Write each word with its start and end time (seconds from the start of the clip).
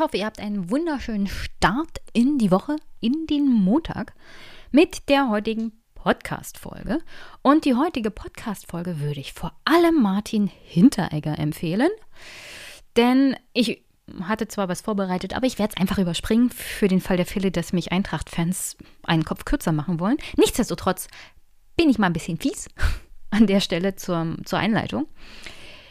hoffe, 0.00 0.16
ihr 0.16 0.26
habt 0.26 0.40
einen 0.40 0.70
wunderschönen 0.70 1.26
Start 1.26 1.98
in 2.12 2.38
die 2.38 2.50
Woche, 2.50 2.76
in 3.00 3.26
den 3.26 3.46
Montag 3.46 4.14
mit 4.72 5.08
der 5.08 5.28
heutigen 5.28 5.72
Podcast-Folge. 5.94 7.00
Und 7.42 7.66
die 7.66 7.74
heutige 7.74 8.10
Podcast-Folge 8.10 8.98
würde 9.00 9.20
ich 9.20 9.34
vor 9.34 9.52
allem 9.64 10.02
Martin 10.02 10.46
Hinteregger 10.64 11.38
empfehlen, 11.38 11.90
denn 12.96 13.36
ich 13.52 13.84
hatte 14.22 14.48
zwar 14.48 14.68
was 14.68 14.80
vorbereitet, 14.80 15.36
aber 15.36 15.46
ich 15.46 15.58
werde 15.58 15.74
es 15.76 15.80
einfach 15.80 15.98
überspringen 15.98 16.50
für 16.50 16.88
den 16.88 17.00
Fall 17.00 17.18
der 17.18 17.26
Fälle, 17.26 17.50
dass 17.52 17.72
mich 17.72 17.92
Eintracht-Fans 17.92 18.76
einen 19.04 19.24
Kopf 19.24 19.44
kürzer 19.44 19.72
machen 19.72 20.00
wollen. 20.00 20.16
Nichtsdestotrotz 20.36 21.08
bin 21.76 21.90
ich 21.90 21.98
mal 21.98 22.06
ein 22.06 22.14
bisschen 22.14 22.38
fies 22.38 22.68
an 23.30 23.46
der 23.46 23.60
Stelle 23.60 23.96
zur, 23.96 24.36
zur 24.44 24.58
Einleitung. 24.58 25.06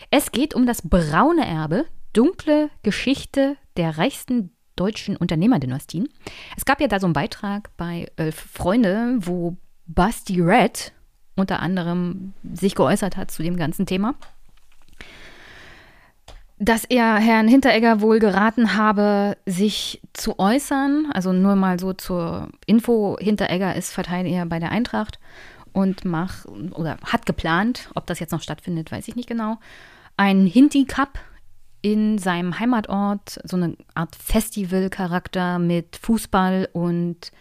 Es 0.10 0.32
geht 0.32 0.56
um 0.56 0.66
das 0.66 0.82
braune 0.82 1.46
Erbe, 1.46 1.86
dunkle 2.14 2.72
Geschichte 2.82 3.56
der 3.80 3.98
reichsten 3.98 4.52
deutschen 4.76 5.16
Unternehmerdynastien. 5.16 6.10
Es 6.56 6.66
gab 6.66 6.82
ja 6.82 6.88
da 6.88 7.00
so 7.00 7.08
einen 7.08 7.14
Beitrag 7.14 7.72
bei 7.78 8.12
Elf 8.18 8.36
Freunde, 8.36 9.16
wo 9.20 9.58
Basti 9.88 10.42
Red 10.42 10.92
unter 11.36 11.62
anderem 11.62 12.34
sich 12.54 12.76
geäußert 12.76 13.16
hat 13.16 13.32
zu 13.32 13.42
dem 13.42 13.56
ganzen 13.56 13.86
Thema. 13.86 14.16
Dass 16.58 16.84
er 16.84 17.16
Herrn 17.16 17.48
Hinteregger 17.48 18.02
wohl 18.02 18.20
geraten 18.20 18.76
habe, 18.76 19.38
sich 19.46 20.02
zu 20.12 20.38
äußern. 20.40 21.08
Also 21.14 21.32
nur 21.32 21.56
mal 21.56 21.80
so 21.80 21.94
zur 21.94 22.50
Info: 22.66 23.18
Hinteregger 23.18 23.76
ist 23.78 23.92
Verteidiger 23.94 24.46
bei 24.46 24.60
der 24.60 24.72
Eintracht 24.72 25.20
und 25.72 26.04
macht 26.04 26.46
oder 26.48 26.98
hat 27.06 27.26
geplant, 27.26 27.90
ob 27.96 28.08
das 28.08 28.20
jetzt 28.20 28.32
noch 28.32 28.42
stattfindet, 28.42 28.92
weiß 28.92 29.08
ich 29.08 29.16
nicht 29.16 29.30
genau, 29.30 29.58
ein 30.18 30.46
Hinti 30.46 30.84
Cup 30.86 31.20
in 31.82 32.18
seinem 32.18 32.60
Heimatort, 32.60 33.40
so 33.44 33.58
eine 33.58 33.76
Art 33.94 34.16
Festival-Charakter 34.16 35.60
mit 35.60 35.98
Fußball 35.98 36.70
und 36.74 37.32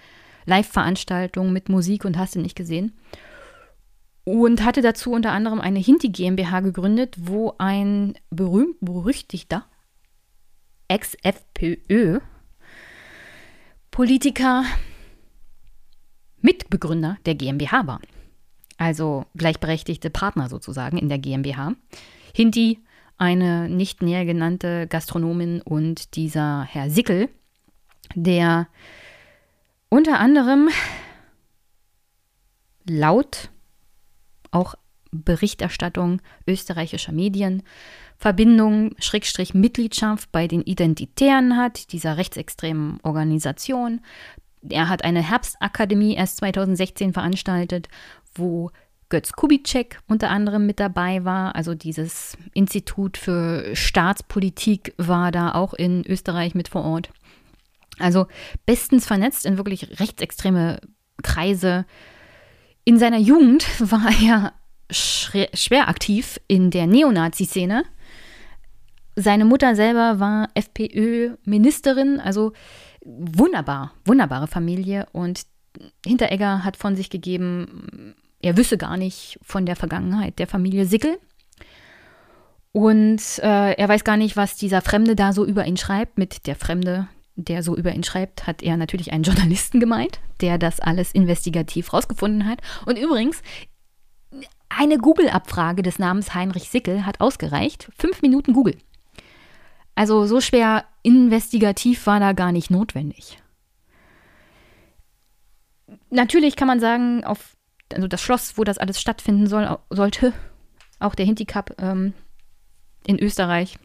Live-Veranstaltungen 0.46 1.52
mit 1.52 1.68
Musik 1.68 2.04
und 2.04 2.16
hast 2.16 2.34
du 2.34 2.40
nicht 2.40 2.56
gesehen. 2.56 2.92
Und 4.24 4.64
hatte 4.64 4.82
dazu 4.82 5.12
unter 5.12 5.32
anderem 5.32 5.60
eine 5.60 5.78
Hinti 5.78 6.10
GmbH 6.10 6.60
gegründet, 6.60 7.16
wo 7.18 7.54
ein 7.58 8.14
berühmt-berüchtigter 8.30 9.64
Ex-FPÖ 10.88 12.20
Politiker 13.90 14.64
Mitbegründer 16.40 17.18
der 17.26 17.34
GmbH 17.34 17.86
war. 17.86 18.00
Also 18.76 19.26
gleichberechtigte 19.34 20.08
Partner 20.08 20.48
sozusagen 20.48 20.98
in 20.98 21.08
der 21.08 21.18
GmbH. 21.18 21.74
Hinti, 22.32 22.78
eine 23.18 23.68
nicht 23.68 24.02
näher 24.02 24.24
genannte 24.24 24.86
Gastronomin 24.86 25.60
und 25.60 26.14
dieser 26.16 26.64
Herr 26.64 26.88
Sickel, 26.88 27.28
der 28.14 28.68
unter 29.88 30.18
anderem 30.20 30.68
laut 32.88 33.50
auch 34.50 34.74
Berichterstattung 35.10 36.20
österreichischer 36.46 37.12
Medien 37.12 37.62
Verbindung, 38.16 38.94
Schrägstrich 38.98 39.54
Mitgliedschaft 39.54 40.32
bei 40.32 40.48
den 40.48 40.62
Identitären 40.62 41.56
hat, 41.56 41.92
dieser 41.92 42.16
rechtsextremen 42.16 42.98
Organisation. 43.02 44.00
Er 44.68 44.88
hat 44.88 45.04
eine 45.04 45.22
Herbstakademie 45.22 46.16
erst 46.16 46.38
2016 46.38 47.12
veranstaltet, 47.12 47.88
wo 48.34 48.70
Götz 49.08 49.32
Kubitschek 49.32 50.00
unter 50.06 50.30
anderem 50.30 50.66
mit 50.66 50.80
dabei 50.80 51.24
war. 51.24 51.56
Also 51.56 51.74
dieses 51.74 52.36
Institut 52.54 53.16
für 53.16 53.74
Staatspolitik 53.74 54.94
war 54.98 55.32
da 55.32 55.52
auch 55.52 55.74
in 55.74 56.04
Österreich 56.06 56.54
mit 56.54 56.68
vor 56.68 56.84
Ort. 56.84 57.10
Also 57.98 58.26
bestens 58.66 59.06
vernetzt 59.06 59.46
in 59.46 59.56
wirklich 59.56 59.98
rechtsextreme 60.00 60.80
Kreise. 61.22 61.86
In 62.84 62.98
seiner 62.98 63.18
Jugend 63.18 63.66
war 63.90 64.10
er 64.22 64.52
schwer 64.90 65.88
aktiv 65.88 66.40
in 66.48 66.70
der 66.70 66.86
Neonazi-Szene. 66.86 67.84
Seine 69.16 69.44
Mutter 69.44 69.74
selber 69.74 70.20
war 70.20 70.48
FPÖ-Ministerin, 70.54 72.20
also 72.20 72.52
wunderbar, 73.04 73.92
wunderbare 74.04 74.46
Familie. 74.46 75.06
Und 75.12 75.42
Hinteregger 76.06 76.64
hat 76.64 76.76
von 76.76 76.94
sich 76.96 77.10
gegeben, 77.10 78.14
er 78.40 78.56
wüsste 78.56 78.78
gar 78.78 78.96
nicht 78.96 79.38
von 79.42 79.66
der 79.66 79.76
Vergangenheit 79.76 80.38
der 80.38 80.46
Familie 80.46 80.86
Sickel. 80.86 81.18
Und 82.72 83.20
äh, 83.38 83.72
er 83.72 83.88
weiß 83.88 84.04
gar 84.04 84.16
nicht, 84.16 84.36
was 84.36 84.56
dieser 84.56 84.82
Fremde 84.82 85.16
da 85.16 85.32
so 85.32 85.44
über 85.44 85.66
ihn 85.66 85.76
schreibt. 85.76 86.18
Mit 86.18 86.46
der 86.46 86.54
Fremde, 86.54 87.08
der 87.34 87.62
so 87.62 87.76
über 87.76 87.92
ihn 87.92 88.04
schreibt, 88.04 88.46
hat 88.46 88.62
er 88.62 88.76
natürlich 88.76 89.12
einen 89.12 89.22
Journalisten 89.24 89.80
gemeint, 89.80 90.20
der 90.40 90.58
das 90.58 90.78
alles 90.80 91.12
investigativ 91.12 91.92
rausgefunden 91.92 92.46
hat. 92.46 92.60
Und 92.86 92.98
übrigens, 92.98 93.42
eine 94.68 94.98
Google-Abfrage 94.98 95.82
des 95.82 95.98
Namens 95.98 96.34
Heinrich 96.34 96.68
Sickel 96.70 97.06
hat 97.06 97.20
ausgereicht. 97.20 97.90
Fünf 97.98 98.22
Minuten 98.22 98.52
Google. 98.52 98.76
Also 99.94 100.26
so 100.26 100.40
schwer 100.40 100.84
investigativ 101.02 102.06
war 102.06 102.20
da 102.20 102.32
gar 102.32 102.52
nicht 102.52 102.70
notwendig. 102.70 103.42
Natürlich 106.10 106.54
kann 106.54 106.68
man 106.68 106.78
sagen, 106.78 107.24
auf 107.24 107.56
also 107.94 108.08
das 108.08 108.22
Schloss, 108.22 108.58
wo 108.58 108.64
das 108.64 108.78
alles 108.78 109.00
stattfinden 109.00 109.46
soll, 109.46 109.78
sollte, 109.90 110.32
auch 110.98 111.14
der 111.14 111.26
Hinti 111.26 111.44
Cup 111.44 111.74
ähm, 111.78 112.12
in 113.06 113.18
Österreich, 113.18 113.78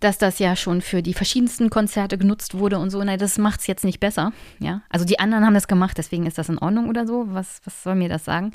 dass 0.00 0.18
das 0.18 0.38
ja 0.38 0.56
schon 0.56 0.80
für 0.80 1.02
die 1.02 1.14
verschiedensten 1.14 1.70
Konzerte 1.70 2.18
genutzt 2.18 2.58
wurde 2.58 2.78
und 2.78 2.90
so. 2.90 3.02
Nein, 3.02 3.18
das 3.18 3.38
macht 3.38 3.60
es 3.60 3.66
jetzt 3.66 3.84
nicht 3.84 4.00
besser. 4.00 4.32
Ja, 4.58 4.82
also 4.88 5.04
die 5.04 5.20
anderen 5.20 5.46
haben 5.46 5.54
das 5.54 5.68
gemacht, 5.68 5.96
deswegen 5.98 6.26
ist 6.26 6.38
das 6.38 6.48
in 6.48 6.58
Ordnung 6.58 6.88
oder 6.88 7.06
so. 7.06 7.26
Was, 7.28 7.60
was 7.64 7.82
soll 7.82 7.94
mir 7.94 8.08
das 8.08 8.24
sagen? 8.24 8.52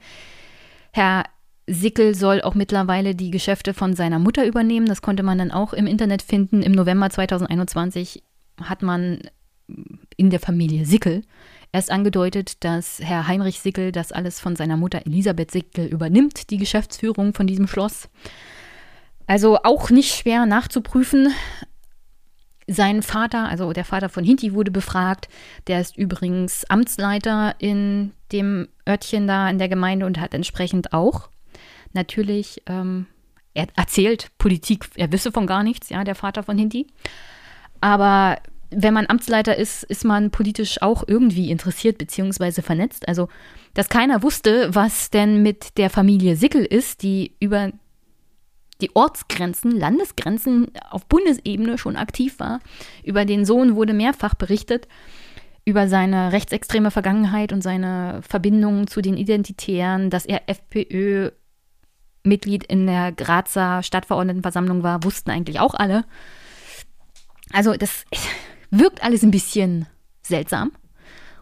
Herr 0.91 1.23
Sickel 1.67 2.15
soll 2.15 2.41
auch 2.41 2.55
mittlerweile 2.55 3.15
die 3.15 3.31
Geschäfte 3.31 3.73
von 3.73 3.93
seiner 3.93 4.19
Mutter 4.19 4.45
übernehmen. 4.45 4.87
Das 4.87 5.01
konnte 5.01 5.23
man 5.23 5.37
dann 5.37 5.51
auch 5.51 5.73
im 5.73 5.87
Internet 5.87 6.21
finden. 6.21 6.61
Im 6.61 6.71
November 6.71 7.09
2021 7.09 8.23
hat 8.61 8.81
man 8.81 9.19
in 10.15 10.29
der 10.29 10.39
Familie 10.39 10.85
Sickel 10.85 11.23
erst 11.71 11.91
angedeutet, 11.91 12.63
dass 12.63 12.99
Herr 13.01 13.27
Heinrich 13.27 13.59
Sickel 13.59 13.91
das 13.91 14.11
alles 14.11 14.39
von 14.39 14.55
seiner 14.55 14.77
Mutter 14.77 15.05
Elisabeth 15.05 15.51
Sickel 15.51 15.85
übernimmt, 15.87 16.49
die 16.49 16.57
Geschäftsführung 16.57 17.33
von 17.33 17.47
diesem 17.47 17.67
Schloss. 17.67 18.09
Also 19.25 19.57
auch 19.63 19.89
nicht 19.89 20.15
schwer 20.15 20.45
nachzuprüfen. 20.45 21.33
Sein 22.67 23.01
Vater, 23.01 23.47
also 23.47 23.71
der 23.73 23.85
Vater 23.85 24.09
von 24.09 24.23
Hinti, 24.23 24.53
wurde 24.53 24.71
befragt. 24.71 25.29
Der 25.67 25.79
ist 25.79 25.97
übrigens 25.97 26.65
Amtsleiter 26.65 27.55
in 27.59 28.11
dem 28.31 28.67
Örtchen 28.87 29.27
da 29.27 29.49
in 29.49 29.57
der 29.57 29.69
Gemeinde 29.69 30.05
und 30.05 30.19
hat 30.19 30.33
entsprechend 30.33 30.93
auch 30.93 31.29
natürlich, 31.93 32.61
ähm, 32.67 33.07
er 33.53 33.67
erzählt 33.75 34.31
Politik, 34.37 34.89
er 34.95 35.11
wisse 35.11 35.31
von 35.31 35.47
gar 35.47 35.63
nichts, 35.63 35.89
ja, 35.89 36.03
der 36.03 36.15
Vater 36.15 36.43
von 36.43 36.57
Hinti. 36.57 36.87
Aber 37.81 38.37
wenn 38.69 38.93
man 38.93 39.07
Amtsleiter 39.07 39.55
ist, 39.55 39.83
ist 39.83 40.03
man 40.03 40.31
politisch 40.31 40.81
auch 40.81 41.03
irgendwie 41.07 41.51
interessiert 41.51 41.97
bzw. 41.97 42.61
vernetzt. 42.61 43.07
Also, 43.07 43.29
dass 43.73 43.89
keiner 43.89 44.23
wusste, 44.23 44.73
was 44.73 45.09
denn 45.09 45.43
mit 45.43 45.77
der 45.77 45.89
Familie 45.89 46.35
Sickel 46.35 46.65
ist, 46.65 47.03
die 47.03 47.35
über 47.39 47.71
die 48.81 48.95
Ortsgrenzen, 48.95 49.71
Landesgrenzen 49.71 50.67
auf 50.89 51.05
Bundesebene 51.07 51.77
schon 51.77 51.95
aktiv 51.95 52.39
war. 52.39 52.59
Über 53.03 53.25
den 53.25 53.45
Sohn 53.45 53.75
wurde 53.75 53.93
mehrfach 53.93 54.35
berichtet, 54.35 54.87
über 55.65 55.87
seine 55.87 56.31
rechtsextreme 56.31 56.91
Vergangenheit 56.91 57.51
und 57.51 57.61
seine 57.61 58.21
Verbindungen 58.27 58.87
zu 58.87 59.01
den 59.01 59.17
Identitären, 59.17 60.09
dass 60.09 60.25
er 60.25 60.47
FPÖ 60.47 61.31
Mitglied 62.23 62.65
in 62.65 62.87
der 62.87 63.11
Grazer 63.11 63.83
Stadtverordnetenversammlung 63.83 64.83
war, 64.83 65.03
wussten 65.03 65.31
eigentlich 65.31 65.59
auch 65.59 65.73
alle. 65.73 66.05
Also 67.53 67.73
das 67.73 68.05
Wirkt 68.71 69.03
alles 69.03 69.23
ein 69.23 69.31
bisschen 69.31 69.87
seltsam. 70.21 70.71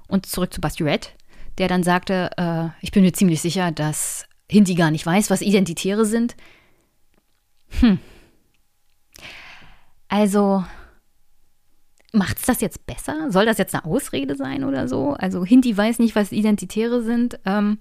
Und 0.08 0.26
zurück 0.26 0.54
zu 0.54 0.62
Red, 0.84 1.16
der 1.58 1.68
dann 1.68 1.84
sagte, 1.84 2.30
äh, 2.38 2.68
ich 2.82 2.92
bin 2.92 3.04
mir 3.04 3.14
ziemlich 3.14 3.42
sicher, 3.42 3.72
dass 3.72 4.28
Hindi 4.50 4.76
gar 4.76 4.92
nicht 4.92 5.06
weiß, 5.06 5.30
was 5.30 5.42
Identitäre 5.42 6.06
sind. 6.06 6.36
Hm. 7.80 7.98
Also, 10.08 10.64
macht 12.12 12.38
es 12.38 12.46
das 12.46 12.62
jetzt 12.62 12.86
besser? 12.86 13.32
Soll 13.32 13.46
das 13.46 13.58
jetzt 13.58 13.74
eine 13.74 13.86
Ausrede 13.86 14.36
sein 14.36 14.64
oder 14.64 14.88
so? 14.88 15.14
Also, 15.14 15.44
Hindi 15.44 15.76
weiß 15.76 15.98
nicht, 16.00 16.16
was 16.16 16.32
Identitäre 16.32 17.02
sind. 17.02 17.40
Ähm, 17.46 17.80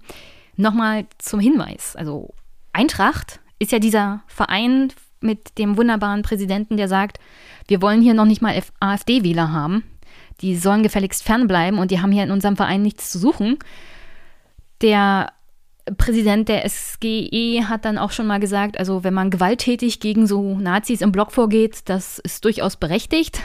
Nochmal 0.57 1.05
zum 1.17 1.39
Hinweis. 1.39 1.95
Also, 1.95 2.33
Eintracht 2.71 3.41
ist 3.59 3.71
ja 3.71 3.79
dieser 3.79 4.23
Verein 4.27 4.91
mit 5.25 5.57
dem 5.57 5.77
wunderbaren 5.77 6.21
Präsidenten, 6.21 6.77
der 6.77 6.87
sagt, 6.87 7.19
wir 7.67 7.81
wollen 7.81 8.01
hier 8.01 8.13
noch 8.13 8.25
nicht 8.25 8.41
mal 8.41 8.59
AfD-Wähler 8.79 9.51
haben. 9.51 9.83
Die 10.41 10.55
sollen 10.55 10.83
gefälligst 10.83 11.23
fernbleiben 11.23 11.79
und 11.79 11.91
die 11.91 12.01
haben 12.01 12.11
hier 12.11 12.23
in 12.23 12.31
unserem 12.31 12.55
Verein 12.55 12.81
nichts 12.81 13.11
zu 13.11 13.19
suchen. 13.19 13.57
Der 14.81 15.31
Präsident 15.97 16.49
der 16.49 16.67
SGE 16.67 17.67
hat 17.67 17.85
dann 17.85 17.97
auch 17.97 18.11
schon 18.11 18.25
mal 18.25 18.39
gesagt, 18.39 18.77
also 18.79 19.03
wenn 19.03 19.13
man 19.13 19.29
gewalttätig 19.29 19.99
gegen 19.99 20.25
so 20.25 20.57
Nazis 20.57 21.01
im 21.01 21.11
Block 21.11 21.31
vorgeht, 21.31 21.81
das 21.85 22.17
ist 22.19 22.43
durchaus 22.43 22.75
berechtigt, 22.75 23.39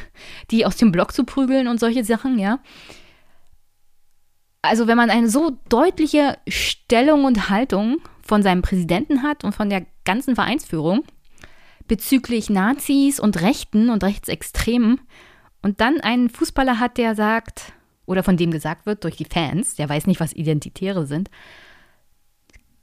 die 0.50 0.64
aus 0.64 0.76
dem 0.76 0.90
Block 0.90 1.12
zu 1.12 1.24
prügeln 1.24 1.68
und 1.68 1.78
solche 1.78 2.02
Sachen, 2.02 2.38
ja. 2.38 2.58
Also 4.62 4.86
wenn 4.86 4.96
man 4.96 5.10
eine 5.10 5.28
so 5.28 5.58
deutliche 5.68 6.38
Stellung 6.48 7.24
und 7.24 7.50
Haltung 7.50 7.98
von 8.22 8.42
seinem 8.42 8.62
Präsidenten 8.62 9.22
hat 9.22 9.44
und 9.44 9.54
von 9.54 9.70
der 9.70 9.86
ganzen 10.04 10.34
Vereinsführung 10.34 11.04
bezüglich 11.90 12.50
Nazis 12.50 13.18
und 13.18 13.42
Rechten 13.42 13.90
und 13.90 14.04
Rechtsextremen 14.04 15.00
und 15.60 15.80
dann 15.80 16.00
einen 16.00 16.30
Fußballer 16.30 16.78
hat, 16.78 16.98
der 16.98 17.16
sagt, 17.16 17.72
oder 18.06 18.22
von 18.22 18.36
dem 18.36 18.52
gesagt 18.52 18.86
wird 18.86 19.02
durch 19.02 19.16
die 19.16 19.24
Fans, 19.24 19.74
der 19.74 19.88
weiß 19.88 20.06
nicht, 20.06 20.20
was 20.20 20.32
Identitäre 20.32 21.04
sind, 21.04 21.30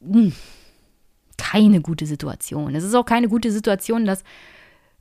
hm, 0.01 0.33
keine 1.37 1.79
gute 1.79 2.05
Situation. 2.05 2.75
Es 2.75 2.83
ist 2.83 2.95
auch 2.95 3.05
keine 3.05 3.29
gute 3.29 3.49
Situation, 3.49 4.03
dass 4.03 4.25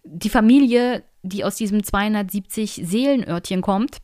die 0.05 0.31
Familie, 0.31 1.02
die 1.25 1.43
aus 1.43 1.56
diesem 1.56 1.82
270 1.82 2.82
Seelenörtchen 2.85 3.61
kommt, 3.61 3.97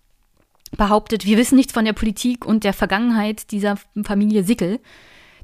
behauptet, 0.76 1.26
wir 1.26 1.38
wissen 1.38 1.55
nichts 1.55 1.72
von 1.72 1.84
der 1.84 1.93
Politik 1.93 2.44
und 2.44 2.64
der 2.64 2.72
Vergangenheit 2.72 3.52
dieser 3.52 3.76
Familie 4.02 4.43
Sickel, 4.43 4.81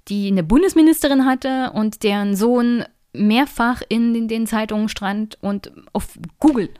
die 0.08 0.26
eine 0.26 0.42
Bundesministerin 0.42 1.26
hatte 1.26 1.70
und 1.74 2.02
deren 2.02 2.34
Sohn 2.34 2.84
mehrfach 3.12 3.82
in 3.88 4.28
den 4.28 4.46
Zeitungen 4.46 4.88
stand 4.88 5.38
und 5.40 5.72
auf 5.92 6.18
Google 6.38 6.70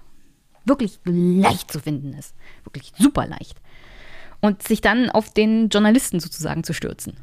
wirklich 0.65 0.99
leicht 1.05 1.73
zu 1.73 1.81
finden 1.81 2.13
ist. 2.15 2.35
Wirklich 2.65 2.93
super 2.99 3.27
leicht. 3.27 3.61
Und 4.41 4.63
sich 4.63 4.81
dann 4.81 5.11
auf 5.11 5.33
den 5.33 5.69
Journalisten 5.69 6.21
sozusagen 6.21 6.63
zu 6.63 6.73
stürzen 6.73 7.17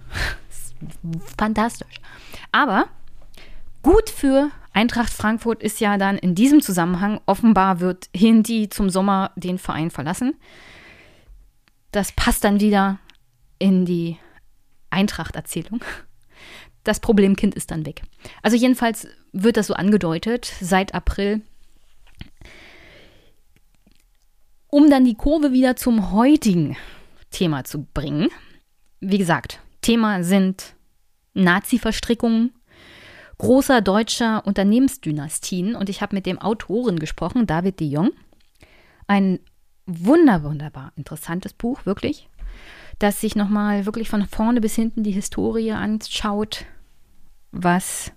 fantastisch. 1.37 2.01
Aber 2.51 2.87
gut 3.81 4.09
für 4.09 4.51
Eintracht 4.73 5.13
Frankfurt 5.13 5.63
ist 5.63 5.79
ja 5.79 5.97
dann 5.97 6.17
in 6.17 6.35
diesem 6.35 6.61
Zusammenhang, 6.61 7.21
offenbar 7.25 7.79
wird 7.79 8.09
Hindi 8.13 8.67
zum 8.67 8.89
Sommer 8.89 9.31
den 9.37 9.57
Verein 9.57 9.89
verlassen. 9.89 10.35
Das 11.91 12.11
passt 12.11 12.43
dann 12.43 12.59
wieder 12.59 12.99
in 13.57 13.85
die 13.85 14.17
Eintracht-Erzählung. 14.89 15.79
Das 16.85 17.01
Problemkind 17.01 17.55
ist 17.55 17.71
dann 17.71 17.85
weg. 17.85 18.03
Also 18.41 18.55
jedenfalls 18.55 19.07
wird 19.33 19.57
das 19.57 19.67
so 19.67 19.73
angedeutet 19.73 20.53
seit 20.61 20.93
April. 20.93 21.41
Um 24.67 24.89
dann 24.89 25.03
die 25.03 25.15
Kurve 25.15 25.51
wieder 25.51 25.75
zum 25.75 26.11
heutigen 26.11 26.77
Thema 27.31 27.63
zu 27.65 27.85
bringen. 27.93 28.29
Wie 29.01 29.17
gesagt, 29.17 29.59
Thema 29.81 30.23
sind 30.23 30.75
Nazi-Verstrickungen 31.33 32.53
großer 33.37 33.81
deutscher 33.81 34.45
Unternehmensdynastien. 34.45 35.75
Und 35.75 35.89
ich 35.89 36.01
habe 36.01 36.15
mit 36.15 36.25
dem 36.25 36.39
Autoren 36.39 36.99
gesprochen, 36.99 37.47
David 37.47 37.79
de 37.79 37.87
Jong. 37.87 38.11
Ein 39.07 39.39
wunder, 39.85 40.43
wunderbar 40.43 40.93
interessantes 40.95 41.53
Buch, 41.53 41.85
wirklich, 41.85 42.29
das 42.99 43.21
sich 43.21 43.35
nochmal 43.35 43.85
wirklich 43.85 44.09
von 44.09 44.25
vorne 44.27 44.61
bis 44.61 44.75
hinten 44.75 45.03
die 45.03 45.11
Historie 45.11 45.71
anschaut, 45.71 46.65
was, 47.51 48.11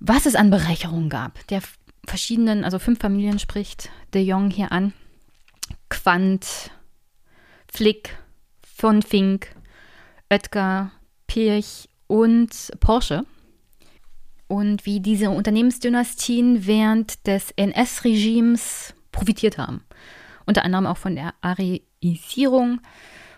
was 0.00 0.26
es 0.26 0.34
an 0.34 0.50
Bereicherungen 0.50 1.08
gab. 1.08 1.46
Der 1.48 1.62
verschiedenen, 2.06 2.64
also 2.64 2.78
fünf 2.78 3.00
Familien 3.00 3.38
spricht 3.38 3.90
de 4.12 4.22
Jong 4.22 4.50
hier 4.50 4.72
an. 4.72 4.92
Quandt, 5.88 6.70
Flick, 7.68 8.16
von 8.62 9.02
Fink, 9.02 9.48
Oetker, 10.28 10.90
Pirch 11.26 11.88
und 12.06 12.70
Porsche. 12.80 13.24
Und 14.46 14.84
wie 14.84 15.00
diese 15.00 15.30
Unternehmensdynastien 15.30 16.66
während 16.66 17.26
des 17.26 17.50
NS-Regimes 17.52 18.94
profitiert 19.10 19.58
haben. 19.58 19.82
Unter 20.44 20.64
anderem 20.64 20.86
auch 20.86 20.98
von 20.98 21.14
der 21.14 21.32
Arisierung 21.40 22.80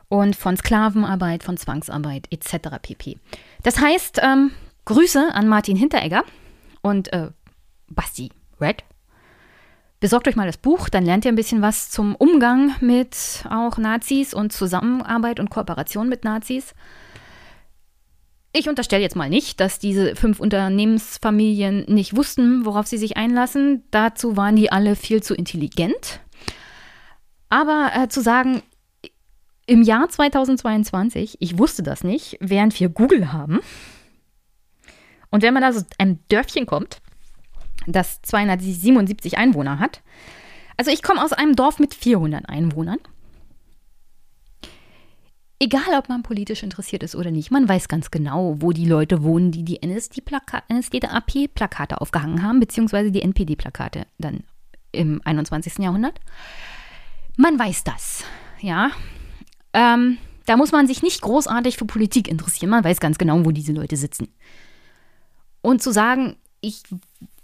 und 0.08 0.34
von 0.34 0.56
Sklavenarbeit, 0.56 1.44
von 1.44 1.56
Zwangsarbeit 1.56 2.26
etc. 2.30 2.78
pp. 2.82 3.18
Das 3.66 3.80
heißt, 3.80 4.20
ähm, 4.22 4.52
Grüße 4.84 5.34
an 5.34 5.48
Martin 5.48 5.76
Hinteregger 5.76 6.22
und 6.82 7.12
äh, 7.12 7.30
Basti 7.88 8.30
Red. 8.60 8.84
Besorgt 9.98 10.28
euch 10.28 10.36
mal 10.36 10.46
das 10.46 10.56
Buch, 10.56 10.88
dann 10.88 11.04
lernt 11.04 11.24
ihr 11.24 11.32
ein 11.32 11.36
bisschen 11.36 11.62
was 11.62 11.90
zum 11.90 12.14
Umgang 12.14 12.76
mit 12.78 13.44
auch 13.50 13.76
Nazis 13.76 14.34
und 14.34 14.52
Zusammenarbeit 14.52 15.40
und 15.40 15.50
Kooperation 15.50 16.08
mit 16.08 16.22
Nazis. 16.22 16.76
Ich 18.52 18.68
unterstelle 18.68 19.02
jetzt 19.02 19.16
mal 19.16 19.28
nicht, 19.28 19.58
dass 19.58 19.80
diese 19.80 20.14
fünf 20.14 20.38
Unternehmensfamilien 20.38 21.86
nicht 21.88 22.14
wussten, 22.14 22.64
worauf 22.66 22.86
sie 22.86 22.98
sich 22.98 23.16
einlassen. 23.16 23.82
Dazu 23.90 24.36
waren 24.36 24.54
die 24.54 24.70
alle 24.70 24.94
viel 24.94 25.24
zu 25.24 25.34
intelligent. 25.34 26.20
Aber 27.48 27.90
äh, 27.96 28.06
zu 28.06 28.20
sagen, 28.20 28.62
im 29.66 29.82
Jahr 29.82 30.08
2022, 30.08 31.36
ich 31.40 31.58
wusste 31.58 31.82
das 31.82 32.04
nicht, 32.04 32.36
während 32.40 32.78
wir 32.78 32.88
Google 32.88 33.32
haben. 33.32 33.60
Und 35.30 35.42
wenn 35.42 35.54
man 35.54 35.62
da 35.62 35.72
so 35.72 35.82
einem 35.98 36.18
Dörfchen 36.28 36.66
kommt, 36.66 37.00
das 37.86 38.22
277 38.22 39.38
Einwohner 39.38 39.78
hat, 39.78 40.02
also 40.76 40.90
ich 40.90 41.02
komme 41.02 41.22
aus 41.22 41.32
einem 41.32 41.56
Dorf 41.56 41.78
mit 41.78 41.94
400 41.94 42.48
Einwohnern 42.48 42.98
egal 45.58 45.98
ob 45.98 46.08
man 46.08 46.22
politisch 46.22 46.62
interessiert 46.62 47.02
ist 47.02 47.16
oder 47.16 47.30
nicht, 47.30 47.50
man 47.50 47.68
weiß 47.68 47.88
ganz 47.88 48.10
genau, 48.10 48.56
wo 48.60 48.72
die 48.72 48.86
Leute 48.86 49.22
wohnen, 49.22 49.50
die 49.50 49.64
die 49.64 49.80
NSDAP-Plakate 49.84 52.00
aufgehangen 52.00 52.42
haben, 52.42 52.60
beziehungsweise 52.60 53.10
die 53.10 53.20
NPD-Plakate 53.22 54.06
dann 54.18 54.44
im 54.92 55.20
21. 55.24 55.78
Jahrhundert. 55.78 56.20
Man 57.36 57.58
weiß 57.58 57.82
das, 57.84 58.24
ja. 58.60 58.90
Ähm, 59.76 60.16
da 60.46 60.56
muss 60.56 60.72
man 60.72 60.86
sich 60.86 61.02
nicht 61.02 61.20
großartig 61.20 61.76
für 61.76 61.84
Politik 61.84 62.28
interessieren, 62.28 62.70
man 62.70 62.82
weiß 62.82 62.98
ganz 62.98 63.18
genau, 63.18 63.44
wo 63.44 63.50
diese 63.50 63.72
Leute 63.72 63.96
sitzen. 63.96 64.32
Und 65.60 65.82
zu 65.82 65.92
sagen, 65.92 66.36
ich 66.62 66.82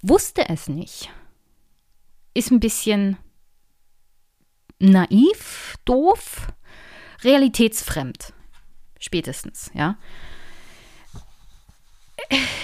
wusste 0.01 0.49
es 0.49 0.67
nicht, 0.67 1.11
ist 2.33 2.51
ein 2.51 2.61
bisschen 2.61 3.19
naiv, 4.79 5.77
doof 5.85 6.49
realitätsfremd. 7.23 8.33
Spätestens, 8.99 9.71
ja. 9.75 9.99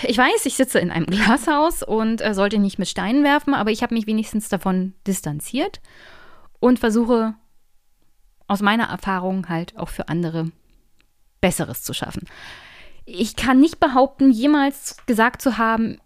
Ich 0.02 0.16
weiß, 0.16 0.46
ich 0.46 0.54
sitze 0.54 0.78
in 0.78 0.90
einem 0.90 1.06
Glashaus 1.10 1.82
und 1.82 2.22
äh, 2.22 2.32
sollte 2.32 2.58
nicht 2.58 2.78
mit 2.78 2.88
Steinen 2.88 3.22
werfen, 3.22 3.52
aber 3.52 3.70
ich 3.70 3.82
habe 3.82 3.94
mich 3.94 4.06
wenigstens 4.06 4.48
davon 4.48 4.94
distanziert 5.06 5.82
und 6.58 6.78
versuche 6.78 7.34
aus 8.48 8.60
meiner 8.60 8.88
Erfahrung 8.88 9.48
halt 9.48 9.76
auch 9.78 9.88
für 9.88 10.08
andere 10.08 10.50
Besseres 11.40 11.82
zu 11.82 11.94
schaffen. 11.94 12.26
Ich 13.04 13.36
kann 13.36 13.60
nicht 13.60 13.78
behaupten, 13.80 14.32
jemals 14.32 14.96
gesagt 15.06 15.40
zu 15.40 15.56
haben, 15.56 16.00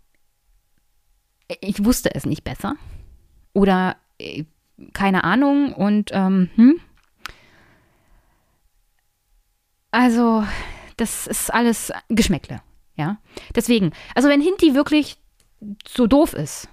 ich 1.60 1.84
wusste 1.84 2.14
es 2.14 2.26
nicht 2.26 2.44
besser 2.44 2.76
oder 3.54 3.96
äh, 4.18 4.44
keine 4.92 5.24
Ahnung 5.24 5.72
und 5.72 6.10
ähm, 6.12 6.50
hm, 6.56 6.80
also, 9.92 10.44
das 10.96 11.26
ist 11.26 11.52
alles 11.52 11.92
Geschmäckle, 12.08 12.62
ja. 12.96 13.18
Deswegen, 13.54 13.92
also 14.14 14.28
wenn 14.30 14.40
Hinti 14.40 14.74
wirklich 14.74 15.18
so 15.86 16.06
doof 16.06 16.32
ist, 16.32 16.68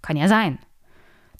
kann 0.00 0.16
ja 0.16 0.26
sein, 0.26 0.58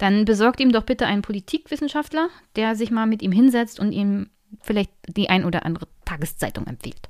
dann 0.00 0.25
besorgt 0.25 0.61
ihm 0.61 0.73
doch 0.73 0.85
bitte 0.85 1.07
einen 1.07 1.23
Politikwissenschaftler, 1.23 2.28
der 2.57 2.75
sich 2.75 2.90
mal 2.90 3.07
mit 3.07 3.23
ihm 3.23 3.33
hinsetzt 3.33 3.78
und 3.78 3.92
ihm 3.92 4.30
vielleicht 4.62 4.90
die 5.07 5.28
ein 5.28 5.45
oder 5.45 5.64
andere 5.64 5.87
Tageszeitung 6.04 6.66
empfiehlt. 6.66 7.09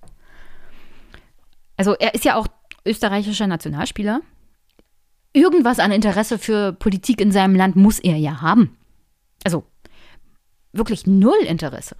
Also 1.76 1.94
er 1.94 2.14
ist 2.14 2.24
ja 2.24 2.34
auch 2.34 2.46
österreichischer 2.84 3.46
Nationalspieler. 3.46 4.20
Irgendwas 5.32 5.78
an 5.78 5.92
Interesse 5.92 6.38
für 6.38 6.72
Politik 6.72 7.20
in 7.20 7.32
seinem 7.32 7.54
Land 7.54 7.76
muss 7.76 7.98
er 7.98 8.16
ja 8.16 8.40
haben. 8.42 8.76
Also 9.44 9.64
wirklich 10.72 11.06
null 11.06 11.38
Interesse 11.46 11.96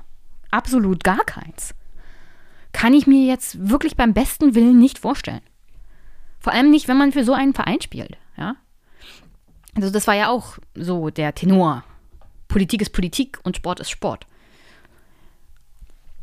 absolut 0.51 1.05
gar 1.05 1.25
keins. 1.25 1.75
Kann 2.73 2.95
ich 2.95 3.07
mir 3.07 3.27
jetzt 3.27 3.69
wirklich 3.69 3.97
beim 3.97 4.15
besten 4.15 4.55
Willen 4.55 4.79
nicht 4.79 4.99
vorstellen. 4.99 5.41
Vor 6.39 6.53
allem 6.53 6.71
nicht, 6.71 6.89
wenn 6.89 6.97
man 6.97 7.13
für 7.13 7.25
so 7.25 7.33
einen 7.33 7.55
Verein 7.55 7.81
spielt, 7.81 8.17
ja. 8.37 8.57
Also 9.75 9.91
das 9.91 10.07
war 10.07 10.15
ja 10.15 10.29
auch 10.29 10.59
so 10.75 11.11
der 11.11 11.35
Tenor. 11.35 11.85
Politik 12.49 12.83
ist 12.83 12.91
Politik 12.91 13.39
und 13.45 13.57
Sport 13.57 13.81
ist 13.81 13.91
Sport. 13.91 14.27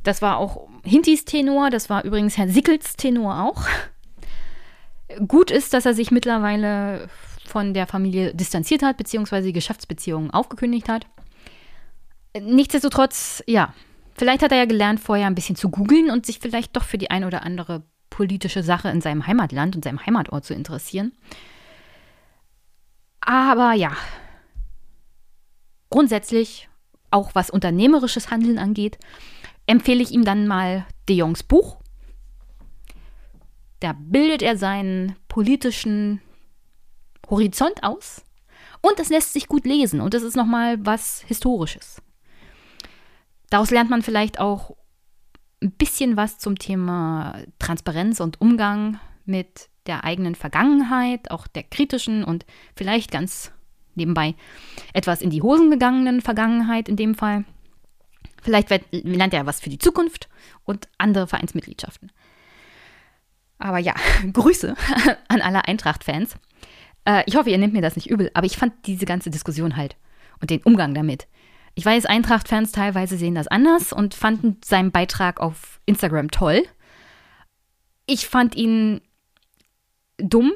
Das 0.04 0.22
war 0.22 0.38
auch 0.38 0.68
Hintis 0.84 1.26
Tenor, 1.26 1.70
das 1.70 1.90
war 1.90 2.04
übrigens 2.04 2.38
Herr 2.38 2.48
Sickels 2.48 2.96
Tenor 2.96 3.44
auch. 3.44 3.64
Gut 5.28 5.52
ist, 5.52 5.74
dass 5.74 5.86
er 5.86 5.94
sich 5.94 6.12
mittlerweile 6.12 7.10
von 7.46 7.74
der 7.74 7.88
Familie 7.88 8.34
distanziert 8.34 8.84
hat, 8.84 8.98
beziehungsweise 8.98 9.54
Geschäftsbeziehungen 9.54 10.32
aufgekündigt 10.32 10.90
hat. 10.90 11.08
Nichtsdestotrotz, 12.40 13.44
ja, 13.48 13.74
Vielleicht 14.18 14.42
hat 14.42 14.52
er 14.52 14.58
ja 14.58 14.66
gelernt, 14.66 15.00
vorher 15.00 15.28
ein 15.28 15.36
bisschen 15.36 15.56
zu 15.56 15.70
googeln 15.70 16.10
und 16.10 16.26
sich 16.26 16.40
vielleicht 16.40 16.76
doch 16.76 16.84
für 16.84 16.98
die 16.98 17.12
ein 17.12 17.24
oder 17.24 17.44
andere 17.44 17.84
politische 18.10 18.64
Sache 18.64 18.90
in 18.90 19.00
seinem 19.00 19.28
Heimatland 19.28 19.76
und 19.76 19.84
seinem 19.84 20.04
Heimatort 20.04 20.44
zu 20.44 20.56
interessieren. 20.56 21.12
Aber 23.28 23.74
ja, 23.74 23.92
grundsätzlich, 25.90 26.70
auch 27.12 27.36
was 27.36 27.50
unternehmerisches 27.50 28.32
Handeln 28.32 28.58
angeht, 28.58 28.98
empfehle 29.66 30.02
ich 30.02 30.12
ihm 30.12 30.24
dann 30.24 30.48
mal 30.48 30.86
De 31.10 31.18
Jongs 31.18 31.44
Buch. 31.44 31.82
Da 33.82 33.94
bildet 34.00 34.42
er 34.42 34.58
seinen 34.58 35.18
politischen 35.28 36.22
Horizont 37.30 37.84
aus 37.84 38.24
und 38.80 38.98
es 38.98 39.10
lässt 39.10 39.34
sich 39.34 39.50
gut 39.50 39.66
lesen 39.66 40.00
und 40.00 40.14
es 40.14 40.24
ist 40.24 40.38
nochmal 40.38 40.78
was 40.86 41.20
Historisches. 41.28 42.02
Daraus 43.50 43.72
lernt 43.72 43.90
man 43.90 44.04
vielleicht 44.04 44.40
auch 44.40 44.78
ein 45.62 45.74
bisschen 45.74 46.16
was 46.16 46.40
zum 46.40 46.58
Thema 46.58 47.42
Transparenz 47.60 48.22
und 48.22 48.40
Umgang 48.40 49.02
mit 49.26 49.68
der 49.88 50.04
eigenen 50.04 50.36
Vergangenheit, 50.36 51.32
auch 51.32 51.48
der 51.48 51.64
kritischen 51.64 52.24
und 52.24 52.46
vielleicht 52.76 53.12
ganz 53.12 53.52
nebenbei 53.96 54.36
etwas 54.94 55.22
in 55.22 55.30
die 55.30 55.42
Hosen 55.42 55.72
gegangenen 55.72 56.22
Vergangenheit 56.22 56.88
in 56.88 56.96
dem 56.96 57.16
Fall. 57.16 57.46
Vielleicht 58.42 58.70
lernt 58.92 59.34
er 59.34 59.46
was 59.46 59.60
für 59.60 59.70
die 59.70 59.80
Zukunft 59.80 60.30
und 60.64 60.88
andere 60.98 61.28
Vereinsmitgliedschaften. 61.28 62.12
Aber 63.60 63.80
ja, 63.80 63.96
Grüße 64.34 64.76
an 65.28 65.42
alle 65.42 65.66
Eintracht-Fans. 65.66 66.36
Äh, 67.06 67.24
ich 67.26 67.36
hoffe, 67.36 67.50
ihr 67.50 67.58
nehmt 67.58 67.74
mir 67.74 67.82
das 67.82 67.96
nicht 67.96 68.10
übel, 68.10 68.32
aber 68.34 68.46
ich 68.46 68.58
fand 68.58 68.74
diese 68.86 69.06
ganze 69.06 69.30
Diskussion 69.30 69.76
halt 69.76 69.96
und 70.40 70.50
den 70.50 70.62
Umgang 70.64 70.94
damit. 70.94 71.28
Ich 71.76 71.86
weiß, 71.86 72.06
Eintracht-Fans 72.06 72.72
teilweise 72.72 73.18
sehen 73.18 73.36
das 73.36 73.48
anders 73.48 73.94
und 73.94 74.16
fanden 74.16 74.58
seinen 74.64 74.92
Beitrag 74.92 75.40
auf 75.40 75.80
Instagram 75.86 76.32
toll. 76.32 76.64
Ich 78.08 78.28
fand 78.28 78.56
ihn 78.56 79.02
dumm 80.18 80.54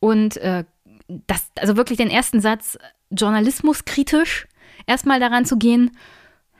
und 0.00 0.36
äh, 0.38 0.64
das, 1.08 1.50
also 1.56 1.76
wirklich 1.76 1.98
den 1.98 2.10
ersten 2.10 2.40
Satz 2.40 2.78
journalismuskritisch 3.10 4.46
erstmal 4.86 5.20
daran 5.20 5.44
zu 5.44 5.56
gehen, 5.56 5.96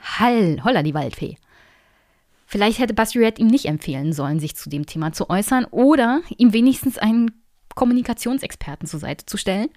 Hall, 0.01 0.63
holla 0.65 0.83
die 0.83 0.95
Waldfee. 0.95 1.37
Vielleicht 2.47 2.79
hätte 2.79 2.95
Bastard 2.95 3.39
ihm 3.39 3.49
nicht 3.49 3.67
empfehlen 3.67 4.13
sollen, 4.13 4.39
sich 4.39 4.55
zu 4.57 4.71
dem 4.71 4.87
Thema 4.87 5.13
zu 5.13 5.29
äußern 5.29 5.65
oder 5.67 6.21
ihm 6.37 6.53
wenigstens 6.53 6.97
einen 6.97 7.43
Kommunikationsexperten 7.75 8.87
zur 8.87 9.01
Seite 9.01 9.27
zu 9.27 9.37
stellen. 9.37 9.69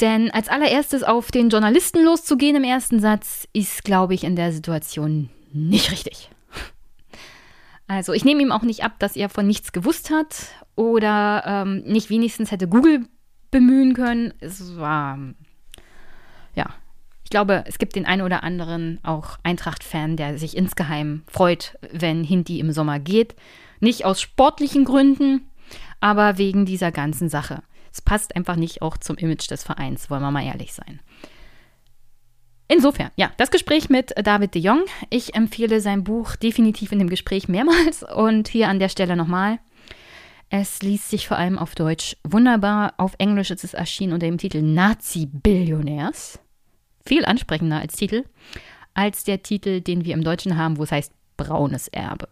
Denn 0.00 0.30
als 0.30 0.48
allererstes 0.48 1.02
auf 1.02 1.30
den 1.30 1.48
Journalisten 1.48 2.04
loszugehen 2.04 2.56
im 2.56 2.64
ersten 2.64 3.00
Satz 3.00 3.48
ist, 3.52 3.84
glaube 3.84 4.14
ich, 4.14 4.24
in 4.24 4.36
der 4.36 4.52
Situation 4.52 5.30
nicht 5.52 5.90
richtig. 5.90 6.30
Also 7.90 8.12
ich 8.12 8.24
nehme 8.24 8.40
ihm 8.40 8.52
auch 8.52 8.62
nicht 8.62 8.84
ab, 8.84 9.00
dass 9.00 9.16
er 9.16 9.28
von 9.28 9.48
nichts 9.48 9.72
gewusst 9.72 10.10
hat 10.10 10.46
oder 10.76 11.42
ähm, 11.44 11.82
nicht 11.86 12.08
wenigstens 12.08 12.52
hätte 12.52 12.68
Google 12.68 13.08
bemühen 13.50 13.94
können. 13.94 14.32
Es 14.38 14.76
war, 14.76 15.18
ja, 16.54 16.66
ich 17.24 17.30
glaube, 17.30 17.64
es 17.66 17.78
gibt 17.78 17.96
den 17.96 18.06
einen 18.06 18.22
oder 18.22 18.44
anderen 18.44 19.00
auch 19.02 19.40
Eintracht-Fan, 19.42 20.16
der 20.16 20.38
sich 20.38 20.56
insgeheim 20.56 21.24
freut, 21.26 21.80
wenn 21.90 22.22
Hindi 22.22 22.60
im 22.60 22.70
Sommer 22.70 23.00
geht. 23.00 23.34
Nicht 23.80 24.04
aus 24.04 24.20
sportlichen 24.20 24.84
Gründen, 24.84 25.48
aber 25.98 26.38
wegen 26.38 26.66
dieser 26.66 26.92
ganzen 26.92 27.28
Sache. 27.28 27.60
Es 27.92 28.00
passt 28.00 28.36
einfach 28.36 28.54
nicht 28.54 28.82
auch 28.82 28.98
zum 28.98 29.16
Image 29.16 29.50
des 29.50 29.64
Vereins, 29.64 30.10
wollen 30.10 30.22
wir 30.22 30.30
mal 30.30 30.46
ehrlich 30.46 30.74
sein. 30.74 31.00
Insofern, 32.72 33.10
ja, 33.16 33.32
das 33.36 33.50
Gespräch 33.50 33.90
mit 33.90 34.14
David 34.16 34.54
de 34.54 34.62
Jong. 34.62 34.84
Ich 35.10 35.34
empfehle 35.34 35.80
sein 35.80 36.04
Buch 36.04 36.36
definitiv 36.36 36.92
in 36.92 37.00
dem 37.00 37.10
Gespräch 37.10 37.48
mehrmals 37.48 38.04
und 38.04 38.46
hier 38.46 38.68
an 38.68 38.78
der 38.78 38.88
Stelle 38.88 39.16
nochmal. 39.16 39.58
Es 40.50 40.80
liest 40.80 41.10
sich 41.10 41.26
vor 41.26 41.36
allem 41.36 41.58
auf 41.58 41.74
Deutsch 41.74 42.16
wunderbar. 42.22 42.94
Auf 42.96 43.14
Englisch 43.18 43.50
ist 43.50 43.64
es 43.64 43.74
erschienen 43.74 44.12
unter 44.12 44.26
dem 44.26 44.38
Titel 44.38 44.62
Nazi-Billionärs. 44.62 46.38
Viel 47.04 47.24
ansprechender 47.24 47.80
als 47.80 47.96
Titel, 47.96 48.24
als 48.94 49.24
der 49.24 49.42
Titel, 49.42 49.80
den 49.80 50.04
wir 50.04 50.14
im 50.14 50.22
Deutschen 50.22 50.56
haben, 50.56 50.78
wo 50.78 50.84
es 50.84 50.92
heißt 50.92 51.12
Braunes 51.36 51.88
Erbe. 51.88 52.28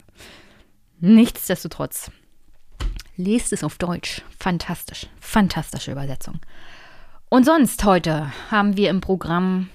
Nichtsdestotrotz, 1.00 2.12
lest 3.16 3.52
es 3.52 3.64
auf 3.64 3.76
Deutsch. 3.76 4.22
Fantastisch, 4.38 5.08
fantastische 5.18 5.90
Übersetzung. 5.90 6.38
Und 7.28 7.44
sonst 7.44 7.82
heute 7.82 8.32
haben 8.52 8.76
wir 8.76 8.90
im 8.90 9.00
Programm 9.00 9.68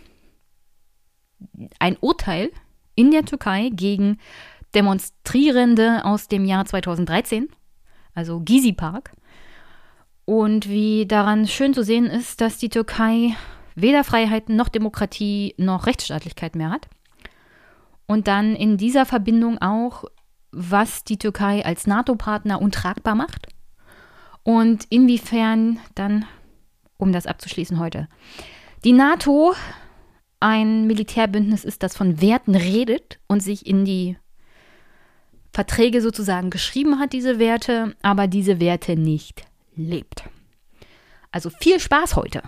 ein 1.79 1.97
Urteil 1.99 2.51
in 2.95 3.11
der 3.11 3.25
Türkei 3.25 3.69
gegen 3.73 4.17
Demonstrierende 4.75 6.03
aus 6.03 6.27
dem 6.27 6.45
Jahr 6.45 6.65
2013, 6.65 7.49
also 8.15 8.39
Gizi 8.39 8.73
Park. 8.73 9.11
Und 10.25 10.69
wie 10.69 11.05
daran 11.05 11.47
schön 11.47 11.73
zu 11.73 11.83
sehen 11.83 12.05
ist, 12.05 12.41
dass 12.41 12.57
die 12.57 12.69
Türkei 12.69 13.35
weder 13.75 14.03
Freiheiten 14.03 14.55
noch 14.55 14.69
Demokratie 14.69 15.53
noch 15.57 15.85
Rechtsstaatlichkeit 15.85 16.55
mehr 16.55 16.69
hat. 16.69 16.87
Und 18.05 18.27
dann 18.27 18.55
in 18.55 18.77
dieser 18.77 19.05
Verbindung 19.05 19.61
auch, 19.61 20.05
was 20.51 21.03
die 21.03 21.17
Türkei 21.17 21.65
als 21.65 21.87
NATO-Partner 21.87 22.61
untragbar 22.61 23.15
macht 23.15 23.47
und 24.43 24.85
inwiefern 24.89 25.79
dann, 25.95 26.25
um 26.97 27.11
das 27.11 27.25
abzuschließen 27.25 27.79
heute, 27.79 28.07
die 28.83 28.91
NATO 28.91 29.55
ein 30.43 30.87
Militärbündnis 30.87 31.63
ist, 31.63 31.83
das 31.83 31.95
von 31.95 32.19
Werten 32.19 32.55
redet 32.55 33.17
und 33.27 33.39
sich 33.39 33.65
in 33.65 33.85
die 33.85 34.17
Verträge 35.53 36.01
sozusagen 36.01 36.49
geschrieben 36.49 36.99
hat, 36.99 37.13
diese 37.13 37.39
Werte, 37.39 37.95
aber 38.01 38.27
diese 38.27 38.59
Werte 38.59 38.97
nicht 38.97 39.45
lebt. 39.75 40.23
Also 41.31 41.49
viel 41.49 41.79
Spaß 41.79 42.17
heute 42.17 42.43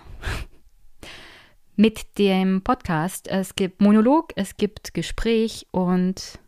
mit 1.76 2.18
dem 2.18 2.60
Podcast. 2.62 3.28
Es 3.28 3.54
gibt 3.54 3.80
Monolog, 3.80 4.32
es 4.36 4.58
gibt 4.58 4.92
Gespräch 4.92 5.66
und 5.70 6.38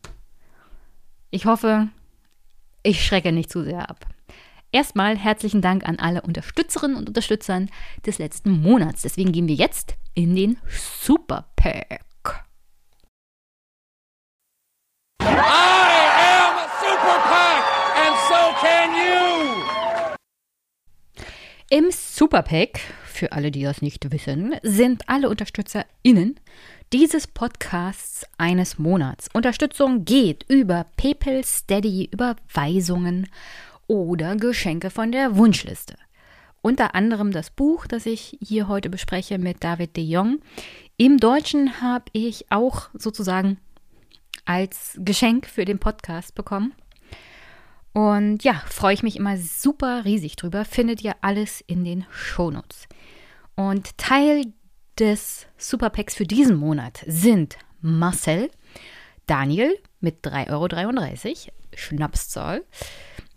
ich 1.30 1.46
hoffe, 1.46 1.88
ich 2.82 3.06
schrecke 3.06 3.32
nicht 3.32 3.50
zu 3.50 3.64
sehr 3.64 3.88
ab. 3.88 4.06
Erstmal 4.70 5.16
herzlichen 5.16 5.62
Dank 5.62 5.88
an 5.88 5.98
alle 5.98 6.20
Unterstützerinnen 6.20 6.96
und 6.98 7.08
Unterstützern 7.08 7.70
des 8.04 8.18
letzten 8.18 8.50
Monats. 8.50 9.00
Deswegen 9.00 9.32
gehen 9.32 9.48
wir 9.48 9.54
jetzt 9.54 9.94
in 10.12 10.36
den 10.36 10.58
Super 11.00 11.48
Pack. 11.56 12.04
I 15.22 15.24
am 15.24 16.56
Super 16.80 17.18
Pack 17.30 17.64
and 17.96 18.16
so 18.28 18.34
can 18.60 18.90
you. 18.92 19.74
Im 21.70 21.90
Super 21.90 22.42
Pack, 22.42 22.80
für 23.06 23.32
alle, 23.32 23.50
die 23.50 23.62
das 23.62 23.80
nicht 23.80 24.12
wissen, 24.12 24.54
sind 24.62 25.08
alle 25.08 25.30
UnterstützerInnen 25.30 26.38
dieses 26.92 27.26
Podcasts 27.26 28.26
eines 28.36 28.78
Monats. 28.78 29.28
Unterstützung 29.32 30.04
geht 30.04 30.44
über 30.48 30.84
PayPal, 30.96 31.42
Steady, 31.44 32.08
Überweisungen 32.12 33.28
oder 33.88 34.36
Geschenke 34.36 34.90
von 34.90 35.10
der 35.10 35.36
Wunschliste. 35.36 35.96
Unter 36.62 36.94
anderem 36.94 37.32
das 37.32 37.50
Buch, 37.50 37.86
das 37.86 38.06
ich 38.06 38.38
hier 38.40 38.68
heute 38.68 38.90
bespreche 38.90 39.38
mit 39.38 39.64
David 39.64 39.96
de 39.96 40.04
Jong. 40.04 40.40
Im 40.96 41.18
Deutschen 41.18 41.80
habe 41.80 42.04
ich 42.12 42.50
auch 42.50 42.88
sozusagen 42.92 43.58
als 44.44 44.96
Geschenk 44.98 45.46
für 45.46 45.64
den 45.64 45.78
Podcast 45.78 46.34
bekommen. 46.34 46.74
Und 47.92 48.44
ja, 48.44 48.62
freue 48.68 48.94
ich 48.94 49.02
mich 49.02 49.16
immer 49.16 49.36
super 49.36 50.04
riesig 50.04 50.36
drüber. 50.36 50.64
Findet 50.64 51.02
ihr 51.02 51.16
alles 51.20 51.60
in 51.62 51.84
den 51.84 52.06
Shownotes. 52.10 52.86
Und 53.56 53.96
Teil 53.98 54.52
des 54.98 55.46
Superpacks 55.56 56.14
für 56.14 56.26
diesen 56.26 56.56
Monat 56.56 57.04
sind 57.06 57.56
Marcel, 57.80 58.50
Daniel 59.26 59.76
mit 60.00 60.24
3,33 60.24 60.50
Euro, 60.50 61.52
Schnapszahl, 61.74 62.64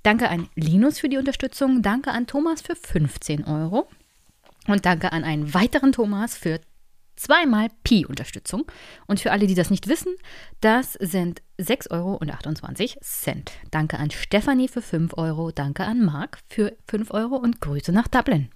Danke 0.03 0.29
an 0.29 0.47
Linus 0.55 0.99
für 0.99 1.09
die 1.09 1.17
Unterstützung. 1.17 1.81
Danke 1.81 2.11
an 2.11 2.27
Thomas 2.27 2.61
für 2.61 2.75
15 2.75 3.45
Euro. 3.45 3.87
Und 4.67 4.85
danke 4.85 5.11
an 5.11 5.23
einen 5.23 5.53
weiteren 5.53 5.91
Thomas 5.91 6.35
für 6.35 6.59
zweimal 7.15 7.67
Pi-Unterstützung. 7.83 8.65
Und 9.07 9.19
für 9.19 9.31
alle, 9.31 9.47
die 9.47 9.55
das 9.55 9.69
nicht 9.69 9.87
wissen, 9.87 10.15
das 10.59 10.93
sind 10.93 11.41
6,28 11.59 11.91
Euro. 11.91 12.19
Danke 13.69 13.99
an 13.99 14.11
Stefanie 14.11 14.67
für 14.67 14.81
5 14.81 15.17
Euro. 15.17 15.51
Danke 15.51 15.85
an 15.85 16.03
Marc 16.03 16.39
für 16.49 16.75
5 16.87 17.11
Euro 17.11 17.35
und 17.35 17.61
Grüße 17.61 17.91
nach 17.91 18.07
Dublin. 18.07 18.49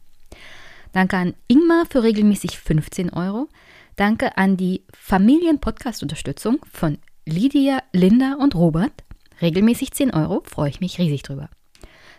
Danke 0.93 1.17
an 1.17 1.33
Ingmar 1.47 1.85
für 1.89 2.03
regelmäßig 2.03 2.57
15 2.57 3.11
Euro. 3.11 3.49
Danke 3.95 4.37
an 4.37 4.57
die 4.57 4.83
Familien-Podcast-Unterstützung 4.93 6.59
von 6.71 6.97
Lydia, 7.25 7.81
Linda 7.91 8.35
und 8.35 8.55
Robert. 8.55 9.04
Regelmäßig 9.41 9.91
10 9.91 10.13
Euro, 10.13 10.43
freue 10.45 10.69
ich 10.69 10.79
mich 10.79 10.97
riesig 10.99 11.23
drüber. 11.23 11.49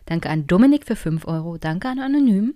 Danke 0.05 0.31
an 0.31 0.47
Dominik 0.47 0.87
für 0.87 0.97
5 0.97 1.27
Euro, 1.27 1.59
danke 1.59 1.89
an 1.89 1.99
Anonym, 1.99 2.55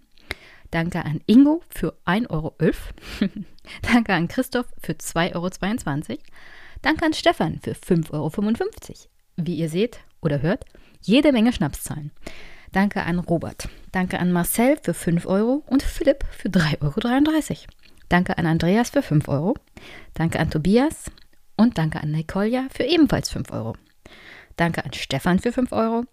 danke 0.71 1.05
an 1.05 1.21
Ingo 1.27 1.63
für 1.69 1.95
1,11 2.07 2.31
Euro, 2.31 2.55
danke 3.83 4.15
an 4.15 4.29
Christoph 4.29 4.67
für 4.81 4.93
2,22 4.93 5.35
Euro, 5.35 6.19
Danke 6.83 7.05
an 7.05 7.13
Stefan 7.13 7.61
für 7.63 7.73
5,55 7.73 8.11
Euro. 8.13 8.31
Wie 9.37 9.55
ihr 9.55 9.69
seht 9.69 10.01
oder 10.21 10.41
hört, 10.43 10.65
jede 11.03 11.33
Menge 11.33 11.53
Schnapszahlen. 11.53 12.11
Danke 12.73 13.03
an 13.03 13.19
Robert. 13.19 13.69
Danke 13.93 14.19
an 14.19 14.33
Marcel 14.33 14.79
für 14.83 14.95
5 14.95 15.27
Euro 15.27 15.65
und 15.67 15.83
Philipp 15.83 16.25
für 16.31 16.49
3,33 16.49 16.81
Euro. 16.83 17.67
Danke 18.09 18.39
an 18.39 18.47
Andreas 18.47 18.91
für 18.91 19.03
5 19.03 19.29
Euro. 19.29 19.55
Danke 20.15 20.39
an 20.41 20.51
Tobias 20.51 21.11
und 21.57 21.79
danke 21.79 22.01
an 22.01 22.13
Nicolja 22.13 22.67
für 22.73 22.85
ebenfalls 22.85 23.31
5 23.31 23.51
Euro. 23.53 23.75
Danke 24.61 24.85
an 24.85 24.93
Stefan 24.93 25.39
für 25.39 25.53
5 25.53 25.73
Euro. 25.73 26.05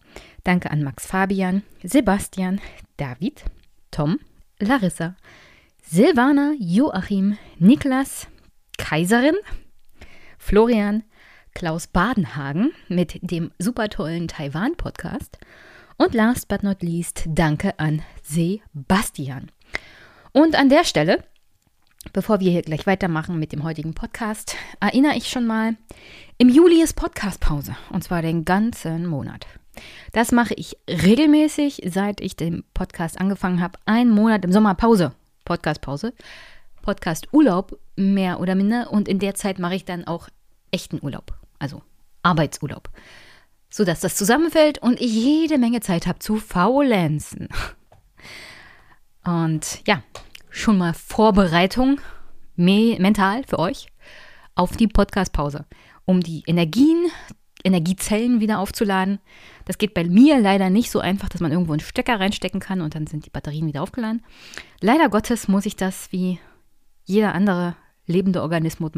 Danke 0.46 0.72
an 0.72 0.82
Max 0.82 1.06
Fabian, 1.06 1.63
Sebastian, 1.84 2.62
David, 2.96 3.44
Tom, 3.92 4.22
Larissa, 4.58 5.18
Silvana, 5.84 6.54
Joachim, 6.58 7.38
Niklas, 7.60 8.27
Kaiserin, 8.77 9.36
Florian, 10.38 11.04
Klaus 11.56 11.88
Badenhagen 11.88 12.72
mit 12.88 13.20
dem 13.22 13.51
super 13.60 13.89
tollen 13.89 14.30
Taiwan-Podcast 14.30 15.39
und 15.98 16.13
last 16.13 16.48
but 16.48 16.63
not 16.63 16.82
least 16.82 17.25
danke 17.27 17.77
an 17.77 18.01
Sebastian. 18.24 19.51
Und 20.32 20.56
an 20.56 20.70
der 20.70 20.86
Stelle, 20.86 21.22
bevor 22.14 22.40
wir 22.40 22.52
hier 22.52 22.62
gleich 22.62 22.86
weitermachen 22.86 23.40
mit 23.40 23.52
dem 23.52 23.64
heutigen 23.64 23.94
Podcast, 23.94 24.56
erinnere 24.80 25.16
ich 25.16 25.30
schon 25.30 25.46
mal, 25.46 25.76
im 26.38 26.50
Juli 26.50 26.82
ist 26.82 26.96
Podcastpause 26.96 27.76
und 27.92 28.04
zwar 28.04 28.22
den 28.22 28.46
ganzen 28.46 29.06
Monat. 29.06 29.46
Das 30.12 30.32
mache 30.32 30.54
ich 30.56 30.78
regelmäßig, 30.90 31.84
seit 31.90 32.22
ich 32.22 32.36
den 32.36 32.64
Podcast 32.74 33.20
angefangen 33.20 33.62
habe. 33.62 33.80
Ein 33.86 34.10
Monat 34.10 34.44
im 34.46 34.52
Sommer 34.52 34.76
Pause, 34.76 35.14
Podcastpause, 35.46 36.14
Podcast 36.82 37.28
Urlaub 37.32 37.80
mehr 37.96 38.40
oder 38.40 38.56
minder 38.56 38.92
und 38.92 39.08
in 39.08 39.20
der 39.20 39.36
Zeit 39.36 39.60
mache 39.60 39.76
ich 39.76 39.86
dann 39.86 40.08
auch 40.08 40.30
echten 40.72 41.00
Urlaub, 41.02 41.34
also 41.60 41.82
Arbeitsurlaub 42.24 42.90
sodass 43.70 44.00
das 44.00 44.16
zusammenfällt 44.16 44.80
und 44.80 45.00
ich 45.00 45.14
jede 45.14 45.58
Menge 45.58 45.82
Zeit 45.82 46.08
habe 46.08 46.20
zu 46.20 46.38
faulenzen. 46.38 47.50
Und 49.24 49.82
ja, 49.86 50.02
schon 50.50 50.77
mal 50.77 50.94
Vorbereitung 50.94 52.00
mental 52.56 53.44
für 53.48 53.60
euch 53.60 53.88
auf 54.56 54.75
die 54.75 54.88
Podcast-Pause, 54.88 55.66
um 56.06 56.22
die 56.22 56.44
Energien, 56.48 57.12
Energiezellen 57.63 58.39
wieder 58.39 58.60
aufzuladen. 58.60 59.20
Das 59.66 59.77
geht 59.77 59.94
bei 59.94 60.04
mir 60.04 60.39
leider 60.39 60.70
nicht 60.70 60.89
so 60.89 61.00
einfach, 61.00 61.30
dass 61.30 61.42
man 61.42 61.51
irgendwo 61.51 61.74
einen 61.74 61.80
Stecker 61.80 62.20
reinstecken 62.20 62.60
kann 62.60 62.82
und 62.82 62.96
dann 62.96 63.08
sind 63.08 63.25
die 63.25 63.30
Batterien 63.30 63.68
wieder 63.68 63.84
aufgeladen. 63.84 64.24
Leider 64.82 65.10
Gottes 65.10 65.48
muss 65.48 65.66
ich 65.66 65.75
das 65.75 66.12
wie 66.12 66.39
jeder 67.06 67.36
andere 67.36 67.75
lebende 68.06 68.42
Organismus, 68.42 68.92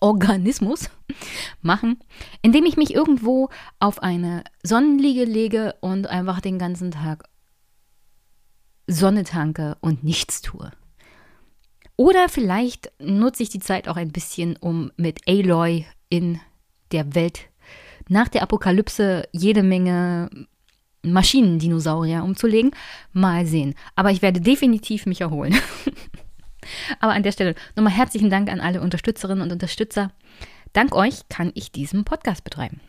Organismus 0.00 0.90
machen, 1.62 1.98
indem 2.42 2.64
ich 2.64 2.76
mich 2.76 2.94
irgendwo 2.94 3.48
auf 3.78 4.02
eine 4.02 4.44
Sonnenliege 4.62 5.24
lege 5.24 5.74
und 5.80 6.06
einfach 6.08 6.40
den 6.40 6.58
ganzen 6.58 6.90
Tag 6.90 7.24
Sonne 8.86 9.24
tanke 9.24 9.76
und 9.80 10.04
nichts 10.04 10.42
tue. 10.42 10.70
Oder 11.96 12.28
vielleicht 12.28 12.90
nutze 12.98 13.42
ich 13.42 13.50
die 13.50 13.60
Zeit 13.60 13.88
auch 13.88 13.96
ein 13.96 14.12
bisschen, 14.12 14.56
um 14.56 14.90
mit 14.96 15.20
Aloy 15.28 15.86
in 16.08 16.40
der 16.90 17.14
Welt 17.14 17.48
nach 18.08 18.28
der 18.28 18.42
Apokalypse 18.42 19.28
jede 19.32 19.62
Menge 19.62 20.28
Maschinendinosaurier 21.02 22.22
umzulegen. 22.22 22.72
Mal 23.12 23.46
sehen. 23.46 23.74
Aber 23.96 24.10
ich 24.10 24.22
werde 24.22 24.40
definitiv 24.40 25.06
mich 25.06 25.20
erholen. 25.20 25.54
Aber 27.00 27.12
an 27.12 27.22
der 27.22 27.32
Stelle 27.32 27.54
nochmal 27.76 27.92
herzlichen 27.92 28.30
Dank 28.30 28.50
an 28.50 28.60
alle 28.60 28.80
Unterstützerinnen 28.80 29.42
und 29.42 29.52
Unterstützer. 29.52 30.12
Dank 30.72 30.94
euch 30.94 31.28
kann 31.28 31.50
ich 31.54 31.72
diesen 31.72 32.04
Podcast 32.04 32.44
betreiben. 32.44 32.80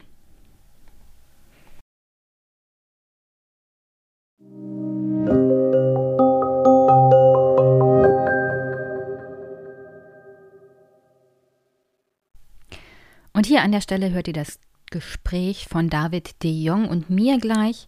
Und 13.43 13.47
hier 13.47 13.61
an 13.61 13.73
der 13.73 13.81
Stelle 13.81 14.11
hört 14.11 14.29
ihr 14.29 14.33
das 14.33 14.57
Gespräch 14.89 15.67
von 15.69 15.89
David 15.89 16.41
de 16.43 16.49
Jong 16.49 16.87
und 16.87 17.09
mir 17.09 17.39
gleich. 17.39 17.87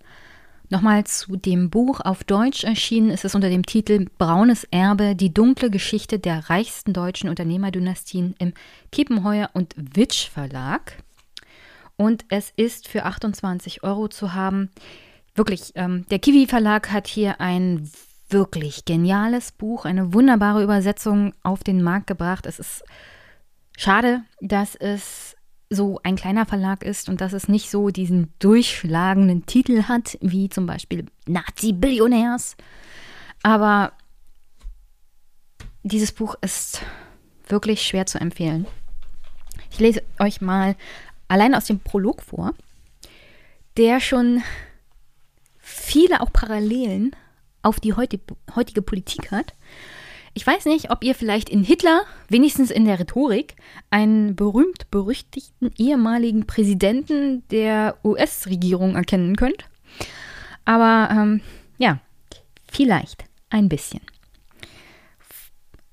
Nochmal 0.70 1.06
zu 1.06 1.38
dem 1.38 1.70
Buch 1.70 2.02
auf 2.02 2.26
Deutsch 2.26 2.66
erschienen 2.66 3.10
ist 3.10 3.24
es 3.24 3.36
unter 3.36 3.48
dem 3.48 3.66
Titel 3.66 4.08
Braunes 4.18 4.66
Erbe, 4.66 5.16
die 5.16 5.34
dunkle 5.34 5.70
Geschichte 5.70 6.20
der 6.20 6.50
reichsten 6.50 6.92
deutschen 6.92 7.30
Unternehmerdynastien 7.30 8.36
im 8.38 8.52
Kiepenheuer 8.92 9.50
und 9.54 9.74
Witsch 9.78 10.28
Verlag. 10.28 11.02
Und 11.96 12.26
es 12.28 12.52
ist 12.58 12.90
für 12.90 13.06
28 13.06 13.82
Euro 13.82 14.10
zu 14.10 14.34
haben. 14.34 14.72
Wirklich, 15.36 15.72
ähm, 15.76 16.06
der 16.12 16.20
Kiwi 16.20 16.48
Verlag 16.48 16.92
hat 16.92 17.08
hier 17.08 17.40
ein 17.40 17.90
wirklich 18.28 18.84
geniales 18.84 19.54
Buch, 19.54 19.86
eine 19.86 20.14
wunderbare 20.14 20.62
Übersetzung 20.62 21.32
auf 21.44 21.64
den 21.64 21.82
Markt 21.82 22.08
gebracht. 22.08 22.46
Es 22.46 22.60
ist 22.60 22.84
schade, 23.78 24.22
dass 24.42 24.76
es 24.76 25.35
so 25.70 26.00
ein 26.04 26.16
kleiner 26.16 26.46
Verlag 26.46 26.84
ist 26.84 27.10
und 27.10 27.22
dass 27.22 27.34
es 27.34 27.48
nicht 27.48 27.70
so 27.70 27.90
diesen 27.90 28.32
durchschlagenden 28.40 29.46
Titel 29.46 29.84
hat, 29.84 30.18
wie 30.22 30.50
zum 30.50 30.66
Beispiel 30.66 31.06
Nazi-Billionärs. 31.26 32.56
Aber 33.44 33.94
dieses 35.84 36.12
Buch 36.12 36.36
ist 36.42 36.82
wirklich 37.48 37.82
schwer 37.82 38.06
zu 38.06 38.20
empfehlen. 38.20 38.66
Ich 39.72 39.80
lese 39.80 40.04
euch 40.20 40.42
mal 40.42 40.76
allein 41.28 41.56
aus 41.56 41.66
dem 41.66 41.80
Prolog 41.80 42.22
vor, 42.22 42.54
der 43.78 44.00
schon 44.00 44.44
viele 45.58 46.22
auch 46.22 46.32
Parallelen 46.32 47.16
auf 47.62 47.80
die 47.80 47.94
heutige 47.94 48.82
Politik 48.82 49.32
hat 49.32 49.54
ich 50.36 50.46
weiß 50.46 50.66
nicht, 50.66 50.92
ob 50.92 51.04
ihr 51.04 51.16
vielleicht 51.16 51.50
in 51.50 51.64
Hitler, 51.64 52.04
wenigstens 52.28 52.70
in 52.70 52.84
der 52.84 53.00
Rhetorik, 53.00 53.56
einen 53.90 54.36
berühmt-berüchtigten 54.36 55.72
ehemaligen 55.78 56.46
Präsidenten 56.46 57.48
der 57.48 57.98
US-Regierung 58.04 58.96
erkennen 58.96 59.38
könnt. 59.38 59.66
Aber 60.66 61.10
ähm, 61.10 61.42
ja, 61.78 62.00
vielleicht 62.70 63.24
ein 63.50 63.70
bisschen. 63.70 64.02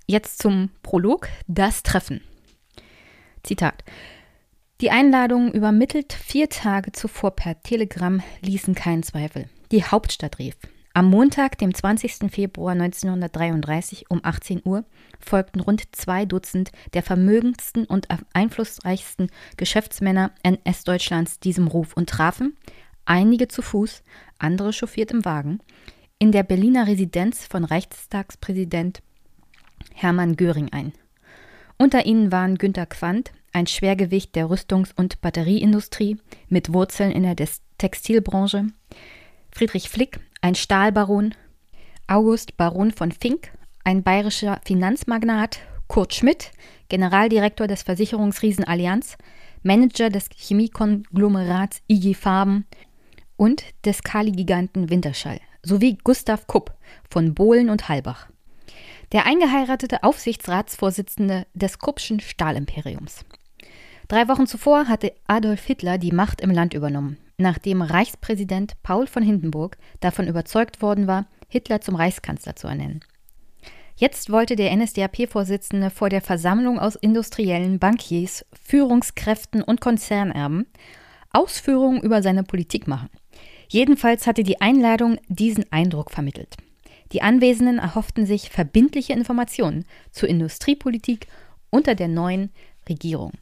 Jetzt 0.08 0.42
zum 0.42 0.70
Prolog, 0.82 1.28
das 1.46 1.84
Treffen. 1.84 2.20
Zitat. 3.44 3.84
Die 4.80 4.90
Einladung 4.90 5.52
übermittelt 5.52 6.12
vier 6.12 6.48
Tage 6.48 6.90
zuvor 6.90 7.30
per 7.36 7.62
Telegramm 7.62 8.24
ließen 8.40 8.74
keinen 8.74 9.04
Zweifel. 9.04 9.48
Die 9.70 9.84
Hauptstadt 9.84 10.40
rief. 10.40 10.56
Am 10.94 11.08
Montag, 11.08 11.56
dem 11.56 11.74
20. 11.74 12.30
Februar 12.30 12.72
1933 12.72 14.10
um 14.10 14.20
18 14.22 14.60
Uhr, 14.64 14.84
folgten 15.20 15.60
rund 15.60 15.82
zwei 15.92 16.26
Dutzend 16.26 16.70
der 16.92 17.02
vermögendsten 17.02 17.86
und 17.86 18.08
einflussreichsten 18.34 19.30
Geschäftsmänner 19.56 20.32
NS-Deutschlands 20.42 21.40
diesem 21.40 21.66
Ruf 21.66 21.94
und 21.94 22.10
trafen, 22.10 22.58
einige 23.06 23.48
zu 23.48 23.62
Fuß, 23.62 24.02
andere 24.38 24.74
chauffiert 24.74 25.12
im 25.12 25.24
Wagen, 25.24 25.60
in 26.18 26.30
der 26.30 26.42
Berliner 26.42 26.86
Residenz 26.86 27.46
von 27.46 27.64
Reichstagspräsident 27.64 29.02
Hermann 29.94 30.36
Göring 30.36 30.68
ein. 30.72 30.92
Unter 31.78 32.04
ihnen 32.04 32.30
waren 32.30 32.58
Günter 32.58 32.84
Quandt, 32.84 33.32
ein 33.52 33.66
Schwergewicht 33.66 34.36
der 34.36 34.46
Rüstungs- 34.46 34.94
und 34.94 35.22
Batterieindustrie 35.22 36.18
mit 36.48 36.72
Wurzeln 36.74 37.12
in 37.12 37.22
der 37.22 37.36
Textilbranche, 37.78 38.66
Friedrich 39.50 39.88
Flick, 39.88 40.20
ein 40.42 40.56
Stahlbaron, 40.56 41.34
August 42.08 42.56
Baron 42.56 42.90
von 42.90 43.12
Fink, 43.12 43.52
ein 43.84 44.02
bayerischer 44.02 44.60
Finanzmagnat, 44.64 45.60
Kurt 45.86 46.14
Schmidt, 46.14 46.50
Generaldirektor 46.88 47.66
des 47.66 47.82
Versicherungsriesen 47.82 48.64
Allianz, 48.64 49.16
Manager 49.62 50.10
des 50.10 50.28
Chemiekonglomerats 50.36 51.80
IG 51.88 52.14
Farben. 52.14 52.66
Und 53.36 53.64
des 53.84 54.02
Kali-Giganten 54.02 54.88
Winterschall, 54.88 55.40
sowie 55.62 55.98
Gustav 56.04 56.46
Kupp 56.46 56.74
von 57.10 57.34
Bohlen 57.34 57.70
und 57.70 57.88
Halbach, 57.88 58.28
der 59.10 59.26
eingeheiratete 59.26 60.04
Aufsichtsratsvorsitzende 60.04 61.46
des 61.54 61.78
Kuppschen 61.78 62.20
Stahlimperiums. 62.20 63.24
Drei 64.06 64.28
Wochen 64.28 64.46
zuvor 64.46 64.86
hatte 64.86 65.12
Adolf 65.26 65.64
Hitler 65.64 65.98
die 65.98 66.12
Macht 66.12 66.40
im 66.40 66.50
Land 66.50 66.74
übernommen 66.74 67.16
nachdem 67.38 67.82
Reichspräsident 67.82 68.74
Paul 68.82 69.06
von 69.06 69.22
Hindenburg 69.22 69.76
davon 70.00 70.26
überzeugt 70.26 70.82
worden 70.82 71.06
war, 71.06 71.26
Hitler 71.48 71.80
zum 71.80 71.96
Reichskanzler 71.96 72.56
zu 72.56 72.66
ernennen. 72.66 73.00
Jetzt 73.96 74.30
wollte 74.30 74.56
der 74.56 74.74
NSDAP-Vorsitzende 74.74 75.90
vor 75.90 76.08
der 76.08 76.22
Versammlung 76.22 76.78
aus 76.78 76.96
Industriellen, 76.96 77.78
Bankiers, 77.78 78.44
Führungskräften 78.52 79.62
und 79.62 79.80
Konzernerben 79.80 80.66
Ausführungen 81.32 82.02
über 82.02 82.22
seine 82.22 82.42
Politik 82.42 82.86
machen. 82.86 83.08
Jedenfalls 83.68 84.26
hatte 84.26 84.42
die 84.42 84.60
Einladung 84.60 85.18
diesen 85.28 85.70
Eindruck 85.72 86.10
vermittelt. 86.10 86.56
Die 87.12 87.22
Anwesenden 87.22 87.78
erhofften 87.78 88.26
sich 88.26 88.50
verbindliche 88.50 89.12
Informationen 89.12 89.84
zur 90.10 90.28
Industriepolitik 90.28 91.26
unter 91.70 91.94
der 91.94 92.08
neuen 92.08 92.50
Regierung. 92.88 93.32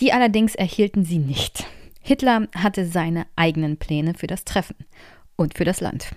Die 0.00 0.12
allerdings 0.12 0.54
erhielten 0.54 1.04
sie 1.04 1.18
nicht. 1.18 1.66
Hitler 2.08 2.48
hatte 2.54 2.86
seine 2.86 3.26
eigenen 3.36 3.76
Pläne 3.76 4.14
für 4.14 4.26
das 4.26 4.46
Treffen 4.46 4.76
und 5.36 5.58
für 5.58 5.66
das 5.66 5.82
Land. 5.82 6.12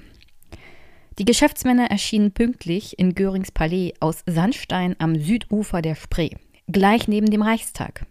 Die 1.20 1.26
Geschäftsmänner 1.26 1.92
erschienen 1.92 2.32
pünktlich 2.32 2.98
in 2.98 3.14
Görings 3.14 3.52
Palais 3.52 3.92
aus 4.00 4.24
Sandstein 4.26 4.96
am 5.00 5.20
Südufer 5.20 5.82
der 5.82 5.96
Spree, 5.96 6.30
gleich 6.72 7.10
neben 7.10 7.30
dem 7.30 7.42
Reichstag. 7.42 8.06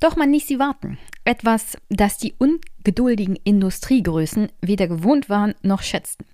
Doch 0.00 0.16
man 0.16 0.32
ließ 0.32 0.48
sie 0.48 0.58
warten. 0.58 0.98
Etwas, 1.24 1.78
das 1.90 2.18
die 2.18 2.34
ungeduldigen 2.38 3.36
Industriegrößen 3.36 4.48
weder 4.60 4.88
gewohnt 4.88 5.28
waren 5.28 5.54
noch 5.62 5.82
schätzten. 5.82 6.26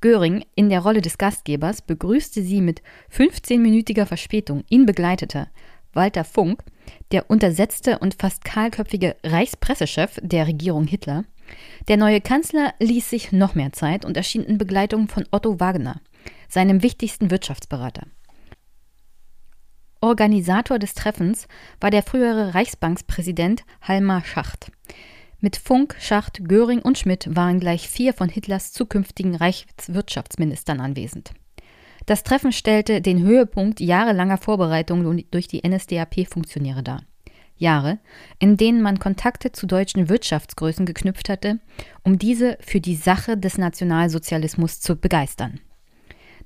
Göring 0.00 0.46
in 0.54 0.70
der 0.70 0.80
Rolle 0.80 1.02
des 1.02 1.18
Gastgebers 1.18 1.82
begrüßte 1.82 2.40
sie 2.42 2.62
mit 2.62 2.80
15-minütiger 3.14 4.06
Verspätung. 4.06 4.64
Ihn 4.70 4.86
begleitete 4.86 5.48
Walter 5.92 6.24
Funk, 6.24 6.64
der 7.12 7.30
untersetzte 7.30 7.98
und 7.98 8.16
fast 8.20 8.44
kahlköpfige 8.44 9.16
Reichspressechef 9.24 10.18
der 10.22 10.46
Regierung 10.46 10.86
Hitler. 10.86 11.24
Der 11.88 11.96
neue 11.96 12.20
Kanzler 12.20 12.74
ließ 12.80 13.10
sich 13.10 13.32
noch 13.32 13.54
mehr 13.54 13.72
Zeit 13.72 14.04
und 14.04 14.16
erschien 14.16 14.44
in 14.44 14.58
Begleitung 14.58 15.08
von 15.08 15.24
Otto 15.30 15.60
Wagner, 15.60 16.00
seinem 16.48 16.82
wichtigsten 16.82 17.30
Wirtschaftsberater. 17.30 18.06
Organisator 20.00 20.78
des 20.78 20.94
Treffens 20.94 21.48
war 21.80 21.90
der 21.90 22.02
frühere 22.02 22.54
Reichsbankspräsident 22.54 23.64
Halmar 23.80 24.24
Schacht. 24.24 24.70
Mit 25.40 25.56
Funk, 25.56 25.96
Schacht, 25.98 26.46
Göring 26.48 26.80
und 26.80 26.98
Schmidt 26.98 27.28
waren 27.34 27.60
gleich 27.60 27.88
vier 27.88 28.14
von 28.14 28.28
Hitlers 28.28 28.72
zukünftigen 28.72 29.34
Reichswirtschaftsministern 29.34 30.80
anwesend. 30.80 31.32
Das 32.06 32.22
Treffen 32.22 32.52
stellte 32.52 33.00
den 33.00 33.22
Höhepunkt 33.22 33.80
jahrelanger 33.80 34.36
Vorbereitungen 34.36 35.24
durch 35.30 35.48
die 35.48 35.66
NSDAP-Funktionäre 35.66 36.82
dar. 36.82 37.02
Jahre, 37.56 37.98
in 38.38 38.56
denen 38.56 38.82
man 38.82 38.98
Kontakte 38.98 39.52
zu 39.52 39.66
deutschen 39.66 40.08
Wirtschaftsgrößen 40.08 40.86
geknüpft 40.86 41.28
hatte, 41.28 41.60
um 42.02 42.18
diese 42.18 42.58
für 42.60 42.80
die 42.80 42.96
Sache 42.96 43.36
des 43.36 43.58
Nationalsozialismus 43.58 44.80
zu 44.80 44.96
begeistern. 44.96 45.60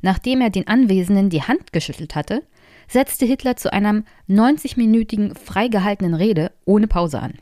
Nachdem 0.01 0.41
er 0.41 0.51
den 0.51 0.69
Anwesenden 0.69 1.31
die 1.31 1.43
Hand 1.43 1.73
geschüttelt 1.73 2.15
hatte, 2.15 2.43
setzte 2.89 3.27
Hitler 3.27 3.57
zu 3.57 3.73
einer 3.73 4.03
90-minütigen 4.29 5.37
freigehaltenen 5.37 6.15
Rede 6.15 6.53
ohne 6.65 6.87
Pause 6.87 7.21
an. 7.21 7.35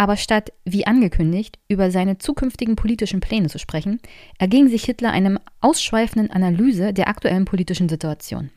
Aber 0.00 0.16
statt, 0.16 0.52
wie 0.64 0.86
angekündigt, 0.86 1.58
über 1.66 1.90
seine 1.90 2.18
zukünftigen 2.18 2.76
politischen 2.76 3.18
Pläne 3.18 3.48
zu 3.48 3.58
sprechen, 3.58 4.00
erging 4.38 4.68
sich 4.68 4.84
Hitler 4.84 5.10
einem 5.10 5.40
ausschweifenden 5.60 6.30
Analyse 6.30 6.94
der 6.94 7.08
aktuellen 7.08 7.44
politischen 7.44 7.88
Situation. 7.88 8.50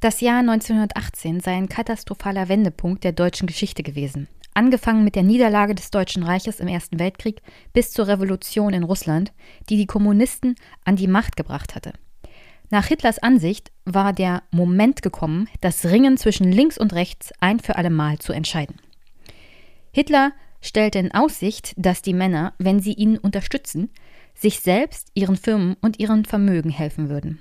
Das 0.00 0.20
Jahr 0.20 0.40
1918 0.40 1.40
sei 1.40 1.56
ein 1.56 1.68
katastrophaler 1.68 2.48
Wendepunkt 2.48 3.04
der 3.04 3.12
deutschen 3.12 3.46
Geschichte 3.46 3.84
gewesen. 3.84 4.26
Angefangen 4.54 5.04
mit 5.04 5.14
der 5.14 5.22
Niederlage 5.22 5.76
des 5.76 5.92
Deutschen 5.92 6.24
Reiches 6.24 6.58
im 6.58 6.66
Ersten 6.66 6.98
Weltkrieg 6.98 7.40
bis 7.72 7.92
zur 7.92 8.08
Revolution 8.08 8.74
in 8.74 8.82
Russland, 8.82 9.32
die 9.68 9.76
die 9.76 9.86
Kommunisten 9.86 10.56
an 10.84 10.96
die 10.96 11.06
Macht 11.06 11.36
gebracht 11.36 11.76
hatte. 11.76 11.92
Nach 12.70 12.86
Hitlers 12.86 13.20
Ansicht 13.20 13.70
war 13.84 14.12
der 14.12 14.42
Moment 14.50 15.02
gekommen, 15.02 15.48
das 15.60 15.84
Ringen 15.86 16.16
zwischen 16.16 16.50
links 16.50 16.76
und 16.76 16.92
rechts 16.92 17.32
ein 17.38 17.60
für 17.60 17.76
allemal 17.76 18.18
zu 18.18 18.32
entscheiden. 18.32 18.80
Hitler 19.92 20.32
stellte 20.60 20.98
in 20.98 21.12
Aussicht, 21.12 21.74
dass 21.76 22.02
die 22.02 22.14
Männer, 22.14 22.54
wenn 22.58 22.80
sie 22.80 22.92
ihn 22.92 23.16
unterstützen, 23.16 23.90
sich 24.34 24.60
selbst, 24.60 25.10
ihren 25.14 25.36
Firmen 25.36 25.76
und 25.80 25.98
ihrem 25.98 26.24
Vermögen 26.24 26.70
helfen 26.70 27.08
würden. 27.08 27.40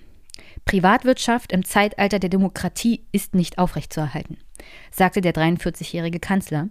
Privatwirtschaft 0.65 1.51
im 1.51 1.63
Zeitalter 1.63 2.19
der 2.19 2.29
Demokratie 2.29 3.05
ist 3.11 3.35
nicht 3.35 3.57
aufrechtzuerhalten, 3.57 4.37
sagte 4.91 5.21
der 5.21 5.33
43-jährige 5.33 6.19
Kanzler. 6.19 6.69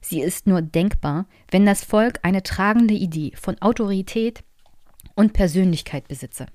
Sie 0.00 0.20
ist 0.20 0.46
nur 0.46 0.62
denkbar, 0.62 1.26
wenn 1.50 1.66
das 1.66 1.84
Volk 1.84 2.20
eine 2.22 2.42
tragende 2.42 2.94
Idee 2.94 3.32
von 3.34 3.60
Autorität 3.60 4.44
und 5.14 5.32
Persönlichkeit 5.32 6.08
besitze. 6.08 6.46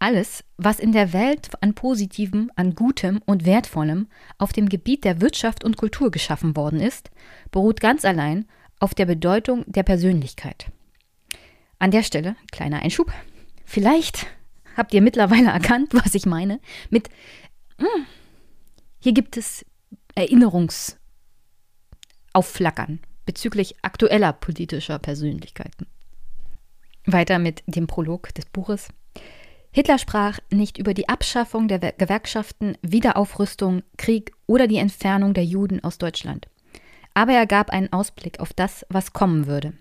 Alles, 0.00 0.44
was 0.56 0.78
in 0.78 0.92
der 0.92 1.12
Welt 1.12 1.50
an 1.60 1.74
Positivem, 1.74 2.52
an 2.54 2.76
Gutem 2.76 3.20
und 3.26 3.44
Wertvollem 3.44 4.06
auf 4.38 4.52
dem 4.52 4.68
Gebiet 4.68 5.02
der 5.04 5.20
Wirtschaft 5.20 5.64
und 5.64 5.76
Kultur 5.76 6.12
geschaffen 6.12 6.56
worden 6.56 6.80
ist, 6.80 7.10
beruht 7.50 7.80
ganz 7.80 8.04
allein 8.04 8.46
auf 8.78 8.94
der 8.94 9.06
Bedeutung 9.06 9.64
der 9.66 9.82
Persönlichkeit. 9.82 10.70
An 11.80 11.90
der 11.90 12.04
Stelle, 12.04 12.36
kleiner 12.52 12.82
Einschub, 12.82 13.12
vielleicht 13.64 14.28
habt 14.76 14.94
ihr 14.94 15.02
mittlerweile 15.02 15.50
erkannt, 15.50 15.94
was 15.94 16.14
ich 16.14 16.26
meine, 16.26 16.60
mit, 16.90 17.08
hm, 17.78 18.06
hier 19.00 19.12
gibt 19.12 19.36
es 19.36 19.66
Erinnerungsaufflackern 20.14 23.00
bezüglich 23.26 23.74
aktueller 23.82 24.32
politischer 24.32 24.98
Persönlichkeiten. 24.98 25.86
Weiter 27.04 27.38
mit 27.38 27.62
dem 27.66 27.86
Prolog 27.86 28.34
des 28.34 28.46
Buches. 28.46 28.88
Hitler 29.78 29.98
sprach 29.98 30.40
nicht 30.50 30.76
über 30.76 30.92
die 30.92 31.08
Abschaffung 31.08 31.68
der 31.68 31.78
Gewerkschaften, 31.78 32.76
Wiederaufrüstung, 32.82 33.84
Krieg 33.96 34.32
oder 34.48 34.66
die 34.66 34.78
Entfernung 34.78 35.34
der 35.34 35.44
Juden 35.44 35.84
aus 35.84 35.98
Deutschland. 35.98 36.48
Aber 37.14 37.30
er 37.30 37.46
gab 37.46 37.70
einen 37.70 37.92
Ausblick 37.92 38.40
auf 38.40 38.52
das, 38.52 38.84
was 38.88 39.12
kommen 39.12 39.46
würde. 39.46 39.74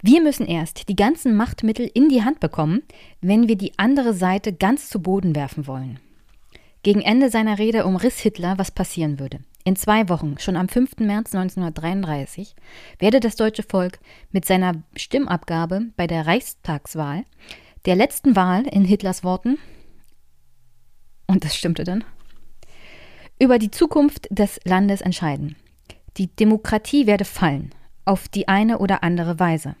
Wir 0.00 0.22
müssen 0.22 0.46
erst 0.46 0.88
die 0.88 0.96
ganzen 0.96 1.36
Machtmittel 1.36 1.90
in 1.92 2.08
die 2.08 2.24
Hand 2.24 2.40
bekommen, 2.40 2.82
wenn 3.20 3.46
wir 3.46 3.56
die 3.56 3.78
andere 3.78 4.14
Seite 4.14 4.54
ganz 4.54 4.88
zu 4.88 5.02
Boden 5.02 5.36
werfen 5.36 5.66
wollen. 5.66 6.00
Gegen 6.82 7.02
Ende 7.02 7.28
seiner 7.28 7.58
Rede 7.58 7.84
umriss 7.84 8.20
Hitler, 8.20 8.56
was 8.56 8.70
passieren 8.70 9.18
würde. 9.18 9.40
In 9.64 9.76
zwei 9.76 10.08
Wochen, 10.08 10.38
schon 10.38 10.56
am 10.56 10.70
5. 10.70 10.96
März 11.00 11.34
1933, 11.34 12.54
werde 12.98 13.20
das 13.20 13.36
deutsche 13.36 13.62
Volk 13.62 13.98
mit 14.32 14.46
seiner 14.46 14.82
Stimmabgabe 14.96 15.88
bei 15.98 16.06
der 16.06 16.26
Reichstagswahl 16.26 17.24
der 17.86 17.96
letzten 17.96 18.36
Wahl 18.36 18.66
in 18.66 18.84
Hitlers 18.84 19.24
Worten, 19.24 19.58
und 21.26 21.44
das 21.44 21.56
stimmte 21.56 21.84
dann, 21.84 22.04
über 23.38 23.58
die 23.58 23.70
Zukunft 23.70 24.28
des 24.30 24.60
Landes 24.64 25.00
entscheiden. 25.00 25.56
Die 26.16 26.28
Demokratie 26.28 27.06
werde 27.06 27.24
fallen, 27.24 27.70
auf 28.04 28.28
die 28.28 28.48
eine 28.48 28.78
oder 28.78 29.02
andere 29.02 29.38
Weise. 29.38 29.76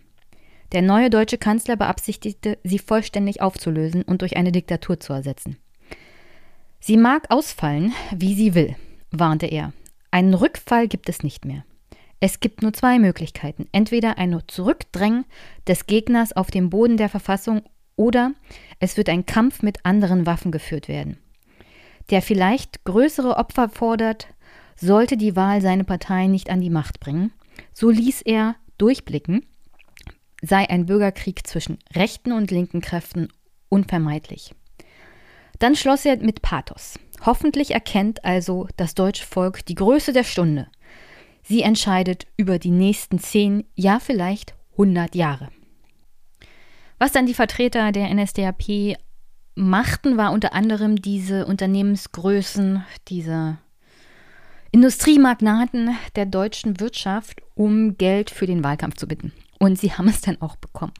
Der 0.72 0.82
neue 0.82 1.08
deutsche 1.08 1.38
Kanzler 1.38 1.76
beabsichtigte, 1.76 2.58
sie 2.64 2.78
vollständig 2.78 3.40
aufzulösen 3.40 4.02
und 4.02 4.22
durch 4.22 4.36
eine 4.36 4.50
Diktatur 4.50 4.98
zu 4.98 5.12
ersetzen. 5.12 5.56
Sie 6.80 6.96
mag 6.96 7.30
ausfallen, 7.30 7.92
wie 8.14 8.34
sie 8.34 8.54
will, 8.54 8.74
warnte 9.10 9.46
er. 9.46 9.72
Einen 10.10 10.34
Rückfall 10.34 10.88
gibt 10.88 11.08
es 11.08 11.22
nicht 11.22 11.44
mehr. 11.44 11.64
Es 12.20 12.40
gibt 12.40 12.62
nur 12.62 12.72
zwei 12.72 12.98
Möglichkeiten. 12.98 13.68
Entweder 13.72 14.18
ein 14.18 14.42
Zurückdrängen 14.46 15.24
des 15.66 15.86
Gegners 15.86 16.32
auf 16.32 16.50
den 16.50 16.70
Boden 16.70 16.96
der 16.96 17.08
Verfassung 17.08 17.62
oder 17.96 18.32
es 18.80 18.96
wird 18.96 19.08
ein 19.08 19.26
Kampf 19.26 19.62
mit 19.62 19.84
anderen 19.84 20.26
Waffen 20.26 20.52
geführt 20.52 20.88
werden, 20.88 21.18
der 22.10 22.22
vielleicht 22.22 22.84
größere 22.84 23.36
Opfer 23.36 23.68
fordert, 23.68 24.28
sollte 24.76 25.16
die 25.16 25.36
Wahl 25.36 25.60
seine 25.60 25.84
Partei 25.84 26.26
nicht 26.26 26.50
an 26.50 26.60
die 26.60 26.70
Macht 26.70 27.00
bringen. 27.00 27.32
So 27.72 27.90
ließ 27.90 28.22
er 28.22 28.56
durchblicken, 28.78 29.46
sei 30.42 30.68
ein 30.68 30.86
Bürgerkrieg 30.86 31.46
zwischen 31.46 31.78
rechten 31.94 32.32
und 32.32 32.50
linken 32.50 32.80
Kräften 32.80 33.28
unvermeidlich. 33.68 34.54
Dann 35.58 35.76
schloss 35.76 36.04
er 36.04 36.16
mit 36.16 36.42
Pathos. 36.42 36.98
Hoffentlich 37.24 37.70
erkennt 37.70 38.24
also 38.24 38.68
das 38.76 38.94
deutsche 38.94 39.24
Volk 39.24 39.64
die 39.66 39.76
Größe 39.76 40.12
der 40.12 40.24
Stunde. 40.24 40.68
Sie 41.42 41.62
entscheidet 41.62 42.26
über 42.36 42.58
die 42.58 42.70
nächsten 42.70 43.18
zehn, 43.18 43.64
ja 43.74 44.00
vielleicht 44.00 44.54
hundert 44.76 45.14
Jahre. 45.14 45.48
Was 47.04 47.12
dann 47.12 47.26
die 47.26 47.34
Vertreter 47.34 47.92
der 47.92 48.08
NSDAP 48.14 48.96
machten, 49.56 50.16
war 50.16 50.32
unter 50.32 50.54
anderem 50.54 50.96
diese 50.96 51.44
Unternehmensgrößen, 51.44 52.82
diese 53.08 53.58
Industriemagnaten 54.72 55.98
der 56.16 56.24
deutschen 56.24 56.80
Wirtschaft 56.80 57.42
um 57.54 57.98
Geld 57.98 58.30
für 58.30 58.46
den 58.46 58.64
Wahlkampf 58.64 58.96
zu 58.96 59.06
bitten. 59.06 59.34
Und 59.58 59.78
sie 59.78 59.92
haben 59.92 60.08
es 60.08 60.22
dann 60.22 60.40
auch 60.40 60.56
bekommen. 60.56 60.94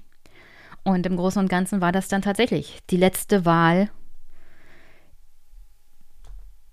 Und 0.82 1.06
im 1.06 1.16
Großen 1.16 1.40
und 1.40 1.48
Ganzen 1.48 1.80
war 1.80 1.90
das 1.90 2.08
dann 2.08 2.20
tatsächlich 2.20 2.80
die 2.90 2.98
letzte 2.98 3.46
Wahl 3.46 3.88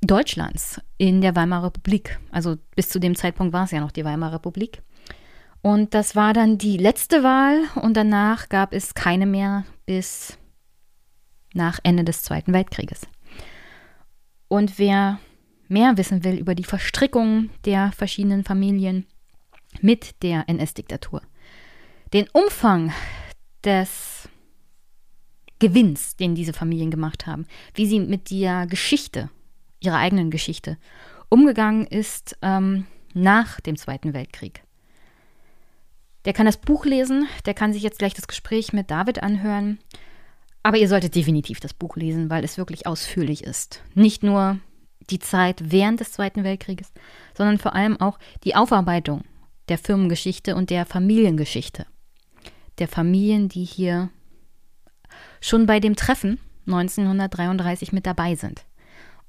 Deutschlands 0.02 0.82
in 0.98 1.22
der 1.22 1.38
Weimarer 1.38 1.68
Republik. 1.68 2.20
Also 2.32 2.58
bis 2.76 2.90
zu 2.90 3.00
dem 3.00 3.16
Zeitpunkt 3.16 3.54
war 3.54 3.64
es 3.64 3.72
ja 3.72 3.80
noch 3.80 3.92
die 3.92 4.04
Weimarer 4.04 4.34
Republik. 4.34 4.82
Und 5.62 5.94
das 5.94 6.16
war 6.16 6.34
dann 6.34 6.58
die 6.58 6.78
letzte 6.78 7.24
Wahl 7.24 7.64
und 7.76 7.96
danach 7.96 8.50
gab 8.50 8.74
es 8.74 8.96
keine 8.96 9.26
mehr 9.26 9.66
bis 9.86 10.38
nach 11.54 11.80
Ende 11.84 12.04
des 12.04 12.24
Zweiten 12.24 12.54
Weltkrieges. 12.54 13.02
Und 14.48 14.80
wer 14.80 15.20
mehr 15.68 15.98
wissen 15.98 16.24
will 16.24 16.38
über 16.38 16.56
die 16.56 16.64
Verstrickung 16.64 17.50
der 17.66 17.92
verschiedenen 17.92 18.44
Familien 18.44 19.06
mit 19.82 20.22
der 20.24 20.50
NS-Diktatur, 20.50 21.22
den 22.12 22.28
Umfang 22.34 22.92
des 23.64 24.28
Gewinns, 25.60 26.16
den 26.16 26.36
diese 26.36 26.54
Familien 26.54 26.90
gemacht 26.90 27.28
haben, 27.28 27.46
wie 27.76 27.86
sie 27.86 28.00
mit 28.00 28.32
der 28.32 28.66
Geschichte, 28.66 29.30
ihrer 29.80 29.98
eigenen 29.98 30.32
Geschichte, 30.32 30.78
umgegangen 31.30 31.86
ist 31.86 32.36
ähm, 32.42 32.88
nach 33.14 33.62
dem 33.62 33.78
Zweiten 33.78 34.14
Weltkrieg. 34.14 34.64
Der 36.26 36.34
kann 36.34 36.46
das 36.46 36.58
Buch 36.58 36.86
lesen, 36.86 37.28
der 37.46 37.54
kann 37.54 37.74
sich 37.74 37.84
jetzt 37.84 38.00
gleich 38.00 38.14
das 38.14 38.28
Gespräch 38.28 38.74
mit 38.74 38.92
David 38.92 39.24
anhören. 39.24 39.80
Aber 40.64 40.78
ihr 40.78 40.88
solltet 40.88 41.16
definitiv 41.16 41.60
das 41.60 41.74
Buch 41.74 41.96
lesen, 41.96 42.30
weil 42.30 42.44
es 42.44 42.58
wirklich 42.58 42.86
ausführlich 42.86 43.44
ist. 43.44 43.82
Nicht 43.96 44.22
nur 44.22 44.60
die 45.10 45.20
Zeit 45.20 45.72
während 45.72 46.00
des 46.00 46.12
Zweiten 46.12 46.44
Weltkrieges, 46.44 46.92
sondern 47.36 47.58
vor 47.58 47.74
allem 47.74 48.00
auch 48.00 48.20
die 48.44 48.56
Aufarbeitung 48.56 49.24
der 49.70 49.78
Firmengeschichte 49.78 50.56
und 50.56 50.70
der 50.70 50.86
Familiengeschichte. 50.86 51.86
Der 52.78 52.88
Familien, 52.88 53.50
die 53.50 53.64
hier 53.64 54.10
schon 55.40 55.66
bei 55.66 55.80
dem 55.80 55.96
Treffen 55.96 56.40
1933 56.68 57.92
mit 57.92 58.06
dabei 58.06 58.36
sind. 58.36 58.66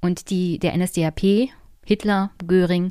Und 0.01 0.31
die 0.31 0.59
der 0.59 0.77
NSDAP, 0.77 1.51
Hitler, 1.85 2.31
Göring, 2.47 2.91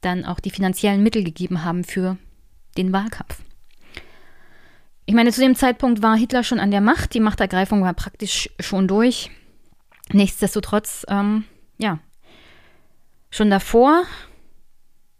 dann 0.00 0.24
auch 0.24 0.40
die 0.40 0.50
finanziellen 0.50 1.02
Mittel 1.02 1.24
gegeben 1.24 1.64
haben 1.64 1.84
für 1.84 2.16
den 2.74 2.92
Wahlkampf. 2.92 3.42
Ich 5.06 5.14
meine, 5.14 5.32
zu 5.32 5.40
dem 5.40 5.54
Zeitpunkt 5.54 6.02
war 6.02 6.16
Hitler 6.16 6.44
schon 6.44 6.60
an 6.60 6.70
der 6.70 6.80
Macht, 6.80 7.14
die 7.14 7.20
Machtergreifung 7.20 7.82
war 7.82 7.94
praktisch 7.94 8.48
schon 8.58 8.88
durch. 8.88 9.30
Nichtsdestotrotz, 10.12 11.04
ähm, 11.08 11.44
ja, 11.78 11.98
schon 13.30 13.50
davor 13.50 14.04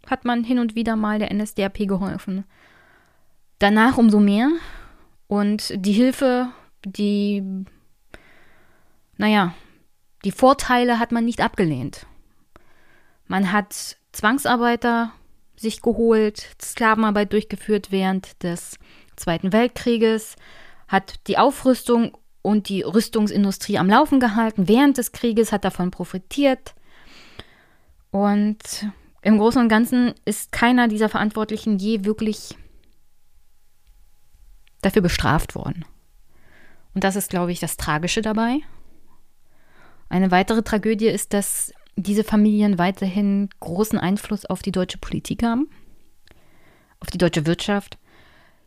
hat 0.06 0.24
man 0.24 0.44
hin 0.44 0.58
und 0.58 0.74
wieder 0.74 0.96
mal 0.96 1.18
der 1.18 1.32
NSDAP 1.32 1.86
geholfen. 1.86 2.44
Danach 3.58 3.98
umso 3.98 4.20
mehr. 4.20 4.50
Und 5.26 5.72
die 5.74 5.92
Hilfe, 5.92 6.48
die, 6.84 7.42
naja, 9.16 9.54
die 10.24 10.32
Vorteile 10.32 10.98
hat 10.98 11.12
man 11.12 11.24
nicht 11.24 11.40
abgelehnt. 11.40 12.06
Man 13.26 13.52
hat 13.52 13.96
Zwangsarbeiter 14.12 15.12
sich 15.64 15.82
geholt, 15.82 16.46
Sklavenarbeit 16.62 17.32
durchgeführt 17.32 17.90
während 17.90 18.42
des 18.42 18.78
Zweiten 19.16 19.52
Weltkrieges, 19.52 20.36
hat 20.86 21.14
die 21.26 21.38
Aufrüstung 21.38 22.16
und 22.42 22.68
die 22.68 22.82
Rüstungsindustrie 22.82 23.78
am 23.78 23.88
Laufen 23.88 24.20
gehalten 24.20 24.68
während 24.68 24.98
des 24.98 25.12
Krieges, 25.12 25.50
hat 25.50 25.64
davon 25.64 25.90
profitiert. 25.90 26.74
Und 28.10 28.58
im 29.22 29.38
Großen 29.38 29.60
und 29.60 29.68
Ganzen 29.68 30.14
ist 30.24 30.52
keiner 30.52 30.86
dieser 30.86 31.08
Verantwortlichen 31.08 31.78
je 31.78 32.04
wirklich 32.04 32.56
dafür 34.82 35.02
bestraft 35.02 35.54
worden. 35.54 35.84
Und 36.94 37.02
das 37.02 37.16
ist, 37.16 37.30
glaube 37.30 37.50
ich, 37.50 37.58
das 37.58 37.76
Tragische 37.76 38.20
dabei. 38.22 38.58
Eine 40.10 40.30
weitere 40.30 40.62
Tragödie 40.62 41.08
ist, 41.08 41.32
dass 41.32 41.72
diese 41.96 42.24
Familien 42.24 42.78
weiterhin 42.78 43.48
großen 43.60 43.98
Einfluss 43.98 44.46
auf 44.46 44.62
die 44.62 44.72
deutsche 44.72 44.98
Politik 44.98 45.42
haben, 45.42 45.68
auf 47.00 47.08
die 47.10 47.18
deutsche 47.18 47.46
Wirtschaft, 47.46 47.98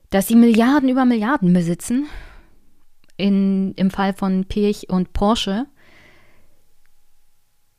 dass 0.10 0.28
sie 0.28 0.36
Milliarden 0.36 0.90
über 0.90 1.06
Milliarden 1.06 1.54
besitzen. 1.54 2.08
In, 3.18 3.74
Im 3.74 3.90
Fall 3.90 4.14
von 4.14 4.46
Pirch 4.46 4.90
und 4.90 5.12
Porsche 5.12 5.66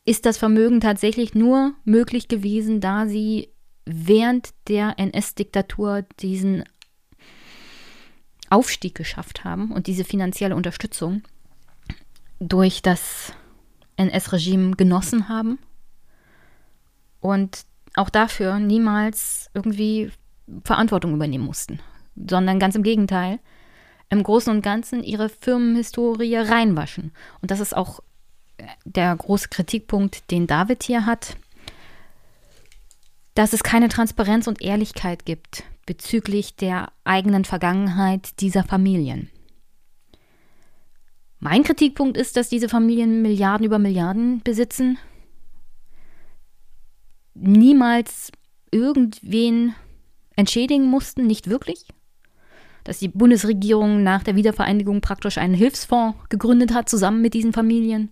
ist 0.04 0.26
das 0.26 0.38
Vermögen 0.38 0.80
tatsächlich 0.80 1.34
nur 1.34 1.74
möglich 1.84 2.28
gewesen, 2.28 2.80
da 2.80 3.06
sie 3.06 3.50
während 3.84 4.50
der 4.68 4.98
NS-Diktatur 4.98 6.04
diesen 6.20 6.64
Aufstieg 8.50 8.94
geschafft 8.94 9.44
haben 9.44 9.70
und 9.70 9.86
diese 9.86 10.04
finanzielle 10.04 10.56
Unterstützung 10.56 11.22
durch 12.40 12.82
das 12.82 13.32
NS-Regime 13.98 14.76
genossen 14.76 15.28
haben 15.28 15.58
und 17.20 17.64
auch 17.94 18.08
dafür 18.08 18.58
niemals 18.58 19.50
irgendwie 19.54 20.10
Verantwortung 20.64 21.14
übernehmen 21.14 21.44
mussten, 21.44 21.80
sondern 22.16 22.58
ganz 22.58 22.74
im 22.74 22.82
Gegenteil, 22.82 23.38
im 24.08 24.22
Großen 24.22 24.54
und 24.54 24.62
Ganzen 24.62 25.02
ihre 25.02 25.28
Firmenhistorie 25.28 26.36
reinwaschen. 26.36 27.12
Und 27.42 27.50
das 27.50 27.60
ist 27.60 27.76
auch 27.76 28.00
der 28.84 29.14
große 29.14 29.48
Kritikpunkt, 29.48 30.30
den 30.30 30.46
David 30.46 30.82
hier 30.82 31.06
hat, 31.06 31.36
dass 33.34 33.52
es 33.52 33.62
keine 33.62 33.88
Transparenz 33.88 34.46
und 34.46 34.62
Ehrlichkeit 34.62 35.24
gibt 35.24 35.64
bezüglich 35.86 36.56
der 36.56 36.92
eigenen 37.04 37.44
Vergangenheit 37.44 38.40
dieser 38.40 38.64
Familien. 38.64 39.30
Mein 41.40 41.62
Kritikpunkt 41.62 42.16
ist, 42.16 42.36
dass 42.36 42.48
diese 42.48 42.68
Familien 42.68 43.22
Milliarden 43.22 43.64
über 43.64 43.78
Milliarden 43.78 44.40
besitzen, 44.42 44.98
niemals 47.34 48.32
irgendwen 48.70 49.74
entschädigen 50.36 50.86
mussten, 50.86 51.26
nicht 51.26 51.48
wirklich. 51.48 51.86
Dass 52.84 52.98
die 52.98 53.08
Bundesregierung 53.08 54.02
nach 54.02 54.22
der 54.22 54.34
Wiedervereinigung 54.34 55.00
praktisch 55.00 55.38
einen 55.38 55.54
Hilfsfonds 55.54 56.18
gegründet 56.28 56.74
hat, 56.74 56.88
zusammen 56.88 57.20
mit 57.20 57.34
diesen 57.34 57.52
Familien 57.52 58.10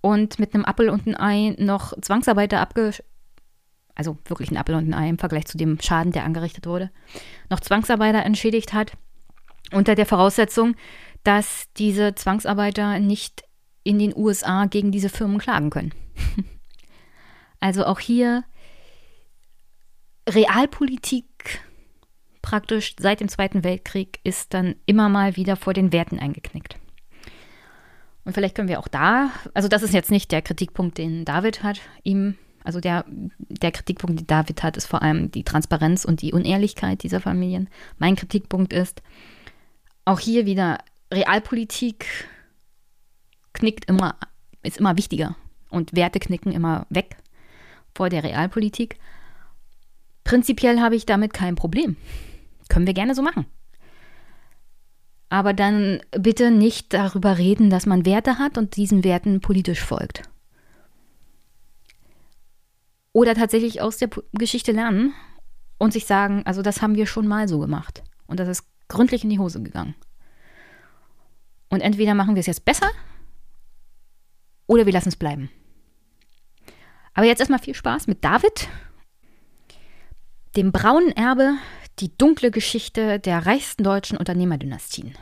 und 0.00 0.38
mit 0.38 0.54
einem 0.54 0.64
Appel 0.64 0.88
und 0.88 1.06
einem 1.06 1.16
Ei 1.18 1.56
noch 1.58 1.92
Zwangsarbeiter 2.00 2.60
abge 2.60 2.92
also 3.96 4.18
wirklich 4.26 4.50
ein 4.50 4.58
Appel 4.58 4.74
und 4.74 4.88
ein 4.88 4.94
Ei 4.94 5.08
im 5.08 5.18
Vergleich 5.18 5.46
zu 5.46 5.56
dem 5.56 5.80
Schaden, 5.80 6.12
der 6.12 6.24
angerichtet 6.24 6.66
wurde, 6.66 6.90
noch 7.48 7.60
Zwangsarbeiter 7.60 8.22
entschädigt 8.24 8.74
hat, 8.74 8.92
unter 9.72 9.94
der 9.94 10.06
Voraussetzung, 10.06 10.76
dass 11.26 11.66
diese 11.76 12.14
Zwangsarbeiter 12.14 13.00
nicht 13.00 13.42
in 13.82 13.98
den 13.98 14.16
USA 14.16 14.66
gegen 14.66 14.92
diese 14.92 15.08
Firmen 15.08 15.38
klagen 15.38 15.70
können. 15.70 15.92
also 17.60 17.84
auch 17.84 17.98
hier 17.98 18.44
Realpolitik 20.28 21.60
praktisch 22.42 22.94
seit 23.00 23.18
dem 23.18 23.28
Zweiten 23.28 23.64
Weltkrieg 23.64 24.20
ist 24.22 24.54
dann 24.54 24.76
immer 24.86 25.08
mal 25.08 25.34
wieder 25.34 25.56
vor 25.56 25.74
den 25.74 25.92
Werten 25.92 26.20
eingeknickt. 26.20 26.76
Und 28.24 28.32
vielleicht 28.32 28.54
können 28.54 28.68
wir 28.68 28.78
auch 28.78 28.88
da, 28.88 29.30
also 29.52 29.66
das 29.66 29.82
ist 29.82 29.94
jetzt 29.94 30.12
nicht 30.12 30.30
der 30.30 30.42
Kritikpunkt, 30.42 30.96
den 30.96 31.24
David 31.24 31.64
hat, 31.64 31.80
ihm, 32.04 32.36
also 32.62 32.78
der, 32.78 33.04
der 33.08 33.72
Kritikpunkt, 33.72 34.20
den 34.20 34.26
David 34.28 34.62
hat, 34.62 34.76
ist 34.76 34.86
vor 34.86 35.02
allem 35.02 35.32
die 35.32 35.42
Transparenz 35.44 36.04
und 36.04 36.22
die 36.22 36.32
Unehrlichkeit 36.32 37.02
dieser 37.02 37.20
Familien. 37.20 37.68
Mein 37.98 38.14
Kritikpunkt 38.14 38.72
ist, 38.72 39.02
auch 40.04 40.20
hier 40.20 40.46
wieder 40.46 40.78
Realpolitik 41.12 42.06
knickt 43.52 43.86
immer, 43.86 44.16
ist 44.62 44.78
immer 44.78 44.96
wichtiger 44.96 45.36
und 45.70 45.94
Werte 45.94 46.18
knicken 46.18 46.52
immer 46.52 46.86
weg 46.90 47.16
vor 47.94 48.08
der 48.08 48.24
Realpolitik. 48.24 48.98
Prinzipiell 50.24 50.80
habe 50.80 50.96
ich 50.96 51.06
damit 51.06 51.32
kein 51.32 51.54
Problem. 51.54 51.96
Können 52.68 52.86
wir 52.86 52.94
gerne 52.94 53.14
so 53.14 53.22
machen. 53.22 53.46
Aber 55.28 55.52
dann 55.52 56.00
bitte 56.12 56.50
nicht 56.50 56.92
darüber 56.92 57.38
reden, 57.38 57.70
dass 57.70 57.86
man 57.86 58.06
Werte 58.06 58.38
hat 58.38 58.58
und 58.58 58.76
diesen 58.76 59.04
Werten 59.04 59.40
politisch 59.40 59.82
folgt. 59.82 60.22
Oder 63.12 63.34
tatsächlich 63.34 63.80
aus 63.80 63.96
der 63.96 64.10
Geschichte 64.32 64.72
lernen 64.72 65.14
und 65.78 65.92
sich 65.92 66.06
sagen, 66.06 66.42
also 66.44 66.62
das 66.62 66.82
haben 66.82 66.96
wir 66.96 67.06
schon 67.06 67.26
mal 67.26 67.48
so 67.48 67.58
gemacht. 67.58 68.02
Und 68.26 68.40
das 68.40 68.48
ist 68.48 68.64
gründlich 68.88 69.24
in 69.24 69.30
die 69.30 69.38
Hose 69.38 69.62
gegangen. 69.62 69.94
Und 71.76 71.82
entweder 71.82 72.14
machen 72.14 72.34
wir 72.34 72.40
es 72.40 72.46
jetzt 72.46 72.64
besser 72.64 72.90
oder 74.66 74.86
wir 74.86 74.94
lassen 74.94 75.10
es 75.10 75.16
bleiben. 75.16 75.50
Aber 77.12 77.26
jetzt 77.26 77.40
erstmal 77.40 77.58
viel 77.58 77.74
Spaß 77.74 78.06
mit 78.06 78.24
David, 78.24 78.66
dem 80.56 80.72
braunen 80.72 81.12
Erbe, 81.12 81.58
die 81.98 82.16
dunkle 82.16 82.50
Geschichte 82.50 83.20
der 83.20 83.44
reichsten 83.44 83.84
deutschen 83.84 84.16
Unternehmerdynastien. 84.16 85.12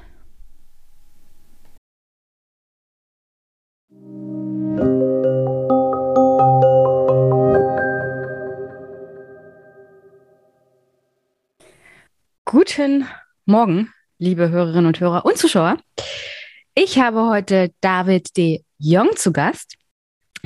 Guten 12.44 13.08
Morgen, 13.44 13.92
liebe 14.18 14.50
Hörerinnen 14.50 14.86
und 14.86 15.00
Hörer 15.00 15.24
und 15.24 15.36
Zuschauer. 15.36 15.78
Ich 16.76 16.98
habe 16.98 17.28
heute 17.28 17.72
David 17.80 18.36
de 18.36 18.64
Jong 18.78 19.14
zu 19.14 19.32
Gast. 19.32 19.76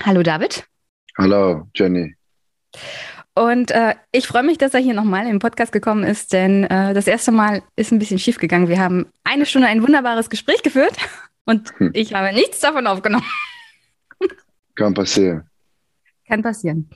Hallo 0.03 0.23
David. 0.23 0.62
Hallo 1.17 1.67
Jenny. 1.75 2.17
Und 3.35 3.71
äh, 3.71 3.95
ich 4.12 4.27
freue 4.27 4.43
mich, 4.43 4.59
dass 4.59 4.75
er 4.75 4.81
hier 4.81 4.93
nochmal 4.93 5.27
im 5.27 5.38
Podcast 5.38 5.73
gekommen 5.73 6.05
ist, 6.05 6.35
denn 6.35 6.64
äh, 6.64 6.93
das 6.93 7.07
erste 7.07 7.33
Mal 7.33 7.62
ist 7.77 7.93
ein 7.93 7.99
bisschen 7.99 8.19
schief 8.19 8.37
gegangen. 8.37 8.69
Wir 8.69 8.79
haben 8.79 9.07
eine 9.25 9.47
Stunde 9.47 9.69
ein 9.69 9.83
wunderbares 9.83 10.29
Gespräch 10.29 10.62
geführt 10.62 10.95
und 11.47 11.73
hm. 11.79 11.93
ich 11.95 12.12
habe 12.12 12.35
nichts 12.35 12.61
davon 12.61 12.87
aufgenommen. 12.87 13.25
Kann 14.75 14.93
passieren. 14.93 15.49
Kann 16.27 16.43
passieren. 16.43 16.91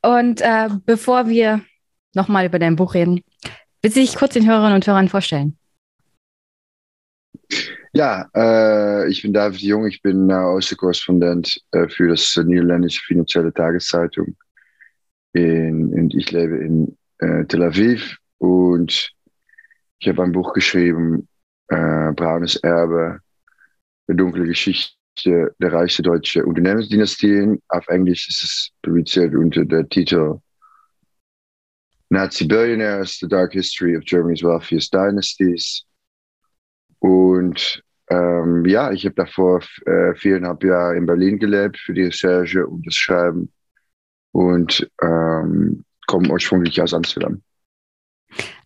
Und 0.00 0.40
äh, 0.40 0.70
bevor 0.86 1.28
wir 1.28 1.60
nochmal 2.14 2.46
über 2.46 2.58
dein 2.58 2.76
Buch 2.76 2.94
reden, 2.94 3.20
willst 3.82 3.98
du 3.98 4.00
dich 4.00 4.16
kurz 4.16 4.32
den 4.32 4.48
Hörerinnen 4.48 4.76
und 4.76 4.86
Hörern 4.86 5.10
vorstellen? 5.10 5.58
Ja, 7.96 8.28
äh, 8.34 9.08
ich 9.08 9.22
bin 9.22 9.32
David 9.32 9.62
Jung, 9.62 9.86
ich 9.86 10.02
bin 10.02 10.28
äh, 10.28 10.34
äh, 10.34 11.88
für 11.88 12.08
das 12.08 12.36
niederländische 12.44 13.02
finanzielle 13.06 13.54
Tageszeitung 13.54 14.36
in, 15.32 15.94
und 15.94 16.14
ich 16.14 16.30
lebe 16.30 16.58
in 16.58 16.98
äh, 17.20 17.46
Tel 17.46 17.62
Aviv 17.62 18.18
und 18.36 19.14
ich 19.98 20.08
habe 20.08 20.24
ein 20.24 20.32
Buch 20.32 20.52
geschrieben, 20.52 21.26
äh, 21.68 22.12
Braunes 22.12 22.56
Erbe, 22.56 23.20
eine 24.08 24.16
dunkle 24.18 24.44
Geschichte 24.44 24.92
der 25.58 25.72
reichsten 25.72 26.02
deutschen 26.02 26.44
Unternehmensdynastien. 26.44 27.62
Auf 27.68 27.88
Englisch 27.88 28.28
ist 28.28 28.44
es 28.44 28.70
publiziert 28.82 29.34
unter 29.34 29.64
der 29.64 29.88
Titel 29.88 30.38
Nazi 32.10 32.44
Billionaires, 32.44 33.16
The 33.20 33.26
Dark 33.26 33.54
History 33.54 33.96
of 33.96 34.04
Germany's 34.04 34.42
Wealthiest 34.42 34.92
Dynasties. 34.92 35.82
Und 36.98 37.82
ähm, 38.08 38.64
ja, 38.66 38.92
ich 38.92 39.04
habe 39.04 39.14
davor 39.14 39.60
äh, 39.86 40.14
viereinhalb 40.14 40.62
Jahre 40.62 40.96
in 40.96 41.06
Berlin 41.06 41.38
gelebt 41.38 41.78
für 41.78 41.92
die 41.92 42.04
Recherche 42.04 42.66
und 42.66 42.86
das 42.86 42.94
Schreiben 42.94 43.52
und 44.32 44.88
ähm, 45.02 45.84
komme 46.06 46.30
ursprünglich 46.30 46.80
aus 46.80 46.94
Amsterdam. 46.94 47.42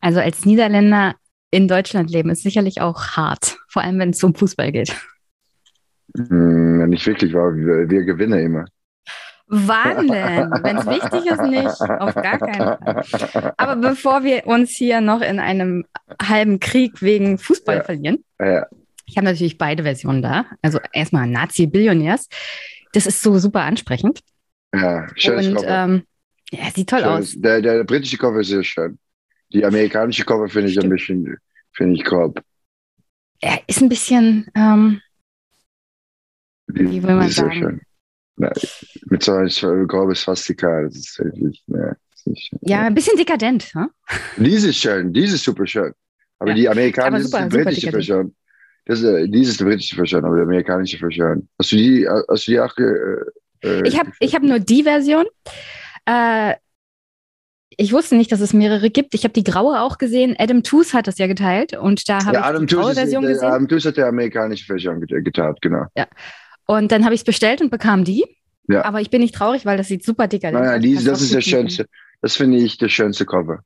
Also 0.00 0.20
als 0.20 0.44
Niederländer 0.44 1.14
in 1.50 1.68
Deutschland 1.68 2.10
leben 2.10 2.30
ist 2.30 2.42
sicherlich 2.42 2.80
auch 2.80 3.16
hart, 3.16 3.58
vor 3.68 3.82
allem 3.82 3.98
wenn 3.98 4.10
es 4.10 4.22
um 4.22 4.34
Fußball 4.34 4.72
geht. 4.72 4.94
Hm, 6.16 6.88
nicht 6.88 7.06
wirklich, 7.06 7.32
weil 7.32 7.56
wir, 7.56 7.90
wir 7.90 8.04
gewinnen 8.04 8.38
immer. 8.38 8.64
Wann 9.52 10.06
denn? 10.06 10.50
Wenn 10.62 10.76
es 10.76 10.86
wichtig 10.86 11.26
ist, 11.26 11.42
nicht. 11.42 11.80
Auf 12.00 12.14
gar 12.14 12.38
keinen 12.38 13.02
Fall. 13.02 13.54
Aber 13.56 13.76
bevor 13.76 14.22
wir 14.22 14.46
uns 14.46 14.70
hier 14.70 15.00
noch 15.00 15.22
in 15.22 15.40
einem 15.40 15.84
halben 16.22 16.60
Krieg 16.60 17.02
wegen 17.02 17.36
Fußball 17.36 17.78
ja. 17.78 17.82
verlieren, 17.82 18.24
ja. 18.38 18.66
Ich 19.10 19.16
habe 19.16 19.24
natürlich 19.24 19.58
beide 19.58 19.82
Versionen 19.82 20.22
da. 20.22 20.46
Also 20.62 20.78
erstmal 20.92 21.26
Nazi-Billionärs. 21.26 22.28
Das 22.92 23.06
ist 23.06 23.22
so 23.22 23.38
super 23.38 23.62
ansprechend. 23.62 24.20
Ja, 24.72 25.08
schönes 25.16 25.48
Und. 25.48 25.64
Ähm, 25.66 26.02
ja, 26.52 26.70
sieht 26.70 26.88
toll 26.88 27.00
schönes. 27.00 27.34
aus. 27.34 27.34
Der, 27.36 27.60
der 27.60 27.84
britische 27.84 28.16
Cover 28.16 28.40
ist 28.40 28.48
sehr 28.48 28.62
schön. 28.62 28.98
Die 29.52 29.64
amerikanische 29.64 30.24
Cover 30.24 30.48
finde 30.48 30.68
ich 30.68 30.74
Stimmt. 30.74 30.86
ein 30.86 30.90
bisschen, 30.90 31.36
finde 31.72 31.94
ich 31.94 32.04
grob. 32.04 32.40
Er 33.40 33.60
ist 33.66 33.82
ein 33.82 33.88
bisschen, 33.88 34.48
ähm, 34.54 35.00
wie 36.68 37.02
will 37.02 37.16
man 37.16 37.30
sagen? 37.30 37.52
Schön. 37.52 37.80
Na, 38.36 38.52
mit 39.06 39.24
so 39.24 39.32
einem 39.32 39.88
grobes 39.88 40.22
Fastika, 40.22 40.82
das 40.82 40.94
ist 40.94 41.18
wirklich, 41.18 41.64
ne, 41.66 41.96
nicht, 42.26 42.52
ja, 42.60 42.82
ein 42.82 42.94
bisschen 42.94 43.16
dekadent. 43.16 43.72
Hm? 43.74 43.90
Diese 44.36 44.68
ist 44.68 44.78
schön, 44.78 45.12
diese 45.12 45.34
ist 45.34 45.44
super 45.44 45.66
schön. 45.66 45.92
Aber 46.38 46.52
ja. 46.52 46.72
die 46.74 46.80
ist 47.16 47.34
die 47.34 47.48
britische 47.48 47.90
Version. 47.90 48.34
Das, 48.86 49.02
äh, 49.02 49.28
diese 49.28 49.52
ist 49.52 49.60
die 49.60 49.64
britische 49.64 49.96
Version, 49.96 50.24
aber 50.24 50.36
die 50.36 50.42
amerikanische 50.42 50.98
Version. 50.98 51.48
Hast 51.58 51.72
du 51.72 51.76
die, 51.76 52.08
hast 52.08 52.46
du 52.46 52.50
die 52.52 52.60
auch 52.60 52.76
äh, 52.76 53.24
äh, 53.62 53.86
ich 53.86 53.98
habe 53.98 54.10
ich 54.20 54.34
hab 54.34 54.42
nur 54.42 54.58
die 54.58 54.82
Version. 54.82 55.26
Äh, 56.06 56.54
ich 57.76 57.92
wusste 57.92 58.16
nicht, 58.16 58.30
dass 58.32 58.40
es 58.40 58.52
mehrere 58.52 58.90
gibt. 58.90 59.14
Ich 59.14 59.24
habe 59.24 59.32
die 59.32 59.44
graue 59.44 59.80
auch 59.80 59.98
gesehen. 59.98 60.36
Adam 60.38 60.62
Tooze 60.62 60.96
hat 60.96 61.06
das 61.06 61.18
ja 61.18 61.26
geteilt 61.26 61.76
und 61.76 62.08
da 62.08 62.24
habe 62.24 62.36
ja, 62.36 62.52
ich 62.52 62.66
die 62.66 62.74
graue 62.74 62.94
Version 62.94 63.24
ist, 63.24 63.34
gesehen. 63.34 63.48
Adam 63.48 63.68
Tooze 63.68 63.88
hat 63.88 63.96
die 63.96 64.02
amerikanische 64.02 64.66
Version 64.66 65.00
geteilt, 65.00 65.58
genau. 65.62 65.86
Ja. 65.96 66.06
Und 66.66 66.92
dann 66.92 67.04
habe 67.04 67.14
ich 67.14 67.20
es 67.20 67.24
bestellt 67.24 67.62
und 67.62 67.70
bekam 67.70 68.04
die. 68.04 68.24
Ja. 68.68 68.84
Aber 68.84 69.00
ich 69.00 69.10
bin 69.10 69.22
nicht 69.22 69.34
traurig, 69.34 69.64
weil 69.64 69.76
das 69.76 69.88
sieht 69.88 70.04
super 70.04 70.28
dick 70.28 70.44
aus. 70.44 70.52
Naja, 70.52 70.78
die, 70.78 70.94
das 71.02 71.22
ist 71.22 71.34
das 71.34 71.44
schönste. 71.44 71.86
Das 72.20 72.36
finde 72.36 72.58
ich 72.58 72.76
das 72.76 72.92
schönste 72.92 73.24
Cover. 73.24 73.60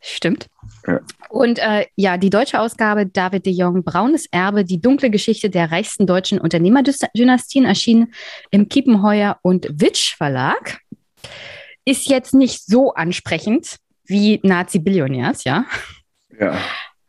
Stimmt. 0.00 0.48
Ja. 0.86 1.00
Und 1.28 1.58
äh, 1.58 1.86
ja, 1.96 2.16
die 2.16 2.30
deutsche 2.30 2.60
Ausgabe 2.60 3.06
David 3.06 3.46
de 3.46 3.52
Jong, 3.52 3.84
Braunes 3.84 4.26
Erbe, 4.30 4.64
die 4.64 4.80
dunkle 4.80 5.10
Geschichte 5.10 5.50
der 5.50 5.70
reichsten 5.70 6.06
deutschen 6.06 6.38
Unternehmerdynastien, 6.38 7.64
erschien 7.64 8.12
im 8.50 8.68
Kiepenheuer 8.68 9.38
und 9.42 9.68
Witsch 9.80 10.14
Verlag. 10.16 10.80
Ist 11.84 12.08
jetzt 12.08 12.34
nicht 12.34 12.64
so 12.66 12.94
ansprechend 12.94 13.76
wie 14.04 14.40
Nazi-Billionärs, 14.42 15.44
ja. 15.44 15.64
Ja. 16.38 16.58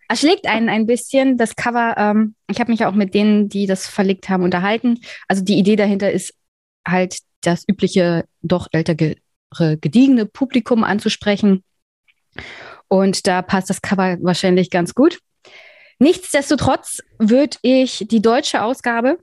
Erschlägt 0.08 0.47
einen 0.47 0.69
ein 0.69 0.86
bisschen. 0.86 1.38
Das 1.38 1.56
Cover, 1.56 1.95
ähm, 1.97 2.36
ich 2.47 2.60
habe 2.60 2.71
mich 2.71 2.82
ja 2.82 2.89
auch 2.89 2.93
mit 2.93 3.13
denen, 3.13 3.49
die 3.49 3.65
das 3.65 3.88
verlegt 3.88 4.30
haben, 4.30 4.43
unterhalten. 4.43 4.99
Also 5.28 5.43
die 5.43 5.58
Idee 5.58 5.76
dahinter 5.76 6.12
ist 6.12 6.34
halt 6.88 7.17
das 7.41 7.67
übliche, 7.67 8.26
doch 8.41 8.67
ältere, 8.71 9.15
gediegene 9.82 10.26
Publikum 10.26 10.84
anzusprechen 10.84 11.63
und 12.88 13.28
da 13.28 13.41
passt 13.41 13.69
das 13.69 13.82
Cover 13.82 14.17
wahrscheinlich 14.22 14.69
ganz 14.69 14.93
gut. 14.93 15.19
Nichtsdestotrotz 16.00 17.02
würde 17.19 17.58
ich 17.62 18.06
die 18.10 18.22
deutsche 18.22 18.63
Ausgabe 18.63 19.17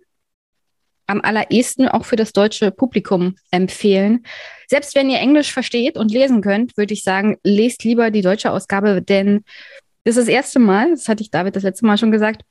am 1.07 1.20
allerersten 1.20 1.88
auch 1.88 2.05
für 2.05 2.16
das 2.16 2.33
deutsche 2.33 2.70
Publikum 2.70 3.35
empfehlen. 3.51 4.25
Selbst 4.68 4.94
wenn 4.94 5.11
ihr 5.11 5.18
Englisch 5.18 5.53
versteht 5.53 5.96
und 5.96 6.12
lesen 6.12 6.40
könnt, 6.40 6.77
würde 6.77 6.94
ich 6.94 7.03
sagen, 7.03 7.37
lest 7.42 7.83
lieber 7.83 8.11
die 8.11 8.23
deutsche 8.23 8.53
Ausgabe, 8.53 9.03
denn 9.03 9.44
das 10.05 10.16
ist 10.16 10.29
das 10.29 10.33
erste 10.33 10.61
Mal, 10.61 10.90
das 10.90 11.09
hatte 11.09 11.23
ich 11.23 11.31
David 11.31 11.57
das 11.57 11.64
letzte 11.64 11.85
Mal 11.85 11.99
schon 11.99 12.12
gesagt, 12.12 12.42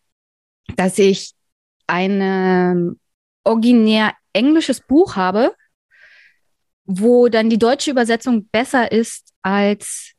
dass 0.75 0.99
ich 0.99 1.31
ein 1.87 2.99
originär 3.43 4.13
englisches 4.33 4.81
Buch 4.81 5.15
habe, 5.15 5.55
wo 6.85 7.29
dann 7.29 7.49
die 7.49 7.57
deutsche 7.57 7.91
Übersetzung 7.91 8.47
besser 8.49 8.91
ist 8.91 9.33
als 9.41 10.13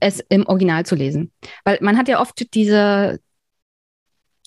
es 0.00 0.20
im 0.28 0.46
Original 0.46 0.86
zu 0.86 0.94
lesen. 0.94 1.32
Weil 1.64 1.78
man 1.80 1.96
hat 1.96 2.08
ja 2.08 2.20
oft 2.20 2.54
diese, 2.54 3.20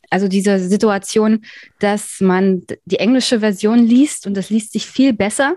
also 0.09 0.27
diese 0.27 0.59
Situation, 0.59 1.45
dass 1.79 2.19
man 2.21 2.63
die 2.85 2.99
englische 2.99 3.39
Version 3.39 3.79
liest 3.79 4.27
und 4.27 4.35
das 4.35 4.49
liest 4.49 4.73
sich 4.73 4.85
viel 4.85 5.13
besser 5.13 5.55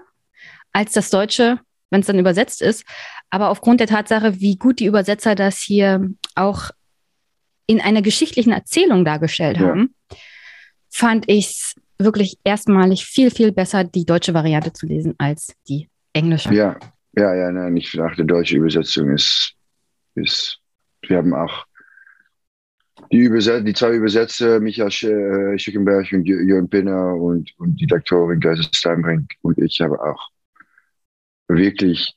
als 0.72 0.92
das 0.92 1.10
Deutsche, 1.10 1.60
wenn 1.90 2.00
es 2.00 2.06
dann 2.06 2.18
übersetzt 2.18 2.62
ist. 2.62 2.84
Aber 3.30 3.50
aufgrund 3.50 3.80
der 3.80 3.86
Tatsache, 3.86 4.40
wie 4.40 4.56
gut 4.56 4.80
die 4.80 4.86
Übersetzer 4.86 5.34
das 5.34 5.58
hier 5.58 6.08
auch 6.34 6.70
in 7.66 7.80
einer 7.80 8.02
geschichtlichen 8.02 8.52
Erzählung 8.52 9.04
dargestellt 9.04 9.58
ja. 9.58 9.68
haben, 9.68 9.94
fand 10.88 11.28
ich 11.28 11.46
es 11.46 11.74
wirklich 11.98 12.38
erstmalig 12.42 13.04
viel, 13.04 13.30
viel 13.30 13.52
besser, 13.52 13.84
die 13.84 14.04
deutsche 14.04 14.34
Variante 14.34 14.72
zu 14.72 14.86
lesen 14.86 15.14
als 15.18 15.54
die 15.68 15.88
englische. 16.12 16.52
Ja, 16.52 16.78
ja, 17.16 17.34
ja, 17.34 17.52
nein, 17.52 17.76
ich 17.76 17.92
dachte, 17.92 18.22
die 18.22 18.26
deutsche 18.26 18.56
Übersetzung 18.56 19.10
ist 19.10 19.54
ist. 20.20 20.60
Wir 21.02 21.18
haben 21.18 21.34
auch 21.34 21.66
die, 23.10 23.18
Überset 23.18 23.66
die 23.66 23.72
zwei 23.72 23.92
Übersetzer, 23.94 24.60
Michael 24.60 24.90
Sch 24.90 25.06
Schickenberg 25.62 26.12
und 26.12 26.24
Jörn 26.24 26.68
Pinner 26.68 27.14
und, 27.14 27.52
und 27.58 27.80
die 27.80 27.86
Doktorin 27.86 28.40
Geise 28.40 28.62
Steinbrink 28.62 29.32
und 29.42 29.58
ich 29.58 29.80
habe 29.80 30.00
auch 30.00 30.28
wirklich 31.48 32.14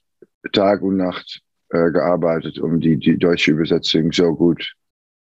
Tag 0.51 0.81
und 0.81 0.97
Nacht 0.97 1.41
äh, 1.69 1.91
gearbeitet, 1.91 2.59
um 2.59 2.79
die, 2.79 2.97
die 2.97 3.17
deutsche 3.17 3.51
Übersetzung 3.51 4.11
so 4.11 4.35
gut, 4.35 4.73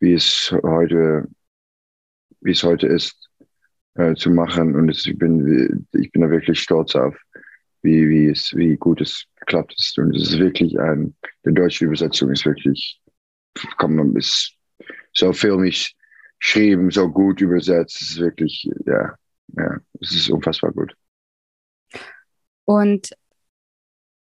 wie 0.00 0.14
es 0.14 0.52
heute, 0.62 1.28
wie 2.40 2.50
es 2.50 2.62
heute 2.62 2.87
ist, 2.88 3.30
äh, 3.94 4.14
zu 4.14 4.30
machen. 4.30 4.74
Und 4.74 4.88
es, 4.88 5.06
ich, 5.06 5.16
bin, 5.16 5.87
ich 5.92 6.11
bin 6.11 6.22
da 6.22 6.30
wirklich 6.30 6.61
stolz 6.61 6.96
auf, 6.96 7.16
wie, 7.82 8.08
wie, 8.08 8.28
es, 8.28 8.54
wie 8.54 8.76
gut 8.76 9.00
es 9.00 9.26
geklappt 9.40 9.74
ist. 9.76 9.98
Und 9.98 10.14
es 10.14 10.30
ist 10.30 10.38
wirklich 10.38 10.78
ein, 10.78 11.14
die 11.44 11.54
deutsche 11.54 11.84
Übersetzung 11.84 12.30
ist 12.30 12.46
wirklich, 12.46 13.00
kann 13.78 13.96
man 13.96 14.14
bis 14.14 14.52
so 15.12 15.32
filmisch 15.32 15.94
geschrieben, 16.40 16.90
so 16.90 17.08
gut 17.08 17.40
übersetzt. 17.40 18.00
Es 18.00 18.10
ist 18.12 18.20
wirklich, 18.20 18.68
ja, 18.86 19.14
ja, 19.56 19.80
es 20.00 20.12
ist 20.12 20.30
unfassbar 20.30 20.72
gut. 20.72 20.94
Und 22.64 23.10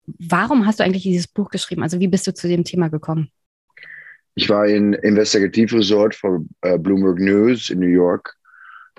warum 0.05 0.65
hast 0.65 0.79
du 0.79 0.83
eigentlich 0.83 1.03
dieses 1.03 1.27
Buch 1.27 1.49
geschrieben? 1.49 1.83
Also 1.83 1.99
wie 1.99 2.07
bist 2.07 2.25
du 2.27 2.33
zu 2.33 2.47
dem 2.47 2.63
Thema 2.63 2.89
gekommen? 2.89 3.29
Ich 4.35 4.49
war 4.49 4.67
in 4.67 4.93
Investigativresort 4.93 6.13
von 6.13 6.47
äh, 6.61 6.77
Bloomberg 6.77 7.19
News 7.19 7.71
in 7.71 7.79
New 7.79 7.87
York 7.87 8.35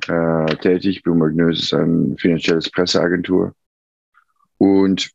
äh, 0.09 0.57
tätig. 0.57 1.03
Bloomberg 1.05 1.35
News 1.35 1.61
ist 1.61 1.75
eine 1.75 2.17
finanzielle 2.19 2.61
Presseagentur. 2.73 3.55
Und 4.59 5.11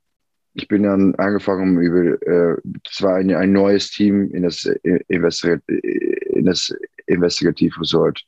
ich 0.53 0.67
bin 0.67 0.83
dann 0.83 1.15
angefangen 1.15 1.79
über, 1.79 2.21
äh, 2.21 2.57
das 2.83 3.01
war 3.01 3.15
ein, 3.15 3.33
ein 3.33 3.51
neues 3.51 3.91
Team 3.91 4.31
in 4.31 4.43
das, 4.43 4.65
äh, 4.65 4.99
in 5.07 6.45
das 6.45 6.75
Investigativresort, 7.07 8.23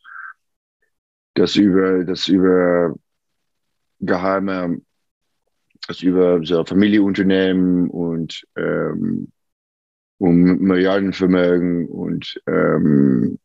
das 1.35 1.55
über, 1.55 2.03
das 2.03 2.27
über 2.27 2.95
geheime, 3.99 4.81
das 5.87 6.01
über 6.01 6.43
so 6.43 6.65
Familienunternehmen 6.65 7.89
und 7.89 8.45
ähm, 8.55 9.31
um 10.17 10.41
Milliardenvermögen 10.59 11.87
und 11.87 12.41
ähm, 12.47 13.37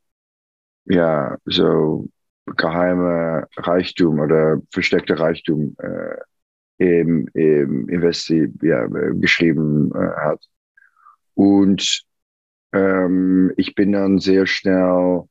ja, 0.86 1.36
so 1.44 2.08
geheime 2.56 3.46
Reichtum 3.56 4.18
oder 4.20 4.60
versteckte 4.72 5.18
Reichtum 5.18 5.76
äh, 5.78 6.16
im, 6.80 7.28
im 7.34 7.88
Investi 7.90 8.48
ja, 8.62 8.86
geschrieben 8.86 9.92
äh, 9.94 10.16
hat. 10.16 10.42
Und 11.34 12.04
ähm, 12.72 13.52
ich 13.56 13.74
bin 13.74 13.92
dann 13.92 14.18
sehr 14.18 14.46
schnell, 14.46 15.24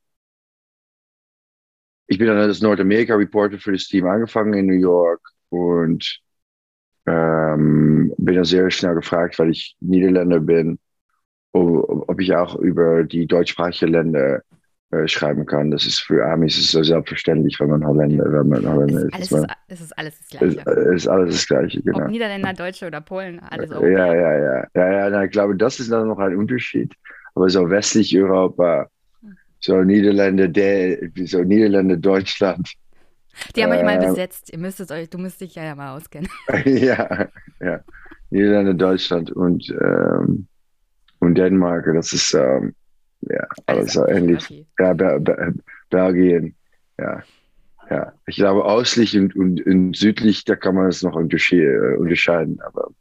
ich 2.06 2.18
bin 2.18 2.28
dann 2.28 2.38
als 2.38 2.60
Nordamerika-Reporter 2.60 3.58
für 3.58 3.72
das 3.72 3.88
Team 3.88 4.06
angefangen 4.06 4.54
in 4.54 4.66
New 4.66 4.80
York 4.80 5.20
und 5.48 6.20
ähm, 7.06 8.14
bin 8.16 8.36
da 8.36 8.44
sehr 8.44 8.70
schnell 8.70 8.94
gefragt, 8.94 9.38
weil 9.40 9.50
ich 9.50 9.76
Niederländer 9.80 10.38
bin, 10.38 10.78
ob, 11.50 12.08
ob 12.08 12.20
ich 12.20 12.32
auch 12.32 12.54
über 12.56 13.02
die 13.02 13.26
deutschsprachigen 13.26 13.92
Länder 13.92 14.42
äh, 14.92 15.06
schreiben 15.06 15.46
kann. 15.46 15.70
Das 15.70 15.86
ist 15.86 16.00
für 16.00 16.24
Amis 16.26 16.58
ist 16.58 16.72
so 16.72 16.82
selbstverständlich, 16.82 17.58
wenn 17.60 17.70
man 17.70 17.86
Holländer, 17.86 18.24
wenn 18.32 18.48
man 18.48 18.66
Holländer 18.66 19.04
ist. 19.04 19.32
Alles, 19.32 19.48
es 19.68 19.80
ist 19.80 19.98
alles 19.98 20.18
das 20.18 20.28
Gleiche. 20.28 20.60
Es 20.66 21.02
ist 21.02 21.08
alles 21.08 21.34
das 21.36 21.46
Gleiche, 21.46 21.82
genau. 21.82 22.04
Ob 22.04 22.08
Niederländer, 22.08 22.52
Deutsche 22.54 22.86
oder 22.88 23.00
Polen, 23.00 23.38
alles 23.38 23.70
okay. 23.70 23.92
Ja, 23.92 24.12
ja, 24.12 24.38
ja. 24.38 24.66
Ja, 24.74 24.92
ja, 24.92 25.10
na, 25.10 25.24
ich 25.24 25.30
glaube, 25.30 25.56
das 25.56 25.78
ist 25.78 25.92
dann 25.92 26.08
noch 26.08 26.18
ein 26.18 26.34
Unterschied. 26.36 26.92
Aber 27.36 27.48
so 27.48 27.70
westlich 27.70 28.16
Europa, 28.18 28.88
so 29.60 29.80
Niederländer, 29.82 30.48
der, 30.48 30.98
so 31.24 31.44
Niederländer, 31.44 31.96
Deutschland. 31.96 32.72
Die 33.54 33.62
haben 33.62 33.70
euch 33.70 33.84
mal 33.84 34.02
äh, 34.02 34.08
besetzt. 34.08 34.52
Ihr 34.52 34.58
müsstet 34.58 34.90
euch, 34.90 35.08
du 35.08 35.18
müsst 35.18 35.40
dich 35.40 35.54
ja, 35.54 35.62
ja 35.62 35.74
mal 35.76 35.96
auskennen. 35.96 36.28
ja, 36.64 37.28
ja. 37.60 37.80
Niederlande, 38.30 38.74
Deutschland 38.74 39.30
und, 39.30 39.70
ähm, 39.70 40.48
und 41.20 41.34
Dänemark. 41.36 41.86
Das 41.94 42.12
ist 42.12 42.34
ähm, 42.34 42.74
ja 43.22 43.46
alles, 43.66 43.96
alles 43.96 44.16
ähnlich. 44.16 44.66
Ja, 44.78 44.92
Be 44.92 45.18
Be 45.20 45.54
Belgien. 45.90 46.54
Ja. 46.98 47.22
Ja, 47.90 48.12
ich 48.26 48.36
glaube, 48.36 48.64
östlich 48.64 49.18
und, 49.18 49.34
und, 49.34 49.66
und, 49.66 49.96
südlich, 49.96 50.44
da 50.44 50.54
kann 50.54 50.76
man 50.76 50.86
es 50.86 51.02
noch 51.02 51.16
äh, 51.16 51.96
unterscheiden, 51.96 52.60
aber 52.60 52.92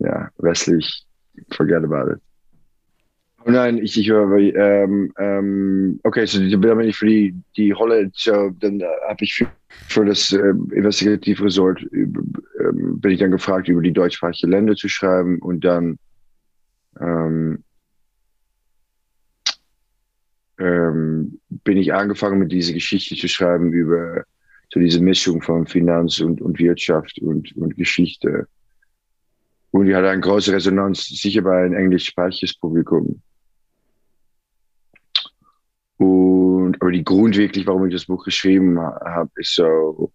ja, 0.00 0.28
westlich, 0.38 1.06
forget 1.52 1.84
about 1.84 2.10
it. 2.10 2.20
Oh 3.44 3.50
nein, 3.50 3.78
ich, 3.78 3.98
ich 3.98 4.08
höre, 4.08 4.36
ähm, 4.38 5.12
ähm, 5.18 6.00
okay, 6.02 6.26
so 6.26 6.40
dann 6.40 6.60
bin 6.60 6.88
ich 6.88 6.96
für 6.96 7.06
die, 7.06 7.34
die 7.56 7.70
Rolle, 7.70 8.10
so, 8.12 8.50
dann 8.50 8.80
äh, 8.80 8.86
habe 9.08 9.24
ich 9.24 9.34
für, 9.34 9.46
für 9.88 10.04
das 10.04 10.32
äh, 10.32 10.52
Investigativresort, 10.72 11.82
äh, 11.92 12.06
bin 12.06 13.10
ich 13.10 13.20
dann 13.20 13.30
gefragt, 13.30 13.68
über 13.68 13.82
die 13.82 13.92
deutschsprachige 13.92 14.48
Länder 14.48 14.74
zu 14.74 14.88
schreiben 14.88 15.38
und 15.40 15.64
dann 15.64 15.98
ähm, 17.00 17.64
ähm, 20.62 21.40
bin 21.48 21.76
ich 21.76 21.92
angefangen 21.92 22.38
mit 22.38 22.52
dieser 22.52 22.72
Geschichte 22.72 23.16
zu 23.16 23.28
schreiben 23.28 23.72
über 23.72 24.24
so 24.72 24.78
diese 24.78 25.00
Mischung 25.00 25.42
von 25.42 25.66
Finanz 25.66 26.20
und, 26.20 26.40
und 26.40 26.58
Wirtschaft 26.58 27.18
und, 27.20 27.54
und 27.56 27.76
Geschichte. 27.76 28.46
Und 29.72 29.86
die 29.86 29.94
hatte 29.94 30.08
eine 30.08 30.20
große 30.20 30.52
Resonanz, 30.52 31.06
sicher 31.06 31.42
bei 31.42 31.64
ein 31.64 31.74
englischsprachiges 31.74 32.54
Publikum. 32.54 33.20
Und, 35.96 36.80
aber 36.80 36.92
die 36.92 37.04
Grund 37.04 37.36
wirklich, 37.36 37.66
warum 37.66 37.86
ich 37.86 37.94
das 37.94 38.06
Buch 38.06 38.24
geschrieben 38.24 38.78
habe, 38.80 39.30
ist 39.36 39.54
so, 39.54 40.12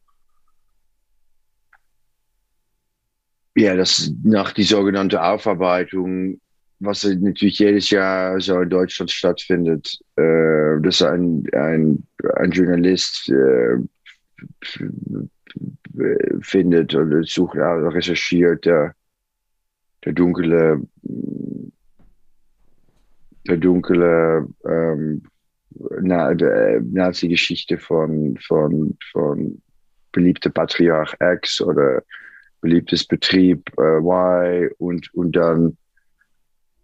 ja, 3.55 3.75
dass 3.75 4.11
nach 4.23 4.53
die 4.53 4.63
sogenannte 4.63 5.21
Aufarbeitung, 5.21 6.39
was 6.79 7.03
natürlich 7.03 7.59
jedes 7.59 7.89
Jahr 7.89 8.39
so 8.39 8.61
in 8.61 8.69
Deutschland 8.69 9.11
stattfindet, 9.11 9.97
äh, 10.15 10.79
dass 10.81 11.01
ein, 11.01 11.43
ein, 11.53 12.07
ein 12.35 12.51
Journalist 12.51 13.29
äh, 13.29 13.77
findet 16.41 16.93
oder 16.93 17.23
sucht, 17.23 17.55
recherchiert, 17.55 18.65
der, 18.65 18.93
der 20.05 20.13
dunkle, 20.13 20.81
der 23.47 23.57
dunkle 23.57 24.47
ähm, 24.65 25.23
na, 26.01 26.31
äh, 26.31 26.79
Nazi-Geschichte 26.81 27.79
von, 27.79 28.37
von, 28.45 28.97
von 29.11 29.61
beliebter 30.11 30.51
Patriarch 30.51 31.15
X 31.19 31.61
oder 31.61 32.03
beliebtes 32.61 33.05
Betrieb 33.05 33.63
äh, 33.77 33.97
Y 33.97 34.69
und, 34.77 35.13
und 35.13 35.35
dann 35.35 35.77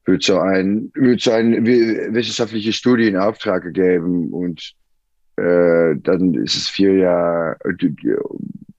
wird 0.05 0.23
so 0.23 0.39
ein, 0.39 0.91
wird 0.95 1.21
so 1.21 1.31
ein 1.31 1.65
wissenschaftliche 1.65 2.73
Studie 2.73 3.07
in 3.07 3.17
Auftrag 3.17 3.63
gegeben 3.63 4.31
und 4.33 4.73
äh, 5.37 5.95
dann 5.97 6.33
ist 6.35 6.55
es 6.55 6.69
vier 6.69 6.95
Jahre, 6.95 7.57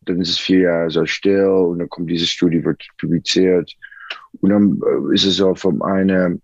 dann 0.02 0.20
ist 0.20 0.30
es 0.30 0.38
vier 0.38 0.60
Jahre 0.60 0.90
so 0.90 1.06
still 1.06 1.46
und 1.46 1.78
dann 1.78 1.88
kommt 1.88 2.10
diese 2.10 2.26
Studie, 2.26 2.64
wird 2.64 2.86
publiziert. 2.98 3.72
Und 4.40 4.50
dann 4.50 4.80
äh, 4.86 5.14
ist 5.14 5.24
es 5.24 5.36
so 5.36 5.54
vom 5.54 5.82
eine 5.82 6.38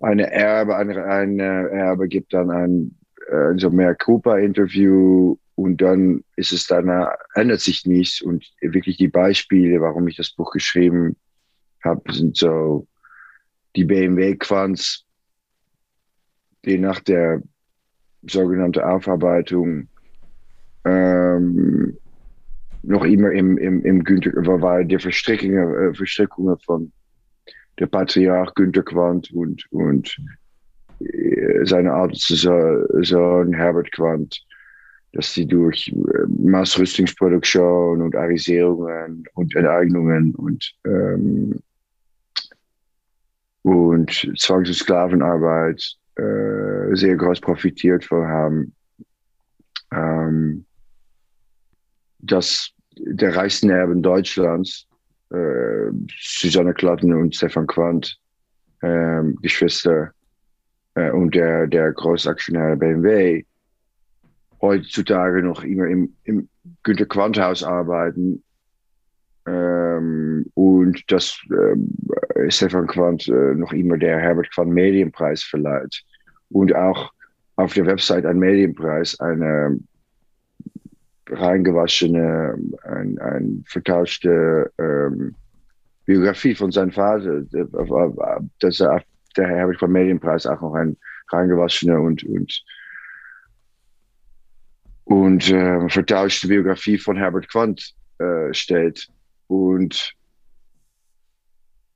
eine 0.00 0.30
Erbe, 0.30 0.76
eine, 0.76 1.04
eine 1.04 1.68
Erbe 1.70 2.08
gibt 2.08 2.32
dann 2.32 2.50
ein 2.50 2.96
äh, 3.28 3.58
so 3.58 3.70
mehr 3.70 3.94
Cooper-Interview 3.94 5.36
und 5.54 5.80
dann 5.82 6.24
ist 6.36 6.52
es 6.52 6.66
dann, 6.66 6.90
ändert 7.34 7.60
sich 7.60 7.84
nichts 7.84 8.22
und 8.22 8.44
wirklich 8.60 8.96
die 8.96 9.08
Beispiele, 9.08 9.80
warum 9.80 10.08
ich 10.08 10.16
das 10.16 10.30
Buch 10.30 10.52
geschrieben 10.52 11.16
habe, 11.84 12.12
sind 12.12 12.36
so 12.36 12.86
die 13.76 13.84
BMW-Quants, 13.84 15.04
die 16.64 16.78
nach 16.78 17.00
der 17.00 17.42
sogenannten 18.22 18.80
Aufarbeitung 18.80 19.88
ähm, 20.84 21.96
noch 22.82 23.04
immer 23.04 23.30
im, 23.32 23.58
im, 23.58 23.84
im 23.84 24.04
Günther, 24.04 24.32
war 24.34 24.84
der 24.84 25.00
Verstrickungen, 25.00 25.74
äh, 25.74 25.94
Verstrickungen 25.94 26.58
von 26.60 26.92
der 27.78 27.86
Patriarch 27.86 28.54
Günter 28.54 28.82
Quandt 28.82 29.30
und, 29.32 29.64
und 29.70 30.16
äh, 31.00 31.64
seine 31.64 31.90
älteste 31.90 32.86
Sohn 33.02 33.52
Herbert 33.52 33.92
Quandt, 33.92 34.44
dass 35.12 35.32
sie 35.32 35.46
durch 35.46 35.88
äh, 35.88 36.26
Massrüstungsproduktion 36.28 38.02
und 38.02 38.14
Arisierungen 38.14 39.24
und 39.34 39.54
Enteignungen 39.56 40.34
und, 40.34 40.72
ähm, 40.84 41.58
und 43.62 44.10
Zwangs- 44.36 44.68
und 44.68 44.74
Sklavenarbeit 44.74 45.96
äh, 46.16 46.94
sehr 46.94 47.16
groß 47.16 47.40
profitiert 47.40 48.04
von 48.04 48.26
haben. 48.26 48.74
Ähm, 49.92 50.64
dass 52.18 52.70
der 52.96 53.34
reichsten 53.34 53.70
Erben 53.70 54.02
Deutschlands 54.02 54.86
äh, 55.30 55.90
Susanne 56.18 56.74
Klatten 56.74 57.14
und 57.14 57.34
Stefan 57.34 57.66
Quandt, 57.66 58.18
äh, 58.82 59.22
Geschwister 59.42 60.12
äh, 60.94 61.10
und 61.10 61.34
der, 61.34 61.66
der 61.66 61.92
Großaktionär 61.92 62.76
BMW, 62.76 63.44
heutzutage 64.60 65.42
noch 65.42 65.64
immer 65.64 65.86
im, 65.86 66.14
im 66.24 66.48
Günter 66.82 67.06
Quandt 67.06 67.38
Haus 67.38 67.62
arbeiten 67.62 68.42
ähm, 69.46 70.46
und 70.54 71.02
dass 71.10 71.38
äh, 71.50 71.76
Stefan 72.48 72.86
Quandt 72.86 73.28
äh, 73.28 73.54
noch 73.54 73.72
immer 73.72 73.98
der 73.98 74.18
Herbert 74.18 74.50
Quandt 74.52 74.72
Medienpreis 74.72 75.42
verleiht 75.42 76.02
und 76.50 76.74
auch 76.74 77.12
auf 77.56 77.74
der 77.74 77.86
Website 77.86 78.24
ein 78.24 78.38
Medienpreis 78.38 79.18
eine 79.20 79.78
reingewaschene, 81.28 82.56
ein, 82.84 83.18
ein 83.18 83.64
vertauschte 83.66 84.70
ähm, 84.78 85.34
Biografie 86.06 86.54
von 86.54 86.72
seinem 86.72 86.90
Vater, 86.90 87.42
dass 88.58 88.80
er 88.80 89.02
der 89.36 89.60
habe 89.60 89.72
ich 89.72 89.80
beim 89.80 89.92
Medienpreis 89.92 90.46
auch 90.46 90.60
noch 90.60 90.74
ein 90.74 90.96
reingewaschene 91.28 92.00
und, 92.00 92.24
und, 92.24 92.64
und 95.04 95.50
äh, 95.50 95.88
vertauschte 95.88 96.48
Biografie 96.48 96.98
von 96.98 97.16
Herbert 97.16 97.48
Quandt 97.48 97.94
äh, 98.18 98.52
stellt. 98.52 99.08
Und 99.46 100.14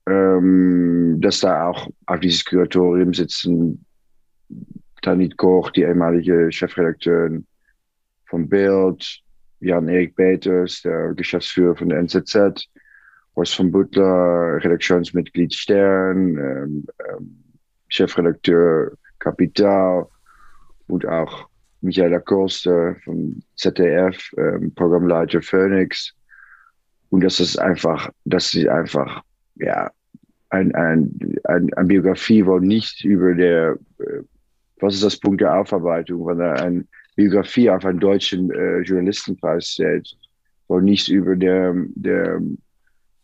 ähm, 0.06 1.18
dass 1.20 1.40
da 1.40 1.68
auch 1.68 1.88
auf 2.06 2.20
dieses 2.20 2.44
Kuratorium 2.44 3.14
sitzen 3.14 3.84
Tanit 5.02 5.36
Koch, 5.36 5.70
die 5.70 5.82
ehemalige 5.82 6.50
Chefredakteurin 6.50 7.46
von 8.26 8.48
Bild, 8.48 9.20
Jan-Erik 9.60 10.16
Peters, 10.16 10.82
der 10.82 11.14
Geschäftsführer 11.14 11.76
von 11.76 11.88
der 11.88 11.98
NZZ, 11.98 12.68
Horst 13.36 13.54
von 13.56 13.70
Butler, 13.70 14.62
Redaktionsmitglied 14.62 15.52
Stern, 15.52 16.38
ähm, 16.38 16.86
ähm, 17.10 17.44
Chefredakteur 17.88 18.92
Kapital 19.18 20.06
und 20.86 21.06
auch 21.06 21.48
Michael 21.80 22.14
Acosta 22.14 22.96
vom 23.04 23.42
ZDF, 23.56 24.32
ähm, 24.38 24.72
Programmleiter 24.74 25.42
Phoenix. 25.42 26.14
Und 27.10 27.22
das 27.22 27.40
ist 27.40 27.58
einfach, 27.58 28.10
das 28.24 28.54
ist 28.54 28.68
einfach, 28.68 29.22
ja, 29.56 29.90
ein, 30.50 30.74
ein, 30.74 31.18
ein, 31.44 31.72
ein 31.74 31.88
Biografie, 31.88 32.44
wo 32.46 32.58
nicht 32.58 33.04
über 33.04 33.34
der, 33.34 33.78
äh, 33.98 34.20
was 34.80 34.94
ist 34.94 35.04
das 35.04 35.18
Punkt 35.18 35.40
der 35.40 35.58
Aufarbeitung, 35.58 36.26
wenn 36.26 36.40
er 36.40 36.62
ein 36.62 36.88
Biografie 37.16 37.70
auf 37.70 37.84
einen 37.84 38.00
deutschen 38.00 38.50
äh, 38.50 38.80
Journalistenpreis 38.80 39.68
stellt, 39.68 40.16
wo 40.68 40.80
nichts 40.80 41.08
über 41.08 41.36
der, 41.36 41.74
der 41.94 42.40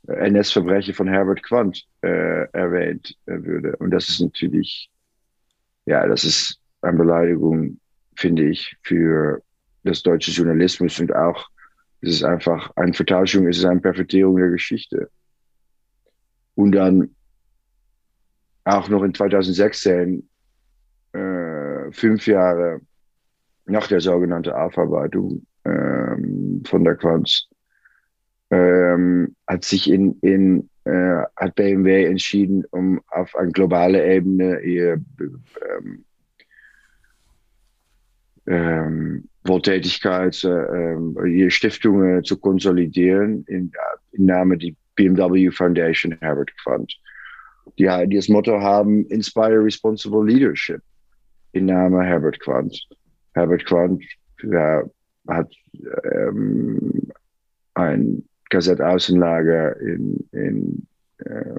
NS-Verbrechen 0.07 0.95
von 0.95 1.09
Herbert 1.09 1.43
Quandt 1.43 1.85
äh, 2.03 2.47
erwähnt 2.53 3.17
äh, 3.27 3.43
würde. 3.43 3.77
Und 3.77 3.91
das 3.91 4.09
ist 4.09 4.21
natürlich, 4.21 4.91
ja, 5.87 6.07
das 6.07 6.25
ist 6.25 6.59
eine 6.83 6.99
Beleidigung, 6.99 7.79
finde 8.17 8.45
ich, 8.49 8.77
für 8.83 9.43
das 9.85 10.03
deutsche 10.03 10.31
Journalismus 10.31 11.01
und 11.01 11.15
auch 11.15 11.49
Es 12.03 12.11
ist 12.11 12.25
einfach 12.25 12.71
eine 12.77 12.93
Vertauschung, 12.95 13.47
es 13.47 13.59
ist 13.59 13.65
eine 13.65 13.81
Pervertierung 13.81 14.37
der 14.37 14.51
Geschichte. 14.51 15.11
Und 16.61 16.73
dann 16.73 17.17
auch 18.65 18.91
noch 18.91 19.03
in 19.03 19.15
2016, 19.15 20.29
äh, 21.15 21.91
fünf 21.91 22.27
Jahre 22.27 22.83
nach 23.65 23.87
der 23.87 24.03
sogenannten 24.03 24.51
Aufarbeitung 24.53 25.47
ähm, 25.65 26.63
von 26.67 26.85
der 26.85 26.97
Quanz, 26.97 27.49
ähm, 28.51 29.35
hat 29.47 29.65
sich 29.65 29.91
in, 29.91 30.19
in 30.21 30.69
äh, 30.85 31.23
hat 31.37 31.55
BMW 31.55 32.05
entschieden, 32.05 32.67
um 32.73 33.01
auf 33.09 33.35
eine 33.37 33.53
globale 33.53 34.07
Ebene 34.15 34.61
ihr 34.61 35.01
ähm, 35.19 36.05
ähm, 38.47 39.29
Wohltätigkeit, 39.45 40.45
äh, 40.45 41.27
ihre 41.27 41.51
Stiftungen 41.51 42.23
zu 42.23 42.39
konsolidieren 42.39 43.45
in, 43.47 43.73
im 44.13 44.27
Namen 44.27 44.59
die 44.59 44.77
BMW 44.97 45.51
Foundation 45.51 46.17
Herbert 46.21 46.51
Fund. 46.63 46.95
Die, 47.79 47.89
die 48.07 48.17
das 48.17 48.29
Motto 48.29 48.61
haben 48.61 49.07
Inspire 49.07 49.63
Responsible 49.63 50.25
Leadership 50.25 50.83
im 51.53 51.67
Namen 51.67 52.03
Herbert 52.03 52.41
Quandt. 52.41 52.89
Herbert 53.35 53.65
Quandt 53.67 54.03
ja, 54.43 54.83
hat 55.29 55.53
ähm, 56.05 57.11
ein 57.75 58.25
Kassettaußenlager 58.51 59.81
in, 59.81 60.29
in 60.33 60.87
äh, 61.19 61.55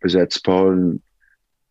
besetzt 0.00 0.44
Polen 0.44 1.02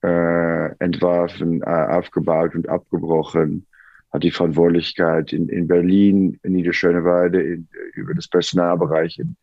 äh, 0.03 0.75
entworfen, 0.79 1.61
äh, 1.61 1.65
aufgebaut 1.65 2.55
und 2.55 2.67
abgebrochen, 2.69 3.65
hat 4.11 4.23
die 4.23 4.31
Verantwortlichkeit 4.31 5.33
in, 5.33 5.49
in 5.49 5.67
Berlin, 5.67 6.39
in 6.43 6.53
Niederschöneweide, 6.53 7.41
in, 7.41 7.67
über 7.93 8.13
das 8.13 8.27
Personalbereich 8.27 9.17
in 9.19 9.35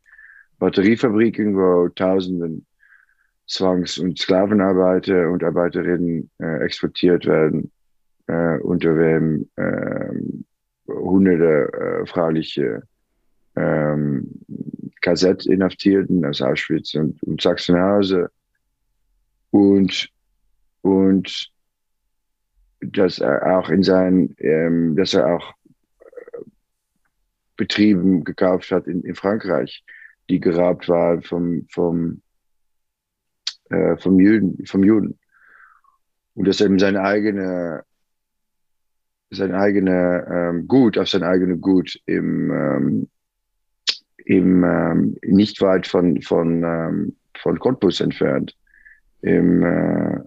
Batteriefabriken, 0.62 1.56
wo 1.56 1.88
Tausenden 1.88 2.64
Zwangs- 3.48 3.98
und 3.98 4.16
Sklavenarbeiter 4.16 5.28
und 5.28 5.42
Arbeiterinnen 5.42 6.30
äh, 6.38 6.64
exportiert 6.64 7.26
werden, 7.26 7.72
äh, 8.28 8.58
unter 8.58 8.96
wem 8.96 9.48
äh, 9.56 10.14
hunderte 10.86 11.72
äh, 11.72 12.06
freiliche 12.06 12.84
ähm, 13.56 14.30
KZ-Inhaftierten 15.00 16.24
aus 16.24 16.40
Auschwitz 16.40 16.94
und, 16.94 17.20
und 17.24 17.42
Sachsenhausen. 17.42 18.28
Und, 19.50 20.10
und 20.82 21.50
dass 22.80 23.18
er 23.18 23.58
auch 23.58 23.68
in 23.68 23.82
seinen, 23.82 24.36
ähm, 24.38 24.94
dass 24.94 25.14
er 25.14 25.26
auch 25.26 25.54
äh, 25.98 26.44
Betrieben 27.56 28.22
gekauft 28.22 28.70
hat 28.70 28.86
in, 28.86 29.02
in 29.02 29.16
Frankreich, 29.16 29.84
die 30.28 30.40
geraubt 30.40 30.88
waren 30.88 31.22
vom, 31.22 31.66
vom, 31.70 32.22
äh, 33.70 33.96
vom, 33.96 34.20
Juden, 34.20 34.64
vom 34.66 34.84
Juden. 34.84 35.18
Und 36.34 36.48
dass 36.48 36.60
er 36.60 36.66
eben 36.66 36.78
seine 36.78 37.02
eigene, 37.02 37.84
sein 39.30 39.52
eigene 39.52 40.26
ähm, 40.30 40.68
Gut, 40.68 40.96
auf 40.98 41.08
sein 41.08 41.22
eigenes 41.22 41.60
Gut 41.60 42.00
im, 42.06 42.50
ähm, 42.50 43.08
im, 44.24 44.64
ähm, 44.64 45.16
nicht 45.22 45.60
weit 45.60 45.86
von, 45.86 46.22
von, 46.22 46.62
ähm, 46.64 47.16
von 47.38 47.58
Cottbus 47.58 48.00
entfernt. 48.00 48.56
Im, 49.20 49.62
äh, 49.62 50.20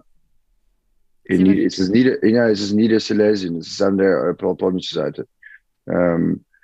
in, 1.24 1.46
ist 1.46 1.78
es 1.78 1.88
Nieder, 1.88 2.24
ja, 2.24 2.48
es 2.48 2.60
ist 2.60 2.72
Niedersilesien, 2.72 3.56
es 3.56 3.68
ist 3.68 3.82
an 3.82 3.98
der 3.98 4.28
äh, 4.28 4.34
polnischen 4.34 4.94
Seite. 4.94 5.26
Ähm, 5.88 6.44
äh, 6.44 6.55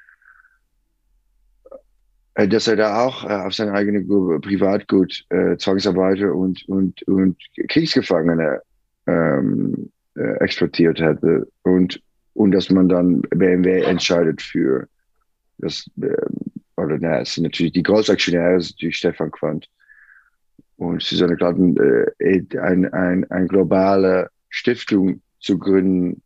dass 2.35 2.67
er 2.67 2.77
da 2.77 3.05
auch 3.05 3.25
äh, 3.25 3.35
auf 3.35 3.55
sein 3.55 3.69
eigenes 3.71 4.07
Privatgut 4.41 5.25
äh, 5.29 5.57
Zwangsarbeiter 5.57 6.35
und, 6.35 6.67
und, 6.69 7.03
und 7.03 7.37
Kriegsgefangene 7.69 8.63
ähm, 9.07 9.91
äh, 10.17 10.37
exportiert 10.41 11.01
hätte. 11.01 11.47
Und, 11.63 12.01
und 12.35 12.53
dass 12.53 12.71
man 12.71 12.89
dann 12.89 13.21
BMW 13.23 13.83
entscheidet 13.83 14.41
für 14.41 14.89
das, 15.59 15.85
äh, 16.01 16.17
oder 16.77 16.97
na, 16.99 17.21
es 17.21 17.35
sind 17.35 17.45
natürlich 17.45 17.73
die 17.73 17.83
Großaktionäre, 17.83 18.55
das 18.55 18.67
ist 18.67 18.77
natürlich 18.77 18.97
Stefan 18.97 19.31
Quandt. 19.31 19.69
Und 20.77 21.03
Susanne 21.03 21.37
Klatten, 21.37 21.77
äh, 21.77 22.59
ein, 22.59 22.93
ein, 22.93 23.31
ein 23.31 23.47
globale 23.47 24.31
Stiftung 24.49 25.21
zu 25.39 25.59
gründen 25.59 26.23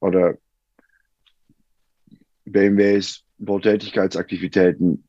oder 0.00 0.36
BMWs 2.44 3.22
Wohltätigkeitsaktivitäten 3.38 5.04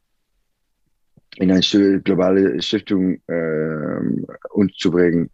in 1.38 1.52
eine 1.52 2.02
globale 2.02 2.62
Stiftung 2.62 3.20
äh, 3.28 4.00
unterzubringen, 4.52 5.30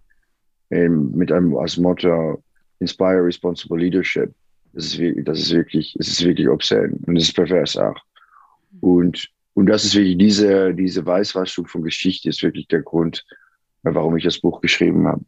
ähm, 0.72 1.12
mit 1.12 1.32
einem 1.32 1.56
als 1.56 1.78
Motto 1.78 2.43
Inspire 2.80 3.24
Responsible 3.24 3.78
Leadership. 3.78 4.34
Das 4.74 4.86
ist, 4.86 4.99
wirklich, 4.99 5.26
das 5.26 5.39
ist 5.39 5.54
wirklich, 5.54 5.95
es 5.99 6.08
ist 6.08 6.26
wirklich 6.26 6.47
obszön 6.49 6.93
und 7.06 7.18
es 7.18 7.26
ist 7.26 7.36
pervers 7.36 7.78
auch. 7.78 7.97
Und, 8.80 9.30
und 9.54 9.66
das 9.66 9.84
ist 9.84 9.95
wirklich 9.95 10.18
diese, 10.18 10.74
diese 10.74 11.06
Weißwaschung 11.06 11.68
von 11.68 11.84
Geschichte 11.84 12.30
ist 12.30 12.41
wirklich 12.41 12.68
der 12.68 12.82
Grund, 12.82 13.26
warum 13.84 14.16
ich 14.16 14.24
das 14.24 14.39
Buch 14.39 14.62
geschrieben 14.62 15.08
habe. 15.08 15.24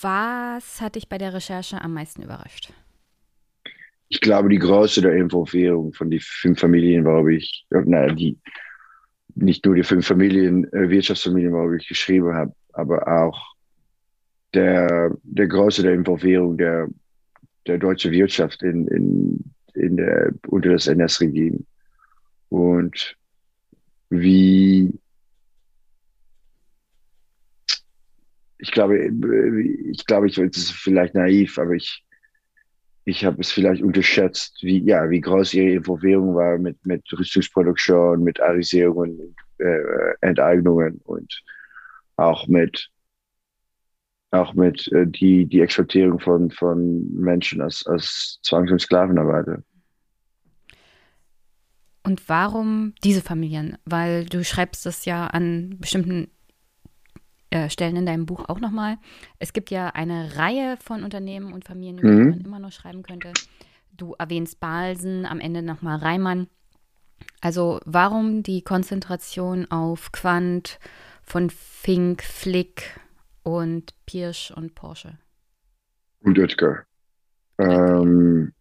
Was 0.00 0.80
hat 0.80 0.94
dich 0.94 1.08
bei 1.08 1.18
der 1.18 1.34
Recherche 1.34 1.82
am 1.82 1.94
meisten 1.94 2.22
überrascht? 2.22 2.72
Ich 4.08 4.20
glaube, 4.20 4.48
die 4.48 4.58
Größe 4.58 5.02
der 5.02 5.14
Involvierung 5.14 5.92
von 5.92 6.10
den 6.10 6.20
fünf 6.20 6.60
Familien, 6.60 7.04
warum 7.04 7.28
ich, 7.28 7.66
naja, 7.70 8.12
die, 8.12 8.38
nicht 9.34 9.64
nur 9.64 9.74
die 9.74 9.82
fünf 9.82 10.06
Familien, 10.06 10.70
äh, 10.72 10.88
Wirtschaftsfamilien, 10.88 11.52
warum 11.52 11.74
ich 11.74 11.88
geschrieben 11.88 12.34
habe, 12.34 12.54
aber 12.72 13.06
auch 13.06 13.54
der, 14.54 15.16
der 15.22 15.46
Größe 15.46 15.82
der 15.82 15.94
Involvierung 15.94 16.56
der, 16.56 16.88
der 17.66 17.78
deutschen 17.78 18.12
Wirtschaft 18.12 18.62
in, 18.62 18.88
in, 18.88 19.44
in 19.74 19.96
der, 19.96 20.32
unter 20.48 20.70
das 20.70 20.86
NS-Regime. 20.86 21.60
Und 22.48 23.16
wie, 24.08 24.92
ich 28.58 28.72
glaube, 28.72 28.98
ich 29.92 30.04
glaube, 30.06 30.26
ich 30.26 30.36
es 30.36 30.56
ist 30.56 30.72
vielleicht 30.72 31.14
naiv, 31.14 31.58
aber 31.58 31.72
ich, 31.72 32.04
ich 33.04 33.24
habe 33.24 33.40
es 33.40 33.50
vielleicht 33.50 33.82
unterschätzt, 33.82 34.58
wie, 34.62 34.78
ja, 34.84 35.08
wie 35.08 35.20
groß 35.20 35.54
ihre 35.54 35.76
Involvierung 35.76 36.34
war 36.34 36.58
mit, 36.58 36.84
mit 36.84 37.02
Rüstungsproduktion, 37.12 38.22
mit 38.22 38.40
Arisierungen, 38.40 39.34
äh, 39.58 40.14
Enteignungen 40.20 41.00
und 41.04 41.42
auch 42.16 42.46
mit, 42.46 42.90
auch 44.30 44.54
mit 44.54 44.90
äh, 44.92 45.06
die, 45.06 45.46
die 45.46 45.60
Exportierung 45.60 46.20
von, 46.20 46.50
von 46.50 47.12
Menschen 47.14 47.60
als, 47.62 47.86
als 47.86 48.38
Zwangs- 48.42 48.70
und 48.70 48.80
Sklavenarbeiter. 48.80 49.62
Und 52.02 52.28
warum 52.28 52.94
diese 53.04 53.22
Familien? 53.22 53.76
Weil 53.84 54.26
du 54.26 54.44
schreibst 54.44 54.86
das 54.86 55.04
ja 55.04 55.26
an 55.26 55.76
bestimmten 55.78 56.30
Stellen 57.68 57.96
in 57.96 58.06
deinem 58.06 58.26
Buch 58.26 58.48
auch 58.48 58.60
nochmal. 58.60 58.98
Es 59.38 59.52
gibt 59.52 59.70
ja 59.70 59.88
eine 59.88 60.36
Reihe 60.36 60.76
von 60.76 61.02
Unternehmen 61.02 61.52
und 61.52 61.64
Familien, 61.64 61.98
über 61.98 62.10
mhm. 62.10 62.22
die 62.22 62.38
man 62.38 62.46
immer 62.46 62.58
noch 62.60 62.72
schreiben 62.72 63.02
könnte. 63.02 63.32
Du 63.96 64.14
erwähnst 64.18 64.60
Balsen, 64.60 65.26
am 65.26 65.40
Ende 65.40 65.62
nochmal 65.62 65.98
Reimann. 65.98 66.46
Also 67.40 67.80
warum 67.84 68.42
die 68.42 68.62
Konzentration 68.62 69.70
auf 69.70 70.12
Quant 70.12 70.78
von 71.22 71.50
Fink, 71.50 72.22
Flick 72.22 73.00
und 73.42 73.94
Pirsch 74.06 74.52
und 74.52 74.74
Porsche? 74.74 75.18
Und 76.22 76.38
Oetker. 76.38 76.84
Ähm, 77.58 78.52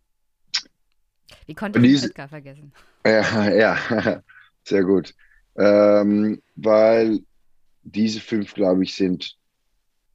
Wie 1.45 1.55
konnte 1.55 1.79
ich 1.79 2.03
Oetker 2.03 2.27
vergessen? 2.27 2.73
Ja, 3.05 3.49
ja, 3.53 4.21
sehr 4.63 4.83
gut. 4.83 5.13
Ähm, 5.55 6.41
weil 6.55 7.21
diese 7.91 8.19
fünf, 8.19 8.53
glaube 8.53 8.83
ich, 8.83 8.95
sind, 8.95 9.35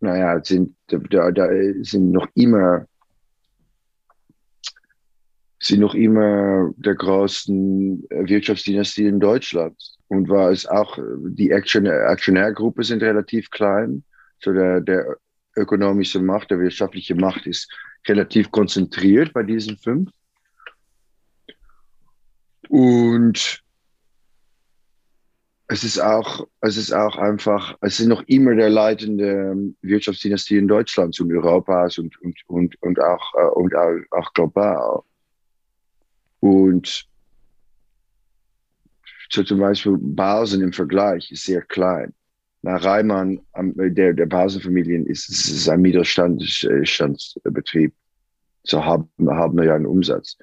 naja, 0.01 0.43
sind, 0.43 0.75
da, 0.89 1.31
da 1.31 1.49
sind 1.83 2.11
noch 2.11 2.29
immer, 2.35 2.87
sind 5.61 5.81
noch 5.81 5.95
immer 5.95 6.73
der 6.77 6.95
größten 6.95 8.07
Wirtschaftsdynastie 8.11 9.07
in 9.07 9.21
Deutschland. 9.21 9.77
Und 10.09 10.29
war 10.29 10.51
es 10.51 10.67
auch, 10.67 10.99
die 11.29 11.53
Aktionär, 11.53 12.09
Aktionärgruppe 12.09 12.85
sind 12.85 13.03
relativ 13.03 13.51
klein. 13.51 14.05
So 14.41 14.53
der, 14.53 14.81
der 14.81 15.17
ökonomische 15.57 16.21
Macht, 16.21 16.51
der 16.51 16.61
wirtschaftliche 16.61 17.15
Macht 17.15 17.47
ist 17.47 17.73
relativ 18.07 18.51
konzentriert 18.51 19.33
bei 19.33 19.43
diesen 19.43 19.79
fünf. 19.79 20.11
Und 22.69 23.64
es 25.69 25.83
ist 25.83 25.99
auch, 25.99 26.47
es 26.61 26.77
ist 26.77 26.93
auch 26.93 27.17
einfach, 27.17 27.77
es 27.81 27.97
sind 27.97 28.09
noch 28.09 28.23
immer 28.27 28.55
der 28.55 28.69
leitende 28.69 29.57
Wirtschaftsdynastie 29.81 30.59
in 30.59 30.69
Deutschland 30.69 31.19
und 31.21 31.33
Europas 31.33 31.97
und, 31.99 32.21
und, 32.21 32.39
und, 32.47 32.83
und 32.83 33.01
auch, 33.01 33.35
äh, 33.35 33.49
und 33.55 33.75
auch, 33.75 33.99
auch 34.11 34.33
global. 34.35 35.01
Und 36.41 37.09
so 39.31 39.43
zum 39.43 39.61
Beispiel 39.61 39.97
Basen 39.99 40.63
im 40.63 40.73
Vergleich 40.73 41.33
ist 41.33 41.45
sehr 41.45 41.63
klein. 41.63 42.13
Nach 42.61 42.85
Reimann, 42.85 43.41
der, 43.57 44.13
der 44.13 44.27
Basenfamilien, 44.27 45.07
ist 45.07 45.29
ist 45.29 45.69
ein 45.69 45.83
Mittelstandsbetrieb. 45.83 47.93
So 48.63 48.85
haben, 48.85 49.09
haben 49.27 49.57
wir 49.57 49.65
ja 49.65 49.75
einen 49.75 49.87
Umsatz. 49.87 50.39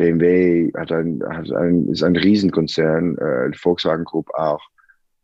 BMW 0.00 0.72
hat 0.74 0.90
ein, 0.92 1.22
hat 1.28 1.52
ein, 1.52 1.88
ist 1.88 2.02
ein 2.02 2.16
Riesenkonzern, 2.16 3.18
äh, 3.18 3.52
Volkswagen 3.52 4.04
Group 4.04 4.30
auch, 4.32 4.62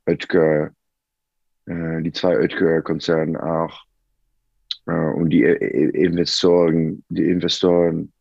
Oetker, 0.06 0.70
äh, 1.64 2.02
die 2.02 2.12
zwei 2.12 2.38
Oetker-Konzerne 2.38 3.42
auch. 3.42 3.84
Äh, 4.86 4.92
und 4.92 5.30
die 5.30 5.44
äh, 5.44 6.04
Investoren, 6.04 7.02
die 7.08 7.24
Investoren, 7.24 8.12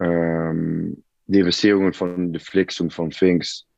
ähm, 0.00 1.04
die 1.28 1.38
Investierungen 1.38 1.92
von 1.92 2.36
Flix 2.40 2.80
und 2.80 2.92
von 2.92 3.12
Finks, 3.12 3.68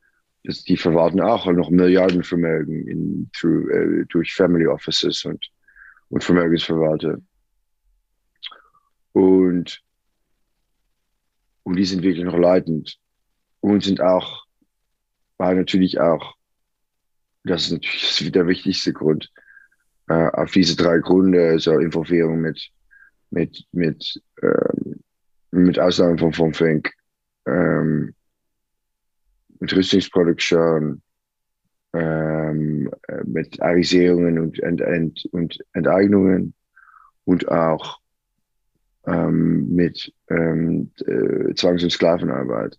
das, 0.44 0.64
die 0.64 0.78
verwalten 0.78 1.20
auch 1.20 1.44
noch 1.52 1.68
Milliardenvermögen 1.68 2.88
in, 2.88 3.30
through, 3.38 3.68
äh, 3.68 4.06
durch 4.08 4.32
Family 4.32 4.66
Offices 4.66 5.26
und, 5.26 5.46
und 6.08 6.24
Vermögensverwalter. 6.24 7.18
Und, 9.12 9.82
und 11.64 11.76
die 11.76 11.84
sind 11.84 12.02
wirklich 12.02 12.24
noch 12.24 12.36
leitend 12.36 12.98
und 13.60 13.82
sind 13.82 14.00
auch, 14.00 14.44
war 15.38 15.54
natürlich 15.54 16.00
auch, 16.00 16.34
das 17.44 17.64
ist 17.64 17.72
natürlich 17.72 18.32
der 18.32 18.46
wichtigste 18.46 18.92
Grund, 18.92 19.32
äh, 20.08 20.28
auf 20.32 20.52
diese 20.52 20.76
drei 20.76 20.98
Gründe, 20.98 21.58
so 21.58 21.78
Involvierung 21.78 22.40
mit, 22.40 22.70
mit, 23.30 23.64
mit, 23.72 24.22
ähm, 24.42 25.00
mit 25.50 25.78
Ausnahme 25.78 26.18
von, 26.18 26.32
von 26.32 26.54
Fink, 26.54 26.92
ähm, 27.46 28.14
mit 29.58 29.74
Rüstungsproduktion, 29.74 31.02
ähm, 31.94 32.90
mit 33.24 33.60
Arisierungen 33.60 34.38
und, 34.38 34.58
Ent, 34.60 34.80
Ent, 34.80 35.28
und 35.32 35.58
Enteignungen 35.72 36.54
und 37.24 37.48
auch 37.48 38.01
ähm, 39.06 39.68
mit 39.74 40.12
ähm, 40.30 40.90
äh, 41.06 41.54
Zwangs- 41.54 41.82
und 41.82 41.90
Sklavenarbeit 41.90 42.78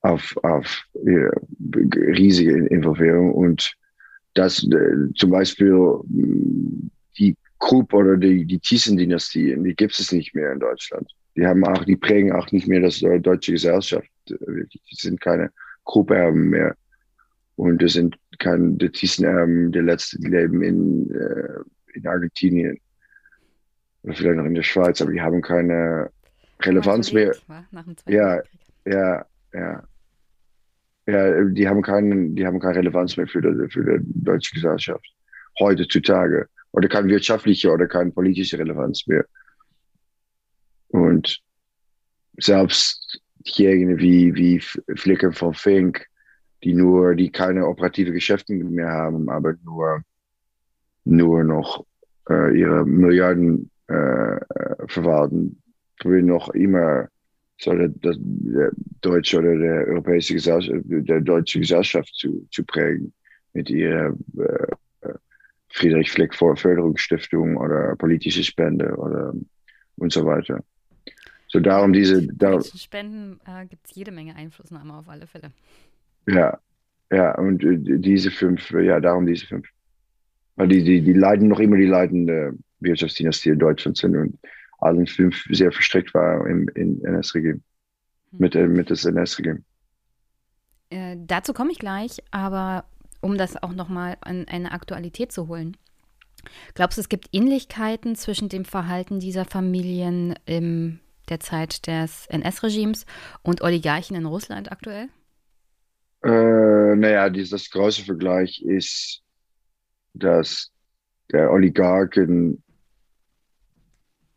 auf, 0.00 0.36
auf 0.42 0.84
ja, 1.04 1.30
riesige 1.94 2.66
Involvierung 2.66 3.32
und 3.32 3.74
dass 4.34 4.62
äh, 4.64 5.12
zum 5.14 5.30
Beispiel 5.30 5.76
die 7.18 7.36
Krupp 7.58 7.92
oder 7.92 8.16
die, 8.16 8.44
die 8.44 8.60
Thyssen-Dynastien, 8.60 9.64
die 9.64 9.74
gibt 9.74 9.98
es 9.98 10.12
nicht 10.12 10.34
mehr 10.34 10.52
in 10.52 10.60
Deutschland. 10.60 11.10
Die 11.36 11.46
haben 11.46 11.64
auch, 11.64 11.84
die 11.84 11.96
prägen 11.96 12.32
auch 12.32 12.50
nicht 12.52 12.68
mehr 12.68 12.80
das 12.80 13.00
deutsche 13.00 13.52
Gesellschaft. 13.52 14.08
Die 14.28 14.68
sind 14.90 15.20
keine 15.20 15.50
Krupp-Erben 15.84 16.50
mehr. 16.50 16.76
Und 17.56 17.82
das 17.82 17.94
sind 17.94 18.16
keine 18.38 18.72
die 18.74 18.88
Thyssen-Erben, 18.88 19.72
die 19.72 19.80
letzten 19.80 20.30
leben 20.30 20.62
in, 20.62 21.10
äh, 21.10 21.58
in 21.94 22.06
Argentinien 22.06 22.78
oder 24.08 24.16
vielleicht 24.16 24.36
noch 24.36 24.44
in 24.46 24.54
der 24.54 24.62
Schweiz, 24.62 25.02
aber 25.02 25.12
die 25.12 25.20
haben 25.20 25.42
keine 25.42 26.10
Relevanz 26.62 27.12
mehr. 27.12 27.34
Ja, 28.06 28.40
ja, 28.86 29.26
ja. 29.52 29.82
Ja, 31.06 31.44
die 31.44 31.66
haben 31.66 31.80
keinen, 31.80 32.34
die 32.34 32.46
haben 32.46 32.60
keine 32.60 32.76
Relevanz 32.76 33.16
mehr 33.16 33.26
für 33.26 33.40
die, 33.40 33.70
für 33.70 33.82
die 33.82 34.04
deutsche 34.04 34.54
Gesellschaft. 34.54 35.06
Heutzutage. 35.58 36.48
Oder 36.72 36.88
keine 36.88 37.08
wirtschaftliche 37.08 37.70
oder 37.70 37.86
keine 37.86 38.10
politische 38.10 38.58
Relevanz 38.58 39.06
mehr. 39.06 39.24
Und 40.88 41.40
selbst 42.38 43.22
diejenigen 43.38 43.98
wie, 43.98 44.34
wie 44.34 44.60
Flicken 44.96 45.32
von 45.32 45.54
Fink, 45.54 46.06
die 46.62 46.74
nur, 46.74 47.14
die 47.14 47.30
keine 47.30 47.66
operative 47.66 48.12
Geschäfte 48.12 48.52
mehr 48.52 48.90
haben, 48.90 49.30
aber 49.30 49.54
nur, 49.64 50.02
nur 51.04 51.42
noch 51.42 51.86
äh, 52.28 52.58
ihre 52.58 52.84
Milliarden 52.84 53.70
äh, 53.88 54.38
verwalten, 54.86 55.62
will 56.04 56.22
noch 56.22 56.50
immer 56.50 57.08
so 57.60 57.72
der, 57.74 57.88
der, 57.88 58.14
der 58.18 58.70
deutsche 59.00 59.38
oder 59.38 59.56
der 59.56 59.88
europäische 59.88 60.34
Gesellschaft, 60.34 60.80
der 60.84 61.20
deutsche 61.20 61.60
Gesellschaft 61.60 62.14
zu, 62.14 62.46
zu 62.50 62.64
prägen 62.64 63.12
mit 63.52 63.68
ihrer 63.70 64.14
äh, 64.36 65.12
Friedrich 65.70 66.10
Fleck 66.10 66.34
Förderungsstiftung 66.34 67.56
oder 67.56 67.96
politische 67.96 68.44
Spende 68.44 68.94
oder 68.96 69.34
und 69.96 70.12
so 70.12 70.24
weiter. 70.24 70.62
So 71.48 71.60
darum 71.60 71.92
diese. 71.92 72.26
Darum, 72.34 72.62
Spenden 72.62 73.40
äh, 73.46 73.66
gibt 73.66 73.86
es 73.86 73.94
jede 73.94 74.12
Menge 74.12 74.36
Einflussnahme 74.36 74.94
auf 74.94 75.08
alle 75.08 75.26
Fälle. 75.26 75.50
Ja, 76.26 76.58
ja, 77.10 77.36
und 77.38 77.64
äh, 77.64 77.78
diese 77.98 78.30
fünf, 78.30 78.70
ja, 78.70 79.00
darum 79.00 79.26
diese 79.26 79.46
fünf. 79.46 79.66
Weil 80.56 80.68
die, 80.68 80.84
die, 80.84 81.00
die 81.00 81.12
leiden 81.12 81.48
noch 81.48 81.60
immer 81.60 81.76
die 81.76 81.86
leitende 81.86 82.54
Wirtschaftsdynastie 82.80 83.50
in 83.50 83.58
Deutschland 83.58 83.96
sind 83.96 84.16
und 84.16 84.38
allen 84.78 85.06
fünf 85.06 85.44
sehr 85.50 85.72
verstrickt 85.72 86.14
war 86.14 86.46
im, 86.46 86.68
im 86.74 87.04
NS-Regime, 87.04 87.54
hm. 87.54 87.62
mit, 88.38 88.54
äh, 88.54 88.66
mit 88.66 88.90
das 88.90 89.04
NS-Regime. 89.04 89.62
Äh, 90.90 91.16
dazu 91.18 91.52
komme 91.52 91.72
ich 91.72 91.78
gleich, 91.78 92.18
aber 92.30 92.84
um 93.20 93.36
das 93.36 93.60
auch 93.62 93.72
nochmal 93.72 94.16
an 94.20 94.46
eine 94.48 94.72
Aktualität 94.72 95.32
zu 95.32 95.48
holen. 95.48 95.76
Glaubst 96.74 96.98
du, 96.98 97.00
es 97.00 97.08
gibt 97.08 97.28
Ähnlichkeiten 97.32 98.14
zwischen 98.14 98.48
dem 98.48 98.64
Verhalten 98.64 99.20
dieser 99.20 99.44
Familien 99.44 100.34
in 100.46 101.00
der 101.28 101.40
Zeit 101.40 101.86
des 101.86 102.26
NS-Regimes 102.28 103.06
und 103.42 103.60
Oligarchen 103.60 104.16
in 104.16 104.24
Russland 104.24 104.72
aktuell? 104.72 105.08
Äh, 106.22 106.96
naja, 106.96 107.28
dieses 107.28 107.70
große 107.70 108.04
Vergleich 108.04 108.62
ist, 108.62 109.22
dass 110.14 110.72
der 111.30 111.50
Oligarchen 111.50 112.62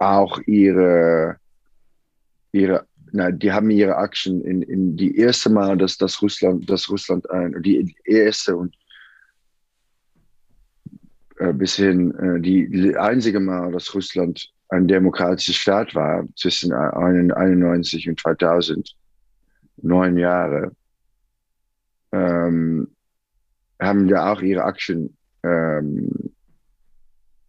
auch 0.02 0.40
ihre, 0.46 1.38
ihre 2.52 2.86
na, 3.14 3.30
die 3.30 3.52
haben 3.52 3.70
ihre 3.70 3.98
Aktien 3.98 4.42
in, 4.42 4.62
in 4.62 4.96
die 4.96 5.18
erste 5.18 5.50
Mal, 5.50 5.78
dass 5.78 5.98
das 5.98 6.22
Russland, 6.22 6.70
dass 6.70 6.90
Russland 6.90 7.30
ein, 7.30 7.62
die 7.62 7.94
erste 8.06 8.56
und 8.56 8.76
äh, 11.38 11.52
bis 11.54 11.76
hin 11.76 12.16
äh, 12.16 12.40
die, 12.40 12.96
einzige 12.96 13.40
Mal, 13.40 13.72
dass 13.74 13.94
Russland 13.94 14.50
ein 14.70 14.88
demokratischer 14.88 15.54
Staat 15.54 15.94
war, 15.94 16.26
zwischen 16.38 16.72
1991 16.72 18.08
und 18.08 18.20
2000, 18.20 18.96
neun 19.82 20.18
Jahre, 20.18 20.72
ähm, 22.14 22.88
haben 23.82 24.08
ja 24.08 24.32
auch 24.32 24.42
ihre 24.42 24.64
Aktien 24.64 25.18
ähm, 25.44 26.31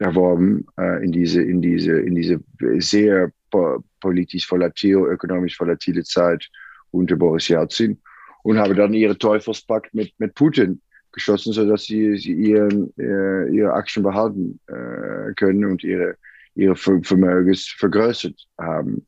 erworben 0.03 0.67
äh, 0.79 1.05
in 1.05 1.13
diese 1.13 1.43
in 1.43 1.63
diese 1.63 2.01
in 2.01 2.15
diese 2.15 2.41
sehr 2.79 3.33
po 3.51 3.83
politisch 4.01 4.51
volatil, 4.51 4.97
ökonomisch 4.97 5.59
volatile 5.59 6.03
Zeit 6.05 6.49
unter 6.91 7.17
Boris 7.17 7.49
Yeltsin 7.49 7.99
und 8.43 8.59
haben 8.59 8.77
dann 8.77 8.95
ihre 8.95 9.17
Teufelspakt 9.17 9.95
mit 9.95 10.13
mit 10.19 10.35
Putin 10.35 10.81
geschlossen, 11.13 11.53
sodass 11.53 11.85
sie, 11.85 12.17
sie 12.17 12.33
ihren, 12.33 12.93
äh, 12.99 13.49
ihre 13.55 13.75
Aktien 13.75 14.03
behalten 14.03 14.59
äh, 14.67 15.33
können 15.35 15.65
und 15.65 15.85
ihre 15.85 16.17
ihre 16.55 16.77
Vermögens 16.77 17.67
vergrößert 17.79 18.39
haben. 18.59 19.07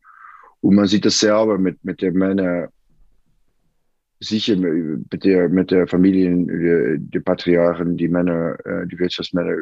Und 0.61 0.76
man 0.76 0.86
sieht 0.86 1.05
das 1.05 1.18
selber 1.18 1.59
mit 1.59 1.84
mit 1.84 2.01
der 2.01 2.12
Männer 2.12 2.68
sicher 4.20 4.57
mit 4.57 5.24
der, 5.24 5.49
mit 5.49 5.70
der 5.70 5.86
Familien, 5.86 6.47
die, 6.47 6.97
die 6.99 7.20
Patriarchen, 7.20 7.97
die 7.97 8.09
Männer, 8.09 8.57
äh, 8.64 8.86
die 8.86 8.99
Wirtschaftsmänner 8.99 9.55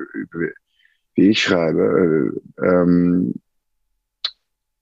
wie 1.15 1.31
ich 1.31 1.43
schreibe, 1.43 2.33
äh, 2.59 2.67
ähm, 2.67 3.35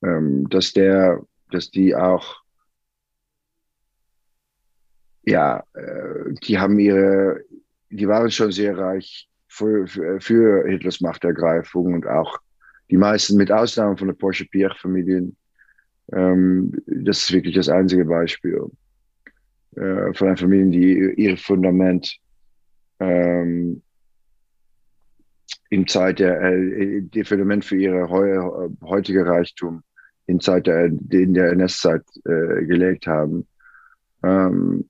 ähm, 0.03 0.49
dass 0.49 0.72
der, 0.72 1.22
dass 1.51 1.70
die 1.70 1.95
auch, 1.95 2.43
ja, 5.24 5.64
äh, 5.74 6.33
die 6.43 6.59
haben 6.59 6.78
ihre, 6.78 7.45
die 7.91 8.09
waren 8.09 8.31
schon 8.31 8.53
sehr 8.53 8.78
reich 8.78 9.28
für, 9.49 9.87
für, 9.87 10.20
für 10.20 10.68
Hitlers 10.68 11.01
Machtergreifung 11.01 11.95
und 11.95 12.07
auch 12.07 12.39
die 12.91 12.97
meisten, 12.97 13.37
mit 13.37 13.53
Ausnahme 13.53 13.97
von 13.97 14.09
der 14.09 14.14
Porsche 14.14 14.47
Pierre-Familien, 14.47 15.37
ähm, 16.12 16.72
das 16.87 17.22
ist 17.22 17.33
wirklich 17.33 17.55
das 17.55 17.68
einzige 17.68 18.05
Beispiel 18.05 18.64
äh, 19.76 20.12
von 20.14 20.28
einer 20.28 20.37
Familie, 20.37 20.70
die 20.70 21.22
ihr 21.22 21.37
Fundament 21.37 22.16
ähm, 22.99 23.83
in 25.71 25.87
Zeit 25.87 26.18
der, 26.18 26.41
äh, 26.43 27.01
die 27.01 27.25
Fundament 27.25 27.64
für 27.64 27.77
ihre 27.77 28.09
heu, 28.09 28.68
heutige 28.83 29.25
Reichtum 29.25 29.83
in 30.27 30.41
Zeit 30.41 30.66
der, 30.66 30.87
in 30.87 31.35
der 31.35 31.53
NS-Zeit 31.53 32.03
äh, 32.25 32.64
gelegt 32.66 33.07
haben. 33.07 33.47
Ähm, 34.23 34.89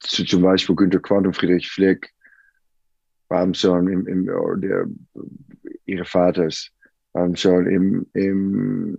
zu, 0.00 0.24
zum 0.24 0.42
Beispiel 0.42 0.76
Günter 0.76 1.00
Quandt 1.00 1.26
und 1.26 1.36
Friedrich 1.36 1.70
Fleck 1.70 2.12
waren 3.28 3.54
schon 3.54 3.88
im, 3.88 4.06
im 4.06 4.26
der, 4.60 4.86
ihre 5.84 6.04
Vaters 6.04 6.70
waren 7.12 7.34
schon 7.34 7.66
im, 7.66 8.06
im 8.12 8.98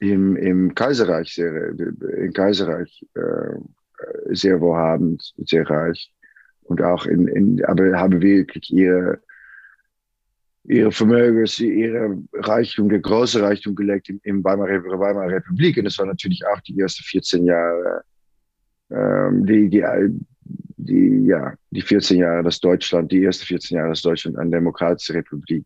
im, 0.00 0.34
im 0.36 0.74
Kaiserreich 0.74 1.34
sehr, 1.34 1.68
im 1.78 2.32
Kaiserreich 2.32 3.06
äh, 3.14 4.34
sehr 4.34 4.60
wohlhabend, 4.60 5.34
sehr 5.36 5.68
reich 5.68 6.10
und 6.70 6.80
auch 6.82 7.04
in, 7.04 7.26
in 7.26 7.64
aber 7.64 7.98
haben 7.98 8.22
wirklich 8.22 8.72
ihre 8.72 9.20
ihre 10.64 10.92
Vermögens, 10.92 11.58
ihre 11.58 12.16
Reichtum, 12.32 12.88
der 12.88 13.00
große 13.00 13.42
Reichtum 13.42 13.74
gelegt 13.74 14.08
im, 14.08 14.20
im 14.22 14.44
Weimarer, 14.44 14.84
Weimarer 14.84 15.32
Republik. 15.32 15.78
Und 15.78 15.84
das 15.84 15.98
war 15.98 16.06
natürlich 16.06 16.42
auch 16.46 16.60
die 16.60 16.78
ersten 16.78 17.02
14 17.02 17.44
Jahre, 17.44 18.02
ähm, 18.90 19.46
die, 19.46 19.68
die, 19.68 19.84
die, 20.44 21.26
ja, 21.26 21.54
die 21.70 21.82
14 21.82 22.18
Jahre, 22.18 22.44
dass 22.44 22.60
Deutschland, 22.60 23.10
die 23.10 23.24
ersten 23.24 23.46
14 23.46 23.78
Jahre, 23.78 23.90
dass 23.90 24.02
Deutschland 24.02 24.38
eine 24.38 24.50
demokratische 24.50 25.14
Republik 25.14 25.64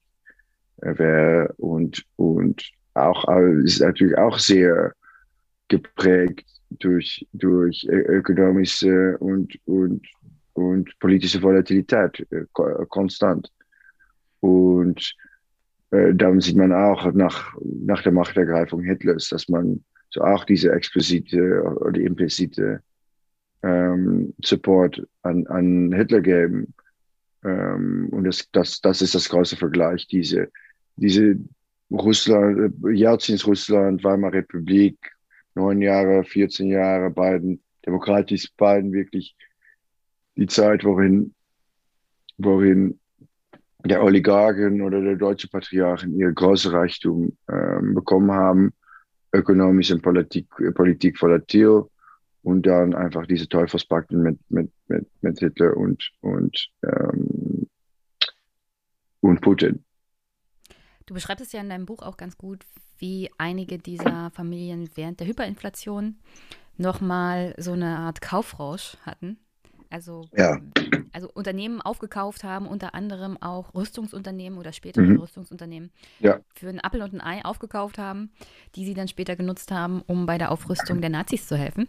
äh, 0.80 0.96
wäre 0.96 1.52
und, 1.58 2.02
und 2.16 2.62
auch, 2.94 3.28
ist 3.64 3.80
natürlich 3.80 4.16
auch 4.16 4.38
sehr 4.38 4.94
geprägt 5.68 6.46
durch, 6.70 7.26
durch 7.32 7.84
ökonomische 7.90 9.18
und, 9.18 9.58
und, 9.66 10.06
und 10.54 10.98
politische 10.98 11.42
Volatilität, 11.42 12.26
äh, 12.30 12.44
konstant. 12.88 13.52
Und 14.40 15.14
äh, 15.90 16.14
dann 16.14 16.40
sieht 16.40 16.56
man 16.56 16.72
auch 16.72 17.12
nach, 17.12 17.54
nach 17.62 18.02
der 18.02 18.12
Machtergreifung 18.12 18.82
Hitlers, 18.82 19.28
dass 19.28 19.48
man 19.48 19.84
so 20.10 20.22
auch 20.22 20.44
diese 20.44 20.72
explizite 20.72 21.62
oder 21.62 22.00
implizite 22.00 22.82
ähm, 23.62 24.34
Support 24.42 25.06
an, 25.22 25.46
an 25.48 25.92
Hitler 25.92 26.20
geben. 26.20 26.74
Ähm, 27.44 28.08
und 28.10 28.24
das, 28.24 28.48
das, 28.52 28.80
das 28.80 29.02
ist 29.02 29.14
das 29.14 29.28
große 29.28 29.56
Vergleich, 29.56 30.06
diese, 30.06 30.50
diese 30.96 31.36
Russland, 31.90 32.74
Jelzins 32.92 33.46
Russland, 33.46 34.04
Weimarer 34.04 34.34
Republik, 34.34 34.98
neun 35.54 35.82
Jahre, 35.82 36.24
14 36.24 36.68
Jahre, 36.68 37.10
beiden 37.10 37.62
demokratisch, 37.86 38.50
beiden 38.56 38.92
wirklich 38.92 39.36
die 40.36 40.46
Zeit, 40.46 40.84
worin, 40.84 41.34
worin 42.38 42.98
der 43.84 44.02
Oligarchen 44.02 44.80
oder 44.80 45.00
der 45.00 45.16
deutsche 45.16 45.48
Patriarchen 45.48 46.18
ihr 46.18 46.32
großes 46.32 46.72
Reichtum 46.72 47.36
ähm, 47.48 47.94
bekommen 47.94 48.32
haben, 48.32 48.72
ökonomisch 49.32 49.90
und 49.92 50.02
Politik, 50.02 50.46
Politik 50.74 51.20
volatil 51.20 51.84
und 52.42 52.66
dann 52.66 52.94
einfach 52.94 53.26
diese 53.26 53.48
Teufelspakten 53.48 54.22
mit, 54.22 54.38
mit, 54.48 54.70
mit, 54.88 55.06
mit 55.20 55.38
Hitler 55.38 55.76
und, 55.76 56.10
und, 56.20 56.68
ähm, 56.82 57.68
und 59.20 59.40
Putin. 59.40 59.84
Du 61.06 61.14
beschreibst 61.14 61.44
es 61.44 61.52
ja 61.52 61.60
in 61.60 61.68
deinem 61.68 61.86
Buch 61.86 62.02
auch 62.02 62.16
ganz 62.16 62.38
gut, 62.38 62.64
wie 62.98 63.30
einige 63.36 63.78
dieser 63.78 64.30
Familien 64.30 64.88
während 64.94 65.20
der 65.20 65.26
Hyperinflation 65.26 66.16
nochmal 66.76 67.54
so 67.58 67.72
eine 67.72 67.98
Art 67.98 68.22
Kaufrausch 68.22 68.96
hatten. 69.02 69.38
Also 69.94 70.28
ja 70.36 70.60
also 71.14 71.30
Unternehmen 71.32 71.80
aufgekauft 71.80 72.42
haben, 72.42 72.66
unter 72.66 72.94
anderem 72.94 73.40
auch 73.40 73.72
Rüstungsunternehmen 73.72 74.58
oder 74.58 74.72
spätere 74.72 75.04
mhm. 75.04 75.20
Rüstungsunternehmen 75.20 75.90
ja. 76.18 76.40
für 76.54 76.68
einen 76.68 76.80
Appel 76.80 77.02
und 77.02 77.14
ein 77.14 77.20
Ei 77.20 77.44
aufgekauft 77.44 77.98
haben, 77.98 78.30
die 78.74 78.84
sie 78.84 78.94
dann 78.94 79.06
später 79.06 79.36
genutzt 79.36 79.70
haben, 79.70 80.02
um 80.06 80.26
bei 80.26 80.38
der 80.38 80.50
Aufrüstung 80.50 81.00
der 81.00 81.10
Nazis 81.10 81.46
zu 81.46 81.56
helfen 81.56 81.88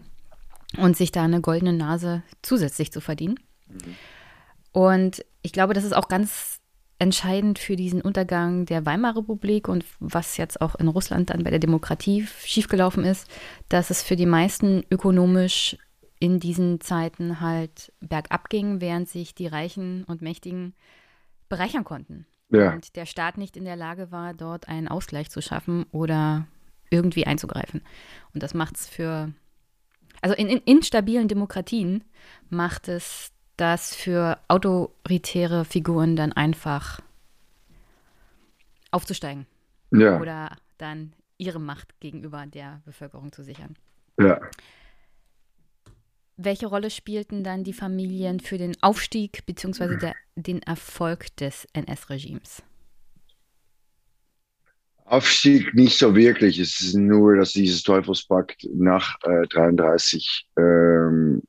und 0.77 0.95
sich 0.95 1.11
da 1.11 1.23
eine 1.23 1.41
goldene 1.41 1.73
Nase 1.73 2.21
zusätzlich 2.43 2.91
zu 2.91 3.01
verdienen. 3.01 3.39
Mhm. 3.67 3.95
Und 4.71 5.25
ich 5.41 5.51
glaube, 5.51 5.73
das 5.73 5.85
ist 5.85 5.95
auch 5.95 6.07
ganz 6.07 6.59
entscheidend 6.99 7.57
für 7.57 7.75
diesen 7.75 8.01
Untergang 8.01 8.65
der 8.65 8.85
Weimarer 8.85 9.17
Republik 9.17 9.67
und 9.67 9.85
was 9.99 10.37
jetzt 10.37 10.61
auch 10.61 10.75
in 10.75 10.87
Russland 10.87 11.31
dann 11.31 11.43
bei 11.43 11.49
der 11.49 11.59
Demokratie 11.59 12.27
schiefgelaufen 12.43 13.03
ist, 13.03 13.27
dass 13.69 13.89
es 13.89 14.03
für 14.03 14.15
die 14.15 14.25
meisten 14.27 14.83
ökonomisch 14.91 15.77
in 16.19 16.39
diesen 16.39 16.79
Zeiten 16.81 17.41
halt 17.41 17.91
bergab 17.99 18.49
ging, 18.49 18.81
während 18.81 19.09
sich 19.09 19.35
die 19.35 19.47
Reichen 19.47 20.03
und 20.05 20.21
Mächtigen 20.21 20.73
bereichern 21.49 21.83
konnten. 21.83 22.25
Ja. 22.49 22.73
Und 22.73 22.95
der 22.95 23.05
Staat 23.05 23.37
nicht 23.37 23.57
in 23.57 23.65
der 23.65 23.75
Lage 23.75 24.11
war, 24.11 24.33
dort 24.33 24.67
einen 24.67 24.87
Ausgleich 24.87 25.29
zu 25.29 25.41
schaffen 25.41 25.85
oder 25.91 26.47
irgendwie 26.89 27.25
einzugreifen. 27.25 27.81
Und 28.33 28.43
das 28.43 28.53
macht 28.53 28.77
es 28.77 28.87
für, 28.87 29.33
also 30.21 30.35
in, 30.35 30.47
in 30.47 30.59
instabilen 30.59 31.27
Demokratien 31.27 32.03
macht 32.49 32.87
es 32.87 33.31
das 33.57 33.95
für 33.95 34.37
autoritäre 34.47 35.65
Figuren 35.65 36.15
dann 36.15 36.33
einfach 36.33 37.01
aufzusteigen. 38.91 39.45
Ja. 39.91 40.19
Oder 40.19 40.55
dann 40.77 41.13
ihre 41.37 41.59
Macht 41.59 41.99
gegenüber 41.99 42.45
der 42.45 42.81
Bevölkerung 42.85 43.31
zu 43.31 43.43
sichern. 43.43 43.75
Ja. 44.19 44.39
Welche 46.37 46.67
Rolle 46.67 46.89
spielten 46.89 47.43
dann 47.43 47.63
die 47.63 47.73
Familien 47.73 48.41
für 48.41 48.57
den 48.57 48.75
Aufstieg 48.81 49.45
bzw. 49.45 50.11
den 50.35 50.61
Erfolg 50.61 51.35
des 51.37 51.65
NS-Regimes? 51.73 52.61
Aufstieg 55.05 55.73
nicht 55.75 55.97
so 55.97 56.15
wirklich. 56.15 56.59
Es 56.59 56.81
ist 56.81 56.95
nur, 56.95 57.37
dass 57.37 57.53
dieses 57.53 57.83
Teufelspakt 57.83 58.67
nach 58.73 59.17
äh, 59.23 59.47
33 59.47 60.49
ähm, 60.57 61.41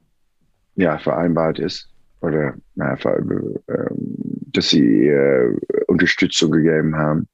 ja, 0.77 0.99
vereinbart 0.99 1.59
ist. 1.59 1.89
Oder 2.21 2.55
na, 2.75 2.95
äh, 2.95 3.91
dass 4.53 4.69
sie 4.69 5.07
äh, 5.07 5.57
Unterstützung 5.87 6.51
gegeben 6.51 6.97
haben. 6.97 7.29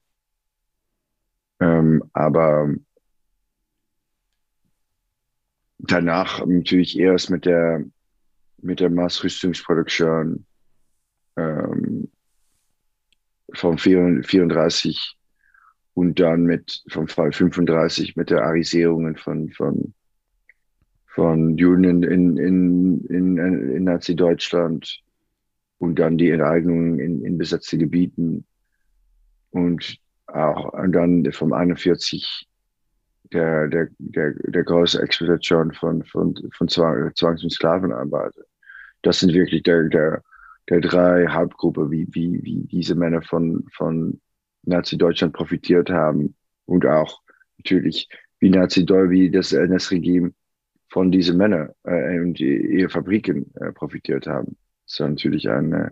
Ähm, 1.60 2.02
aber 2.12 2.72
danach 5.82 6.44
natürlich 6.46 6.98
erst 6.98 7.30
mit 7.30 7.44
der, 7.44 7.84
mit 8.58 8.80
der 8.80 8.90
Massrüstungsproduktion 8.90 10.46
ähm, 11.36 12.08
vom 13.54 13.78
34 13.78 15.16
und 15.94 16.20
dann 16.20 16.44
mit 16.44 16.82
vom 16.88 17.08
Fall 17.08 17.32
35 17.32 18.16
mit 18.16 18.30
der 18.30 18.44
Arisierung 18.44 19.16
von, 19.16 19.50
von, 19.50 19.92
von 21.06 21.58
Juden 21.58 21.84
in, 21.84 22.02
in, 22.02 22.36
in, 22.38 23.06
in, 23.06 23.70
in 23.76 23.84
Nazi-Deutschland 23.84 25.02
und 25.78 25.98
dann 25.98 26.16
die 26.16 26.30
Enteignungen 26.30 26.98
in, 26.98 27.24
in 27.24 27.36
besetzte 27.36 27.76
Gebieten 27.76 28.46
und 29.50 29.98
auch 30.28 30.72
und 30.72 30.92
dann 30.92 31.30
vom 31.32 31.52
41 31.52 32.48
der, 33.32 33.68
der, 33.68 33.88
der, 33.98 34.34
der 34.34 34.64
große 34.64 35.00
Exploitation 35.00 35.72
von, 35.72 36.04
von, 36.04 36.34
von 36.52 36.68
Zwangs- 36.68 37.42
und 37.42 37.50
Sklavenarbeit. 37.50 38.34
Das 39.02 39.20
sind 39.20 39.32
wirklich 39.32 39.62
der, 39.62 39.84
der, 39.84 40.22
der 40.68 40.80
drei 40.80 41.26
Hauptgruppen, 41.26 41.90
wie, 41.90 42.06
wie, 42.12 42.42
wie 42.42 42.64
diese 42.64 42.94
Männer 42.94 43.22
von, 43.22 43.66
von 43.74 44.20
Nazi-Deutschland 44.64 45.32
profitiert 45.32 45.90
haben 45.90 46.34
und 46.66 46.86
auch 46.86 47.20
natürlich 47.58 48.08
wie 48.38 48.50
Nazi 48.50 48.86
wie 48.88 49.30
das 49.30 49.52
NS-Regime 49.52 50.32
von 50.88 51.10
diesen 51.10 51.36
Männern 51.36 51.70
äh, 51.84 52.20
und 52.20 52.38
ihre 52.40 52.90
Fabriken 52.90 53.52
äh, 53.54 53.72
profitiert 53.72 54.26
haben. 54.26 54.56
Das 54.84 54.94
ist 54.94 55.00
natürlich 55.00 55.48
ein, 55.48 55.72
äh, 55.72 55.90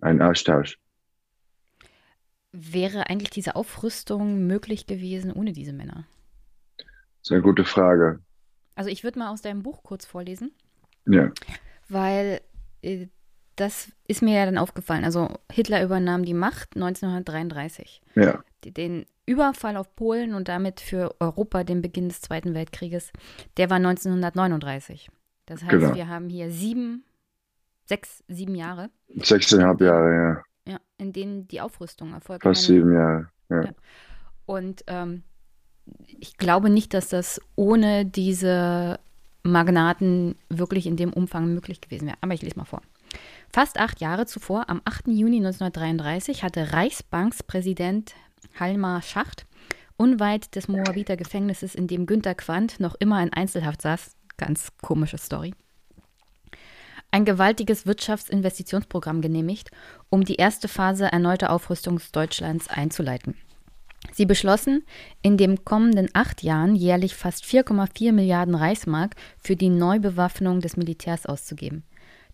ein 0.00 0.22
Austausch. 0.22 0.78
Wäre 2.52 3.10
eigentlich 3.10 3.30
diese 3.30 3.56
Aufrüstung 3.56 4.46
möglich 4.46 4.86
gewesen 4.86 5.32
ohne 5.32 5.52
diese 5.52 5.72
Männer? 5.72 6.06
Das 7.26 7.32
ist 7.32 7.34
eine 7.38 7.42
gute 7.42 7.64
Frage. 7.64 8.20
Also 8.76 8.88
ich 8.88 9.02
würde 9.02 9.18
mal 9.18 9.32
aus 9.32 9.42
deinem 9.42 9.64
Buch 9.64 9.82
kurz 9.82 10.06
vorlesen. 10.06 10.52
Ja. 11.06 11.32
Weil 11.88 12.40
äh, 12.82 13.08
das 13.56 13.90
ist 14.06 14.22
mir 14.22 14.36
ja 14.38 14.44
dann 14.44 14.58
aufgefallen. 14.58 15.02
Also 15.02 15.30
Hitler 15.50 15.82
übernahm 15.82 16.24
die 16.24 16.34
Macht 16.34 16.76
1933. 16.76 18.00
Ja. 18.14 18.44
Den 18.64 19.06
Überfall 19.24 19.76
auf 19.76 19.96
Polen 19.96 20.34
und 20.34 20.46
damit 20.46 20.78
für 20.78 21.16
Europa 21.18 21.64
den 21.64 21.82
Beginn 21.82 22.08
des 22.08 22.20
Zweiten 22.20 22.54
Weltkrieges, 22.54 23.10
der 23.56 23.70
war 23.70 23.78
1939. 23.78 25.10
Das 25.46 25.64
heißt, 25.64 25.72
genau. 25.72 25.96
wir 25.96 26.06
haben 26.06 26.28
hier 26.28 26.52
sieben, 26.52 27.02
sechs, 27.86 28.22
sieben 28.28 28.54
Jahre. 28.54 28.90
Sechseinhalb 29.16 29.80
Jahre, 29.80 30.44
ja. 30.64 30.74
Ja, 30.74 30.80
in 30.96 31.12
denen 31.12 31.48
die 31.48 31.60
Aufrüstung 31.60 32.12
erfolgt. 32.12 32.44
Fast 32.44 32.62
sieben 32.62 32.92
Jahre, 32.92 33.30
ja. 33.48 33.64
ja. 33.64 33.70
Und 34.44 34.84
ähm, 34.86 35.24
ich 36.18 36.36
glaube 36.36 36.70
nicht, 36.70 36.94
dass 36.94 37.08
das 37.08 37.40
ohne 37.54 38.04
diese 38.04 38.98
Magnaten 39.42 40.36
wirklich 40.48 40.86
in 40.86 40.96
dem 40.96 41.12
Umfang 41.12 41.52
möglich 41.52 41.80
gewesen 41.80 42.06
wäre. 42.06 42.18
Aber 42.20 42.34
ich 42.34 42.42
lese 42.42 42.58
mal 42.58 42.64
vor. 42.64 42.82
Fast 43.48 43.78
acht 43.78 44.00
Jahre 44.00 44.26
zuvor, 44.26 44.68
am 44.68 44.82
8. 44.84 45.08
Juni 45.08 45.36
1933, 45.36 46.42
hatte 46.42 46.72
Reichsbankspräsident 46.72 48.14
Halmar 48.58 49.02
Schacht 49.02 49.46
unweit 49.96 50.54
des 50.54 50.68
Moabiter 50.68 51.16
Gefängnisses, 51.16 51.74
in 51.74 51.86
dem 51.86 52.06
Günter 52.06 52.34
Quandt 52.34 52.80
noch 52.80 52.94
immer 52.98 53.22
in 53.22 53.32
Einzelhaft 53.32 53.82
saß, 53.82 54.14
ganz 54.36 54.68
komische 54.82 55.18
Story, 55.18 55.54
ein 57.10 57.24
gewaltiges 57.24 57.86
Wirtschaftsinvestitionsprogramm 57.86 59.22
genehmigt, 59.22 59.70
um 60.10 60.24
die 60.24 60.36
erste 60.36 60.68
Phase 60.68 61.06
erneuter 61.06 61.50
Aufrüstung 61.50 62.00
Deutschlands 62.12 62.68
einzuleiten. 62.68 63.36
Sie 64.12 64.26
beschlossen, 64.26 64.84
in 65.22 65.36
den 65.36 65.64
kommenden 65.64 66.08
acht 66.12 66.42
Jahren 66.42 66.74
jährlich 66.74 67.14
fast 67.14 67.44
4,4 67.44 68.12
Milliarden 68.12 68.54
Reichsmark 68.54 69.16
für 69.38 69.56
die 69.56 69.68
Neubewaffnung 69.68 70.60
des 70.60 70.76
Militärs 70.76 71.26
auszugeben. 71.26 71.84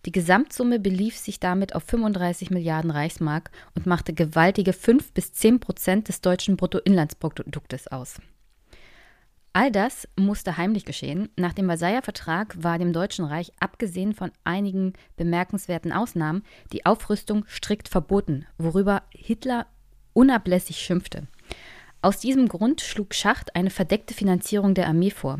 Die 0.05 0.11
Gesamtsumme 0.11 0.79
belief 0.79 1.17
sich 1.17 1.39
damit 1.39 1.75
auf 1.75 1.83
35 1.83 2.49
Milliarden 2.49 2.91
Reichsmark 2.91 3.51
und 3.75 3.85
machte 3.85 4.13
gewaltige 4.13 4.73
5 4.73 5.13
bis 5.13 5.31
10 5.31 5.61
Prozent 5.61 6.07
des 6.09 6.19
deutschen 6.19 6.57
Bruttoinlandsproduktes 6.57 7.87
aus. 7.87 8.19
All 9.53 9.71
das 9.71 10.07
musste 10.19 10.57
heimlich 10.57 10.83
geschehen. 10.83 11.29
Nach 11.37 11.53
dem 11.53 11.67
Versailler 11.67 12.01
Vertrag 12.01 12.61
war 12.61 12.79
dem 12.79 12.91
Deutschen 12.91 13.23
Reich, 13.23 13.51
abgesehen 13.59 14.13
von 14.13 14.31
einigen 14.43 14.93
bemerkenswerten 15.15 15.91
Ausnahmen, 15.91 16.43
die 16.73 16.85
Aufrüstung 16.85 17.45
strikt 17.47 17.87
verboten, 17.87 18.45
worüber 18.57 19.03
Hitler 19.11 19.67
unablässig 20.13 20.77
schimpfte. 20.79 21.27
Aus 22.03 22.19
diesem 22.19 22.49
Grund 22.49 22.81
schlug 22.81 23.13
Schacht 23.13 23.55
eine 23.55 23.69
verdeckte 23.69 24.13
Finanzierung 24.13 24.73
der 24.73 24.87
Armee 24.87 25.09
vor, 25.09 25.39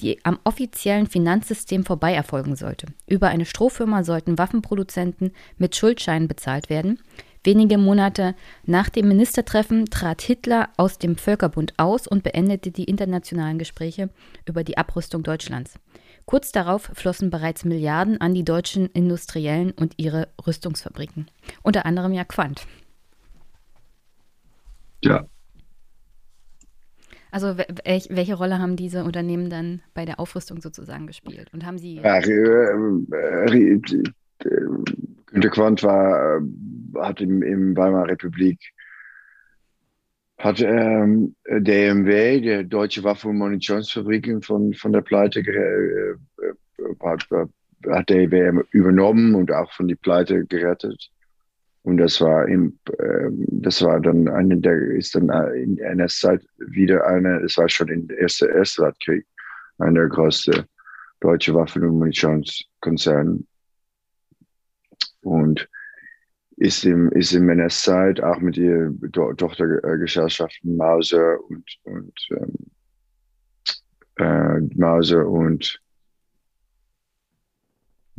die 0.00 0.18
am 0.24 0.40
offiziellen 0.42 1.06
Finanzsystem 1.06 1.84
vorbei 1.84 2.12
erfolgen 2.12 2.56
sollte. 2.56 2.88
Über 3.06 3.28
eine 3.28 3.44
Strohfirma 3.44 4.02
sollten 4.02 4.36
Waffenproduzenten 4.36 5.30
mit 5.56 5.76
Schuldscheinen 5.76 6.26
bezahlt 6.26 6.68
werden. 6.68 7.00
Wenige 7.44 7.78
Monate 7.78 8.34
nach 8.66 8.88
dem 8.88 9.06
Ministertreffen 9.06 9.84
trat 9.86 10.20
Hitler 10.20 10.70
aus 10.76 10.98
dem 10.98 11.14
Völkerbund 11.14 11.74
aus 11.76 12.08
und 12.08 12.24
beendete 12.24 12.72
die 12.72 12.84
internationalen 12.84 13.60
Gespräche 13.60 14.10
über 14.46 14.64
die 14.64 14.78
Abrüstung 14.78 15.22
Deutschlands. 15.22 15.74
Kurz 16.24 16.50
darauf 16.50 16.90
flossen 16.92 17.30
bereits 17.30 17.64
Milliarden 17.64 18.20
an 18.20 18.34
die 18.34 18.44
deutschen 18.44 18.86
Industriellen 18.86 19.70
und 19.70 19.94
ihre 19.96 20.26
Rüstungsfabriken, 20.44 21.30
unter 21.62 21.86
anderem 21.86 22.12
ja 22.12 22.24
Quant. 22.24 22.66
Ja, 25.04 25.24
also 27.30 27.56
welch, 27.56 28.08
welche 28.10 28.34
Rolle 28.34 28.58
haben 28.58 28.76
diese 28.76 29.04
Unternehmen 29.04 29.50
dann 29.50 29.82
bei 29.94 30.04
der 30.04 30.20
Aufrüstung 30.20 30.60
sozusagen 30.60 31.06
gespielt? 31.06 31.48
Und 31.52 31.64
haben 31.64 31.78
sie. 31.78 31.96
Ja, 31.96 32.18
äh, 32.18 32.72
äh, 33.12 33.80
Günter 35.26 35.50
Quandt 35.50 35.82
war, 35.82 36.38
äh, 36.38 36.40
hat 37.00 37.20
im, 37.20 37.42
im 37.42 37.76
Weimarer 37.76 38.08
Republik 38.08 38.58
hat 40.40 40.60
ähm, 40.62 41.34
DMW, 41.46 42.40
der 42.40 42.64
Deutsche 42.64 43.04
Waffen- 43.04 43.30
und 43.30 43.38
Munitionsfabriken 43.38 44.40
von, 44.40 44.72
von 44.72 44.92
der 44.92 45.02
Pleite 45.02 45.40
äh, 45.40 46.14
hat, 47.02 47.28
hat 47.88 48.08
DMW 48.08 48.62
übernommen 48.70 49.34
und 49.34 49.52
auch 49.52 49.70
von 49.72 49.86
die 49.86 49.96
Pleite 49.96 50.46
gerettet. 50.46 51.10
Und 51.82 51.96
das 51.96 52.20
war 52.20 52.46
im, 52.46 52.78
äh, 52.98 53.30
das 53.30 53.82
war 53.82 54.00
dann 54.00 54.28
eine 54.28 54.58
der, 54.58 54.78
ist 54.92 55.14
dann 55.14 55.30
in 55.54 55.76
der 55.76 55.90
NS-Zeit 55.92 56.44
wieder 56.58 57.06
eine, 57.06 57.40
es 57.40 57.56
war 57.56 57.68
schon 57.68 57.88
in 57.88 58.06
der 58.08 58.20
ersten 58.20 58.50
Erste 58.50 58.82
Weltkrieg, 58.82 59.26
einer 59.78 60.00
der 60.00 60.08
größten 60.08 60.64
deutsche 61.20 61.54
Waffen- 61.54 61.84
und 61.84 61.98
Munitionskonzerne. 61.98 63.42
Und 65.22 65.68
ist 66.56 66.84
im, 66.84 67.10
ist 67.12 67.32
im 67.32 67.48
NS-Zeit 67.48 68.22
auch 68.22 68.38
mit 68.40 68.58
ihr 68.58 68.90
Do 68.90 69.32
Tochtergesellschaften 69.32 70.76
Mauser 70.76 71.38
und, 71.48 71.64
und 71.84 72.28
ähm, 72.32 72.54
äh, 74.16 74.60
Mauser 74.76 75.26
und 75.26 75.80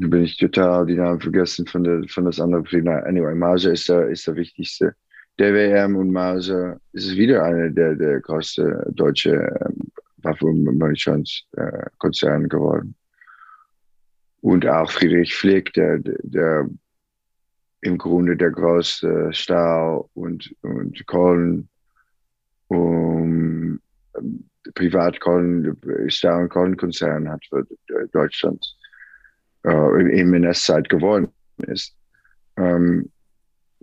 bin 0.10 0.24
ich 0.24 0.38
total 0.38 0.86
die 0.86 0.96
Namen 0.96 1.20
vergessen 1.20 1.68
von, 1.68 1.84
der, 1.84 2.04
von 2.08 2.26
das 2.26 2.40
andere 2.40 2.62
Betrieb. 2.64 2.88
Anyway, 2.88 3.36
Mauser 3.36 3.72
ist 3.72 3.88
der, 3.90 4.08
ist 4.08 4.26
der 4.28 4.36
wichtigste. 4.36 4.96
DWM 5.40 5.96
und 5.96 6.12
Mauser 6.12 6.80
ist 6.94 7.16
wieder 7.16 7.44
einer 7.44 7.70
der, 7.70 7.96
der 7.96 8.20
größten 8.20 8.96
deutschen 8.96 9.34
ähm, 9.34 9.92
und 10.42 10.64
Munitionskonzerne 10.78 12.48
geworden. 12.48 12.96
Und 14.42 14.68
auch 14.68 14.92
Friedrich 14.92 15.36
Flick, 15.36 15.74
der, 15.74 16.00
der 16.00 16.68
im 17.82 17.98
Grunde 17.98 18.36
der 18.38 18.52
größte 18.52 19.34
Stahl- 19.34 20.04
und, 20.14 20.56
und 20.62 21.06
Kohlen, 21.08 21.70
um, 22.68 23.80
Privatkohlen, 24.76 25.76
Stahl- 26.08 26.44
und 26.44 26.50
Kohlenkonzern 26.50 27.30
hat 27.30 27.44
für 27.50 27.66
Deutschland 28.12 28.76
äh, 29.66 30.20
im 30.20 30.34
NS-Zeit 30.34 30.90
geworden 30.90 31.30
ist. 31.68 31.96
Ähm, 32.58 33.12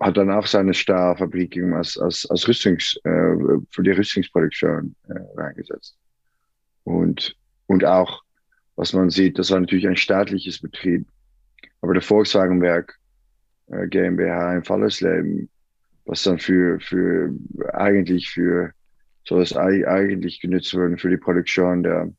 hat 0.00 0.16
dann 0.16 0.30
auch 0.30 0.46
seine 0.46 0.74
Stahlfabrik 0.74 1.60
als, 1.72 1.98
als, 1.98 2.26
als 2.30 2.46
Rüstungs, 2.46 2.96
äh, 3.04 3.34
für 3.70 3.82
die 3.82 3.90
Rüstungsproduktion 3.90 4.94
äh, 5.08 5.40
reingesetzt. 5.40 5.96
Und, 6.84 7.36
und 7.66 7.84
auch, 7.84 8.22
was 8.76 8.92
man 8.92 9.10
sieht, 9.10 9.38
das 9.38 9.50
war 9.50 9.60
natürlich 9.60 9.88
ein 9.88 9.96
staatliches 9.96 10.60
Betrieb. 10.60 11.08
Aber 11.80 11.94
der 11.94 12.02
Volkswagenwerk 12.02 12.96
äh, 13.66 13.88
GmbH 13.88 14.56
in 14.56 14.64
Fallersleben, 14.64 15.48
was 16.04 16.22
dann 16.22 16.38
für, 16.38 16.78
für 16.80 17.34
eigentlich 17.72 18.30
für 18.30 18.72
so 19.24 19.38
das 19.38 19.54
eigentlich 19.54 20.40
genutzt 20.40 20.72
wurde 20.74 20.96
für 20.96 21.10
die 21.10 21.18
Produktion 21.18 21.82
der, 21.82 22.10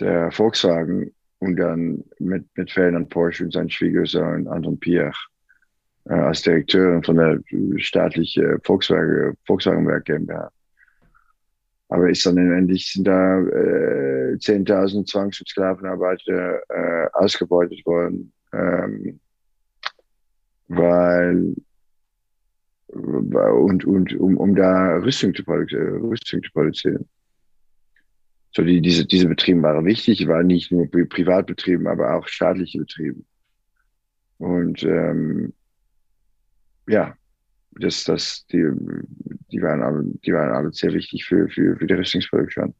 der 0.00 0.32
Volkswagen 0.32 1.14
und 1.44 1.56
dann 1.56 2.02
mit, 2.18 2.46
mit 2.56 2.70
Ferdinand 2.70 3.10
Porsche 3.10 3.44
und 3.44 3.52
seinem 3.52 3.68
Schwiegersohn 3.68 4.48
Anton 4.48 4.80
Piech 4.80 5.14
äh, 6.06 6.14
als 6.14 6.42
Direkteur 6.42 7.02
von 7.02 7.16
der 7.16 7.38
staatlichen 7.76 8.58
Volkswagen, 8.62 9.36
Volkswagenwerk 9.46 10.06
GmbH. 10.06 10.50
Aber 11.90 12.08
ist 12.08 12.24
dann 12.24 12.38
endlich 12.38 12.90
sind 12.90 13.06
da 13.06 13.40
äh, 13.40 14.36
10.000 14.36 15.06
Zwangssklavenarbeiter 15.06 16.60
äh, 16.68 17.08
ausgebeutet 17.12 17.84
worden, 17.84 18.32
ähm, 18.52 19.20
weil 20.68 21.54
und, 22.88 23.84
und 23.84 24.14
um, 24.18 24.36
um 24.38 24.54
da 24.54 24.96
Rüstung 24.96 25.34
zu, 25.34 25.42
Rüstung 25.42 26.42
zu 26.42 26.52
produzieren. 26.52 27.08
So 28.56 28.62
die, 28.62 28.80
diese, 28.80 29.04
diese 29.04 29.28
Betriebe 29.28 29.62
waren 29.62 29.84
wichtig, 29.84 30.26
waren 30.28 30.46
nicht 30.46 30.70
nur 30.70 30.88
Privatbetrieben, 30.88 31.86
aber 31.88 32.14
auch 32.14 32.28
staatliche 32.28 32.78
Betriebe. 32.78 33.20
Und 34.38 34.82
ähm, 34.84 35.52
ja, 36.86 37.16
das, 37.72 38.04
das, 38.04 38.46
die, 38.46 38.64
die, 39.50 39.60
waren 39.60 39.82
alle, 39.82 40.04
die 40.24 40.32
waren 40.32 40.54
alle 40.54 40.72
sehr 40.72 40.92
wichtig 40.92 41.24
für, 41.24 41.48
für, 41.48 41.76
für 41.76 41.86
die 41.86 41.94
Rüstungsproduktion. 41.94 42.74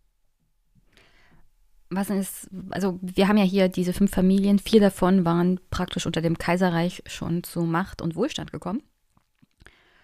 Was 1.91 2.11
ist, 2.11 2.49
also 2.70 2.99
wir 3.03 3.29
haben 3.29 3.37
ja 3.37 3.45
hier 3.45 3.68
diese 3.68 3.93
fünf 3.93 4.12
Familien, 4.12 4.59
vier 4.59 4.81
davon 4.81 5.25
waren 5.25 5.61
praktisch 5.70 6.07
unter 6.07 6.22
dem 6.22 6.39
Kaiserreich 6.39 7.03
schon 7.07 7.43
zu 7.43 7.62
Macht 7.62 8.01
und 8.01 8.14
Wohlstand 8.14 8.53
gekommen. 8.53 8.83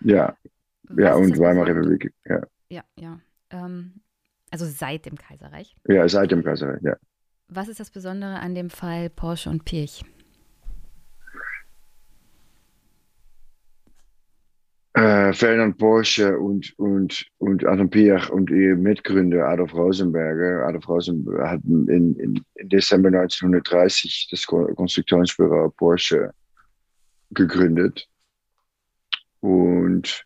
Ja, 0.01 0.37
Was 0.85 0.99
ja, 0.99 1.15
und 1.15 1.39
Weimarer 1.39 1.69
Republik, 1.69 2.13
ja. 2.25 2.41
Ja, 2.69 2.85
ja. 2.97 3.21
Ähm, 3.51 4.01
also 4.51 4.67
seit 4.67 5.07
dem 5.07 5.17
Kaiserreich? 5.17 5.77
Ja, 5.89 6.09
seit 6.09 6.31
dem 6.31 6.43
Kaiserreich, 6.43 6.83
ja. 6.83 6.97
Was 7.49 7.69
ist 7.69 7.81
das 7.81 7.91
Besondere 7.91 8.39
an 8.39 8.55
dem 8.55 8.71
Fall 8.71 9.11
Porsche 9.11 9.51
und 9.51 9.65
Pirch? 9.65 10.05
Äh, 14.93 15.33
Ferdinand 15.33 15.79
Porsche 15.79 16.39
und, 16.39 16.77
und, 16.79 17.27
und 17.39 17.65
Anton 17.65 17.91
Piech 17.91 18.29
und 18.29 18.51
ihr 18.51 18.77
Mitgründer 18.77 19.47
Adolf 19.49 19.73
Rosenberger. 19.73 20.67
Adolf 20.67 20.89
Rosenberger 20.89 21.49
hat 21.49 21.61
in, 21.65 21.89
in, 21.89 22.15
in 22.17 22.69
Dezember 22.69 23.09
1930 23.09 24.29
das 24.31 24.45
Konstruktionsbüro 24.47 25.71
Porsche 25.71 26.33
gegründet. 27.31 28.09
Und 29.41 30.25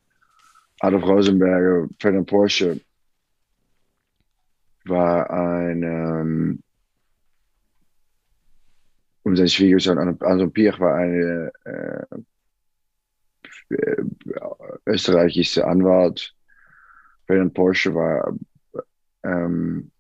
Adolf 0.81 1.05
Rosenberger, 1.05 1.89
Ferdinand 2.01 2.29
Porsche 2.29 2.81
war 4.85 5.31
ein 5.31 5.83
ähm, 5.83 6.63
und 9.23 9.37
sein 9.37 9.49
Schwiegersohn 9.49 9.99
Anton 9.99 10.53
Piech 10.53 10.79
war 10.79 10.97
ein 10.97 11.51
äh, 11.65 12.21
österreichischer 14.87 15.67
Anwalt. 15.67 16.35
Ferdinand 17.27 17.55
Porsche 17.55 17.95
war 17.95 18.37
ähm, 19.23 19.91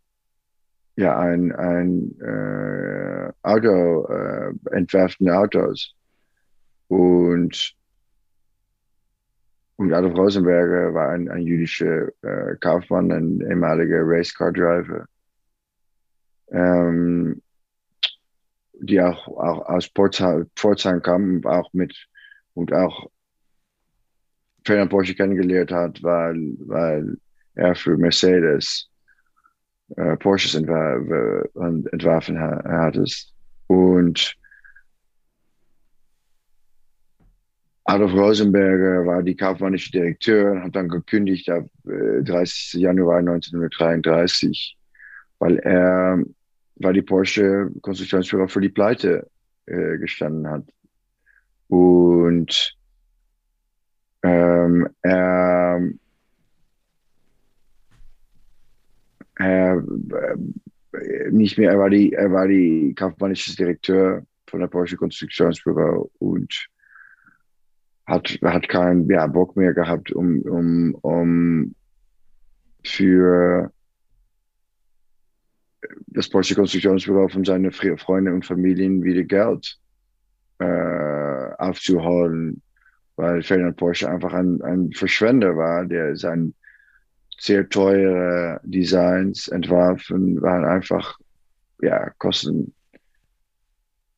ja 0.96 1.18
ein, 1.18 1.52
ein 1.52 2.20
äh, 2.20 3.32
Auto, 3.42 4.06
äh, 4.08 4.52
entwerfende 4.72 5.36
Autos. 5.36 5.94
Und 6.88 7.74
und 9.76 9.92
Adolf 9.92 10.14
Rosenberger 10.14 10.94
war 10.94 11.10
ein, 11.10 11.28
ein 11.28 11.42
jüdischer 11.42 12.08
äh, 12.22 12.56
Kaufmann, 12.60 13.10
ein 13.10 13.40
ehemaliger 13.40 14.02
Racecar-Driver, 14.02 15.06
ähm, 16.50 17.42
die 18.74 19.00
auch, 19.00 19.26
auch 19.28 19.66
aus 19.66 19.86
Pforzheim, 19.86 21.02
kam, 21.02 21.44
auch 21.44 21.72
mit 21.72 21.94
und 22.54 22.72
auch 22.72 23.10
Ferdinand 24.64 24.90
Porsche 24.90 25.14
kennengelernt 25.14 25.72
hat, 25.72 26.02
weil, 26.02 26.54
weil 26.60 27.16
er 27.54 27.74
für 27.74 27.96
Mercedes 27.96 28.88
äh, 29.96 30.16
Porsches 30.16 30.54
entwar 30.54 30.96
entwarfen 31.92 32.38
hat. 32.40 32.96
Und 33.66 34.36
Adolf 37.84 38.14
Rosenberger 38.14 39.04
war 39.04 39.22
die 39.22 39.36
kaufmännische 39.36 39.92
Direktor 39.92 40.52
und 40.52 40.62
hat 40.62 40.76
dann 40.76 40.88
gekündigt 40.88 41.50
ab 41.50 41.66
äh, 41.86 42.22
30. 42.22 42.80
Januar 42.80 43.18
1933, 43.18 44.76
weil 45.38 45.58
er, 45.58 46.22
weil 46.76 46.94
die 46.94 47.02
Porsche 47.02 47.70
Konstruktionsführer 47.82 48.48
für 48.48 48.62
die 48.62 48.70
Pleite 48.70 49.28
äh, 49.66 49.98
gestanden 49.98 50.48
hat. 50.48 50.64
Und 51.68 52.74
ähm, 54.22 54.88
er, 55.02 55.82
er 59.34 59.84
äh, 60.92 61.30
nicht 61.30 61.58
mehr, 61.58 61.72
er 61.72 61.78
war 61.78 61.90
die, 61.90 62.14
er 62.14 62.32
war 62.32 62.48
die 62.48 62.94
kaufmännische 62.96 63.54
Direktor 63.54 64.22
von 64.46 64.60
der 64.60 64.68
Porsche 64.68 64.96
Konstruktionsbüro 64.96 66.10
und 66.18 66.68
hat, 68.06 68.38
hat 68.42 68.68
keinen 68.68 69.08
ja, 69.08 69.26
Bock 69.26 69.56
mehr 69.56 69.72
gehabt, 69.72 70.12
um, 70.12 70.40
um, 70.42 70.94
um 70.96 71.74
für 72.84 73.72
das 76.08 76.28
Porsche 76.28 76.54
Konstruktionsbüro 76.54 77.28
von 77.28 77.44
seinen 77.44 77.72
Freunden 77.72 78.34
und 78.34 78.44
Familien 78.44 79.02
wieder 79.02 79.22
Geld 79.22 79.78
äh, 80.58 81.52
aufzuholen, 81.58 82.62
weil 83.16 83.42
Ferdinand 83.42 83.76
Porsche 83.76 84.08
einfach 84.08 84.32
ein, 84.32 84.60
ein 84.62 84.92
Verschwender 84.92 85.56
war, 85.56 85.84
der 85.84 86.16
sein 86.16 86.54
sehr 87.38 87.68
teure 87.68 88.60
Designs 88.64 89.48
entwarfen, 89.48 90.40
waren 90.40 90.64
einfach, 90.64 91.18
ja, 91.80 92.10
kosten 92.18 92.72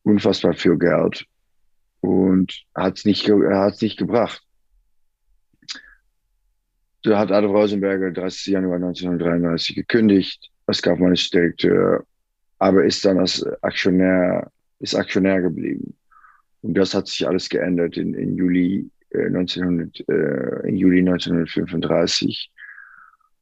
unfassbar 0.03 0.53
viel 0.53 0.77
Geld 0.77 1.25
und 2.01 2.65
hat 2.75 2.97
es 2.97 3.05
nicht, 3.05 3.29
hat's 3.29 3.81
nicht 3.81 3.97
gebracht. 3.97 4.41
Da 7.03 7.19
hat 7.19 7.31
Adolf 7.31 7.53
Rosenberger 7.53 8.11
30. 8.11 8.53
Januar 8.53 8.75
1933 8.75 9.75
gekündigt 9.75 10.51
als 10.65 10.81
kaufmännischer 10.81 11.39
Direktor, 11.39 12.05
aber 12.59 12.83
ist 12.83 13.05
dann 13.05 13.19
als 13.19 13.43
Aktionär, 13.61 14.51
ist 14.79 14.95
Aktionär 14.95 15.41
geblieben. 15.41 15.95
Und 16.61 16.73
das 16.73 16.93
hat 16.93 17.07
sich 17.07 17.25
alles 17.27 17.49
geändert 17.49 17.97
in, 17.97 18.13
in 18.13 18.35
Juli, 18.35 18.89
äh, 19.11 19.27
1900, 19.27 20.09
äh, 20.09 20.67
in 20.67 20.75
Juli 20.75 20.99
1935, 20.99 22.51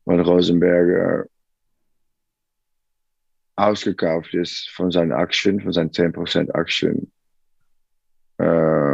weil 0.06 0.22
Rosenberger 0.22 1.26
ausgekauft 3.56 4.34
ist 4.34 4.70
von 4.70 4.92
seinen 4.92 5.14
Aktien, 5.14 5.62
von 5.62 5.72
seinen 5.72 5.92
10% 5.92 6.54
Aktien 6.54 7.12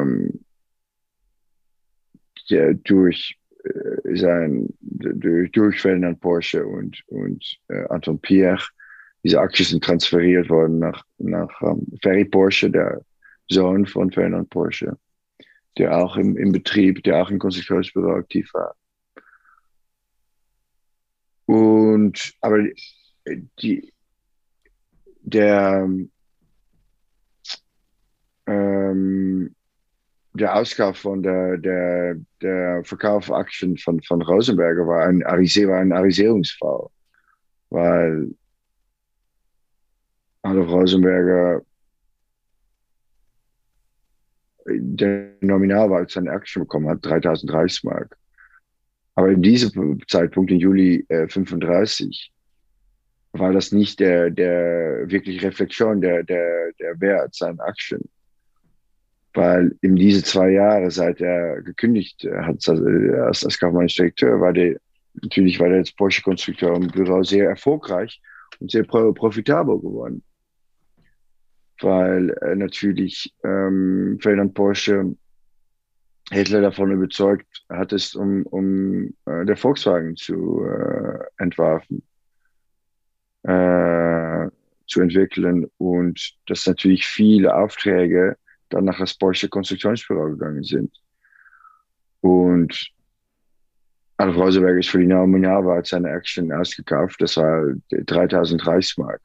ähm, 0.01 0.45
ja, 2.47 2.73
durch 2.73 3.37
äh, 3.63 4.15
sein 4.17 4.67
durch, 4.81 5.51
durch 5.51 5.81
Ferdinand 5.81 6.19
Porsche 6.19 6.65
und, 6.65 7.01
und 7.07 7.59
äh, 7.69 7.85
Anton 7.89 8.19
Pierre. 8.19 8.63
Diese 9.23 9.39
Aktien 9.39 9.67
sind 9.67 9.83
transferiert 9.83 10.49
worden 10.49 10.79
nach, 10.79 11.03
nach 11.17 11.61
ähm, 11.61 11.85
Ferry 12.01 12.25
Porsche, 12.25 12.69
der 12.69 13.01
Sohn 13.49 13.85
von 13.85 14.11
Ferdinand 14.11 14.49
Porsche, 14.49 14.97
der 15.77 15.95
auch 15.95 16.17
im, 16.17 16.37
im 16.37 16.51
Betrieb, 16.51 17.03
der 17.03 17.21
auch 17.21 17.29
im 17.29 17.39
Konstruktionsbüro 17.39 18.15
aktiv 18.15 18.49
war. 18.53 18.75
Und 21.45 22.33
aber 22.41 22.63
die, 23.61 23.93
der 25.21 25.87
ähm, 28.47 29.55
der 30.33 30.55
Ausgabe 30.55 30.95
von 30.95 31.23
der, 31.23 31.57
der, 31.57 32.15
der 32.41 32.83
Verkauf 32.83 33.31
Aktien 33.31 33.77
von, 33.77 34.01
von 34.01 34.21
Rosenberger 34.21 34.87
war 34.87 35.05
ein, 35.05 35.21
war 35.21 35.79
ein 35.79 35.91
Arisierungsfall, 35.91 36.87
weil 37.69 38.29
Adolf 40.43 40.69
Rosenberger 40.69 41.61
der 44.65 45.33
Nominalwert 45.41 46.11
seine 46.11 46.31
Aktien 46.31 46.63
bekommen 46.63 46.87
hat, 46.87 47.03
3000 47.03 47.51
Reichsmark. 47.51 48.17
Aber 49.15 49.29
in 49.29 49.41
diesem 49.41 49.99
Zeitpunkt, 50.07 50.51
im 50.51 50.59
Juli 50.59 51.05
äh, 51.09 51.27
35, 51.27 52.31
war 53.33 53.51
das 53.51 53.71
nicht 53.71 53.99
der, 53.99 54.29
der 54.29 55.09
wirklich 55.09 55.43
Reflexion 55.43 55.99
der, 55.99 56.23
der, 56.23 56.71
der 56.79 56.99
Wert 57.01 57.35
seiner 57.35 57.63
Aktien 57.63 58.09
weil 59.33 59.75
in 59.81 59.95
diese 59.95 60.23
zwei 60.23 60.51
Jahre, 60.51 60.91
seit 60.91 61.21
er 61.21 61.61
gekündigt 61.61 62.27
hat 62.41 62.67
als, 62.67 63.43
als 63.45 63.59
kaufmännischer 63.59 64.03
Direktor, 64.03 64.41
war 64.41 64.53
der 64.53 64.77
natürlich 65.13 65.59
war 65.59 65.69
der 65.69 65.79
als 65.79 65.91
Porsche-Konstrukteur 65.91 66.75
im 66.75 66.87
Büro 66.87 67.23
sehr 67.23 67.49
erfolgreich 67.49 68.21
und 68.59 68.71
sehr 68.71 68.83
profitabel 68.83 69.79
geworden. 69.79 70.23
Weil 71.79 72.29
äh, 72.41 72.55
natürlich 72.55 73.33
ähm, 73.43 74.19
Ferdinand 74.21 74.53
Porsche 74.53 75.15
Hitler 76.31 76.61
davon 76.61 76.91
überzeugt 76.91 77.65
hat, 77.69 77.91
es 77.91 78.15
um, 78.15 78.43
um 78.43 79.07
äh, 79.25 79.45
der 79.45 79.57
Volkswagen 79.57 80.15
zu 80.15 80.63
äh, 80.63 81.19
entwerfen, 81.37 82.03
äh, 83.43 84.47
zu 84.87 85.01
entwickeln 85.01 85.69
und 85.77 86.35
dass 86.47 86.67
natürlich 86.67 87.05
viele 87.05 87.55
Aufträge 87.55 88.37
dann 88.73 88.85
nach 88.85 88.99
das 88.99 89.13
Porsche 89.13 89.49
Konstruktionsbüro 89.49 90.31
gegangen 90.31 90.63
sind. 90.63 90.91
Und 92.21 92.91
Adolf 94.17 94.37
Rosenberg 94.37 94.79
ist 94.79 94.89
für 94.89 94.99
die 94.99 95.07
Nominalwert 95.07 95.87
seine 95.87 96.11
Action 96.11 96.51
ausgekauft. 96.51 97.21
Das 97.21 97.37
war 97.37 97.73
3000 97.89 98.65
Reichsmark. 98.65 99.21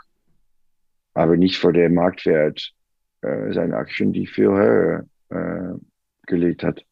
Aber 1.14 1.36
nicht 1.36 1.58
für 1.58 1.72
den 1.72 1.94
Marktwert 1.94 2.72
äh, 3.22 3.52
seiner 3.52 3.76
Aktien, 3.76 4.12
die 4.12 4.26
viel 4.26 4.48
höher 4.48 5.04
äh, 5.30 5.78
gelegt 6.26 6.62
hat. 6.62 6.84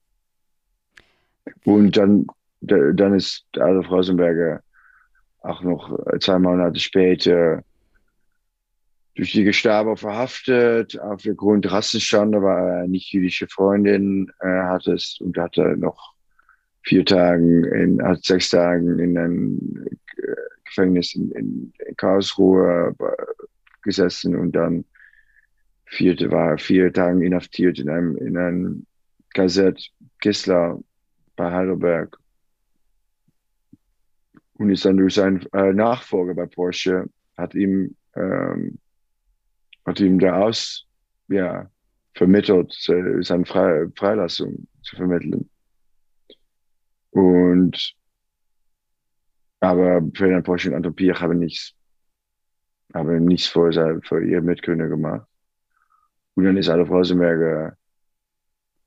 Und 1.64 1.96
dann, 1.96 2.26
dann 2.60 3.14
ist 3.14 3.44
Adolf 3.54 3.90
Rosenberger 3.90 4.62
auch 5.40 5.62
noch 5.62 5.98
zwei 6.20 6.38
Monate 6.38 6.80
später 6.80 7.62
durch 9.14 9.32
die 9.32 9.44
Gestapo 9.44 9.94
verhaftet, 9.96 10.98
aufgrund 10.98 11.70
Rassenschande, 11.70 12.42
weil 12.42 12.82
er 12.82 12.88
nicht 12.88 13.12
jüdische 13.12 13.46
Freundin 13.46 14.30
äh, 14.40 14.46
hattest 14.46 15.20
und 15.20 15.38
hatte 15.38 15.76
noch 15.76 16.14
vier 16.82 17.04
Tagen, 17.04 17.64
in, 17.64 18.02
hat 18.02 18.24
sechs 18.24 18.50
Tagen 18.50 18.98
in 18.98 19.16
einem 19.16 19.86
äh, 20.16 20.34
Gefängnis 20.64 21.14
in, 21.14 21.30
in, 21.32 21.72
in 21.86 21.96
Karlsruhe 21.96 22.94
gesessen 23.82 24.34
und 24.34 24.52
dann 24.52 24.84
vierte 25.86 26.30
war 26.32 26.58
vier 26.58 26.92
Tagen 26.92 27.22
inhaftiert 27.22 27.78
in 27.78 27.88
einem, 27.88 28.16
in 28.16 28.36
einem 28.36 28.86
Kassett 29.32 29.90
Kissler 30.20 30.80
bei 31.36 31.52
Heidelberg 31.52 32.16
und 34.54 34.70
ist 34.70 34.84
dann 34.84 34.96
durch 34.96 35.14
seinen 35.14 35.46
äh, 35.52 35.72
Nachfolger 35.72 36.34
bei 36.34 36.46
Porsche, 36.46 37.06
hat 37.36 37.54
ihm 37.54 37.94
ähm, 38.16 38.78
hat 39.84 40.00
ihm 40.00 40.18
der 40.18 40.36
Aus 40.36 40.86
ja, 41.28 41.70
vermittelt, 42.14 42.72
seine 42.72 43.44
Fre 43.44 43.90
Freilassung 43.96 44.66
zu 44.82 44.96
vermitteln. 44.96 45.48
Und 47.10 47.94
aber 49.60 50.02
Ferdinand 50.14 50.44
Porsche 50.44 50.68
und 50.68 50.76
Anton 50.76 50.94
Piech 50.94 51.20
haben 51.20 51.38
nichts, 51.38 51.74
haben 52.92 53.24
nichts 53.24 53.46
für, 53.46 54.00
für 54.02 54.22
ihr 54.22 54.42
Mitgründer 54.42 54.88
gemacht. 54.88 55.26
Und 56.34 56.44
dann 56.44 56.56
ist 56.56 56.68
Adolf 56.68 56.90
Rosenberger 56.90 57.76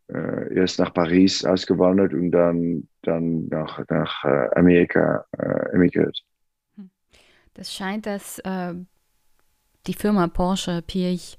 äh, 0.10 0.54
erst 0.54 0.80
nach 0.80 0.94
Paris 0.94 1.44
ausgewandert 1.46 2.14
und 2.14 2.32
dann, 2.32 2.88
dann 3.02 3.48
nach, 3.48 3.84
nach 3.90 4.24
äh, 4.24 4.50
Amerika 4.56 5.26
äh, 5.38 5.74
emigriert. 5.74 6.22
Hm. 6.76 6.90
Das 7.54 7.74
scheint, 7.74 8.06
dass 8.06 8.40
äh, 8.40 8.76
die 9.88 9.94
Firma 9.94 10.28
Porsche 10.28 10.82
Pirch 10.82 11.38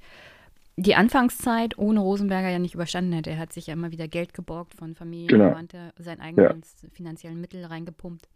die 0.80 0.94
Anfangszeit 0.94 1.76
ohne 1.76 1.98
Rosenberger 1.98 2.50
ja 2.50 2.60
nicht 2.60 2.74
überstanden 2.74 3.12
hätte. 3.12 3.30
Er 3.30 3.38
hat 3.38 3.52
sich 3.52 3.66
ja 3.66 3.72
immer 3.72 3.90
wieder 3.90 4.06
Geld 4.06 4.32
geborgt 4.32 4.74
von 4.74 4.94
Familienverwandten, 4.94 5.80
genau. 5.80 5.92
seinen 5.98 6.20
eigenen 6.20 6.62
ja. 6.62 6.88
finanziellen 6.92 7.40
Mittel 7.40 7.64
reingepumpt. 7.64 8.28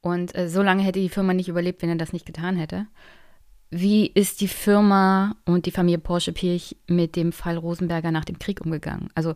Und 0.00 0.34
äh, 0.34 0.48
so 0.48 0.62
lange 0.62 0.82
hätte 0.82 0.98
die 0.98 1.10
Firma 1.10 1.34
nicht 1.34 1.48
überlebt, 1.48 1.82
wenn 1.82 1.90
er 1.90 1.96
das 1.96 2.14
nicht 2.14 2.24
getan 2.24 2.56
hätte. 2.56 2.86
wie 3.70 4.06
ist 4.06 4.40
die 4.40 4.48
Firma 4.48 5.36
und 5.44 5.66
die 5.66 5.70
Familie 5.70 5.98
Porsche-Pirch 5.98 6.76
mit 6.86 7.16
dem 7.16 7.32
Fall 7.32 7.56
Rosenberger 7.58 8.10
nach 8.10 8.24
dem 8.24 8.38
Krieg 8.38 8.62
umgegangen? 8.62 9.10
Also 9.14 9.34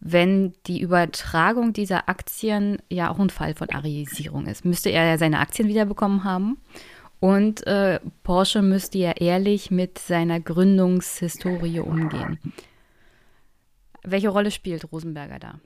wenn 0.00 0.54
die 0.66 0.80
Übertragung 0.80 1.72
dieser 1.72 2.08
Aktien 2.08 2.78
ja 2.90 3.10
auch 3.10 3.18
ein 3.18 3.30
Fall 3.30 3.54
von 3.54 3.70
Arisierung 3.70 4.46
ist, 4.46 4.64
müsste 4.64 4.90
er 4.90 5.04
ja 5.06 5.18
seine 5.18 5.38
Aktien 5.38 5.68
wiederbekommen 5.68 6.24
haben. 6.24 6.58
Und 7.20 7.66
äh, 7.66 8.00
Porsche 8.22 8.62
müsste 8.62 8.98
ja 8.98 9.12
ehrlich 9.12 9.70
mit 9.70 9.98
seiner 9.98 10.40
Gründungshistorie 10.40 11.80
umgehen. 11.80 12.38
Welche 14.04 14.28
Rolle 14.28 14.50
spielt 14.50 14.92
Rosenberger 14.92 15.38
da? 15.38 15.60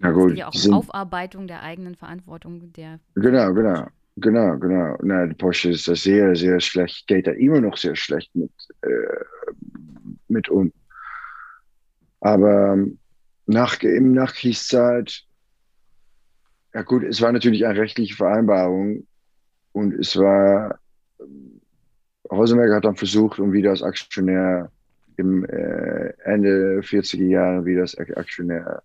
Na 0.00 0.12
gut. 0.12 0.36
Ja 0.36 0.48
auch 0.48 0.72
Aufarbeitung 0.72 1.48
der 1.48 1.62
eigenen 1.62 1.96
Verantwortung 1.96 2.72
der. 2.72 3.00
Genau, 3.14 3.52
genau. 3.52 3.86
Genau, 4.20 4.58
genau. 4.58 4.96
Na, 5.02 5.26
Porsche 5.34 5.70
ist 5.70 5.86
da 5.86 5.94
sehr, 5.94 6.34
sehr 6.34 6.60
schlecht, 6.60 7.06
geht 7.06 7.26
da 7.26 7.32
immer 7.32 7.60
noch 7.60 7.76
sehr 7.76 7.94
schlecht 7.94 8.34
mit, 8.34 8.50
äh, 8.82 9.24
mit 10.26 10.48
um. 10.48 10.72
Aber 12.20 12.72
ähm, 12.72 12.98
nach, 13.46 13.80
im 13.82 14.12
Nachkriegszeit, 14.12 15.22
ja 16.74 16.82
gut, 16.82 17.04
es 17.04 17.20
war 17.20 17.30
natürlich 17.32 17.64
eine 17.64 17.78
rechtliche 17.78 18.16
Vereinbarung 18.16 19.06
und 19.72 19.94
es 19.94 20.16
war, 20.16 20.78
Rosenberg 22.30 22.72
hat 22.72 22.84
dann 22.84 22.96
versucht, 22.96 23.38
um 23.38 23.52
wieder 23.52 23.70
als 23.70 23.82
Aktionär 23.82 24.70
im 25.16 25.44
äh, 25.44 26.12
Ende 26.24 26.80
40er 26.80 27.26
Jahre 27.26 27.64
wieder 27.64 27.82
als 27.82 27.96
Aktionär 27.98 28.82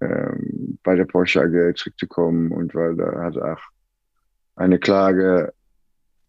ähm, 0.00 0.78
bei 0.82 0.94
der 0.94 1.06
Porsche 1.06 1.40
AG 1.40 1.76
zurückzukommen 1.76 2.52
und 2.52 2.74
weil 2.74 2.96
da 2.96 3.22
hat 3.22 3.38
auch 3.38 3.62
eine 4.56 4.78
Klage, 4.78 5.52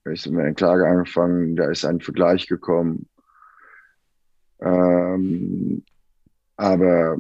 ist 0.06 0.28
eine 0.28 0.54
Klage 0.54 0.88
angefangen, 0.88 1.56
da 1.56 1.70
ist 1.70 1.84
ein 1.86 2.00
Vergleich 2.00 2.48
gekommen. 2.48 3.08
Ähm, 4.60 5.84
aber 6.56 7.20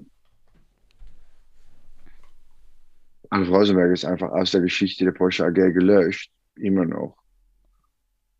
Alf 3.29 3.49
Rosenberg 3.49 3.91
ist 3.91 4.05
einfach 4.05 4.31
aus 4.31 4.51
der 4.51 4.61
Geschichte 4.61 5.05
der 5.05 5.11
Porsche 5.11 5.45
AG 5.45 5.53
gelöscht, 5.53 6.31
immer 6.57 6.85
noch. 6.85 7.17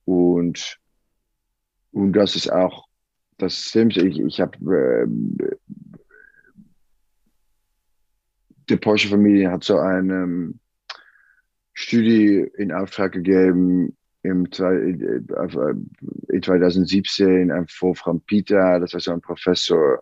Und, 0.06 0.80
und 1.92 2.14
das 2.14 2.36
ist 2.36 2.52
auch, 2.52 2.88
das 3.38 3.56
stimmt, 3.56 3.98
ich, 3.98 4.20
ich 4.20 4.40
habe, 4.40 4.58
äh, 4.76 5.56
die 8.70 8.78
Porsche-Familie 8.78 9.52
hat 9.52 9.64
so 9.64 9.78
eine 9.78 10.54
Studie 11.74 12.48
in 12.58 12.72
Auftrag 12.72 13.12
gegeben 13.12 13.96
im, 14.24 14.46
in 14.46 16.42
2017 16.44 17.52
an 17.52 17.68
Wolfram 17.80 18.22
Peter, 18.22 18.80
das 18.80 18.94
war 18.94 19.00
so 19.00 19.12
ein 19.12 19.22
Professor 19.22 20.02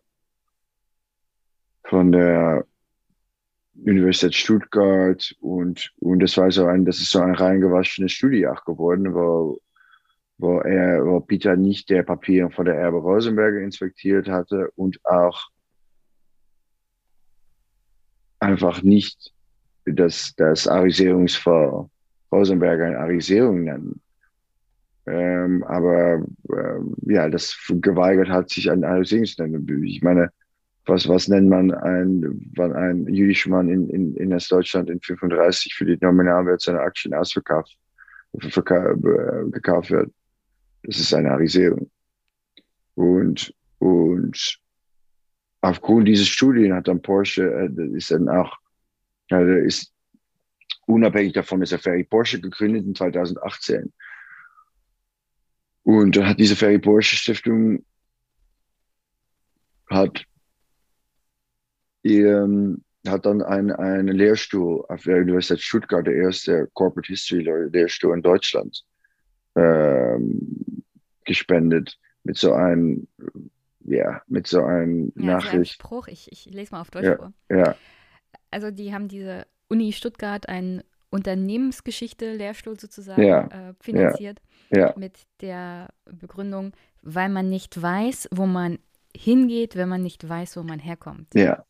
von 1.84 2.12
der 2.12 2.66
Universität 3.84 4.36
Stuttgart 4.36 5.36
und, 5.42 5.94
und 6.00 6.20
das 6.20 6.38
war 6.38 6.52
so 6.52 6.66
ein, 6.66 6.86
das 6.86 6.98
ist 7.00 7.12
so 7.12 7.20
eine 7.20 7.40
reingewaschene 7.40 8.10
Studie 8.10 8.48
auch 8.48 8.64
geworden, 8.66 9.14
wo, 9.14 9.60
wo 10.38 10.60
er, 10.60 11.06
wo 11.06 11.20
Peter 11.20 11.56
nicht 11.56 11.90
der 11.90 12.04
Papier 12.04 12.50
von 12.50 12.66
der 12.66 12.76
Erbe 12.76 12.98
Rosenberger 12.98 13.60
inspektiert 13.60 14.28
hatte 14.28 14.70
und 14.76 15.00
auch 15.06 15.50
einfach 18.40 18.82
nicht 18.82 19.34
das, 19.86 20.34
das 20.36 20.68
Arisierungsfall 20.68 21.90
Rosenberger 22.32 22.86
eine 22.86 23.00
Arisierung 23.00 23.64
nennen. 23.64 24.02
Ähm, 25.08 25.64
aber 25.64 26.26
äh, 26.50 27.14
ja, 27.14 27.30
das 27.30 27.56
geweigert 27.70 28.30
hat, 28.30 28.50
sich 28.50 28.70
ein 28.72 28.84
Arisierung 28.84 29.26
zu 29.26 29.44
nennen. 29.44 29.84
Ich 29.84 30.02
meine, 30.02 30.32
was, 30.86 31.08
was 31.08 31.28
nennt 31.28 31.50
man 31.50 31.72
ein, 31.72 32.54
ein 32.58 33.08
jüdischer 33.08 33.50
Mann 33.50 33.70
in, 33.70 33.90
in, 33.90 34.16
in 34.16 34.30
Deutschland 34.30 34.90
in 34.90 35.00
35 35.02 35.74
für 35.74 35.86
die 35.86 35.98
Nominalwert 36.00 36.62
seiner 36.62 36.82
Aktien 36.82 37.14
ausverkauft, 37.14 37.76
gekauft 38.34 39.92
wird? 39.92 40.12
Das 40.84 41.00
ist 41.00 41.14
eine 41.14 41.32
Arisierung. 41.32 41.90
Und, 42.94 43.54
und 43.80 44.60
aufgrund 45.62 46.08
dieser 46.08 46.26
Studien 46.26 46.74
hat 46.74 46.88
dann 46.88 47.02
Porsche, 47.02 47.44
äh, 47.52 47.98
ist 47.98 48.12
dann 48.12 48.30
auch, 48.30 48.56
also 49.32 49.52
ist 49.54 49.92
unabhängig 50.86 51.34
davon 51.34 51.64
ist 51.64 51.72
er 51.72 51.80
Ferry 51.80 52.04
Porsche 52.04 52.40
gegründet 52.40 52.86
in 52.86 52.94
2018. 52.94 53.92
Und 55.84 56.16
dann 56.16 56.28
hat 56.28 56.40
diese 56.40 56.56
Ferry 56.56 56.80
Porsche 56.80 57.16
Stiftung 57.16 57.84
hat 59.90 60.26
ähm, 62.06 62.84
hat 63.08 63.26
dann 63.26 63.42
einen, 63.42 63.72
einen 63.72 64.16
Lehrstuhl 64.16 64.86
auf 64.90 65.04
der 65.04 65.18
Universität 65.18 65.62
Stuttgart, 65.62 66.06
der 66.06 66.16
erste 66.16 66.68
Corporate 66.74 67.08
History 67.08 67.44
Lehrstuhl 67.72 68.16
in 68.16 68.22
Deutschland, 68.22 68.84
ähm, 69.56 70.84
gespendet 71.26 71.98
mit 72.24 72.38
so 72.38 72.54
einem, 72.54 73.08
ja, 73.82 74.22
mit 74.28 74.48
so 74.48 74.64
einem 74.64 75.12
ja, 75.16 75.26
Nachricht. 75.26 75.74
Spruch, 75.74 76.08
ich, 76.08 76.32
ich 76.32 76.46
lese 76.46 76.72
mal 76.74 76.82
auf 76.82 76.92
Deutsch 76.92 77.06
ja, 77.06 77.16
vor. 77.16 77.34
Ja. 77.50 77.76
Also 78.52 78.72
die 78.72 78.94
haben 78.94 79.08
diese 79.08 79.46
Uni 79.68 79.92
Stuttgart 79.92 80.48
einen 80.50 80.84
Unternehmensgeschichte-Lehrstuhl 81.10 82.80
sozusagen 82.80 83.24
ja, 83.24 83.46
äh, 83.48 83.74
finanziert 83.80 84.42
ja, 84.70 84.94
mit 84.98 85.20
der 85.42 85.90
Begründung, 86.06 86.74
weil 87.02 87.30
man 87.30 87.50
nicht 87.50 87.82
weiß, 87.82 88.30
wo 88.32 88.46
man 88.46 88.80
hingeht, 89.16 89.76
wenn 89.76 89.88
man 89.88 90.02
nicht 90.02 90.28
weiß, 90.28 90.58
wo 90.58 90.64
man 90.64 90.80
herkommt. 90.80 91.34
Ja, 91.34 91.64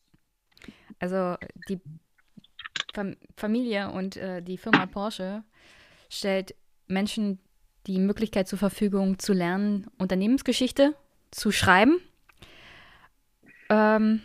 also 0.99 1.35
die 1.69 1.79
Fam 2.93 3.15
Familie 3.35 3.91
und 3.91 4.15
äh, 4.17 4.41
die 4.41 4.57
Firma 4.57 4.85
Porsche 4.85 5.43
stellt 6.09 6.55
Menschen 6.87 7.39
die 7.87 7.99
Möglichkeit 7.99 8.47
zur 8.47 8.57
Verfügung 8.57 9.19
zu 9.19 9.33
lernen, 9.33 9.87
Unternehmensgeschichte 9.97 10.95
zu 11.31 11.51
schreiben. 11.51 11.99
Ähm, 13.69 14.21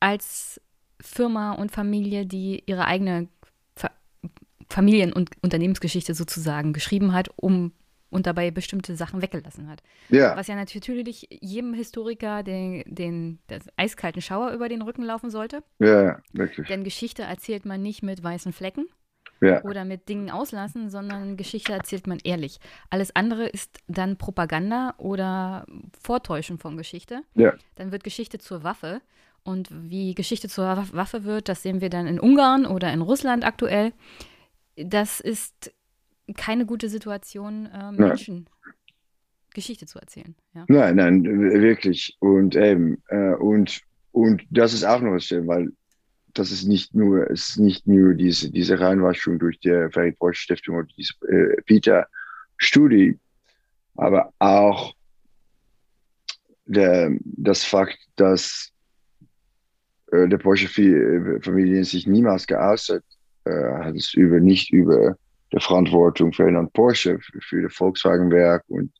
als 0.00 0.60
Firma 1.00 1.52
und 1.52 1.72
Familie, 1.72 2.26
die 2.26 2.62
ihre 2.66 2.86
eigene 2.86 3.28
Fa 3.74 3.90
Familien- 4.68 5.12
und 5.12 5.30
Unternehmensgeschichte 5.42 6.14
sozusagen 6.14 6.72
geschrieben 6.72 7.12
hat, 7.12 7.28
um 7.36 7.72
und 8.16 8.26
dabei 8.26 8.50
bestimmte 8.50 8.96
Sachen 8.96 9.20
weggelassen 9.20 9.68
hat. 9.68 9.82
Ja. 10.08 10.34
Was 10.36 10.46
ja 10.46 10.54
natürlich 10.54 11.28
jedem 11.30 11.74
Historiker 11.74 12.42
den, 12.42 12.82
den 12.86 13.38
eiskalten 13.76 14.22
Schauer 14.22 14.52
über 14.52 14.70
den 14.70 14.80
Rücken 14.80 15.02
laufen 15.02 15.28
sollte. 15.28 15.62
Ja, 15.78 16.22
wirklich. 16.32 16.66
Denn 16.66 16.82
Geschichte 16.82 17.24
erzählt 17.24 17.66
man 17.66 17.82
nicht 17.82 18.02
mit 18.02 18.24
weißen 18.24 18.54
Flecken 18.54 18.86
ja. 19.42 19.62
oder 19.64 19.84
mit 19.84 20.08
Dingen 20.08 20.30
auslassen, 20.30 20.88
sondern 20.88 21.36
Geschichte 21.36 21.74
erzählt 21.74 22.06
man 22.06 22.18
ehrlich. 22.24 22.58
Alles 22.88 23.14
andere 23.14 23.46
ist 23.46 23.78
dann 23.86 24.16
Propaganda 24.16 24.94
oder 24.96 25.66
Vortäuschen 26.00 26.58
von 26.58 26.78
Geschichte. 26.78 27.20
Ja. 27.34 27.52
Dann 27.74 27.92
wird 27.92 28.02
Geschichte 28.02 28.38
zur 28.38 28.64
Waffe. 28.64 29.02
Und 29.44 29.68
wie 29.70 30.14
Geschichte 30.14 30.48
zur 30.48 30.88
Waffe 30.92 31.24
wird, 31.24 31.50
das 31.50 31.62
sehen 31.62 31.82
wir 31.82 31.90
dann 31.90 32.06
in 32.06 32.18
Ungarn 32.18 32.64
oder 32.64 32.90
in 32.94 33.02
Russland 33.02 33.44
aktuell. 33.44 33.92
Das 34.76 35.20
ist 35.20 35.72
keine 36.34 36.66
gute 36.66 36.88
Situation, 36.88 37.66
äh, 37.66 37.92
Menschen 37.92 38.34
nein. 38.34 38.74
Geschichte 39.54 39.86
zu 39.86 39.98
erzählen. 39.98 40.34
Ja. 40.54 40.64
Nein, 40.68 40.96
nein, 40.96 41.24
wirklich. 41.24 42.16
Und 42.20 42.56
eben, 42.56 43.02
äh, 43.08 43.34
und, 43.34 43.80
und 44.12 44.42
das 44.50 44.74
ist 44.74 44.84
auch 44.84 45.00
noch 45.00 45.12
was 45.12 45.24
schön, 45.24 45.46
weil 45.46 45.72
das 46.34 46.50
ist 46.50 46.66
nicht 46.66 46.94
nur, 46.94 47.30
es 47.30 47.50
ist 47.50 47.58
nicht 47.58 47.86
nur 47.86 48.14
diese, 48.14 48.50
diese 48.50 48.78
Reinwaschung 48.78 49.38
durch 49.38 49.58
die 49.60 49.88
Ferit 49.90 50.18
Bosch 50.18 50.40
Stiftung 50.40 50.76
oder 50.76 50.88
diese 50.96 51.14
äh, 51.28 51.62
Peter-Studie, 51.62 53.18
aber 53.94 54.32
auch 54.38 54.94
der, 56.66 57.16
das 57.22 57.64
Fakt, 57.64 57.98
dass 58.16 58.72
äh, 60.12 60.28
der 60.28 60.38
Porsche-Familie 60.38 61.84
sich 61.84 62.06
niemals 62.06 62.46
geäußert 62.46 63.04
äh, 63.44 63.50
hat, 63.50 63.96
es 63.96 64.12
über, 64.14 64.40
nicht 64.40 64.72
über 64.72 65.16
der 65.52 65.60
Verantwortung 65.60 66.32
für 66.32 66.44
Ferdinand 66.44 66.72
Porsche, 66.72 67.18
für, 67.20 67.62
das 67.62 67.74
Volkswagenwerk 67.74 68.64
und, 68.68 68.92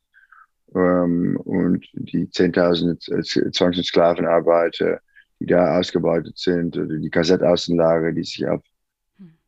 ähm, 0.75 1.37
und 1.43 1.85
die 1.93 2.27
10.000 2.27 3.53
Zwangs- 3.53 3.77
und 3.77 3.85
Sklavenarbeiter, 3.85 4.99
die 5.39 5.45
da 5.45 5.77
ausgebeutet 5.77 6.37
sind, 6.37 6.77
oder 6.77 6.97
die 6.97 7.09
Kassettaußenlager, 7.09 8.11
die 8.13 8.23
sich 8.23 8.47
auf 8.47 8.63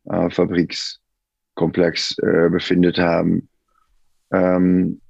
äh, 0.04 0.30
Fabrikskomplex 0.30 2.18
äh, 2.18 2.48
befindet 2.50 2.98
haben. 2.98 3.48
Ähm, 4.32 5.00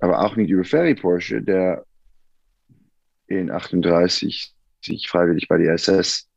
aber 0.00 0.20
auch 0.20 0.36
nicht 0.36 0.50
über 0.50 0.64
Ferry 0.64 0.94
Porsche, 0.94 1.42
der 1.42 1.84
in 3.26 3.50
38 3.50 4.54
sich 4.80 5.08
freiwillig 5.08 5.48
bei 5.48 5.58
der 5.58 5.74
SS 5.74 6.28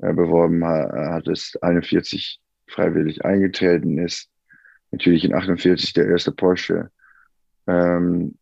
äh, 0.00 0.14
beworben 0.14 0.64
hat, 0.64 0.92
hat 0.92 1.28
es 1.28 1.56
41 1.60 2.40
freiwillig 2.68 3.22
eingetreten 3.24 3.98
ist 3.98 4.31
natürlich 4.92 5.24
in 5.24 5.34
48 5.34 5.92
der 5.94 6.06
erste 6.06 6.32
Porsche 6.32 6.90
ähm, 7.66 8.36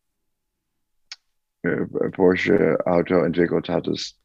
äh, 1.62 1.86
Porsche 2.12 2.78
Auto 2.86 3.16
entwickelt 3.22 3.68
hattest, 3.68 4.18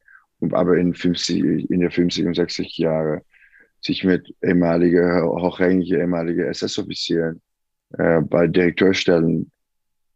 aber 0.52 0.78
in, 0.78 0.94
50, 0.94 1.70
in 1.70 1.80
der 1.80 1.92
50 1.92 2.26
und 2.26 2.36
60 2.36 2.78
Jahre 2.78 3.22
sich 3.82 4.04
mit 4.04 4.34
ehemalige, 4.42 5.22
hochrangige 5.24 5.98
ehemalige 6.00 6.48
SS-Offizieren 6.48 7.42
äh, 7.98 8.22
bei 8.22 8.48
Direktorstellen 8.48 9.52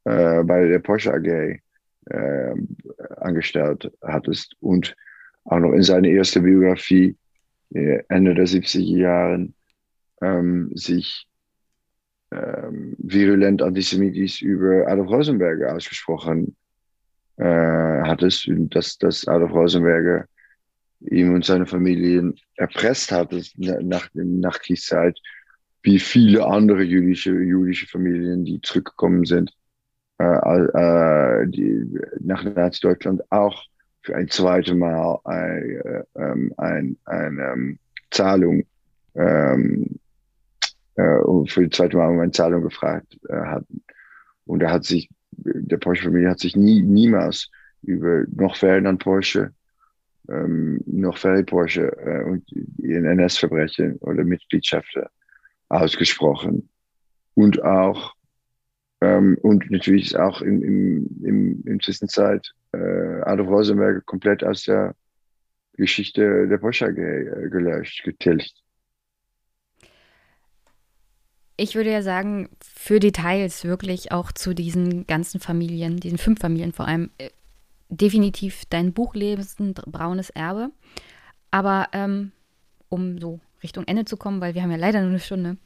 äh, 0.05 0.43
bei 0.43 0.65
der 0.67 0.79
Porsche 0.79 1.13
AG 1.13 1.27
äh, 1.27 2.55
angestellt 3.17 3.91
hattest 4.01 4.55
und 4.59 4.95
auch 5.45 5.59
noch 5.59 5.73
in 5.73 5.83
seiner 5.83 6.07
ersten 6.07 6.43
Biografie 6.43 7.15
äh, 7.73 8.01
Ende 8.09 8.33
der 8.33 8.47
70er 8.47 8.97
Jahren 8.97 9.53
ähm, 10.21 10.71
sich 10.73 11.28
ähm, 12.31 12.95
virulent 12.97 13.61
antisemitisch 13.61 14.41
über 14.41 14.87
Adolf 14.87 15.09
Rosenberger 15.09 15.75
ausgesprochen 15.75 16.55
äh, 17.37 17.43
hattest, 17.43 18.49
dass, 18.49 18.97
dass 18.97 19.27
Adolf 19.27 19.51
Rosenberger 19.51 20.25
ihm 21.01 21.33
und 21.33 21.45
seine 21.45 21.65
Familie 21.65 22.33
erpresst 22.55 23.11
hat 23.11 23.33
nach 23.57 24.07
der 24.09 24.25
Nachkriegszeit, 24.25 25.17
wie 25.81 25.99
viele 25.99 26.45
andere 26.45 26.83
jüdische, 26.83 27.31
jüdische 27.31 27.87
Familien, 27.87 28.43
die 28.43 28.59
zurückgekommen 28.61 29.25
sind 29.25 29.53
äh, 30.19 30.25
äh, 30.25 31.47
die, 31.47 31.97
nach 32.19 32.43
Nazi-Deutschland 32.43 33.21
auch 33.31 33.63
für 34.01 34.15
ein 34.15 34.27
zweites 34.27 34.73
Mal 34.73 35.17
ein, 35.23 35.81
äh, 35.85 36.03
ähm, 36.15 36.53
ein, 36.57 36.97
eine 37.05 37.41
ähm, 37.53 37.79
Zahlung 38.11 38.65
ähm, 39.15 39.85
äh, 39.85 40.08
für 40.95 41.63
die 41.63 41.69
zweite 41.69 41.97
Mal 41.97 42.09
um 42.09 42.19
eine 42.19 42.31
Zahlung 42.31 42.63
gefragt 42.63 43.17
äh, 43.29 43.33
hatten. 43.33 43.83
Und 44.45 44.61
er 44.61 44.71
hat 44.71 44.83
sich, 44.83 45.09
der 45.31 45.77
Porsche-Familie 45.77 46.29
hat 46.29 46.39
sich 46.39 46.55
nie, 46.55 46.81
niemals 46.81 47.49
über 47.81 48.25
noch 48.31 48.55
Ferdinand 48.55 49.01
Porsche, 49.01 49.53
ähm, 50.27 50.81
noch 50.85 51.17
Ferry 51.17 51.43
Porsche 51.43 51.91
äh, 51.97 52.23
und 52.23 52.43
ihren 52.77 53.05
NS-Verbrechen 53.05 53.97
oder 53.97 54.23
Mitgliedschaften 54.23 55.03
ausgesprochen. 55.69 56.69
Und 57.35 57.63
auch, 57.63 58.15
ähm, 59.01 59.37
und 59.41 59.69
natürlich 59.71 60.07
ist 60.07 60.15
auch 60.15 60.41
im, 60.41 60.61
im, 60.61 61.23
im, 61.23 61.63
im 61.65 61.79
Zwischenzeit 61.79 62.51
äh, 62.73 63.21
Adolf 63.21 63.49
Rosenberg 63.49 64.05
komplett 64.05 64.43
aus 64.43 64.63
der 64.63 64.95
Geschichte 65.73 66.47
der 66.47 66.57
Porsche 66.57 66.87
AG 66.87 66.97
äh, 66.97 67.49
gelöscht, 67.49 68.03
getilgt. 68.03 68.53
Ich 71.59 71.75
würde 71.75 71.91
ja 71.91 72.01
sagen, 72.01 72.47
für 72.63 73.01
Details 73.01 73.65
wirklich 73.65 74.13
auch 74.13 74.31
zu 74.31 74.55
diesen 74.55 75.05
ganzen 75.07 75.41
Familien, 75.41 75.97
diesen 75.97 76.17
fünf 76.17 76.39
Familien 76.39 76.71
vor 76.71 76.87
allem, 76.87 77.09
äh, 77.17 77.29
definitiv 77.89 78.63
dein 78.69 78.93
Buch 78.93 79.13
lesen, 79.13 79.73
Braunes 79.73 80.29
Erbe. 80.29 80.71
Aber 81.51 81.89
ähm, 81.91 82.31
um 82.87 83.19
so 83.19 83.41
Richtung 83.61 83.83
Ende 83.87 84.05
zu 84.05 84.15
kommen, 84.15 84.39
weil 84.39 84.55
wir 84.55 84.63
haben 84.63 84.71
ja 84.71 84.77
leider 84.77 85.01
nur 85.01 85.09
eine 85.09 85.19
Stunde. 85.19 85.57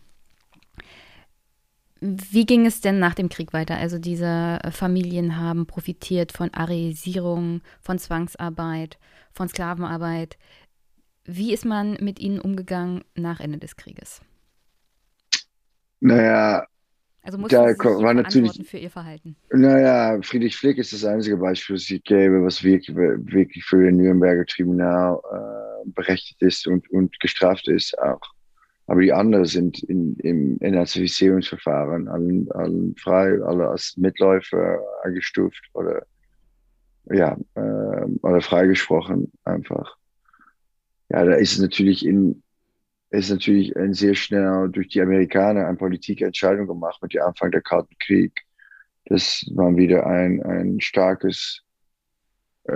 Wie 2.01 2.47
ging 2.47 2.65
es 2.65 2.81
denn 2.81 2.97
nach 2.97 3.13
dem 3.13 3.29
Krieg 3.29 3.53
weiter? 3.53 3.77
Also 3.77 3.99
diese 3.99 4.59
Familien 4.71 5.37
haben 5.37 5.67
profitiert 5.67 6.31
von 6.31 6.51
Arisierung, 6.55 7.61
von 7.81 7.99
Zwangsarbeit, 7.99 8.97
von 9.31 9.47
Sklavenarbeit. 9.47 10.39
Wie 11.23 11.53
ist 11.53 11.65
man 11.65 11.97
mit 12.01 12.19
ihnen 12.19 12.39
umgegangen 12.39 13.03
nach 13.13 13.39
Ende 13.39 13.59
des 13.59 13.75
Krieges? 13.75 14.21
Naja, 16.03 16.65
also 17.21 17.37
mussten 17.37 17.55
da 17.55 17.69
sie 17.69 18.03
war 18.03 18.13
natürlich 18.13 18.67
für 18.67 18.77
ihr 18.77 18.89
Verhalten. 18.89 19.37
Naja, 19.51 20.21
Friedrich 20.21 20.57
Flick 20.57 20.77
ist 20.77 20.91
das 20.91 21.05
einzige 21.05 21.37
Beispiel, 21.37 21.77
das 21.77 21.89
ich 21.89 22.03
gäbe, 22.03 22.43
was 22.43 22.61
wirklich, 22.61 22.93
wirklich 22.95 23.63
für 23.63 23.81
den 23.81 23.95
Nürnberger 23.95 24.45
Tribunal 24.45 25.21
äh, 25.31 25.89
berechtigt 25.91 26.41
ist 26.41 26.67
und, 26.67 26.89
und 26.91 27.17
gestraft 27.21 27.69
ist 27.69 27.97
auch. 27.99 28.19
Aber 28.87 28.99
die 28.99 29.13
anderen 29.13 29.45
sind 29.45 29.81
in, 29.83 30.17
im 30.17 30.57
Entnazifizierungsverfahren 30.59 32.09
allen, 32.09 32.51
allen 32.51 32.93
frei, 32.97 33.41
alle 33.41 33.69
als 33.69 33.95
Mitläufer 33.95 34.79
eingestuft 35.03 35.63
oder 35.73 36.05
ja, 37.05 37.37
äh, 37.55 38.05
oder 38.21 38.41
freigesprochen 38.41 39.31
einfach. 39.45 39.95
Ja, 41.09 41.23
da 41.23 41.35
ist 41.35 41.53
es 41.53 41.59
natürlich 41.59 42.05
in, 42.05 42.42
ist 43.13 43.29
natürlich 43.29 43.75
ein 43.77 43.93
sehr 43.93 44.15
schnell 44.15 44.69
durch 44.69 44.87
die 44.87 45.01
Amerikaner 45.01 45.67
eine 45.67 45.77
Politikentscheidung 45.77 46.65
gemacht 46.65 46.99
mit 47.01 47.13
dem 47.13 47.21
Anfang 47.21 47.51
der 47.51 47.61
Kalten 47.61 47.95
Krieg. 47.99 48.41
Das 49.05 49.45
war 49.53 49.75
wieder 49.75 50.07
ein, 50.07 50.41
ein 50.43 50.81
starkes, 50.81 51.61
äh, 52.63 52.73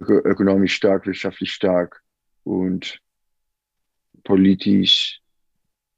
ökonomisch 0.00 0.74
stark, 0.74 1.06
wirtschaftlich 1.06 1.50
stark 1.50 2.00
und 2.44 3.00
politisch, 4.24 5.20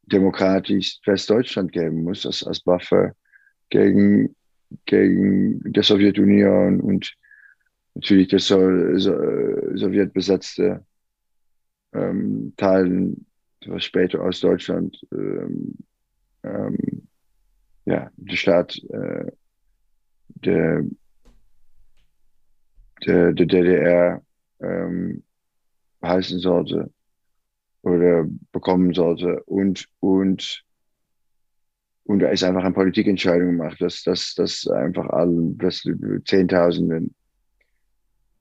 demokratisch 0.02 0.98
Westdeutschland 1.04 1.70
geben 1.70 2.02
muss, 2.02 2.26
als, 2.26 2.42
als 2.42 2.66
Waffe 2.66 3.14
gegen, 3.70 4.34
gegen 4.86 5.60
die 5.72 5.82
Sowjetunion 5.82 6.80
und 6.80 7.14
natürlich 7.94 8.26
das 8.26 8.46
so, 8.46 8.58
so, 8.98 9.14
sowjetbesetzte 9.76 10.84
ähm, 11.92 12.54
Teilen 12.56 13.24
was 13.66 13.84
später 13.84 14.22
aus 14.22 14.40
Deutschland 14.40 14.98
ähm, 15.12 15.74
ähm, 16.42 17.08
ja, 17.84 18.10
der 18.16 18.36
Staat 18.36 18.78
äh, 18.90 19.32
der, 20.26 20.84
der, 23.06 23.32
der 23.32 23.46
DDR 23.46 24.22
ähm, 24.60 25.22
heißen 26.02 26.38
sollte 26.38 26.90
oder 27.82 28.26
bekommen 28.52 28.92
sollte 28.92 29.42
und 29.44 29.88
und 30.00 30.64
und 32.04 32.20
da 32.20 32.28
ist 32.28 32.42
einfach 32.42 32.64
eine 32.64 32.74
Politikentscheidung 32.74 33.56
gemacht, 33.56 33.80
dass 33.80 34.02
dass 34.02 34.34
dass 34.34 34.66
einfach 34.68 35.08
allen 35.10 35.56
dass 35.58 35.86
Zehntausenden 36.24 37.14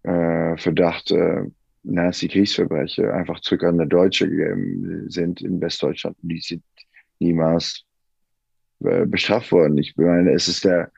äh, 0.04 0.58
Verdacht 0.58 1.12
äh, 1.12 1.44
Nazi-Kriegsverbrecher 1.88 3.14
einfach 3.14 3.40
zurück 3.42 3.64
an 3.64 3.78
der 3.78 3.88
Deutsche 3.88 4.30
gegeben 4.30 5.10
sind 5.10 5.42
in 5.42 5.60
Westdeutschland. 5.62 6.18
Die 6.22 6.40
sind 6.40 6.64
niemals 7.20 7.84
äh, 8.84 9.06
bestraft 9.06 9.52
worden. 9.52 9.78
Ich 9.78 9.96
meine, 9.98 10.32
es 10.32 10.48
ist 10.48 10.66
der, 10.66 10.92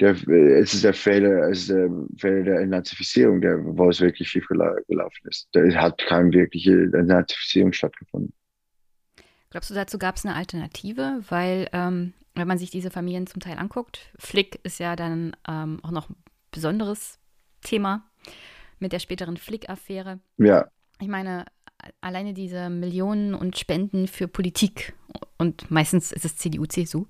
der, 0.00 0.12
es 0.28 0.74
ist 0.74 0.84
der 0.84 0.94
Fehler, 0.94 1.48
es 1.50 1.60
ist 1.60 1.70
der 1.70 1.90
Fehler 2.18 2.42
der 2.42 2.66
Nazifizierung, 2.66 3.40
der, 3.40 3.58
wo 3.64 3.88
es 3.88 4.00
wirklich 4.00 4.28
schief 4.28 4.46
gelaufen 4.48 5.28
ist. 5.28 5.48
Da 5.52 5.62
hat 5.74 5.98
keine 6.06 6.32
wirkliche 6.32 6.72
Nazifizierung 6.72 7.72
stattgefunden. 7.72 8.32
Glaubst 9.50 9.70
du, 9.70 9.74
dazu 9.74 9.98
gab 9.98 10.16
es 10.16 10.24
eine 10.24 10.34
Alternative? 10.34 11.22
Weil, 11.28 11.68
ähm, 11.72 12.12
wenn 12.34 12.48
man 12.48 12.58
sich 12.58 12.70
diese 12.70 12.90
Familien 12.90 13.28
zum 13.28 13.40
Teil 13.40 13.56
anguckt, 13.56 14.10
Flick 14.18 14.58
ist 14.64 14.80
ja 14.80 14.96
dann 14.96 15.36
ähm, 15.48 15.78
auch 15.84 15.92
noch 15.92 16.10
ein 16.10 16.16
besonderes 16.50 17.20
Thema 17.62 18.04
mit 18.78 18.92
der 18.92 18.98
späteren 18.98 19.36
Flick-Affäre. 19.36 20.20
Ja. 20.38 20.68
Ich 21.00 21.08
meine, 21.08 21.44
alleine 22.00 22.34
diese 22.34 22.70
Millionen 22.70 23.34
und 23.34 23.58
Spenden 23.58 24.06
für 24.06 24.28
Politik 24.28 24.94
und 25.38 25.70
meistens 25.70 26.12
ist 26.12 26.24
es 26.24 26.36
CDU, 26.36 26.66
CSU. 26.66 27.06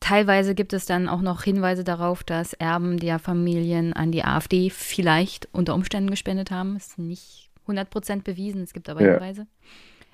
Teilweise 0.00 0.54
gibt 0.54 0.72
es 0.72 0.86
dann 0.86 1.08
auch 1.08 1.22
noch 1.22 1.42
Hinweise 1.44 1.84
darauf, 1.84 2.24
dass 2.24 2.52
Erben 2.52 2.98
der 2.98 3.18
Familien 3.18 3.92
an 3.92 4.12
die 4.12 4.24
AfD 4.24 4.70
vielleicht 4.70 5.48
unter 5.52 5.74
Umständen 5.74 6.10
gespendet 6.10 6.50
haben. 6.50 6.76
Ist 6.76 6.98
nicht 6.98 7.50
100% 7.66 8.22
bewiesen, 8.22 8.62
es 8.62 8.72
gibt 8.72 8.88
aber 8.88 9.02
ja. 9.02 9.12
Hinweise. 9.12 9.46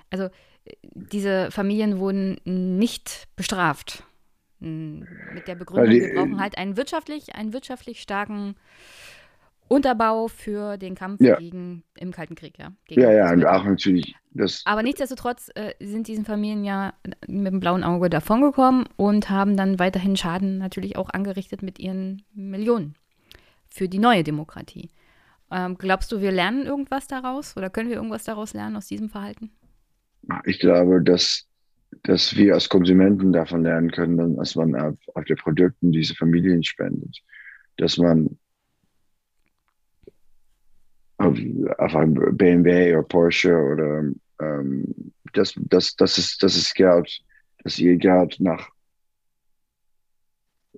Also 0.09 0.29
diese 0.93 1.51
Familien 1.51 1.99
wurden 1.99 2.39
nicht 2.45 3.27
bestraft. 3.35 4.03
Mit 4.59 5.47
der 5.47 5.55
Begründung, 5.55 5.89
wir 5.91 6.13
brauchen 6.13 6.39
halt 6.39 6.57
einen 6.57 6.77
wirtschaftlich, 6.77 7.33
einen 7.33 7.51
wirtschaftlich 7.51 7.99
starken 8.01 8.55
Unterbau 9.71 10.27
für 10.27 10.77
den 10.77 10.95
Kampf 10.95 11.21
ja. 11.21 11.37
gegen 11.37 11.83
im 11.95 12.11
Kalten 12.11 12.35
Krieg, 12.35 12.59
ja. 12.59 12.73
ja, 12.89 13.11
ja, 13.11 13.31
und 13.31 13.45
auch 13.45 13.63
natürlich 13.63 14.15
das. 14.31 14.63
Aber 14.65 14.83
nichtsdestotrotz 14.83 15.49
äh, 15.55 15.73
sind 15.79 16.09
diesen 16.09 16.25
Familien 16.25 16.65
ja 16.65 16.93
mit 17.25 17.53
dem 17.53 17.61
blauen 17.61 17.85
Auge 17.85 18.09
davongekommen 18.09 18.85
und 18.97 19.29
haben 19.29 19.55
dann 19.55 19.79
weiterhin 19.79 20.17
Schaden 20.17 20.57
natürlich 20.57 20.97
auch 20.97 21.09
angerichtet 21.09 21.63
mit 21.63 21.79
ihren 21.79 22.23
Millionen 22.33 22.95
für 23.69 23.87
die 23.87 23.99
neue 23.99 24.23
Demokratie. 24.23 24.89
Ähm, 25.49 25.77
glaubst 25.77 26.11
du, 26.11 26.19
wir 26.19 26.33
lernen 26.33 26.65
irgendwas 26.65 27.07
daraus 27.07 27.55
oder 27.55 27.69
können 27.69 27.87
wir 27.87 27.95
irgendwas 27.95 28.25
daraus 28.25 28.53
lernen 28.53 28.75
aus 28.75 28.87
diesem 28.87 29.07
Verhalten? 29.07 29.51
Ich 30.43 30.59
glaube, 30.59 31.01
dass, 31.01 31.47
dass 32.03 32.35
wir 32.35 32.55
als 32.55 32.67
Konsumenten 32.67 33.31
davon 33.31 33.63
lernen 33.63 33.89
können, 33.89 34.35
dass 34.35 34.55
man 34.55 34.75
auf, 34.75 34.97
auf 35.15 35.23
den 35.23 35.37
Produkten 35.37 35.93
diese 35.93 36.13
Familien 36.15 36.61
spendet. 36.61 37.19
Dass 37.77 37.97
man 37.97 38.37
auf, 41.21 41.37
auf 41.77 41.95
ein 41.95 42.13
BMW 42.37 42.93
oder 42.95 43.03
Porsche 43.03 43.55
oder 43.55 44.03
ähm, 44.41 45.13
das, 45.33 45.53
das, 45.69 45.95
das, 45.95 46.17
ist, 46.17 46.43
das 46.43 46.55
ist 46.55 46.75
Geld, 46.75 47.21
das 47.63 47.79
ihr 47.79 47.97
Geld 47.97 48.37
nach 48.39 48.69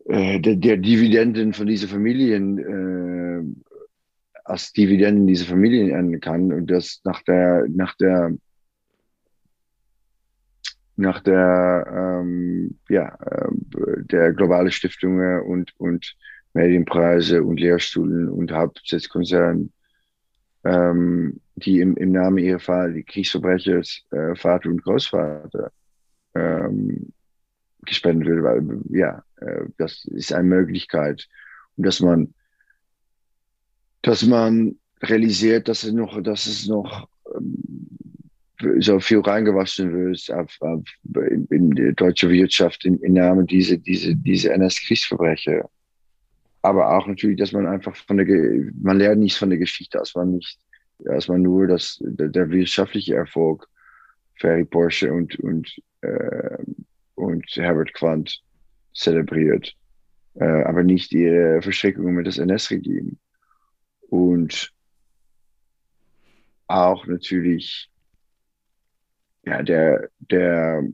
äh, 0.05 0.39
der, 0.39 0.55
der, 0.55 0.77
Dividenden 0.77 1.53
von 1.53 1.67
diesen 1.67 1.89
Familien 1.89 2.57
äh, 2.59 3.71
als 4.43 4.73
Dividenden 4.73 5.27
dieser 5.27 5.45
Familien 5.45 5.91
enden 5.91 6.19
kann 6.19 6.51
und 6.51 6.69
das 6.69 6.99
nach 7.05 7.21
der 7.23 7.65
nach 7.69 7.95
der 7.95 8.35
nach 10.95 11.21
der 11.21 12.21
ähm, 12.21 12.77
ja 12.89 13.17
äh, 13.25 14.03
der 14.03 14.33
globale 14.33 14.71
Stiftungen 14.71 15.41
und 15.41 15.73
und 15.77 16.15
Medienpreise 16.53 17.43
und 17.43 17.59
Lehrstuhlen 17.59 18.29
und 18.29 18.51
Hauptsätzkonzernen, 18.51 19.73
ähm, 20.65 21.39
die 21.55 21.79
im, 21.79 21.95
im 21.97 22.11
Namen 22.11 22.39
ihrer 22.39 22.59
Vater, 22.59 22.93
die 22.93 23.03
Kriegsverbrechers, 23.03 24.03
äh, 24.11 24.35
Vater 24.35 24.69
und 24.69 24.83
Großvater 24.83 25.71
ähm, 26.35 27.11
gespendet 27.85 28.27
wird, 28.27 28.43
weil 28.43 28.81
ja, 28.89 29.23
äh, 29.37 29.65
das 29.77 30.05
ist 30.05 30.33
eine 30.33 30.47
Möglichkeit 30.47 31.27
und 31.75 31.85
dass 31.85 31.99
man 31.99 32.33
dass 34.03 34.25
man 34.25 34.77
realisiert, 35.01 35.67
dass 35.67 35.83
es 35.83 35.93
noch, 35.93 36.21
dass 36.21 36.45
es 36.45 36.67
noch 36.67 37.07
ähm, 37.35 37.97
so 38.79 38.99
viel 38.99 39.19
reingewaschen 39.19 39.91
wird 39.93 40.31
auf, 40.31 40.55
auf, 40.61 40.83
in 41.49 41.71
die 41.71 41.93
deutsche 41.95 42.29
Wirtschaft 42.29 42.85
im 42.85 42.99
Namen 43.13 43.47
dieser 43.47 43.77
diese, 43.77 44.15
diese 44.15 44.53
NS-Kriegsverbrecher. 44.53 45.69
Aber 46.63 46.97
auch 46.97 47.07
natürlich, 47.07 47.37
dass 47.37 47.51
man 47.51 47.67
einfach 47.67 47.95
von 47.95 48.17
der, 48.17 48.25
man 48.81 48.97
lernt 48.97 49.19
nichts 49.19 49.37
von 49.37 49.49
der 49.49 49.59
Geschichte, 49.59 49.99
als 49.99 50.15
man 50.15 50.31
nicht, 50.31 50.59
als 51.05 51.27
man 51.27 51.41
nur 51.41 51.67
das, 51.67 51.97
der, 52.01 52.49
wirtschaftliche 52.49 53.15
Erfolg 53.15 53.67
Ferry 54.39 54.63
Porsche 54.63 55.11
und, 55.11 55.37
und, 55.41 55.75
äh, 56.01 56.57
und 57.15 57.45
Herbert 57.55 57.93
Quandt 57.93 58.41
zelebriert, 58.93 59.75
äh, 60.35 60.63
aber 60.63 60.83
nicht 60.83 61.11
ihre 61.11 61.61
Verstrickungen 61.61 62.15
mit 62.15 62.27
das 62.27 62.37
NS-Regime 62.37 63.17
und 64.09 64.71
auch 66.67 67.05
natürlich 67.07 67.89
ja 69.45 69.61
der 69.61 70.09
der 70.19 70.87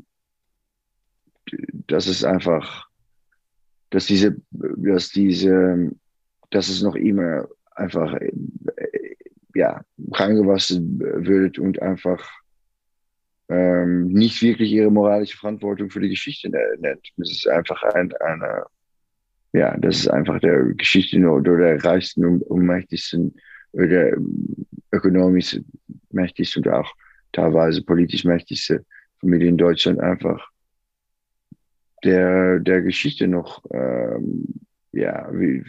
das 1.87 2.07
ist 2.07 2.23
einfach 2.23 2.88
dass 3.89 4.05
diese 4.05 4.35
dass 4.51 5.09
diese 5.09 5.91
dass 6.51 6.69
es 6.69 6.81
noch 6.81 6.95
immer 6.95 7.47
einfach 7.75 8.15
ja 9.55 9.81
reingewaschen 10.11 10.99
wird 10.99 11.59
und 11.59 11.81
einfach 11.81 12.29
ähm, 13.49 14.07
nicht 14.07 14.41
wirklich 14.41 14.71
ihre 14.71 14.91
moralische 14.91 15.37
Verantwortung 15.37 15.89
für 15.89 15.99
die 15.99 16.09
Geschichte 16.09 16.49
nennt. 16.49 17.07
Es 17.17 17.31
ist 17.31 17.47
einfach 17.47 17.81
ein, 17.83 18.13
eine 18.17 18.65
ja, 19.53 19.75
das 19.77 20.01
ist 20.01 20.07
einfach 20.07 20.39
der 20.39 20.63
Geschichte 20.75 21.17
oder 21.27 21.57
der 21.57 21.83
reichsten 21.83 22.23
und, 22.23 22.61
mächtigsten 22.61 23.33
oder 23.71 24.11
ökonomisch 24.91 25.59
mächtigste 26.11 26.59
und 26.59 26.67
auch 26.69 26.91
teilweise 27.31 27.83
politisch 27.83 28.25
mächtigste 28.25 28.85
Familie 29.19 29.49
in 29.49 29.57
Deutschland 29.57 29.99
einfach 29.99 30.47
der, 32.03 32.59
der 32.59 32.81
Geschichte 32.81 33.27
noch 33.27 33.63
ähm, 33.71 34.45
ja, 34.91 35.29
wie, 35.31 35.63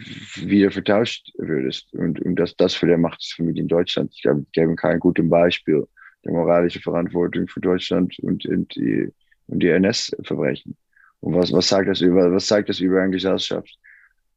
wieder 0.47 0.71
vertauscht 0.71 1.31
würdest. 1.37 1.93
Und, 1.93 2.19
und 2.21 2.35
dass 2.35 2.55
das 2.55 2.73
für 2.73 2.87
der 2.87 2.97
Machtsfamilie 2.97 3.61
in 3.61 3.67
Deutschland, 3.67 4.11
ich 4.13 4.23
glaube, 4.23 4.41
ich 4.41 4.51
gebe 4.51 4.75
kein 4.75 4.99
gutes 4.99 5.27
Beispiel 5.29 5.87
der 6.23 6.31
moralische 6.33 6.81
Verantwortung 6.81 7.47
für 7.47 7.61
Deutschland 7.61 8.17
und, 8.19 8.45
und 8.45 8.75
die, 8.75 9.11
und 9.47 9.61
die 9.61 9.69
NS-Verbrechen. 9.69 10.75
Und 11.19 11.35
was, 11.35 11.51
was 11.51 11.67
sagt 11.67 11.87
das 11.87 12.01
über, 12.01 12.31
was 12.31 12.47
zeigt 12.47 12.69
das 12.69 12.79
über 12.79 13.01
eine 13.01 13.11
Gesellschaft, 13.11 13.77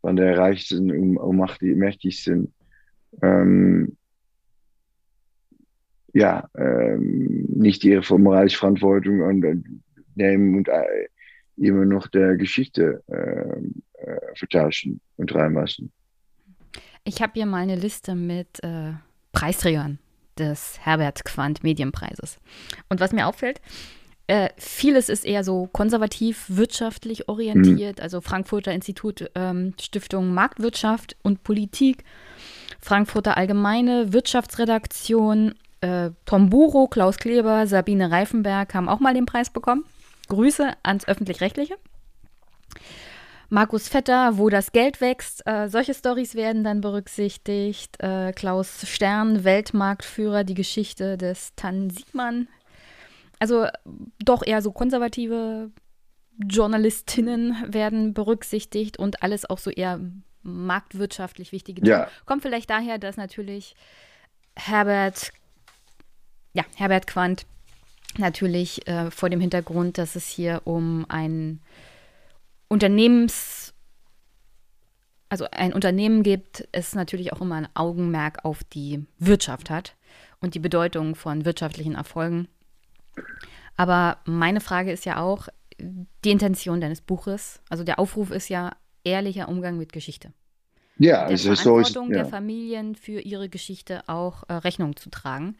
wann 0.02 0.16
der 0.16 0.36
Reichsten 0.36 0.90
und, 0.90 1.16
und 1.16 1.36
macht 1.36 1.60
die 1.62 1.74
Mächtigsten 1.74 2.52
ähm, 3.22 3.96
ja, 6.12 6.48
ähm, 6.56 7.46
nicht 7.48 7.84
ihre 7.84 8.18
moralische 8.18 8.58
Verantwortung 8.58 9.20
und, 9.20 9.64
nehmen 10.14 10.56
und 10.56 10.68
äh, 10.68 11.08
immer 11.56 11.84
noch 11.84 12.06
der 12.08 12.36
Geschichte 12.36 13.02
äh, 13.06 14.02
äh, 14.02 14.20
vertauschen 14.34 15.00
und 15.16 15.34
reinmachen. 15.34 15.92
Ich 17.04 17.20
habe 17.22 17.32
hier 17.34 17.46
mal 17.46 17.58
eine 17.58 17.76
Liste 17.76 18.14
mit 18.14 18.62
äh, 18.62 18.92
Preisträgern 19.32 19.98
des 20.38 20.78
Herbert 20.80 21.24
Quandt 21.24 21.62
Medienpreises. 21.62 22.38
Und 22.88 23.00
was 23.00 23.12
mir 23.12 23.26
auffällt, 23.26 23.60
äh, 24.26 24.48
vieles 24.56 25.10
ist 25.10 25.26
eher 25.26 25.44
so 25.44 25.68
konservativ 25.70 26.46
wirtschaftlich 26.48 27.28
orientiert, 27.28 27.98
mhm. 27.98 28.02
also 28.02 28.20
Frankfurter 28.22 28.72
Institut 28.72 29.30
ähm, 29.34 29.74
Stiftung 29.78 30.32
Marktwirtschaft 30.32 31.16
und 31.22 31.44
Politik, 31.44 32.04
Frankfurter 32.80 33.36
Allgemeine 33.36 34.14
Wirtschaftsredaktion, 34.14 35.54
äh, 35.82 36.10
Tom 36.24 36.48
Buro, 36.48 36.86
Klaus 36.86 37.18
Kleber, 37.18 37.66
Sabine 37.66 38.10
Reifenberg 38.10 38.72
haben 38.74 38.88
auch 38.88 39.00
mal 39.00 39.12
den 39.12 39.26
Preis 39.26 39.50
bekommen. 39.50 39.84
Grüße 40.28 40.72
ans 40.82 41.06
öffentlich-rechtliche. 41.06 41.76
Markus 43.50 43.88
Vetter, 43.88 44.38
wo 44.38 44.48
das 44.48 44.72
Geld 44.72 45.00
wächst. 45.00 45.46
Äh, 45.46 45.68
solche 45.68 45.94
Stories 45.94 46.34
werden 46.34 46.64
dann 46.64 46.80
berücksichtigt. 46.80 48.02
Äh, 48.02 48.32
Klaus 48.32 48.88
Stern, 48.88 49.44
Weltmarktführer, 49.44 50.44
die 50.44 50.54
Geschichte 50.54 51.16
des 51.16 51.54
Tan 51.54 51.90
Siegmann 51.90 52.48
also 53.44 53.66
doch 54.24 54.42
eher 54.44 54.62
so 54.62 54.72
konservative 54.72 55.70
Journalistinnen 56.38 57.56
werden 57.68 58.14
berücksichtigt 58.14 58.98
und 58.98 59.22
alles 59.22 59.48
auch 59.48 59.58
so 59.58 59.70
eher 59.70 60.00
marktwirtschaftlich 60.42 61.52
wichtige 61.52 61.82
Dinge. 61.82 61.96
Ja. 61.96 62.08
Kommt 62.24 62.42
vielleicht 62.42 62.70
daher, 62.70 62.98
dass 62.98 63.16
natürlich 63.16 63.76
Herbert, 64.56 65.32
ja, 66.54 66.64
Herbert 66.76 67.06
Quandt 67.06 67.46
natürlich 68.18 68.86
äh, 68.86 69.10
vor 69.10 69.30
dem 69.30 69.40
Hintergrund, 69.40 69.98
dass 69.98 70.16
es 70.16 70.26
hier 70.26 70.62
um 70.64 71.06
ein 71.08 71.60
Unternehmens, 72.68 73.74
also 75.28 75.46
ein 75.50 75.72
Unternehmen 75.72 76.22
gibt, 76.22 76.68
es 76.72 76.94
natürlich 76.94 77.32
auch 77.32 77.40
immer 77.40 77.56
ein 77.56 77.68
Augenmerk 77.74 78.44
auf 78.44 78.64
die 78.64 79.04
Wirtschaft 79.18 79.70
hat 79.70 79.96
und 80.40 80.54
die 80.54 80.60
Bedeutung 80.60 81.14
von 81.14 81.44
wirtschaftlichen 81.44 81.94
Erfolgen. 81.94 82.48
Aber 83.76 84.18
meine 84.24 84.60
Frage 84.60 84.92
ist 84.92 85.04
ja 85.04 85.20
auch 85.20 85.48
die 85.78 86.30
Intention 86.30 86.80
deines 86.80 87.00
Buches. 87.00 87.60
Also 87.68 87.84
der 87.84 87.98
Aufruf 87.98 88.30
ist 88.30 88.48
ja 88.48 88.72
ehrlicher 89.02 89.48
Umgang 89.48 89.76
mit 89.76 89.92
Geschichte. 89.92 90.32
Ja, 90.98 91.18
der 91.18 91.26
also 91.28 91.54
Verantwortung 91.54 92.06
so 92.06 92.10
ist, 92.12 92.16
ja. 92.16 92.22
der 92.22 92.26
Familien 92.26 92.94
für 92.94 93.20
ihre 93.20 93.48
Geschichte 93.48 94.02
auch 94.08 94.44
äh, 94.48 94.54
Rechnung 94.54 94.96
zu 94.96 95.10
tragen. 95.10 95.56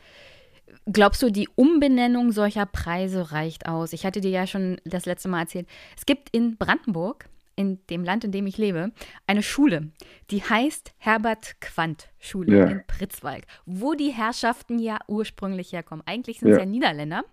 Glaubst 0.87 1.23
du, 1.23 1.31
die 1.31 1.49
Umbenennung 1.55 2.33
solcher 2.33 2.67
Preise 2.67 3.33
reicht 3.33 3.67
aus? 3.67 3.93
Ich 3.93 4.05
hatte 4.05 4.21
dir 4.21 4.31
ja 4.31 4.47
schon 4.47 4.81
das 4.85 5.07
letzte 5.07 5.29
Mal 5.29 5.41
erzählt. 5.41 5.67
Es 5.97 6.07
gibt 6.07 6.31
in 6.31 6.57
Brandenburg, 6.57 7.29
in 7.57 7.79
dem 7.89 8.05
Land, 8.05 8.25
in 8.25 8.33
dem 8.33 8.47
ich 8.47 8.59
lebe, 8.59 8.93
eine 9.27 9.43
Schule, 9.43 9.93
die 10.31 10.43
heißt 10.43 10.93
Herbert 10.99 11.61
Quandt 11.61 12.09
Schule 12.19 12.59
ja. 12.59 12.67
in 12.67 12.83
Pritzwalk, 12.87 13.45
wo 13.65 13.95
die 13.95 14.11
Herrschaften 14.11 14.79
ja 14.79 14.99
ursprünglich 15.09 15.73
herkommen. 15.73 16.03
Eigentlich 16.07 16.41
sind 16.41 16.51
es 16.51 16.57
ja. 16.57 16.65
ja 16.65 16.67
Niederländer. 16.67 17.25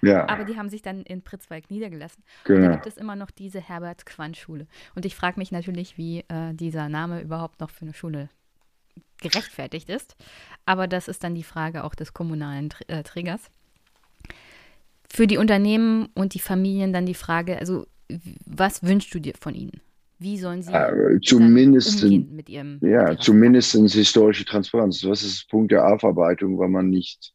Ja. 0.00 0.26
Aber 0.28 0.44
die 0.44 0.56
haben 0.56 0.70
sich 0.70 0.80
dann 0.80 1.02
in 1.02 1.22
Pritzwalk 1.22 1.70
niedergelassen. 1.70 2.22
Genau. 2.44 2.58
Und 2.58 2.64
da 2.64 2.72
gibt 2.72 2.86
es 2.86 2.96
immer 2.96 3.16
noch 3.16 3.30
diese 3.30 3.60
Herbert-Quandt-Schule. 3.60 4.66
Und 4.94 5.04
ich 5.04 5.14
frage 5.14 5.38
mich 5.38 5.52
natürlich, 5.52 5.98
wie 5.98 6.20
äh, 6.20 6.54
dieser 6.54 6.88
Name 6.88 7.20
überhaupt 7.20 7.60
noch 7.60 7.68
für 7.68 7.82
eine 7.82 7.92
Schule 7.92 8.30
gerechtfertigt 9.28 9.88
ist. 9.88 10.16
Aber 10.66 10.86
das 10.86 11.08
ist 11.08 11.24
dann 11.24 11.34
die 11.34 11.42
Frage 11.42 11.84
auch 11.84 11.94
des 11.94 12.14
kommunalen 12.14 12.68
äh, 12.88 13.02
Trägers. 13.02 13.40
Für 15.08 15.26
die 15.26 15.38
Unternehmen 15.38 16.08
und 16.14 16.34
die 16.34 16.40
Familien 16.40 16.92
dann 16.92 17.06
die 17.06 17.14
Frage, 17.14 17.58
also 17.58 17.86
was 18.46 18.82
wünschst 18.82 19.14
du 19.14 19.18
dir 19.18 19.34
von 19.38 19.54
ihnen? 19.54 19.80
Wie 20.18 20.38
sollen 20.38 20.62
sie 20.62 20.72
äh, 20.72 21.20
zumindest 21.20 22.04
mit 22.04 22.48
ihrem 22.48 22.78
ja 22.82 23.10
mit 23.10 23.22
zumindest 23.22 23.74
historische 23.74 24.44
Transparenz. 24.44 25.04
Was 25.04 25.22
ist 25.22 25.40
das 25.40 25.48
Punkt 25.48 25.72
der 25.72 25.86
Aufarbeitung, 25.86 26.58
weil 26.58 26.68
man 26.68 26.88
nicht 26.88 27.34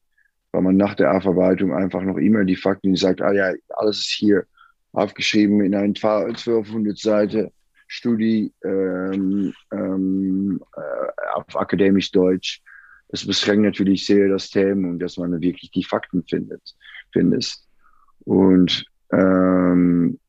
weil 0.52 0.62
man 0.62 0.78
nach 0.78 0.96
der 0.96 1.16
Aufarbeitung 1.16 1.74
einfach 1.74 2.02
noch 2.02 2.18
immer 2.18 2.44
die 2.44 2.56
Fakten 2.56 2.96
sagt, 2.96 3.22
ah 3.22 3.32
ja, 3.32 3.54
alles 3.70 4.00
ist 4.00 4.10
hier 4.10 4.46
aufgeschrieben 4.94 5.62
in 5.62 5.76
einer 5.76 5.84
1200 5.84 6.98
Seite 6.98 7.52
Studie 7.90 8.54
ähm, 8.64 9.54
ähm, 9.74 10.64
äh, 10.78 11.34
auf 11.34 11.56
akademisch 11.58 12.12
Deutsch. 12.12 12.62
Das 13.10 13.26
beschränkt 13.26 13.64
natürlich 13.64 14.06
sehr 14.06 14.30
das 14.30 14.50
Thema 14.50 14.88
und 14.88 15.00
dass 15.00 15.18
man 15.18 15.42
wirklich 15.42 15.72
die 15.72 15.84
Fakten 15.84 16.24
findet, 16.24 16.62
findest. 17.12 17.68
Und, 18.20 18.86
ähm, 19.12 20.20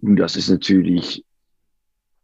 und 0.00 0.16
das 0.16 0.36
ist 0.36 0.50
natürlich, 0.50 1.24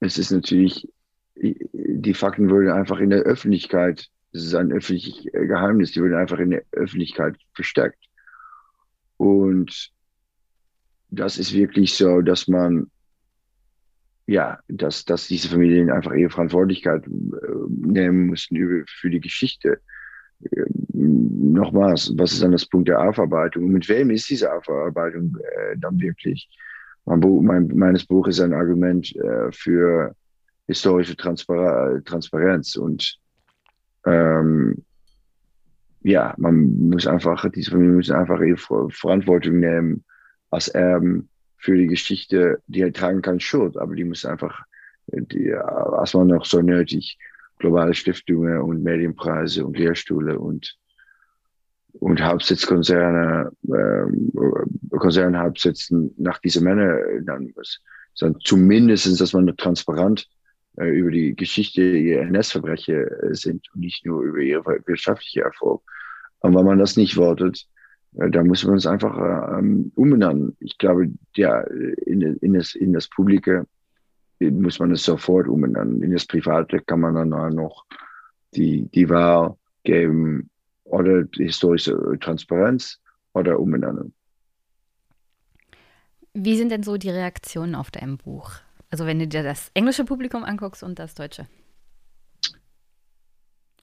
es 0.00 0.18
ist 0.18 0.30
natürlich, 0.30 0.88
die 1.34 2.14
Fakten 2.14 2.50
würden 2.50 2.70
einfach 2.70 3.00
in 3.00 3.10
der 3.10 3.22
Öffentlichkeit 3.22 4.08
das 4.36 4.44
ist 4.44 4.54
ein 4.54 4.70
öffentliches 4.70 5.24
äh, 5.32 5.46
Geheimnis, 5.46 5.92
die 5.92 6.02
werden 6.02 6.14
einfach 6.14 6.38
in 6.38 6.50
der 6.50 6.62
Öffentlichkeit 6.72 7.36
versteckt. 7.54 8.04
Und 9.16 9.90
das 11.08 11.38
ist 11.38 11.52
wirklich 11.54 11.94
so, 11.94 12.20
dass 12.20 12.48
man 12.48 12.90
ja, 14.26 14.58
dass, 14.68 15.04
dass 15.04 15.28
diese 15.28 15.48
Familien 15.48 15.90
einfach 15.90 16.12
ihre 16.12 16.30
Verantwortlichkeit 16.30 17.06
äh, 17.06 17.10
nehmen 17.68 18.26
mussten 18.26 18.84
für 18.86 19.10
die 19.10 19.20
Geschichte. 19.20 19.80
Äh, 20.42 20.64
nochmals, 20.92 22.12
was 22.16 22.32
ist 22.32 22.42
dann 22.42 22.52
das 22.52 22.66
Punkt 22.66 22.88
der 22.88 23.00
Aufarbeitung? 23.00 23.64
Und 23.64 23.72
mit 23.72 23.88
wem 23.88 24.10
ist 24.10 24.28
diese 24.28 24.52
Aufarbeitung 24.52 25.36
äh, 25.38 25.76
dann 25.78 26.00
wirklich? 26.00 26.50
Mein 27.04 27.20
Buch, 27.20 27.40
mein, 27.40 27.68
meines 27.68 28.04
Buch 28.04 28.26
ist 28.26 28.40
ein 28.40 28.52
Argument 28.52 29.14
äh, 29.14 29.52
für 29.52 30.14
historische 30.66 31.16
Transpar 31.16 32.02
Transparenz 32.04 32.74
und 32.76 33.20
ähm, 34.04 34.84
ja, 36.02 36.34
man 36.36 36.88
muss 36.88 37.06
einfach, 37.06 37.48
diese 37.50 37.70
Familien 37.70 37.96
müssen 37.96 38.16
einfach 38.16 38.40
ihre 38.40 38.90
Verantwortung 38.90 39.60
nehmen 39.60 40.04
als 40.50 40.68
Erben 40.68 41.28
für 41.56 41.76
die 41.76 41.86
Geschichte, 41.86 42.62
die 42.66 42.90
tragen 42.92 43.22
keine 43.22 43.40
Schuld, 43.40 43.76
aber 43.76 43.94
die 43.94 44.04
müssen 44.04 44.30
einfach, 44.30 44.62
die, 45.06 45.50
was 45.50 46.14
man 46.14 46.28
noch 46.28 46.44
so 46.44 46.60
nötig, 46.60 47.18
globale 47.58 47.94
Stiftungen 47.94 48.60
und 48.60 48.82
Medienpreise 48.82 49.64
und 49.64 49.78
Lehrstühle 49.78 50.38
und 50.38 50.76
und 52.00 52.22
Hauptsitzkonzerne, 52.22 53.50
äh, 53.68 54.96
Konzernhauptsitzen 54.96 56.14
nach 56.18 56.38
diese 56.38 56.62
Männer 56.62 56.98
dann 57.22 57.52
muss. 57.54 57.80
Sondern 58.14 58.40
zumindest, 58.42 59.20
dass 59.20 59.32
man 59.32 59.56
transparent 59.56 60.28
äh, 60.76 60.88
über 60.88 61.10
die 61.10 61.34
Geschichte 61.34 61.82
ihrer 61.82 62.22
NS-Verbrechen 62.22 63.06
äh, 63.08 63.34
sind 63.34 63.66
und 63.74 63.80
nicht 63.80 64.06
nur 64.06 64.22
über 64.22 64.38
ihre 64.38 64.80
wirtschaftliche 64.86 65.42
Erfolg. 65.42 65.82
Und 66.40 66.54
wenn 66.54 66.64
man 66.64 66.78
das 66.78 66.96
nicht 66.96 67.16
wortet, 67.16 67.58
äh, 67.58 67.75
da 68.12 68.42
muss 68.42 68.64
man 68.64 68.76
es 68.76 68.86
einfach 68.86 69.16
äh, 69.18 69.58
ähm, 69.58 69.92
umbenennen. 69.94 70.56
Ich 70.60 70.78
glaube, 70.78 71.10
der, 71.36 71.70
in, 72.06 72.22
in, 72.22 72.54
das, 72.54 72.74
in 72.74 72.92
das 72.92 73.08
Publike 73.08 73.66
muss 74.40 74.78
man 74.78 74.90
es 74.90 75.04
sofort 75.04 75.48
umbenennen. 75.48 76.02
In 76.02 76.12
das 76.12 76.26
Private 76.26 76.80
kann 76.80 77.00
man 77.00 77.14
dann 77.14 77.54
noch 77.54 77.84
die, 78.54 78.88
die 78.88 79.08
Wahl 79.08 79.56
geben 79.84 80.50
oder 80.84 81.24
die 81.24 81.44
historische 81.44 81.96
Transparenz 82.20 83.00
oder 83.32 83.58
umbenennen. 83.58 84.14
Wie 86.32 86.56
sind 86.56 86.70
denn 86.70 86.82
so 86.82 86.96
die 86.96 87.10
Reaktionen 87.10 87.74
auf 87.74 87.90
dein 87.90 88.18
Buch? 88.18 88.52
Also 88.90 89.06
wenn 89.06 89.18
du 89.18 89.26
dir 89.26 89.42
das 89.42 89.70
englische 89.74 90.04
Publikum 90.04 90.44
anguckst 90.44 90.82
und 90.82 90.98
das 90.98 91.14
deutsche. 91.14 91.46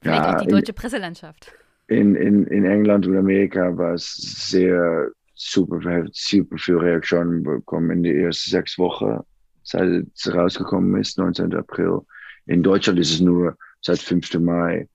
Vielleicht 0.00 0.24
ja, 0.24 0.36
auch 0.36 0.40
die 0.40 0.48
deutsche 0.48 0.72
in, 0.72 0.76
Presselandschaft. 0.76 1.52
In, 1.88 2.14
in, 2.16 2.46
in 2.46 2.64
England 2.64 3.06
und 3.06 3.16
Amerika 3.16 3.76
war 3.76 3.94
es 3.94 4.14
sehr 4.48 5.10
super, 5.34 5.78
super 6.12 6.56
viele 6.58 6.80
Reaktionen 6.80 7.42
bekommen 7.42 7.90
in 7.90 8.02
den 8.02 8.16
ersten 8.16 8.50
sechs 8.50 8.78
Wochen, 8.78 9.20
seit 9.62 10.06
es 10.14 10.34
rausgekommen 10.34 11.00
ist, 11.00 11.18
19. 11.18 11.54
April. 11.54 12.00
In 12.46 12.62
Deutschland 12.62 12.98
ist 12.98 13.12
es 13.12 13.20
nur 13.20 13.56
seit 13.80 13.98
5. 13.98 14.38
Mai 14.40 14.88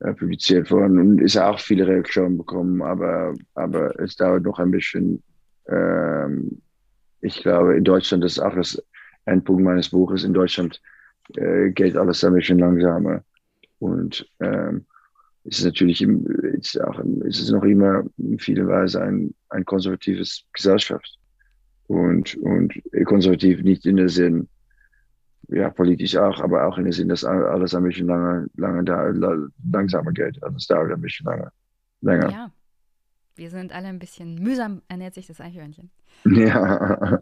äh, 0.00 0.12
publiziert 0.12 0.70
worden 0.70 0.98
und 0.98 1.20
ist 1.22 1.38
auch 1.38 1.58
viele 1.58 1.86
Reaktionen 1.86 2.36
bekommen, 2.36 2.82
aber, 2.82 3.34
aber 3.54 3.98
es 3.98 4.16
dauert 4.16 4.42
noch 4.42 4.58
ein 4.58 4.70
bisschen. 4.70 5.22
Ähm, 5.68 6.60
ich 7.22 7.42
glaube, 7.42 7.76
in 7.76 7.84
Deutschland 7.84 8.24
ist 8.24 8.38
auch 8.38 8.54
das 8.54 8.82
Endpunkt 9.24 9.62
meines 9.62 9.88
Buches. 9.90 10.24
In 10.24 10.34
Deutschland 10.34 10.80
äh, 11.36 11.70
geht 11.70 11.96
alles 11.96 12.22
ein 12.24 12.34
bisschen 12.34 12.58
langsamer. 12.58 13.22
Und 13.78 14.28
ähm, 14.40 14.84
es 15.48 15.58
ist 15.58 15.64
natürlich 15.64 16.02
im, 16.02 16.26
ist 16.58 16.80
auch, 16.80 16.98
es 17.26 17.40
ist 17.40 17.50
noch 17.50 17.62
immer 17.62 18.04
in 18.18 18.38
vieler 18.38 18.66
Weise 18.66 19.02
ein, 19.02 19.34
ein 19.50 19.64
konservatives 19.64 20.44
Gesellschaft. 20.52 21.18
Und, 21.86 22.34
und 22.38 22.74
konservativ 23.04 23.62
nicht 23.62 23.86
in 23.86 23.96
der 23.96 24.08
Sinn, 24.08 24.48
ja, 25.48 25.70
politisch 25.70 26.16
auch, 26.16 26.40
aber 26.40 26.66
auch 26.66 26.78
in 26.78 26.84
der 26.84 26.92
Sinn, 26.92 27.08
dass 27.08 27.24
alles 27.24 27.74
ein 27.74 27.84
bisschen 27.84 28.08
lange, 28.08 28.48
lange 28.56 28.82
da, 28.82 29.12
langsamer 29.70 30.12
geht. 30.12 30.42
Also 30.42 30.56
es 30.56 30.66
dauert 30.66 30.92
ein 30.92 31.00
bisschen 31.00 31.26
lange, 31.26 31.52
länger. 32.00 32.30
Ja, 32.30 32.50
wir 33.36 33.50
sind 33.50 33.72
alle 33.72 33.86
ein 33.86 34.00
bisschen 34.00 34.34
mühsam, 34.42 34.82
ernährt 34.88 35.14
sich 35.14 35.26
das 35.26 35.40
Eichhörnchen. 35.40 35.90
Ja. 36.24 37.20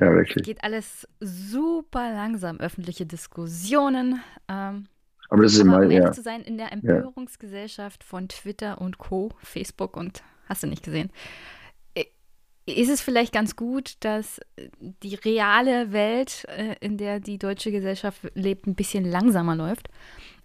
Ja, 0.00 0.14
wirklich. 0.14 0.36
Es 0.36 0.42
geht 0.44 0.62
alles 0.62 1.08
super 1.18 2.12
langsam, 2.12 2.60
öffentliche 2.60 3.04
Diskussionen. 3.04 4.20
Ähm, 4.46 4.86
aber 5.28 5.42
das 5.42 5.52
ist 5.54 5.60
aber, 5.60 5.68
immer, 5.68 5.76
um 5.78 5.90
ehrlich 5.90 6.06
ja. 6.06 6.12
zu 6.12 6.22
sein, 6.22 6.42
in 6.42 6.56
der 6.58 6.72
Empörungsgesellschaft 6.72 8.04
von 8.04 8.28
Twitter 8.28 8.80
und 8.80 8.98
Co., 8.98 9.30
Facebook 9.42 9.96
und 9.96 10.22
hast 10.48 10.62
du 10.62 10.66
nicht 10.66 10.82
gesehen, 10.82 11.10
ist 12.68 12.90
es 12.90 13.00
vielleicht 13.00 13.32
ganz 13.32 13.56
gut, 13.56 13.96
dass 14.00 14.40
die 14.80 15.14
reale 15.14 15.92
Welt, 15.92 16.44
äh, 16.48 16.76
in 16.80 16.98
der 16.98 17.20
die 17.20 17.38
deutsche 17.38 17.72
Gesellschaft 17.72 18.20
lebt, 18.34 18.66
ein 18.66 18.74
bisschen 18.74 19.04
langsamer 19.04 19.56
läuft, 19.56 19.88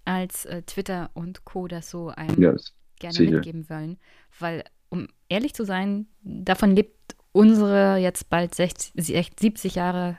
als 0.06 0.46
äh, 0.46 0.62
Twitter 0.64 1.10
und 1.14 1.46
Co. 1.46 1.68
das 1.68 1.90
so 1.90 2.10
einem 2.10 2.42
yes, 2.42 2.74
gerne 3.00 3.16
sicher. 3.16 3.32
mitgeben 3.32 3.70
wollen. 3.70 3.98
Weil, 4.40 4.64
um 4.90 5.08
ehrlich 5.30 5.54
zu 5.54 5.66
sein, 5.66 6.08
davon 6.22 6.76
lebt 6.76 7.16
unsere 7.32 7.98
jetzt 7.98 8.30
bald 8.30 8.56
60, 8.56 8.94
70 8.96 9.76
Jahre 9.76 10.18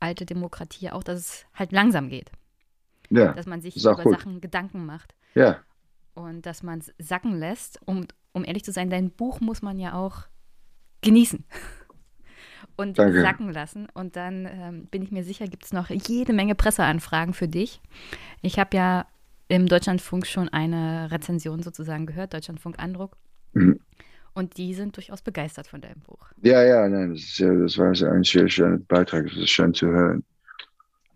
alte 0.00 0.26
Demokratie 0.26 0.90
auch, 0.90 1.02
dass 1.02 1.18
es 1.18 1.46
halt 1.54 1.72
langsam 1.72 2.10
geht. 2.10 2.30
Ja, 3.14 3.32
dass 3.32 3.46
man 3.46 3.60
sich 3.60 3.76
über 3.76 3.96
gut. 3.96 4.18
Sachen 4.18 4.40
Gedanken 4.40 4.86
macht. 4.86 5.14
Ja. 5.34 5.58
Und 6.14 6.46
dass 6.46 6.62
man 6.62 6.78
es 6.78 6.92
sacken 6.98 7.38
lässt. 7.38 7.80
Und 7.84 8.14
um 8.32 8.44
ehrlich 8.44 8.64
zu 8.64 8.72
sein, 8.72 8.90
dein 8.90 9.10
Buch 9.10 9.40
muss 9.40 9.62
man 9.62 9.78
ja 9.78 9.94
auch 9.94 10.22
genießen 11.02 11.44
und 12.76 12.98
Danke. 12.98 13.20
sacken 13.22 13.52
lassen. 13.52 13.88
Und 13.94 14.16
dann 14.16 14.46
ähm, 14.50 14.86
bin 14.86 15.02
ich 15.02 15.10
mir 15.10 15.24
sicher, 15.24 15.46
gibt 15.46 15.64
es 15.64 15.72
noch 15.72 15.90
jede 15.90 16.32
Menge 16.32 16.54
Presseanfragen 16.54 17.34
für 17.34 17.48
dich. 17.48 17.80
Ich 18.42 18.58
habe 18.58 18.76
ja 18.76 19.06
im 19.48 19.66
Deutschlandfunk 19.66 20.26
schon 20.26 20.48
eine 20.48 21.10
Rezension 21.10 21.62
sozusagen 21.62 22.06
gehört, 22.06 22.34
Deutschlandfunk 22.34 22.78
Andruck. 22.78 23.16
Mhm. 23.52 23.80
Und 24.34 24.56
die 24.56 24.74
sind 24.74 24.96
durchaus 24.96 25.22
begeistert 25.22 25.68
von 25.68 25.80
deinem 25.80 26.00
Buch. 26.00 26.32
Ja, 26.42 26.62
ja, 26.62 26.88
nein, 26.88 27.10
das, 27.10 27.20
ist, 27.20 27.40
das 27.40 27.78
war 27.78 28.12
ein 28.12 28.24
sehr 28.24 28.48
schöner 28.48 28.78
Beitrag, 28.78 29.26
das 29.26 29.36
ist 29.36 29.50
schön 29.50 29.72
zu 29.72 29.86
hören. 29.86 30.24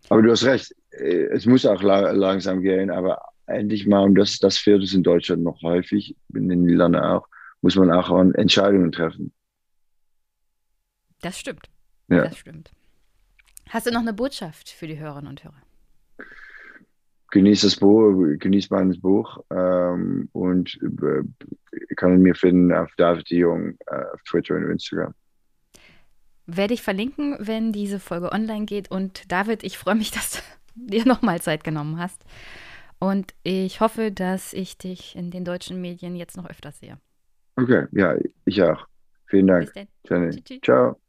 Aber 0.09 0.21
du 0.21 0.31
hast 0.31 0.43
recht, 0.43 0.75
äh, 0.91 1.25
es 1.27 1.45
muss 1.45 1.65
auch 1.65 1.81
la 1.81 2.11
langsam 2.11 2.61
gehen, 2.61 2.91
aber 2.91 3.21
endlich 3.45 3.87
mal, 3.87 4.03
und 4.03 4.15
das, 4.15 4.37
das 4.39 4.57
fehlt 4.57 4.83
es 4.83 4.93
in 4.93 5.03
Deutschland 5.03 5.43
noch 5.43 5.61
häufig, 5.61 6.15
in 6.33 6.49
den 6.49 6.63
Niederlanden 6.63 7.01
auch, 7.01 7.27
muss 7.61 7.75
man 7.75 7.91
auch 7.91 8.09
Entscheidungen 8.35 8.91
treffen. 8.91 9.31
Das 11.21 11.39
stimmt. 11.39 11.69
Ja. 12.07 12.23
Das 12.23 12.37
stimmt. 12.37 12.71
Hast 13.69 13.85
du 13.85 13.91
noch 13.91 14.01
eine 14.01 14.13
Botschaft 14.13 14.69
für 14.69 14.87
die 14.87 14.99
Hörerinnen 14.99 15.29
und 15.29 15.43
Hörer? 15.43 15.61
genießt 17.31 17.63
das 17.63 17.75
Buch, 17.75 18.37
genießt 18.39 18.71
mein 18.71 18.99
Buch 18.99 19.43
ähm, 19.51 20.29
und 20.33 20.79
äh, 20.81 21.95
kann 21.95 22.21
mir 22.21 22.35
finden 22.35 22.73
auf 22.73 22.91
David 22.97 23.29
Jung 23.29 23.77
äh, 23.87 24.03
auf 24.13 24.21
Twitter 24.23 24.55
und 24.55 24.71
Instagram. 24.71 25.13
Werde 26.55 26.73
ich 26.73 26.81
verlinken, 26.81 27.35
wenn 27.39 27.71
diese 27.71 27.99
Folge 27.99 28.31
online 28.31 28.65
geht. 28.65 28.91
Und 28.91 29.31
David, 29.31 29.63
ich 29.63 29.77
freue 29.77 29.95
mich, 29.95 30.11
dass 30.11 30.31
du 30.31 30.39
dir 30.75 31.05
nochmal 31.05 31.41
Zeit 31.41 31.63
genommen 31.63 31.99
hast. 31.99 32.23
Und 32.99 33.33
ich 33.43 33.79
hoffe, 33.79 34.11
dass 34.11 34.53
ich 34.53 34.77
dich 34.77 35.15
in 35.15 35.31
den 35.31 35.45
deutschen 35.45 35.79
Medien 35.79 36.15
jetzt 36.15 36.35
noch 36.35 36.49
öfter 36.49 36.71
sehe. 36.71 36.97
Okay, 37.55 37.85
ja, 37.91 38.15
ich 38.45 38.61
auch. 38.61 38.85
Vielen 39.27 39.47
Dank. 39.47 39.73
Bis 39.73 39.87
dann. 40.03 40.43
Ciao. 40.63 40.99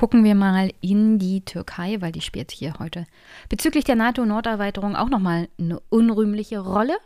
Gucken 0.00 0.24
wir 0.24 0.34
mal 0.34 0.72
in 0.80 1.18
die 1.18 1.44
Türkei, 1.44 2.00
weil 2.00 2.10
die 2.10 2.22
spielt 2.22 2.52
hier 2.52 2.72
heute 2.78 3.04
bezüglich 3.50 3.84
der 3.84 3.96
NATO-Norderweiterung 3.96 4.96
auch 4.96 5.10
nochmal 5.10 5.50
eine 5.58 5.78
unrühmliche 5.90 6.60
Rolle. 6.60 6.96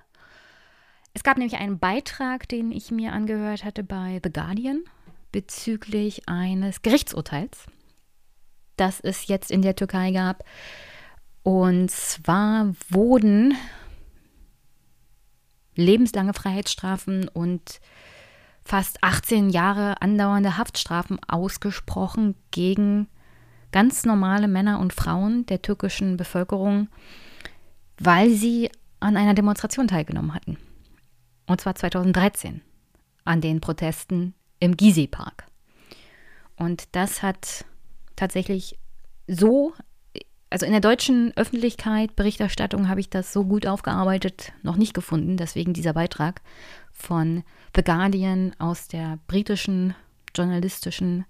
Es 1.12 1.24
gab 1.24 1.36
nämlich 1.36 1.58
einen 1.58 1.80
Beitrag, 1.80 2.48
den 2.48 2.70
ich 2.70 2.92
mir 2.92 3.12
angehört 3.12 3.64
hatte 3.64 3.82
bei 3.82 4.20
The 4.22 4.32
Guardian 4.32 4.84
bezüglich 5.32 6.28
eines 6.28 6.82
Gerichtsurteils, 6.82 7.66
das 8.76 9.00
es 9.00 9.26
jetzt 9.26 9.50
in 9.50 9.62
der 9.62 9.74
Türkei 9.74 10.12
gab. 10.12 10.44
Und 11.42 11.90
zwar 11.90 12.74
wurden 12.90 13.56
lebenslange 15.74 16.32
Freiheitsstrafen 16.32 17.26
und 17.26 17.80
fast 18.64 19.02
18 19.02 19.50
Jahre 19.50 20.00
andauernde 20.00 20.56
Haftstrafen 20.56 21.18
ausgesprochen 21.28 22.34
gegen 22.50 23.08
ganz 23.72 24.04
normale 24.04 24.48
Männer 24.48 24.80
und 24.80 24.92
Frauen 24.92 25.46
der 25.46 25.60
türkischen 25.60 26.16
Bevölkerung, 26.16 26.88
weil 27.98 28.30
sie 28.30 28.70
an 29.00 29.16
einer 29.16 29.34
Demonstration 29.34 29.88
teilgenommen 29.88 30.34
hatten. 30.34 30.56
Und 31.46 31.60
zwar 31.60 31.74
2013 31.74 32.62
an 33.24 33.40
den 33.40 33.60
Protesten 33.60 34.34
im 34.60 34.76
Gizeh-Park. 34.76 35.46
Und 36.56 36.84
das 36.92 37.22
hat 37.22 37.64
tatsächlich 38.16 38.78
so 39.26 39.72
also 40.50 40.66
in 40.66 40.72
der 40.72 40.80
deutschen 40.80 41.36
Öffentlichkeit, 41.36 42.14
Berichterstattung 42.16 42.88
habe 42.88 43.00
ich 43.00 43.10
das 43.10 43.32
so 43.32 43.44
gut 43.44 43.66
aufgearbeitet 43.66 44.52
noch 44.62 44.76
nicht 44.76 44.94
gefunden. 44.94 45.36
Deswegen 45.36 45.72
dieser 45.72 45.94
Beitrag 45.94 46.42
von 46.92 47.42
The 47.74 47.82
Guardian 47.82 48.54
aus 48.58 48.88
der 48.88 49.18
britischen 49.26 49.94
journalistischen 50.34 51.24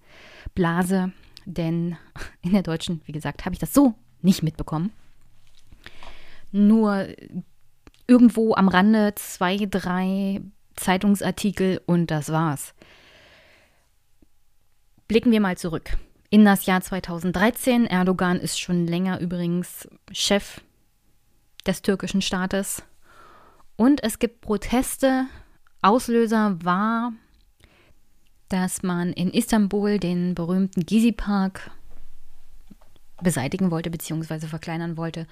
Blase. 0.55 1.13
Denn 1.47 1.97
in 2.43 2.53
der 2.53 2.63
deutschen, 2.63 3.01
wie 3.07 3.13
gesagt, 3.13 3.45
habe 3.45 3.55
ich 3.55 3.61
das 3.61 3.73
so 3.73 3.95
nicht 4.21 4.43
mitbekommen. 4.43 4.93
Nur 6.53 7.09
irgendwo 8.07 8.55
am 8.55 8.69
Rande 8.69 9.15
zwei, 9.17 9.57
drei 9.57 10.43
Zeitungsartikel 10.77 11.81
und 11.87 12.11
das 12.11 12.31
war's. 12.31 12.75
Blicken 15.09 15.33
wir 15.33 15.41
mal 15.41 15.57
zurück 15.57 15.97
in 16.31 16.45
das 16.45 16.67
Jahr 16.67 16.81
2013. 16.81 17.87
Erdogan 17.87 18.39
ist 18.39 18.61
schon 18.61 18.87
länger 18.87 19.21
übrigens 19.21 19.89
Chef 20.13 20.61
des 21.67 21.83
türkischen 21.83 22.23
Staates. 22.23 22.83
Und 23.77 24.03
es 24.03 24.19
gibt 24.19 24.41
Proteste. 24.41 25.27
Auslöser 25.83 26.57
war, 26.63 27.13
dass 28.49 28.83
man 28.83 29.13
in 29.13 29.31
Istanbul 29.31 29.99
den 29.99 30.35
berühmten 30.35 30.87
Gezi-Park 30.87 31.71
beseitigen 33.23 33.71
wollte 33.71 33.91
bzw. 33.91 34.47
verkleinern 34.47 34.97
wollte, 34.97 35.27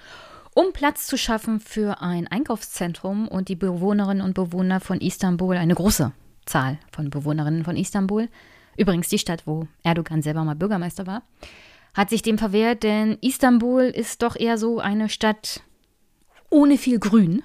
um 0.55 0.73
Platz 0.73 1.07
zu 1.07 1.17
schaffen 1.17 1.61
für 1.61 2.03
ein 2.03 2.27
Einkaufszentrum 2.27 3.29
und 3.29 3.49
die 3.49 3.57
Bewohnerinnen 3.57 4.23
und 4.23 4.35
Bewohner 4.35 4.81
von 4.81 5.01
Istanbul, 5.01 5.57
eine 5.57 5.75
große 5.75 6.13
Zahl 6.45 6.79
von 6.91 7.11
Bewohnerinnen 7.11 7.65
von 7.65 7.77
Istanbul, 7.77 8.29
übrigens 8.77 9.09
die 9.09 9.19
Stadt, 9.19 9.47
wo 9.47 9.67
Erdogan 9.83 10.23
selber 10.23 10.45
mal 10.45 10.55
Bürgermeister 10.55 11.07
war, 11.07 11.23
hat 11.95 12.11
sich 12.11 12.23
dem 12.23 12.39
verwehrt, 12.39 12.83
denn 12.83 13.19
Istanbul 13.21 13.83
ist 13.83 14.23
doch 14.23 14.37
eher 14.37 14.57
so 14.59 14.79
eine 14.81 15.09
Stadt 15.09 15.63
ohne 16.51 16.79
viel 16.79 16.99
Grün. 16.99 17.43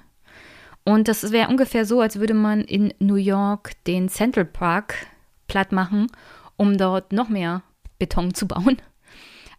Und 0.84 1.08
das 1.08 1.32
wäre 1.32 1.48
ungefähr 1.48 1.84
so, 1.84 2.00
als 2.00 2.18
würde 2.18 2.34
man 2.34 2.62
in 2.62 2.94
New 2.98 3.16
York 3.16 3.72
den 3.84 4.08
Central 4.08 4.46
Park 4.46 4.94
platt 5.46 5.72
machen, 5.72 6.06
um 6.56 6.78
dort 6.78 7.12
noch 7.12 7.28
mehr 7.28 7.62
Beton 7.98 8.32
zu 8.32 8.48
bauen. 8.48 8.80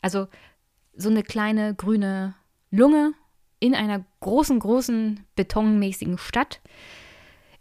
Also 0.01 0.27
so 0.95 1.09
eine 1.09 1.23
kleine 1.23 1.75
grüne 1.75 2.33
Lunge 2.71 3.13
in 3.59 3.75
einer 3.75 4.05
großen, 4.21 4.59
großen 4.59 5.25
betonmäßigen 5.35 6.17
Stadt 6.17 6.61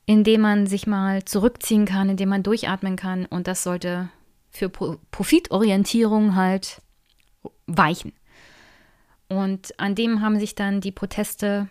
in 0.08 0.24
dem 0.24 0.40
man 0.40 0.66
sich 0.66 0.86
mal 0.86 1.22
zurückziehen 1.26 1.84
kann, 1.84 2.08
in 2.08 2.16
dem 2.16 2.30
man 2.30 2.42
durchatmen 2.42 2.96
kann. 2.96 3.26
Und 3.26 3.46
das 3.46 3.62
sollte 3.62 4.08
für 4.48 4.70
Profitorientierung 4.70 6.34
halt 6.34 6.80
weichen. 7.66 8.14
Und 9.28 9.78
an 9.78 9.94
dem 9.94 10.22
haben 10.22 10.40
sich 10.40 10.54
dann 10.54 10.80
die 10.80 10.92
Proteste 10.92 11.68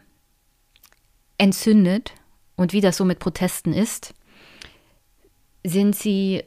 entzündet. 1.39 2.13
Und 2.55 2.73
wie 2.73 2.81
das 2.81 2.97
so 2.97 3.05
mit 3.05 3.17
Protesten 3.17 3.73
ist, 3.73 4.13
sind 5.63 5.95
sie 5.95 6.43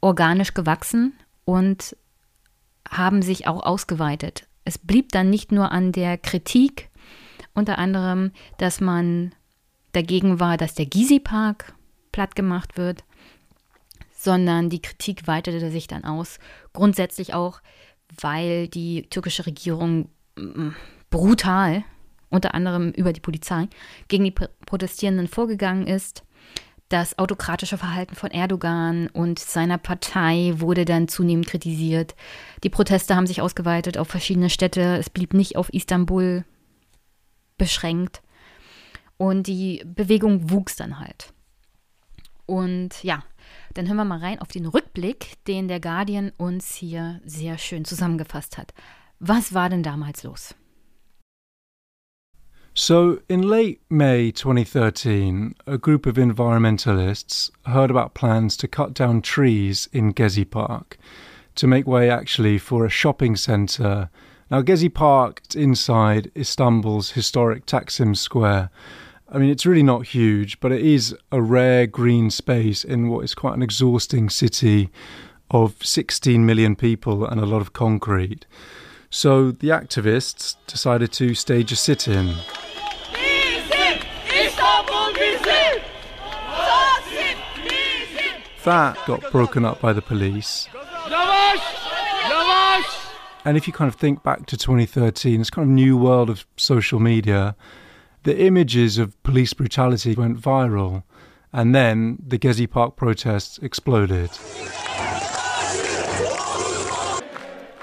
organisch 0.00 0.52
gewachsen 0.52 1.12
und 1.44 1.96
haben 2.90 3.22
sich 3.22 3.46
auch 3.46 3.62
ausgeweitet. 3.62 4.48
Es 4.64 4.78
blieb 4.78 5.12
dann 5.12 5.30
nicht 5.30 5.52
nur 5.52 5.70
an 5.70 5.92
der 5.92 6.18
Kritik, 6.18 6.90
unter 7.54 7.78
anderem, 7.78 8.32
dass 8.58 8.80
man 8.80 9.32
dagegen 9.94 10.40
war, 10.40 10.56
dass 10.56 10.74
der 10.74 10.86
Gysi-Park 10.86 11.74
platt 12.12 12.36
gemacht 12.36 12.76
wird, 12.76 13.04
sondern 14.16 14.70
die 14.70 14.80
Kritik 14.80 15.26
weitete 15.26 15.70
sich 15.70 15.86
dann 15.86 16.04
aus. 16.04 16.38
Grundsätzlich 16.72 17.34
auch, 17.34 17.60
weil 18.20 18.68
die 18.68 19.08
türkische 19.08 19.46
Regierung 19.46 20.08
mm, 20.36 20.70
brutal, 21.10 21.84
unter 22.30 22.54
anderem 22.54 22.90
über 22.90 23.12
die 23.12 23.20
Polizei, 23.20 23.68
gegen 24.08 24.24
die 24.24 24.34
Protestierenden 24.66 25.28
vorgegangen 25.28 25.86
ist. 25.86 26.24
Das 26.88 27.18
autokratische 27.18 27.78
Verhalten 27.78 28.14
von 28.14 28.30
Erdogan 28.30 29.08
und 29.08 29.38
seiner 29.38 29.78
Partei 29.78 30.52
wurde 30.56 30.84
dann 30.84 31.08
zunehmend 31.08 31.46
kritisiert. 31.46 32.14
Die 32.62 32.70
Proteste 32.70 33.16
haben 33.16 33.26
sich 33.26 33.40
ausgeweitet 33.40 33.98
auf 33.98 34.08
verschiedene 34.08 34.50
Städte. 34.50 34.96
Es 34.96 35.10
blieb 35.10 35.34
nicht 35.34 35.56
auf 35.56 35.72
Istanbul 35.72 36.44
beschränkt. 37.56 38.22
Und 39.16 39.46
die 39.46 39.82
Bewegung 39.84 40.50
wuchs 40.50 40.76
dann 40.76 40.98
halt. 40.98 41.32
Und 42.46 43.02
ja, 43.02 43.22
dann 43.74 43.86
hören 43.86 43.96
wir 43.96 44.04
mal 44.04 44.18
rein 44.18 44.40
auf 44.40 44.48
den 44.48 44.66
Rückblick, 44.66 45.44
den 45.46 45.68
der 45.68 45.80
Guardian 45.80 46.32
uns 46.36 46.74
hier 46.74 47.20
sehr 47.24 47.58
schön 47.58 47.84
zusammengefasst 47.84 48.58
hat. 48.58 48.74
Was 49.20 49.54
war 49.54 49.68
denn 49.68 49.82
damals 49.82 50.22
los? 50.22 50.54
So, 52.76 53.18
in 53.28 53.44
late 53.44 53.78
May 53.88 54.32
2013, 54.32 55.54
a 55.64 55.78
group 55.78 56.06
of 56.06 56.18
environmentalists 56.18 57.52
heard 57.66 57.88
about 57.88 58.14
plans 58.14 58.56
to 58.56 58.66
cut 58.66 58.94
down 58.94 59.22
trees 59.22 59.88
in 59.92 60.12
Gezi 60.12 60.44
Park 60.44 60.98
to 61.54 61.68
make 61.68 61.86
way 61.86 62.10
actually 62.10 62.58
for 62.58 62.84
a 62.84 62.90
shopping 62.90 63.36
centre. 63.36 64.10
Now, 64.50 64.60
Gezi 64.62 64.92
Park 64.92 65.42
is 65.48 65.54
inside 65.54 66.32
Istanbul's 66.34 67.12
historic 67.12 67.64
Taksim 67.64 68.16
Square, 68.16 68.70
I 69.28 69.38
mean, 69.38 69.48
it's 69.48 69.64
really 69.64 69.82
not 69.82 70.08
huge, 70.08 70.60
but 70.60 70.70
it 70.70 70.82
is 70.82 71.16
a 71.32 71.40
rare 71.40 71.86
green 71.86 72.30
space 72.30 72.84
in 72.84 73.08
what 73.08 73.24
is 73.24 73.34
quite 73.34 73.54
an 73.54 73.62
exhausting 73.62 74.28
city 74.28 74.90
of 75.50 75.76
16 75.82 76.44
million 76.44 76.76
people 76.76 77.24
and 77.24 77.40
a 77.40 77.46
lot 77.46 77.62
of 77.62 77.72
concrete. 77.72 78.44
So 79.08 79.50
the 79.50 79.68
activists 79.68 80.56
decided 80.66 81.12
to 81.12 81.34
stage 81.34 81.72
a 81.72 81.76
sit 81.76 82.06
in. 82.06 82.34
That 88.64 88.98
got 89.06 89.30
broken 89.30 89.64
up 89.64 89.80
by 89.80 89.92
the 89.92 90.02
police. 90.02 90.68
And 93.46 93.58
if 93.58 93.66
you 93.66 93.72
kind 93.72 93.88
of 93.88 93.94
think 93.94 94.22
back 94.22 94.46
to 94.46 94.56
2013, 94.56 95.40
it's 95.40 95.50
kind 95.50 95.68
of 95.68 95.74
new 95.74 95.98
world 95.98 96.30
of 96.30 96.46
social 96.56 96.98
media 96.98 97.56
the 98.24 98.38
images 98.38 98.98
of 98.98 99.22
police 99.22 99.54
brutality 99.54 100.14
went 100.14 100.40
viral, 100.40 101.04
and 101.52 101.74
then 101.74 102.18
the 102.26 102.38
Gezi 102.38 102.68
Park 102.68 102.96
protests 102.96 103.58
exploded. 103.58 104.30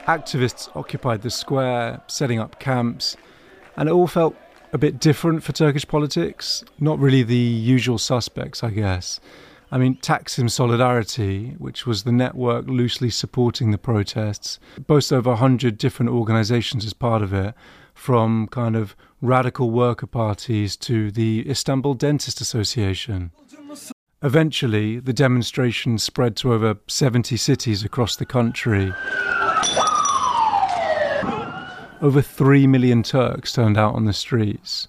Activists 0.08 0.76
occupied 0.76 1.22
the 1.22 1.30
square, 1.30 2.02
setting 2.08 2.40
up 2.40 2.60
camps, 2.60 3.16
and 3.78 3.88
it 3.88 3.92
all 3.92 4.08
felt 4.08 4.36
a 4.74 4.78
bit 4.78 5.00
different 5.00 5.44
for 5.44 5.52
Turkish 5.52 5.88
politics. 5.88 6.64
Not 6.80 7.00
really 7.00 7.24
the 7.24 7.36
usual 7.36 7.98
suspects, 7.98 8.64
I 8.64 8.72
guess. 8.72 9.20
I 9.72 9.78
mean, 9.78 9.96
Taksim 9.98 10.50
Solidarity, 10.50 11.56
which 11.58 11.86
was 11.86 12.04
the 12.04 12.12
network 12.12 12.68
loosely 12.68 13.10
supporting 13.10 13.72
the 13.72 13.78
protests, 13.78 14.60
boasts 14.86 15.12
over 15.12 15.30
100 15.30 15.78
different 15.78 16.12
organizations 16.12 16.84
as 16.84 16.94
part 16.94 17.22
of 17.22 17.32
it, 17.32 17.54
from 17.94 18.48
kind 18.48 18.76
of 18.76 18.96
radical 19.22 19.70
worker 19.70 20.08
parties 20.08 20.76
to 20.76 21.12
the 21.12 21.48
Istanbul 21.50 21.94
Dentist 21.94 22.42
Association. 22.42 23.32
Eventually, 24.24 25.00
the 25.00 25.14
demonstration 25.14 25.98
spread 25.98 26.36
to 26.38 26.54
over 26.54 26.78
70 26.88 27.38
cities 27.38 27.84
across 27.84 28.16
the 28.16 28.26
country. 28.26 28.94
Over 32.02 32.22
3 32.22 32.68
million 32.68 33.04
Turks 33.04 33.54
turned 33.54 33.78
out 33.78 33.94
on 33.94 34.06
the 34.06 34.14
streets. 34.14 34.88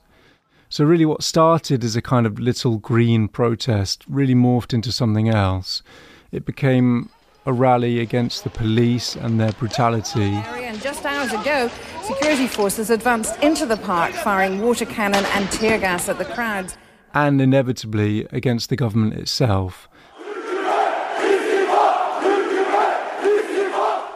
So, 0.71 0.85
really, 0.85 1.05
what 1.05 1.23
started 1.23 1.85
as 1.85 1.97
a 1.97 2.03
kind 2.03 2.27
of 2.27 2.39
little 2.39 2.79
green 2.79 3.29
protest 3.29 4.05
really 4.09 4.35
morphed 4.35 4.73
into 4.73 4.91
something 4.91 5.29
else. 5.29 5.83
It 6.31 6.47
became 6.47 7.11
a 7.45 7.53
rally 7.53 8.01
against 8.01 8.45
the 8.45 8.51
police 8.51 9.17
and 9.17 9.39
their 9.39 9.53
brutality. 9.53 10.33
And 10.33 10.81
just 10.81 11.05
hours 11.05 11.33
ago, 11.33 11.71
security 12.03 12.47
forces 12.47 12.91
advanced 12.91 13.41
into 13.43 13.67
the 13.67 13.77
park, 13.77 14.13
firing 14.13 14.61
water 14.61 14.85
cannon 14.85 15.25
and 15.27 15.51
tear 15.53 15.79
gas 15.79 16.09
at 16.09 16.19
the 16.19 16.25
crowds. 16.25 16.77
And 17.15 17.41
inevitably 17.41 18.27
against 18.31 18.71
the 18.71 18.77
government 18.77 19.15
itself. 19.15 19.89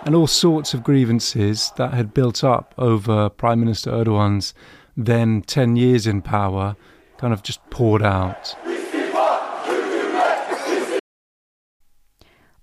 And 0.04 0.14
all 0.14 0.28
sorts 0.28 0.72
of 0.72 0.84
grievances 0.84 1.72
that 1.76 1.92
had 1.92 2.14
built 2.14 2.44
up 2.44 2.74
over 2.78 3.28
Prime 3.28 3.58
Minister 3.60 3.90
Erdogan's 3.90 4.54
then 4.96 5.42
10 5.42 5.76
years 5.76 6.06
in 6.06 6.22
power 6.22 6.76
kind 7.18 7.32
of 7.32 7.42
just 7.42 7.68
poured 7.70 8.02
out. 8.02 8.54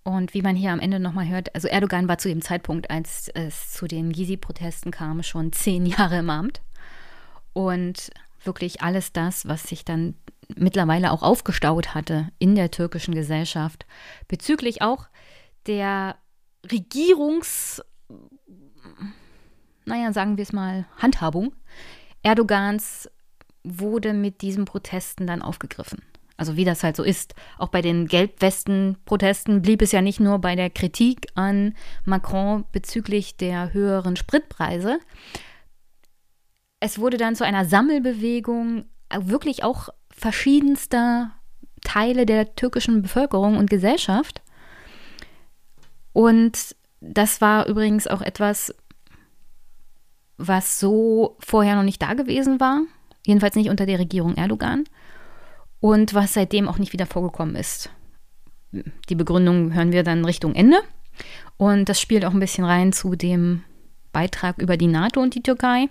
Und 0.03 0.33
wie 0.33 0.41
man 0.41 0.55
hier 0.55 0.71
am 0.71 0.79
Ende 0.79 0.99
nochmal 0.99 1.27
hört, 1.27 1.55
also 1.55 1.67
Erdogan 1.67 2.07
war 2.07 2.17
zu 2.17 2.27
dem 2.27 2.41
Zeitpunkt, 2.41 2.89
als 2.91 3.29
es 3.29 3.71
zu 3.71 3.87
den 3.87 4.11
Gysi-Protesten 4.11 4.91
kam, 4.91 5.23
schon 5.23 5.53
zehn 5.53 5.85
Jahre 5.87 6.19
im 6.19 6.29
Amt. 6.29 6.61
Und 7.53 8.11
wirklich 8.43 8.81
alles 8.81 9.13
das, 9.13 9.47
was 9.47 9.63
sich 9.63 9.85
dann 9.85 10.15
mittlerweile 10.55 11.11
auch 11.11 11.23
aufgestaut 11.23 11.95
hatte 11.95 12.29
in 12.37 12.55
der 12.55 12.71
türkischen 12.71 13.15
Gesellschaft, 13.15 13.85
bezüglich 14.27 14.81
auch 14.81 15.07
der 15.65 16.17
Regierungs 16.69 17.81
naja, 19.85 20.13
sagen 20.13 20.37
wir 20.37 20.43
es 20.43 20.53
mal, 20.53 20.85
Handhabung 20.97 21.53
Erdogans 22.21 23.09
wurde 23.63 24.13
mit 24.13 24.41
diesen 24.41 24.65
Protesten 24.65 25.27
dann 25.27 25.41
aufgegriffen. 25.41 26.01
Also 26.37 26.55
wie 26.55 26.65
das 26.65 26.83
halt 26.83 26.95
so 26.95 27.03
ist. 27.03 27.35
Auch 27.57 27.69
bei 27.69 27.81
den 27.81 28.07
Gelbwesten-Protesten 28.07 29.61
blieb 29.61 29.81
es 29.81 29.91
ja 29.91 30.01
nicht 30.01 30.19
nur 30.19 30.39
bei 30.39 30.55
der 30.55 30.69
Kritik 30.69 31.27
an 31.35 31.75
Macron 32.05 32.65
bezüglich 32.71 33.37
der 33.37 33.73
höheren 33.73 34.15
Spritpreise. 34.15 34.99
Es 36.79 36.99
wurde 36.99 37.17
dann 37.17 37.35
zu 37.35 37.45
einer 37.45 37.65
Sammelbewegung 37.65 38.85
wirklich 39.15 39.63
auch 39.63 39.89
verschiedenster 40.09 41.31
Teile 41.81 42.25
der 42.25 42.55
türkischen 42.55 43.01
Bevölkerung 43.01 43.57
und 43.57 43.69
Gesellschaft. 43.69 44.41
Und 46.13 46.75
das 46.99 47.41
war 47.41 47.67
übrigens 47.67 48.07
auch 48.07 48.21
etwas, 48.21 48.73
was 50.37 50.79
so 50.79 51.37
vorher 51.39 51.75
noch 51.75 51.83
nicht 51.83 52.01
da 52.01 52.13
gewesen 52.13 52.59
war. 52.59 52.81
Jedenfalls 53.25 53.55
nicht 53.55 53.69
unter 53.69 53.85
der 53.85 53.99
Regierung 53.99 54.35
Erdogan. 54.35 54.85
Und 55.83 56.13
was 56.13 56.31
seitdem 56.31 56.69
auch 56.69 56.77
nicht 56.77 56.93
wieder 56.93 57.05
vorgekommen 57.05 57.57
ist. 57.57 57.89
Die 59.09 59.15
Begründung 59.15 59.73
hören 59.73 59.91
wir 59.91 60.03
dann 60.03 60.23
Richtung 60.23 60.55
Ende. 60.55 60.77
Und 61.57 61.89
das 61.89 61.99
spielt 61.99 62.23
auch 62.23 62.31
ein 62.31 62.39
bisschen 62.39 62.63
rein 62.63 62.93
zu 62.93 63.17
dem 63.17 63.65
Beitrag 64.13 64.59
über 64.59 64.77
die 64.77 64.87
NATO 64.87 65.19
und 65.19 65.35
die 65.35 65.43
Türkei. 65.43 65.89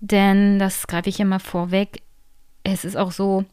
Denn, 0.00 0.58
das 0.58 0.86
greife 0.86 1.10
ich 1.10 1.20
immer 1.20 1.40
vorweg, 1.40 2.00
es 2.62 2.86
ist 2.86 2.96
auch 2.96 3.12
so, 3.12 3.44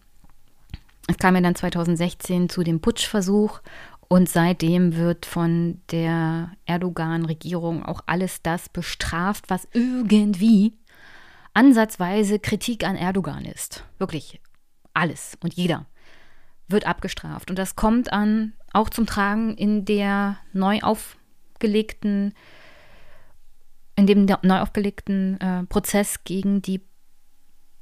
es 1.10 1.18
kam 1.18 1.36
ja 1.36 1.42
dann 1.42 1.56
2016 1.56 2.48
zu 2.48 2.64
dem 2.64 2.80
Putschversuch 2.80 3.60
und 4.08 4.30
seitdem 4.30 4.96
wird 4.96 5.26
von 5.26 5.82
der 5.92 6.54
Erdogan-Regierung 6.68 7.84
auch 7.84 8.00
alles 8.06 8.42
das 8.44 8.70
bestraft, 8.70 9.50
was 9.50 9.68
irgendwie 9.74 10.72
ansatzweise 11.54 12.40
Kritik 12.40 12.86
an 12.86 12.96
Erdogan 12.96 13.44
ist. 13.44 13.84
Wirklich 13.98 14.40
alles 14.94 15.38
und 15.42 15.54
jeder 15.54 15.86
wird 16.68 16.86
abgestraft. 16.86 17.50
Und 17.50 17.60
das 17.60 17.76
kommt 17.76 18.12
an 18.14 18.54
auch 18.74 18.90
zum 18.90 19.06
Tragen 19.06 19.56
in 19.56 19.86
der 19.86 20.38
neu 20.54 20.80
aufgelegten, 20.82 22.34
in 23.96 24.08
dem 24.08 24.26
neu 24.26 24.60
aufgelegten 24.60 25.40
äh, 25.42 25.64
Prozess 25.64 26.24
gegen 26.24 26.62
die 26.62 26.82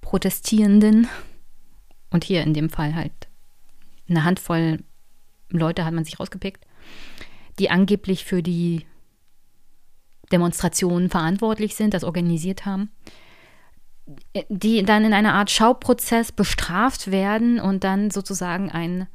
Protestierenden 0.01 1.07
und 2.09 2.23
hier 2.23 2.41
in 2.41 2.53
dem 2.53 2.69
Fall 2.69 2.95
halt 2.95 3.11
eine 4.09 4.23
Handvoll 4.23 4.79
Leute 5.51 5.85
hat 5.85 5.93
man 5.93 6.05
sich 6.05 6.19
rausgepickt, 6.19 6.65
die 7.57 7.69
angeblich 7.69 8.25
für 8.25 8.43
die 8.43 8.85
Demonstrationen 10.31 11.09
verantwortlich 11.09 11.75
sind, 11.75 11.93
das 11.93 12.03
organisiert 12.03 12.65
haben, 12.65 12.91
die 14.49 14.83
dann 14.83 15.05
in 15.05 15.13
einer 15.13 15.33
Art 15.33 15.51
Schauprozess 15.51 16.31
bestraft 16.31 17.11
werden 17.11 17.59
und 17.59 17.83
dann 17.83 18.11
sozusagen 18.11 18.71
ein 18.71 19.07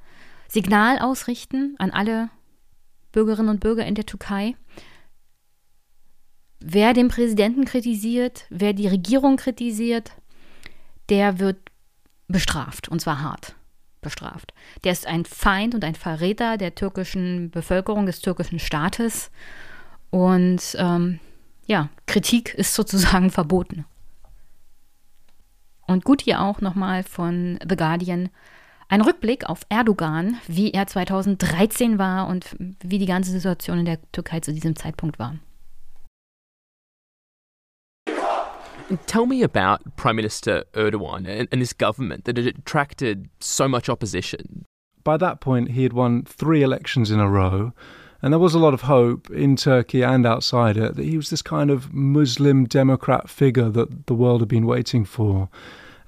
Signal 0.49 0.99
ausrichten 0.99 1.75
an 1.79 1.91
alle 1.91 2.31
Bürgerinnen 3.13 3.49
und 3.49 3.61
Bürger 3.61 3.87
in 3.87 3.95
der 3.95 4.07
Türkei. 4.07 4.57
Wer 6.61 6.95
den 6.95 7.09
Präsidenten 7.09 7.65
kritisiert, 7.65 8.47
wer 8.51 8.73
die 8.73 8.89
Regierung 8.89 9.37
kritisiert, 9.37 10.13
der 11.09 11.39
wird 11.39 11.59
bestraft 12.29 12.89
und 12.89 13.01
zwar 13.01 13.21
hart 13.21 13.55
bestraft. 14.01 14.55
Der 14.85 14.93
ist 14.93 15.07
ein 15.07 15.25
Feind 15.25 15.75
und 15.75 15.85
ein 15.85 15.95
Verräter 15.95 16.57
der 16.57 16.75
türkischen 16.75 17.51
Bevölkerung, 17.51 18.07
des 18.07 18.21
türkischen 18.21 18.59
Staates. 18.59 19.31
Und 20.11 20.77
ähm, 20.79 21.19
ja, 21.67 21.89
Kritik 22.07 22.55
ist 22.55 22.75
sozusagen 22.75 23.31
verboten. 23.33 23.85
Und 25.87 26.05
gut 26.05 26.23
hier 26.23 26.41
auch 26.41 26.61
nochmal 26.61 27.03
von 27.03 27.59
The 27.69 27.77
Guardian 27.77 28.31
ein 28.89 29.01
Rückblick 29.01 29.49
auf 29.49 29.61
Erdogan, 29.69 30.39
wie 30.47 30.71
er 30.71 30.87
2013 30.87 31.99
war 31.99 32.29
und 32.29 32.55
wie 32.81 32.99
die 32.99 33.07
ganze 33.07 33.31
Situation 33.31 33.79
in 33.79 33.85
der 33.87 33.99
Türkei 34.13 34.41
zu 34.41 34.53
diesem 34.53 34.77
Zeitpunkt 34.77 35.19
war. 35.19 35.37
Tell 39.07 39.27
me 39.27 39.43
about 39.43 39.83
Prime 39.97 40.15
Minister 40.15 40.67
Erdogan 40.75 41.27
and, 41.27 41.51
and, 41.51 41.61
his 41.61 41.73
government 41.73 42.27
that 42.27 42.37
had 42.37 42.47
attracted 42.47 43.31
so 43.41 43.67
much 43.67 43.89
opposition. 43.89 44.67
By 45.03 45.17
that 45.19 45.41
point, 45.41 45.71
he 45.71 45.85
had 45.85 45.95
won 45.95 46.25
three 46.25 46.63
elections 46.63 47.11
in 47.11 47.19
a 47.19 47.27
row, 47.27 47.73
and 48.25 48.33
there 48.33 48.41
was 48.41 48.55
a 48.55 48.59
lot 48.59 48.73
of 48.73 48.81
hope 48.81 49.29
in 49.29 49.55
Turkey 49.55 50.01
and 50.01 50.25
outside 50.25 50.79
it 50.79 50.97
that 50.97 51.05
he 51.05 51.19
was 51.19 51.29
this 51.29 51.43
kind 51.43 51.71
of 51.71 51.93
Muslim 51.93 52.65
Democrat 52.65 53.29
figure 53.29 53.69
that 53.69 54.07
the 54.07 54.15
world 54.15 54.41
had 54.41 54.49
been 54.49 54.65
waiting 54.65 55.05
for. 55.05 55.51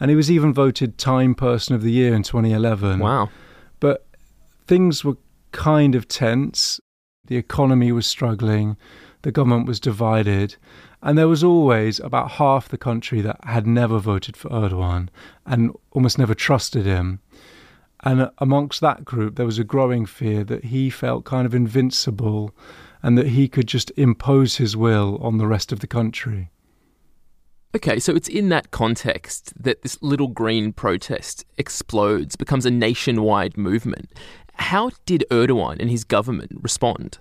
And 0.01 0.09
he 0.09 0.17
was 0.17 0.31
even 0.31 0.55
voted 0.55 0.97
Time 0.97 1.35
Person 1.35 1.75
of 1.75 1.83
the 1.83 1.91
Year 1.91 2.15
in 2.15 2.23
2011. 2.23 3.01
Wow. 3.01 3.29
But 3.81 4.07
things 4.67 5.05
were 5.05 5.19
kind 5.53 5.95
of 5.95 6.09
tense. 6.09 6.81
The 7.27 7.37
economy 7.37 7.93
was 7.93 8.07
struggling, 8.07 8.79
the 9.21 9.31
government 9.31 9.67
was 9.67 9.79
divided. 9.79 10.57
And 11.03 11.19
there 11.19 11.29
was 11.29 11.45
always 11.45 12.01
about 12.01 12.31
half 12.31 12.71
the 12.71 12.79
country 12.79 13.21
that 13.21 13.45
had 13.45 13.67
never 13.67 13.99
voted 13.99 14.39
for 14.39 14.49
Erdogan 14.49 15.11
and 15.45 15.71
almost 15.93 16.17
never 16.17 16.35
trusted 16.35 16.87
him. 16.87 17.21
And 18.07 18.31
amongst 18.39 18.81
that 18.83 19.05
group, 19.05 19.35
there 19.35 19.45
was 19.45 19.59
a 19.59 19.65
growing 19.65 20.07
fear 20.07 20.45
that 20.45 20.67
he 20.67 20.91
felt 20.91 21.25
kind 21.25 21.45
of 21.45 21.57
invincible 21.57 22.55
and 23.03 23.19
that 23.19 23.27
he 23.27 23.49
could 23.49 23.67
just 23.67 23.91
impose 23.97 24.59
his 24.59 24.77
will 24.77 25.19
on 25.21 25.39
the 25.39 25.47
rest 25.49 25.73
of 25.73 25.81
the 25.81 25.89
country. 25.89 26.53
Okay, 27.75 27.99
so 27.99 28.15
it's 28.15 28.29
in 28.29 28.49
that 28.51 28.71
context 28.71 29.53
that 29.61 29.83
this 29.83 30.01
little 30.03 30.29
green 30.29 30.73
protest 30.73 31.45
explodes, 31.59 32.37
becomes 32.37 32.65
a 32.65 32.71
nationwide 32.71 33.57
movement. 33.57 34.09
How 34.55 34.93
did 35.05 35.25
Erdogan 35.29 35.81
and 35.81 35.91
his 35.91 36.05
government 36.05 36.53
respond? 36.63 37.19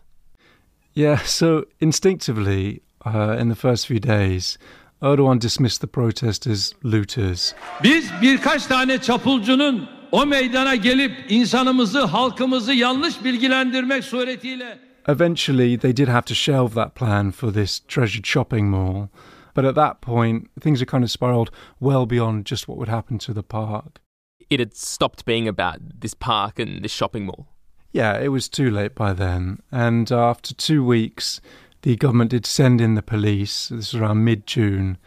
Yeah, 0.94 1.18
so 1.18 1.66
instinctively, 1.80 2.84
uh, 3.04 3.38
in 3.40 3.50
the 3.50 3.56
first 3.56 3.88
few 3.88 4.00
days, 4.00 4.60
Erdogan 5.02 5.40
dismissed 5.40 5.82
the 5.82 5.88
protesters 5.88 6.76
looters. 6.84 7.56
Biz 7.84 8.12
birkaç 8.22 8.68
tane 8.68 9.02
çapulcunun 9.02 9.95
o 10.16 10.26
meydana 10.26 10.76
gelip 10.76 11.12
insanımızı, 11.30 12.02
halkımızı 12.02 12.74
yanlış 12.74 13.24
bilgilendirmek 13.24 14.04
suretiyle 14.04 14.80
Eventually, 15.08 15.78
they 15.78 15.98
did 15.98 16.08
have 16.08 16.26
to 16.26 16.34
shelve 16.34 16.74
that 16.74 16.96
plan 16.96 17.32
for 17.32 17.54
this 17.54 17.80
treasured 17.88 18.26
shopping 18.26 18.70
mall. 18.70 19.08
But 19.56 19.66
at 19.66 19.76
that 19.76 20.02
point, 20.02 20.50
things 20.62 20.80
had 20.80 20.88
kind 20.88 21.04
of 21.04 21.12
spiraled 21.12 21.52
well 21.80 22.10
beyond 22.10 22.46
just 22.46 22.68
what 22.68 22.78
would 22.78 22.90
happen 22.90 23.20
to 23.20 23.34
the 23.34 23.44
park. 23.44 24.02
It 24.50 24.60
had 24.60 24.76
stopped 24.76 25.26
being 25.26 25.48
about 25.48 25.78
this 26.02 26.16
park 26.16 26.60
and 26.60 26.84
this 26.84 26.92
shopping 26.92 27.26
mall. 27.26 27.46
Yeah, 27.92 28.20
it 28.20 28.30
was 28.30 28.50
too 28.50 28.72
late 28.72 28.96
by 28.96 29.14
then. 29.14 29.60
And 29.72 30.12
after 30.12 30.56
two 30.56 30.84
weeks, 30.84 31.40
the 31.84 31.96
government 31.96 32.32
did 32.32 32.46
send 32.46 32.82
in 32.82 32.96
the 32.96 33.04
police, 33.04 33.70
this 33.70 33.94
was 33.94 34.02
around 34.02 34.24
mid 34.24 34.48
June, 34.48 34.98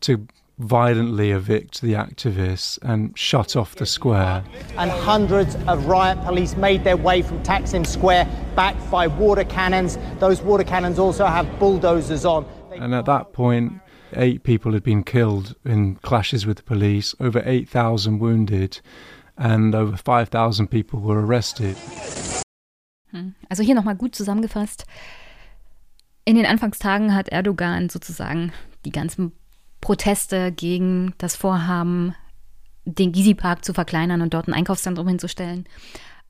to 0.00 0.26
violently 0.58 1.30
evict 1.30 1.80
the 1.80 1.94
activists 1.94 2.78
and 2.82 3.16
shut 3.18 3.56
off 3.56 3.74
the 3.74 3.86
square. 3.86 4.44
And 4.76 4.90
hundreds 4.90 5.56
of 5.66 5.86
riot 5.86 6.22
police 6.24 6.56
made 6.56 6.84
their 6.84 6.96
way 6.96 7.22
from 7.22 7.42
Taksim 7.42 7.86
Square, 7.86 8.28
backed 8.54 8.90
by 8.90 9.06
water 9.06 9.44
cannons. 9.44 9.98
Those 10.18 10.42
water 10.42 10.64
cannons 10.64 10.98
also 10.98 11.26
have 11.26 11.46
bulldozers 11.58 12.24
on. 12.24 12.46
And 12.72 12.94
at 12.94 13.06
that 13.06 13.32
point, 13.32 13.72
eight 14.14 14.42
people 14.42 14.72
had 14.72 14.82
been 14.82 15.02
killed 15.02 15.54
in 15.64 15.96
clashes 15.96 16.46
with 16.46 16.58
the 16.58 16.62
police, 16.62 17.14
over 17.20 17.42
8,000 17.44 18.18
wounded, 18.18 18.80
and 19.36 19.74
over 19.74 19.96
5,000 19.96 20.68
people 20.68 21.00
were 21.00 21.24
arrested. 21.24 21.76
Hm. 23.10 23.34
Also 23.50 23.62
hier 23.62 23.74
nochmal 23.74 23.96
gut 23.96 24.14
zusammengefasst. 24.14 24.84
In 26.24 26.36
den 26.36 26.46
Anfangstagen 26.46 27.14
hat 27.14 27.32
Erdogan 27.32 27.88
sozusagen 27.88 28.52
die 28.84 28.92
ganzen 28.92 29.32
Proteste 29.82 30.52
gegen 30.52 31.12
das 31.18 31.36
Vorhaben, 31.36 32.14
den 32.86 33.12
Gizi-Park 33.12 33.64
zu 33.64 33.74
verkleinern 33.74 34.22
und 34.22 34.32
dort 34.32 34.48
ein 34.48 34.54
Einkaufszentrum 34.54 35.06
hinzustellen, 35.06 35.68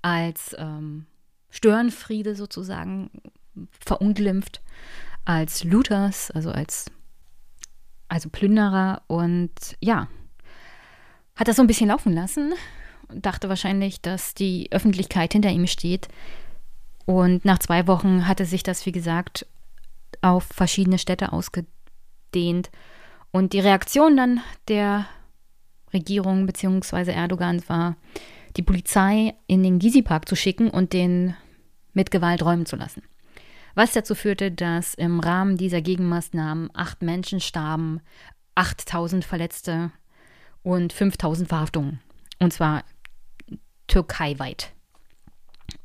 als 0.00 0.56
ähm, 0.58 1.06
Störenfriede 1.50 2.34
sozusagen 2.34 3.10
verunglimpft, 3.78 4.62
als 5.24 5.62
Looters, 5.62 6.30
also 6.32 6.50
als 6.50 6.86
also 8.08 8.28
Plünderer 8.28 9.02
und 9.06 9.52
ja, 9.80 10.08
hat 11.36 11.48
das 11.48 11.56
so 11.56 11.62
ein 11.62 11.66
bisschen 11.66 11.88
laufen 11.88 12.12
lassen, 12.12 12.52
dachte 13.08 13.48
wahrscheinlich, 13.48 14.00
dass 14.00 14.34
die 14.34 14.68
Öffentlichkeit 14.70 15.32
hinter 15.32 15.50
ihm 15.50 15.66
steht. 15.66 16.08
Und 17.04 17.44
nach 17.44 17.58
zwei 17.58 17.86
Wochen 17.86 18.26
hatte 18.28 18.44
sich 18.44 18.62
das, 18.62 18.84
wie 18.86 18.92
gesagt, 18.92 19.46
auf 20.20 20.44
verschiedene 20.44 20.98
Städte 20.98 21.32
ausgedehnt. 21.32 22.70
Und 23.32 23.54
die 23.54 23.60
Reaktion 23.60 24.16
dann 24.16 24.40
der 24.68 25.06
Regierung 25.92 26.46
bzw. 26.46 27.12
Erdogans 27.12 27.68
war, 27.68 27.96
die 28.56 28.62
Polizei 28.62 29.34
in 29.46 29.62
den 29.62 29.78
Gizi-Park 29.78 30.28
zu 30.28 30.36
schicken 30.36 30.70
und 30.70 30.92
den 30.92 31.34
mit 31.94 32.10
Gewalt 32.10 32.44
räumen 32.44 32.66
zu 32.66 32.76
lassen. 32.76 33.02
was 33.74 33.92
dazu 33.92 34.14
führte, 34.14 34.50
dass 34.50 34.92
im 34.92 35.18
Rahmen 35.18 35.56
dieser 35.56 35.80
Gegenmaßnahmen 35.80 36.68
acht 36.74 37.00
Menschen 37.00 37.40
starben, 37.40 38.02
8000 38.54 39.24
Verletzte 39.24 39.90
und 40.62 40.92
5000 40.92 41.48
Verhaftungen. 41.48 42.00
Und 42.38 42.52
zwar 42.52 42.84
türkeiweit. 43.86 44.72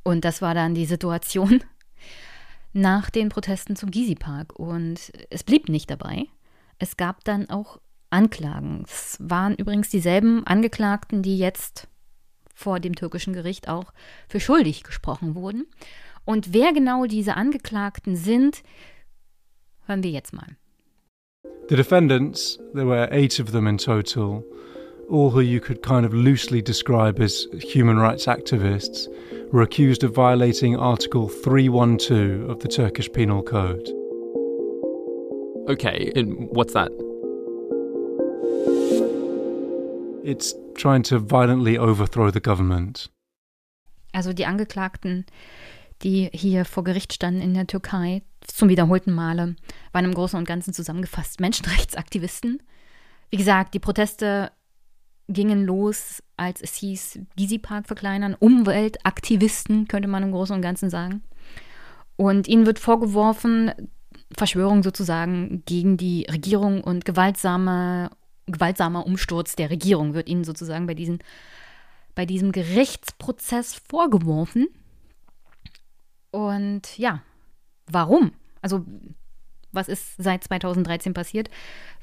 Und 0.03 0.25
das 0.25 0.41
war 0.41 0.53
dann 0.53 0.75
die 0.75 0.85
Situation 0.85 1.63
nach 2.73 3.09
den 3.09 3.29
Protesten 3.29 3.77
zum 3.77 3.89
Gizi-Park. 3.89 4.59
Und 4.59 5.13
es 5.29 5.45
blieb 5.45 5.69
nicht 5.69 5.89
dabei. 5.89 6.25
Es 6.79 6.97
gab 6.97 7.23
dann 7.23 7.49
auch 7.49 7.79
Anklagen. 8.09 8.83
Es 8.85 9.17
waren 9.19 9.55
übrigens 9.55 9.89
dieselben 9.89 10.45
Angeklagten, 10.45 11.21
die 11.21 11.37
jetzt 11.37 11.87
vor 12.53 12.79
dem 12.79 12.95
türkischen 12.95 13.33
Gericht 13.33 13.69
auch 13.69 13.93
für 14.27 14.39
schuldig 14.39 14.83
gesprochen 14.83 15.35
wurden. 15.35 15.67
Und 16.25 16.53
wer 16.53 16.73
genau 16.73 17.05
diese 17.05 17.35
Angeklagten 17.35 18.15
sind, 18.15 18.63
hören 19.85 20.03
wir 20.03 20.11
jetzt 20.11 20.33
mal. 20.33 20.57
The 21.69 21.75
defendants, 21.75 22.57
there 22.73 22.87
were 22.87 23.11
eight 23.11 23.39
of 23.39 23.51
them 23.51 23.67
in 23.67 23.77
total, 23.77 24.43
all 25.09 25.33
who 25.33 25.41
you 25.41 25.59
could 25.59 25.81
kind 25.81 26.05
of 26.05 26.13
loosely 26.13 26.61
describe 26.61 27.21
as 27.21 27.47
human 27.61 27.97
rights 27.97 28.27
activists, 28.27 29.09
were 29.51 29.63
accused 29.63 30.03
of 30.03 30.15
violating 30.15 30.77
Article 30.77 31.27
312 31.27 32.49
of 32.49 32.61
the 32.61 32.67
Turkish 32.67 33.11
Penal 33.11 33.43
Code. 33.43 33.89
Okay, 35.67 36.13
and 36.15 36.47
what's 36.51 36.71
that? 36.73 36.89
It's 40.23 40.55
trying 40.75 41.03
to 41.03 41.19
violently 41.19 41.77
overthrow 41.77 42.31
the 42.31 42.39
government. 42.39 43.09
Also 44.13 44.31
die 44.31 44.45
Angeklagten, 44.45 45.25
die 46.03 46.29
hier 46.31 46.63
vor 46.63 46.85
Gericht 46.85 47.13
standen 47.13 47.41
in 47.41 47.53
der 47.53 47.67
Türkei 47.67 48.21
zum 48.41 48.69
wiederholten 48.69 49.11
Male, 49.11 49.57
waren 49.91 50.05
im 50.05 50.13
Großen 50.13 50.39
und 50.39 50.47
Ganzen 50.47 50.73
zusammengefasst 50.73 51.41
Menschenrechtsaktivisten. 51.41 52.63
Wie 53.29 53.37
gesagt, 53.37 53.73
die 53.73 53.79
Proteste 53.79 54.51
gingen 55.27 55.65
los, 55.65 56.23
als 56.37 56.61
es 56.61 56.75
hieß, 56.75 57.19
Gizi 57.35 57.59
Park 57.59 57.87
verkleinern, 57.87 58.35
Umweltaktivisten, 58.39 59.89
könnte 59.89 60.07
man 60.07 60.23
im 60.23 60.31
Großen 60.31 60.55
und 60.55 60.61
Ganzen 60.61 60.89
sagen. 60.89 61.23
Und 62.15 62.47
ihnen 62.47 62.65
wird 62.65 62.79
vorgeworfen, 62.79 63.89
Verschwörung 64.35 64.83
sozusagen 64.83 65.63
gegen 65.65 65.97
die 65.97 66.25
Regierung 66.29 66.83
und 66.83 67.05
gewaltsame, 67.05 68.09
gewaltsamer 68.45 69.05
Umsturz 69.05 69.55
der 69.55 69.69
Regierung 69.69 70.13
wird 70.13 70.27
ihnen 70.29 70.43
sozusagen 70.43 70.87
bei, 70.87 70.93
diesen, 70.93 71.19
bei 72.15 72.25
diesem 72.25 72.51
Gerichtsprozess 72.51 73.75
vorgeworfen. 73.75 74.67
Und 76.31 76.97
ja, 76.97 77.21
warum? 77.87 78.31
Also, 78.61 78.85
was 79.71 79.87
ist 79.87 80.15
seit 80.17 80.43
2013 80.43 81.13
passiert, 81.13 81.49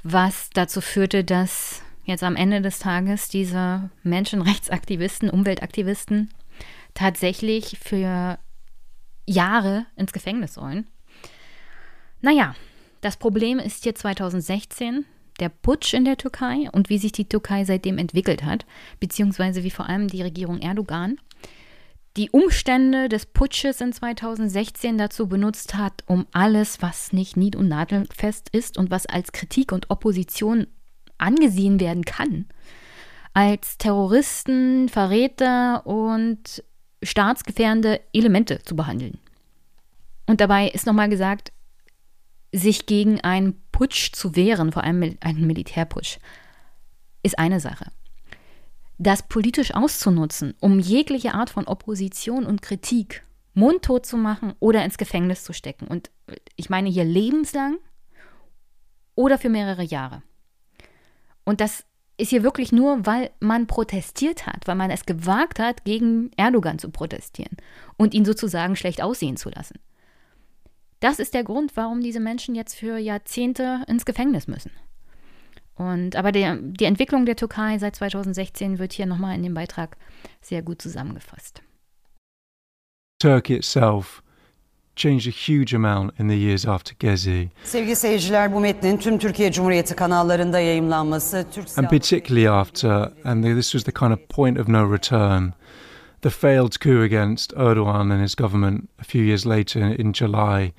was 0.02 0.50
dazu 0.50 0.80
führte, 0.80 1.24
dass 1.24 1.82
jetzt 2.04 2.22
am 2.22 2.36
Ende 2.36 2.60
des 2.62 2.78
Tages 2.78 3.28
diese 3.28 3.90
Menschenrechtsaktivisten, 4.02 5.30
Umweltaktivisten 5.30 6.30
tatsächlich 6.94 7.78
für 7.82 8.38
Jahre 9.26 9.86
ins 9.96 10.12
Gefängnis 10.12 10.54
sollen. 10.54 10.86
Naja, 12.24 12.54
das 13.02 13.18
Problem 13.18 13.58
ist 13.58 13.84
hier 13.84 13.94
2016 13.94 15.04
der 15.40 15.50
Putsch 15.50 15.92
in 15.92 16.06
der 16.06 16.16
Türkei 16.16 16.70
und 16.72 16.88
wie 16.88 16.96
sich 16.96 17.12
die 17.12 17.28
Türkei 17.28 17.66
seitdem 17.66 17.98
entwickelt 17.98 18.44
hat, 18.44 18.64
beziehungsweise 18.98 19.62
wie 19.62 19.70
vor 19.70 19.90
allem 19.90 20.08
die 20.08 20.22
Regierung 20.22 20.58
Erdogan 20.58 21.18
die 22.16 22.30
Umstände 22.30 23.10
des 23.10 23.26
Putsches 23.26 23.82
in 23.82 23.92
2016 23.92 24.96
dazu 24.96 25.28
benutzt 25.28 25.74
hat, 25.74 26.02
um 26.06 26.26
alles, 26.32 26.80
was 26.80 27.12
nicht 27.12 27.36
nied- 27.36 27.56
und 27.56 27.68
nadelfest 27.68 28.48
ist 28.52 28.78
und 28.78 28.90
was 28.90 29.04
als 29.04 29.32
Kritik 29.32 29.70
und 29.70 29.90
Opposition 29.90 30.66
angesehen 31.18 31.78
werden 31.78 32.06
kann, 32.06 32.46
als 33.34 33.76
Terroristen, 33.76 34.88
Verräter 34.88 35.86
und 35.86 36.64
staatsgefährdende 37.02 38.00
Elemente 38.14 38.62
zu 38.62 38.76
behandeln. 38.76 39.18
Und 40.24 40.40
dabei 40.40 40.68
ist 40.68 40.86
nochmal 40.86 41.10
gesagt, 41.10 41.52
sich 42.54 42.86
gegen 42.86 43.20
einen 43.20 43.60
Putsch 43.72 44.12
zu 44.12 44.36
wehren, 44.36 44.72
vor 44.72 44.84
allem 44.84 45.16
einen 45.20 45.46
Militärputsch, 45.46 46.18
ist 47.22 47.38
eine 47.38 47.58
Sache. 47.60 47.90
Das 48.96 49.26
politisch 49.26 49.74
auszunutzen, 49.74 50.54
um 50.60 50.78
jegliche 50.78 51.34
Art 51.34 51.50
von 51.50 51.66
Opposition 51.66 52.46
und 52.46 52.62
Kritik 52.62 53.24
mundtot 53.54 54.06
zu 54.06 54.16
machen 54.16 54.54
oder 54.60 54.84
ins 54.84 54.98
Gefängnis 54.98 55.42
zu 55.42 55.52
stecken. 55.52 55.86
Und 55.88 56.10
ich 56.54 56.70
meine 56.70 56.88
hier 56.88 57.04
lebenslang 57.04 57.78
oder 59.16 59.38
für 59.38 59.48
mehrere 59.48 59.82
Jahre. 59.82 60.22
Und 61.44 61.60
das 61.60 61.84
ist 62.16 62.30
hier 62.30 62.44
wirklich 62.44 62.70
nur, 62.70 63.04
weil 63.04 63.30
man 63.40 63.66
protestiert 63.66 64.46
hat, 64.46 64.66
weil 64.66 64.76
man 64.76 64.90
es 64.90 65.06
gewagt 65.06 65.58
hat, 65.58 65.84
gegen 65.84 66.30
Erdogan 66.36 66.78
zu 66.78 66.90
protestieren 66.90 67.56
und 67.96 68.14
ihn 68.14 68.24
sozusagen 68.24 68.76
schlecht 68.76 69.02
aussehen 69.02 69.36
zu 69.36 69.50
lassen. 69.50 69.80
Das 71.04 71.18
ist 71.18 71.34
der 71.34 71.44
Grund, 71.44 71.76
warum 71.76 72.00
diese 72.00 72.18
Menschen 72.18 72.54
jetzt 72.54 72.76
für 72.76 72.96
Jahrzehnte 72.96 73.84
ins 73.88 74.06
Gefängnis 74.06 74.48
müssen. 74.48 74.70
Und 75.74 76.16
aber 76.16 76.32
der, 76.32 76.56
die 76.56 76.86
Entwicklung 76.86 77.26
der 77.26 77.36
Türkei 77.36 77.76
seit 77.76 77.94
2016 77.96 78.78
wird 78.78 78.94
hier 78.94 79.04
nochmal 79.04 79.34
in 79.34 79.42
dem 79.42 79.52
Beitrag 79.52 79.98
sehr 80.40 80.62
gut 80.62 80.80
zusammengefasst. 80.80 81.60
Turkey 83.18 83.54
itself 83.54 84.22
changed 84.96 85.26
a 85.26 85.30
huge 85.30 85.74
amount 85.74 86.18
in 86.18 86.30
the 86.30 86.36
years 86.36 86.66
after 86.66 86.94
Gezi. 86.94 87.50
Sevgili 87.64 87.96
seyirciler 87.96 88.52
bu 88.52 88.60
metnin 88.60 88.98
tüm 88.98 89.18
Türkiye 89.18 89.52
Cumhuriyeti 89.52 89.96
kanallarında 89.96 90.60
yayımlanması 90.60 91.46
Türk 91.54 91.78
And 91.78 91.88
particularly 91.88 92.48
after, 92.48 93.12
and 93.24 93.44
this 93.44 93.72
was 93.72 93.84
the 93.84 93.92
kind 93.92 94.12
of 94.12 94.28
point 94.28 94.58
of 94.58 94.68
no 94.68 94.92
return, 94.92 95.52
the 96.24 96.30
failed 96.30 96.80
coup 96.80 97.02
against 97.02 97.52
Erdogan 97.54 98.10
and 98.10 98.22
his 98.22 98.34
government 98.34 98.88
a 98.98 99.04
few 99.04 99.22
years 99.22 99.44
later 99.44 99.88
in 99.88 100.14
July 100.14 100.72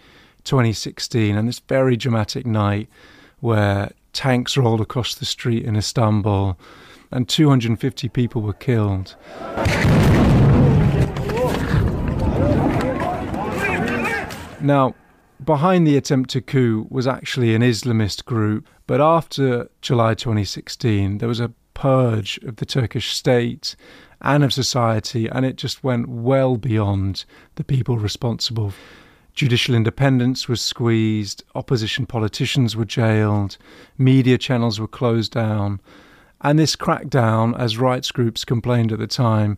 2016, 0.44 1.38
and 1.38 1.48
this 1.48 1.60
very 1.60 1.96
dramatic 1.96 2.48
night 2.48 2.90
where 3.42 3.92
tanks 4.12 4.58
rolled 4.58 4.82
across 4.82 5.14
the 5.14 5.24
street 5.24 5.64
in 5.64 5.76
Istanbul 5.76 6.58
and 7.12 7.30
250 7.30 8.10
people 8.10 8.42
were 8.42 8.54
killed. 8.54 9.16
Now, 14.60 14.96
behind 15.44 15.86
the 15.86 15.96
attempted 15.96 16.48
coup 16.48 16.88
was 16.90 17.06
actually 17.06 17.54
an 17.54 17.62
Islamist 17.62 18.26
group, 18.26 18.68
but 18.88 19.00
after 19.00 19.70
July 19.84 20.16
2016, 20.16 21.20
there 21.20 21.30
was 21.30 21.40
a 21.40 21.52
purge 21.76 22.40
of 22.40 22.56
the 22.56 22.66
Turkish 22.66 23.14
state 23.14 23.76
and 24.26 24.44
of 24.44 24.52
society, 24.52 25.28
and 25.28 25.46
it 25.46 25.56
just 25.56 25.84
went 25.84 26.10
well 26.10 26.58
beyond 26.58 27.26
the 27.56 27.64
people 27.64 27.98
responsible. 27.98 28.74
Judicial 29.34 29.76
independence 29.76 30.48
was 30.48 30.62
squeezed, 30.62 31.44
opposition 31.54 32.06
politicians 32.06 32.76
were 32.76 32.86
jailed, 32.86 33.58
media 33.98 34.38
channels 34.38 34.80
were 34.80 34.88
closed 34.88 35.32
down. 35.32 35.80
And 36.42 36.58
this 36.58 36.76
crackdown, 36.76 37.58
as 37.58 37.78
rights 37.78 38.12
groups 38.12 38.46
complained 38.46 38.92
at 38.92 39.00
the 39.00 39.08
time, 39.08 39.58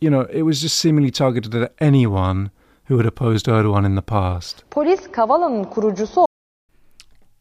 you 0.00 0.10
know, 0.10 0.22
it 0.22 0.42
was 0.42 0.60
just 0.60 0.78
seemingly 0.78 1.10
targeted 1.10 1.54
at 1.54 1.74
anyone 1.78 2.50
who 2.84 2.96
had 2.96 3.06
opposed 3.06 3.46
Erdogan 3.46 3.84
in 3.84 3.94
the 3.94 4.02
past. 4.02 4.64
Polis 4.70 5.06
Kavala'nın 5.08 5.70
kurucusu 5.70 6.24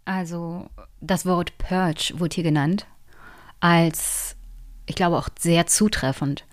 Also 0.05 0.69
das 1.01 1.25
Wort 1.25 1.57
Purge 1.57 2.13
wurde 2.17 2.35
hier 2.35 2.43
genannt 2.43 2.85
als, 3.59 4.35
ich 4.85 4.95
glaube 4.95 5.17
auch 5.17 5.29
sehr 5.37 5.67
zutreffend, 5.67 6.45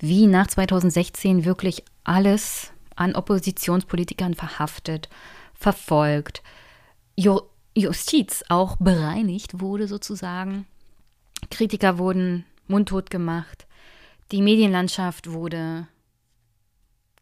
wie 0.00 0.26
nach 0.26 0.46
2016 0.46 1.44
wirklich 1.44 1.84
alles 2.04 2.72
an 2.96 3.14
Oppositionspolitikern 3.14 4.34
verhaftet, 4.34 5.08
verfolgt, 5.54 6.42
jo 7.16 7.42
Justiz 7.76 8.42
auch 8.48 8.76
bereinigt 8.76 9.60
wurde 9.60 9.86
sozusagen. 9.86 10.66
Kritiker 11.50 11.98
wurden 11.98 12.44
mundtot 12.66 13.10
gemacht, 13.10 13.66
die 14.32 14.42
Medienlandschaft 14.42 15.30
wurde 15.30 15.86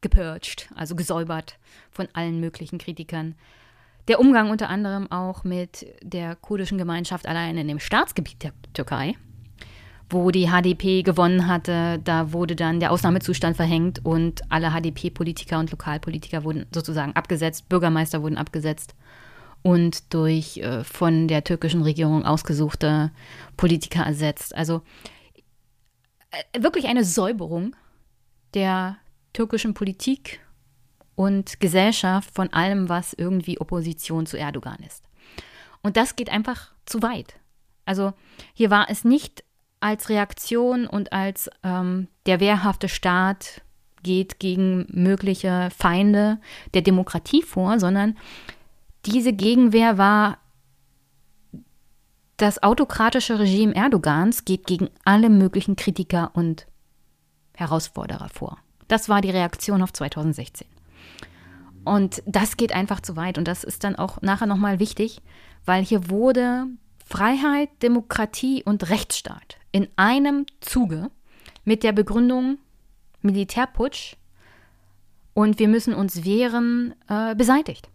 gepurcht, 0.01 0.69
also 0.75 0.95
gesäubert 0.95 1.59
von 1.91 2.09
allen 2.13 2.41
möglichen 2.41 2.79
Kritikern. 2.79 3.35
Der 4.09 4.21
Umgang 4.21 4.51
unter 4.51 4.69
anderem 4.69 5.11
auch 5.11 5.45
mit 5.45 5.87
der 6.03 6.37
kurdischen 6.37 6.79
Gemeinschaft 6.79 7.27
allein 7.27 7.59
in 7.59 7.69
dem 7.69 7.79
Staatsgebiet 7.79 8.43
der 8.43 8.53
Türkei, 8.73 9.17
wo 10.11 10.31
die 10.31 10.49
HDP 10.49 11.03
gewonnen 11.03 11.47
hatte, 11.47 12.01
da 12.03 12.33
wurde 12.33 12.57
dann 12.57 12.81
der 12.81 12.93
Ausnahmezustand 12.93 13.57
verhängt 13.57 14.05
und 14.05 14.41
alle 14.51 14.71
HDP-Politiker 14.71 15.59
und 15.59 15.71
Lokalpolitiker 15.71 16.45
wurden 16.45 16.67
sozusagen 16.73 17.13
abgesetzt, 17.13 17.69
Bürgermeister 17.69 18.23
wurden 18.23 18.39
abgesetzt 18.39 18.95
und 19.63 20.15
durch 20.15 20.59
äh, 20.59 20.83
von 20.85 21.29
der 21.29 21.45
türkischen 21.45 21.83
Regierung 21.83 22.25
ausgesuchte 22.25 23.11
Politiker 23.57 24.05
ersetzt. 24.05 24.55
Also 24.55 24.83
äh, 26.31 26.63
wirklich 26.63 26.87
eine 26.87 27.05
Säuberung 27.05 27.77
der 28.55 28.97
türkischen 29.33 29.75
Politik 29.75 30.41
und 31.17 31.61
Gesellschaft 31.61 32.35
von 32.35 32.53
allem, 32.53 32.89
was 32.89 33.13
irgendwie 33.13 33.61
Opposition 33.61 34.25
zu 34.25 34.39
Erdogan 34.39 34.79
ist. 34.87 35.05
Und 35.83 35.97
das 35.97 36.17
geht 36.17 36.31
einfach 36.31 36.73
zu 36.87 37.03
weit. 37.03 37.35
Also 37.85 38.13
hier 38.55 38.71
war 38.71 38.89
es 38.91 39.05
nicht 39.05 39.45
als 39.81 40.09
Reaktion 40.09 40.87
und 40.87 41.13
als 41.13 41.51
ähm, 41.63 42.09
der 42.27 42.41
wehrhafte 42.41 42.89
Staat 42.89 43.63
geht 44.03 44.39
gegen 44.39 44.87
mögliche 44.91 45.69
Feinde 45.77 46.39
der 46.75 46.83
Demokratie 46.83 47.43
vor, 47.43 47.79
sondern 47.79 48.17
diese 49.07 49.33
Gegenwehr 49.33 49.99
war 49.99 50.39
das 52.37 52.63
autokratische 52.63 53.39
Regime 53.39 53.75
Erdogans 53.75 54.45
geht 54.45 54.67
gegen 54.67 54.91
alle 55.05 55.29
möglichen 55.29 55.75
Kritiker 55.75 56.31
und 56.35 56.67
Herausforderer 57.55 58.29
vor. 58.29 58.59
Das 58.87 59.09
war 59.09 59.21
die 59.21 59.31
Reaktion 59.31 59.83
auf 59.83 59.93
2016. 59.93 60.69
Und 61.85 62.23
das 62.27 62.57
geht 62.57 62.73
einfach 62.73 63.01
zu 63.01 63.17
weit. 63.17 63.39
Und 63.39 63.49
das 63.49 63.65
ist 63.65 63.83
dann 63.83 63.97
auch 63.97 64.23
nachher 64.23 64.47
nochmal 64.47 64.79
wichtig, 64.79 65.21
weil 65.65 65.85
hier 65.85 66.11
wurde 66.11 66.67
Freiheit, 67.05 67.71
Demokratie 67.83 68.63
und 68.63 68.89
Rechtsstaat 68.89 69.58
in 69.73 69.89
einem 69.97 70.47
Zuge 70.61 71.11
mit 71.65 71.83
der 71.83 71.93
Begründung 71.93 72.59
Militärputsch 73.21 74.17
und 75.35 75.59
wir 75.59 75.69
müssen 75.69 75.95
uns 75.95 76.25
wehren 76.25 76.95
äh, 77.09 77.35
beseitigt. 77.35 77.89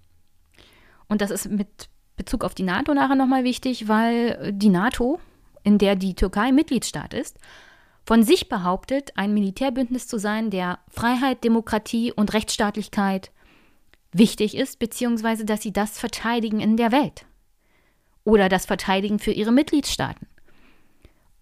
Und 1.07 1.21
das 1.21 1.31
ist 1.31 1.49
mit 1.49 1.89
Bezug 2.15 2.43
auf 2.43 2.53
die 2.53 2.63
NATO 2.63 2.93
nachher 2.93 3.15
nochmal 3.15 3.43
wichtig, 3.43 3.87
weil 3.87 4.53
die 4.53 4.69
NATO, 4.69 5.19
in 5.63 5.77
der 5.77 5.95
die 5.95 6.13
Türkei 6.13 6.51
Mitgliedstaat 6.51 7.13
ist, 7.13 7.37
von 8.05 8.23
sich 8.23 8.49
behauptet, 8.49 9.11
ein 9.15 9.33
Militärbündnis 9.33 10.07
zu 10.07 10.17
sein, 10.17 10.49
der 10.49 10.79
Freiheit, 10.89 11.43
Demokratie 11.43 12.11
und 12.11 12.33
Rechtsstaatlichkeit 12.33 13.31
wichtig 14.11 14.55
ist, 14.55 14.79
beziehungsweise 14.79 15.45
dass 15.45 15.61
sie 15.61 15.73
das 15.73 15.97
verteidigen 15.97 16.59
in 16.59 16.77
der 16.77 16.91
Welt 16.91 17.25
oder 18.23 18.49
das 18.49 18.65
verteidigen 18.65 19.19
für 19.19 19.31
ihre 19.31 19.51
Mitgliedstaaten. 19.51 20.27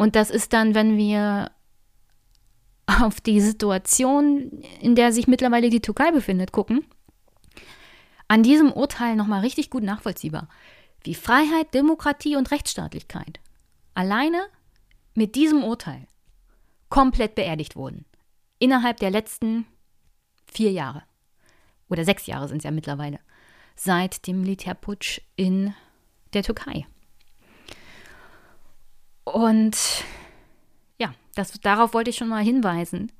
Und 0.02 0.16
das 0.16 0.32
ist 0.32 0.52
dann, 0.54 0.74
wenn 0.74 0.98
wir 0.98 1.52
auf 2.88 3.22
die 3.22 3.40
Situation, 3.40 4.64
in 4.80 4.96
der 4.96 5.12
sich 5.12 5.28
mittlerweile 5.28 5.70
die 5.70 5.80
Türkei 5.80 6.10
befindet, 6.10 6.52
gucken, 6.52 6.84
an 8.28 8.42
diesem 8.42 8.72
Urteil 8.72 9.16
nochmal 9.16 9.42
richtig 9.42 9.70
gut 9.70 9.84
nachvollziehbar, 9.84 10.50
wie 11.04 11.14
Freiheit, 11.14 11.76
Demokratie 11.76 12.36
und 12.36 12.50
Rechtsstaatlichkeit 12.50 13.40
alleine 13.94 14.42
mit 15.14 15.36
diesem 15.36 15.64
Urteil 15.64 16.08
komplett 16.90 17.36
beerdigt 17.36 17.76
wurden. 17.76 18.06
Innerhalb 18.58 18.98
der 18.98 19.12
letzten 19.12 19.68
vier 20.52 20.72
Jahre. 20.72 21.04
Oder 21.90 22.06
sechs 22.06 22.26
Jahre 22.26 22.48
sind 22.48 22.58
es 22.58 22.64
ja 22.64 22.72
mittlerweile. 22.72 23.20
Seit 23.76 24.26
dem 24.26 24.42
Militärputsch 24.42 25.22
in 25.36 25.76
der 26.34 26.42
Türkei. 26.42 26.88
Und 29.24 29.78
ja, 31.00 31.14
das, 31.36 31.60
darauf 31.62 31.94
wollte 31.94 32.10
ich 32.10 32.18
schon 32.18 32.30
mal 32.30 32.44
hinweisen. 32.44 33.12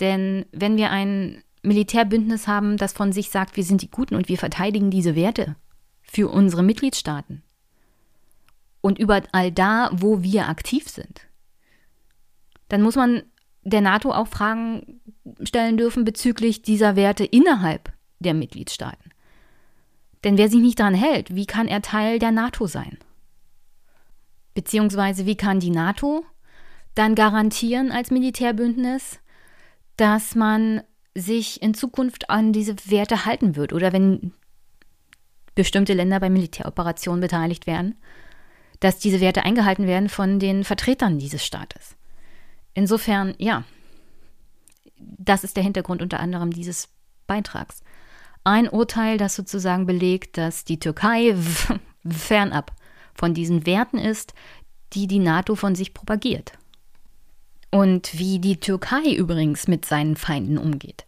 Denn 0.00 0.46
wenn 0.52 0.76
wir 0.76 0.90
ein 0.90 1.42
Militärbündnis 1.62 2.48
haben, 2.48 2.76
das 2.76 2.92
von 2.92 3.12
sich 3.12 3.30
sagt, 3.30 3.56
wir 3.56 3.64
sind 3.64 3.82
die 3.82 3.90
Guten 3.90 4.14
und 4.14 4.28
wir 4.28 4.38
verteidigen 4.38 4.90
diese 4.90 5.14
Werte 5.14 5.56
für 6.02 6.28
unsere 6.28 6.62
Mitgliedstaaten 6.62 7.42
und 8.80 8.98
überall 8.98 9.52
da, 9.52 9.90
wo 9.92 10.22
wir 10.22 10.48
aktiv 10.48 10.88
sind, 10.88 11.22
dann 12.68 12.82
muss 12.82 12.96
man 12.96 13.22
der 13.62 13.80
NATO 13.80 14.12
auch 14.12 14.26
Fragen 14.26 15.00
stellen 15.42 15.76
dürfen 15.76 16.04
bezüglich 16.04 16.62
dieser 16.62 16.96
Werte 16.96 17.24
innerhalb 17.24 17.92
der 18.18 18.34
Mitgliedstaaten. 18.34 19.10
Denn 20.24 20.36
wer 20.36 20.48
sich 20.48 20.60
nicht 20.60 20.80
daran 20.80 20.94
hält, 20.94 21.34
wie 21.34 21.46
kann 21.46 21.68
er 21.68 21.80
Teil 21.80 22.18
der 22.18 22.32
NATO 22.32 22.66
sein? 22.66 22.98
Beziehungsweise 24.54 25.26
wie 25.26 25.36
kann 25.36 25.60
die 25.60 25.70
NATO 25.70 26.24
dann 26.94 27.14
garantieren 27.14 27.90
als 27.90 28.10
Militärbündnis, 28.10 29.18
dass 29.96 30.34
man 30.34 30.82
sich 31.14 31.62
in 31.62 31.74
Zukunft 31.74 32.30
an 32.30 32.52
diese 32.52 32.74
Werte 32.86 33.24
halten 33.24 33.56
wird 33.56 33.72
oder 33.72 33.92
wenn 33.92 34.32
bestimmte 35.54 35.92
Länder 35.92 36.20
bei 36.20 36.30
Militäroperationen 36.30 37.20
beteiligt 37.20 37.66
werden, 37.66 37.96
dass 38.80 38.98
diese 38.98 39.20
Werte 39.20 39.44
eingehalten 39.44 39.86
werden 39.86 40.08
von 40.08 40.38
den 40.38 40.64
Vertretern 40.64 41.18
dieses 41.18 41.44
Staates. 41.44 41.96
Insofern, 42.74 43.34
ja, 43.38 43.64
das 44.96 45.44
ist 45.44 45.56
der 45.56 45.62
Hintergrund 45.62 46.02
unter 46.02 46.20
anderem 46.20 46.50
dieses 46.50 46.88
Beitrags. 47.26 47.82
Ein 48.44 48.68
Urteil, 48.68 49.18
das 49.18 49.36
sozusagen 49.36 49.86
belegt, 49.86 50.36
dass 50.36 50.64
die 50.64 50.80
Türkei 50.80 51.36
fernab 52.08 52.72
von 53.14 53.34
diesen 53.34 53.66
Werten 53.66 53.98
ist, 53.98 54.34
die 54.92 55.06
die 55.06 55.18
NATO 55.18 55.54
von 55.54 55.74
sich 55.74 55.94
propagiert. 55.94 56.52
Und 57.70 58.18
wie 58.18 58.38
die 58.38 58.58
Türkei 58.60 59.14
übrigens 59.14 59.66
mit 59.66 59.86
seinen 59.86 60.16
Feinden 60.16 60.58
umgeht, 60.58 61.06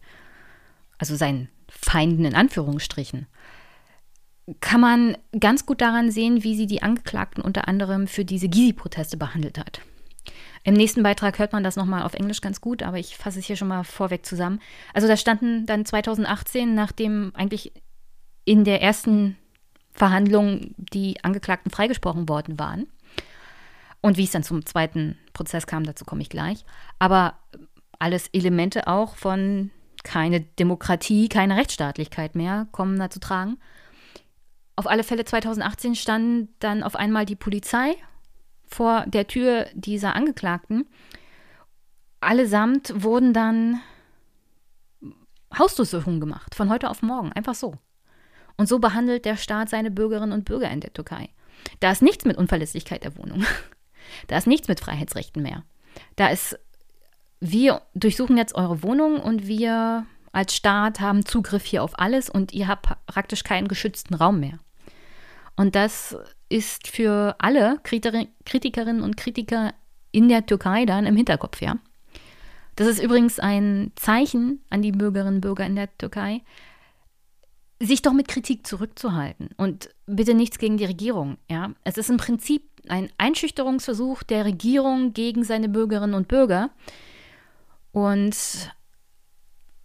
also 0.97 1.15
seinen 1.15 1.49
Feinden 1.69 2.25
in 2.25 2.35
Anführungsstrichen, 2.35 3.27
kann 4.61 4.81
man 4.81 5.17
ganz 5.39 5.65
gut 5.65 5.81
daran 5.81 6.11
sehen, 6.11 6.43
wie 6.43 6.55
sie 6.55 6.67
die 6.67 6.83
Angeklagten 6.83 7.43
unter 7.43 7.67
anderem 7.67 8.07
für 8.07 8.25
diese 8.25 8.47
Gizi-Proteste 8.47 9.17
behandelt 9.17 9.57
hat. 9.57 9.81
Im 10.63 10.73
nächsten 10.73 11.03
Beitrag 11.03 11.37
hört 11.37 11.53
man 11.53 11.63
das 11.63 11.75
nochmal 11.75 12.03
auf 12.03 12.15
Englisch 12.15 12.41
ganz 12.41 12.59
gut, 12.59 12.81
aber 12.81 12.97
ich 12.97 13.17
fasse 13.17 13.37
es 13.37 13.45
hier 13.45 13.55
schon 13.55 13.67
mal 13.67 13.83
vorweg 13.83 14.25
zusammen. 14.25 14.59
Also 14.93 15.07
da 15.07 15.15
standen 15.15 15.67
dann 15.67 15.85
2018, 15.85 16.73
nachdem 16.73 17.31
eigentlich 17.35 17.71
in 18.45 18.63
der 18.63 18.81
ersten 18.81 19.37
Verhandlung 19.95 20.75
die 20.77 21.23
Angeklagten 21.23 21.71
freigesprochen 21.71 22.29
worden 22.29 22.59
waren, 22.59 22.87
und 24.05 24.17
wie 24.17 24.25
es 24.25 24.31
dann 24.31 24.43
zum 24.43 24.63
zweiten 24.67 25.17
Prozess 25.33 25.65
kam, 25.65 25.83
dazu 25.83 26.05
komme 26.05 26.21
ich 26.21 26.29
gleich. 26.29 26.63
Aber 26.99 27.39
alles 27.97 28.27
Elemente 28.33 28.85
auch 28.85 29.15
von 29.15 29.71
keine 30.03 30.41
Demokratie, 30.41 31.27
keine 31.27 31.57
Rechtsstaatlichkeit 31.57 32.35
mehr 32.35 32.67
kommen 32.71 32.99
da 32.99 33.09
zu 33.09 33.19
tragen. 33.19 33.57
Auf 34.75 34.85
alle 34.85 35.03
Fälle 35.03 35.25
2018 35.25 35.95
stand 35.95 36.49
dann 36.59 36.83
auf 36.83 36.95
einmal 36.95 37.25
die 37.25 37.35
Polizei 37.35 37.95
vor 38.67 39.05
der 39.07 39.25
Tür 39.25 39.65
dieser 39.73 40.15
Angeklagten. 40.15 40.85
Allesamt 42.19 42.93
wurden 42.95 43.33
dann 43.33 43.81
Hausdurchsuchungen 45.57 46.19
gemacht, 46.19 46.53
von 46.53 46.69
heute 46.69 46.91
auf 46.91 47.01
morgen, 47.01 47.31
einfach 47.33 47.55
so. 47.55 47.79
Und 48.57 48.67
so 48.67 48.79
behandelt 48.79 49.25
der 49.25 49.37
Staat 49.37 49.69
seine 49.69 49.91
Bürgerinnen 49.91 50.31
und 50.31 50.45
Bürger 50.45 50.69
in 50.71 50.79
der 50.79 50.93
Türkei. 50.93 51.29
Da 51.79 51.91
ist 51.91 52.01
nichts 52.01 52.25
mit 52.25 52.37
Unverlässlichkeit 52.37 53.03
der 53.03 53.17
Wohnung. 53.17 53.43
Da 54.27 54.37
ist 54.37 54.45
nichts 54.45 54.67
mit 54.67 54.79
Freiheitsrechten 54.79 55.41
mehr. 55.41 55.63
Da 56.15 56.27
ist, 56.27 56.59
wir 57.39 57.81
durchsuchen 57.95 58.37
jetzt 58.37 58.53
eure 58.53 58.83
Wohnung 58.83 59.19
und 59.19 59.47
wir 59.47 60.05
als 60.31 60.55
Staat 60.55 60.99
haben 60.99 61.25
Zugriff 61.25 61.65
hier 61.65 61.83
auf 61.83 61.97
alles 61.97 62.29
und 62.29 62.53
ihr 62.53 62.67
habt 62.67 62.87
praktisch 63.07 63.43
keinen 63.43 63.67
geschützten 63.67 64.13
Raum 64.13 64.39
mehr. 64.39 64.59
Und 65.55 65.75
das 65.75 66.15
ist 66.49 66.87
für 66.87 67.35
alle 67.39 67.79
Kritikerinnen 67.83 69.01
und 69.01 69.17
Kritiker 69.17 69.73
in 70.11 70.29
der 70.29 70.45
Türkei 70.45 70.85
dann 70.85 71.05
im 71.05 71.15
Hinterkopf, 71.15 71.61
ja. 71.61 71.77
Das 72.75 72.87
ist 72.87 73.01
übrigens 73.01 73.39
ein 73.39 73.91
Zeichen 73.95 74.61
an 74.69 74.81
die 74.81 74.91
Bürgerinnen 74.91 75.35
und 75.35 75.41
Bürger 75.41 75.65
in 75.65 75.75
der 75.75 75.97
Türkei, 75.97 76.41
sich 77.81 78.01
doch 78.01 78.13
mit 78.13 78.27
Kritik 78.27 78.65
zurückzuhalten 78.65 79.49
und 79.57 79.89
bitte 80.05 80.33
nichts 80.33 80.59
gegen 80.59 80.77
die 80.77 80.85
Regierung. 80.85 81.37
Ja, 81.49 81.71
es 81.83 81.97
ist 81.97 82.09
im 82.09 82.17
Prinzip 82.17 82.63
ein 82.87 83.09
Einschüchterungsversuch 83.17 84.23
der 84.23 84.45
Regierung 84.45 85.13
gegen 85.13 85.43
seine 85.43 85.69
Bürgerinnen 85.69 86.13
und 86.13 86.27
Bürger. 86.27 86.69
Und 87.91 88.71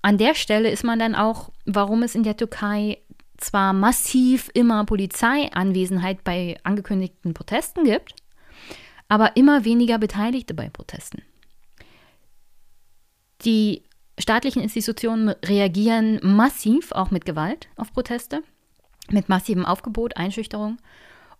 an 0.02 0.18
der 0.18 0.34
Stelle 0.34 0.70
ist 0.70 0.84
man 0.84 0.98
dann 0.98 1.14
auch, 1.14 1.50
warum 1.66 2.02
es 2.02 2.14
in 2.14 2.22
der 2.22 2.36
Türkei 2.36 2.98
zwar 3.36 3.72
massiv 3.72 4.50
immer 4.54 4.84
Polizeianwesenheit 4.84 6.22
bei 6.24 6.58
angekündigten 6.62 7.34
Protesten 7.34 7.84
gibt, 7.84 8.14
aber 9.08 9.36
immer 9.36 9.64
weniger 9.64 9.98
Beteiligte 9.98 10.54
bei 10.54 10.68
Protesten. 10.68 11.22
Die 13.44 13.82
staatlichen 14.20 14.62
Institutionen 14.62 15.30
reagieren 15.44 16.20
massiv 16.22 16.92
auch 16.92 17.10
mit 17.10 17.24
Gewalt 17.24 17.68
auf 17.76 17.92
Proteste, 17.92 18.42
mit 19.10 19.28
massivem 19.28 19.64
Aufgebot, 19.64 20.16
Einschüchterung 20.16 20.78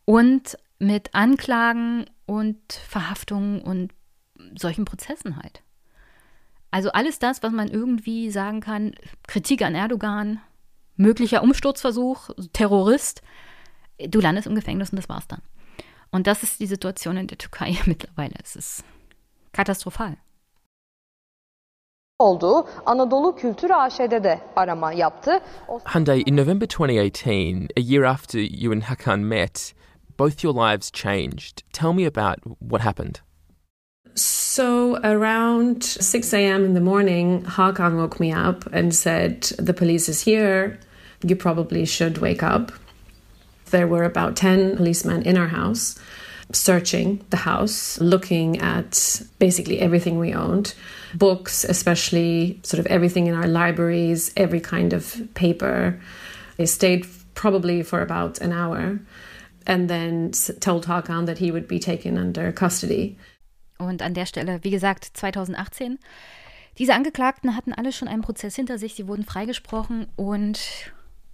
und 0.05 0.57
mit 0.79 1.15
Anklagen 1.15 2.07
und 2.27 2.73
Verhaftungen 2.73 3.61
und 3.61 3.93
solchen 4.57 4.85
Prozessen 4.85 5.37
halt. 5.37 5.63
Also 6.71 6.93
alles 6.93 7.19
das, 7.19 7.43
was 7.43 7.53
man 7.53 7.69
irgendwie 7.69 8.31
sagen 8.31 8.61
kann, 8.61 8.95
Kritik 9.27 9.63
an 9.63 9.75
Erdogan, 9.75 10.41
möglicher 10.97 11.43
Umsturzversuch, 11.43 12.31
Terrorist, 12.53 13.23
du 13.99 14.21
landest 14.21 14.47
im 14.47 14.55
Gefängnis 14.55 14.91
und 14.91 14.97
das 14.97 15.09
war's 15.09 15.27
dann. 15.27 15.43
Und 16.11 16.27
das 16.27 16.43
ist 16.43 16.61
die 16.61 16.67
Situation 16.67 17.17
in 17.17 17.27
der 17.27 17.39
Türkei 17.39 17.77
mittlerweile. 17.87 18.35
Es 18.43 18.57
ist 18.57 18.85
katastrophal. 19.53 20.17
Olduğu 22.21 22.67
Anadolu 22.87 23.37
Kültür 23.37 23.71
AŞ'de 23.71 24.25
de 24.25 24.41
arama 24.57 24.93
yaptı. 24.93 25.41
Hyundai, 25.93 26.23
in 26.27 26.37
November 26.37 26.67
2018, 26.67 27.69
a 27.77 27.81
year 27.81 28.05
after 28.05 28.39
you 28.39 28.73
and 28.73 28.83
Hakan 28.83 29.21
met, 29.21 29.75
both 30.19 30.45
your 30.45 30.55
lives 30.55 30.91
changed. 30.93 31.63
Tell 31.73 31.93
me 31.93 32.07
about 32.07 32.39
what 32.61 32.83
happened. 32.83 33.15
So, 34.15 34.97
around 35.03 35.83
6 35.83 36.35
a.m. 36.35 36.65
in 36.65 36.75
the 36.75 36.81
morning, 36.81 37.43
Hakan 37.45 37.97
woke 37.97 38.21
me 38.21 38.33
up 38.33 38.67
and 38.73 38.95
said, 38.95 39.43
The 39.59 39.73
police 39.73 40.09
is 40.09 40.25
here. 40.25 40.79
You 41.23 41.37
probably 41.37 41.87
should 41.87 42.19
wake 42.19 42.43
up. 42.43 42.73
There 43.71 43.87
were 43.87 44.05
about 44.05 44.37
10 44.37 44.77
policemen 44.77 45.23
in 45.23 45.37
our 45.37 45.47
house 45.47 45.99
searching 46.53 47.25
the 47.31 47.37
house, 47.37 48.01
looking 48.01 48.59
at 48.61 49.23
basically 49.39 49.79
everything 49.81 50.19
we 50.19 50.35
owned 50.35 50.75
books, 51.15 51.65
especially 51.65 52.61
sort 52.63 52.81
of 52.81 52.87
everything 52.87 53.27
in 53.27 53.35
our 53.35 53.47
libraries, 53.47 54.33
every 54.37 54.61
kind 54.61 54.93
of 54.93 55.17
paper. 55.35 56.01
They 56.57 56.67
stayed 56.67 57.07
probably 57.35 57.83
for 57.83 58.01
about 58.03 58.41
an 58.41 58.53
hour 58.53 59.01
and 59.67 59.89
then 59.89 60.33
told 60.61 60.87
Hakan 60.87 61.27
that 61.27 61.39
he 61.39 61.51
would 61.51 61.69
be 61.69 61.79
taken 61.79 62.19
under 62.19 62.53
custody. 62.53 63.17
Und 63.79 64.03
an 64.03 64.15
der 64.15 64.27
Stelle, 64.27 64.63
wie 64.63 64.71
gesagt, 64.71 65.11
2018. 65.15 65.99
Diese 66.79 66.95
Angeklagten 66.95 67.57
hatten 67.57 67.73
alle 67.73 67.93
schon 67.93 68.09
einen 68.09 68.23
Prozess 68.23 68.57
hinter 68.57 68.79
sich, 68.79 68.95
sie 68.95 69.07
wurden 69.07 69.25
freigesprochen 69.25 70.07
und 70.17 70.61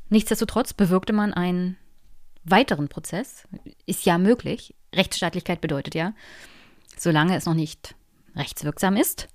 nichtsdestotrotz 0.09 0.73
bewirkte 0.73 1.13
man 1.13 1.35
einen 1.35 1.77
weiteren 2.51 2.89
Prozess. 2.89 3.44
Ist 3.86 4.06
ja 4.06 4.18
möglich. 4.18 4.74
Rechtsstaatlichkeit 4.94 5.60
bedeutet 5.60 5.94
ja, 5.94 6.14
solange 6.97 7.36
es 7.36 7.47
noch 7.47 7.55
nicht 7.55 7.94
rechtswirksam 8.35 8.97
ist, 8.97 9.28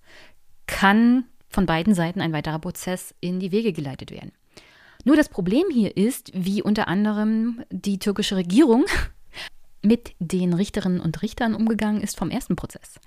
kann 0.67 1.25
von 1.49 1.65
beiden 1.65 1.93
Seiten 1.93 2.21
ein 2.21 2.33
weiterer 2.33 2.59
Prozess 2.59 3.13
in 3.19 3.39
die 3.39 3.51
Wege 3.51 3.73
geleitet 3.73 4.11
werden. 4.11 4.31
Nur 5.03 5.15
das 5.15 5.29
Problem 5.29 5.65
hier 5.71 5.97
ist, 5.97 6.31
wie 6.33 6.61
unter 6.61 6.87
anderem 6.87 7.63
die 7.69 7.99
türkische 7.99 8.35
Regierung 8.35 8.85
mit 9.81 10.13
den 10.19 10.53
Richterinnen 10.53 11.01
und 11.01 11.21
Richtern 11.21 11.55
umgegangen 11.55 12.01
ist 12.01 12.17
vom 12.17 12.29
ersten 12.29 12.55
Prozess. 12.55 12.99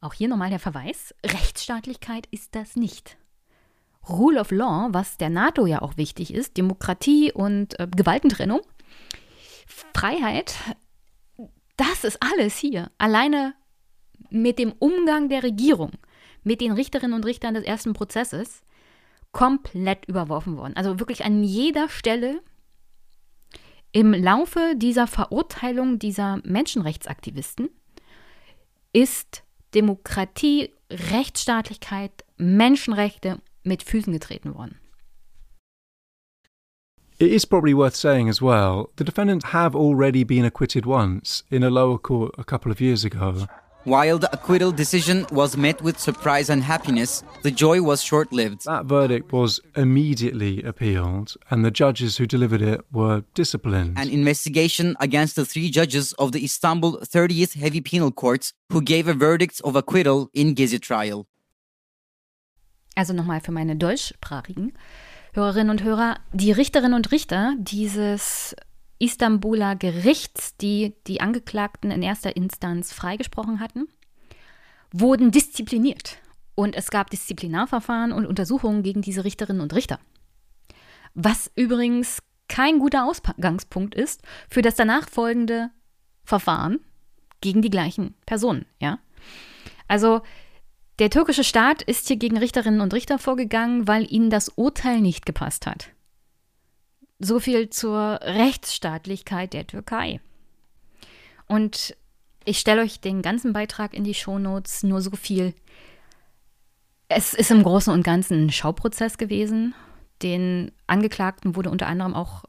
Auch 0.00 0.14
hier 0.14 0.28
nochmal 0.28 0.50
der 0.50 0.58
Verweis, 0.58 1.14
Rechtsstaatlichkeit 1.24 2.26
ist 2.30 2.54
das 2.54 2.76
nicht. 2.76 3.16
Rule 4.08 4.40
of 4.40 4.50
Law, 4.50 4.88
was 4.90 5.16
der 5.16 5.30
NATO 5.30 5.64
ja 5.64 5.80
auch 5.80 5.96
wichtig 5.96 6.34
ist, 6.34 6.56
Demokratie 6.56 7.32
und 7.32 7.78
äh, 7.78 7.86
Gewaltentrennung, 7.86 8.60
Freiheit, 9.66 10.54
das 11.76 12.04
ist 12.04 12.18
alles 12.22 12.56
hier. 12.56 12.90
Alleine 12.98 13.54
mit 14.30 14.58
dem 14.58 14.72
Umgang 14.78 15.28
der 15.28 15.42
Regierung, 15.42 15.92
mit 16.42 16.60
den 16.60 16.72
Richterinnen 16.72 17.14
und 17.14 17.26
Richtern 17.26 17.54
des 17.54 17.64
ersten 17.64 17.92
Prozesses, 17.92 18.62
komplett 19.32 20.06
überworfen 20.06 20.56
worden. 20.56 20.76
Also 20.76 21.00
wirklich 21.00 21.24
an 21.24 21.42
jeder 21.42 21.88
Stelle 21.88 22.42
im 23.92 24.12
Laufe 24.14 24.74
dieser 24.76 25.06
Verurteilung 25.06 25.98
dieser 25.98 26.40
Menschenrechtsaktivisten 26.44 27.68
ist 28.92 29.42
Demokratie, 29.74 30.70
Rechtsstaatlichkeit, 30.90 32.24
Menschenrechte 32.36 33.40
mit 33.62 33.82
Füßen 33.82 34.12
getreten 34.12 34.54
worden. 34.54 34.78
It 37.22 37.30
is 37.30 37.44
probably 37.44 37.72
worth 37.72 37.94
saying 37.94 38.28
as 38.28 38.42
well 38.42 38.90
the 38.96 39.04
defendants 39.04 39.44
have 39.50 39.76
already 39.76 40.24
been 40.24 40.44
acquitted 40.44 40.86
once 40.86 41.44
in 41.52 41.62
a 41.62 41.70
lower 41.70 41.96
court 41.96 42.34
a 42.36 42.42
couple 42.42 42.72
of 42.72 42.80
years 42.80 43.04
ago. 43.04 43.46
While 43.84 44.18
the 44.18 44.28
acquittal 44.32 44.72
decision 44.72 45.26
was 45.30 45.56
met 45.56 45.80
with 45.82 46.00
surprise 46.00 46.50
and 46.50 46.64
happiness, 46.64 47.22
the 47.44 47.52
joy 47.52 47.80
was 47.80 48.02
short 48.02 48.32
lived. 48.32 48.64
That 48.64 48.86
verdict 48.86 49.32
was 49.32 49.60
immediately 49.76 50.64
appealed, 50.64 51.36
and 51.48 51.64
the 51.64 51.70
judges 51.70 52.16
who 52.16 52.26
delivered 52.26 52.60
it 52.60 52.80
were 52.90 53.22
disciplined. 53.34 53.98
An 53.98 54.10
investigation 54.10 54.96
against 54.98 55.36
the 55.36 55.44
three 55.44 55.70
judges 55.70 56.14
of 56.14 56.32
the 56.32 56.42
Istanbul 56.42 57.02
30th 57.02 57.54
Heavy 57.54 57.80
Penal 57.80 58.10
Court 58.10 58.52
who 58.72 58.82
gave 58.82 59.06
a 59.06 59.14
verdict 59.14 59.60
of 59.62 59.76
acquittal 59.76 60.28
in 60.34 60.56
Gezi 60.56 60.80
trial. 60.80 61.26
Also 62.96 63.12
nochmal 63.12 63.40
für 63.40 63.52
meine 63.52 63.76
deutschsprachigen 63.76 64.72
Hörerinnen 65.34 65.70
und 65.70 65.82
Hörer, 65.82 66.18
die 66.32 66.52
Richterinnen 66.52 66.92
und 66.92 67.10
Richter 67.10 67.54
dieses 67.58 68.54
Istanbuler 68.98 69.76
Gerichts, 69.76 70.56
die 70.58 70.94
die 71.06 71.22
Angeklagten 71.22 71.90
in 71.90 72.02
erster 72.02 72.36
Instanz 72.36 72.92
freigesprochen 72.92 73.58
hatten, 73.58 73.88
wurden 74.92 75.30
diszipliniert. 75.30 76.18
Und 76.54 76.76
es 76.76 76.90
gab 76.90 77.08
Disziplinarverfahren 77.08 78.12
und 78.12 78.26
Untersuchungen 78.26 78.82
gegen 78.82 79.00
diese 79.00 79.24
Richterinnen 79.24 79.62
und 79.62 79.74
Richter. 79.74 79.98
Was 81.14 81.50
übrigens 81.56 82.22
kein 82.48 82.78
guter 82.78 83.06
Ausgangspunkt 83.06 83.94
ist 83.94 84.22
für 84.50 84.60
das 84.60 84.74
danach 84.74 85.08
folgende 85.08 85.70
Verfahren 86.24 86.78
gegen 87.40 87.62
die 87.62 87.70
gleichen 87.70 88.14
Personen, 88.26 88.66
ja? 88.80 88.98
Also 89.88 90.20
der 91.02 91.10
türkische 91.10 91.42
Staat 91.42 91.82
ist 91.82 92.06
hier 92.06 92.16
gegen 92.16 92.38
Richterinnen 92.38 92.80
und 92.80 92.94
Richter 92.94 93.18
vorgegangen, 93.18 93.88
weil 93.88 94.06
ihnen 94.08 94.30
das 94.30 94.50
Urteil 94.50 95.00
nicht 95.00 95.26
gepasst 95.26 95.66
hat. 95.66 95.88
So 97.18 97.40
viel 97.40 97.70
zur 97.70 98.20
Rechtsstaatlichkeit 98.22 99.52
der 99.52 99.66
Türkei. 99.66 100.20
Und 101.48 101.96
ich 102.44 102.60
stelle 102.60 102.82
euch 102.82 103.00
den 103.00 103.20
ganzen 103.20 103.52
Beitrag 103.52 103.94
in 103.94 104.04
die 104.04 104.14
Shownotes, 104.14 104.84
nur 104.84 105.02
so 105.02 105.10
viel. 105.10 105.54
Es 107.08 107.34
ist 107.34 107.50
im 107.50 107.64
Großen 107.64 107.92
und 107.92 108.04
Ganzen 108.04 108.46
ein 108.46 108.52
Schauprozess 108.52 109.18
gewesen. 109.18 109.74
Den 110.22 110.70
Angeklagten 110.86 111.56
wurde 111.56 111.70
unter 111.70 111.88
anderem 111.88 112.14
auch 112.14 112.44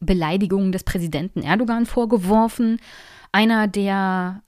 Beleidigungen 0.00 0.72
des 0.72 0.82
Präsidenten 0.82 1.42
Erdogan 1.42 1.86
vorgeworfen. 1.86 2.80
Einer 3.30 3.68
der 3.68 4.42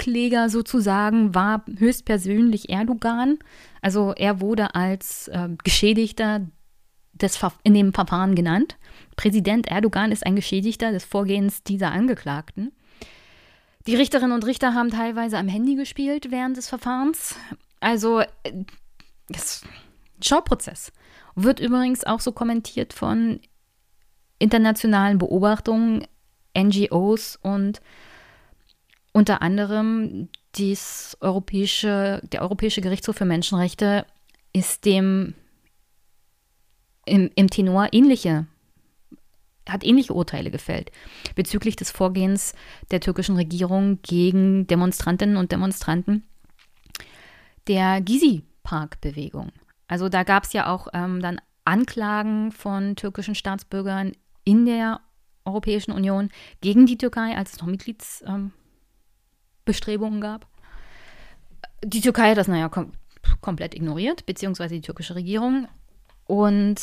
Ankläger 0.00 0.48
sozusagen 0.48 1.34
war 1.34 1.62
höchstpersönlich 1.76 2.70
Erdogan. 2.70 3.38
Also 3.82 4.14
er 4.16 4.40
wurde 4.40 4.74
als 4.74 5.28
äh, 5.28 5.50
Geschädigter 5.62 6.46
des, 7.12 7.38
in 7.64 7.74
dem 7.74 7.92
Verfahren 7.92 8.34
genannt. 8.34 8.78
Präsident 9.16 9.68
Erdogan 9.68 10.10
ist 10.10 10.24
ein 10.24 10.36
Geschädigter 10.36 10.90
des 10.90 11.04
Vorgehens 11.04 11.62
dieser 11.64 11.92
Angeklagten. 11.92 12.72
Die 13.86 13.94
Richterinnen 13.94 14.32
und 14.32 14.46
Richter 14.46 14.72
haben 14.72 14.90
teilweise 14.90 15.36
am 15.36 15.48
Handy 15.48 15.74
gespielt 15.74 16.30
während 16.30 16.56
des 16.56 16.70
Verfahrens. 16.70 17.36
Also, 17.80 18.22
das 19.28 19.62
Schauprozess 20.22 20.92
wird 21.34 21.60
übrigens 21.60 22.04
auch 22.04 22.20
so 22.20 22.32
kommentiert 22.32 22.94
von 22.94 23.40
internationalen 24.38 25.18
Beobachtungen, 25.18 26.06
NGOs 26.56 27.38
und 27.42 27.82
unter 29.12 29.42
anderem 29.42 30.28
dies 30.54 31.16
europäische, 31.20 32.20
der 32.24 32.42
Europäische 32.42 32.80
Gerichtshof 32.80 33.16
für 33.16 33.24
Menschenrechte 33.24 34.06
ist 34.52 34.84
dem 34.84 35.34
im, 37.06 37.30
im 37.34 37.50
Tenor 37.50 37.88
ähnliche, 37.92 38.46
hat 39.68 39.84
ähnliche 39.84 40.12
Urteile 40.12 40.50
gefällt 40.50 40.90
bezüglich 41.34 41.76
des 41.76 41.90
Vorgehens 41.90 42.54
der 42.90 43.00
türkischen 43.00 43.36
Regierung 43.36 44.00
gegen 44.02 44.66
Demonstrantinnen 44.66 45.36
und 45.36 45.52
Demonstranten 45.52 46.24
der 47.68 48.00
Gizi-Park-Bewegung. 48.00 49.52
Also 49.86 50.08
da 50.08 50.22
gab 50.22 50.44
es 50.44 50.52
ja 50.52 50.72
auch 50.72 50.88
ähm, 50.92 51.20
dann 51.20 51.40
Anklagen 51.64 52.52
von 52.52 52.96
türkischen 52.96 53.34
Staatsbürgern 53.34 54.12
in 54.44 54.66
der 54.66 55.00
Europäischen 55.44 55.92
Union 55.92 56.30
gegen 56.60 56.86
die 56.86 56.98
Türkei, 56.98 57.36
als 57.36 57.52
es 57.52 57.60
noch 57.60 57.66
Mitgliedsbestrebungen 57.66 58.52
ähm, 58.52 58.59
gab. 60.20 60.46
Die 61.84 62.00
Türkei 62.00 62.30
hat 62.30 62.38
das, 62.38 62.48
naja, 62.48 62.68
kom 62.68 62.92
komplett 63.40 63.74
ignoriert, 63.74 64.26
beziehungsweise 64.26 64.74
die 64.74 64.80
türkische 64.80 65.14
Regierung. 65.14 65.68
Und 66.26 66.80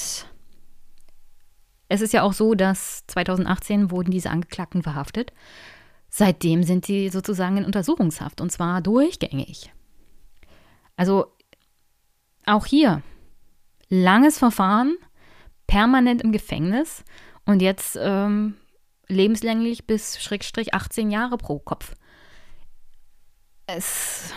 es 1.90 2.02
ist 2.02 2.14
ja 2.14 2.24
auch 2.24 2.34
so, 2.34 2.54
dass 2.54 3.06
2018 3.08 3.92
wurden 3.92 4.12
diese 4.12 4.30
Angeklagten 4.30 4.84
verhaftet. 4.84 5.34
Seitdem 6.10 6.64
sind 6.64 6.86
sie 6.86 7.10
sozusagen 7.10 7.58
in 7.58 7.66
Untersuchungshaft 7.66 8.42
und 8.42 8.52
zwar 8.52 8.82
durchgängig. 8.82 9.72
Also 10.96 11.32
auch 12.46 12.66
hier 12.66 13.02
langes 13.90 14.38
Verfahren, 14.38 14.96
permanent 15.68 16.22
im 16.22 16.32
Gefängnis 16.32 17.04
und 17.46 17.62
jetzt 17.62 17.98
ähm, 18.02 18.56
lebenslänglich 19.08 19.86
bis 19.86 20.22
Schrägstrich 20.22 20.74
18 20.74 21.12
Jahre 21.12 21.38
pro 21.38 21.60
Kopf. 21.60 21.94
Es, 23.68 24.34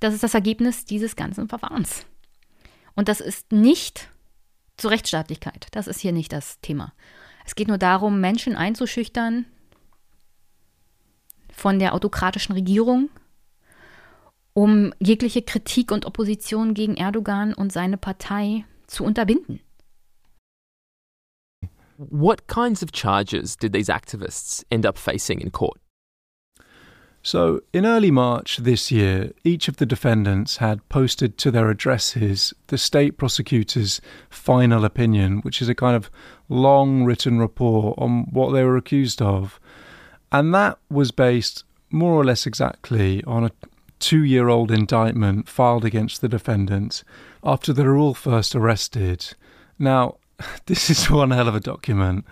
das 0.00 0.14
ist 0.14 0.22
das 0.22 0.34
Ergebnis 0.34 0.84
dieses 0.84 1.16
ganzen 1.16 1.48
Verfahrens. 1.48 2.04
Und 2.94 3.08
das 3.08 3.20
ist 3.20 3.52
nicht 3.52 4.10
zur 4.76 4.90
Rechtsstaatlichkeit. 4.90 5.68
Das 5.70 5.86
ist 5.86 6.00
hier 6.00 6.12
nicht 6.12 6.32
das 6.32 6.60
Thema. 6.60 6.92
Es 7.46 7.54
geht 7.54 7.68
nur 7.68 7.78
darum, 7.78 8.20
Menschen 8.20 8.56
einzuschüchtern 8.56 9.46
von 11.52 11.78
der 11.78 11.94
autokratischen 11.94 12.54
Regierung 12.54 13.08
um 14.54 14.92
jegliche 14.98 15.42
Kritik 15.42 15.92
und 15.92 16.04
Opposition 16.04 16.74
gegen 16.74 16.96
Erdogan 16.96 17.54
und 17.54 17.72
seine 17.72 17.96
Partei 17.96 18.64
zu 18.88 19.04
unterbinden. 19.04 19.60
What 21.96 22.48
kinds 22.48 22.82
of 22.82 22.90
charges 22.92 23.56
did 23.56 23.72
these 23.72 23.88
activists 23.88 24.66
end 24.68 24.84
up 24.84 24.98
facing 24.98 25.40
in 25.40 25.52
court? 25.52 25.78
So, 27.28 27.60
in 27.74 27.84
early 27.84 28.10
March 28.10 28.56
this 28.56 28.90
year, 28.90 29.32
each 29.44 29.68
of 29.68 29.76
the 29.76 29.84
defendants 29.84 30.56
had 30.56 30.88
posted 30.88 31.36
to 31.36 31.50
their 31.50 31.68
addresses 31.68 32.54
the 32.68 32.78
state 32.78 33.18
prosecutor's 33.18 34.00
final 34.30 34.82
opinion, 34.82 35.40
which 35.40 35.60
is 35.60 35.68
a 35.68 35.74
kind 35.74 35.94
of 35.94 36.10
long 36.48 37.04
written 37.04 37.38
report 37.38 37.98
on 37.98 38.28
what 38.32 38.52
they 38.52 38.64
were 38.64 38.78
accused 38.78 39.20
of. 39.20 39.60
And 40.32 40.54
that 40.54 40.78
was 40.88 41.10
based 41.10 41.64
more 41.90 42.14
or 42.14 42.24
less 42.24 42.46
exactly 42.46 43.22
on 43.24 43.44
a 43.44 43.50
two 43.98 44.24
year 44.24 44.48
old 44.48 44.70
indictment 44.70 45.50
filed 45.50 45.84
against 45.84 46.22
the 46.22 46.30
defendants 46.30 47.04
after 47.44 47.74
they 47.74 47.82
were 47.82 47.98
all 47.98 48.14
first 48.14 48.54
arrested. 48.54 49.34
Now, 49.78 50.16
this 50.64 50.88
is 50.88 51.10
one 51.10 51.32
hell 51.32 51.48
of 51.48 51.54
a 51.54 51.60
document. 51.60 52.24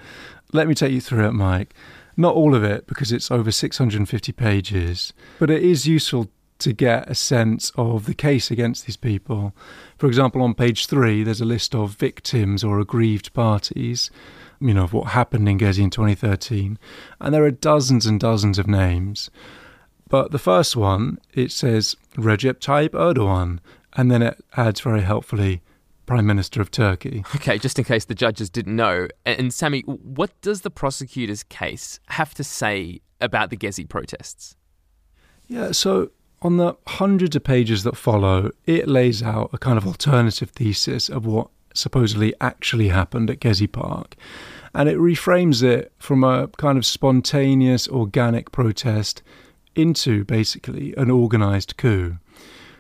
Let 0.54 0.66
me 0.66 0.74
take 0.74 0.92
you 0.92 1.02
through 1.02 1.26
it, 1.26 1.32
Mike. 1.32 1.74
Not 2.16 2.34
all 2.34 2.54
of 2.54 2.64
it, 2.64 2.86
because 2.86 3.12
it's 3.12 3.30
over 3.30 3.50
650 3.50 4.32
pages, 4.32 5.12
but 5.38 5.50
it 5.50 5.62
is 5.62 5.86
useful 5.86 6.30
to 6.58 6.72
get 6.72 7.08
a 7.10 7.14
sense 7.14 7.70
of 7.76 8.06
the 8.06 8.14
case 8.14 8.50
against 8.50 8.86
these 8.86 8.96
people. 8.96 9.54
For 9.98 10.06
example, 10.06 10.42
on 10.42 10.54
page 10.54 10.86
three, 10.86 11.22
there's 11.22 11.42
a 11.42 11.44
list 11.44 11.74
of 11.74 11.92
victims 11.92 12.64
or 12.64 12.80
aggrieved 12.80 13.34
parties, 13.34 14.10
you 14.60 14.72
know, 14.72 14.84
of 14.84 14.94
what 14.94 15.08
happened 15.08 15.48
in 15.48 15.58
Gezi 15.58 15.84
in 15.84 15.90
2013, 15.90 16.78
and 17.20 17.34
there 17.34 17.44
are 17.44 17.50
dozens 17.50 18.06
and 18.06 18.18
dozens 18.18 18.58
of 18.58 18.66
names. 18.66 19.30
But 20.08 20.30
the 20.30 20.38
first 20.38 20.76
one, 20.76 21.18
it 21.34 21.52
says 21.52 21.96
Recep 22.14 22.54
Tayyip 22.54 22.90
Erdogan, 22.90 23.58
and 23.94 24.10
then 24.10 24.22
it 24.22 24.42
adds 24.56 24.80
very 24.80 25.02
helpfully 25.02 25.60
Prime 26.06 26.26
Minister 26.26 26.60
of 26.60 26.70
Turkey. 26.70 27.24
Okay, 27.34 27.58
just 27.58 27.78
in 27.78 27.84
case 27.84 28.04
the 28.04 28.14
judges 28.14 28.48
didn't 28.48 28.76
know. 28.76 29.08
And 29.24 29.52
Sammy, 29.52 29.80
what 29.82 30.30
does 30.40 30.62
the 30.62 30.70
prosecutor's 30.70 31.42
case 31.42 32.00
have 32.08 32.32
to 32.34 32.44
say 32.44 33.00
about 33.20 33.50
the 33.50 33.56
Gezi 33.56 33.88
protests? 33.88 34.56
Yeah, 35.48 35.72
so 35.72 36.10
on 36.42 36.56
the 36.56 36.74
hundreds 36.86 37.36
of 37.36 37.44
pages 37.44 37.82
that 37.82 37.96
follow, 37.96 38.50
it 38.66 38.88
lays 38.88 39.22
out 39.22 39.50
a 39.52 39.58
kind 39.58 39.78
of 39.78 39.86
alternative 39.86 40.50
thesis 40.50 41.08
of 41.08 41.26
what 41.26 41.48
supposedly 41.74 42.34
actually 42.40 42.88
happened 42.88 43.30
at 43.30 43.40
Gezi 43.40 43.70
Park. 43.70 44.16
And 44.74 44.88
it 44.88 44.98
reframes 44.98 45.62
it 45.62 45.92
from 45.98 46.22
a 46.22 46.48
kind 46.56 46.76
of 46.78 46.84
spontaneous, 46.84 47.88
organic 47.88 48.52
protest 48.52 49.22
into 49.74 50.24
basically 50.24 50.94
an 50.96 51.10
organized 51.10 51.76
coup. 51.76 52.18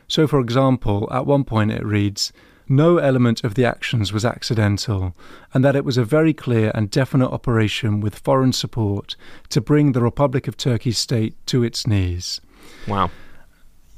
So, 0.08 0.26
for 0.26 0.40
example, 0.40 1.08
at 1.10 1.26
one 1.26 1.44
point 1.44 1.72
it 1.72 1.84
reads, 1.84 2.32
no 2.68 2.98
element 2.98 3.44
of 3.44 3.54
the 3.54 3.64
actions 3.64 4.12
was 4.12 4.24
accidental, 4.24 5.14
and 5.54 5.64
that 5.64 5.76
it 5.76 5.84
was 5.84 5.96
a 5.96 6.04
very 6.04 6.34
clear 6.34 6.72
and 6.74 6.90
definite 6.90 7.30
operation 7.30 8.00
with 8.00 8.18
foreign 8.18 8.52
support 8.52 9.16
to 9.50 9.60
bring 9.60 9.92
the 9.92 10.02
Republic 10.02 10.48
of 10.48 10.56
Turkey 10.56 10.92
state 10.92 11.34
to 11.46 11.62
its 11.62 11.86
knees. 11.86 12.40
Wow. 12.88 13.10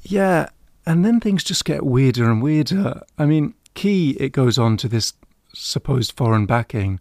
Yeah, 0.03 0.49
and 0.87 1.05
then 1.05 1.21
things 1.21 1.45
just 1.45 1.65
get 1.65 1.85
weirder 1.85 2.31
and 2.31 2.43
weirder. 2.43 3.03
I 3.19 3.27
mean, 3.27 3.55
key, 3.75 4.17
it 4.21 4.33
goes 4.33 4.59
on 4.59 4.77
to 4.79 4.89
this 4.89 5.13
supposed 5.55 6.13
foreign 6.13 6.47
backing, 6.47 7.01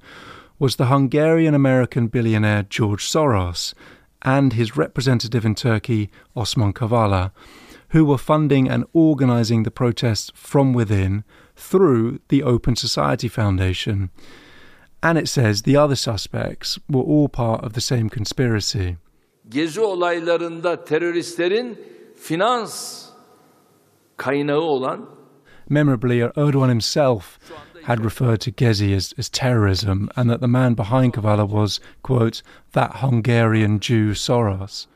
was 0.59 0.75
the 0.75 0.87
Hungarian 0.87 1.53
American 1.53 2.07
billionaire 2.07 2.63
George 2.63 3.05
Soros 3.05 3.73
and 4.23 4.53
his 4.53 4.75
representative 4.75 5.45
in 5.45 5.55
Turkey, 5.55 6.09
Osman 6.35 6.73
Kavala, 6.73 7.31
who 7.89 8.03
were 8.03 8.17
funding 8.17 8.67
and 8.67 8.85
organizing 8.93 9.63
the 9.63 9.71
protests 9.71 10.31
from 10.33 10.73
within 10.73 11.23
through 11.57 12.19
the 12.29 12.43
Open 12.43 12.75
Society 12.75 13.27
Foundation. 13.27 14.09
And 15.01 15.17
it 15.17 15.27
says 15.27 15.61
the 15.61 15.77
other 15.77 15.95
suspects 15.95 16.79
were 16.89 17.03
all 17.03 17.29
part 17.29 17.63
of 17.63 17.73
the 17.73 17.81
same 17.81 18.09
conspiracy. 18.09 18.97
Gezi 19.49 19.81
olaylarında 19.81 20.85
teröristlerin 20.85 21.79
finans 22.15 23.05
kaynağı 24.17 24.59
olan 24.59 25.17
Memorably, 25.69 26.21
Erdogan 26.21 26.69
himself 26.69 27.39
had 27.83 28.03
referred 28.03 28.39
to 28.41 28.51
Gezi 28.51 28.95
as, 28.95 29.13
as 29.17 29.29
terrorism 29.29 30.09
and 30.15 30.29
that 30.29 30.39
the 30.39 30.47
man 30.47 30.75
behind 30.75 31.13
Kavala 31.13 31.45
was, 31.47 31.79
quote, 32.03 32.41
that 32.71 32.97
Hungarian 32.97 33.79
Jew 33.79 34.13
Soros. 34.13 34.87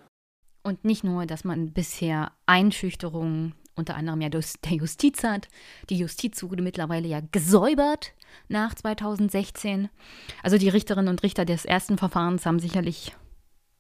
Und 0.64 0.86
nicht 0.86 1.04
nur, 1.04 1.26
dass 1.26 1.44
man 1.44 1.72
bisher 1.72 2.32
Einschüchterungen 2.46 3.54
unter 3.82 3.96
anderem 3.96 4.22
ja 4.22 4.30
der 4.30 4.42
Justiz 4.70 5.24
hat. 5.24 5.50
Die 5.90 5.98
Justiz 5.98 6.42
wurde 6.44 6.64
mittlerweile 6.64 7.08
ja 7.08 7.22
gesäubert 7.32 8.14
nach 8.48 8.74
2016. 8.74 9.90
Also 10.44 10.58
die 10.58 10.70
Richterinnen 10.70 11.10
und 11.10 11.24
Richter 11.24 11.46
des 11.46 11.66
ersten 11.66 11.98
Verfahrens 11.98 12.46
haben 12.46 12.60
sicherlich, 12.60 13.14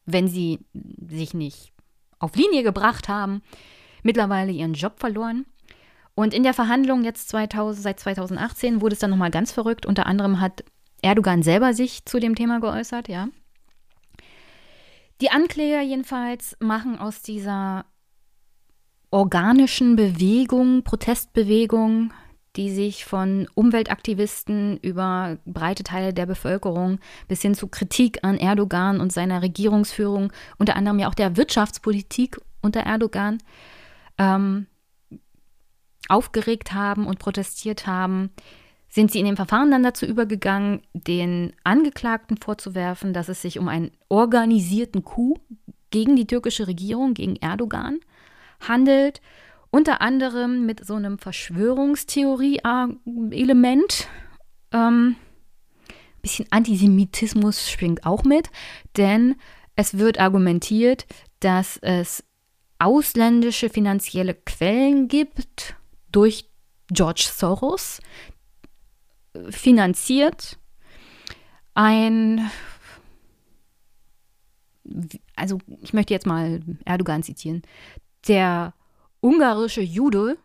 wenn 0.05 0.27
sie 0.27 0.59
sich 1.07 1.33
nicht 1.33 1.71
auf 2.19 2.35
Linie 2.35 2.63
gebracht 2.63 3.07
haben, 3.07 3.41
mittlerweile 4.03 4.51
ihren 4.51 4.73
Job 4.73 4.99
verloren. 4.99 5.45
Und 6.15 6.33
in 6.33 6.43
der 6.43 6.53
Verhandlung 6.53 7.03
jetzt 7.03 7.29
2000, 7.29 7.81
seit 7.81 7.99
2018 7.99 8.81
wurde 8.81 8.93
es 8.93 8.99
dann 8.99 9.11
nochmal 9.11 9.31
ganz 9.31 9.51
verrückt. 9.51 9.85
Unter 9.85 10.05
anderem 10.05 10.41
hat 10.41 10.63
Erdogan 11.01 11.41
selber 11.41 11.73
sich 11.73 12.05
zu 12.05 12.19
dem 12.19 12.35
Thema 12.35 12.59
geäußert, 12.59 13.07
ja. 13.07 13.29
Die 15.21 15.29
Ankläger 15.29 15.81
jedenfalls 15.81 16.57
machen 16.59 16.97
aus 16.97 17.21
dieser 17.21 17.85
organischen 19.11 19.97
Bewegung, 19.97 20.83
Protestbewegung, 20.83 22.13
die 22.55 22.71
sich 22.71 23.05
von 23.05 23.47
Umweltaktivisten 23.53 24.77
über 24.77 25.37
breite 25.45 25.83
Teile 25.83 26.13
der 26.13 26.25
Bevölkerung 26.25 26.99
bis 27.27 27.41
hin 27.41 27.53
zu 27.53 27.67
Kritik 27.67 28.19
an 28.23 28.37
Erdogan 28.37 28.99
und 28.99 29.13
seiner 29.13 29.41
Regierungsführung, 29.41 30.33
unter 30.57 30.75
anderem 30.75 30.99
ja 30.99 31.09
auch 31.09 31.13
der 31.13 31.37
Wirtschaftspolitik 31.37 32.41
unter 32.61 32.81
Erdogan, 32.81 33.37
ähm, 34.17 34.67
aufgeregt 36.09 36.73
haben 36.73 37.07
und 37.07 37.19
protestiert 37.19 37.87
haben, 37.87 38.31
sind 38.89 39.11
sie 39.11 39.19
in 39.19 39.25
dem 39.25 39.37
Verfahren 39.37 39.71
dann 39.71 39.83
dazu 39.83 40.05
übergegangen, 40.05 40.81
den 40.93 41.53
Angeklagten 41.63 42.35
vorzuwerfen, 42.37 43.13
dass 43.13 43.29
es 43.29 43.41
sich 43.41 43.59
um 43.59 43.69
einen 43.69 43.91
organisierten 44.09 45.05
Coup 45.05 45.39
gegen 45.89 46.17
die 46.17 46.27
türkische 46.27 46.67
Regierung, 46.67 47.13
gegen 47.13 47.37
Erdogan 47.37 47.99
handelt, 48.67 49.21
unter 49.69 50.01
anderem 50.01 50.65
mit 50.65 50.85
so 50.85 50.95
einem 50.95 51.17
Verschwörungstheorie-Element. 51.17 54.07
Ähm, 54.71 55.15
bisschen 56.21 56.45
Antisemitismus 56.51 57.69
schwingt 57.69 58.05
auch 58.05 58.23
mit, 58.23 58.49
denn 58.97 59.35
es 59.75 59.97
wird 59.97 60.19
argumentiert, 60.19 61.05
dass 61.39 61.77
es 61.77 62.23
ausländische 62.77 63.69
finanzielle 63.69 64.33
Quellen 64.33 65.07
gibt 65.07 65.75
durch 66.11 66.49
George 66.91 67.29
Soros, 67.31 68.01
finanziert 69.49 70.59
ein, 71.73 72.51
also 75.35 75.59
ich 75.81 75.93
möchte 75.93 76.13
jetzt 76.13 76.25
mal 76.25 76.61
Erdogan 76.83 77.23
zitieren, 77.23 77.61
der 78.27 78.73
ungarische 79.21 79.81
Jude 79.81 80.37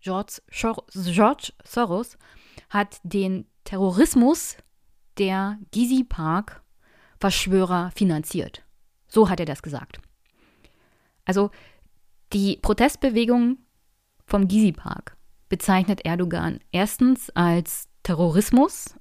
George, 0.00 0.40
George 0.50 1.52
Soros 1.64 2.16
hat 2.70 3.00
den 3.02 3.46
Terrorismus 3.64 4.56
der 5.18 5.58
Gizi 5.72 6.04
Park 6.04 6.62
Verschwörer 7.18 7.90
finanziert. 7.92 8.62
So 9.08 9.28
hat 9.28 9.40
er 9.40 9.46
das 9.46 9.62
gesagt. 9.62 9.98
Also 11.24 11.50
die 12.32 12.58
Protestbewegung 12.60 13.58
vom 14.26 14.48
Gizi 14.48 14.72
Park 14.72 15.16
bezeichnet 15.48 16.04
Erdogan 16.04 16.60
erstens 16.72 17.30
als 17.30 17.88
Terrorismus. 18.02 18.94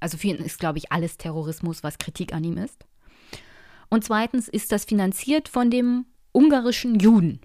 Also 0.00 0.16
für 0.16 0.28
ihn 0.28 0.36
ist, 0.36 0.60
glaube 0.60 0.78
ich, 0.78 0.92
alles 0.92 1.18
Terrorismus, 1.18 1.82
was 1.82 1.98
Kritik 1.98 2.32
an 2.32 2.44
ihm 2.44 2.56
ist. 2.56 2.86
Und 3.90 4.04
zweitens 4.04 4.48
ist 4.48 4.72
das 4.72 4.84
finanziert 4.84 5.48
von 5.48 5.70
dem 5.70 6.06
ungarischen 6.32 6.98
Juden. 6.98 7.40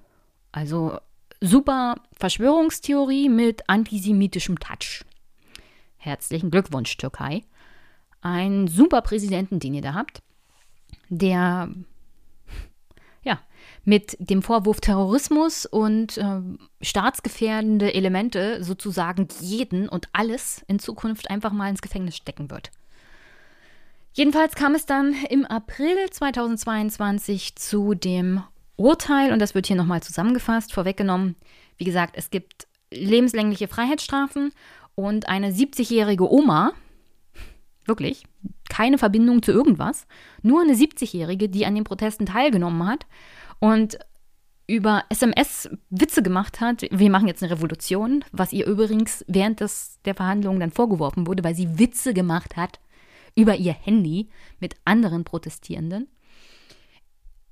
Also 0.51 0.97
super 1.41 1.95
Verschwörungstheorie 2.13 3.29
mit 3.29 3.69
antisemitischem 3.69 4.59
Touch. 4.59 5.03
Herzlichen 5.97 6.51
Glückwunsch, 6.51 6.95
Türkei. 6.97 7.43
Ein 8.21 8.67
super 8.67 9.01
Präsidenten, 9.01 9.59
den 9.59 9.73
ihr 9.73 9.81
da 9.81 9.93
habt, 9.93 10.21
der 11.09 11.69
ja, 13.23 13.39
mit 13.83 14.15
dem 14.19 14.41
Vorwurf 14.41 14.79
Terrorismus 14.79 15.65
und 15.65 16.17
äh, 16.17 16.41
staatsgefährdende 16.81 17.93
Elemente 17.93 18.63
sozusagen 18.63 19.27
jeden 19.41 19.89
und 19.89 20.07
alles 20.13 20.63
in 20.67 20.79
Zukunft 20.79 21.29
einfach 21.29 21.51
mal 21.51 21.69
ins 21.69 21.81
Gefängnis 21.81 22.15
stecken 22.15 22.49
wird. 22.49 22.71
Jedenfalls 24.13 24.55
kam 24.55 24.73
es 24.73 24.85
dann 24.85 25.13
im 25.29 25.45
April 25.45 26.09
2022 26.09 27.55
zu 27.55 27.93
dem 27.93 28.41
Urteil, 28.77 29.33
und 29.33 29.39
das 29.39 29.55
wird 29.55 29.67
hier 29.67 29.75
nochmal 29.75 30.01
zusammengefasst, 30.01 30.73
vorweggenommen, 30.73 31.35
wie 31.77 31.83
gesagt, 31.83 32.15
es 32.15 32.29
gibt 32.29 32.67
lebenslängliche 32.91 33.67
Freiheitsstrafen 33.67 34.51
und 34.95 35.27
eine 35.27 35.51
70-jährige 35.51 36.31
Oma, 36.31 36.71
wirklich, 37.85 38.23
keine 38.69 38.97
Verbindung 38.97 39.43
zu 39.43 39.51
irgendwas, 39.51 40.07
nur 40.41 40.61
eine 40.61 40.73
70-jährige, 40.73 41.49
die 41.49 41.65
an 41.65 41.75
den 41.75 41.83
Protesten 41.83 42.25
teilgenommen 42.25 42.87
hat 42.87 43.05
und 43.59 43.97
über 44.67 45.05
SMS 45.09 45.69
Witze 45.89 46.21
gemacht 46.21 46.59
hat, 46.59 46.85
wir 46.91 47.09
machen 47.09 47.27
jetzt 47.27 47.41
eine 47.41 47.53
Revolution, 47.53 48.25
was 48.31 48.51
ihr 48.51 48.65
übrigens 48.65 49.23
während 49.27 49.61
des, 49.61 49.99
der 50.03 50.13
Verhandlungen 50.13 50.59
dann 50.59 50.71
vorgeworfen 50.71 51.25
wurde, 51.25 51.43
weil 51.43 51.55
sie 51.55 51.79
Witze 51.79 52.13
gemacht 52.13 52.57
hat 52.57 52.79
über 53.33 53.55
ihr 53.55 53.73
Handy 53.73 54.29
mit 54.59 54.75
anderen 54.83 55.23
Protestierenden, 55.23 56.07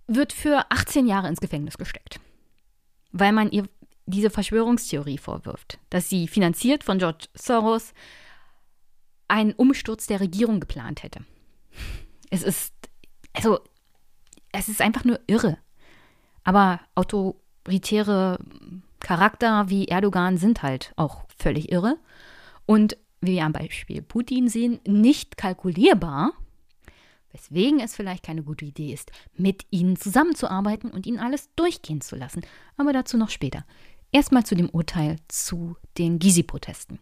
wird 0.07 0.33
für 0.33 0.65
18 0.69 1.07
Jahre 1.07 1.27
ins 1.27 1.41
Gefängnis 1.41 1.77
gesteckt, 1.77 2.19
weil 3.11 3.31
man 3.31 3.51
ihr 3.51 3.67
diese 4.05 4.29
Verschwörungstheorie 4.29 5.17
vorwirft, 5.17 5.79
dass 5.89 6.09
sie 6.09 6.27
finanziert 6.27 6.83
von 6.83 6.99
George 6.99 7.25
Soros 7.33 7.93
einen 9.27 9.53
Umsturz 9.53 10.05
der 10.05 10.19
Regierung 10.19 10.59
geplant 10.59 11.03
hätte. 11.03 11.21
Es 12.29 12.43
ist, 12.43 12.73
also, 13.33 13.59
es 14.51 14.69
ist 14.69 14.81
einfach 14.81 15.03
nur 15.03 15.19
irre. 15.27 15.57
Aber 16.43 16.79
autoritäre 16.93 18.37
Charakter 18.99 19.69
wie 19.69 19.87
Erdogan 19.87 20.37
sind 20.37 20.61
halt 20.61 20.93
auch 20.95 21.23
völlig 21.37 21.71
irre. 21.71 21.97
Und 22.67 22.97
wie 23.21 23.33
wir 23.33 23.45
am 23.45 23.53
Beispiel 23.53 24.03
Putin 24.03 24.47
sehen, 24.47 24.79
nicht 24.85 25.37
kalkulierbar, 25.37 26.33
weswegen 27.35 27.81
es 27.81 27.95
vielleicht 27.95 28.23
keine 28.23 28.43
gute 28.43 28.63
Idee 28.63 28.93
ist, 28.93 29.11
mit 29.35 29.65
ihnen 29.69 29.97
zusammenzuarbeiten 29.97 30.89
und 30.89 31.05
ihnen 31.05 31.19
alles 31.19 31.49
durchgehen 31.55 31.99
zu 31.99 32.15
lassen. 32.15 32.41
Aber 32.77 32.93
dazu 32.93 33.17
noch 33.17 33.29
später. 33.29 33.65
Erstmal 34.11 34.45
zu 34.45 34.55
dem 34.55 34.69
Urteil 34.69 35.17
zu 35.27 35.75
den 35.97 36.19
Gizi-Protesten. 36.19 36.99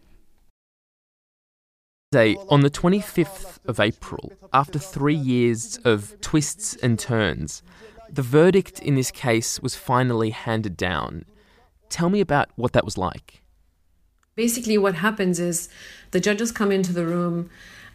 On 2.48 2.62
the 2.62 2.70
25th 2.70 3.60
of 3.68 3.80
April, 3.80 4.32
after 4.52 4.80
three 4.80 5.16
years 5.16 5.80
of 5.84 6.20
twists 6.22 6.78
and 6.84 7.00
turns, 7.00 7.64
the 8.12 8.22
verdict 8.22 8.80
in 8.80 8.96
this 8.96 9.12
case 9.12 9.60
was 9.62 9.76
finally 9.76 10.30
handed 10.30 10.78
down. 10.78 11.26
Tell 11.90 12.10
me 12.10 12.22
about 12.22 12.50
what 12.56 12.74
that 12.74 12.86
was 12.86 12.98
like. 12.98 13.42
Basically, 14.36 14.78
what 14.78 14.96
happens 14.96 15.40
is 15.40 15.70
the 16.12 16.20
judges 16.20 16.52
come 16.52 16.72
into 16.72 16.94
the 16.94 17.06
room 17.06 17.50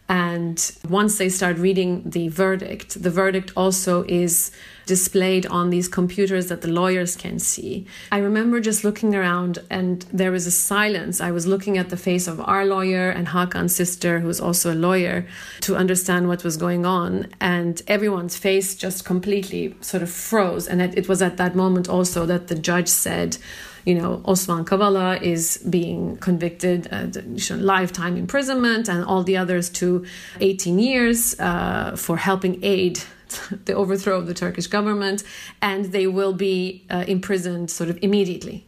and 0.09 0.71
once 0.89 1.19
they 1.19 1.29
start 1.29 1.57
reading 1.57 2.01
the 2.03 2.29
verdict, 2.29 3.01
the 3.01 3.11
verdict 3.11 3.53
also 3.55 4.03
is 4.07 4.51
displayed 4.87 5.45
on 5.45 5.69
these 5.69 5.87
computers 5.87 6.47
that 6.47 6.61
the 6.61 6.67
lawyers 6.67 7.15
can 7.15 7.37
see. 7.37 7.85
I 8.11 8.17
remember 8.17 8.59
just 8.59 8.83
looking 8.83 9.13
around 9.13 9.59
and 9.69 10.01
there 10.11 10.31
was 10.31 10.47
a 10.47 10.51
silence. 10.51 11.21
I 11.21 11.29
was 11.29 11.45
looking 11.45 11.77
at 11.77 11.89
the 11.89 11.95
face 11.95 12.27
of 12.27 12.41
our 12.41 12.65
lawyer 12.65 13.11
and 13.11 13.27
Hakan's 13.27 13.75
sister, 13.75 14.19
who's 14.19 14.41
also 14.41 14.73
a 14.73 14.81
lawyer, 14.87 15.27
to 15.61 15.75
understand 15.75 16.27
what 16.27 16.43
was 16.43 16.57
going 16.57 16.87
on. 16.87 17.27
And 17.39 17.79
everyone's 17.87 18.35
face 18.35 18.73
just 18.73 19.05
completely 19.05 19.75
sort 19.79 20.01
of 20.01 20.09
froze. 20.09 20.67
And 20.67 20.81
it 20.81 21.07
was 21.07 21.21
at 21.21 21.37
that 21.37 21.55
moment 21.55 21.87
also 21.87 22.25
that 22.25 22.47
the 22.47 22.55
judge 22.55 22.87
said, 22.87 23.37
you 23.85 23.95
know, 23.95 24.21
Osman 24.25 24.65
Kavala 24.65 25.21
is 25.21 25.57
being 25.69 26.17
convicted 26.17 26.87
uh, 26.91 27.07
lifetime 27.55 28.17
imprisonment 28.17 28.89
and 28.89 29.03
all 29.05 29.23
the 29.23 29.37
others 29.37 29.69
to 29.71 30.05
18 30.39 30.79
years 30.79 31.39
uh, 31.39 31.95
for 31.95 32.17
helping 32.17 32.63
aid 32.63 33.01
the 33.65 33.73
overthrow 33.73 34.17
of 34.17 34.27
the 34.27 34.33
Turkish 34.33 34.67
government, 34.67 35.23
and 35.61 35.85
they 35.85 36.07
will 36.07 36.33
be 36.33 36.83
uh, 36.89 37.05
imprisoned 37.07 37.71
sort 37.71 37.89
of 37.89 37.97
immediately. 38.01 38.65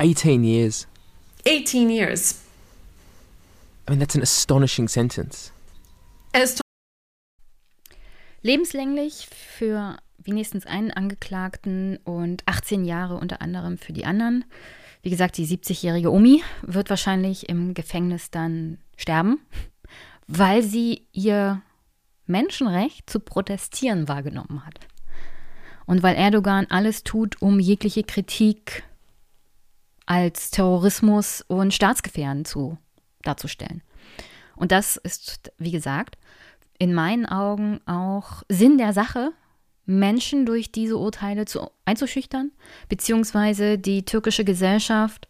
18 0.00 0.44
years. 0.44 0.86
18 1.46 1.90
years. 1.90 2.42
I 3.86 3.92
mean, 3.92 3.98
that's 3.98 4.14
an 4.14 4.22
astonishing 4.22 4.88
sentence. 4.88 5.52
Aston 6.34 6.62
Lebenslänglich 8.42 9.26
für 9.26 9.96
wenigstens 10.26 10.66
einen 10.66 10.90
Angeklagten 10.90 11.98
und 12.04 12.42
18 12.46 12.84
Jahre 12.84 13.16
unter 13.16 13.42
anderem 13.42 13.78
für 13.78 13.92
die 13.92 14.04
anderen. 14.04 14.44
Wie 15.02 15.10
gesagt, 15.10 15.36
die 15.36 15.46
70-jährige 15.46 16.12
Omi 16.12 16.42
wird 16.62 16.90
wahrscheinlich 16.90 17.48
im 17.48 17.74
Gefängnis 17.74 18.30
dann 18.30 18.78
sterben, 18.96 19.38
weil 20.26 20.62
sie 20.62 21.06
ihr 21.12 21.62
Menschenrecht 22.26 23.08
zu 23.08 23.20
protestieren 23.20 24.08
wahrgenommen 24.08 24.66
hat. 24.66 24.80
Und 25.86 26.02
weil 26.02 26.16
Erdogan 26.16 26.66
alles 26.68 27.04
tut, 27.04 27.40
um 27.40 27.60
jegliche 27.60 28.02
Kritik 28.02 28.82
als 30.06 30.50
Terrorismus 30.50 31.44
und 31.46 31.72
Staatsgefährden 31.72 32.44
zu, 32.44 32.78
darzustellen. 33.22 33.82
Und 34.56 34.72
das 34.72 34.96
ist, 34.96 35.52
wie 35.58 35.70
gesagt, 35.70 36.16
in 36.78 36.94
meinen 36.94 37.26
Augen 37.26 37.80
auch 37.86 38.42
Sinn 38.48 38.78
der 38.78 38.92
Sache, 38.92 39.32
Menschen 39.86 40.46
durch 40.46 40.72
diese 40.72 40.98
Urteile 40.98 41.44
zu, 41.46 41.70
einzuschüchtern, 41.84 42.50
beziehungsweise 42.88 43.78
die 43.78 44.04
türkische 44.04 44.44
Gesellschaft 44.44 45.28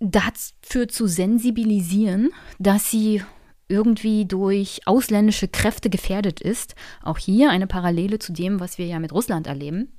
dafür 0.00 0.88
zu 0.88 1.06
sensibilisieren, 1.06 2.30
dass 2.58 2.90
sie 2.90 3.22
irgendwie 3.68 4.26
durch 4.26 4.82
ausländische 4.86 5.48
Kräfte 5.48 5.90
gefährdet 5.90 6.40
ist. 6.40 6.74
Auch 7.02 7.18
hier 7.18 7.50
eine 7.50 7.66
Parallele 7.66 8.18
zu 8.18 8.32
dem, 8.32 8.60
was 8.60 8.78
wir 8.78 8.86
ja 8.86 8.98
mit 8.98 9.12
Russland 9.12 9.46
erleben. 9.46 9.92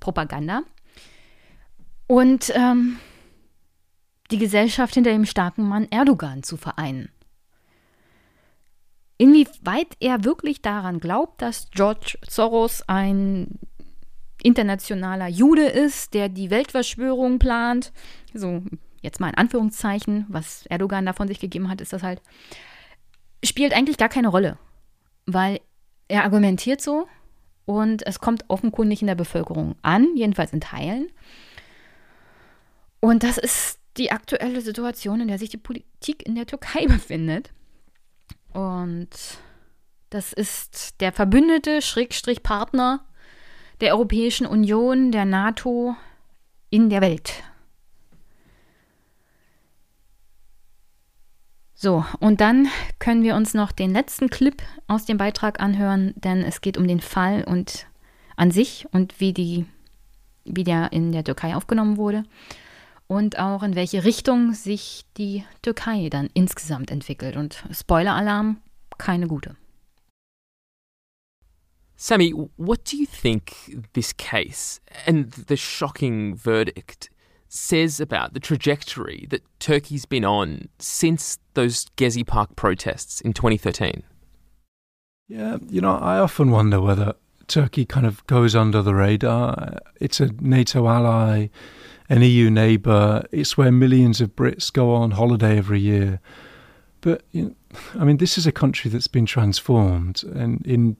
Propaganda. 0.00 0.62
Und 2.06 2.52
ähm, 2.54 2.98
die 4.30 4.38
Gesellschaft 4.38 4.94
hinter 4.94 5.10
dem 5.10 5.26
starken 5.26 5.68
Mann 5.68 5.88
Erdogan 5.90 6.42
zu 6.42 6.56
vereinen. 6.56 7.10
Inwieweit 9.18 9.96
er 10.00 10.24
wirklich 10.24 10.62
daran 10.62 11.00
glaubt, 11.00 11.42
dass 11.42 11.70
George 11.72 12.18
Soros 12.28 12.82
ein 12.86 13.58
internationaler 14.42 15.26
Jude 15.26 15.66
ist, 15.66 16.14
der 16.14 16.28
die 16.28 16.50
Weltverschwörung 16.50 17.40
plant, 17.40 17.92
so 18.32 18.62
jetzt 19.02 19.18
mal 19.18 19.28
in 19.28 19.34
Anführungszeichen, 19.34 20.26
was 20.28 20.66
Erdogan 20.66 21.06
davon 21.06 21.26
sich 21.28 21.40
gegeben 21.40 21.68
hat, 21.68 21.80
ist 21.80 21.92
das 21.92 22.04
halt, 22.04 22.22
spielt 23.44 23.72
eigentlich 23.72 23.96
gar 23.98 24.08
keine 24.08 24.28
Rolle, 24.28 24.56
weil 25.26 25.60
er 26.06 26.24
argumentiert 26.24 26.80
so 26.80 27.08
und 27.64 28.06
es 28.06 28.20
kommt 28.20 28.44
offenkundig 28.48 29.00
in 29.00 29.08
der 29.08 29.14
Bevölkerung 29.14 29.74
an, 29.82 30.16
jedenfalls 30.16 30.52
in 30.52 30.60
Teilen. 30.60 31.10
Und 33.00 33.22
das 33.22 33.38
ist 33.38 33.78
die 33.96 34.10
aktuelle 34.10 34.60
Situation, 34.60 35.20
in 35.20 35.28
der 35.28 35.38
sich 35.38 35.50
die 35.50 35.56
Politik 35.56 36.26
in 36.26 36.34
der 36.34 36.46
Türkei 36.46 36.86
befindet. 36.88 37.50
Und 38.58 39.10
das 40.10 40.32
ist 40.32 41.00
der 41.00 41.12
Verbündete, 41.12 41.80
Schrägstrich 41.80 42.42
Partner 42.42 43.04
der 43.80 43.92
Europäischen 43.92 44.48
Union, 44.48 45.12
der 45.12 45.24
NATO 45.24 45.94
in 46.68 46.90
der 46.90 47.00
Welt. 47.00 47.44
So, 51.72 52.04
und 52.18 52.40
dann 52.40 52.66
können 52.98 53.22
wir 53.22 53.36
uns 53.36 53.54
noch 53.54 53.70
den 53.70 53.92
letzten 53.92 54.28
Clip 54.28 54.60
aus 54.88 55.04
dem 55.04 55.18
Beitrag 55.18 55.60
anhören, 55.60 56.12
denn 56.16 56.42
es 56.42 56.60
geht 56.60 56.76
um 56.76 56.88
den 56.88 57.00
Fall 57.00 57.44
und 57.44 57.86
an 58.34 58.50
sich 58.50 58.86
und 58.90 59.20
wie, 59.20 59.32
die, 59.32 59.66
wie 60.44 60.64
der 60.64 60.92
in 60.92 61.12
der 61.12 61.22
Türkei 61.22 61.54
aufgenommen 61.54 61.96
wurde 61.96 62.24
und 63.08 63.38
auch 63.38 63.62
in 63.62 63.74
welche 63.74 64.04
Richtung 64.04 64.52
sich 64.52 65.04
die 65.16 65.44
Türkei 65.62 66.08
dann 66.10 66.28
insgesamt 66.34 66.90
entwickelt. 66.90 67.36
Und 67.36 67.64
Spoiler-Alarm, 67.72 68.58
keine 68.98 69.26
gute. 69.26 69.56
Sammy, 71.96 72.32
what 72.56 72.84
do 72.84 72.96
you 72.96 73.06
think 73.06 73.56
this 73.94 74.16
case 74.16 74.80
and 75.04 75.34
the 75.48 75.56
shocking 75.56 76.36
verdict 76.36 77.10
says 77.48 78.00
about 78.00 78.34
the 78.34 78.40
trajectory 78.40 79.26
that 79.30 79.42
Turkey's 79.58 80.06
been 80.06 80.24
on 80.24 80.68
since 80.78 81.38
those 81.54 81.86
Gezi 81.96 82.24
Park 82.24 82.54
protests 82.54 83.20
in 83.20 83.32
2013? 83.32 84.04
Yeah, 85.26 85.58
you 85.68 85.80
know, 85.80 85.96
I 85.96 86.20
often 86.20 86.52
wonder 86.52 86.80
whether 86.80 87.14
Turkey 87.48 87.84
kind 87.84 88.06
of 88.06 88.24
goes 88.26 88.54
under 88.54 88.80
the 88.80 88.94
radar. 88.94 89.78
It's 90.00 90.20
a 90.20 90.30
NATO 90.40 90.86
ally 90.86 91.48
an 92.08 92.22
EU 92.22 92.50
neighbour. 92.50 93.26
It's 93.32 93.56
where 93.56 93.72
millions 93.72 94.20
of 94.20 94.34
Brits 94.34 94.72
go 94.72 94.94
on 94.94 95.12
holiday 95.12 95.58
every 95.58 95.80
year. 95.80 96.20
But 97.00 97.22
you 97.32 97.44
know, 97.44 97.54
I 98.00 98.04
mean, 98.04 98.16
this 98.16 98.38
is 98.38 98.46
a 98.46 98.52
country 98.52 98.90
that's 98.90 99.06
been 99.06 99.26
transformed, 99.26 100.24
and 100.24 100.66
in 100.66 100.96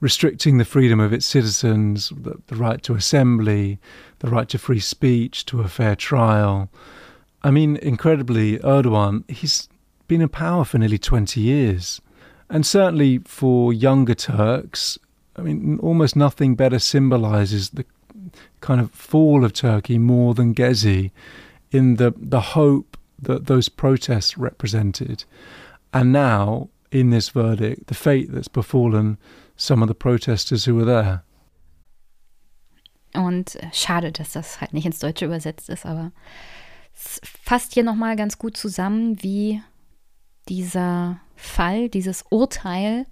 restricting 0.00 0.58
the 0.58 0.64
freedom 0.64 1.00
of 1.00 1.12
its 1.12 1.26
citizens, 1.26 2.10
the, 2.10 2.36
the 2.48 2.56
right 2.56 2.82
to 2.82 2.94
assembly, 2.94 3.78
the 4.18 4.28
right 4.28 4.48
to 4.50 4.58
free 4.58 4.80
speech, 4.80 5.46
to 5.46 5.60
a 5.60 5.68
fair 5.68 5.96
trial. 5.96 6.70
I 7.42 7.50
mean, 7.50 7.76
incredibly, 7.76 8.58
Erdogan, 8.58 9.28
he's 9.30 9.68
been 10.06 10.20
in 10.20 10.28
power 10.28 10.64
for 10.64 10.78
nearly 10.78 10.98
20 10.98 11.40
years. 11.40 12.00
And 12.48 12.64
certainly 12.64 13.18
for 13.18 13.72
younger 13.72 14.14
Turks, 14.14 14.98
I 15.36 15.42
mean, 15.42 15.78
almost 15.80 16.14
nothing 16.14 16.54
better 16.54 16.78
symbolizes 16.78 17.70
the 17.70 17.84
kind 18.66 18.80
of 18.80 18.90
fall 18.90 19.44
of 19.44 19.52
Turkey 19.52 19.96
more 19.96 20.34
than 20.34 20.52
Gezi 20.52 21.12
in 21.70 21.96
the, 21.96 22.12
the 22.16 22.40
hope 22.40 22.96
that 23.22 23.46
those 23.46 23.68
protests 23.68 24.36
represented. 24.36 25.24
And 25.92 26.12
now, 26.12 26.68
in 26.90 27.10
this 27.10 27.28
verdict, 27.28 27.86
the 27.86 27.94
fate 27.94 28.32
that's 28.32 28.48
befallen 28.48 29.18
some 29.56 29.82
of 29.82 29.88
the 29.88 29.94
protesters 29.94 30.64
who 30.64 30.74
were 30.74 30.84
there. 30.84 31.22
Und 33.14 33.54
äh, 33.56 33.70
schade, 33.72 34.12
dass 34.12 34.32
das 34.32 34.60
halt 34.60 34.74
nicht 34.74 34.84
ins 34.84 34.98
Deutsche 34.98 35.24
übersetzt 35.24 35.70
ist, 35.70 35.86
aber 35.86 36.10
es 36.92 37.20
fasst 37.22 37.72
hier 37.72 37.84
nochmal 37.84 38.16
ganz 38.16 38.36
gut 38.36 38.56
zusammen, 38.56 39.22
wie 39.22 39.62
dieser 40.48 41.20
Fall, 41.36 41.88
dieses 41.88 42.24
Urteil 42.30 43.06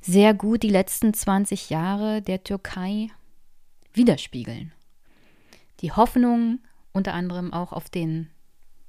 sehr 0.00 0.34
gut 0.34 0.62
die 0.62 0.70
letzten 0.70 1.12
20 1.12 1.70
Jahre 1.70 2.22
der 2.22 2.42
Türkei 2.42 3.10
widerspiegeln. 3.96 4.72
Die 5.80 5.92
Hoffnung 5.92 6.60
unter 6.92 7.14
anderem 7.14 7.52
auch 7.52 7.72
auf 7.72 7.90
den 7.90 8.30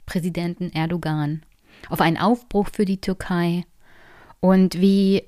Präsidenten 0.05 0.71
Erdogan, 0.71 1.45
auf 1.89 1.99
einen 1.99 2.17
Aufbruch 2.17 2.69
für 2.71 2.85
die 2.85 3.01
Türkei 3.01 3.65
und 4.39 4.79
wie 4.79 5.23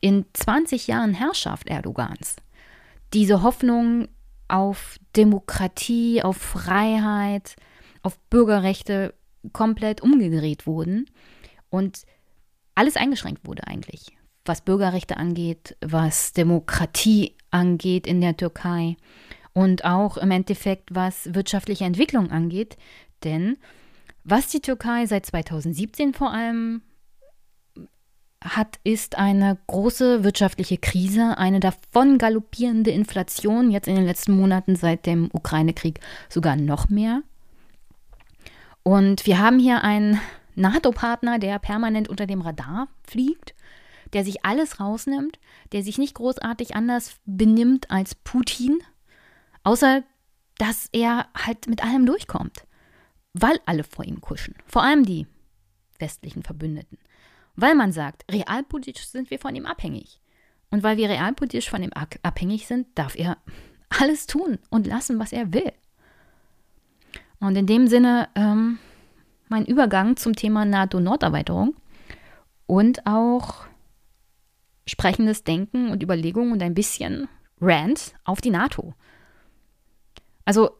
in 0.00 0.24
20 0.34 0.88
Jahren 0.88 1.14
Herrschaft 1.14 1.68
Erdogans 1.68 2.36
diese 3.14 3.42
Hoffnung 3.42 4.08
auf 4.48 4.98
Demokratie, 5.16 6.22
auf 6.22 6.36
Freiheit, 6.36 7.56
auf 8.02 8.18
Bürgerrechte 8.30 9.14
komplett 9.52 10.00
umgedreht 10.00 10.66
wurden 10.66 11.06
und 11.70 12.04
alles 12.74 12.96
eingeschränkt 12.96 13.46
wurde 13.46 13.66
eigentlich, 13.66 14.15
was 14.48 14.60
Bürgerrechte 14.60 15.16
angeht, 15.16 15.76
was 15.80 16.32
Demokratie 16.32 17.34
angeht 17.50 18.06
in 18.06 18.20
der 18.20 18.36
Türkei 18.36 18.96
und 19.52 19.84
auch 19.84 20.16
im 20.16 20.30
Endeffekt, 20.30 20.94
was 20.94 21.34
wirtschaftliche 21.34 21.84
Entwicklung 21.84 22.30
angeht. 22.30 22.76
Denn 23.24 23.56
was 24.24 24.48
die 24.48 24.60
Türkei 24.60 25.06
seit 25.06 25.26
2017 25.26 26.12
vor 26.12 26.32
allem 26.32 26.82
hat, 28.44 28.78
ist 28.84 29.18
eine 29.18 29.58
große 29.66 30.24
wirtschaftliche 30.24 30.78
Krise, 30.78 31.38
eine 31.38 31.60
davon 31.60 32.18
galoppierende 32.18 32.90
Inflation, 32.90 33.70
jetzt 33.70 33.88
in 33.88 33.96
den 33.96 34.04
letzten 34.04 34.32
Monaten 34.36 34.76
seit 34.76 35.06
dem 35.06 35.30
Ukraine-Krieg 35.32 36.00
sogar 36.28 36.56
noch 36.56 36.88
mehr. 36.88 37.22
Und 38.82 39.26
wir 39.26 39.38
haben 39.38 39.58
hier 39.58 39.82
einen 39.82 40.20
NATO-Partner, 40.54 41.38
der 41.38 41.58
permanent 41.58 42.08
unter 42.08 42.26
dem 42.26 42.40
Radar 42.40 42.88
fliegt, 43.04 43.54
der 44.12 44.24
sich 44.24 44.44
alles 44.44 44.80
rausnimmt, 44.80 45.38
der 45.72 45.82
sich 45.82 45.98
nicht 45.98 46.14
großartig 46.14 46.74
anders 46.74 47.16
benimmt 47.24 47.90
als 47.90 48.14
Putin, 48.14 48.78
außer 49.64 50.02
dass 50.58 50.88
er 50.92 51.26
halt 51.34 51.66
mit 51.68 51.84
allem 51.84 52.06
durchkommt, 52.06 52.64
weil 53.32 53.58
alle 53.66 53.84
vor 53.84 54.04
ihm 54.04 54.20
kuschen, 54.20 54.54
vor 54.66 54.82
allem 54.82 55.04
die 55.04 55.26
westlichen 55.98 56.42
Verbündeten, 56.42 56.98
weil 57.56 57.74
man 57.74 57.92
sagt, 57.92 58.24
realpolitisch 58.30 59.06
sind 59.08 59.30
wir 59.30 59.38
von 59.38 59.54
ihm 59.54 59.66
abhängig. 59.66 60.20
Und 60.70 60.82
weil 60.82 60.96
wir 60.96 61.08
realpolitisch 61.08 61.70
von 61.70 61.82
ihm 61.82 61.92
abhängig 62.22 62.66
sind, 62.66 62.86
darf 62.96 63.16
er 63.16 63.38
alles 63.88 64.26
tun 64.26 64.58
und 64.70 64.86
lassen, 64.86 65.18
was 65.18 65.32
er 65.32 65.52
will. 65.52 65.72
Und 67.38 67.56
in 67.56 67.66
dem 67.66 67.86
Sinne 67.86 68.28
ähm, 68.34 68.78
mein 69.48 69.66
Übergang 69.66 70.16
zum 70.16 70.34
Thema 70.34 70.64
NATO-Norderweiterung 70.64 71.74
und 72.66 73.06
auch 73.06 73.66
sprechendes 74.86 75.44
Denken 75.44 75.90
und 75.90 76.02
Überlegungen 76.02 76.52
und 76.52 76.62
ein 76.62 76.74
bisschen 76.74 77.28
Rant 77.60 78.14
auf 78.24 78.40
die 78.40 78.50
NATO. 78.50 78.94
Also, 80.44 80.70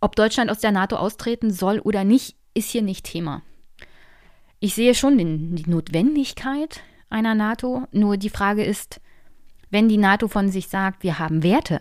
ob 0.00 0.16
Deutschland 0.16 0.50
aus 0.50 0.60
der 0.60 0.72
NATO 0.72 0.96
austreten 0.96 1.50
soll 1.50 1.78
oder 1.80 2.04
nicht, 2.04 2.36
ist 2.54 2.70
hier 2.70 2.82
nicht 2.82 3.06
Thema. 3.06 3.42
Ich 4.58 4.74
sehe 4.74 4.94
schon 4.94 5.16
den, 5.16 5.56
die 5.56 5.68
Notwendigkeit 5.68 6.82
einer 7.08 7.34
NATO, 7.34 7.86
nur 7.92 8.16
die 8.16 8.30
Frage 8.30 8.64
ist, 8.64 9.00
wenn 9.70 9.88
die 9.88 9.98
NATO 9.98 10.28
von 10.28 10.50
sich 10.50 10.68
sagt, 10.68 11.02
wir 11.02 11.18
haben 11.18 11.42
Werte, 11.42 11.80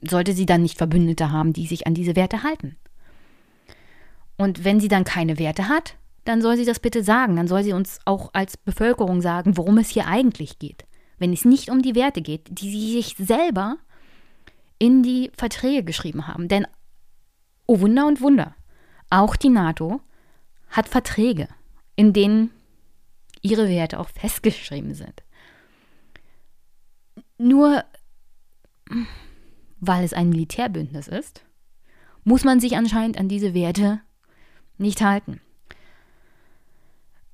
sollte 0.00 0.32
sie 0.32 0.46
dann 0.46 0.62
nicht 0.62 0.78
Verbündete 0.78 1.30
haben, 1.30 1.52
die 1.52 1.66
sich 1.66 1.86
an 1.86 1.94
diese 1.94 2.16
Werte 2.16 2.42
halten? 2.42 2.76
Und 4.36 4.64
wenn 4.64 4.80
sie 4.80 4.88
dann 4.88 5.04
keine 5.04 5.38
Werte 5.38 5.68
hat, 5.68 5.96
dann 6.26 6.42
soll 6.42 6.56
sie 6.56 6.64
das 6.64 6.80
bitte 6.80 7.02
sagen. 7.02 7.36
Dann 7.36 7.48
soll 7.48 7.62
sie 7.62 7.72
uns 7.72 8.00
auch 8.04 8.30
als 8.32 8.56
Bevölkerung 8.56 9.20
sagen, 9.20 9.56
worum 9.56 9.78
es 9.78 9.88
hier 9.88 10.06
eigentlich 10.06 10.58
geht. 10.58 10.84
Wenn 11.18 11.32
es 11.32 11.44
nicht 11.44 11.70
um 11.70 11.82
die 11.82 11.94
Werte 11.94 12.20
geht, 12.20 12.48
die 12.50 12.70
sie 12.70 12.92
sich 12.92 13.16
selber 13.18 13.76
in 14.78 15.02
die 15.02 15.30
Verträge 15.36 15.84
geschrieben 15.84 16.26
haben. 16.26 16.48
Denn, 16.48 16.66
oh 17.66 17.80
Wunder 17.80 18.06
und 18.06 18.20
Wunder, 18.20 18.54
auch 19.08 19.36
die 19.36 19.48
NATO 19.48 20.00
hat 20.68 20.88
Verträge, 20.88 21.48
in 21.94 22.12
denen 22.12 22.50
ihre 23.40 23.68
Werte 23.68 23.98
auch 23.98 24.08
festgeschrieben 24.10 24.94
sind. 24.94 25.22
Nur 27.38 27.84
weil 29.80 30.04
es 30.04 30.12
ein 30.12 30.30
Militärbündnis 30.30 31.08
ist, 31.08 31.44
muss 32.24 32.44
man 32.44 32.60
sich 32.60 32.76
anscheinend 32.76 33.18
an 33.18 33.28
diese 33.28 33.54
Werte 33.54 34.00
nicht 34.78 35.00
halten. 35.00 35.40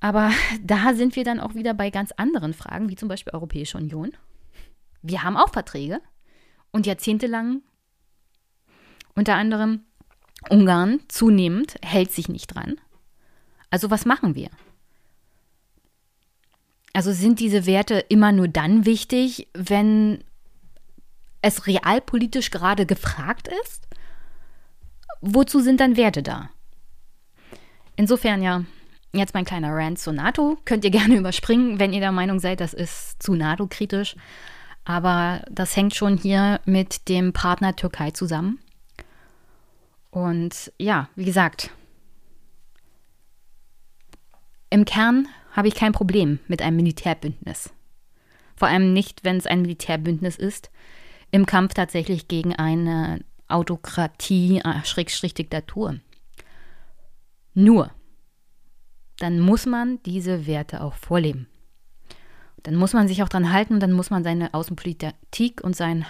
Aber 0.03 0.31
da 0.61 0.93
sind 0.93 1.15
wir 1.15 1.23
dann 1.23 1.39
auch 1.39 1.55
wieder 1.55 1.73
bei 1.73 1.89
ganz 1.89 2.11
anderen 2.11 2.53
Fragen, 2.53 2.89
wie 2.89 2.95
zum 2.95 3.07
Beispiel 3.07 3.33
Europäische 3.33 3.77
Union. 3.77 4.11
Wir 5.01 5.23
haben 5.23 5.37
auch 5.37 5.49
Verträge 5.49 6.01
und 6.71 6.85
jahrzehntelang 6.85 7.61
unter 9.15 9.35
anderem 9.35 9.85
Ungarn 10.49 10.99
zunehmend 11.07 11.75
hält 11.83 12.11
sich 12.11 12.27
nicht 12.27 12.47
dran. 12.47 12.75
Also 13.69 13.91
was 13.91 14.05
machen 14.05 14.35
wir? 14.35 14.49
Also 16.93 17.11
sind 17.11 17.39
diese 17.39 17.65
Werte 17.65 17.99
immer 18.09 18.31
nur 18.31 18.47
dann 18.47 18.85
wichtig, 18.85 19.47
wenn 19.53 20.23
es 21.41 21.65
realpolitisch 21.65 22.51
gerade 22.51 22.85
gefragt 22.85 23.49
ist? 23.65 23.87
Wozu 25.21 25.59
sind 25.61 25.79
dann 25.79 25.95
Werte 25.95 26.23
da? 26.23 26.49
Insofern 27.95 28.41
ja, 28.41 28.65
jetzt 29.13 29.33
mein 29.33 29.45
kleiner 29.45 29.73
Rant 29.73 29.99
zur 29.99 30.13
NATO. 30.13 30.57
Könnt 30.65 30.83
ihr 30.83 30.91
gerne 30.91 31.15
überspringen, 31.17 31.79
wenn 31.79 31.93
ihr 31.93 31.99
der 31.99 32.11
Meinung 32.11 32.39
seid, 32.39 32.59
das 32.59 32.73
ist 32.73 33.21
zu 33.21 33.35
NATO-kritisch. 33.35 34.15
Aber 34.85 35.43
das 35.49 35.75
hängt 35.75 35.95
schon 35.95 36.17
hier 36.17 36.59
mit 36.65 37.07
dem 37.07 37.31
Partner 37.31 37.75
Türkei 37.75 38.11
zusammen. 38.11 38.59
Und 40.11 40.71
ja, 40.77 41.09
wie 41.15 41.25
gesagt, 41.25 41.71
im 44.69 44.85
Kern 44.85 45.27
habe 45.53 45.67
ich 45.67 45.75
kein 45.75 45.93
Problem 45.93 46.39
mit 46.47 46.61
einem 46.61 46.77
Militärbündnis. 46.77 47.71
Vor 48.55 48.67
allem 48.67 48.93
nicht, 48.93 49.23
wenn 49.23 49.37
es 49.37 49.47
ein 49.47 49.61
Militärbündnis 49.61 50.35
ist, 50.35 50.69
im 51.31 51.45
Kampf 51.45 51.73
tatsächlich 51.73 52.27
gegen 52.27 52.55
eine 52.55 53.21
Autokratie, 53.47 54.59
äh. 54.59 54.81
Nur, 57.55 57.91
dann 59.19 59.39
muss 59.39 59.65
man 59.65 60.01
diese 60.03 60.47
Werte 60.47 60.81
auch 60.81 60.95
vorleben. 60.95 61.47
Dann 62.63 62.75
muss 62.75 62.93
man 62.93 63.07
sich 63.07 63.21
auch 63.23 63.29
dran 63.29 63.51
halten, 63.51 63.79
dann 63.79 63.91
muss 63.91 64.09
man 64.09 64.23
seine 64.23 64.53
Außenpolitik 64.53 65.61
und 65.63 65.75
sein 65.75 66.05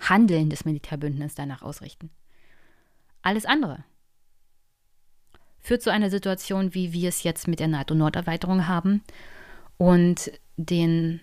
Handeln 0.00 0.48
des 0.48 0.64
Militärbündnisses 0.64 1.34
danach 1.34 1.62
ausrichten. 1.62 2.10
Alles 3.22 3.44
andere 3.44 3.84
führt 5.58 5.82
zu 5.82 5.90
einer 5.90 6.08
Situation, 6.08 6.72
wie 6.72 6.92
wir 6.92 7.08
es 7.08 7.24
jetzt 7.24 7.48
mit 7.48 7.60
der 7.60 7.68
NATO-Norderweiterung 7.68 8.68
haben 8.68 9.02
und 9.76 10.30
den, 10.56 11.20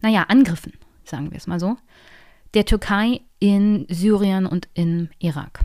naja, 0.00 0.24
Angriffen, 0.28 0.72
sagen 1.04 1.30
wir 1.30 1.38
es 1.38 1.46
mal 1.46 1.58
so, 1.58 1.76
der 2.54 2.66
Türkei 2.66 3.22
in 3.38 3.86
Syrien 3.88 4.46
und 4.46 4.68
im 4.74 5.08
Irak. 5.18 5.64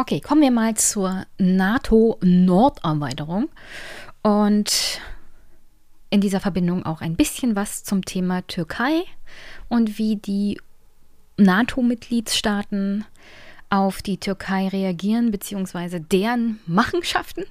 Okay, 0.00 0.20
kommen 0.20 0.40
wir 0.40 0.50
mal 0.50 0.74
zur 0.74 1.26
NATO-Norderweiterung 1.36 3.50
und 4.22 5.02
in 6.08 6.22
dieser 6.22 6.40
Verbindung 6.40 6.86
auch 6.86 7.02
ein 7.02 7.14
bisschen 7.14 7.56
was 7.56 7.84
zum 7.84 8.02
Thema 8.04 8.40
Türkei 8.46 9.02
und 9.68 9.98
wie 9.98 10.16
die 10.16 10.58
NATO-Mitgliedstaaten 11.36 13.04
auf 13.70 14.00
die 14.00 14.18
Türkei 14.18 14.68
reagieren, 14.68 15.30
beziehungsweise 15.30 16.00
deren 16.00 16.58
Machenschaften 16.66 17.44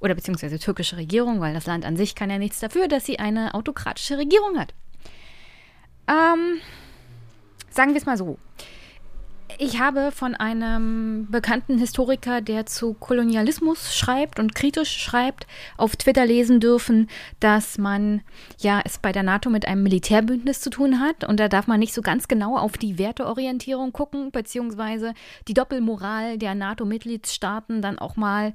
oder 0.00 0.14
beziehungsweise 0.14 0.58
türkische 0.58 0.96
Regierung, 0.96 1.40
weil 1.40 1.54
das 1.54 1.66
Land 1.66 1.84
an 1.84 1.96
sich 1.96 2.14
kann 2.14 2.30
ja 2.30 2.38
nichts 2.38 2.60
dafür, 2.60 2.88
dass 2.88 3.06
sie 3.06 3.18
eine 3.18 3.54
autokratische 3.54 4.18
Regierung 4.18 4.58
hat. 4.58 4.74
Ähm, 6.08 6.60
sagen 7.70 7.92
wir 7.92 7.98
es 7.98 8.06
mal 8.06 8.16
so. 8.16 8.38
Ich 9.58 9.80
habe 9.80 10.12
von 10.12 10.34
einem 10.34 11.28
bekannten 11.30 11.78
Historiker, 11.78 12.42
der 12.42 12.66
zu 12.66 12.92
Kolonialismus 12.92 13.96
schreibt 13.96 14.38
und 14.38 14.54
kritisch 14.54 14.98
schreibt, 14.98 15.46
auf 15.78 15.96
Twitter 15.96 16.26
lesen 16.26 16.60
dürfen, 16.60 17.08
dass 17.40 17.78
man 17.78 18.20
ja 18.58 18.82
es 18.84 18.98
bei 18.98 19.12
der 19.12 19.22
NATO 19.22 19.48
mit 19.48 19.66
einem 19.66 19.82
Militärbündnis 19.82 20.60
zu 20.60 20.68
tun 20.68 21.00
hat 21.00 21.24
und 21.24 21.40
da 21.40 21.48
darf 21.48 21.68
man 21.68 21.80
nicht 21.80 21.94
so 21.94 22.02
ganz 22.02 22.28
genau 22.28 22.58
auf 22.58 22.76
die 22.76 22.98
Werteorientierung 22.98 23.92
gucken, 23.92 24.30
beziehungsweise 24.30 25.14
die 25.48 25.54
Doppelmoral 25.54 26.36
der 26.36 26.54
NATO-Mitgliedstaaten 26.54 27.80
dann 27.80 27.98
auch 27.98 28.16
mal 28.16 28.52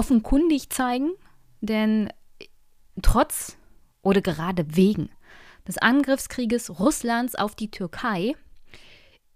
offenkundig 0.00 0.70
zeigen, 0.70 1.10
denn 1.60 2.08
trotz 3.02 3.58
oder 4.00 4.22
gerade 4.22 4.64
wegen 4.74 5.10
des 5.68 5.76
Angriffskrieges 5.76 6.80
Russlands 6.80 7.34
auf 7.34 7.54
die 7.54 7.70
Türkei 7.70 8.34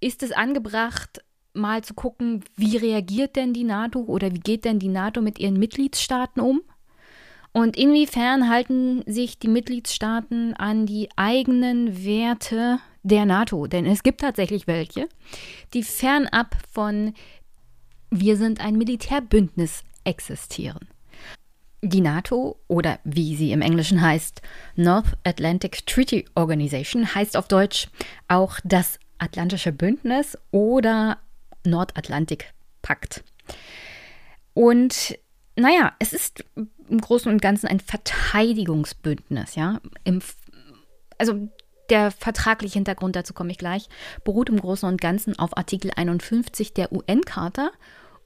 ist 0.00 0.22
es 0.22 0.32
angebracht, 0.32 1.22
mal 1.52 1.84
zu 1.84 1.92
gucken, 1.92 2.44
wie 2.56 2.78
reagiert 2.78 3.36
denn 3.36 3.52
die 3.52 3.64
NATO 3.64 4.00
oder 4.00 4.32
wie 4.32 4.40
geht 4.40 4.64
denn 4.64 4.78
die 4.78 4.88
NATO 4.88 5.20
mit 5.20 5.38
ihren 5.38 5.58
Mitgliedstaaten 5.58 6.40
um? 6.40 6.62
Und 7.52 7.76
inwiefern 7.76 8.48
halten 8.48 9.02
sich 9.04 9.38
die 9.38 9.48
Mitgliedstaaten 9.48 10.54
an 10.54 10.86
die 10.86 11.10
eigenen 11.16 12.06
Werte 12.06 12.78
der 13.02 13.26
NATO? 13.26 13.66
Denn 13.66 13.84
es 13.84 14.02
gibt 14.02 14.22
tatsächlich 14.22 14.66
welche, 14.66 15.10
die 15.74 15.82
fernab 15.82 16.56
von 16.72 17.12
wir 18.10 18.38
sind 18.38 18.60
ein 18.64 18.76
Militärbündnis 18.78 19.82
existieren. 20.04 20.88
Die 21.82 22.00
NATO 22.00 22.58
oder 22.66 22.98
wie 23.04 23.36
sie 23.36 23.52
im 23.52 23.60
Englischen 23.60 24.00
heißt, 24.00 24.40
North 24.74 25.18
Atlantic 25.22 25.86
Treaty 25.86 26.24
Organization, 26.34 27.14
heißt 27.14 27.36
auf 27.36 27.46
Deutsch 27.46 27.88
auch 28.26 28.58
das 28.64 28.98
Atlantische 29.18 29.70
Bündnis 29.70 30.38
oder 30.50 31.18
Nordatlantikpakt. 31.64 33.22
Und 34.54 35.18
naja, 35.56 35.92
es 35.98 36.12
ist 36.12 36.44
im 36.88 37.00
Großen 37.00 37.30
und 37.30 37.42
Ganzen 37.42 37.66
ein 37.66 37.80
Verteidigungsbündnis, 37.80 39.54
ja. 39.54 39.80
Im, 40.04 40.20
also 41.18 41.48
der 41.90 42.10
vertragliche 42.10 42.74
Hintergrund, 42.74 43.14
dazu 43.14 43.34
komme 43.34 43.50
ich 43.50 43.58
gleich, 43.58 43.88
beruht 44.24 44.48
im 44.48 44.58
Großen 44.58 44.88
und 44.88 45.00
Ganzen 45.00 45.38
auf 45.38 45.56
Artikel 45.56 45.90
51 45.94 46.72
der 46.72 46.92
UN-Charta 46.92 47.70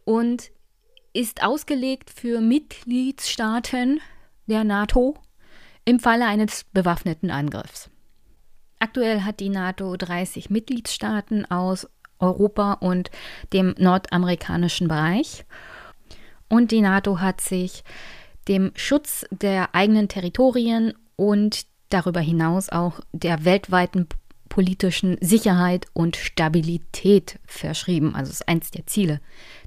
und 0.05 0.51
ist 1.13 1.43
ausgelegt 1.43 2.11
für 2.11 2.41
Mitgliedstaaten 2.41 4.01
der 4.47 4.65
NATO 4.65 5.17
im 5.85 6.01
Falle 6.01 6.27
eines 6.27 6.65
bewaffneten 6.73 7.31
Angriffs. 7.31 7.91
Aktuell 8.79 9.23
hat 9.23 9.41
die 9.41 9.49
NATO 9.49 9.97
30 9.97 10.51
Mitgliedstaaten 10.51 11.51
aus 11.51 11.89
Europa 12.19 12.75
und 12.75 13.11
dem 13.53 13.75
nordamerikanischen 13.79 14.89
Bereich. 14.89 15.45
Und 16.49 16.71
die 16.71 16.81
NATO 16.81 17.21
hat 17.21 17.41
sich 17.41 17.85
dem 18.47 18.73
Schutz 18.75 19.27
der 19.31 19.75
eigenen 19.75 20.09
Territorien 20.09 20.95
und 21.17 21.67
darüber 21.91 22.21
hinaus 22.21 22.69
auch 22.69 23.01
der 23.13 23.45
weltweiten 23.45 24.09
politischen 24.59 25.19
Sicherheit 25.21 25.87
und 25.93 26.17
Stabilität 26.17 27.39
verschrieben. 27.47 28.17
Also 28.17 28.33
ist 28.33 28.49
eins 28.49 28.73
der 28.73 28.89
Ziele 28.89 29.21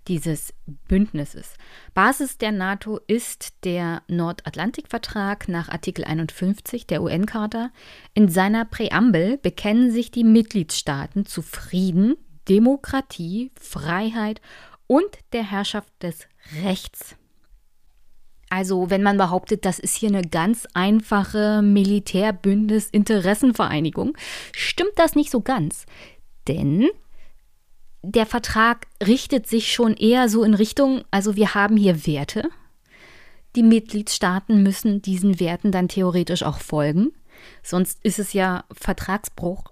dieses 0.10 0.54
Bündnisses. 0.90 1.54
Basis 1.94 2.38
der 2.38 2.52
NATO 2.52 3.00
ist 3.08 3.54
der 3.64 4.02
Nordatlantikvertrag 4.10 5.48
nach 5.48 5.70
Artikel 5.70 6.04
51 6.04 6.88
der 6.88 7.02
UN-Charta. 7.04 7.72
In 8.16 8.28
seiner 8.28 8.66
Präambel 8.66 9.38
bekennen 9.38 9.92
sich 9.92 10.12
die 10.12 10.26
Mitgliedstaaten 10.26 11.26
zu 11.26 11.42
Frieden, 11.42 12.18
Demokratie, 12.50 13.52
Freiheit 13.58 14.42
und 14.88 15.20
der 15.32 15.50
Herrschaft 15.50 15.88
des 16.04 16.28
Rechts. 16.66 17.16
Also, 18.52 18.90
wenn 18.90 19.02
man 19.02 19.16
behauptet, 19.16 19.64
das 19.64 19.80
ist 19.80 19.96
hier 19.96 20.10
eine 20.10 20.24
ganz 20.24 20.68
einfache 20.74 21.62
Militärbündnis-Interessenvereinigung, 21.64 24.18
stimmt 24.52 24.92
das 24.98 25.16
nicht 25.16 25.32
so 25.32 25.40
ganz. 25.40 25.86
Denn 26.50 26.90
der 28.04 28.26
Vertrag 28.26 28.88
richtet 29.02 29.48
sich 29.48 29.72
schon 29.72 29.94
eher 29.94 30.28
so 30.28 30.44
in 30.44 30.54
Richtung, 30.54 31.06
also 31.12 31.38
wir 31.38 31.56
haben 31.56 31.78
hier 31.78 32.06
Werte. 32.06 32.50
Die 33.56 33.64
Mitgliedstaaten 33.64 34.62
müssen 34.62 35.02
diesen 35.02 35.40
Werten 35.40 35.72
dann 35.72 35.88
theoretisch 35.88 36.44
auch 36.44 36.60
folgen. 36.60 37.14
Sonst 37.64 38.04
ist 38.04 38.20
es 38.20 38.34
ja 38.34 38.66
Vertragsbruch 38.74 39.64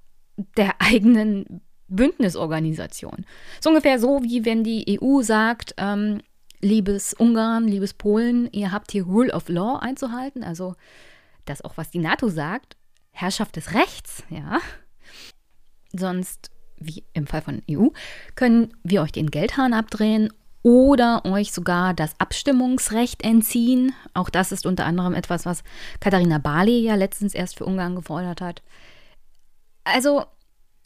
der 0.55 0.75
eigenen 0.79 1.59
Bündnisorganisation. 1.89 3.25
So 3.59 3.71
ungefähr 3.71 3.99
so, 3.99 4.23
wie 4.23 4.45
wenn 4.45 4.63
die 4.63 4.97
EU 5.01 5.21
sagt, 5.21 5.75
ähm, 5.77 6.21
liebes 6.61 7.13
Ungarn, 7.13 7.67
liebes 7.67 7.93
Polen, 7.93 8.49
ihr 8.51 8.71
habt 8.71 8.91
hier 8.91 9.03
Rule 9.03 9.33
of 9.33 9.49
Law 9.49 9.79
einzuhalten, 9.79 10.43
also 10.43 10.75
das 11.45 11.61
auch, 11.61 11.77
was 11.77 11.89
die 11.89 11.99
NATO 11.99 12.29
sagt, 12.29 12.77
Herrschaft 13.11 13.55
des 13.55 13.73
Rechts, 13.73 14.23
ja. 14.29 14.59
Sonst 15.91 16.51
wie 16.77 17.03
im 17.13 17.27
Fall 17.27 17.41
von 17.41 17.61
EU, 17.69 17.87
können 18.35 18.73
wir 18.83 19.01
euch 19.01 19.11
den 19.11 19.31
Geldhahn 19.31 19.73
abdrehen 19.73 20.31
oder 20.61 21.25
euch 21.25 21.51
sogar 21.51 21.93
das 21.93 22.19
Abstimmungsrecht 22.19 23.23
entziehen. 23.23 23.93
Auch 24.13 24.29
das 24.29 24.51
ist 24.51 24.65
unter 24.65 24.85
anderem 24.85 25.13
etwas, 25.13 25.45
was 25.45 25.63
Katharina 25.99 26.37
Barley 26.37 26.81
ja 26.81 26.95
letztens 26.95 27.33
erst 27.33 27.57
für 27.57 27.65
Ungarn 27.65 27.95
gefordert 27.95 28.41
hat. 28.41 28.61
Also 29.83 30.25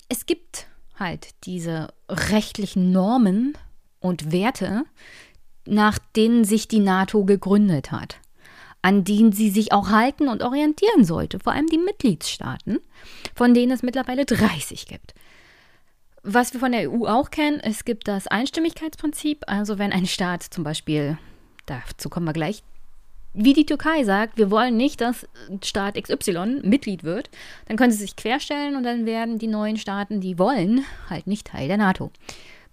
es 0.09 0.25
gibt 0.25 0.67
halt 0.97 1.29
diese 1.45 1.93
rechtlichen 2.07 2.91
Normen 2.91 3.57
und 3.99 4.31
Werte, 4.31 4.83
nach 5.65 5.99
denen 6.15 6.43
sich 6.43 6.67
die 6.67 6.79
NATO 6.79 7.25
gegründet 7.25 7.91
hat, 7.91 8.17
an 8.81 9.03
denen 9.03 9.31
sie 9.31 9.49
sich 9.49 9.71
auch 9.71 9.89
halten 9.89 10.27
und 10.27 10.43
orientieren 10.43 11.05
sollte, 11.05 11.39
vor 11.39 11.53
allem 11.53 11.67
die 11.67 11.77
Mitgliedstaaten, 11.77 12.79
von 13.35 13.53
denen 13.53 13.71
es 13.71 13.83
mittlerweile 13.83 14.25
30 14.25 14.87
gibt. 14.87 15.13
Was 16.23 16.53
wir 16.53 16.59
von 16.61 16.71
der 16.71 16.89
EU 16.89 17.05
auch 17.05 17.31
kennen, 17.31 17.59
es 17.59 17.83
gibt 17.83 18.07
das 18.07 18.27
Einstimmigkeitsprinzip. 18.27 19.43
Also 19.45 19.77
wenn 19.77 19.91
ein 19.91 20.05
Staat 20.05 20.43
zum 20.43 20.63
Beispiel, 20.63 21.17
dazu 21.65 22.09
kommen 22.09 22.25
wir 22.25 22.33
gleich, 22.33 22.63
wie 23.33 23.53
die 23.53 23.65
Türkei 23.65 24.03
sagt, 24.03 24.37
wir 24.37 24.51
wollen 24.51 24.77
nicht, 24.77 25.01
dass 25.01 25.27
Staat 25.63 26.01
XY 26.01 26.61
Mitglied 26.63 27.03
wird, 27.03 27.29
dann 27.67 27.77
können 27.77 27.91
sie 27.91 27.97
sich 27.97 28.15
querstellen 28.15 28.75
und 28.75 28.83
dann 28.83 29.05
werden 29.05 29.39
die 29.39 29.47
neuen 29.47 29.77
Staaten, 29.77 30.21
die 30.21 30.37
wollen, 30.37 30.85
halt 31.09 31.27
nicht 31.27 31.47
Teil 31.47 31.67
der 31.67 31.77
NATO. 31.77 32.11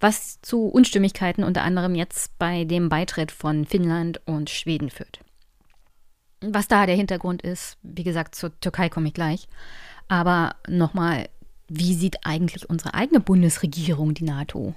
Was 0.01 0.41
zu 0.41 0.65
Unstimmigkeiten 0.65 1.43
unter 1.43 1.63
anderem 1.63 1.95
jetzt 1.95 2.37
bei 2.37 2.65
dem 2.65 2.89
Beitritt 2.89 3.31
von 3.31 3.65
Finnland 3.65 4.19
und 4.25 4.49
Schweden 4.49 4.89
führt. 4.89 5.21
Was 6.41 6.67
da 6.67 6.85
der 6.85 6.95
Hintergrund 6.95 7.43
ist, 7.43 7.77
wie 7.83 8.03
gesagt, 8.03 8.35
zur 8.35 8.59
Türkei 8.59 8.89
komme 8.89 9.07
ich 9.07 9.13
gleich. 9.13 9.47
Aber 10.07 10.55
nochmal 10.67 11.29
wie 11.73 11.93
sieht 11.93 12.25
eigentlich 12.25 12.69
unsere 12.69 12.95
eigene 12.95 13.21
Bundesregierung 13.21 14.13
die 14.13 14.25
NATO? 14.25 14.75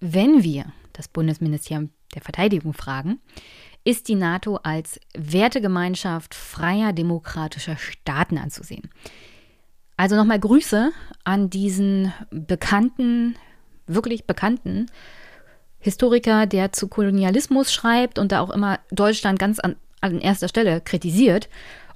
Wenn 0.00 0.42
wir 0.42 0.72
das 0.92 1.06
Bundesministerium 1.06 1.90
der 2.12 2.22
Verteidigung 2.22 2.72
fragen, 2.72 3.20
ist 3.84 4.08
die 4.08 4.16
NATO 4.16 4.56
als 4.56 4.98
Wertegemeinschaft 5.16 6.34
freier 6.34 6.92
demokratischer 6.92 7.76
Staaten 7.76 8.38
anzusehen. 8.38 8.90
Also 9.96 10.16
nochmal 10.16 10.40
Grüße 10.40 10.90
an 11.22 11.50
diesen 11.50 12.12
bekannten, 12.30 13.36
wirklich 13.86 14.26
bekannten 14.26 14.86
Historiker, 15.78 16.46
der 16.46 16.72
zu 16.72 16.88
Kolonialismus 16.88 17.72
schreibt 17.72 18.18
und 18.18 18.32
da 18.32 18.40
auch 18.40 18.50
immer 18.50 18.80
Deutschland 18.90 19.38
ganz 19.38 19.58
an, 19.58 19.76
an 20.00 20.20
erster 20.20 20.48
Stelle 20.48 20.80
kritisiert 20.80 21.48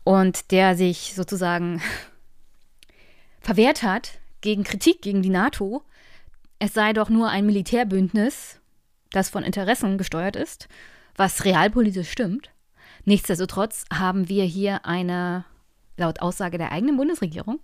und 0.04 0.50
der 0.50 0.76
sich 0.76 1.14
sozusagen 1.14 1.80
verwehrt 3.40 3.82
hat 3.82 4.18
gegen 4.40 4.64
Kritik 4.64 5.02
gegen 5.02 5.22
die 5.22 5.30
NATO, 5.30 5.82
es 6.58 6.74
sei 6.74 6.92
doch 6.92 7.08
nur 7.08 7.28
ein 7.28 7.46
Militärbündnis, 7.46 8.60
das 9.10 9.30
von 9.30 9.42
Interessen 9.42 9.96
gesteuert 9.96 10.36
ist, 10.36 10.68
was 11.16 11.44
realpolitisch 11.44 12.10
stimmt. 12.10 12.50
Nichtsdestotrotz 13.04 13.84
haben 13.92 14.28
wir 14.28 14.44
hier 14.44 14.84
eine, 14.84 15.44
laut 15.96 16.20
Aussage 16.20 16.58
der 16.58 16.72
eigenen 16.72 16.96
Bundesregierung, 16.96 17.60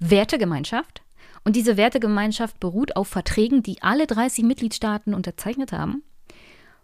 Wertegemeinschaft. 0.00 1.02
Und 1.44 1.56
diese 1.56 1.76
Wertegemeinschaft 1.76 2.60
beruht 2.60 2.96
auf 2.96 3.08
Verträgen, 3.08 3.62
die 3.62 3.82
alle 3.82 4.06
30 4.06 4.44
Mitgliedstaaten 4.44 5.14
unterzeichnet 5.14 5.72
haben, 5.72 6.02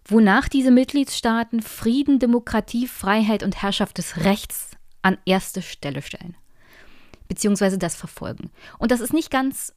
wonach 0.07 0.49
diese 0.49 0.71
Mitgliedstaaten 0.71 1.63
Frieden, 1.63 2.19
Demokratie, 2.19 2.87
Freiheit 2.87 3.43
und 3.43 3.63
Herrschaft 3.63 3.99
des 3.99 4.25
Rechts 4.25 4.71
an 5.03 5.19
erste 5.27 5.63
Stelle 5.63 6.03
stellen 6.03 6.37
beziehungsweise 7.29 7.79
das 7.79 7.97
verfolgen. 7.97 8.51
Und 8.79 8.91
das 8.91 9.01
ist 9.01 9.13
nicht 9.13 9.31
ganz 9.31 9.75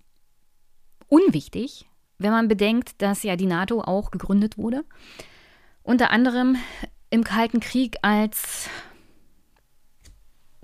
unwichtig, 1.07 1.85
wenn 2.17 2.31
man 2.31 2.47
bedenkt, 2.47 3.01
dass 3.01 3.23
ja 3.23 3.35
die 3.35 3.45
NATO 3.45 3.81
auch 3.81 4.11
gegründet 4.11 4.57
wurde. 4.57 4.83
Unter 5.83 6.11
anderem 6.11 6.57
im 7.09 7.23
Kalten 7.23 7.59
Krieg 7.59 7.97
als 8.01 8.69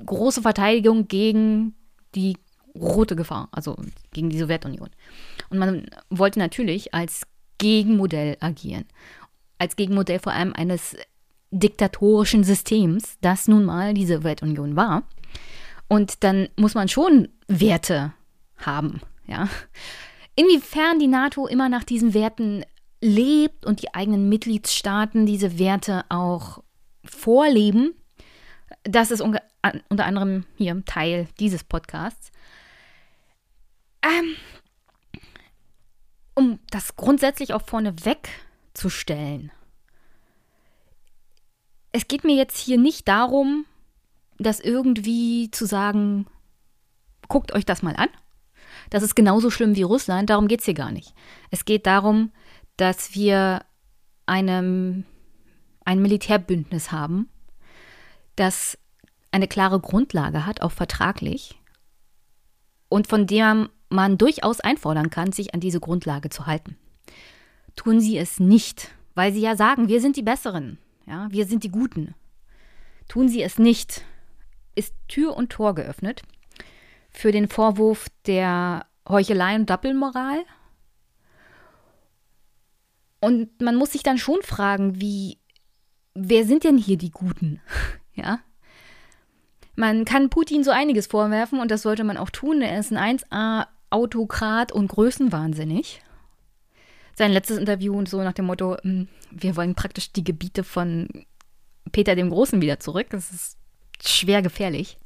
große 0.05 0.41
Verteidigung 0.41 1.07
gegen 1.07 1.75
die 2.15 2.37
rote 2.75 3.15
Gefahr, 3.15 3.49
also 3.51 3.75
gegen 4.11 4.29
die 4.29 4.39
Sowjetunion. 4.39 4.89
Und 5.49 5.57
man 5.59 5.85
wollte 6.09 6.39
natürlich 6.39 6.93
als 6.93 7.23
Gegenmodell 7.57 8.37
agieren. 8.39 8.85
Als 9.57 9.75
Gegenmodell 9.75 10.19
vor 10.19 10.33
allem 10.33 10.53
eines 10.53 10.95
diktatorischen 11.51 12.43
Systems, 12.43 13.17
das 13.21 13.47
nun 13.47 13.63
mal 13.65 13.93
die 13.93 14.07
Sowjetunion 14.07 14.75
war. 14.75 15.03
Und 15.87 16.23
dann 16.23 16.49
muss 16.55 16.73
man 16.73 16.87
schon 16.87 17.29
Werte 17.47 18.13
haben, 18.57 19.01
ja. 19.27 19.47
Inwiefern 20.35 20.97
die 20.97 21.07
NATO 21.07 21.45
immer 21.45 21.69
nach 21.69 21.83
diesen 21.83 22.15
Werten 22.15 22.65
lebt 23.01 23.65
und 23.65 23.83
die 23.83 23.93
eigenen 23.93 24.29
Mitgliedstaaten 24.29 25.27
diese 25.27 25.59
Werte 25.59 26.05
auch 26.09 26.63
vorleben, 27.05 27.93
das 28.83 29.11
ist 29.11 29.21
unter 29.21 29.41
anderem 30.05 30.45
hier 30.55 30.83
Teil 30.85 31.27
dieses 31.39 31.63
Podcasts. 31.63 32.31
Ähm, 34.03 34.35
um 36.35 36.59
das 36.69 36.95
grundsätzlich 36.95 37.53
auch 37.53 37.65
vorne 37.65 37.95
wegzustellen. 38.05 39.51
Es 41.91 42.07
geht 42.07 42.23
mir 42.23 42.35
jetzt 42.35 42.57
hier 42.57 42.77
nicht 42.77 43.07
darum, 43.07 43.65
das 44.39 44.59
irgendwie 44.59 45.51
zu 45.51 45.65
sagen, 45.65 46.27
guckt 47.27 47.53
euch 47.53 47.65
das 47.65 47.83
mal 47.83 47.95
an. 47.95 48.09
Das 48.89 49.03
ist 49.03 49.15
genauso 49.15 49.49
schlimm 49.49 49.75
wie 49.75 49.83
Russland, 49.83 50.29
darum 50.29 50.47
geht 50.47 50.59
es 50.59 50.65
hier 50.65 50.73
gar 50.73 50.91
nicht. 50.91 51.13
Es 51.51 51.65
geht 51.65 51.85
darum, 51.85 52.31
dass 52.77 53.13
wir 53.13 53.63
einem, 54.25 55.05
ein 55.85 56.01
Militärbündnis 56.01 56.91
haben, 56.91 57.29
das 58.35 58.77
eine 59.31 59.47
klare 59.47 59.79
Grundlage 59.79 60.45
hat, 60.45 60.61
auch 60.61 60.71
vertraglich, 60.71 61.59
und 62.89 63.07
von 63.07 63.25
dem 63.25 63.69
man 63.93 64.17
durchaus 64.17 64.59
einfordern 64.59 65.09
kann, 65.09 65.31
sich 65.31 65.53
an 65.53 65.59
diese 65.59 65.79
Grundlage 65.79 66.29
zu 66.29 66.47
halten. 66.47 66.77
Tun 67.75 67.99
sie 67.99 68.17
es 68.17 68.39
nicht, 68.39 68.89
weil 69.15 69.31
sie 69.33 69.41
ja 69.41 69.55
sagen, 69.55 69.87
wir 69.87 70.01
sind 70.01 70.15
die 70.17 70.23
Besseren, 70.23 70.77
ja, 71.05 71.27
wir 71.31 71.45
sind 71.45 71.63
die 71.63 71.71
Guten. 71.71 72.15
Tun 73.07 73.29
sie 73.29 73.43
es 73.43 73.59
nicht, 73.59 74.03
ist 74.75 74.93
Tür 75.07 75.35
und 75.35 75.51
Tor 75.51 75.75
geöffnet 75.75 76.23
für 77.11 77.31
den 77.31 77.47
Vorwurf 77.47 78.07
der 78.25 78.85
Heuchelei 79.07 79.55
und 79.55 79.69
Doppelmoral. 79.69 80.39
Und 83.19 83.61
man 83.61 83.75
muss 83.75 83.91
sich 83.91 84.03
dann 84.03 84.17
schon 84.17 84.41
fragen, 84.41 84.99
wie, 84.99 85.37
wer 86.13 86.45
sind 86.45 86.63
denn 86.63 86.77
hier 86.77 86.97
die 86.97 87.11
Guten? 87.11 87.61
ja? 88.15 88.39
Man 89.75 90.05
kann 90.05 90.29
Putin 90.29 90.63
so 90.63 90.71
einiges 90.71 91.07
vorwerfen 91.07 91.59
und 91.59 91.71
das 91.71 91.81
sollte 91.81 92.03
man 92.03 92.17
auch 92.17 92.29
tun. 92.29 92.61
Er 92.61 92.79
ist 92.79 92.91
ein 92.91 92.97
1A-Autokrat 93.93 94.71
und 94.71 94.87
größenwahnsinnig. 94.87 96.01
Sein 97.15 97.31
letztes 97.31 97.57
Interview 97.57 97.95
und 97.95 98.09
so 98.09 98.23
nach 98.23 98.33
dem 98.33 98.45
Motto, 98.45 98.77
hm, 98.81 99.07
wir 99.31 99.55
wollen 99.55 99.75
praktisch 99.75 100.11
die 100.11 100.23
Gebiete 100.23 100.63
von 100.63 101.07
Peter 101.91 102.15
dem 102.15 102.29
Großen 102.29 102.59
wieder 102.61 102.79
zurück. 102.79 103.07
Das 103.11 103.31
ist 103.31 103.57
schwer 104.03 104.41
gefährlich 104.41 104.97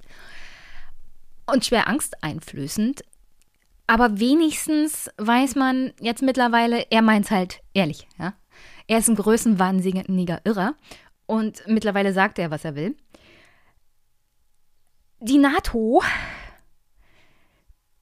und 1.46 1.66
schwer 1.66 1.88
angsteinflößend. 1.88 3.04
Aber 3.88 4.20
wenigstens 4.20 5.10
weiß 5.18 5.56
man 5.56 5.94
jetzt 6.00 6.22
mittlerweile, 6.22 6.88
er 6.90 7.02
meint 7.02 7.26
es 7.26 7.32
halt 7.32 7.62
ehrlich. 7.74 8.08
Ja? 8.20 8.34
Er 8.88 9.00
ist 9.00 9.10
ein 9.10 9.16
größenwahnsinniger 9.16 10.42
Irrer 10.46 10.76
und 11.26 11.64
mittlerweile 11.68 12.14
sagt 12.14 12.40
er, 12.40 12.52
was 12.52 12.66
er 12.66 12.76
will. 12.76 12.96
Die 15.20 15.38
NATO 15.38 16.02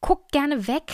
guckt 0.06 0.32
gerne 0.32 0.68
weg. 0.68 0.94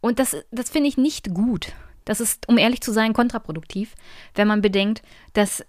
Und 0.00 0.18
das, 0.18 0.36
das 0.50 0.70
finde 0.70 0.88
ich 0.88 0.96
nicht 0.96 1.32
gut. 1.32 1.72
Das 2.04 2.20
ist, 2.20 2.48
um 2.48 2.58
ehrlich 2.58 2.80
zu 2.80 2.92
sein, 2.92 3.12
kontraproduktiv, 3.12 3.94
wenn 4.34 4.48
man 4.48 4.60
bedenkt, 4.60 5.02
dass 5.34 5.64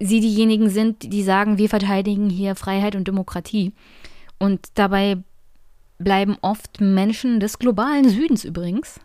sie 0.00 0.20
diejenigen 0.20 0.70
sind, 0.70 1.12
die 1.12 1.22
sagen, 1.22 1.58
wir 1.58 1.68
verteidigen 1.68 2.30
hier 2.30 2.54
Freiheit 2.54 2.96
und 2.96 3.06
Demokratie. 3.06 3.74
Und 4.38 4.66
dabei 4.74 5.18
bleiben 5.98 6.38
oft 6.40 6.80
Menschen 6.80 7.38
des 7.38 7.58
globalen 7.58 8.08
Südens 8.08 8.44
übrigens, 8.44 8.98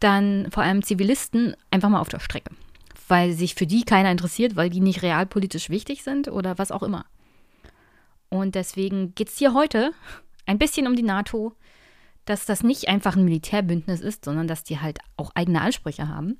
dann 0.00 0.48
vor 0.50 0.64
allem 0.64 0.82
Zivilisten, 0.82 1.56
einfach 1.70 1.88
mal 1.88 2.00
auf 2.00 2.10
der 2.10 2.20
Strecke. 2.20 2.52
Weil 3.08 3.32
sich 3.32 3.54
für 3.54 3.66
die 3.66 3.84
keiner 3.84 4.10
interessiert, 4.10 4.54
weil 4.54 4.68
die 4.68 4.80
nicht 4.80 5.00
realpolitisch 5.00 5.70
wichtig 5.70 6.02
sind 6.02 6.28
oder 6.28 6.58
was 6.58 6.70
auch 6.70 6.82
immer. 6.82 7.06
Und 8.28 8.54
deswegen 8.54 9.14
geht 9.14 9.28
es 9.28 9.38
hier 9.38 9.54
heute 9.54 9.92
ein 10.46 10.58
bisschen 10.58 10.86
um 10.86 10.96
die 10.96 11.02
NATO, 11.02 11.54
dass 12.24 12.46
das 12.46 12.62
nicht 12.62 12.88
einfach 12.88 13.16
ein 13.16 13.24
Militärbündnis 13.24 14.00
ist, 14.00 14.24
sondern 14.24 14.46
dass 14.46 14.62
die 14.62 14.80
halt 14.80 14.98
auch 15.16 15.30
eigene 15.34 15.60
Ansprüche 15.60 16.08
haben. 16.08 16.38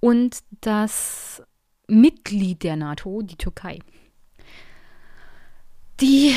Und 0.00 0.40
das 0.60 1.42
Mitglied 1.86 2.62
der 2.62 2.76
NATO, 2.76 3.22
die 3.22 3.36
Türkei, 3.36 3.78
die, 6.00 6.34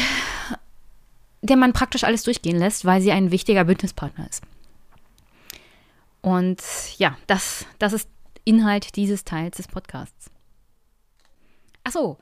der 1.41 1.57
man 1.57 1.73
praktisch 1.73 2.03
alles 2.03 2.23
durchgehen 2.23 2.57
lässt, 2.57 2.85
weil 2.85 3.01
sie 3.01 3.11
ein 3.11 3.31
wichtiger 3.31 3.63
Bündnispartner 3.63 4.27
ist. 4.29 4.43
Und 6.21 6.61
ja, 6.97 7.17
das, 7.27 7.65
das 7.79 7.93
ist 7.93 8.09
Inhalt 8.45 8.95
dieses 8.95 9.23
Teils 9.25 9.57
des 9.57 9.67
Podcasts. 9.67 10.31
Achso, 11.83 12.17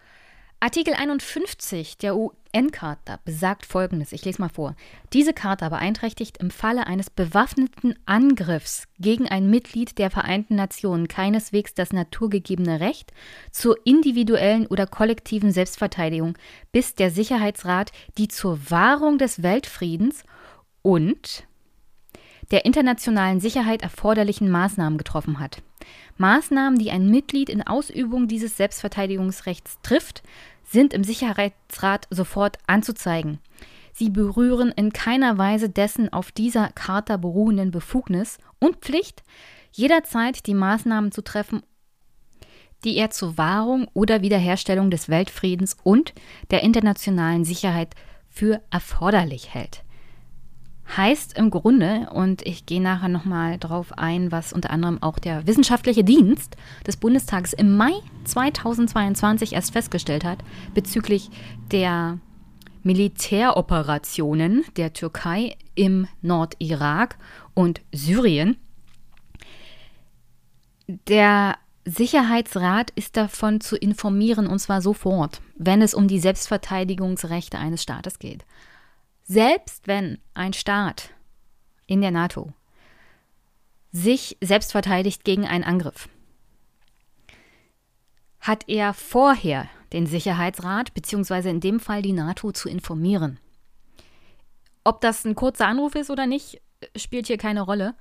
Artikel 0.63 0.93
51 0.93 1.97
der 1.97 2.15
UN-Charta 2.15 3.17
besagt 3.25 3.65
folgendes: 3.65 4.11
Ich 4.11 4.23
lese 4.25 4.39
mal 4.39 4.49
vor. 4.49 4.75
Diese 5.11 5.33
Charta 5.33 5.69
beeinträchtigt 5.69 6.37
im 6.37 6.51
Falle 6.51 6.85
eines 6.85 7.09
bewaffneten 7.09 7.95
Angriffs 8.05 8.83
gegen 8.99 9.27
ein 9.27 9.49
Mitglied 9.49 9.97
der 9.97 10.11
Vereinten 10.11 10.53
Nationen 10.53 11.07
keineswegs 11.07 11.73
das 11.73 11.93
naturgegebene 11.93 12.79
Recht 12.79 13.11
zur 13.49 13.75
individuellen 13.85 14.67
oder 14.67 14.85
kollektiven 14.85 15.51
Selbstverteidigung, 15.51 16.37
bis 16.71 16.93
der 16.93 17.09
Sicherheitsrat 17.09 17.91
die 18.19 18.27
zur 18.27 18.69
Wahrung 18.69 19.17
des 19.17 19.41
Weltfriedens 19.41 20.23
und 20.83 21.47
der 22.51 22.65
internationalen 22.65 23.39
Sicherheit 23.39 23.81
erforderlichen 23.81 24.51
Maßnahmen 24.51 24.99
getroffen 24.99 25.39
hat. 25.39 25.63
Maßnahmen, 26.17 26.77
die 26.77 26.91
ein 26.91 27.09
Mitglied 27.09 27.49
in 27.49 27.65
Ausübung 27.65 28.27
dieses 28.27 28.57
Selbstverteidigungsrechts 28.57 29.79
trifft, 29.83 30.23
sind 30.63 30.93
im 30.93 31.03
Sicherheitsrat 31.03 32.07
sofort 32.09 32.57
anzuzeigen. 32.67 33.39
Sie 33.93 34.09
berühren 34.09 34.71
in 34.71 34.93
keiner 34.93 35.37
Weise 35.37 35.69
dessen 35.69 36.11
auf 36.11 36.31
dieser 36.31 36.69
Charta 36.69 37.17
beruhenden 37.17 37.71
Befugnis 37.71 38.37
und 38.59 38.77
Pflicht, 38.77 39.23
jederzeit 39.73 40.47
die 40.47 40.53
Maßnahmen 40.53 41.11
zu 41.11 41.23
treffen, 41.23 41.61
die 42.83 42.97
er 42.97 43.09
zur 43.11 43.37
Wahrung 43.37 43.87
oder 43.93 44.21
Wiederherstellung 44.21 44.89
des 44.89 45.09
Weltfriedens 45.09 45.77
und 45.83 46.13
der 46.49 46.63
internationalen 46.63 47.45
Sicherheit 47.45 47.95
für 48.29 48.61
erforderlich 48.71 49.53
hält. 49.53 49.83
Heißt 50.95 51.37
im 51.37 51.51
Grunde, 51.51 52.09
und 52.11 52.45
ich 52.45 52.65
gehe 52.65 52.81
nachher 52.81 53.07
nochmal 53.07 53.57
drauf 53.57 53.97
ein, 53.97 54.31
was 54.31 54.51
unter 54.51 54.71
anderem 54.71 55.01
auch 55.01 55.19
der 55.19 55.47
wissenschaftliche 55.47 56.03
Dienst 56.03 56.57
des 56.85 56.97
Bundestags 56.97 57.53
im 57.53 57.77
Mai 57.77 57.93
2022 58.25 59.53
erst 59.53 59.71
festgestellt 59.71 60.25
hat, 60.25 60.39
bezüglich 60.73 61.29
der 61.71 62.19
Militäroperationen 62.83 64.65
der 64.75 64.91
Türkei 64.91 65.55
im 65.75 66.07
Nordirak 66.21 67.17
und 67.53 67.81
Syrien. 67.93 68.57
Der 71.07 71.55
Sicherheitsrat 71.85 72.91
ist 72.91 73.15
davon 73.15 73.61
zu 73.61 73.77
informieren, 73.77 74.45
und 74.45 74.59
zwar 74.59 74.81
sofort, 74.81 75.41
wenn 75.55 75.81
es 75.81 75.93
um 75.93 76.09
die 76.09 76.19
Selbstverteidigungsrechte 76.19 77.57
eines 77.57 77.81
Staates 77.81 78.19
geht. 78.19 78.45
Selbst 79.33 79.87
wenn 79.87 80.17
ein 80.33 80.51
Staat 80.51 81.11
in 81.87 82.01
der 82.01 82.11
NATO 82.11 82.51
sich 83.93 84.37
selbst 84.41 84.73
verteidigt 84.73 85.23
gegen 85.23 85.47
einen 85.47 85.63
Angriff, 85.63 86.09
hat 88.41 88.67
er 88.67 88.93
vorher 88.93 89.69
den 89.93 90.05
Sicherheitsrat 90.05 90.93
bzw. 90.93 91.49
in 91.49 91.61
dem 91.61 91.79
Fall 91.79 92.01
die 92.01 92.11
NATO 92.11 92.51
zu 92.51 92.67
informieren. 92.67 93.39
Ob 94.83 94.99
das 94.99 95.23
ein 95.23 95.35
kurzer 95.35 95.67
Anruf 95.67 95.95
ist 95.95 96.09
oder 96.09 96.27
nicht, 96.27 96.61
spielt 96.97 97.27
hier 97.27 97.37
keine 97.37 97.61
Rolle. 97.61 97.95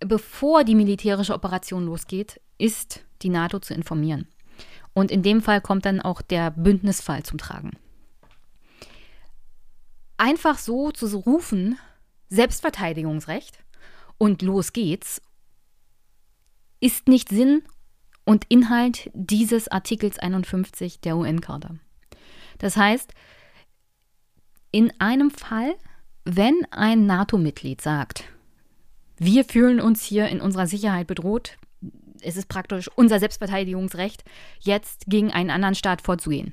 Bevor 0.00 0.64
die 0.64 0.74
militärische 0.74 1.34
Operation 1.34 1.86
losgeht, 1.86 2.40
ist 2.58 3.04
die 3.22 3.28
NATO 3.28 3.60
zu 3.60 3.74
informieren. 3.74 4.26
Und 4.92 5.12
in 5.12 5.22
dem 5.22 5.40
Fall 5.40 5.60
kommt 5.60 5.86
dann 5.86 6.00
auch 6.00 6.20
der 6.20 6.50
Bündnisfall 6.50 7.22
zum 7.22 7.38
Tragen 7.38 7.78
einfach 10.20 10.58
so 10.58 10.90
zu 10.90 11.06
rufen, 11.16 11.78
Selbstverteidigungsrecht 12.28 13.58
und 14.18 14.42
los 14.42 14.72
geht's, 14.72 15.22
ist 16.78 17.08
nicht 17.08 17.30
Sinn 17.30 17.62
und 18.24 18.44
Inhalt 18.48 19.10
dieses 19.14 19.68
Artikels 19.68 20.18
51 20.18 21.00
der 21.00 21.16
UN-Charta. 21.16 21.74
Das 22.58 22.76
heißt, 22.76 23.12
in 24.70 24.92
einem 25.00 25.30
Fall, 25.30 25.74
wenn 26.24 26.66
ein 26.70 27.06
NATO-Mitglied 27.06 27.80
sagt, 27.80 28.24
wir 29.16 29.44
fühlen 29.44 29.80
uns 29.80 30.04
hier 30.04 30.28
in 30.28 30.40
unserer 30.40 30.66
Sicherheit 30.66 31.06
bedroht, 31.06 31.56
es 32.20 32.36
ist 32.36 32.48
praktisch 32.48 32.90
unser 32.94 33.18
Selbstverteidigungsrecht, 33.18 34.22
jetzt 34.60 35.06
gegen 35.06 35.32
einen 35.32 35.50
anderen 35.50 35.74
Staat 35.74 36.02
vorzugehen. 36.02 36.52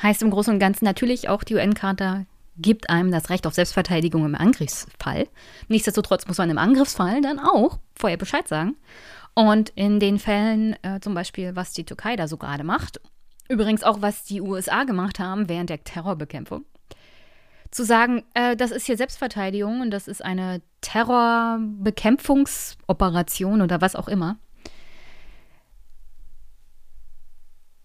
Heißt 0.00 0.22
im 0.22 0.30
Großen 0.30 0.52
und 0.52 0.60
Ganzen 0.60 0.84
natürlich 0.84 1.28
auch 1.28 1.42
die 1.42 1.54
UN-Charta 1.54 2.26
gibt 2.58 2.90
einem 2.90 3.10
das 3.10 3.30
Recht 3.30 3.46
auf 3.46 3.54
Selbstverteidigung 3.54 4.26
im 4.26 4.34
Angriffsfall. 4.34 5.26
Nichtsdestotrotz 5.68 6.26
muss 6.26 6.36
man 6.38 6.50
im 6.50 6.58
Angriffsfall 6.58 7.22
dann 7.22 7.38
auch 7.38 7.78
vorher 7.94 8.18
Bescheid 8.18 8.46
sagen. 8.46 8.76
Und 9.34 9.70
in 9.70 10.00
den 10.00 10.18
Fällen, 10.18 10.76
äh, 10.82 11.00
zum 11.00 11.14
Beispiel, 11.14 11.56
was 11.56 11.72
die 11.72 11.84
Türkei 11.84 12.16
da 12.16 12.28
so 12.28 12.36
gerade 12.36 12.64
macht, 12.64 13.00
übrigens 13.48 13.82
auch, 13.82 14.02
was 14.02 14.24
die 14.24 14.42
USA 14.42 14.84
gemacht 14.84 15.18
haben 15.18 15.48
während 15.48 15.70
der 15.70 15.82
Terrorbekämpfung, 15.82 16.66
zu 17.70 17.84
sagen, 17.84 18.22
äh, 18.34 18.54
das 18.56 18.70
ist 18.70 18.84
hier 18.84 18.98
Selbstverteidigung 18.98 19.80
und 19.80 19.90
das 19.90 20.06
ist 20.06 20.22
eine 20.22 20.60
Terrorbekämpfungsoperation 20.82 23.62
oder 23.62 23.80
was 23.80 23.96
auch 23.96 24.08
immer. 24.08 24.36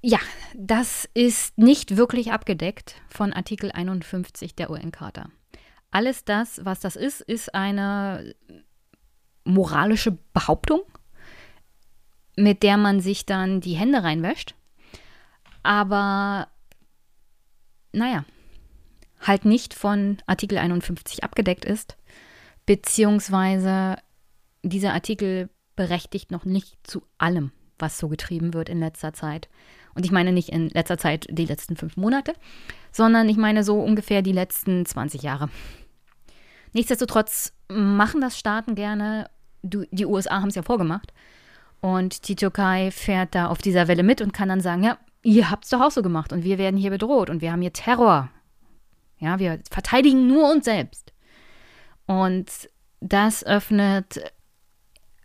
Ja, 0.10 0.20
das 0.56 1.10
ist 1.14 1.58
nicht 1.58 1.98
wirklich 1.98 2.32
abgedeckt 2.32 2.96
von 3.10 3.34
Artikel 3.34 3.74
51 3.74 4.56
der 4.56 4.70
UN-Charta. 4.70 5.28
Alles 5.92 6.24
das, 6.24 6.64
was 6.64 6.80
das 6.80 6.96
ist, 6.96 7.20
ist 7.20 7.54
eine 7.54 8.34
moralische 9.44 10.18
Behauptung, 10.32 10.80
mit 12.38 12.64
der 12.64 12.78
man 12.78 13.02
sich 13.02 13.26
dann 13.26 13.60
die 13.60 13.74
Hände 13.74 14.02
reinwäscht. 14.02 14.56
Aber 15.62 16.48
naja, 17.92 18.24
halt 19.20 19.44
nicht 19.44 19.74
von 19.74 20.20
Artikel 20.26 20.58
51 20.58 21.26
abgedeckt 21.26 21.66
ist, 21.66 21.98
beziehungsweise 22.66 23.98
dieser 24.64 24.94
Artikel 24.94 25.50
berechtigt 25.76 26.32
noch 26.32 26.46
nicht 26.46 26.78
zu 26.84 27.04
allem, 27.18 27.52
was 27.78 27.98
so 27.98 28.08
getrieben 28.08 28.54
wird 28.54 28.70
in 28.70 28.80
letzter 28.80 29.12
Zeit. 29.12 29.50
Und 29.98 30.06
ich 30.06 30.12
meine 30.12 30.32
nicht 30.32 30.50
in 30.50 30.70
letzter 30.70 31.00
Zeit 31.00 31.26
die 31.28 31.46
letzten 31.46 31.76
fünf 31.76 31.98
Monate, 31.98 32.34
sondern 32.92 33.28
ich 33.30 33.36
meine 33.36 33.64
so 33.64 33.82
ungefähr 33.82 34.22
die 34.22 34.32
letzten 34.32 34.86
20 34.86 35.24
Jahre. 35.24 35.50
Nichtsdestotrotz 36.72 37.52
machen 37.68 38.22
das 38.22 38.38
Staaten 38.38 38.76
gerne. 38.76 39.28
Die 39.64 40.06
USA 40.06 40.40
haben 40.40 40.50
es 40.50 40.56
ja 40.56 40.62
vorgemacht. 40.62 41.14
Und 41.82 42.28
die 42.28 42.36
Türkei 42.36 42.92
fährt 42.92 43.34
da 43.34 43.48
auf 43.48 43.58
dieser 43.58 43.88
Welle 43.88 44.04
mit 44.04 44.22
und 44.22 44.34
kann 44.34 44.50
dann 44.50 44.62
sagen, 44.62 44.84
ja, 44.84 45.00
ihr 45.24 45.50
habt 45.50 45.64
es 45.64 45.72
doch 45.72 45.82
auch 45.82 45.92
so 45.92 46.04
gemacht 46.04 46.32
und 46.32 46.44
wir 46.44 46.60
werden 46.60 46.78
hier 46.78 46.92
bedroht 46.92 47.32
und 47.32 47.42
wir 47.42 47.52
haben 47.52 47.62
hier 47.62 47.74
Terror. 47.74 48.30
Ja, 49.18 49.40
wir 49.40 49.60
verteidigen 49.72 50.28
nur 50.28 50.52
uns 50.52 50.66
selbst. 50.66 51.12
Und 52.06 52.70
das 53.00 53.44
öffnet 53.44 54.22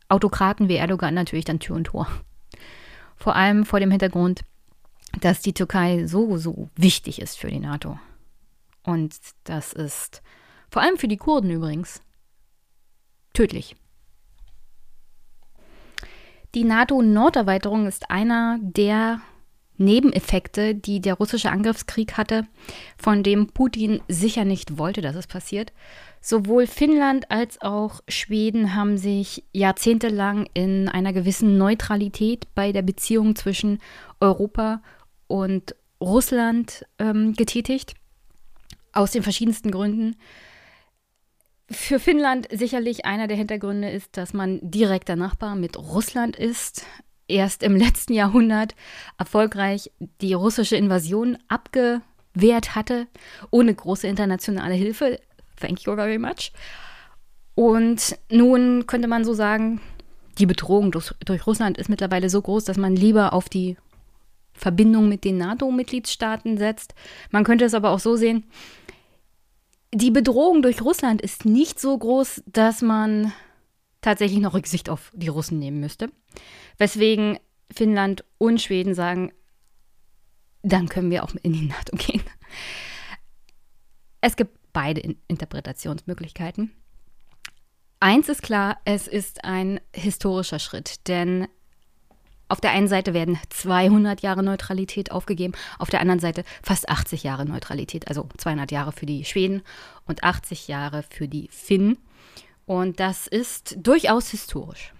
Autokraten 0.08 0.70
wie 0.70 0.76
Erdogan 0.76 1.12
natürlich 1.12 1.44
dann 1.44 1.60
Tür 1.60 1.76
und 1.76 1.84
Tor. 1.84 2.08
Vor 3.16 3.36
allem 3.36 3.66
vor 3.66 3.80
dem 3.80 3.90
Hintergrund, 3.90 4.40
dass 5.20 5.40
die 5.40 5.52
Türkei 5.52 6.06
so, 6.06 6.36
so 6.36 6.68
wichtig 6.76 7.20
ist 7.20 7.38
für 7.38 7.48
die 7.48 7.60
NATO. 7.60 7.98
Und 8.82 9.14
das 9.44 9.72
ist 9.72 10.22
vor 10.70 10.82
allem 10.82 10.96
für 10.96 11.08
die 11.08 11.16
Kurden 11.16 11.50
übrigens 11.50 12.00
tödlich. 13.34 13.76
Die 16.54 16.64
NATO-Norderweiterung 16.64 17.86
ist 17.86 18.10
einer 18.10 18.58
der 18.60 19.22
Nebeneffekte, 19.78 20.74
die 20.74 21.00
der 21.00 21.14
russische 21.14 21.50
Angriffskrieg 21.50 22.16
hatte, 22.16 22.46
von 22.98 23.22
dem 23.22 23.48
Putin 23.48 24.00
sicher 24.08 24.44
nicht 24.44 24.78
wollte, 24.78 25.00
dass 25.00 25.16
es 25.16 25.26
passiert. 25.26 25.72
Sowohl 26.20 26.66
Finnland 26.66 27.30
als 27.30 27.60
auch 27.62 28.00
Schweden 28.06 28.74
haben 28.74 28.96
sich 28.96 29.44
jahrzehntelang 29.52 30.46
in 30.54 30.88
einer 30.88 31.12
gewissen 31.12 31.58
Neutralität 31.58 32.46
bei 32.54 32.70
der 32.72 32.82
Beziehung 32.82 33.34
zwischen 33.34 33.80
Europa 34.20 34.82
und 35.26 35.74
Russland 36.00 36.84
ähm, 36.98 37.34
getätigt, 37.34 37.94
aus 38.92 39.12
den 39.12 39.22
verschiedensten 39.22 39.70
Gründen. 39.70 40.16
Für 41.70 41.98
Finnland 41.98 42.48
sicherlich 42.52 43.06
einer 43.06 43.28
der 43.28 43.36
Hintergründe 43.36 43.88
ist, 43.88 44.16
dass 44.16 44.34
man 44.34 44.58
direkter 44.62 45.16
Nachbar 45.16 45.54
mit 45.54 45.78
Russland 45.78 46.36
ist 46.36 46.84
erst 47.28 47.62
im 47.62 47.76
letzten 47.76 48.12
Jahrhundert 48.12 48.74
erfolgreich 49.18 49.90
die 50.20 50.34
russische 50.34 50.76
Invasion 50.76 51.38
abgewehrt 51.48 52.74
hatte, 52.74 53.06
ohne 53.50 53.74
große 53.74 54.06
internationale 54.06 54.74
Hilfe. 54.74 55.18
Thank 55.58 55.82
you 55.82 55.94
very 55.94 56.18
much. 56.18 56.52
Und 57.54 58.18
nun 58.30 58.86
könnte 58.86 59.08
man 59.08 59.24
so 59.24 59.34
sagen, 59.34 59.80
die 60.38 60.46
Bedrohung 60.46 60.90
durch, 60.90 61.12
durch 61.24 61.46
Russland 61.46 61.78
ist 61.78 61.88
mittlerweile 61.88 62.30
so 62.30 62.40
groß, 62.40 62.64
dass 62.64 62.78
man 62.78 62.96
lieber 62.96 63.32
auf 63.32 63.48
die 63.48 63.76
Verbindung 64.62 65.08
mit 65.08 65.24
den 65.24 65.38
NATO-Mitgliedstaaten 65.38 66.56
setzt. 66.56 66.94
Man 67.30 67.44
könnte 67.44 67.64
es 67.64 67.74
aber 67.74 67.90
auch 67.90 67.98
so 67.98 68.16
sehen, 68.16 68.44
die 69.92 70.10
Bedrohung 70.10 70.62
durch 70.62 70.80
Russland 70.80 71.20
ist 71.20 71.44
nicht 71.44 71.78
so 71.78 71.98
groß, 71.98 72.42
dass 72.46 72.80
man 72.80 73.32
tatsächlich 74.00 74.40
noch 74.40 74.54
Rücksicht 74.54 74.88
auf 74.88 75.12
die 75.14 75.28
Russen 75.28 75.58
nehmen 75.58 75.80
müsste. 75.80 76.10
Weswegen 76.78 77.38
Finnland 77.70 78.24
und 78.38 78.62
Schweden 78.62 78.94
sagen, 78.94 79.32
dann 80.62 80.88
können 80.88 81.10
wir 81.10 81.24
auch 81.24 81.34
in 81.42 81.52
die 81.52 81.66
NATO 81.66 81.96
gehen. 81.96 82.22
Es 84.20 84.36
gibt 84.36 84.56
beide 84.72 85.16
Interpretationsmöglichkeiten. 85.28 86.70
Eins 87.98 88.28
ist 88.28 88.42
klar, 88.42 88.78
es 88.84 89.08
ist 89.08 89.44
ein 89.44 89.80
historischer 89.94 90.58
Schritt, 90.58 91.08
denn 91.08 91.48
auf 92.52 92.60
der 92.60 92.72
einen 92.72 92.86
Seite 92.86 93.14
werden 93.14 93.38
200 93.48 94.20
Jahre 94.20 94.42
Neutralität 94.42 95.10
aufgegeben, 95.10 95.54
auf 95.78 95.88
der 95.88 96.00
anderen 96.00 96.20
Seite 96.20 96.44
fast 96.62 96.90
80 96.90 97.22
Jahre 97.22 97.46
Neutralität, 97.46 98.08
also 98.08 98.28
200 98.36 98.70
Jahre 98.70 98.92
für 98.92 99.06
die 99.06 99.24
Schweden 99.24 99.62
und 100.06 100.22
80 100.22 100.68
Jahre 100.68 101.02
für 101.08 101.28
die 101.28 101.48
Finnen. 101.50 101.96
Und 102.66 103.00
das 103.00 103.26
ist 103.26 103.78
durchaus 103.78 104.28
historisch. 104.28 104.92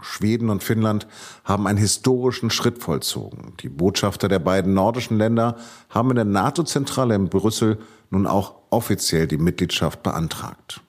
Schweden 0.00 0.50
und 0.50 0.64
Finnland 0.64 1.06
haben 1.44 1.68
einen 1.68 1.78
historischen 1.78 2.50
Schritt 2.50 2.82
vollzogen. 2.82 3.54
Die 3.60 3.68
Botschafter 3.68 4.26
der 4.26 4.40
beiden 4.40 4.74
nordischen 4.74 5.16
Länder 5.16 5.58
haben 5.90 6.10
in 6.10 6.16
der 6.16 6.24
NATO-Zentrale 6.24 7.14
in 7.14 7.28
Brüssel 7.28 7.78
nun 8.10 8.26
auch 8.26 8.56
offiziell 8.70 9.28
die 9.28 9.38
Mitgliedschaft 9.38 10.02
beantragt. 10.02 10.80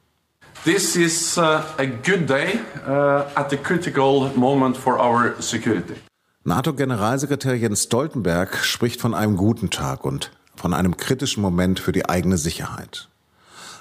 This 0.63 0.95
is 0.95 1.37
uh, 1.37 1.63
a 1.77 1.85
good 1.85 2.27
day 2.27 2.59
uh, 2.85 3.23
at 3.35 3.53
a 3.53 3.57
critical 3.57 4.31
moment 4.35 4.75
for 4.77 4.99
our 4.99 5.35
security. 5.41 5.95
NATO-Generalsekretär 6.43 7.55
Jens 7.55 7.83
Stoltenberg 7.83 8.55
spricht 8.57 9.01
von 9.01 9.13
einem 9.13 9.37
guten 9.37 9.69
Tag 9.69 10.05
und 10.05 10.31
von 10.55 10.73
einem 10.73 10.97
kritischen 10.97 11.41
Moment 11.41 11.79
für 11.79 11.91
die 11.91 12.07
eigene 12.07 12.37
Sicherheit. 12.37 13.09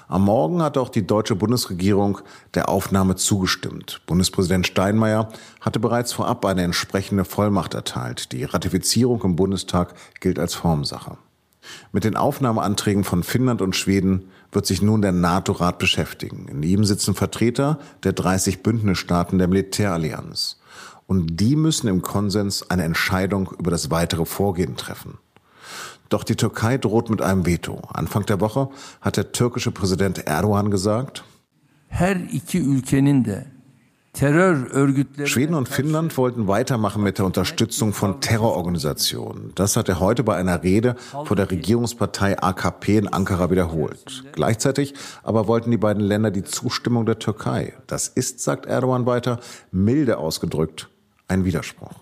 Am 0.09 0.23
Morgen 0.23 0.61
hat 0.61 0.77
auch 0.77 0.87
die 0.87 1.05
deutsche 1.05 1.35
Bundesregierung 1.35 2.19
der 2.53 2.69
Aufnahme 2.69 3.15
zugestimmt. 3.15 4.01
Bundespräsident 4.05 4.65
Steinmeier 4.65 5.27
hatte 5.59 5.79
bereits 5.79 6.13
vorab 6.13 6.45
eine 6.45 6.63
entsprechende 6.63 7.25
Vollmacht 7.25 7.73
erteilt. 7.73 8.31
Die 8.31 8.45
Ratifizierung 8.45 9.21
im 9.23 9.35
Bundestag 9.35 9.95
gilt 10.21 10.39
als 10.39 10.55
Formsache. 10.55 11.17
Mit 11.91 12.05
den 12.05 12.15
Aufnahmeanträgen 12.15 13.03
von 13.03 13.23
Finnland 13.23 13.61
und 13.61 13.75
Schweden 13.75 14.31
wird 14.51 14.65
sich 14.65 14.81
nun 14.81 15.01
der 15.01 15.11
NATO-Rat 15.11 15.79
beschäftigen. 15.79 16.47
In 16.47 16.63
ihm 16.63 16.83
sitzen 16.83 17.15
Vertreter 17.15 17.79
der 18.03 18.13
30 18.13 18.63
Bündnisstaaten 18.63 19.37
der 19.37 19.47
Militärallianz. 19.47 20.59
Und 21.05 21.39
die 21.39 21.55
müssen 21.55 21.87
im 21.87 22.01
Konsens 22.01 22.69
eine 22.69 22.83
Entscheidung 22.83 23.51
über 23.57 23.71
das 23.71 23.91
weitere 23.91 24.25
Vorgehen 24.25 24.75
treffen. 24.75 25.17
Doch 26.09 26.23
die 26.23 26.35
Türkei 26.35 26.77
droht 26.77 27.09
mit 27.09 27.21
einem 27.21 27.45
Veto. 27.45 27.81
Anfang 27.93 28.25
der 28.25 28.39
Woche 28.39 28.69
hat 29.01 29.17
der 29.17 29.31
türkische 29.31 29.71
Präsident 29.71 30.25
Erdogan 30.25 30.71
gesagt, 30.71 31.23
Schweden 35.25 35.53
und 35.53 35.69
Finnland 35.69 36.17
wollten 36.17 36.47
weitermachen 36.47 37.03
mit 37.03 37.19
der 37.19 37.25
Unterstützung 37.27 37.93
von 37.93 38.19
Terrororganisationen. 38.19 39.51
Das 39.53 39.75
hat 39.75 39.89
er 39.89 39.99
heute 39.99 40.23
bei 40.23 40.35
einer 40.35 40.63
Rede 40.63 40.95
vor 41.25 41.35
der 41.35 41.51
Regierungspartei 41.51 42.41
AKP 42.41 42.97
in 42.97 43.07
Ankara 43.07 43.51
wiederholt. 43.51 44.23
Gleichzeitig 44.31 44.95
aber 45.21 45.47
wollten 45.47 45.69
die 45.69 45.77
beiden 45.77 46.01
Länder 46.01 46.31
die 46.31 46.43
Zustimmung 46.43 47.05
der 47.05 47.19
Türkei. 47.19 47.73
Das 47.85 48.07
ist, 48.07 48.39
sagt 48.39 48.65
Erdogan 48.65 49.05
weiter, 49.05 49.39
milde 49.71 50.17
ausgedrückt, 50.17 50.89
ein 51.27 51.45
Widerspruch. 51.45 51.93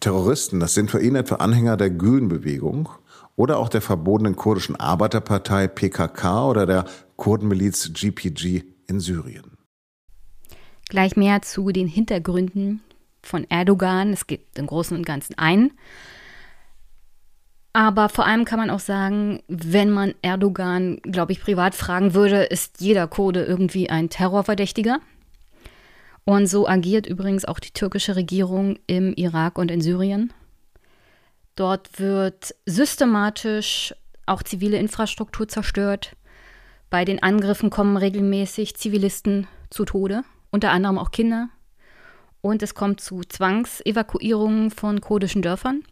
Terroristen, 0.00 0.60
das 0.60 0.72
sind 0.72 0.90
für 0.90 1.02
ihn 1.02 1.14
etwa 1.14 1.34
Anhänger 1.34 1.76
der 1.76 1.90
Gülen-Bewegung 1.90 2.88
oder 3.36 3.58
auch 3.58 3.68
der 3.68 3.82
verbotenen 3.82 4.34
kurdischen 4.34 4.76
Arbeiterpartei 4.76 5.68
PKK 5.68 6.48
oder 6.48 6.64
der 6.64 6.86
Kurdenmiliz 7.16 7.90
GPG 7.92 8.62
in 8.86 9.00
Syrien. 9.00 9.57
Gleich 10.88 11.16
mehr 11.16 11.42
zu 11.42 11.70
den 11.70 11.86
Hintergründen 11.86 12.80
von 13.22 13.44
Erdogan. 13.50 14.12
Es 14.12 14.26
gibt 14.26 14.58
im 14.58 14.66
Großen 14.66 14.96
und 14.96 15.04
Ganzen 15.04 15.36
einen. 15.36 15.72
Aber 17.72 18.08
vor 18.08 18.26
allem 18.26 18.44
kann 18.44 18.58
man 18.58 18.70
auch 18.70 18.80
sagen, 18.80 19.42
wenn 19.46 19.90
man 19.90 20.14
Erdogan, 20.22 21.00
glaube 21.02 21.32
ich, 21.32 21.40
privat 21.40 21.74
fragen 21.74 22.14
würde, 22.14 22.42
ist 22.44 22.80
jeder 22.80 23.06
Kurde 23.06 23.44
irgendwie 23.44 23.90
ein 23.90 24.08
Terrorverdächtiger. 24.08 24.98
Und 26.24 26.46
so 26.46 26.68
agiert 26.68 27.06
übrigens 27.06 27.44
auch 27.44 27.58
die 27.58 27.70
türkische 27.70 28.16
Regierung 28.16 28.78
im 28.86 29.14
Irak 29.14 29.58
und 29.58 29.70
in 29.70 29.80
Syrien. 29.80 30.32
Dort 31.54 31.98
wird 31.98 32.54
systematisch 32.66 33.94
auch 34.26 34.42
zivile 34.42 34.78
Infrastruktur 34.78 35.48
zerstört. 35.48 36.16
Bei 36.90 37.04
den 37.04 37.22
Angriffen 37.22 37.70
kommen 37.70 37.96
regelmäßig 37.96 38.76
Zivilisten 38.76 39.46
zu 39.70 39.84
Tode, 39.84 40.22
unter 40.50 40.70
anderem 40.70 40.98
auch 40.98 41.10
Kinder. 41.10 41.48
Und 42.40 42.62
es 42.62 42.74
kommt 42.74 43.00
zu 43.00 43.22
Zwangsevakuierungen 43.22 44.70
von 44.70 45.00
kurdischen 45.00 45.42
Dörfern. 45.42 45.82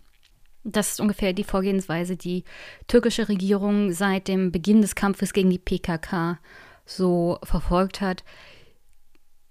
Das 0.65 0.93
ist 0.93 1.01
ungefähr 1.01 1.33
die 1.33 1.45
Vorgehensweise, 1.45 2.17
die 2.17 2.45
türkische 2.89 3.29
Regierung 3.29 3.93
seit 3.93 4.29
dem 4.29 4.51
Beginn 4.51 4.81
des 4.83 4.95
Kampfes 4.95 5.33
gegen 5.33 5.51
die 5.51 5.59
PKK 5.59 6.39
so 6.85 7.39
verfolgt 7.43 8.01
hat. 8.01 8.25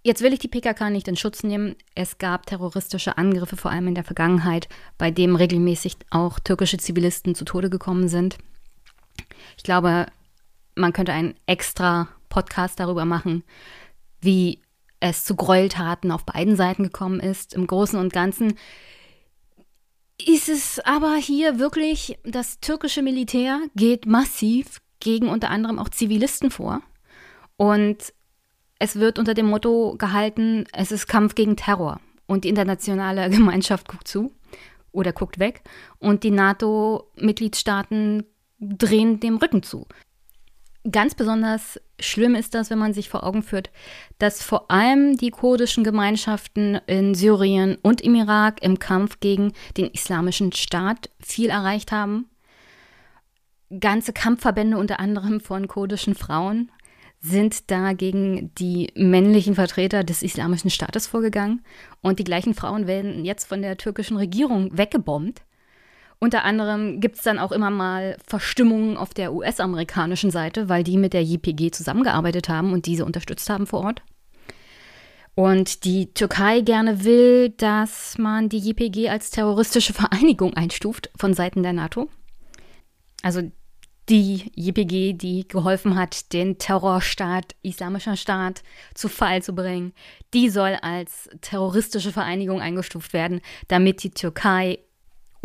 Jetzt 0.03 0.21
will 0.21 0.33
ich 0.33 0.39
die 0.39 0.47
PKK 0.47 0.89
nicht 0.89 1.07
in 1.07 1.15
Schutz 1.15 1.43
nehmen. 1.43 1.75
Es 1.95 2.17
gab 2.17 2.45
terroristische 2.45 3.17
Angriffe, 3.17 3.57
vor 3.57 3.71
allem 3.71 3.87
in 3.87 3.95
der 3.95 4.03
Vergangenheit, 4.03 4.67
bei 4.97 5.09
denen 5.09 5.35
regelmäßig 5.35 5.97
auch 6.11 6.39
türkische 6.39 6.77
Zivilisten 6.77 7.33
zu 7.33 7.43
Tode 7.43 7.69
gekommen 7.69 8.07
sind. 8.07 8.37
Ich 9.57 9.63
glaube, 9.63 10.05
man 10.75 10.93
könnte 10.93 11.13
einen 11.13 11.35
extra 11.45 12.09
Podcast 12.29 12.79
darüber 12.79 13.05
machen, 13.05 13.43
wie 14.21 14.59
es 15.09 15.23
zu 15.23 15.35
Gräueltaten 15.35 16.11
auf 16.11 16.25
beiden 16.25 16.55
Seiten 16.55 16.83
gekommen 16.83 17.19
ist. 17.19 17.53
Im 17.53 17.67
Großen 17.67 17.99
und 17.99 18.13
Ganzen 18.13 18.55
ist 20.23 20.49
es 20.49 20.79
aber 20.79 21.15
hier 21.15 21.59
wirklich, 21.59 22.17
das 22.23 22.59
türkische 22.59 23.01
Militär 23.01 23.59
geht 23.75 24.05
massiv 24.05 24.81
gegen 24.99 25.27
unter 25.27 25.49
anderem 25.49 25.77
auch 25.79 25.89
Zivilisten 25.89 26.51
vor. 26.51 26.81
Und 27.57 28.13
es 28.79 28.95
wird 28.97 29.19
unter 29.19 29.33
dem 29.33 29.47
Motto 29.47 29.95
gehalten, 29.97 30.65
es 30.73 30.91
ist 30.91 31.07
Kampf 31.07 31.35
gegen 31.35 31.55
Terror. 31.55 31.99
Und 32.25 32.43
die 32.43 32.49
internationale 32.49 33.29
Gemeinschaft 33.31 33.87
guckt 33.87 34.07
zu 34.07 34.31
oder 34.91 35.13
guckt 35.13 35.39
weg. 35.39 35.61
Und 35.99 36.23
die 36.23 36.31
NATO-Mitgliedstaaten 36.31 38.23
drehen 38.59 39.19
dem 39.19 39.37
Rücken 39.37 39.63
zu. 39.63 39.85
Ganz 40.91 41.15
besonders 41.15 41.79
schlimm 41.99 42.35
ist 42.35 42.53
das, 42.53 42.69
wenn 42.69 42.77
man 42.77 42.93
sich 42.93 43.09
vor 43.09 43.23
Augen 43.23 43.41
führt, 43.41 43.71
dass 44.19 44.43
vor 44.43 44.69
allem 44.69 45.17
die 45.17 45.31
kurdischen 45.31 45.83
Gemeinschaften 45.83 46.75
in 46.85 47.15
Syrien 47.15 47.77
und 47.81 48.01
im 48.01 48.13
Irak 48.13 48.61
im 48.61 48.77
Kampf 48.77 49.19
gegen 49.19 49.53
den 49.77 49.87
islamischen 49.87 50.51
Staat 50.51 51.09
viel 51.19 51.49
erreicht 51.49 51.91
haben. 51.91 52.29
Ganze 53.79 54.13
Kampfverbände 54.13 54.77
unter 54.77 54.99
anderem 54.99 55.39
von 55.39 55.67
kurdischen 55.67 56.13
Frauen 56.13 56.71
sind 57.19 57.71
da 57.71 57.93
gegen 57.93 58.53
die 58.53 58.91
männlichen 58.95 59.55
Vertreter 59.55 60.03
des 60.03 60.21
islamischen 60.21 60.69
Staates 60.69 61.07
vorgegangen. 61.07 61.63
Und 62.01 62.19
die 62.19 62.23
gleichen 62.23 62.53
Frauen 62.53 62.85
werden 62.85 63.25
jetzt 63.25 63.45
von 63.45 63.63
der 63.63 63.77
türkischen 63.77 64.17
Regierung 64.17 64.77
weggebombt. 64.77 65.41
Unter 66.19 66.43
anderem 66.43 67.01
gibt 67.01 67.17
es 67.17 67.23
dann 67.23 67.39
auch 67.39 67.51
immer 67.51 67.69
mal 67.69 68.17
Verstimmungen 68.25 68.97
auf 68.97 69.13
der 69.13 69.33
US-amerikanischen 69.33 70.31
Seite, 70.31 70.69
weil 70.69 70.83
die 70.83 70.97
mit 70.97 71.13
der 71.13 71.23
JPG 71.23 71.71
zusammengearbeitet 71.71 72.49
haben 72.49 72.73
und 72.73 72.85
diese 72.85 73.05
unterstützt 73.05 73.49
haben 73.49 73.67
vor 73.67 73.81
Ort. 73.81 74.01
Und 75.35 75.83
die 75.83 76.13
Türkei 76.13 76.61
gerne 76.61 77.03
will, 77.03 77.49
dass 77.49 78.17
man 78.17 78.47
die 78.47 78.59
JPG 78.59 79.09
als 79.09 79.31
terroristische 79.31 79.93
Vereinigung 79.93 80.53
einstuft 80.53 81.09
von 81.17 81.33
Seiten 81.33 81.61
der 81.61 81.73
NATO. 81.73 82.09
Also 83.21 83.41
die 84.07 84.51
JPG, 84.55 85.13
die 85.13 85.47
geholfen 85.47 85.95
hat, 85.95 86.31
den 86.31 86.57
Terrorstaat, 86.57 87.55
Islamischer 87.63 88.15
Staat 88.15 88.63
zu 88.93 89.09
Fall 89.09 89.41
zu 89.41 89.53
bringen, 89.53 89.93
die 90.33 90.49
soll 90.49 90.77
als 90.81 91.29
terroristische 91.41 92.11
Vereinigung 92.11 92.61
eingestuft 92.61 93.13
werden, 93.13 93.41
damit 93.67 94.03
die 94.03 94.11
Türkei 94.11 94.79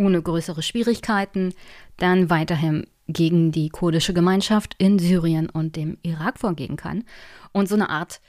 ohne 0.01 0.23
größere 0.23 0.63
Schwierigkeiten 0.63 1.55
dann 1.99 2.31
weiterhin 2.31 2.87
gegen 3.07 3.53
die 3.53 3.69
kurdische 3.69 4.15
Gemeinschaft 4.15 4.75
in 4.79 4.99
Syrien 4.99 5.51
und 5.51 5.77
dem 5.77 5.99
Irak 6.03 6.39
vorgehen 6.39 6.77
kann. 6.77 7.05
Und 7.53 7.69
so 7.69 7.75
eine 7.75 7.91
Art 7.91 8.21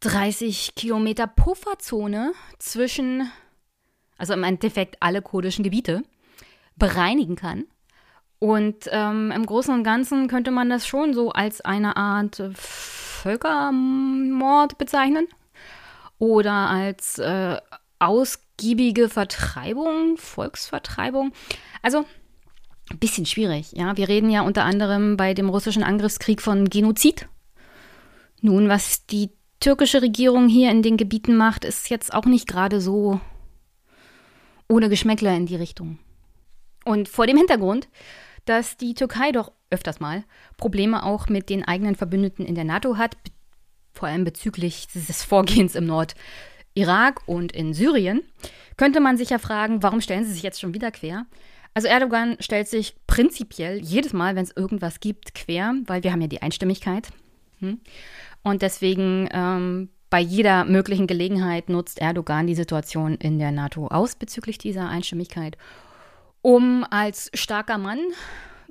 30 0.00 0.74
Kilometer 0.74 1.26
Pufferzone 1.26 2.32
zwischen, 2.58 3.30
also 4.18 4.32
im 4.32 4.42
Endeffekt 4.42 4.96
alle 5.00 5.22
kurdischen 5.22 5.62
Gebiete, 5.62 6.02
bereinigen 6.76 7.36
kann. 7.36 7.64
Und 8.38 8.88
ähm, 8.90 9.30
im 9.30 9.46
Großen 9.46 9.72
und 9.72 9.84
Ganzen 9.84 10.26
könnte 10.26 10.50
man 10.50 10.68
das 10.68 10.86
schon 10.86 11.14
so 11.14 11.30
als 11.30 11.60
eine 11.60 11.96
Art 11.96 12.42
Völkermord 12.54 14.78
bezeichnen 14.78 15.28
oder 16.18 16.52
als 16.52 17.18
äh, 17.18 17.58
ausgiebige 18.62 19.08
Vertreibung, 19.08 20.16
Volksvertreibung. 20.16 21.32
Also 21.82 22.04
ein 22.90 22.98
bisschen 22.98 23.26
schwierig, 23.26 23.72
ja. 23.72 23.96
Wir 23.96 24.08
reden 24.08 24.30
ja 24.30 24.42
unter 24.42 24.64
anderem 24.64 25.16
bei 25.16 25.34
dem 25.34 25.48
russischen 25.48 25.82
Angriffskrieg 25.82 26.40
von 26.40 26.70
Genozid. 26.70 27.28
Nun, 28.40 28.68
was 28.68 29.06
die 29.06 29.30
türkische 29.58 30.00
Regierung 30.00 30.48
hier 30.48 30.70
in 30.70 30.82
den 30.82 30.96
Gebieten 30.96 31.36
macht, 31.36 31.64
ist 31.64 31.90
jetzt 31.90 32.14
auch 32.14 32.24
nicht 32.24 32.46
gerade 32.46 32.80
so 32.80 33.20
ohne 34.68 34.88
Geschmäckler 34.88 35.34
in 35.36 35.46
die 35.46 35.56
Richtung. 35.56 35.98
Und 36.84 37.08
vor 37.08 37.26
dem 37.26 37.36
Hintergrund, 37.36 37.88
dass 38.44 38.76
die 38.76 38.94
Türkei 38.94 39.32
doch 39.32 39.52
öfters 39.70 39.98
mal 39.98 40.24
Probleme 40.56 41.04
auch 41.04 41.28
mit 41.28 41.48
den 41.48 41.64
eigenen 41.66 41.96
Verbündeten 41.96 42.46
in 42.46 42.54
der 42.54 42.64
NATO 42.64 42.96
hat, 42.96 43.16
vor 43.92 44.08
allem 44.08 44.24
bezüglich 44.24 44.86
dieses 44.94 45.22
Vorgehens 45.24 45.74
im 45.74 45.86
Nord 45.86 46.14
Irak 46.74 47.20
und 47.26 47.52
in 47.52 47.74
Syrien, 47.74 48.22
könnte 48.76 49.00
man 49.00 49.16
sich 49.16 49.30
ja 49.30 49.38
fragen, 49.38 49.82
warum 49.82 50.00
stellen 50.00 50.24
sie 50.24 50.32
sich 50.32 50.42
jetzt 50.42 50.60
schon 50.60 50.74
wieder 50.74 50.90
quer? 50.90 51.26
Also 51.74 51.88
Erdogan 51.88 52.36
stellt 52.40 52.68
sich 52.68 52.94
prinzipiell 53.06 53.78
jedes 53.82 54.12
Mal, 54.12 54.36
wenn 54.36 54.44
es 54.44 54.56
irgendwas 54.56 55.00
gibt, 55.00 55.34
quer, 55.34 55.74
weil 55.86 56.02
wir 56.02 56.12
haben 56.12 56.20
ja 56.20 56.28
die 56.28 56.42
Einstimmigkeit. 56.42 57.08
Hm? 57.60 57.80
Und 58.42 58.62
deswegen 58.62 59.28
ähm, 59.32 59.88
bei 60.10 60.20
jeder 60.20 60.66
möglichen 60.66 61.06
Gelegenheit 61.06 61.70
nutzt 61.70 61.98
Erdogan 61.98 62.46
die 62.46 62.54
Situation 62.54 63.14
in 63.14 63.38
der 63.38 63.52
NATO 63.52 63.86
aus 63.86 64.14
bezüglich 64.14 64.58
dieser 64.58 64.88
Einstimmigkeit, 64.88 65.56
um 66.42 66.84
als 66.90 67.30
starker 67.32 67.78
Mann 67.78 68.00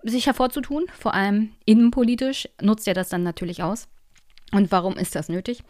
sich 0.03 0.27
hervorzutun, 0.27 0.85
vor 0.97 1.13
allem 1.13 1.51
innenpolitisch, 1.65 2.47
nutzt 2.61 2.88
er 2.88 2.93
das 2.93 3.09
dann 3.09 3.23
natürlich 3.23 3.63
aus. 3.63 3.88
Und 4.51 4.71
warum 4.71 4.97
ist 4.97 5.15
das 5.15 5.30
nötig? 5.30 5.63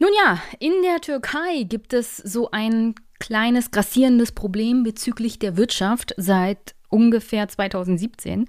Nun 0.00 0.10
ja, 0.24 0.40
in 0.58 0.72
der 0.82 1.02
Türkei 1.02 1.64
gibt 1.64 1.92
es 1.92 2.16
so 2.16 2.50
ein 2.50 2.94
kleines 3.18 3.70
grassierendes 3.70 4.32
Problem 4.32 4.82
bezüglich 4.82 5.38
der 5.38 5.58
Wirtschaft 5.58 6.14
seit 6.16 6.74
ungefähr 6.88 7.46
2017. 7.48 8.48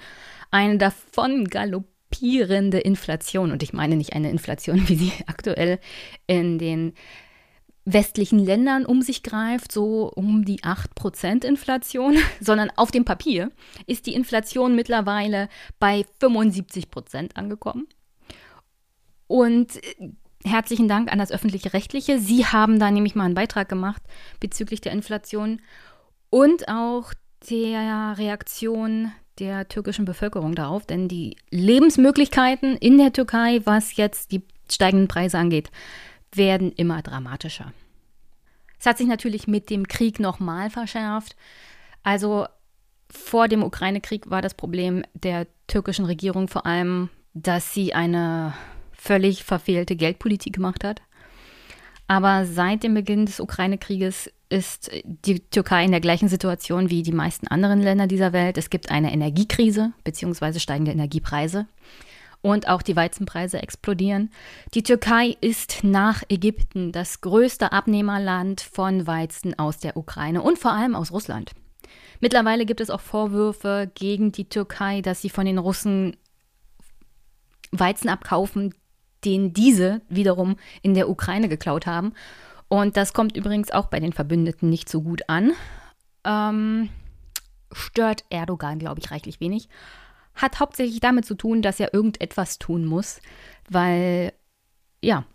Eine 0.50 0.78
davon 0.78 1.50
galoppierende 1.50 2.80
Inflation. 2.80 3.52
Und 3.52 3.64
ich 3.64 3.74
meine 3.74 3.98
nicht 3.98 4.14
eine 4.14 4.32
Inflation, 4.32 4.88
wie 4.88 4.96
sie 4.96 5.12
aktuell 5.28 5.80
in 6.26 6.58
den 6.58 6.94
westlichen 7.84 8.40
Ländern 8.40 8.86
um 8.86 9.02
sich 9.02 9.22
greift, 9.22 9.74
so 9.74 10.10
um 10.16 10.46
die 10.46 10.62
8% 10.62 11.44
Inflation, 11.44 12.16
sondern 12.40 12.72
auf 12.78 12.92
dem 12.92 13.04
Papier 13.04 13.52
ist 13.88 14.06
die 14.06 14.14
Inflation 14.14 14.74
mittlerweile 14.74 15.50
bei 15.80 16.06
75% 16.22 17.36
angekommen. 17.36 17.88
Und 19.28 19.82
herzlichen 20.44 20.88
Dank 20.88 21.12
an 21.12 21.20
das 21.20 21.32
öffentliche 21.32 21.74
Rechtliche. 21.74 22.20
Sie 22.20 22.46
haben 22.46 22.80
da 22.80 22.92
nämlich 22.92 23.16
mal 23.16 23.26
einen 23.26 23.36
Beitrag 23.36 23.70
gemacht 23.70 24.02
bezüglich 24.40 24.82
der 24.82 24.92
Inflation 24.92 25.62
und 26.30 26.68
auch 26.68 27.14
der 27.50 28.18
Reaktion 28.18 29.12
der 29.40 29.68
türkischen 29.68 30.06
Bevölkerung 30.06 30.56
darauf, 30.56 30.86
denn 30.86 31.08
die 31.08 31.36
Lebensmöglichkeiten 31.50 32.78
in 32.78 32.98
der 32.98 33.14
Türkei, 33.14 33.62
was 33.66 33.96
jetzt 33.96 34.32
die 34.32 34.44
steigenden 34.70 35.08
Preise 35.08 35.38
angeht, 35.38 35.72
werden 36.34 36.72
immer 36.72 37.02
dramatischer. 37.02 37.74
Es 38.80 38.86
hat 38.86 38.98
sich 38.98 39.08
natürlich 39.08 39.48
mit 39.48 39.70
dem 39.70 39.88
Krieg 39.88 40.20
nochmal 40.20 40.70
verschärft. 40.70 41.36
Also 42.04 42.48
vor 43.10 43.48
dem 43.48 43.64
Ukraine-Krieg 43.64 44.30
war 44.30 44.42
das 44.42 44.54
Problem 44.54 45.04
der 45.14 45.48
türkischen 45.68 46.06
Regierung 46.06 46.48
vor 46.48 46.66
allem, 46.66 47.10
dass 47.34 47.74
sie 47.74 47.94
eine 47.94 48.54
völlig 49.02 49.44
verfehlte 49.44 49.96
Geldpolitik 49.96 50.54
gemacht 50.54 50.84
hat. 50.84 51.02
Aber 52.08 52.46
seit 52.46 52.84
dem 52.84 52.94
Beginn 52.94 53.26
des 53.26 53.40
Ukraine-Krieges 53.40 54.32
ist 54.50 54.92
die 55.04 55.40
Türkei 55.40 55.86
in 55.86 55.92
der 55.92 56.02
gleichen 56.02 56.28
Situation 56.28 56.90
wie 56.90 57.02
die 57.02 57.12
meisten 57.12 57.48
anderen 57.48 57.82
Länder 57.82 58.06
dieser 58.06 58.32
Welt. 58.32 58.58
Es 58.58 58.70
gibt 58.70 58.92
eine 58.92 59.12
Energiekrise 59.12 59.94
bzw. 60.04 60.60
steigende 60.60 60.92
Energiepreise 60.92 61.66
und 62.42 62.68
auch 62.68 62.84
die 62.84 62.96
Weizenpreise 62.96 63.62
explodieren. 63.64 64.30
Die 64.76 64.84
Türkei 64.84 65.36
ist 65.42 65.84
nach 65.84 66.22
Ägypten 66.30 66.92
das 66.92 67.22
größte 67.22 67.72
Abnehmerland 67.72 68.62
von 68.62 69.08
Weizen 69.08 69.58
aus 69.58 69.80
der 69.80 69.98
Ukraine 69.98 70.44
und 70.44 70.60
vor 70.60 70.74
allem 70.74 70.96
aus 70.96 71.12
Russland. 71.12 71.52
Mittlerweile 72.20 72.68
gibt 72.68 72.82
es 72.82 72.92
auch 72.92 73.02
Vorwürfe 73.02 73.90
gegen 73.96 74.32
die 74.32 74.48
Türkei, 74.48 75.02
dass 75.02 75.22
sie 75.22 75.30
von 75.30 75.46
den 75.46 75.58
Russen 75.58 76.18
Weizen 77.72 78.10
abkaufen, 78.10 78.74
den 79.26 79.54
diese 79.54 80.02
wiederum 80.10 80.56
in 80.82 80.94
der 80.94 81.10
Ukraine 81.10 81.50
geklaut 81.50 81.86
haben. 81.86 82.14
Und 82.68 82.98
das 82.98 83.14
kommt 83.14 83.36
übrigens 83.36 83.72
auch 83.72 83.88
bei 83.88 84.00
den 84.00 84.14
Verbündeten 84.14 84.70
nicht 84.70 84.90
so 84.90 85.02
gut 85.02 85.24
an. 85.28 85.52
Ähm, 86.24 86.90
stört 87.72 88.24
Erdogan, 88.30 88.80
glaube 88.80 89.00
ich, 89.00 89.12
reichlich 89.12 89.40
wenig. 89.40 89.68
Hat 90.36 90.60
hauptsächlich 90.60 91.00
damit 91.00 91.26
zu 91.26 91.36
tun, 91.36 91.62
dass 91.62 91.80
er 91.80 91.94
irgendetwas 91.94 92.60
tun 92.60 92.86
muss, 92.86 93.20
weil, 93.70 94.34
ja, 95.04 95.26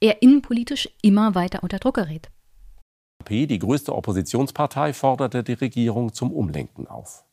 er 0.00 0.22
innenpolitisch 0.22 0.88
immer 1.02 1.34
weiter 1.34 1.62
unter 1.62 1.78
Druck 1.78 1.96
gerät. 1.96 2.30
Die 3.28 3.58
größte 3.58 3.94
Oppositionspartei 3.94 4.92
forderte 4.92 5.42
die 5.42 5.52
Regierung 5.52 6.12
zum 6.12 6.32
Umlenken 6.32 6.86
auf. 6.86 7.24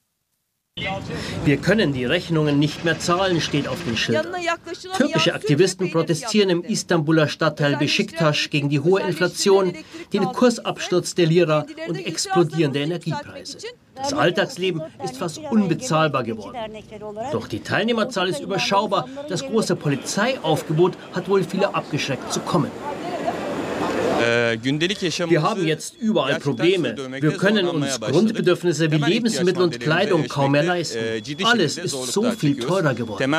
Wir 1.44 1.58
können 1.58 1.94
die 1.94 2.06
Rechnungen 2.06 2.60
nicht 2.60 2.86
mehr 2.86 3.00
zahlen, 3.00 3.42
steht 3.42 3.68
auf 3.68 3.84
den 3.84 3.98
Schildern. 3.98 4.28
Türkische 4.96 5.34
Aktivisten 5.34 5.92
protestieren 5.92 6.50
im 6.50 6.64
Istanbuler 6.64 7.28
Stadtteil 7.28 7.78
Besiktas 7.78 8.50
gegen 8.50 8.70
die 8.70 8.80
hohe 8.80 9.02
Inflation, 9.02 9.74
den 10.14 10.24
Kursabsturz 10.26 11.16
der 11.16 11.26
Lira 11.26 11.66
und 11.88 12.06
explodierende 12.06 12.80
Energiepreise. 12.80 13.58
Das 13.96 14.14
Alltagsleben 14.14 14.84
ist 15.04 15.18
fast 15.18 15.40
unbezahlbar 15.40 16.24
geworden. 16.24 16.58
Doch 17.32 17.48
die 17.48 17.62
Teilnehmerzahl 17.62 18.30
ist 18.30 18.42
überschaubar. 18.42 19.08
Das 19.30 19.44
große 19.44 19.76
Polizeiaufgebot 19.76 20.94
hat 21.14 21.28
wohl 21.28 21.44
viele 21.44 21.74
abgeschreckt 21.74 22.32
zu 22.32 22.40
kommen. 22.42 22.70
Wir 25.30 25.42
haben 25.42 25.66
jetzt 25.66 25.96
überall 25.98 26.40
Probleme. 26.40 26.96
Wir 27.20 27.32
können 27.38 27.68
uns 27.68 28.00
Grundbedürfnisse 28.00 28.92
wie 28.92 28.98
Lebensmittel 28.98 29.64
und 29.64 29.80
Kleidung 29.80 30.28
kaum 30.28 30.52
mehr 30.52 30.64
leisten. 30.64 31.00
Alles 31.44 31.78
ist 31.78 31.92
so 31.92 32.32
viel 32.32 32.58
teurer 32.60 32.94
geworden. 32.94 33.32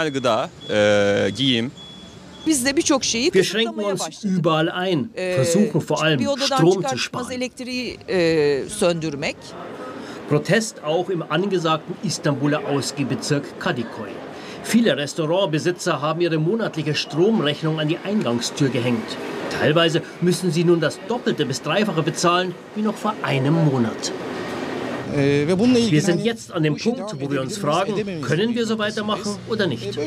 Wir 2.45 3.45
schränken 3.45 3.85
uns 3.85 4.25
überall 4.25 4.71
ein, 4.71 5.11
versuchen 5.15 5.81
vor 5.81 6.03
allem 6.03 6.21
Strom 6.39 6.87
zu 6.87 6.99
sparen. 6.99 7.51
Protest 10.29 10.83
auch 10.85 11.09
im 11.09 11.23
angesagten 11.23 11.97
Istanbuler 12.03 12.67
Ausgehbezirk 12.67 13.59
Kadikoy. 13.59 14.09
Viele 14.69 14.99
Restaurantbesitzer 14.99 16.03
haben 16.03 16.21
ihre 16.21 16.37
monatliche 16.37 16.95
Stromrechnung 16.95 17.81
an 17.81 17.89
die 17.89 17.97
Eingangstür 18.05 18.69
gehängt. 18.69 19.17
Teilweise 19.59 20.03
müssen 20.21 20.53
sie 20.53 20.63
nun 20.63 20.79
das 20.79 21.01
Doppelte 21.09 21.47
bis 21.47 21.63
Dreifache 21.63 22.03
bezahlen 22.03 22.55
wie 22.75 22.83
noch 22.83 22.95
vor 22.95 23.15
einem 23.23 23.55
Monat. 23.55 24.13
Wir 25.15 26.03
sind 26.03 26.23
jetzt 26.23 26.53
an 26.53 26.65
dem 26.65 26.77
Punkt, 26.77 27.19
wo 27.19 27.31
wir 27.31 27.41
uns 27.41 27.57
fragen, 27.57 28.21
können 28.21 28.55
wir 28.55 28.67
so 28.67 28.79
weitermachen 28.79 29.39
oder 29.49 29.67
nicht. 29.67 29.99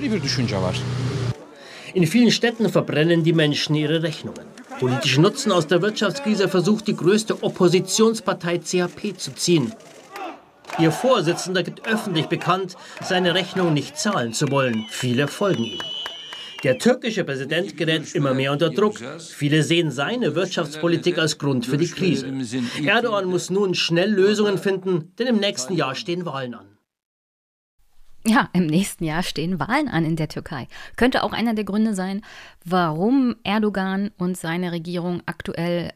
In 1.95 2.05
vielen 2.05 2.29
Städten 2.29 2.69
verbrennen 2.69 3.23
die 3.23 3.33
Menschen 3.33 3.73
ihre 3.73 4.03
Rechnungen. 4.03 4.45
Politischen 4.79 5.23
Nutzen 5.23 5.51
aus 5.51 5.65
der 5.65 5.81
Wirtschaftskrise 5.81 6.47
versucht 6.47 6.87
die 6.87 6.95
größte 6.95 7.41
Oppositionspartei 7.41 8.59
CHP 8.59 9.17
zu 9.17 9.33
ziehen. 9.33 9.73
Ihr 10.79 10.91
Vorsitzender 10.91 11.63
gibt 11.63 11.87
öffentlich 11.87 12.27
bekannt, 12.27 12.75
seine 13.01 13.33
Rechnung 13.33 13.73
nicht 13.73 13.97
zahlen 13.97 14.33
zu 14.33 14.49
wollen. 14.49 14.85
Viele 14.89 15.27
folgen 15.27 15.63
ihm. 15.63 15.79
Der 16.63 16.77
türkische 16.77 17.23
Präsident 17.23 17.75
gerät 17.75 18.13
immer 18.13 18.33
mehr 18.33 18.51
unter 18.51 18.69
Druck. 18.69 18.99
Viele 19.19 19.63
sehen 19.63 19.89
seine 19.89 20.35
Wirtschaftspolitik 20.35 21.17
als 21.17 21.39
Grund 21.39 21.65
für 21.65 21.77
die 21.77 21.89
Krise. 21.89 22.31
Erdogan 22.85 23.25
muss 23.25 23.49
nun 23.49 23.73
schnell 23.73 24.11
Lösungen 24.11 24.57
finden, 24.59 25.13
denn 25.17 25.27
im 25.27 25.37
nächsten 25.37 25.75
Jahr 25.75 25.95
stehen 25.95 26.25
Wahlen 26.25 26.53
an. 26.53 26.77
Ja, 28.23 28.49
im 28.53 28.67
nächsten 28.67 29.03
Jahr 29.03 29.23
stehen 29.23 29.59
Wahlen 29.59 29.87
an 29.87 30.05
in 30.05 30.15
der 30.15 30.27
Türkei. 30.27 30.67
Könnte 30.95 31.23
auch 31.23 31.33
einer 31.33 31.55
der 31.55 31.63
Gründe 31.63 31.95
sein, 31.95 32.21
warum 32.63 33.35
Erdogan 33.43 34.11
und 34.19 34.37
seine 34.37 34.71
Regierung 34.71 35.23
aktuell 35.25 35.91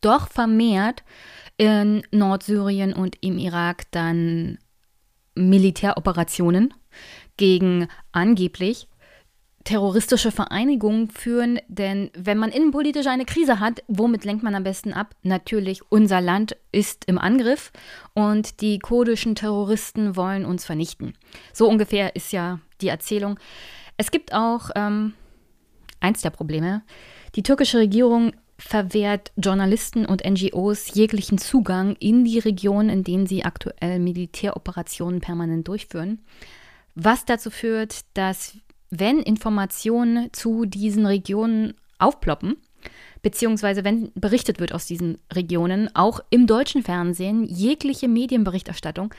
doch 0.00 0.28
vermehrt 0.28 1.02
in 1.56 2.02
Nordsyrien 2.10 2.92
und 2.92 3.16
im 3.20 3.38
Irak 3.38 3.84
dann 3.90 4.58
Militäroperationen 5.34 6.74
gegen 7.36 7.88
angeblich 8.12 8.88
terroristische 9.64 10.30
Vereinigungen 10.30 11.08
führen, 11.08 11.58
denn 11.68 12.10
wenn 12.14 12.36
man 12.36 12.50
innenpolitisch 12.50 13.06
eine 13.06 13.24
Krise 13.24 13.60
hat, 13.60 13.82
womit 13.88 14.24
lenkt 14.24 14.42
man 14.42 14.54
am 14.54 14.62
besten 14.62 14.92
ab? 14.92 15.16
Natürlich, 15.22 15.80
unser 15.90 16.20
Land 16.20 16.54
ist 16.70 17.06
im 17.06 17.18
Angriff 17.18 17.72
und 18.12 18.60
die 18.60 18.78
kurdischen 18.78 19.34
Terroristen 19.34 20.16
wollen 20.16 20.44
uns 20.44 20.66
vernichten. 20.66 21.14
So 21.54 21.66
ungefähr 21.66 22.14
ist 22.14 22.30
ja 22.32 22.60
die 22.82 22.88
Erzählung. 22.88 23.38
Es 23.96 24.10
gibt 24.10 24.34
auch 24.34 24.70
ähm, 24.76 25.14
eins 26.00 26.20
der 26.20 26.30
Probleme. 26.30 26.82
Die 27.34 27.42
türkische 27.42 27.78
Regierung 27.78 28.32
verwehrt 28.66 29.30
Journalisten 29.36 30.06
und 30.06 30.24
NGOs 30.24 30.94
jeglichen 30.94 31.36
Zugang 31.36 31.96
in 32.00 32.24
die 32.24 32.38
Region, 32.38 32.88
in 32.88 33.04
denen 33.04 33.26
sie 33.26 33.44
aktuell 33.44 33.98
Militäroperationen 33.98 35.20
permanent 35.20 35.68
durchführen. 35.68 36.22
Was 36.94 37.26
dazu 37.26 37.50
führt, 37.50 38.04
dass 38.14 38.56
wenn 38.88 39.18
Informationen 39.18 40.32
zu 40.32 40.64
diesen 40.64 41.04
Regionen 41.04 41.74
aufploppen, 41.98 42.56
beziehungsweise 43.20 43.84
wenn 43.84 44.10
berichtet 44.14 44.60
wird 44.60 44.72
aus 44.72 44.86
diesen 44.86 45.18
Regionen, 45.32 45.94
auch 45.94 46.20
im 46.30 46.46
deutschen 46.46 46.82
Fernsehen, 46.82 47.44
jegliche 47.44 48.08
Medienberichterstattung, 48.08 49.12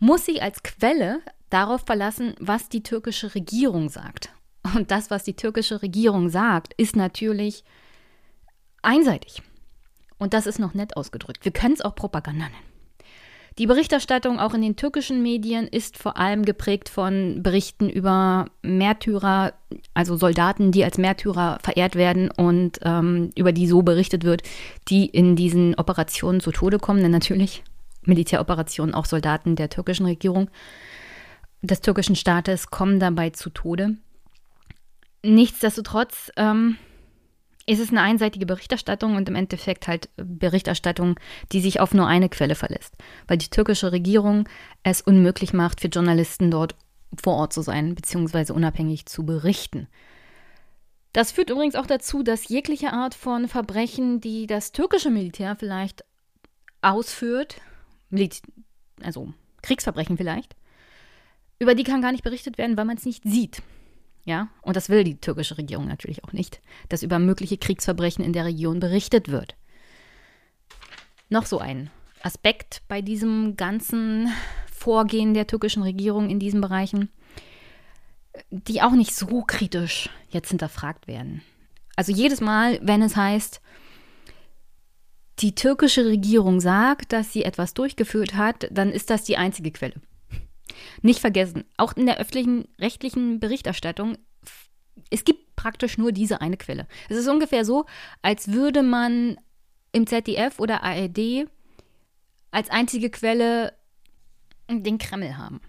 muss 0.00 0.26
sich 0.26 0.42
als 0.42 0.64
Quelle 0.64 1.20
darauf 1.48 1.82
verlassen, 1.86 2.34
was 2.40 2.68
die 2.68 2.82
türkische 2.82 3.36
Regierung 3.36 3.88
sagt. 3.88 4.30
Und 4.74 4.90
das, 4.90 5.10
was 5.10 5.22
die 5.22 5.34
türkische 5.34 5.80
Regierung 5.80 6.28
sagt, 6.28 6.74
ist 6.76 6.96
natürlich 6.96 7.62
einseitig. 8.82 9.42
Und 10.18 10.34
das 10.34 10.46
ist 10.46 10.58
noch 10.58 10.74
nett 10.74 10.96
ausgedrückt. 10.96 11.44
Wir 11.44 11.52
können 11.52 11.74
es 11.74 11.80
auch 11.80 11.94
Propaganda 11.94 12.46
nennen. 12.46 12.68
Die 13.58 13.66
Berichterstattung 13.66 14.38
auch 14.38 14.54
in 14.54 14.62
den 14.62 14.76
türkischen 14.76 15.20
Medien 15.20 15.66
ist 15.66 15.98
vor 15.98 16.16
allem 16.16 16.44
geprägt 16.44 16.88
von 16.88 17.42
Berichten 17.42 17.90
über 17.90 18.46
Märtyrer, 18.62 19.52
also 19.94 20.16
Soldaten, 20.16 20.70
die 20.70 20.84
als 20.84 20.96
Märtyrer 20.96 21.58
verehrt 21.60 21.96
werden 21.96 22.30
und 22.30 22.78
ähm, 22.82 23.30
über 23.34 23.50
die 23.50 23.66
so 23.66 23.82
berichtet 23.82 24.22
wird, 24.22 24.42
die 24.88 25.06
in 25.06 25.34
diesen 25.34 25.74
Operationen 25.74 26.40
zu 26.40 26.52
Tode 26.52 26.78
kommen. 26.78 27.02
Denn 27.02 27.10
natürlich 27.10 27.64
Militäroperationen, 28.02 28.94
auch 28.94 29.06
Soldaten 29.06 29.56
der 29.56 29.70
türkischen 29.70 30.06
Regierung, 30.06 30.50
des 31.60 31.80
türkischen 31.80 32.14
Staates 32.14 32.70
kommen 32.70 33.00
dabei 33.00 33.30
zu 33.30 33.50
Tode. 33.50 33.96
Nichtsdestotrotz 35.24 36.30
ähm, 36.36 36.76
ist 37.68 37.80
es 37.80 37.90
eine 37.90 38.00
einseitige 38.00 38.46
Berichterstattung 38.46 39.16
und 39.16 39.28
im 39.28 39.34
Endeffekt 39.34 39.88
halt 39.88 40.08
Berichterstattung, 40.16 41.20
die 41.52 41.60
sich 41.60 41.80
auf 41.80 41.92
nur 41.92 42.06
eine 42.06 42.30
Quelle 42.30 42.54
verlässt, 42.54 42.94
weil 43.26 43.36
die 43.36 43.50
türkische 43.50 43.92
Regierung 43.92 44.48
es 44.82 45.02
unmöglich 45.02 45.52
macht, 45.52 45.82
für 45.82 45.88
Journalisten 45.88 46.50
dort 46.50 46.74
vor 47.20 47.34
Ort 47.34 47.52
zu 47.52 47.60
sein, 47.60 47.94
beziehungsweise 47.94 48.54
unabhängig 48.54 49.04
zu 49.04 49.24
berichten. 49.26 49.86
Das 51.12 51.30
führt 51.30 51.50
übrigens 51.50 51.74
auch 51.74 51.86
dazu, 51.86 52.22
dass 52.22 52.48
jegliche 52.48 52.92
Art 52.92 53.14
von 53.14 53.48
Verbrechen, 53.48 54.20
die 54.20 54.46
das 54.46 54.72
türkische 54.72 55.10
Militär 55.10 55.54
vielleicht 55.54 56.04
ausführt, 56.80 57.60
also 59.02 59.34
Kriegsverbrechen 59.60 60.16
vielleicht, 60.16 60.56
über 61.58 61.74
die 61.74 61.84
kann 61.84 62.00
gar 62.00 62.12
nicht 62.12 62.24
berichtet 62.24 62.56
werden, 62.56 62.78
weil 62.78 62.86
man 62.86 62.96
es 62.96 63.04
nicht 63.04 63.24
sieht. 63.24 63.62
Ja, 64.28 64.48
und 64.60 64.76
das 64.76 64.90
will 64.90 65.04
die 65.04 65.18
türkische 65.18 65.56
Regierung 65.56 65.88
natürlich 65.88 66.22
auch 66.22 66.34
nicht, 66.34 66.60
dass 66.90 67.02
über 67.02 67.18
mögliche 67.18 67.56
Kriegsverbrechen 67.56 68.22
in 68.22 68.34
der 68.34 68.44
Region 68.44 68.78
berichtet 68.78 69.28
wird. 69.28 69.56
Noch 71.30 71.46
so 71.46 71.60
ein 71.60 71.88
Aspekt 72.22 72.82
bei 72.88 73.00
diesem 73.00 73.56
ganzen 73.56 74.30
Vorgehen 74.70 75.32
der 75.32 75.46
türkischen 75.46 75.82
Regierung 75.82 76.28
in 76.28 76.38
diesen 76.38 76.60
Bereichen, 76.60 77.08
die 78.50 78.82
auch 78.82 78.92
nicht 78.92 79.14
so 79.14 79.44
kritisch 79.46 80.10
jetzt 80.28 80.50
hinterfragt 80.50 81.06
werden. 81.08 81.40
Also 81.96 82.12
jedes 82.12 82.42
Mal, 82.42 82.80
wenn 82.82 83.00
es 83.00 83.16
heißt, 83.16 83.62
die 85.38 85.54
türkische 85.54 86.04
Regierung 86.04 86.60
sagt, 86.60 87.14
dass 87.14 87.32
sie 87.32 87.44
etwas 87.44 87.72
durchgeführt 87.72 88.34
hat, 88.34 88.68
dann 88.72 88.90
ist 88.90 89.08
das 89.08 89.24
die 89.24 89.38
einzige 89.38 89.70
Quelle. 89.70 89.94
Nicht 91.02 91.20
vergessen, 91.20 91.64
auch 91.76 91.94
in 91.94 92.06
der 92.06 92.18
öffentlichen 92.18 92.68
rechtlichen 92.80 93.40
Berichterstattung, 93.40 94.18
es 95.10 95.24
gibt 95.24 95.56
praktisch 95.56 95.98
nur 95.98 96.12
diese 96.12 96.40
eine 96.40 96.56
Quelle. 96.56 96.86
Es 97.08 97.16
ist 97.16 97.28
ungefähr 97.28 97.64
so, 97.64 97.86
als 98.22 98.52
würde 98.52 98.82
man 98.82 99.36
im 99.92 100.06
ZDF 100.06 100.58
oder 100.58 100.82
ARD 100.82 101.48
als 102.50 102.70
einzige 102.70 103.10
Quelle 103.10 103.72
den 104.70 104.98
Kreml 104.98 105.36
haben. 105.36 105.60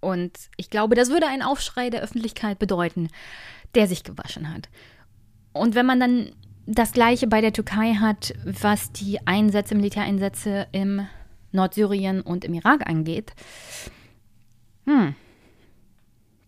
Und 0.00 0.32
ich 0.56 0.70
glaube, 0.70 0.94
das 0.94 1.10
würde 1.10 1.26
einen 1.26 1.42
Aufschrei 1.42 1.90
der 1.90 2.02
Öffentlichkeit 2.02 2.58
bedeuten, 2.58 3.08
der 3.74 3.86
sich 3.86 4.04
gewaschen 4.04 4.52
hat. 4.52 4.68
Und 5.52 5.74
wenn 5.74 5.86
man 5.86 6.00
dann 6.00 6.32
das 6.66 6.92
Gleiche 6.92 7.26
bei 7.26 7.40
der 7.40 7.52
Türkei 7.52 7.94
hat, 7.94 8.34
was 8.44 8.92
die 8.92 9.24
Einsätze, 9.26 9.74
Militäreinsätze 9.74 10.66
im 10.72 11.06
Nordsyrien 11.52 12.20
und 12.20 12.44
im 12.44 12.54
Irak 12.54 12.88
angeht, 12.88 13.32
hm, 14.86 15.14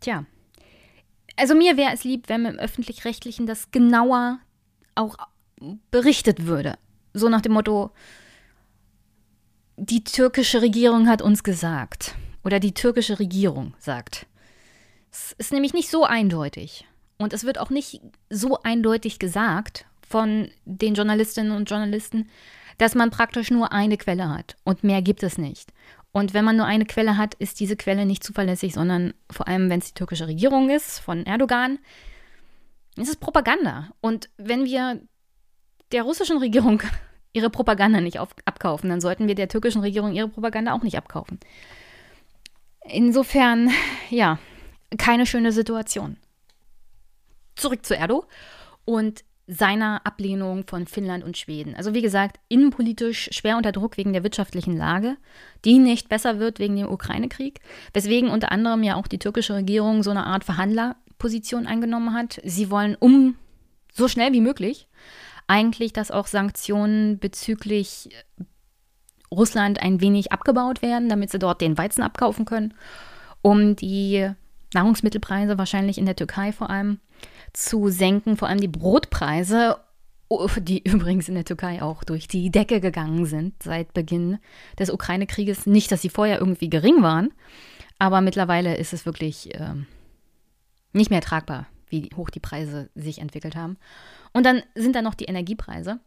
tja. 0.01 0.25
Also 1.37 1.55
mir 1.55 1.77
wäre 1.77 1.93
es 1.93 2.05
lieb, 2.05 2.29
wenn 2.29 2.47
im 2.47 2.59
öffentlich-rechtlichen 2.59 3.47
das 3.47 3.71
genauer 3.71 4.41
auch 4.95 5.17
berichtet 5.91 6.47
würde. 6.47 6.79
So 7.15 7.29
nach 7.29 7.41
dem 7.41 7.53
Motto, 7.53 7.91
die 9.77 10.03
türkische 10.03 10.63
Regierung 10.63 11.09
hat 11.09 11.23
uns 11.23 11.45
gesagt. 11.45 12.15
Oder 12.45 12.61
die 12.61 12.75
türkische 12.75 13.19
Regierung 13.19 13.75
sagt. 13.79 14.27
Es 15.11 15.33
ist 15.33 15.53
nämlich 15.53 15.75
nicht 15.75 15.91
so 15.91 16.05
eindeutig. 16.05 16.87
Und 17.19 17.33
es 17.33 17.45
wird 17.45 17.59
auch 17.59 17.71
nicht 17.71 18.01
so 18.31 18.63
eindeutig 18.63 19.19
gesagt 19.19 19.87
von 20.09 20.51
den 20.65 20.95
Journalistinnen 20.95 21.53
und 21.53 21.69
Journalisten, 21.69 22.29
dass 22.79 22.95
man 22.95 23.11
praktisch 23.11 23.51
nur 23.51 23.73
eine 23.73 23.97
Quelle 23.97 24.29
hat. 24.29 24.57
Und 24.65 24.85
mehr 24.85 25.03
gibt 25.03 25.23
es 25.23 25.37
nicht. 25.37 25.73
Und 26.19 26.35
wenn 26.35 26.45
man 26.45 26.57
nur 26.57 26.67
eine 26.67 26.85
Quelle 26.85 27.17
hat, 27.17 27.35
ist 27.35 27.61
diese 27.61 27.77
Quelle 27.77 28.05
nicht 28.05 28.25
zuverlässig, 28.25 28.75
sondern 28.75 29.15
vor 29.31 29.47
allem, 29.47 29.71
wenn 29.71 29.79
es 29.79 29.87
die 29.87 29.95
türkische 29.95 30.27
Regierung 30.27 30.69
ist, 30.69 30.99
von 30.99 31.25
Erdogan, 31.25 31.79
ist 32.97 33.09
es 33.09 33.15
Propaganda. 33.15 33.91
Und 34.01 34.29
wenn 34.37 34.65
wir 34.65 35.01
der 35.93 36.03
russischen 36.03 36.39
Regierung 36.39 36.83
ihre 37.33 37.51
Propaganda 37.51 38.01
nicht 38.01 38.19
auf, 38.19 38.31
abkaufen, 38.47 38.91
dann 38.91 39.01
sollten 39.01 39.29
wir 39.29 39.37
der 39.37 39.47
türkischen 39.47 39.81
Regierung 39.81 40.13
ihre 40.13 40.27
Propaganda 40.27 40.73
auch 40.73 40.83
nicht 40.83 40.99
abkaufen. 40.99 41.39
Insofern, 42.83 43.71
ja, 44.11 44.41
keine 44.99 45.25
schöne 45.25 45.53
Situation. 45.53 46.17
Zurück 47.55 47.87
zu 47.87 47.97
Erdo 47.97 48.25
und 48.85 49.23
seiner 49.49 50.03
Ablehnung 50.05 50.67
von 50.67 50.87
Finnland 50.87 51.25
und 51.25 51.39
Schweden. 51.39 51.75
Also 51.75 51.95
wie 51.95 52.03
gesagt, 52.03 52.39
innenpolitisch 52.49 53.31
schwer 53.33 53.57
unter 53.57 53.73
Druck 53.73 53.97
wegen 53.97 54.13
der 54.13 54.23
wirtschaftlichen 54.23 54.77
Lage, 54.77 55.17
die 55.65 55.79
nicht 55.79 56.11
besser 56.11 56.39
wird 56.39 56.59
wegen 56.59 56.77
dem 56.77 56.91
Ukraine-Krieg, 56.91 57.61
weswegen 57.95 58.29
unter 58.29 58.53
anderem 58.53 58.83
ja 58.83 58.97
auch 58.97 59.07
die 59.07 59.19
türkische 59.19 59.55
Regierung 59.55 60.03
so 60.03 60.11
eine 60.11 60.27
Art 60.27 60.45
Verhandlerposition 60.45 61.67
eingenommen 61.67 62.13
hat. 62.13 62.41
Sie 62.45 62.71
wollen 62.71 62.95
um 63.01 63.37
so 63.91 64.07
schnell 64.07 64.35
wie 64.35 64.43
möglich 64.43 64.87
eigentlich, 65.47 65.95
dass 65.95 66.11
auch 66.11 66.27
Sanktionen 66.27 67.19
bezüglich 67.19 68.11
Russland 69.31 69.83
ein 69.83 70.03
wenig 70.03 70.31
abgebaut 70.31 70.83
werden, 70.83 71.09
damit 71.09 71.31
sie 71.31 71.39
dort 71.39 71.63
den 71.63 71.79
Weizen 71.79 72.03
abkaufen 72.03 72.45
können, 72.45 72.75
um 73.41 73.77
die 73.77 74.31
Nahrungsmittelpreise 74.75 75.57
wahrscheinlich 75.57 75.97
in 75.97 76.05
der 76.05 76.17
Türkei 76.17 76.53
vor 76.53 76.69
allem 76.69 77.01
zu 77.53 77.89
senken, 77.89 78.37
vor 78.37 78.49
allem 78.49 78.61
die 78.61 78.69
Brotpreise, 78.69 79.77
die 80.61 80.83
übrigens 80.85 81.29
in 81.29 81.35
der 81.35 81.45
Türkei 81.45 81.83
auch 81.83 82.05
durch 82.05 82.29
die 82.29 82.51
Decke 82.51 82.81
gegangen 82.81 83.27
sind 83.27 83.63
seit 83.63 83.95
Beginn 83.95 84.39
des 84.79 84.91
Ukraine-Krieges. 84.91 85.67
Nicht, 85.67 85.91
dass 85.91 86.03
sie 86.03 86.11
vorher 86.11 86.39
irgendwie 86.39 86.71
gering 86.71 87.03
waren, 87.03 87.33
aber 87.99 88.21
mittlerweile 88.21 88.77
ist 88.77 88.93
es 88.93 89.07
wirklich 89.07 89.55
äh, 89.55 89.75
nicht 90.93 91.11
mehr 91.11 91.21
tragbar, 91.21 91.67
wie 91.89 92.11
hoch 92.17 92.31
die 92.31 92.41
Preise 92.41 92.91
sich 92.95 93.21
entwickelt 93.21 93.57
haben. 93.57 93.77
Und 94.33 94.45
dann 94.45 94.63
sind 94.75 94.95
da 94.95 95.03
noch 95.03 95.15
die 95.15 95.25
Energiepreise. 95.25 96.01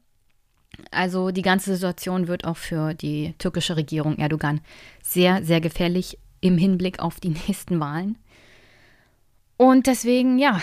Also 0.90 1.32
die 1.32 1.42
ganze 1.42 1.76
Situation 1.76 2.28
wird 2.28 2.46
auch 2.46 2.58
für 2.58 2.94
die 2.94 3.34
türkische 3.38 3.76
Regierung 3.76 4.18
Erdogan 4.18 4.62
sehr, 5.04 5.44
sehr 5.44 5.60
gefährlich 5.60 6.18
im 6.40 6.58
Hinblick 6.58 7.00
auf 7.00 7.20
die 7.20 7.30
nächsten 7.48 7.80
Wahlen. 7.80 8.18
Und 9.58 9.88
deswegen, 9.88 10.40
ja, 10.40 10.60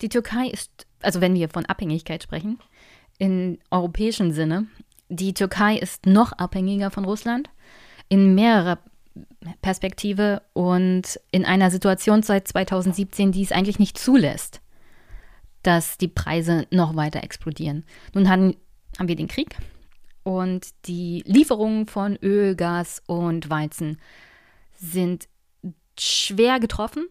die 0.00 0.08
Türkei 0.08 0.48
ist, 0.48 0.86
also 1.00 1.20
wenn 1.20 1.34
wir 1.34 1.48
von 1.48 1.66
Abhängigkeit 1.66 2.22
sprechen, 2.22 2.58
in 3.18 3.58
europäischem 3.70 4.32
Sinne, 4.32 4.66
die 5.08 5.34
Türkei 5.34 5.76
ist 5.76 6.06
noch 6.06 6.32
abhängiger 6.32 6.90
von 6.90 7.04
Russland 7.04 7.50
in 8.08 8.34
mehrerer 8.34 8.78
Perspektive 9.62 10.42
und 10.52 11.20
in 11.30 11.44
einer 11.44 11.70
Situation 11.70 12.22
seit 12.22 12.48
2017, 12.48 13.32
die 13.32 13.42
es 13.42 13.52
eigentlich 13.52 13.78
nicht 13.78 13.98
zulässt, 13.98 14.60
dass 15.62 15.98
die 15.98 16.08
Preise 16.08 16.66
noch 16.70 16.96
weiter 16.96 17.22
explodieren. 17.22 17.84
Nun 18.12 18.28
haben, 18.28 18.56
haben 18.98 19.08
wir 19.08 19.16
den 19.16 19.28
Krieg 19.28 19.56
und 20.24 20.68
die 20.86 21.22
Lieferungen 21.26 21.86
von 21.86 22.16
Öl, 22.16 22.56
Gas 22.56 23.02
und 23.06 23.50
Weizen 23.50 23.98
sind 24.74 25.28
schwer 25.98 26.58
getroffen, 26.58 27.06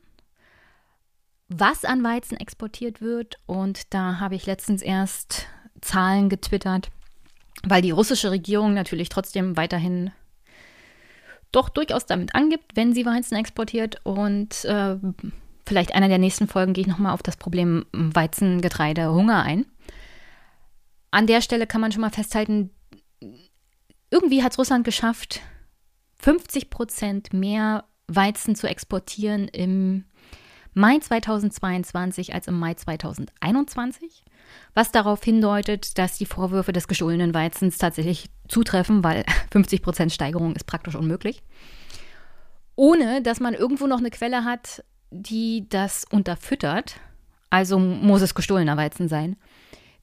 was 1.49 1.85
an 1.85 2.03
Weizen 2.03 2.37
exportiert 2.37 3.01
wird. 3.01 3.37
Und 3.45 3.93
da 3.93 4.19
habe 4.19 4.35
ich 4.35 4.45
letztens 4.45 4.81
erst 4.81 5.47
Zahlen 5.81 6.29
getwittert, 6.29 6.89
weil 7.63 7.81
die 7.81 7.91
russische 7.91 8.31
Regierung 8.31 8.73
natürlich 8.73 9.09
trotzdem 9.09 9.57
weiterhin 9.57 10.11
doch 11.51 11.69
durchaus 11.69 12.05
damit 12.05 12.35
angibt, 12.35 12.75
wenn 12.75 12.93
sie 12.93 13.05
Weizen 13.05 13.35
exportiert. 13.35 13.97
Und 14.03 14.65
äh, 14.65 14.97
vielleicht 15.65 15.93
einer 15.93 16.09
der 16.09 16.17
nächsten 16.17 16.47
Folgen 16.47 16.73
gehe 16.73 16.83
ich 16.83 16.87
nochmal 16.87 17.13
auf 17.13 17.23
das 17.23 17.37
Problem 17.37 17.85
Weizen, 17.93 18.61
Getreide, 18.61 19.13
Hunger 19.13 19.43
ein. 19.43 19.65
An 21.11 21.27
der 21.27 21.41
Stelle 21.41 21.67
kann 21.67 21.79
man 21.79 21.91
schon 21.91 22.01
mal 22.01 22.09
festhalten, 22.09 22.71
irgendwie 24.09 24.43
hat 24.43 24.53
es 24.53 24.57
Russland 24.57 24.83
geschafft, 24.83 25.41
50 26.19 26.69
Prozent 26.69 27.33
mehr 27.33 27.83
Weizen 28.07 28.55
zu 28.55 28.67
exportieren 28.67 29.47
im 29.47 30.05
Mai 30.73 30.97
2022 30.99 32.33
als 32.33 32.47
im 32.47 32.57
Mai 32.57 32.73
2021, 32.73 34.23
was 34.73 34.91
darauf 34.91 35.23
hindeutet, 35.23 35.97
dass 35.97 36.17
die 36.17 36.25
Vorwürfe 36.25 36.73
des 36.73 36.87
gestohlenen 36.87 37.33
Weizens 37.33 37.77
tatsächlich 37.77 38.29
zutreffen, 38.47 39.03
weil 39.03 39.25
50 39.51 39.81
Prozent 39.81 40.11
Steigerung 40.11 40.55
ist 40.55 40.65
praktisch 40.65 40.95
unmöglich. 40.95 41.43
Ohne 42.75 43.21
dass 43.21 43.39
man 43.39 43.53
irgendwo 43.53 43.85
noch 43.85 43.99
eine 43.99 44.09
Quelle 44.09 44.45
hat, 44.45 44.83
die 45.11 45.67
das 45.69 46.05
unterfüttert. 46.09 46.95
Also 47.51 47.77
muss 47.77 48.21
es 48.21 48.33
gestohlener 48.33 48.77
Weizen 48.77 49.07
sein. 49.07 49.35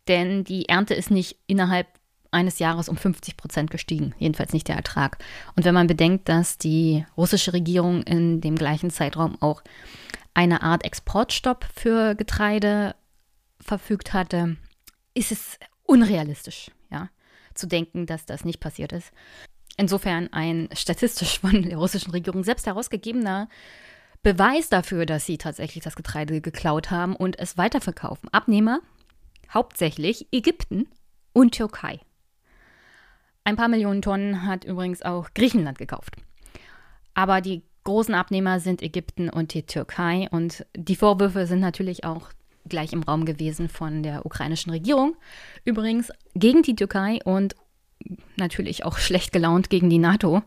Denn 0.06 0.44
die 0.44 0.68
Ernte 0.68 0.94
ist 0.94 1.10
nicht 1.10 1.36
innerhalb 1.48 1.88
eines 2.30 2.60
Jahres 2.60 2.88
um 2.88 2.96
50 2.96 3.36
Prozent 3.36 3.70
gestiegen, 3.70 4.14
jedenfalls 4.18 4.52
nicht 4.52 4.68
der 4.68 4.76
Ertrag. 4.76 5.18
Und 5.56 5.64
wenn 5.64 5.74
man 5.74 5.88
bedenkt, 5.88 6.28
dass 6.28 6.58
die 6.58 7.04
russische 7.16 7.52
Regierung 7.52 8.02
in 8.04 8.40
dem 8.40 8.54
gleichen 8.54 8.90
Zeitraum 8.90 9.36
auch 9.40 9.62
eine 10.34 10.62
Art 10.62 10.84
Exportstopp 10.84 11.66
für 11.74 12.14
Getreide 12.14 12.94
verfügt 13.60 14.12
hatte, 14.12 14.56
ist 15.14 15.32
es 15.32 15.58
unrealistisch, 15.84 16.70
ja, 16.90 17.10
zu 17.54 17.66
denken, 17.66 18.06
dass 18.06 18.26
das 18.26 18.44
nicht 18.44 18.60
passiert 18.60 18.92
ist. 18.92 19.12
Insofern 19.76 20.32
ein 20.32 20.68
statistisch 20.72 21.40
von 21.40 21.62
der 21.62 21.76
russischen 21.76 22.10
Regierung 22.10 22.44
selbst 22.44 22.66
herausgegebener 22.66 23.48
Beweis 24.22 24.68
dafür, 24.68 25.06
dass 25.06 25.24
sie 25.24 25.38
tatsächlich 25.38 25.82
das 25.82 25.96
Getreide 25.96 26.40
geklaut 26.40 26.90
haben 26.90 27.16
und 27.16 27.38
es 27.38 27.56
weiterverkaufen. 27.56 28.28
Abnehmer 28.32 28.80
hauptsächlich 29.52 30.28
Ägypten 30.30 30.88
und 31.32 31.54
Türkei. 31.54 32.00
Ein 33.44 33.56
paar 33.56 33.68
Millionen 33.68 34.02
Tonnen 34.02 34.46
hat 34.46 34.64
übrigens 34.64 35.02
auch 35.02 35.30
Griechenland 35.34 35.78
gekauft. 35.78 36.16
Aber 37.14 37.40
die 37.40 37.62
großen 37.84 38.14
Abnehmer 38.14 38.60
sind 38.60 38.82
Ägypten 38.82 39.28
und 39.30 39.54
die 39.54 39.62
Türkei. 39.62 40.28
Und 40.30 40.66
die 40.76 40.96
Vorwürfe 40.96 41.46
sind 41.46 41.60
natürlich 41.60 42.04
auch 42.04 42.28
gleich 42.68 42.92
im 42.92 43.02
Raum 43.02 43.24
gewesen 43.24 43.68
von 43.68 44.02
der 44.02 44.26
ukrainischen 44.26 44.70
Regierung. 44.70 45.16
Übrigens 45.64 46.10
gegen 46.34 46.62
die 46.62 46.76
Türkei 46.76 47.20
und 47.24 47.54
natürlich 48.36 48.84
auch 48.84 48.98
schlecht 48.98 49.32
gelaunt 49.32 49.70
gegen 49.70 49.90
die 49.90 49.98
NATO 49.98 50.42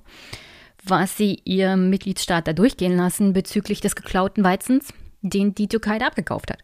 was 0.84 1.18
sie 1.18 1.42
ihrem 1.46 1.90
Mitgliedstaat 1.90 2.48
da 2.48 2.54
durchgehen 2.54 2.96
lassen 2.96 3.34
bezüglich 3.34 3.82
des 3.82 3.96
geklauten 3.96 4.44
Weizens, 4.44 4.94
den 5.22 5.56
die 5.56 5.68
Türkei 5.68 5.98
da 5.98 6.08
abgekauft 6.08 6.52
hat. 6.52 6.60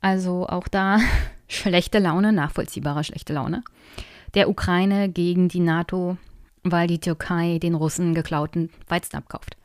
Also 0.00 0.46
auch 0.46 0.68
da 0.68 0.98
schlechte 1.48 1.98
Laune, 1.98 2.32
nachvollziehbare 2.32 3.04
schlechte 3.04 3.32
Laune. 3.32 3.62
Der 4.34 4.48
Ukraine 4.48 5.08
gegen 5.08 5.48
die 5.48 5.60
NATO, 5.60 6.16
weil 6.64 6.88
die 6.88 6.98
Türkei 6.98 7.58
den 7.58 7.74
Russen 7.74 8.14
geklauten 8.14 8.70
Weizen 8.88 9.16
abkauft. 9.16 9.56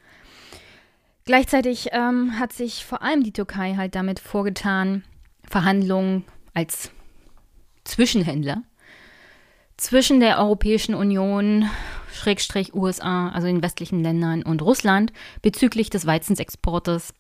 Gleichzeitig 1.30 1.90
ähm, 1.92 2.40
hat 2.40 2.54
sich 2.54 2.84
vor 2.84 3.04
allem 3.04 3.22
die 3.22 3.32
Türkei 3.32 3.76
halt 3.76 3.94
damit 3.94 4.20
vorgetan, 4.20 5.04
Verhandlungen 5.48 6.26
als 6.56 6.90
Zwischenhändler 7.84 8.64
zwischen 9.78 10.22
der 10.22 10.40
Europäischen 10.40 10.96
Union, 10.96 11.70
Schrägstrich 12.12 12.74
USA, 12.74 13.30
also 13.30 13.46
den 13.46 13.62
westlichen 13.62 14.02
Ländern 14.02 14.42
und 14.42 14.64
Russland 14.64 15.14
bezüglich 15.44 15.92
des 15.92 16.08
Weizensexportes 16.08 17.14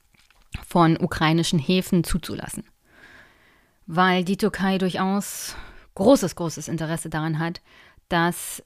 von 0.67 0.97
ukrainischen 0.99 1.59
Häfen 1.59 2.03
zuzulassen. 2.03 2.63
Weil 3.85 4.23
die 4.23 4.37
Türkei 4.37 4.79
durchaus 4.79 5.55
großes, 5.93 6.35
großes 6.35 6.67
Interesse 6.67 7.11
daran 7.11 7.37
hat, 7.37 7.61
dass 8.07 8.63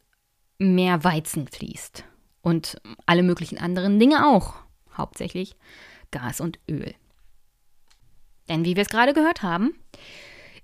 mehr 0.57 1.03
Weizen 1.03 1.49
fließt. 1.49 2.05
Und 2.41 2.81
alle 3.05 3.23
möglichen 3.23 3.57
anderen 3.57 3.99
Dinge 3.99 4.25
auch. 4.25 4.62
Hauptsächlich 4.97 5.55
Gas 6.11 6.39
und 6.39 6.59
Öl. 6.69 6.93
Denn 8.49 8.65
wie 8.65 8.75
wir 8.75 8.83
es 8.83 8.89
gerade 8.89 9.13
gehört 9.13 9.41
haben, 9.41 9.73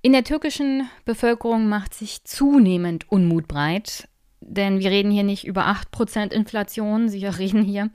in 0.01 0.11
der 0.11 0.23
türkischen 0.23 0.89
Bevölkerung 1.05 1.67
macht 1.67 1.93
sich 1.93 2.23
zunehmend 2.23 3.09
Unmut 3.11 3.47
breit 3.47 4.09
denn 4.41 4.79
wir 4.79 4.89
reden 4.89 5.11
hier 5.11 5.23
nicht 5.23 5.45
über 5.45 5.67
8% 5.67 6.31
Inflation, 6.31 7.11
wir 7.11 7.37
reden 7.37 7.63
hier 7.63 7.89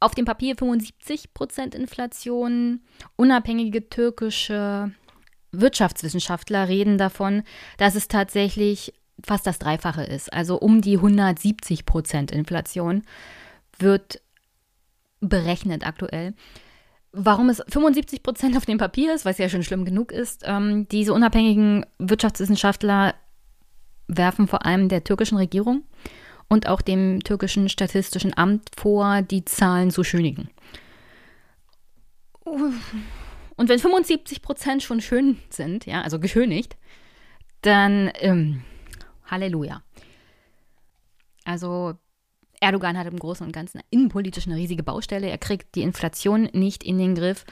auf 0.00 0.14
dem 0.14 0.24
Papier 0.24 0.54
75% 0.54 1.74
Inflation. 1.74 2.80
Unabhängige 3.16 3.88
türkische 3.88 4.92
Wirtschaftswissenschaftler 5.52 6.68
reden 6.68 6.98
davon, 6.98 7.44
dass 7.78 7.94
es 7.94 8.08
tatsächlich 8.08 8.92
fast 9.24 9.46
das 9.46 9.58
Dreifache 9.58 10.04
ist. 10.04 10.32
Also 10.32 10.58
um 10.58 10.82
die 10.82 10.98
170% 10.98 12.30
Inflation 12.30 13.02
wird 13.78 14.20
berechnet 15.20 15.86
aktuell. 15.86 16.34
Warum 17.12 17.48
es 17.48 17.62
75 17.68 18.22
Prozent 18.22 18.56
auf 18.56 18.66
dem 18.66 18.78
Papier 18.78 19.14
ist, 19.14 19.24
was 19.24 19.38
ja 19.38 19.48
schon 19.48 19.62
schlimm 19.62 19.84
genug 19.84 20.12
ist, 20.12 20.42
ähm, 20.44 20.86
diese 20.88 21.14
unabhängigen 21.14 21.86
Wirtschaftswissenschaftler 21.98 23.14
werfen 24.08 24.46
vor 24.46 24.66
allem 24.66 24.88
der 24.88 25.04
türkischen 25.04 25.38
Regierung 25.38 25.84
und 26.48 26.68
auch 26.68 26.80
dem 26.80 27.20
türkischen 27.24 27.68
Statistischen 27.68 28.36
Amt 28.36 28.70
vor, 28.76 29.22
die 29.22 29.44
Zahlen 29.44 29.90
zu 29.90 30.04
schönigen. 30.04 30.50
Und 32.44 33.68
wenn 33.68 33.78
75 33.78 34.42
Prozent 34.42 34.82
schon 34.82 35.00
schön 35.00 35.38
sind, 35.50 35.86
ja, 35.86 36.02
also 36.02 36.20
geschönigt, 36.20 36.76
dann 37.62 38.10
ähm, 38.20 38.62
Halleluja. 39.24 39.82
Also 41.44 41.94
Erdogan 42.60 42.98
hat 42.98 43.06
im 43.06 43.18
Großen 43.18 43.46
und 43.46 43.52
Ganzen 43.52 43.80
innenpolitisch 43.90 44.46
eine 44.46 44.56
riesige 44.56 44.82
Baustelle. 44.82 45.28
Er 45.28 45.38
kriegt 45.38 45.74
die 45.74 45.82
Inflation 45.82 46.48
nicht 46.52 46.84
in 46.84 46.98
den 46.98 47.14
Griff. 47.14 47.44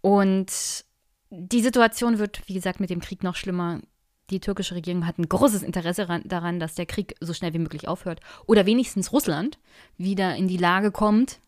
Und 0.00 0.84
die 1.30 1.60
Situation 1.60 2.18
wird, 2.18 2.42
wie 2.46 2.54
gesagt, 2.54 2.80
mit 2.80 2.90
dem 2.90 3.00
Krieg 3.00 3.22
noch 3.22 3.36
schlimmer. 3.36 3.80
Die 4.30 4.40
türkische 4.40 4.74
Regierung 4.74 5.06
hat 5.06 5.18
ein 5.18 5.28
großes 5.28 5.62
Interesse 5.62 6.06
daran, 6.24 6.60
dass 6.60 6.74
der 6.74 6.86
Krieg 6.86 7.14
so 7.20 7.32
schnell 7.32 7.54
wie 7.54 7.58
möglich 7.58 7.88
aufhört. 7.88 8.20
Oder 8.46 8.66
wenigstens 8.66 9.12
Russland 9.12 9.58
wieder 9.96 10.36
in 10.36 10.48
die 10.48 10.58
Lage 10.58 10.90
kommt, 10.90 11.40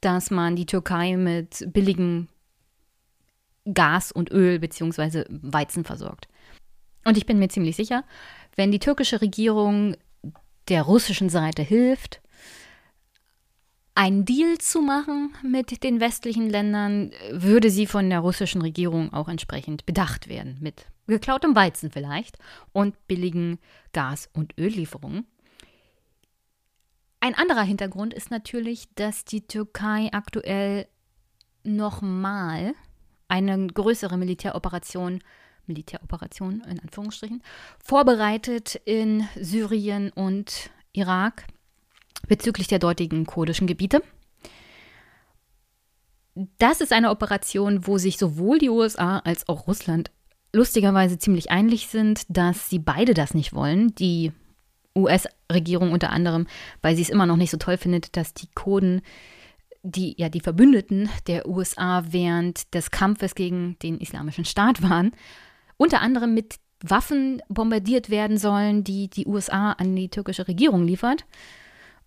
dass 0.00 0.30
man 0.30 0.56
die 0.56 0.66
Türkei 0.66 1.16
mit 1.16 1.64
billigem 1.72 2.28
Gas 3.72 4.12
und 4.12 4.30
Öl 4.30 4.58
bzw. 4.58 5.24
Weizen 5.28 5.84
versorgt. 5.84 6.28
Und 7.04 7.16
ich 7.16 7.26
bin 7.26 7.38
mir 7.38 7.48
ziemlich 7.48 7.76
sicher, 7.76 8.04
wenn 8.56 8.70
die 8.70 8.78
türkische 8.78 9.20
Regierung 9.20 9.96
der 10.68 10.82
russischen 10.82 11.28
Seite 11.28 11.62
hilft, 11.62 12.20
einen 13.94 14.24
Deal 14.24 14.58
zu 14.58 14.80
machen 14.80 15.34
mit 15.42 15.84
den 15.84 16.00
westlichen 16.00 16.50
Ländern, 16.50 17.12
würde 17.30 17.70
sie 17.70 17.86
von 17.86 18.10
der 18.10 18.20
russischen 18.20 18.60
Regierung 18.60 19.12
auch 19.12 19.28
entsprechend 19.28 19.86
bedacht 19.86 20.28
werden. 20.28 20.58
Mit 20.60 20.86
geklautem 21.06 21.54
Weizen 21.54 21.90
vielleicht 21.90 22.38
und 22.72 23.06
billigen 23.06 23.58
Gas- 23.92 24.28
und 24.32 24.58
Öllieferungen. 24.58 25.26
Ein 27.20 27.34
anderer 27.34 27.62
Hintergrund 27.62 28.12
ist 28.12 28.30
natürlich, 28.30 28.88
dass 28.96 29.24
die 29.24 29.46
Türkei 29.46 30.10
aktuell 30.12 30.86
nochmal 31.62 32.74
eine 33.28 33.66
größere 33.66 34.18
Militäroperation 34.18 35.20
Militäroperation 35.66 36.62
in 36.68 36.80
Anführungsstrichen, 36.80 37.42
vorbereitet 37.78 38.80
in 38.84 39.28
Syrien 39.40 40.10
und 40.10 40.70
Irak 40.92 41.46
bezüglich 42.28 42.68
der 42.68 42.78
dortigen 42.78 43.26
kurdischen 43.26 43.66
Gebiete. 43.66 44.02
Das 46.58 46.80
ist 46.80 46.92
eine 46.92 47.10
Operation, 47.10 47.86
wo 47.86 47.98
sich 47.98 48.18
sowohl 48.18 48.58
die 48.58 48.70
USA 48.70 49.18
als 49.20 49.48
auch 49.48 49.66
Russland 49.66 50.10
lustigerweise 50.52 51.18
ziemlich 51.18 51.50
einig 51.50 51.88
sind, 51.88 52.24
dass 52.28 52.68
sie 52.70 52.78
beide 52.78 53.14
das 53.14 53.34
nicht 53.34 53.52
wollen. 53.52 53.94
Die 53.96 54.32
US-Regierung 54.96 55.92
unter 55.92 56.10
anderem, 56.10 56.46
weil 56.80 56.96
sie 56.96 57.02
es 57.02 57.10
immer 57.10 57.26
noch 57.26 57.36
nicht 57.36 57.50
so 57.50 57.56
toll 57.56 57.76
findet, 57.76 58.16
dass 58.16 58.34
die 58.34 58.48
Kurden, 58.54 59.02
die 59.82 60.14
ja 60.18 60.28
die 60.28 60.40
Verbündeten 60.40 61.08
der 61.26 61.48
USA 61.48 62.04
während 62.08 62.72
des 62.74 62.90
Kampfes 62.90 63.34
gegen 63.34 63.76
den 63.80 63.98
Islamischen 63.98 64.44
Staat 64.44 64.82
waren, 64.82 65.12
unter 65.84 66.00
anderem 66.00 66.32
mit 66.32 66.56
Waffen 66.82 67.42
bombardiert 67.48 68.08
werden 68.08 68.38
sollen, 68.38 68.84
die 68.84 69.08
die 69.08 69.26
USA 69.26 69.72
an 69.72 69.94
die 69.94 70.08
türkische 70.08 70.48
Regierung 70.48 70.86
liefert. 70.86 71.26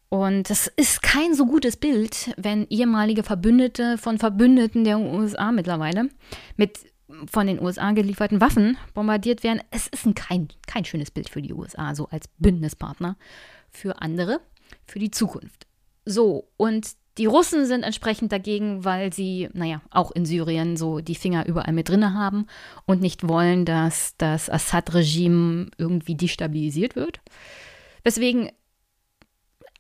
Und 0.09 0.49
das 0.49 0.67
ist 0.67 1.03
kein 1.03 1.35
so 1.35 1.45
gutes 1.45 1.77
Bild, 1.77 2.33
wenn 2.38 2.65
ehemalige 2.69 3.22
Verbündete 3.22 3.99
von 3.99 4.17
Verbündeten 4.17 4.83
der 4.83 4.99
USA 4.99 5.51
mittlerweile 5.51 6.09
mit 6.56 6.80
von 7.31 7.45
den 7.47 7.61
USA 7.61 7.91
gelieferten 7.91 8.41
Waffen 8.41 8.77
bombardiert 8.93 9.43
werden. 9.43 9.61
Es 9.69 9.88
ist 9.88 10.06
ein 10.06 10.15
kein, 10.15 10.47
kein 10.65 10.83
schönes 10.83 11.11
Bild 11.11 11.30
für 11.30 11.41
die 11.41 11.53
USA, 11.53 11.93
so 11.93 12.07
als 12.07 12.27
Bündnispartner 12.39 13.15
für 13.69 14.01
andere, 14.01 14.41
für 14.85 14.99
die 14.99 15.11
Zukunft. 15.11 15.67
So, 16.03 16.49
und 16.57 16.95
die 17.17 17.25
Russen 17.25 17.65
sind 17.65 17.83
entsprechend 17.83 18.31
dagegen, 18.31 18.85
weil 18.85 19.11
sie, 19.11 19.49
naja, 19.53 19.81
auch 19.89 20.11
in 20.11 20.25
Syrien 20.25 20.77
so 20.77 20.99
die 20.99 21.15
Finger 21.15 21.47
überall 21.47 21.73
mit 21.73 21.89
drin 21.89 22.13
haben 22.13 22.47
und 22.85 23.01
nicht 23.01 23.27
wollen, 23.27 23.65
dass 23.65 24.15
das 24.17 24.49
Assad-Regime 24.49 25.71
irgendwie 25.77 26.15
destabilisiert 26.15 26.95
wird. 26.95 27.19
Weswegen 28.03 28.51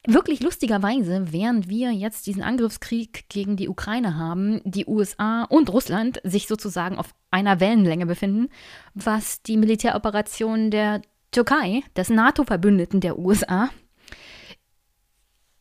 wirklich 0.07 0.41
lustigerweise, 0.41 1.31
während 1.31 1.69
wir 1.69 1.91
jetzt 1.91 2.27
diesen 2.27 2.41
Angriffskrieg 2.41 3.29
gegen 3.29 3.57
die 3.57 3.69
Ukraine 3.69 4.15
haben, 4.15 4.61
die 4.63 4.85
USA 4.85 5.43
und 5.43 5.69
Russland 5.71 6.19
sich 6.23 6.47
sozusagen 6.47 6.97
auf 6.97 7.13
einer 7.29 7.59
Wellenlänge 7.59 8.05
befinden, 8.05 8.49
was 8.93 9.41
die 9.43 9.57
Militäroperation 9.57 10.71
der 10.71 11.01
Türkei, 11.31 11.83
des 11.95 12.09
NATO-Verbündeten 12.09 13.01
der 13.01 13.19
USA, 13.19 13.69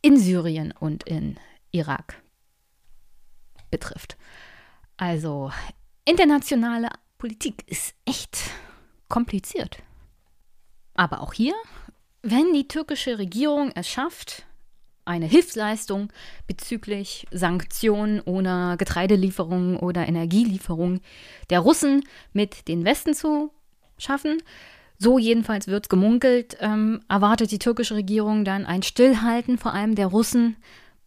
in 0.01 0.17
Syrien 0.17 0.73
und 0.79 1.03
in 1.03 1.37
Irak 1.77 2.21
betrifft. 3.71 4.17
Also 4.97 5.51
internationale 6.05 6.89
Politik 7.17 7.63
ist 7.67 7.95
echt 8.05 8.51
kompliziert. 9.09 9.77
Aber 10.93 11.21
auch 11.21 11.33
hier, 11.33 11.53
wenn 12.21 12.53
die 12.53 12.67
türkische 12.67 13.19
Regierung 13.19 13.71
es 13.75 13.87
schafft, 13.87 14.45
eine 15.05 15.25
Hilfsleistung 15.25 16.11
bezüglich 16.47 17.27
Sanktionen 17.31 18.19
oder 18.21 18.75
Getreidelieferungen 18.77 19.77
oder 19.77 20.07
Energielieferungen 20.07 20.99
der 21.49 21.59
Russen 21.61 22.03
mit 22.33 22.67
den 22.67 22.83
Westen 22.83 23.13
zu 23.13 23.51
schaffen, 23.97 24.41
so 24.99 25.19
jedenfalls 25.19 25.67
wird 25.67 25.89
gemunkelt, 25.89 26.57
ähm, 26.59 27.01
erwartet 27.07 27.51
die 27.51 27.59
türkische 27.59 27.95
Regierung 27.95 28.43
dann 28.43 28.65
ein 28.65 28.83
Stillhalten 28.83 29.57
vor 29.57 29.73
allem 29.73 29.95
der 29.95 30.07
Russen 30.07 30.57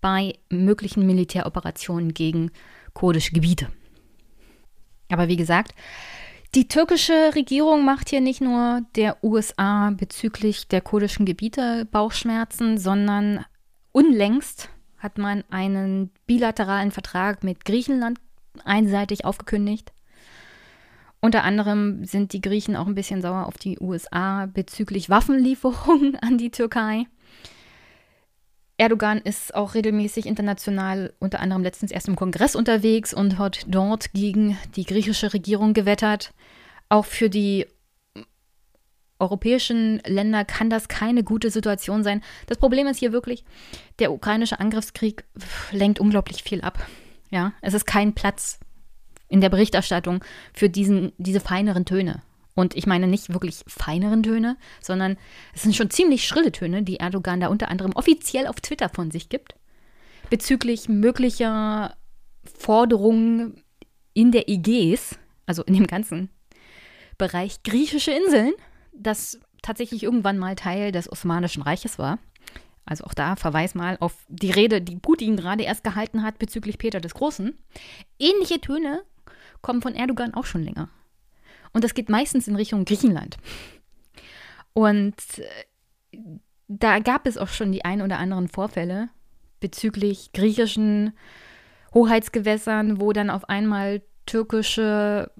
bei 0.00 0.34
möglichen 0.48 1.06
Militäroperationen 1.06 2.14
gegen 2.14 2.50
kurdische 2.92 3.32
Gebiete. 3.32 3.68
Aber 5.10 5.28
wie 5.28 5.36
gesagt, 5.36 5.74
die 6.54 6.66
türkische 6.66 7.34
Regierung 7.34 7.84
macht 7.84 8.08
hier 8.08 8.20
nicht 8.20 8.40
nur 8.40 8.82
der 8.96 9.22
USA 9.22 9.90
bezüglich 9.90 10.66
der 10.66 10.80
kurdischen 10.80 11.24
Gebiete 11.24 11.86
Bauchschmerzen, 11.90 12.76
sondern 12.76 13.44
unlängst 13.92 14.68
hat 14.98 15.16
man 15.16 15.44
einen 15.50 16.10
bilateralen 16.26 16.90
Vertrag 16.90 17.44
mit 17.44 17.64
Griechenland 17.64 18.18
einseitig 18.64 19.24
aufgekündigt. 19.24 19.92
Unter 21.20 21.44
anderem 21.44 22.04
sind 22.04 22.32
die 22.32 22.40
Griechen 22.40 22.76
auch 22.76 22.86
ein 22.86 22.94
bisschen 22.94 23.22
sauer 23.22 23.46
auf 23.46 23.58
die 23.58 23.78
USA 23.78 24.46
bezüglich 24.46 25.10
Waffenlieferungen 25.10 26.16
an 26.16 26.38
die 26.38 26.50
Türkei. 26.50 27.06
Erdogan 28.80 29.18
ist 29.18 29.54
auch 29.54 29.74
regelmäßig 29.74 30.24
international, 30.24 31.12
unter 31.18 31.40
anderem 31.40 31.62
letztens 31.62 31.90
erst 31.90 32.08
im 32.08 32.16
Kongress 32.16 32.56
unterwegs 32.56 33.12
und 33.12 33.36
hat 33.36 33.66
dort 33.66 34.14
gegen 34.14 34.56
die 34.74 34.86
griechische 34.86 35.34
Regierung 35.34 35.74
gewettert. 35.74 36.32
Auch 36.88 37.04
für 37.04 37.28
die 37.28 37.66
europäischen 39.18 40.00
Länder 40.06 40.46
kann 40.46 40.70
das 40.70 40.88
keine 40.88 41.22
gute 41.22 41.50
Situation 41.50 42.02
sein. 42.02 42.22
Das 42.46 42.56
Problem 42.56 42.86
ist 42.86 42.98
hier 42.98 43.12
wirklich, 43.12 43.44
der 43.98 44.12
ukrainische 44.12 44.58
Angriffskrieg 44.58 45.24
lenkt 45.72 46.00
unglaublich 46.00 46.42
viel 46.42 46.62
ab. 46.62 46.78
Ja, 47.30 47.52
es 47.60 47.74
ist 47.74 47.84
kein 47.84 48.14
Platz 48.14 48.60
in 49.28 49.42
der 49.42 49.50
Berichterstattung 49.50 50.24
für 50.54 50.70
diesen, 50.70 51.12
diese 51.18 51.40
feineren 51.40 51.84
Töne. 51.84 52.22
Und 52.54 52.76
ich 52.76 52.86
meine 52.86 53.06
nicht 53.06 53.32
wirklich 53.32 53.60
feineren 53.66 54.22
Töne, 54.22 54.56
sondern 54.80 55.16
es 55.54 55.62
sind 55.62 55.76
schon 55.76 55.90
ziemlich 55.90 56.26
schrille 56.26 56.52
Töne, 56.52 56.82
die 56.82 56.98
Erdogan 56.98 57.40
da 57.40 57.48
unter 57.48 57.68
anderem 57.68 57.92
offiziell 57.92 58.46
auf 58.46 58.60
Twitter 58.60 58.88
von 58.88 59.10
sich 59.10 59.28
gibt, 59.28 59.54
bezüglich 60.30 60.88
möglicher 60.88 61.96
Forderungen 62.44 63.62
in 64.14 64.32
der 64.32 64.48
Ägäis, 64.48 65.18
also 65.46 65.62
in 65.62 65.74
dem 65.74 65.86
ganzen 65.86 66.30
Bereich 67.18 67.62
griechische 67.62 68.12
Inseln, 68.12 68.52
das 68.92 69.38
tatsächlich 69.62 70.02
irgendwann 70.02 70.38
mal 70.38 70.56
Teil 70.56 70.92
des 70.92 71.10
Osmanischen 71.10 71.62
Reiches 71.62 71.98
war. 71.98 72.18
Also 72.86 73.04
auch 73.04 73.14
da 73.14 73.36
Verweis 73.36 73.74
mal 73.74 73.96
auf 74.00 74.16
die 74.28 74.50
Rede, 74.50 74.80
die 74.80 74.96
Putin 74.96 75.36
gerade 75.36 75.62
erst 75.62 75.84
gehalten 75.84 76.22
hat 76.22 76.38
bezüglich 76.38 76.78
Peter 76.78 77.00
des 77.00 77.14
Großen. 77.14 77.56
Ähnliche 78.18 78.60
Töne 78.60 79.02
kommen 79.62 79.82
von 79.82 79.94
Erdogan 79.94 80.34
auch 80.34 80.46
schon 80.46 80.64
länger. 80.64 80.88
Und 81.72 81.84
das 81.84 81.94
geht 81.94 82.08
meistens 82.08 82.48
in 82.48 82.56
Richtung 82.56 82.84
Griechenland. 82.84 83.36
Und 84.72 85.16
äh, 85.38 86.18
da 86.68 86.98
gab 87.00 87.26
es 87.26 87.36
auch 87.36 87.48
schon 87.48 87.72
die 87.72 87.84
ein 87.84 88.02
oder 88.02 88.18
anderen 88.18 88.48
Vorfälle 88.48 89.08
bezüglich 89.60 90.32
griechischen 90.32 91.12
Hoheitsgewässern, 91.92 93.00
wo 93.00 93.12
dann 93.12 93.30
auf 93.30 93.48
einmal 93.48 94.02
türkische 94.26 95.30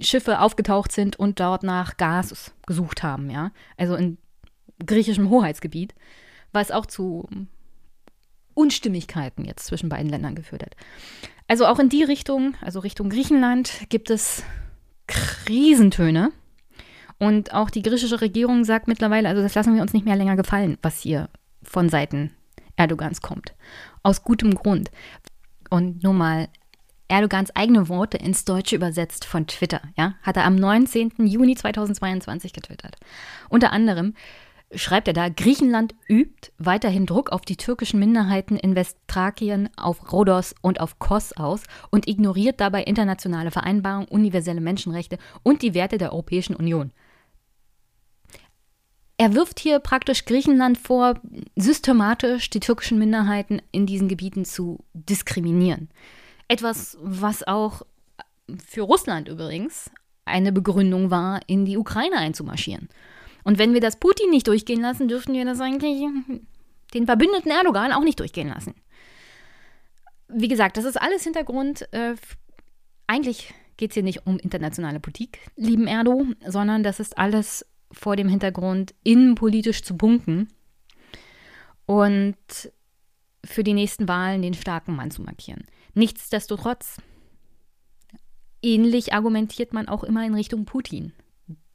Schiffe 0.00 0.40
aufgetaucht 0.40 0.92
sind 0.92 1.16
und 1.16 1.40
dort 1.40 1.62
nach 1.62 1.96
Gas 1.96 2.52
gesucht 2.66 3.02
haben, 3.02 3.30
ja. 3.30 3.52
Also 3.76 3.94
in 3.94 4.18
griechischem 4.84 5.30
Hoheitsgebiet, 5.30 5.94
was 6.52 6.70
auch 6.70 6.86
zu 6.86 7.28
Unstimmigkeiten 8.54 9.44
jetzt 9.44 9.66
zwischen 9.66 9.88
beiden 9.88 10.10
Ländern 10.10 10.34
geführt 10.34 10.62
hat. 10.62 10.76
Also 11.46 11.66
auch 11.66 11.78
in 11.78 11.88
die 11.88 12.02
Richtung, 12.02 12.54
also 12.60 12.80
Richtung 12.80 13.10
Griechenland, 13.10 13.86
gibt 13.88 14.10
es 14.10 14.42
Krisentöne. 15.06 16.32
Und 17.18 17.54
auch 17.54 17.70
die 17.70 17.82
griechische 17.82 18.20
Regierung 18.20 18.64
sagt 18.64 18.88
mittlerweile, 18.88 19.28
also 19.28 19.42
das 19.42 19.54
lassen 19.54 19.74
wir 19.74 19.82
uns 19.82 19.92
nicht 19.92 20.04
mehr 20.04 20.16
länger 20.16 20.36
gefallen, 20.36 20.78
was 20.82 21.00
hier 21.00 21.28
von 21.62 21.88
Seiten 21.88 22.30
Erdogans 22.76 23.20
kommt. 23.20 23.54
Aus 24.02 24.22
gutem 24.22 24.54
Grund. 24.54 24.90
Und 25.70 26.02
nur 26.02 26.12
mal 26.12 26.48
Erdogans 27.08 27.54
eigene 27.54 27.88
Worte 27.88 28.16
ins 28.16 28.44
Deutsche 28.44 28.76
übersetzt 28.76 29.24
von 29.24 29.46
Twitter, 29.46 29.82
ja, 29.96 30.14
hat 30.22 30.36
er 30.36 30.44
am 30.44 30.56
19. 30.56 31.12
Juni 31.18 31.54
2022 31.54 32.52
getwittert. 32.52 32.96
Unter 33.48 33.72
anderem 33.72 34.14
schreibt 34.74 35.08
er 35.08 35.14
da, 35.14 35.28
Griechenland 35.28 35.94
übt 36.08 36.52
weiterhin 36.58 37.06
Druck 37.06 37.30
auf 37.30 37.42
die 37.42 37.56
türkischen 37.56 38.00
Minderheiten 38.00 38.56
in 38.56 38.74
Westthrakien, 38.74 39.68
auf 39.76 40.12
Rhodos 40.12 40.54
und 40.60 40.80
auf 40.80 40.98
Kos 40.98 41.32
aus 41.32 41.62
und 41.90 42.08
ignoriert 42.08 42.60
dabei 42.60 42.82
internationale 42.84 43.50
Vereinbarungen, 43.50 44.08
universelle 44.08 44.60
Menschenrechte 44.60 45.18
und 45.42 45.62
die 45.62 45.74
Werte 45.74 45.98
der 45.98 46.12
Europäischen 46.12 46.56
Union. 46.56 46.92
Er 49.16 49.34
wirft 49.34 49.60
hier 49.60 49.78
praktisch 49.78 50.24
Griechenland 50.24 50.76
vor, 50.76 51.20
systematisch 51.54 52.50
die 52.50 52.60
türkischen 52.60 52.98
Minderheiten 52.98 53.62
in 53.70 53.86
diesen 53.86 54.08
Gebieten 54.08 54.44
zu 54.44 54.84
diskriminieren. 54.92 55.88
Etwas, 56.48 56.98
was 57.00 57.46
auch 57.46 57.82
für 58.66 58.82
Russland 58.82 59.28
übrigens 59.28 59.90
eine 60.24 60.52
Begründung 60.52 61.10
war, 61.10 61.40
in 61.46 61.64
die 61.64 61.76
Ukraine 61.76 62.16
einzumarschieren. 62.16 62.88
Und 63.44 63.58
wenn 63.58 63.74
wir 63.74 63.80
das 63.80 63.96
Putin 64.00 64.30
nicht 64.30 64.48
durchgehen 64.48 64.80
lassen, 64.80 65.06
dürften 65.06 65.34
wir 65.34 65.44
das 65.44 65.60
eigentlich 65.60 66.02
den 66.94 67.06
Verbündeten 67.06 67.50
Erdogan 67.50 67.92
auch 67.92 68.02
nicht 68.02 68.18
durchgehen 68.20 68.48
lassen. 68.48 68.74
Wie 70.28 70.48
gesagt, 70.48 70.76
das 70.76 70.84
ist 70.84 71.00
alles 71.00 71.22
Hintergrund. 71.24 71.86
Äh, 71.92 72.14
eigentlich 73.06 73.52
geht 73.76 73.90
es 73.90 73.94
hier 73.94 74.02
nicht 74.02 74.26
um 74.26 74.38
internationale 74.38 75.00
Politik, 75.00 75.38
lieben 75.56 75.86
Erdo, 75.86 76.26
sondern 76.46 76.82
das 76.82 77.00
ist 77.00 77.18
alles 77.18 77.66
vor 77.92 78.16
dem 78.16 78.28
Hintergrund, 78.28 78.94
innenpolitisch 79.04 79.82
zu 79.82 79.96
bunken 79.96 80.48
und 81.86 82.36
für 83.44 83.62
die 83.62 83.74
nächsten 83.74 84.08
Wahlen 84.08 84.42
den 84.42 84.54
starken 84.54 84.96
Mann 84.96 85.10
zu 85.10 85.22
markieren. 85.22 85.64
Nichtsdestotrotz, 85.92 86.96
ähnlich 88.62 89.12
argumentiert 89.12 89.72
man 89.72 89.88
auch 89.88 90.02
immer 90.02 90.24
in 90.24 90.34
Richtung 90.34 90.64
Putin, 90.64 91.12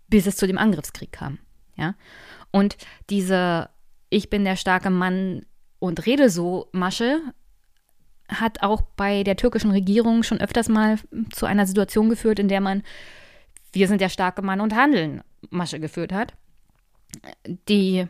bis 0.07 0.25
es 0.25 0.35
zu 0.35 0.47
dem 0.47 0.57
Angriffskrieg 0.57 1.11
kam. 1.11 1.37
Ja? 1.79 1.95
Und 2.51 2.77
diese 3.09 3.69
Ich 4.09 4.29
bin 4.29 4.43
der 4.43 4.55
starke 4.55 4.89
Mann 4.89 5.45
und 5.79 6.05
rede 6.05 6.29
so 6.29 6.67
Masche 6.71 7.21
hat 8.27 8.61
auch 8.61 8.81
bei 8.95 9.23
der 9.23 9.37
türkischen 9.37 9.71
Regierung 9.71 10.23
schon 10.23 10.39
öfters 10.39 10.69
mal 10.69 10.97
zu 11.31 11.45
einer 11.45 11.65
Situation 11.65 12.09
geführt, 12.09 12.39
in 12.39 12.47
der 12.47 12.61
man 12.61 12.83
Wir 13.71 13.87
sind 13.87 14.01
der 14.01 14.09
starke 14.09 14.41
Mann 14.41 14.61
und 14.61 14.75
handeln 14.75 15.21
Masche 15.49 15.79
geführt 15.79 16.11
hat. 16.11 16.33
Die 17.67 18.07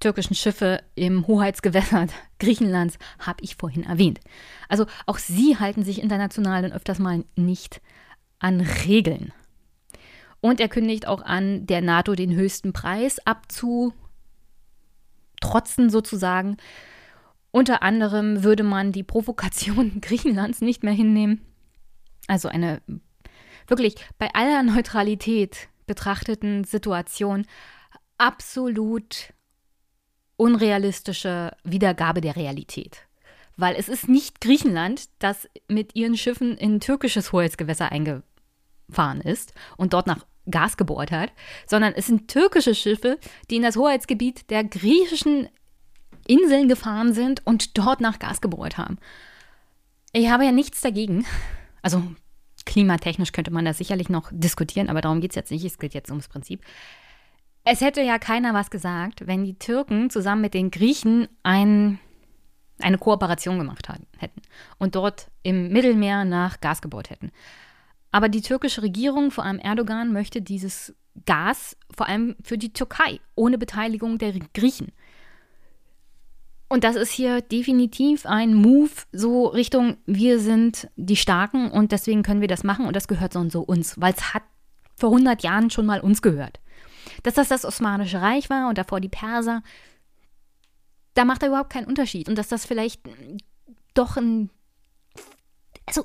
türkischen 0.00 0.34
Schiffe 0.34 0.82
im 0.94 1.26
Hoheitsgewässer 1.26 2.06
Griechenlands 2.38 2.98
habe 3.18 3.42
ich 3.42 3.56
vorhin 3.56 3.84
erwähnt. 3.84 4.20
Also 4.68 4.86
auch 5.06 5.18
sie 5.18 5.58
halten 5.58 5.84
sich 5.84 6.00
international 6.00 6.62
dann 6.62 6.72
öfters 6.72 6.98
mal 6.98 7.24
nicht 7.36 7.80
an 8.38 8.60
Regeln. 8.60 9.32
Und 10.40 10.60
er 10.60 10.68
kündigt 10.68 11.06
auch 11.06 11.22
an, 11.22 11.66
der 11.66 11.80
NATO 11.80 12.14
den 12.14 12.34
höchsten 12.34 12.72
Preis 12.72 13.18
abzutrotzen 13.26 13.94
sozusagen. 15.88 16.56
Unter 17.50 17.82
anderem 17.82 18.44
würde 18.44 18.62
man 18.62 18.92
die 18.92 19.02
Provokation 19.02 20.00
Griechenlands 20.00 20.60
nicht 20.60 20.82
mehr 20.82 20.92
hinnehmen. 20.92 21.40
Also 22.26 22.48
eine 22.48 22.82
wirklich 23.66 23.96
bei 24.18 24.28
aller 24.34 24.62
Neutralität 24.62 25.68
betrachteten 25.86 26.64
Situation 26.64 27.46
absolut 28.18 29.32
unrealistische 30.36 31.56
Wiedergabe 31.64 32.20
der 32.20 32.36
Realität. 32.36 33.08
Weil 33.56 33.74
es 33.74 33.88
ist 33.88 34.08
nicht 34.08 34.40
Griechenland, 34.40 35.08
das 35.18 35.48
mit 35.66 35.96
ihren 35.96 36.16
Schiffen 36.16 36.56
in 36.56 36.78
türkisches 36.78 37.32
Hoheitsgewässer 37.32 37.90
eingefahren 37.90 39.20
ist 39.20 39.52
und 39.76 39.94
dort 39.94 40.06
nach 40.06 40.24
Gas 40.50 40.76
gebohrt 40.76 41.10
hat, 41.10 41.32
sondern 41.66 41.92
es 41.94 42.06
sind 42.06 42.28
türkische 42.28 42.74
Schiffe, 42.74 43.18
die 43.50 43.56
in 43.56 43.62
das 43.62 43.76
Hoheitsgebiet 43.76 44.50
der 44.50 44.64
griechischen 44.64 45.48
Inseln 46.26 46.68
gefahren 46.68 47.12
sind 47.14 47.44
und 47.46 47.76
dort 47.78 48.00
nach 48.00 48.18
Gas 48.18 48.40
gebohrt 48.40 48.78
haben. 48.78 48.98
Ich 50.12 50.30
habe 50.30 50.44
ja 50.44 50.52
nichts 50.52 50.80
dagegen. 50.80 51.24
Also 51.82 52.02
klimatechnisch 52.66 53.32
könnte 53.32 53.50
man 53.50 53.64
das 53.64 53.78
sicherlich 53.78 54.08
noch 54.08 54.30
diskutieren, 54.30 54.88
aber 54.88 55.00
darum 55.00 55.20
geht 55.20 55.30
es 55.30 55.36
jetzt 55.36 55.50
nicht. 55.50 55.64
Es 55.64 55.78
geht 55.78 55.94
jetzt 55.94 56.10
ums 56.10 56.28
Prinzip. 56.28 56.62
Es 57.64 57.80
hätte 57.80 58.02
ja 58.02 58.18
keiner 58.18 58.54
was 58.54 58.70
gesagt, 58.70 59.26
wenn 59.26 59.44
die 59.44 59.58
Türken 59.58 60.10
zusammen 60.10 60.42
mit 60.42 60.54
den 60.54 60.70
Griechen 60.70 61.28
ein, 61.42 61.98
eine 62.80 62.98
Kooperation 62.98 63.58
gemacht 63.58 63.88
hatten, 63.88 64.06
hätten 64.18 64.42
und 64.78 64.94
dort 64.94 65.30
im 65.42 65.68
Mittelmeer 65.68 66.24
nach 66.24 66.60
Gas 66.60 66.80
gebohrt 66.82 67.10
hätten. 67.10 67.32
Aber 68.10 68.28
die 68.28 68.42
türkische 68.42 68.82
Regierung, 68.82 69.30
vor 69.30 69.44
allem 69.44 69.58
Erdogan, 69.58 70.12
möchte 70.12 70.40
dieses 70.40 70.94
Gas 71.26 71.76
vor 71.94 72.08
allem 72.08 72.36
für 72.42 72.58
die 72.58 72.72
Türkei 72.72 73.20
ohne 73.34 73.58
Beteiligung 73.58 74.18
der 74.18 74.32
Griechen. 74.54 74.92
Und 76.68 76.84
das 76.84 76.96
ist 76.96 77.10
hier 77.10 77.40
definitiv 77.40 78.26
ein 78.26 78.54
Move 78.54 78.90
so 79.10 79.46
Richtung, 79.46 79.96
wir 80.04 80.38
sind 80.38 80.88
die 80.96 81.16
Starken 81.16 81.70
und 81.70 81.92
deswegen 81.92 82.22
können 82.22 82.42
wir 82.42 82.48
das 82.48 82.62
machen 82.62 82.86
und 82.86 82.94
das 82.94 83.08
gehört 83.08 83.32
so 83.32 83.40
und 83.40 83.50
so 83.50 83.62
uns, 83.62 83.98
weil 83.98 84.12
es 84.12 84.34
hat 84.34 84.42
vor 84.96 85.10
100 85.10 85.42
Jahren 85.42 85.70
schon 85.70 85.86
mal 85.86 86.00
uns 86.00 86.20
gehört. 86.20 86.60
Dass 87.22 87.34
das 87.34 87.48
das 87.48 87.64
Osmanische 87.64 88.20
Reich 88.20 88.50
war 88.50 88.68
und 88.68 88.76
davor 88.76 89.00
die 89.00 89.08
Perser, 89.08 89.62
da 91.14 91.24
macht 91.24 91.42
er 91.42 91.48
überhaupt 91.48 91.72
keinen 91.72 91.86
Unterschied. 91.86 92.28
Und 92.28 92.36
dass 92.36 92.48
das 92.48 92.66
vielleicht 92.66 93.00
doch 93.94 94.16
ein. 94.16 94.50
Also. 95.86 96.04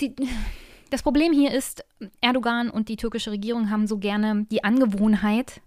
Die, 0.00 0.14
das 0.90 1.02
Problem 1.02 1.32
hier 1.32 1.52
ist, 1.52 1.84
Erdogan 2.20 2.70
und 2.70 2.88
die 2.88 2.96
türkische 2.96 3.30
Regierung 3.30 3.70
haben 3.70 3.86
so 3.86 3.98
gerne 3.98 4.46
die 4.50 4.64
Angewohnheit, 4.64 5.60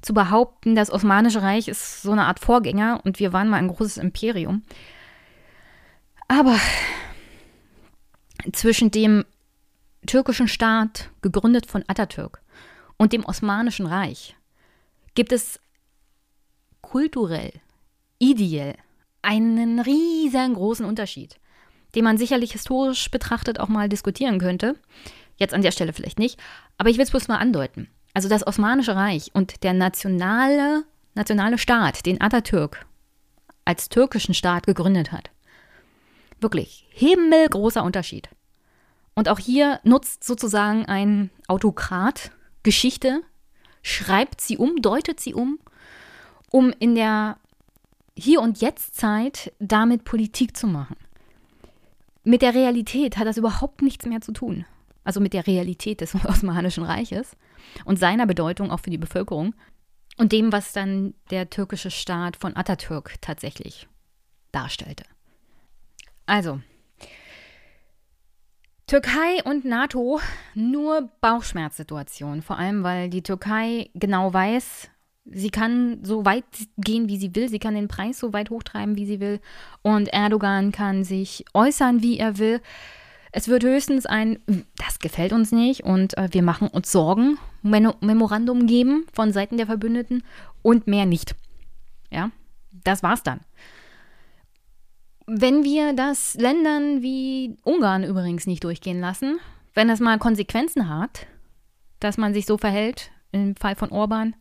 zu 0.00 0.14
behaupten, 0.14 0.74
das 0.74 0.90
Osmanische 0.90 1.42
Reich 1.42 1.68
ist 1.68 2.02
so 2.02 2.10
eine 2.10 2.26
Art 2.26 2.40
Vorgänger 2.40 3.00
und 3.04 3.20
wir 3.20 3.32
waren 3.32 3.48
mal 3.48 3.58
ein 3.58 3.68
großes 3.68 3.98
Imperium. 3.98 4.62
Aber 6.28 6.58
zwischen 8.52 8.90
dem 8.90 9.24
türkischen 10.06 10.48
Staat, 10.48 11.10
gegründet 11.22 11.66
von 11.66 11.84
Atatürk, 11.86 12.42
und 12.96 13.12
dem 13.12 13.24
Osmanischen 13.24 13.86
Reich 13.86 14.36
gibt 15.14 15.32
es 15.32 15.60
kulturell, 16.80 17.52
ideell 18.18 18.76
einen 19.22 19.80
riesengroßen 19.80 20.84
Unterschied, 20.84 21.38
den 21.94 22.04
man 22.04 22.18
sicherlich 22.18 22.52
historisch 22.52 23.10
betrachtet 23.10 23.60
auch 23.60 23.68
mal 23.68 23.88
diskutieren 23.88 24.38
könnte. 24.38 24.76
Jetzt 25.36 25.54
an 25.54 25.62
der 25.62 25.72
Stelle 25.72 25.92
vielleicht 25.92 26.18
nicht, 26.18 26.38
aber 26.78 26.90
ich 26.90 26.96
will 26.96 27.04
es 27.04 27.10
bloß 27.10 27.28
mal 27.28 27.38
andeuten. 27.38 27.88
Also 28.14 28.28
das 28.28 28.46
Osmanische 28.46 28.94
Reich 28.94 29.30
und 29.32 29.62
der 29.62 29.72
nationale, 29.72 30.84
nationale 31.14 31.58
Staat, 31.58 32.04
den 32.06 32.20
Atatürk 32.20 32.86
als 33.64 33.88
türkischen 33.88 34.34
Staat 34.34 34.66
gegründet 34.66 35.12
hat. 35.12 35.30
Wirklich 36.40 36.86
himmelgroßer 36.90 37.82
Unterschied. 37.82 38.28
Und 39.14 39.28
auch 39.28 39.38
hier 39.38 39.80
nutzt 39.84 40.24
sozusagen 40.24 40.86
ein 40.86 41.30
Autokrat 41.46 42.32
Geschichte, 42.62 43.20
schreibt 43.82 44.40
sie 44.40 44.56
um, 44.56 44.80
deutet 44.80 45.20
sie 45.20 45.34
um, 45.34 45.58
um 46.50 46.72
in 46.78 46.94
der 46.94 47.38
Hier- 48.16 48.40
und 48.40 48.60
Jetzt-Zeit 48.60 49.52
damit 49.58 50.04
Politik 50.04 50.56
zu 50.56 50.66
machen. 50.66 50.96
Mit 52.24 52.42
der 52.42 52.54
Realität 52.54 53.16
hat 53.16 53.26
das 53.26 53.36
überhaupt 53.36 53.82
nichts 53.82 54.06
mehr 54.06 54.20
zu 54.20 54.32
tun. 54.32 54.64
Also 55.04 55.20
mit 55.20 55.32
der 55.32 55.46
Realität 55.46 56.00
des 56.00 56.14
Osmanischen 56.24 56.84
Reiches 56.84 57.36
und 57.84 57.98
seiner 57.98 58.26
Bedeutung 58.26 58.70
auch 58.70 58.80
für 58.80 58.90
die 58.90 58.98
Bevölkerung 58.98 59.54
und 60.18 60.32
dem, 60.32 60.52
was 60.52 60.72
dann 60.72 61.14
der 61.30 61.50
türkische 61.50 61.90
Staat 61.90 62.36
von 62.36 62.56
Atatürk 62.56 63.16
tatsächlich 63.20 63.88
darstellte. 64.52 65.04
Also, 66.26 66.60
Türkei 68.86 69.42
und 69.44 69.64
NATO 69.64 70.20
nur 70.54 71.08
Bauchschmerzsituation, 71.20 72.42
vor 72.42 72.58
allem 72.58 72.82
weil 72.82 73.08
die 73.08 73.22
Türkei 73.22 73.90
genau 73.94 74.32
weiß, 74.32 74.90
sie 75.24 75.50
kann 75.50 76.04
so 76.04 76.24
weit 76.24 76.44
gehen, 76.78 77.08
wie 77.08 77.18
sie 77.18 77.34
will, 77.34 77.48
sie 77.48 77.58
kann 77.58 77.74
den 77.74 77.88
Preis 77.88 78.18
so 78.18 78.32
weit 78.32 78.50
hochtreiben, 78.50 78.96
wie 78.96 79.06
sie 79.06 79.20
will 79.20 79.40
und 79.82 80.08
Erdogan 80.08 80.72
kann 80.72 81.04
sich 81.04 81.44
äußern, 81.54 82.02
wie 82.02 82.18
er 82.18 82.38
will. 82.38 82.60
Es 83.30 83.48
wird 83.48 83.64
höchstens 83.64 84.04
ein, 84.04 84.40
das 84.76 84.98
gefällt 84.98 85.32
uns 85.32 85.52
nicht 85.52 85.84
und 85.84 86.16
äh, 86.18 86.28
wir 86.32 86.42
machen 86.42 86.68
uns 86.68 86.92
Sorgen, 86.92 87.38
Mem 87.62 87.92
Memorandum 88.00 88.66
geben 88.66 89.06
von 89.12 89.32
Seiten 89.32 89.56
der 89.56 89.66
Verbündeten 89.66 90.22
und 90.60 90.86
mehr 90.86 91.06
nicht. 91.06 91.34
Ja, 92.10 92.30
das 92.84 93.02
war's 93.02 93.22
dann. 93.22 93.40
Wenn 95.26 95.64
wir 95.64 95.94
das 95.94 96.34
Ländern 96.34 97.00
wie 97.00 97.56
Ungarn 97.62 98.04
übrigens 98.04 98.46
nicht 98.46 98.64
durchgehen 98.64 99.00
lassen, 99.00 99.38
wenn 99.72 99.88
das 99.88 100.00
mal 100.00 100.18
Konsequenzen 100.18 100.88
hat, 100.88 101.26
dass 102.00 102.18
man 102.18 102.34
sich 102.34 102.44
so 102.44 102.58
verhält, 102.58 103.12
im 103.30 103.56
Fall 103.56 103.76
von 103.76 103.90
Orban, 103.90 104.34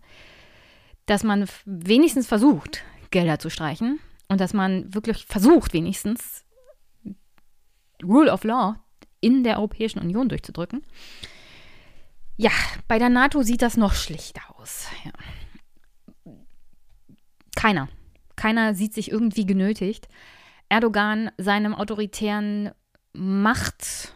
dass 1.12 1.24
man 1.26 1.46
wenigstens 1.66 2.26
versucht, 2.26 2.84
Gelder 3.10 3.38
zu 3.38 3.50
streichen 3.50 4.00
und 4.30 4.40
dass 4.40 4.54
man 4.54 4.94
wirklich 4.94 5.26
versucht, 5.26 5.74
wenigstens 5.74 6.46
Rule 8.02 8.32
of 8.32 8.46
Law 8.46 8.78
in 9.20 9.44
der 9.44 9.58
Europäischen 9.58 10.00
Union 10.00 10.30
durchzudrücken. 10.30 10.86
Ja, 12.38 12.52
bei 12.88 12.98
der 12.98 13.10
NATO 13.10 13.44
sieht 13.44 13.62
das 13.62 13.76
noch 13.76 13.94
schlichter 13.94 14.42
aus. 14.56 14.88
Ja. 15.04 15.12
Keiner, 17.58 17.90
keiner 18.38 18.74
sieht 18.74 18.94
sich 18.94 19.12
irgendwie 19.12 19.46
genötigt, 19.46 20.08
Erdogan 20.70 21.30
seinem 21.38 21.76
autoritären 21.76 22.72
Machtwahn 23.12 24.14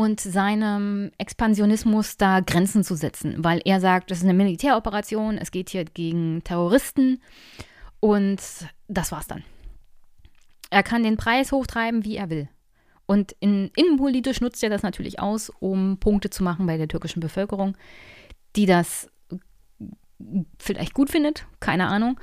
und 0.00 0.18
seinem 0.18 1.10
Expansionismus 1.18 2.16
da 2.16 2.40
Grenzen 2.40 2.84
zu 2.84 2.94
setzen, 2.94 3.44
weil 3.44 3.60
er 3.66 3.82
sagt, 3.82 4.10
das 4.10 4.18
ist 4.18 4.24
eine 4.24 4.32
Militäroperation, 4.32 5.36
es 5.36 5.50
geht 5.50 5.68
hier 5.68 5.84
gegen 5.84 6.42
Terroristen 6.42 7.20
und 8.00 8.40
das 8.88 9.12
war's 9.12 9.26
dann. 9.26 9.44
Er 10.70 10.82
kann 10.82 11.02
den 11.02 11.18
Preis 11.18 11.52
hochtreiben, 11.52 12.06
wie 12.06 12.16
er 12.16 12.30
will. 12.30 12.48
Und 13.04 13.36
in, 13.40 13.70
innenpolitisch 13.76 14.40
nutzt 14.40 14.62
er 14.64 14.70
das 14.70 14.82
natürlich 14.82 15.20
aus, 15.20 15.52
um 15.60 15.98
Punkte 15.98 16.30
zu 16.30 16.42
machen 16.44 16.66
bei 16.66 16.78
der 16.78 16.88
türkischen 16.88 17.20
Bevölkerung, 17.20 17.76
die 18.56 18.64
das 18.64 19.10
vielleicht 20.58 20.94
gut 20.94 21.10
findet, 21.10 21.44
keine 21.60 21.88
Ahnung. 21.88 22.18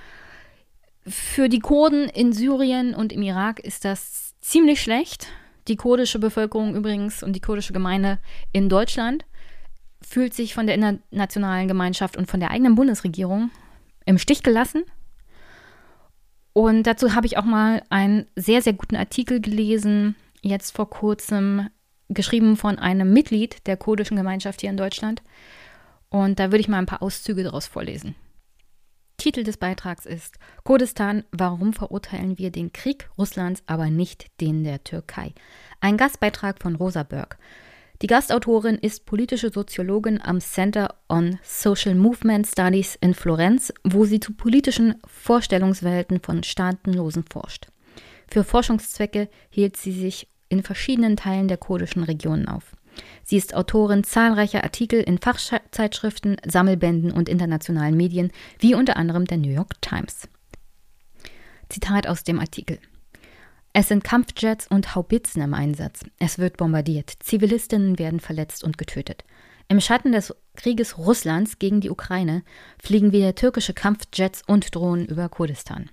Für 1.06 1.48
die 1.48 1.60
Kurden 1.60 2.10
in 2.10 2.34
Syrien 2.34 2.96
und 2.96 3.14
im 3.14 3.22
Irak 3.22 3.60
ist 3.60 3.86
das 3.86 4.34
ziemlich 4.42 4.82
schlecht. 4.82 5.28
Die 5.68 5.76
kurdische 5.76 6.20
Bevölkerung 6.20 6.76
übrigens 6.76 7.24
und 7.24 7.34
die 7.34 7.42
kurdische 7.42 7.74
Gemeinde 7.74 8.20
in 8.52 8.70
Deutschland 8.70 9.26
fühlt 10.02 10.34
sich 10.34 10.54
von 10.54 10.68
der 10.68 10.76
internationalen 10.76 11.68
Gemeinschaft 11.68 12.16
und 12.16 12.30
von 12.30 12.40
der 12.40 12.52
eigenen 12.52 12.76
Bundesregierung 12.76 13.52
im 14.06 14.18
Stich 14.18 14.44
gelassen. 14.44 14.84
Und 16.54 16.84
dazu 16.84 17.14
habe 17.14 17.28
ich 17.28 17.38
auch 17.38 17.46
mal 17.46 17.84
einen 17.90 18.26
sehr, 18.36 18.62
sehr 18.62 18.74
guten 18.74 18.96
Artikel 18.96 19.42
gelesen, 19.42 20.16
jetzt 20.42 20.76
vor 20.76 20.90
kurzem, 20.90 21.70
geschrieben 22.10 22.56
von 22.56 22.80
einem 22.80 23.12
Mitglied 23.12 23.68
der 23.68 23.78
kurdischen 23.78 24.18
Gemeinschaft 24.18 24.62
hier 24.62 24.70
in 24.70 24.78
Deutschland. 24.78 25.22
Und 26.10 26.40
da 26.40 26.46
würde 26.46 26.60
ich 26.60 26.70
mal 26.70 26.78
ein 26.78 26.86
paar 26.86 27.02
Auszüge 27.02 27.44
daraus 27.44 27.68
vorlesen. 27.68 28.16
Titel 29.18 29.44
des 29.44 29.58
Beitrags 29.58 30.06
ist 30.06 30.38
Kurdistan, 30.64 31.24
warum 31.32 31.74
verurteilen 31.74 32.38
wir 32.38 32.52
den 32.52 32.72
Krieg 32.72 33.10
Russlands, 33.18 33.64
aber 33.66 33.90
nicht 33.90 34.28
den 34.40 34.64
der 34.64 34.84
Türkei? 34.84 35.34
Ein 35.82 35.98
Gastbeitrag 35.98 36.62
von 36.62 36.76
Rosa 36.76 37.02
Berg. 37.02 37.40
Die 38.04 38.08
Gastautorin 38.08 38.76
ist 38.76 39.08
politische 39.08 39.50
Soziologin 39.50 40.22
am 40.22 40.40
Center 40.40 40.94
on 41.10 41.40
Social 41.42 41.96
Movement 41.96 42.46
Studies 42.46 42.96
in 43.02 43.16
Florenz, 43.16 43.74
wo 43.84 44.06
sie 44.06 44.20
zu 44.20 44.34
politischen 44.34 44.94
Vorstellungswelten 45.08 46.20
von 46.22 46.44
Staatenlosen 46.44 47.24
forscht. 47.24 47.70
Für 48.28 48.44
Forschungszwecke 48.44 49.30
hielt 49.50 49.78
sie 49.78 49.94
sich 49.94 50.28
in 50.48 50.62
verschiedenen 50.62 51.18
Teilen 51.18 51.48
der 51.48 51.58
kurdischen 51.58 52.04
Regionen 52.04 52.48
auf. 52.48 52.77
Sie 53.24 53.38
ist 53.38 53.54
Autorin 53.54 54.04
zahlreicher 54.04 54.64
Artikel 54.64 55.02
in 55.02 55.18
Fachzeitschriften, 55.18 56.38
Sammelbänden 56.46 57.12
und 57.12 57.30
internationalen 57.30 57.98
Medien, 57.98 58.32
wie 58.60 58.76
unter 58.76 58.98
anderem 58.98 59.26
der 59.26 59.38
New 59.38 59.52
York 59.52 59.82
Times. 59.82 60.28
Zitat 61.70 62.08
aus 62.08 62.24
dem 62.24 62.40
Artikel. 62.40 62.80
Es 63.74 63.90
sind 63.90 64.04
Kampfjets 64.04 64.68
und 64.68 64.96
Haubitzen 64.96 65.42
im 65.42 65.54
Einsatz. 65.54 66.04
Es 66.18 66.40
wird 66.40 66.58
bombardiert. 66.58 67.14
Zivilistinnen 67.20 68.00
werden 68.00 68.20
verletzt 68.20 68.64
und 68.64 68.78
getötet. 68.78 69.24
Im 69.68 69.82
Schatten 69.82 70.14
des 70.14 70.34
Krieges 70.56 70.98
Russlands 70.98 71.60
gegen 71.60 71.82
die 71.82 71.90
Ukraine 71.90 72.44
fliegen 72.82 73.12
wieder 73.12 73.36
türkische 73.36 73.74
Kampfjets 73.74 74.42
und 74.48 74.74
Drohnen 74.74 75.06
über 75.06 75.28
Kurdistan. 75.30 75.90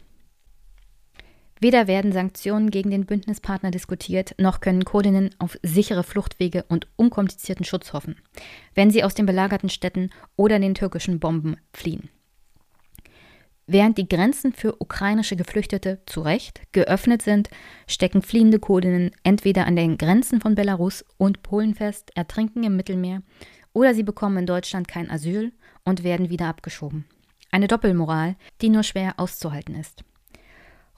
Weder 1.64 1.86
werden 1.86 2.12
Sanktionen 2.12 2.70
gegen 2.70 2.90
den 2.90 3.06
Bündnispartner 3.06 3.70
diskutiert, 3.70 4.34
noch 4.36 4.60
können 4.60 4.84
Kurdinnen 4.84 5.30
auf 5.38 5.56
sichere 5.62 6.02
Fluchtwege 6.04 6.66
und 6.68 6.88
unkomplizierten 6.96 7.64
Schutz 7.64 7.94
hoffen, 7.94 8.16
wenn 8.74 8.90
sie 8.90 9.02
aus 9.02 9.14
den 9.14 9.24
belagerten 9.24 9.70
Städten 9.70 10.10
oder 10.36 10.58
den 10.58 10.74
türkischen 10.74 11.20
Bomben 11.20 11.56
fliehen. 11.72 12.10
Während 13.66 13.96
die 13.96 14.06
Grenzen 14.06 14.52
für 14.52 14.78
ukrainische 14.78 15.36
Geflüchtete 15.36 16.02
zu 16.04 16.20
Recht 16.20 16.60
geöffnet 16.72 17.22
sind, 17.22 17.48
stecken 17.86 18.20
fliehende 18.20 18.58
Kurdinnen 18.58 19.12
entweder 19.22 19.66
an 19.66 19.76
den 19.76 19.96
Grenzen 19.96 20.42
von 20.42 20.54
Belarus 20.54 21.02
und 21.16 21.42
Polen 21.42 21.74
fest, 21.74 22.10
ertrinken 22.14 22.62
im 22.62 22.76
Mittelmeer 22.76 23.22
oder 23.72 23.94
sie 23.94 24.02
bekommen 24.02 24.36
in 24.36 24.46
Deutschland 24.46 24.86
kein 24.86 25.10
Asyl 25.10 25.50
und 25.82 26.04
werden 26.04 26.28
wieder 26.28 26.48
abgeschoben. 26.48 27.06
Eine 27.50 27.68
Doppelmoral, 27.68 28.36
die 28.60 28.68
nur 28.68 28.82
schwer 28.82 29.14
auszuhalten 29.16 29.76
ist. 29.76 30.04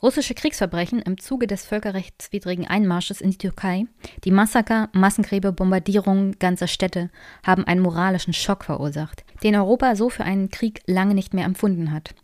Russische 0.02 0.34
Kriegsverbrechen 0.34 1.00
im 1.00 1.18
Zuge 1.18 1.46
des 1.46 1.64
völkerrechtswidrigen 1.64 2.66
Einmarsches 2.66 3.22
in 3.22 3.30
die 3.30 3.38
Türkei, 3.38 3.86
die 4.24 4.30
Massaker, 4.30 4.90
Massengräber, 4.92 5.52
Bombardierungen 5.52 6.38
ganzer 6.38 6.66
Städte 6.66 7.08
haben 7.46 7.64
einen 7.64 7.80
moralischen 7.80 8.34
Schock 8.34 8.64
verursacht, 8.64 9.24
den 9.42 9.56
Europa 9.56 9.96
so 9.96 10.10
für 10.10 10.24
einen 10.24 10.50
Krieg 10.50 10.82
lange 10.86 11.14
nicht 11.14 11.32
mehr 11.32 11.46
empfunden 11.46 11.92
hat. 11.92 12.14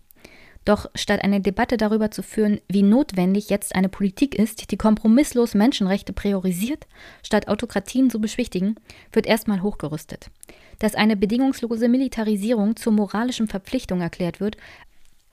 Doch 0.65 0.86
statt 0.94 1.25
eine 1.25 1.41
Debatte 1.41 1.76
darüber 1.76 2.10
zu 2.10 2.23
führen, 2.23 2.60
wie 2.68 2.83
notwendig 2.83 3.49
jetzt 3.49 3.75
eine 3.75 3.89
Politik 3.89 4.34
ist, 4.34 4.70
die 4.70 4.76
kompromisslos 4.76 5.55
Menschenrechte 5.55 6.12
priorisiert, 6.12 6.86
statt 7.23 7.49
Autokratien 7.49 8.10
zu 8.10 8.20
beschwichtigen, 8.20 8.76
wird 9.12 9.26
erstmal 9.26 9.62
hochgerüstet. 9.62 10.31
Dass 10.78 10.94
eine 10.94 11.17
bedingungslose 11.17 11.89
Militarisierung 11.89 12.76
zur 12.76 12.92
moralischen 12.92 13.49
Verpflichtung 13.49 14.02
erklärt 14.02 14.41
wird, 14.41 14.57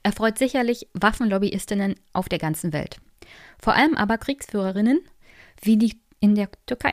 erfreut 0.02 0.38
sicherlich 0.38 0.88
Waffenlobbyistinnen 0.94 1.94
auf 2.12 2.28
der 2.28 2.38
ganzen 2.38 2.72
Welt. 2.72 2.96
Vor 3.58 3.74
allem 3.74 3.96
aber 3.96 4.18
Kriegsführerinnen 4.18 5.00
wie 5.62 5.76
die 5.76 6.00
in 6.20 6.34
der 6.34 6.48
Türkei, 6.66 6.92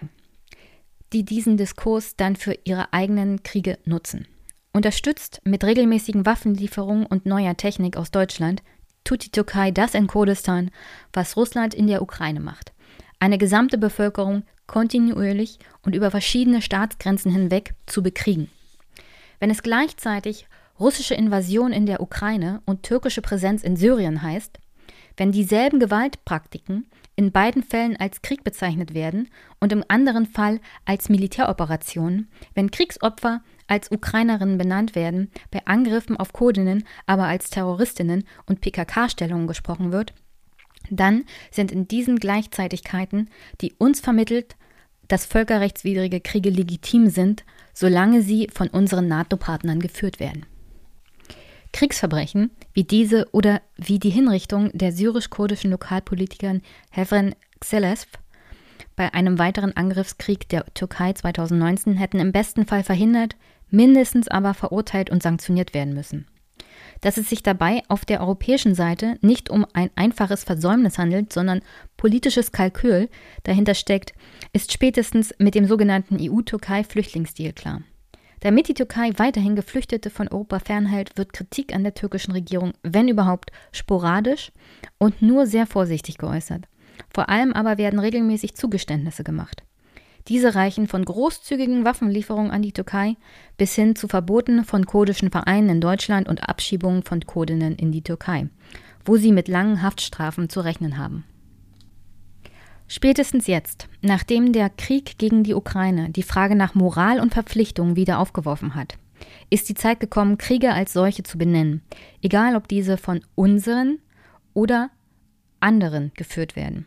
die 1.13 1.23
diesen 1.23 1.57
Diskurs 1.57 2.15
dann 2.15 2.35
für 2.35 2.57
ihre 2.63 2.93
eigenen 2.93 3.43
Kriege 3.43 3.77
nutzen. 3.85 4.27
Unterstützt 4.73 5.41
mit 5.43 5.63
regelmäßigen 5.63 6.25
Waffenlieferungen 6.25 7.05
und 7.05 7.25
neuer 7.25 7.57
Technik 7.57 7.97
aus 7.97 8.11
Deutschland 8.11 8.61
tut 9.03 9.25
die 9.25 9.31
Türkei 9.31 9.71
das 9.71 9.93
in 9.93 10.07
Kurdistan, 10.07 10.69
was 11.13 11.37
Russland 11.37 11.73
in 11.73 11.87
der 11.87 12.01
Ukraine 12.01 12.41
macht. 12.41 12.73
Eine 13.19 13.37
gesamte 13.37 13.77
Bevölkerung 13.77 14.43
kontinuierlich 14.67 15.59
und 15.81 15.95
über 15.95 16.11
verschiedene 16.11 16.61
Staatsgrenzen 16.61 17.31
hinweg 17.31 17.73
zu 17.85 18.03
bekriegen. 18.03 18.51
Wenn 19.39 19.49
es 19.49 19.63
gleichzeitig 19.63 20.47
russische 20.79 21.15
Invasion 21.15 21.71
in 21.71 21.85
der 21.85 22.01
Ukraine 22.01 22.61
und 22.65 22.83
türkische 22.83 23.21
Präsenz 23.21 23.63
in 23.63 23.75
Syrien 23.75 24.21
heißt, 24.21 24.59
wenn 25.15 25.31
dieselben 25.31 25.79
Gewaltpraktiken 25.79 26.87
in 27.15 27.31
beiden 27.31 27.63
Fällen 27.63 27.97
als 27.97 28.21
Krieg 28.21 28.43
bezeichnet 28.43 28.93
werden 28.93 29.29
und 29.59 29.71
im 29.71 29.83
anderen 29.87 30.27
Fall 30.27 30.59
als 30.85 31.09
Militäroperationen, 31.09 32.29
wenn 32.53 32.69
Kriegsopfer 32.69 33.41
als 33.65 33.91
Ukrainerinnen 33.91 34.59
benannt 34.59 34.93
werden, 34.95 35.31
bei 35.49 35.65
Angriffen 35.65 36.15
auf 36.15 36.31
Kurdinnen 36.31 36.83
aber 37.07 37.23
als 37.23 37.49
Terroristinnen 37.49 38.23
und 38.45 38.61
PKK-Stellungen 38.61 39.47
gesprochen 39.47 39.91
wird, 39.91 40.13
dann 40.91 41.25
sind 41.51 41.71
in 41.71 41.87
diesen 41.87 42.17
Gleichzeitigkeiten, 42.17 43.29
die 43.61 43.73
uns 43.73 43.99
vermittelt, 43.99 44.55
dass 45.07 45.25
völkerrechtswidrige 45.25 46.21
Kriege 46.21 46.49
legitim 46.49 47.09
sind, 47.09 47.43
solange 47.73 48.21
sie 48.21 48.47
von 48.53 48.67
unseren 48.67 49.07
NATO-Partnern 49.07 49.79
geführt 49.79 50.19
werden. 50.19 50.45
Kriegsverbrechen 51.73 52.51
wie 52.73 52.83
diese 52.83 53.27
oder 53.31 53.61
wie 53.75 53.99
die 53.99 54.09
Hinrichtung 54.09 54.71
der 54.73 54.91
syrisch-kurdischen 54.91 55.71
Lokalpolitikerin 55.71 56.61
Hevren 56.89 57.35
Xelesf 57.59 58.07
bei 58.95 59.13
einem 59.13 59.39
weiteren 59.39 59.75
Angriffskrieg 59.75 60.49
der 60.49 60.65
Türkei 60.73 61.13
2019 61.13 61.97
hätten 61.97 62.19
im 62.19 62.31
besten 62.31 62.65
Fall 62.65 62.83
verhindert, 62.83 63.35
mindestens 63.69 64.27
aber 64.27 64.53
verurteilt 64.53 65.09
und 65.09 65.21
sanktioniert 65.21 65.73
werden 65.73 65.93
müssen. 65.93 66.27
Dass 67.01 67.17
es 67.17 67.29
sich 67.29 67.43
dabei 67.43 67.83
auf 67.89 68.05
der 68.05 68.21
europäischen 68.21 68.73
Seite 68.73 69.17
nicht 69.21 69.49
um 69.49 69.65
ein 69.73 69.91
einfaches 69.95 70.43
Versäumnis 70.43 70.97
handelt, 70.97 71.31
sondern 71.31 71.61
politisches 71.95 72.51
Kalkül 72.51 73.09
dahinter 73.43 73.75
steckt, 73.75 74.13
ist 74.51 74.73
spätestens 74.73 75.33
mit 75.37 75.53
dem 75.53 75.65
sogenannten 75.65 76.17
EU-Türkei-Flüchtlingsdeal 76.19 77.53
klar. 77.53 77.81
Damit 78.41 78.67
die 78.67 78.75
Türkei 78.75 79.11
weiterhin 79.17 79.55
Geflüchtete 79.55 80.09
von 80.09 80.27
Europa 80.27 80.59
fernhält, 80.59 81.17
wird 81.17 81.33
Kritik 81.33 81.73
an 81.73 81.83
der 81.83 81.95
türkischen 81.95 82.33
Regierung, 82.33 82.73
wenn 82.83 83.07
überhaupt, 83.07 83.51
sporadisch 83.71 84.51
und 84.99 85.21
nur 85.21 85.47
sehr 85.47 85.65
vorsichtig 85.65 86.17
geäußert. 86.17 86.65
Vor 87.13 87.29
allem 87.29 87.53
aber 87.53 87.77
werden 87.77 87.99
regelmäßig 87.99 88.55
Zugeständnisse 88.55 89.23
gemacht. 89.23 89.63
Diese 90.27 90.55
reichen 90.55 90.87
von 90.87 91.05
großzügigen 91.05 91.85
Waffenlieferungen 91.85 92.51
an 92.51 92.61
die 92.61 92.73
Türkei 92.73 93.15
bis 93.57 93.73
hin 93.75 93.95
zu 93.95 94.07
Verboten 94.07 94.65
von 94.65 94.85
kurdischen 94.85 95.31
Vereinen 95.31 95.69
in 95.69 95.81
Deutschland 95.81 96.27
und 96.27 96.47
Abschiebungen 96.47 97.03
von 97.03 97.21
Kurdinnen 97.21 97.75
in 97.75 97.91
die 97.91 98.01
Türkei, 98.01 98.49
wo 99.05 99.15
sie 99.15 99.31
mit 99.31 99.47
langen 99.47 99.81
Haftstrafen 99.81 100.49
zu 100.49 100.59
rechnen 100.59 100.97
haben. 100.97 101.23
Spätestens 102.87 103.47
jetzt, 103.47 103.89
nachdem 104.01 104.53
der 104.53 104.69
Krieg 104.69 105.17
gegen 105.17 105.43
die 105.43 105.53
Ukraine 105.53 106.09
die 106.09 106.23
Frage 106.23 106.55
nach 106.55 106.73
Moral 106.73 107.19
und 107.19 107.33
Verpflichtung 107.33 107.95
wieder 107.95 108.19
aufgeworfen 108.19 108.75
hat, 108.75 108.97
ist 109.49 109.67
die 109.67 109.75
Zeit 109.75 109.99
gekommen, 109.99 110.37
Kriege 110.37 110.73
als 110.73 110.93
solche 110.93 111.23
zu 111.23 111.37
benennen, 111.37 111.81
egal 112.21 112.55
ob 112.55 112.67
diese 112.67 112.97
von 112.97 113.21
unseren 113.35 113.99
oder 114.53 114.89
anderen 115.59 116.11
geführt 116.15 116.55
werden. 116.55 116.85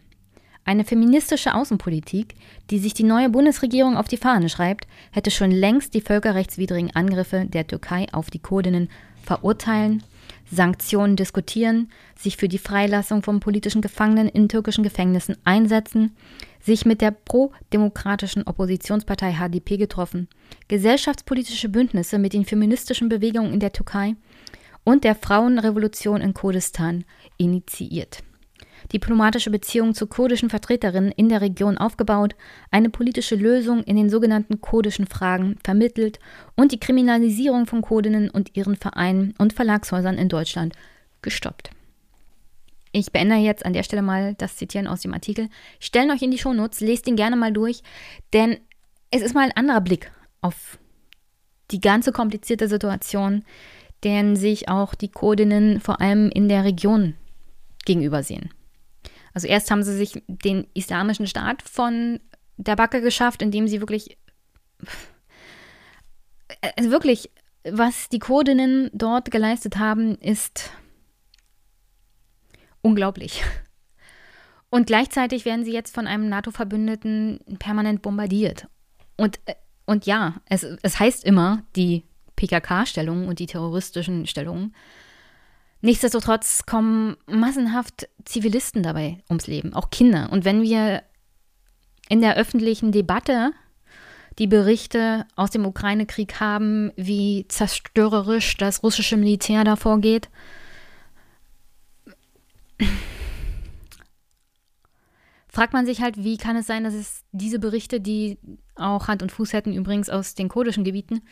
Eine 0.65 0.85
feministische 0.85 1.55
Außenpolitik, 1.55 2.35
die 2.71 2.79
sich 2.79 2.95
die 2.95 3.03
neue 3.03 3.29
Bundesregierung 3.29 3.97
auf 3.97 4.09
die 4.09 4.19
Fahne 4.19 4.49
schreibt, 4.49 4.87
hätte 5.11 5.31
schon 5.31 5.51
längst 5.51 5.95
die 5.95 6.01
völkerrechtswidrigen 6.01 6.95
Angriffe 6.95 7.47
der 7.47 7.67
Türkei 7.67 8.07
auf 8.13 8.31
die 8.31 8.39
Kurdinnen 8.39 8.89
verurteilen, 9.23 10.03
Sanktionen 10.51 11.17
diskutieren, 11.17 11.91
sich 12.19 12.37
für 12.37 12.49
die 12.49 12.59
Freilassung 12.59 13.23
von 13.23 13.41
politischen 13.41 13.83
Gefangenen 13.83 14.29
in 14.29 14.49
türkischen 14.49 14.83
Gefängnissen 14.83 15.37
einsetzen, 15.45 16.17
sich 16.61 16.85
mit 16.85 17.01
der 17.01 17.13
pro-demokratischen 17.13 18.47
Oppositionspartei 18.47 19.35
HDP 19.35 19.77
getroffen, 19.77 20.29
gesellschaftspolitische 20.69 21.69
Bündnisse 21.69 22.19
mit 22.19 22.33
den 22.33 22.45
feministischen 22.45 23.09
Bewegungen 23.09 23.53
in 23.55 23.61
der 23.61 23.73
Türkei 23.73 24.17
und 24.85 25.05
der 25.05 25.15
Frauenrevolution 25.15 26.21
in 26.21 26.35
Kurdistan 26.35 27.05
initiiert 27.37 28.23
diplomatische 28.93 29.51
Beziehungen 29.51 29.95
zu 29.95 30.07
kurdischen 30.07 30.51
Vertreterinnen 30.51 31.13
in 31.13 31.29
der 31.29 31.41
Region 31.41 31.79
aufgebaut, 31.79 32.35
eine 32.71 32.91
politische 32.91 33.37
Lösung 33.37 33.83
in 33.85 33.97
den 33.97 34.11
sogenannten 34.11 34.61
kurdischen 34.61 35.07
Fragen 35.07 35.57
vermittelt 35.65 36.19
und 36.57 36.73
die 36.73 36.81
Kriminalisierung 36.81 37.67
von 37.67 37.83
Kurdinnen 37.83 38.31
und 38.31 38.57
ihren 38.57 38.77
Vereinen 38.77 39.35
und 39.39 39.53
Verlagshäusern 39.53 40.19
in 40.19 40.29
Deutschland 40.29 40.75
gestoppt. 41.23 41.71
Ich 42.93 43.13
beende 43.13 43.37
jetzt 43.37 43.65
an 43.65 43.73
der 43.73 43.85
Stelle 43.85 44.03
mal 44.03 44.35
das 44.35 44.57
Zitieren 44.57 44.89
aus 44.89 45.03
dem 45.03 45.15
Artikel. 45.15 45.49
Stellen 45.79 46.11
euch 46.11 46.23
in 46.23 46.33
die 46.33 46.39
Shownotes, 46.39 46.81
lest 46.81 47.07
ihn 47.07 47.17
gerne 47.17 47.37
mal 47.37 47.53
durch, 47.53 47.83
denn 48.33 48.59
es 49.13 49.23
ist 49.23 49.35
mal 49.35 49.45
ein 49.45 49.57
anderer 49.57 49.81
Blick 49.81 50.11
auf 50.41 50.79
die 51.71 51.81
ganze 51.81 52.11
komplizierte 52.11 52.69
Situation, 52.69 53.45
deren 54.03 54.35
sich 54.35 54.69
auch 54.69 54.95
die 54.95 55.11
Kurdinnen 55.11 55.81
vor 55.81 56.01
allem 56.01 56.31
in 56.31 56.49
der 56.49 56.65
Region 56.65 57.15
gegenübersehen. 57.85 58.51
Also 59.33 59.47
erst 59.47 59.71
haben 59.71 59.83
sie 59.83 59.97
sich 59.97 60.23
den 60.27 60.67
islamischen 60.75 61.27
Staat 61.27 61.63
von 61.63 62.21
der 62.57 62.77
Backe 62.77 63.01
geschafft, 63.01 63.43
indem 63.43 63.69
sie 63.69 63.81
wirklich, 63.81 64.19
also 66.77 66.91
wirklich, 66.91 67.31
was 67.65 68.09
die 68.09 68.19
Kurdinnen 68.19 68.91
dort 68.93 69.31
geleistet 69.31 69.79
haben, 69.79 70.17
ist 70.17 70.71
unglaublich. 72.83 73.43
Und 74.71 74.87
gleichzeitig 74.87 75.45
werden 75.45 75.65
sie 75.65 75.73
jetzt 75.73 75.95
von 75.95 76.07
einem 76.07 76.29
NATO-Verbündeten 76.29 77.41
permanent 77.59 78.03
bombardiert. 78.03 78.69
Und, 79.17 79.41
und 79.85 80.07
ja, 80.07 80.41
es, 80.47 80.63
es 80.63 81.01
heißt 81.01 81.25
immer, 81.25 81.65
die 81.77 82.05
PKK-Stellungen 82.37 83.29
und 83.29 83.41
die 83.41 83.47
terroristischen 83.47 84.27
Stellungen 84.27 84.75
Nichtsdestotrotz 85.83 86.67
kommen 86.67 87.17
massenhaft 87.27 88.09
Zivilisten 88.25 88.83
dabei 88.83 89.19
ums 89.31 89.47
Leben, 89.47 89.73
auch 89.73 89.91
Kinder. 89.91 90.31
Und 90.31 90.45
wenn 90.45 90.63
wir 90.63 91.03
in 92.09 92.21
der 92.21 92.37
öffentlichen 92.37 92.93
Debatte 92.93 93.53
die 94.39 94.47
Berichte 94.47 95.27
aus 95.37 95.51
dem 95.51 95.65
Ukraine-Krieg 95.65 96.39
haben, 96.41 96.93
wie 96.97 97.47
zerstörerisch 97.49 98.57
das 98.57 98.83
russische 98.83 99.17
Militär 99.17 99.65
da 99.65 99.77
vorgeht, 99.77 100.29
fragt 105.49 105.73
man 105.73 105.87
sich 105.87 106.01
halt, 106.01 106.23
wie 106.23 106.37
kann 106.37 106.57
es 106.57 106.67
sein, 106.67 106.85
dass 106.85 106.95
es 106.95 107.25
diese 107.33 107.59
Berichte, 107.59 108.01
die 108.01 108.39
auch 108.75 109.09
Hand 109.09 109.23
und 109.23 109.33
Fuß 109.33 109.53
hätten, 109.53 109.73
übrigens 109.73 110.09
aus 110.09 110.35
den 110.35 110.49
kurdischen 110.49 110.85
Gebieten, 110.85 111.23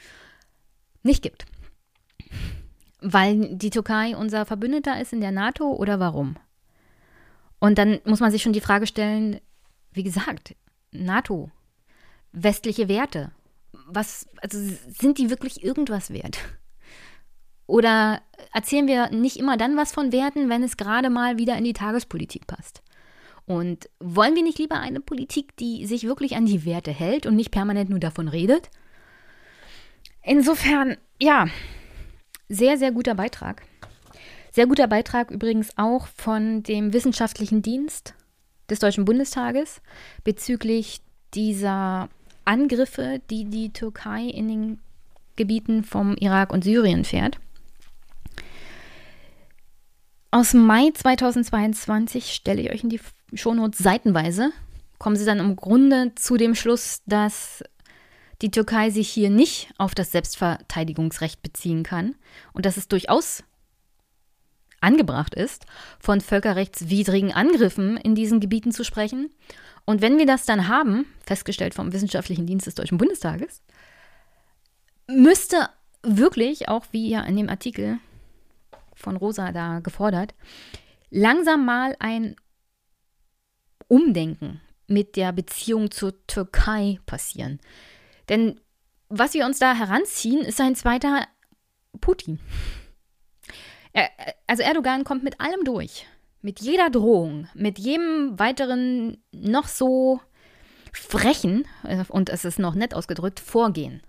nicht 1.03 1.23
gibt. 1.23 1.47
Weil 3.01 3.57
die 3.57 3.71
Türkei 3.71 4.17
unser 4.17 4.45
Verbündeter 4.45 5.01
ist 5.01 5.13
in 5.13 5.21
der 5.21 5.31
NATO 5.31 5.73
oder 5.73 6.01
warum? 6.01 6.37
Und 7.61 7.79
dann 7.79 8.01
muss 8.05 8.21
man 8.21 8.31
sich 8.31 8.43
schon 8.43 8.53
die 8.53 8.61
Frage 8.61 8.87
stellen, 8.87 9.41
wie 9.93 10.03
gesagt, 10.03 10.55
NATO, 10.93 11.51
westliche 12.33 12.89
Werte, 12.89 13.33
was, 13.87 14.29
also 14.43 14.59
sind 14.89 15.19
die 15.19 15.31
wirklich 15.31 15.63
irgendwas 15.63 16.11
wert? 16.13 16.39
Oder 17.67 18.23
erzählen 18.53 18.87
wir 18.87 19.11
nicht 19.11 19.37
immer 19.37 19.57
dann 19.57 19.77
was 19.77 19.93
von 19.93 20.11
Werten, 20.13 20.49
wenn 20.49 20.63
es 20.63 20.77
gerade 20.77 21.11
mal 21.11 21.37
wieder 21.37 21.57
in 21.57 21.65
die 21.65 21.75
Tagespolitik 21.75 22.47
passt? 22.47 22.83
Und 23.45 23.89
wollen 23.99 24.35
wir 24.35 24.43
nicht 24.43 24.59
lieber 24.59 24.79
eine 24.79 25.01
Politik, 25.01 25.57
die 25.57 25.87
sich 25.87 26.05
wirklich 26.05 26.37
an 26.37 26.47
die 26.47 26.65
Werte 26.65 26.93
hält 26.93 27.27
und 27.27 27.37
nicht 27.37 27.51
permanent 27.51 27.91
nur 27.91 27.99
davon 27.99 28.29
redet? 28.29 28.71
Insofern, 30.23 30.97
ja, 31.21 31.47
sehr, 32.49 32.79
sehr 32.79 32.93
guter 32.93 33.15
Beitrag. 33.15 33.63
Sehr 34.53 34.67
guter 34.67 34.89
Beitrag 34.89 35.31
übrigens 35.31 35.71
auch 35.77 36.07
von 36.09 36.63
dem 36.63 36.93
Wissenschaftlichen 36.93 37.63
Dienst 37.63 38.15
des 38.71 38.79
Deutschen 38.79 39.05
Bundestages 39.05 39.81
bezüglich 40.25 41.01
dieser 41.35 42.09
Angriffe, 42.45 43.21
die 43.31 43.45
die 43.45 43.73
Türkei 43.73 44.25
in 44.25 44.49
den 44.49 44.79
Gebieten 45.37 45.85
vom 45.85 46.17
Irak 46.17 46.53
und 46.53 46.65
Syrien 46.65 47.05
fährt. 47.05 47.39
Aus 50.31 50.53
Mai 50.53 50.91
2022 50.93 52.33
stelle 52.33 52.63
ich 52.63 52.71
euch 52.71 52.83
in 52.83 52.91
die 52.91 53.01
Shownotes 53.35 53.79
seitenweise. 53.79 54.51
Kommen 54.99 55.17
Sie 55.17 55.25
dann 55.25 55.39
im 55.39 55.57
Grunde 55.57 56.13
zu 56.17 56.37
dem 56.37 56.55
Schluss, 56.55 57.03
dass 57.07 57.63
die 58.43 58.51
Türkei 58.51 58.91
sich 58.91 59.09
hier 59.09 59.31
nicht 59.31 59.73
auf 59.79 59.95
das 59.95 60.13
Selbstverteidigungsrecht 60.13 61.43
beziehen 61.43 61.83
kann 61.83 62.15
und 62.53 62.67
dass 62.67 62.77
es 62.77 62.89
durchaus 62.89 63.43
angebracht 64.81 65.35
ist, 65.35 65.67
von 65.99 66.21
völkerrechtswidrigen 66.21 67.33
Angriffen 67.33 67.97
in 67.97 68.15
diesen 68.15 68.41
Gebieten 68.41 68.71
zu 68.71 68.85
sprechen. 68.85 69.31
Und 69.85 70.03
wenn 70.03 70.19
wir 70.19 70.27
das 70.27 70.45
dann 70.45 70.69
haben, 70.69 71.07
festgestellt 71.25 71.75
vom 71.75 71.93
Wissenschaftlichen 71.93 72.47
Dienst 72.47 72.67
des 72.67 72.77
Deutschen 72.77 72.99
Bundestages, 72.99 73.63
müsste 75.09 75.69
wirklich, 76.03 76.69
auch 76.69 76.85
wie 76.93 77.09
ja 77.09 77.23
in 77.23 77.37
dem 77.37 77.49
Artikel 77.49 77.99
von 78.95 79.17
Rosa 79.17 79.53
da 79.53 79.81
gefordert, 79.81 80.35
langsam 81.11 81.65
mal 81.65 81.97
ein 81.99 82.37
Umdenken 83.89 84.61
mit 84.87 85.17
der 85.17 85.33
Beziehung 85.33 85.91
zur 85.91 86.15
Türkei 86.27 86.99
passieren. 87.07 87.61
Denn 88.29 88.61
was 89.09 89.35
wir 89.35 89.47
uns 89.47 89.59
da 89.59 89.75
heranziehen, 89.75 90.43
ist 90.43 90.61
ein 90.61 90.75
zweiter 90.75 91.27
Putin. 92.01 92.41
Er, 93.93 94.11
also 94.47 94.63
Erdogan 94.63 95.05
kommt 95.05 95.25
mit 95.25 95.41
allem 95.41 95.65
durch. 95.65 96.07
Mit 96.43 96.61
jeder 96.61 96.91
Drohung, 96.91 97.49
mit 97.55 97.79
jedem 97.79 98.39
weiteren 98.39 99.17
noch 99.33 99.67
so 99.67 100.21
frechen, 100.93 101.67
äh, 101.85 102.05
und 102.09 102.29
es 102.29 102.45
ist 102.45 102.59
noch 102.59 102.75
nett 102.75 102.93
ausgedrückt, 102.95 103.41
Vorgehen. 103.41 104.03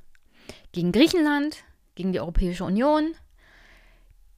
Gegen 0.71 0.91
Griechenland, 0.91 1.57
gegen 1.95 2.11
die 2.11 2.19
Europäische 2.19 2.65
Union, 2.65 3.15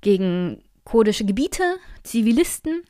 gegen 0.02 0.64
kurdische 0.84 1.26
Gebiete, 1.26 1.78
Zivilisten. 2.04 2.84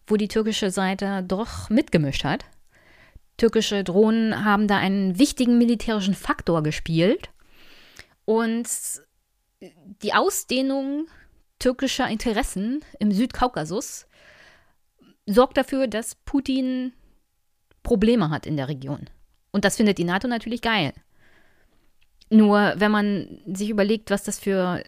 wo 0.07 0.17
die 0.17 0.29
türkische 0.29 0.71
Seite 0.71 1.25
doch 1.25 1.69
mitgemischt 1.71 2.23
hat. 2.23 2.45
Türkische 3.37 3.83
Drohnen 3.83 4.45
haben 4.45 4.69
da 4.69 4.77
einen 4.77 5.19
wichtigen 5.19 5.59
militärischen 5.59 6.15
Faktor 6.15 6.63
gespielt. 6.63 7.31
Und 8.27 8.69
die 10.03 10.15
Ausdehnung 10.15 11.09
türkischer 11.59 12.07
Interessen 12.07 12.85
im 13.01 13.11
Südkaukasus 13.11 14.07
sorgt 15.27 15.57
dafür, 15.57 15.89
dass 15.89 16.15
Putin 16.15 16.93
Probleme 17.83 18.31
hat 18.31 18.47
in 18.47 18.57
der 18.57 18.69
Region. 18.69 19.11
Und 19.51 19.65
das 19.65 19.79
findet 19.79 19.99
die 19.99 20.05
NATO 20.05 20.29
natürlich 20.29 20.63
geil. 20.63 20.93
Nur 22.31 22.75
wenn 22.77 22.93
man 22.93 23.41
sich 23.47 23.69
überlegt, 23.69 24.13
was 24.13 24.23
das 24.23 24.39
für 24.39 24.85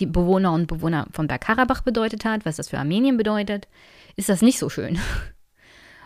die 0.00 0.06
Bewohner 0.06 0.52
und 0.52 0.66
Bewohner 0.66 1.06
von 1.12 1.26
Bergkarabach 1.26 1.82
bedeutet 1.82 2.24
hat, 2.24 2.44
was 2.44 2.56
das 2.56 2.68
für 2.68 2.78
Armenien 2.78 3.16
bedeutet, 3.16 3.68
ist 4.16 4.28
das 4.28 4.42
nicht 4.42 4.58
so 4.58 4.68
schön. 4.68 4.98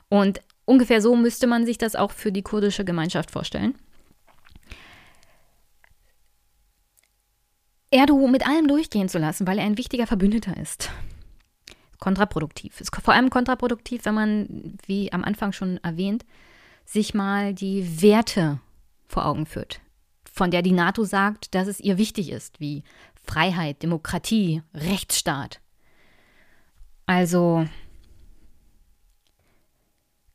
Und 0.08 0.40
ungefähr 0.64 1.00
so 1.00 1.16
müsste 1.16 1.47
man 1.47 1.64
sich 1.66 1.78
das 1.78 1.97
auch 1.97 2.10
für 2.10 2.32
die 2.32 2.42
kurdische 2.42 2.84
Gemeinschaft 2.84 3.31
vorstellen. 3.31 3.74
Erdogan 7.90 8.32
mit 8.32 8.47
allem 8.47 8.66
durchgehen 8.66 9.08
zu 9.08 9.18
lassen, 9.18 9.47
weil 9.47 9.58
er 9.58 9.64
ein 9.64 9.78
wichtiger 9.78 10.06
Verbündeter 10.06 10.56
ist. 10.56 10.90
Kontraproduktiv. 12.00 12.81
Ist 12.81 12.94
vor 12.94 13.14
allem 13.14 13.31
kontraproduktiv, 13.31 14.05
wenn 14.05 14.14
man, 14.14 14.76
wie 14.86 15.12
am 15.12 15.23
Anfang 15.24 15.52
schon 15.52 15.78
erwähnt, 15.78 16.24
sich 16.84 17.14
mal 17.14 17.55
die 17.55 18.02
Werte 18.02 18.58
vor 19.06 19.26
Augen 19.26 19.47
führt, 19.47 19.81
von 20.24 20.50
der 20.50 20.62
die 20.62 20.73
NATO 20.73 21.05
sagt, 21.05 21.55
dass 21.55 21.68
es 21.68 21.81
ihr 21.81 21.97
wichtig 21.97 22.31
ist, 22.31 22.60
wie 22.60 22.82
Freiheit, 23.24 23.82
Demokratie, 23.82 24.62
Rechtsstaat. 24.74 25.60
Also 27.06 27.66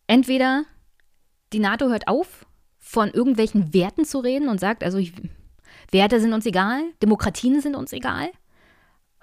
entweder 0.08 0.64
die 1.54 1.60
NATO 1.60 1.90
hört 1.90 2.08
auf, 2.08 2.46
von 2.78 3.10
irgendwelchen 3.10 3.74
Werten 3.74 4.06
zu 4.06 4.20
reden 4.20 4.50
und 4.50 4.60
sagt, 4.60 4.84
also 4.84 4.98
ich, 4.98 5.14
Werte 5.92 6.20
sind 6.20 6.34
uns 6.34 6.46
egal, 6.46 6.82
Demokratien 7.02 7.62
sind 7.62 7.76
uns 7.76 7.94
egal. 7.94 8.32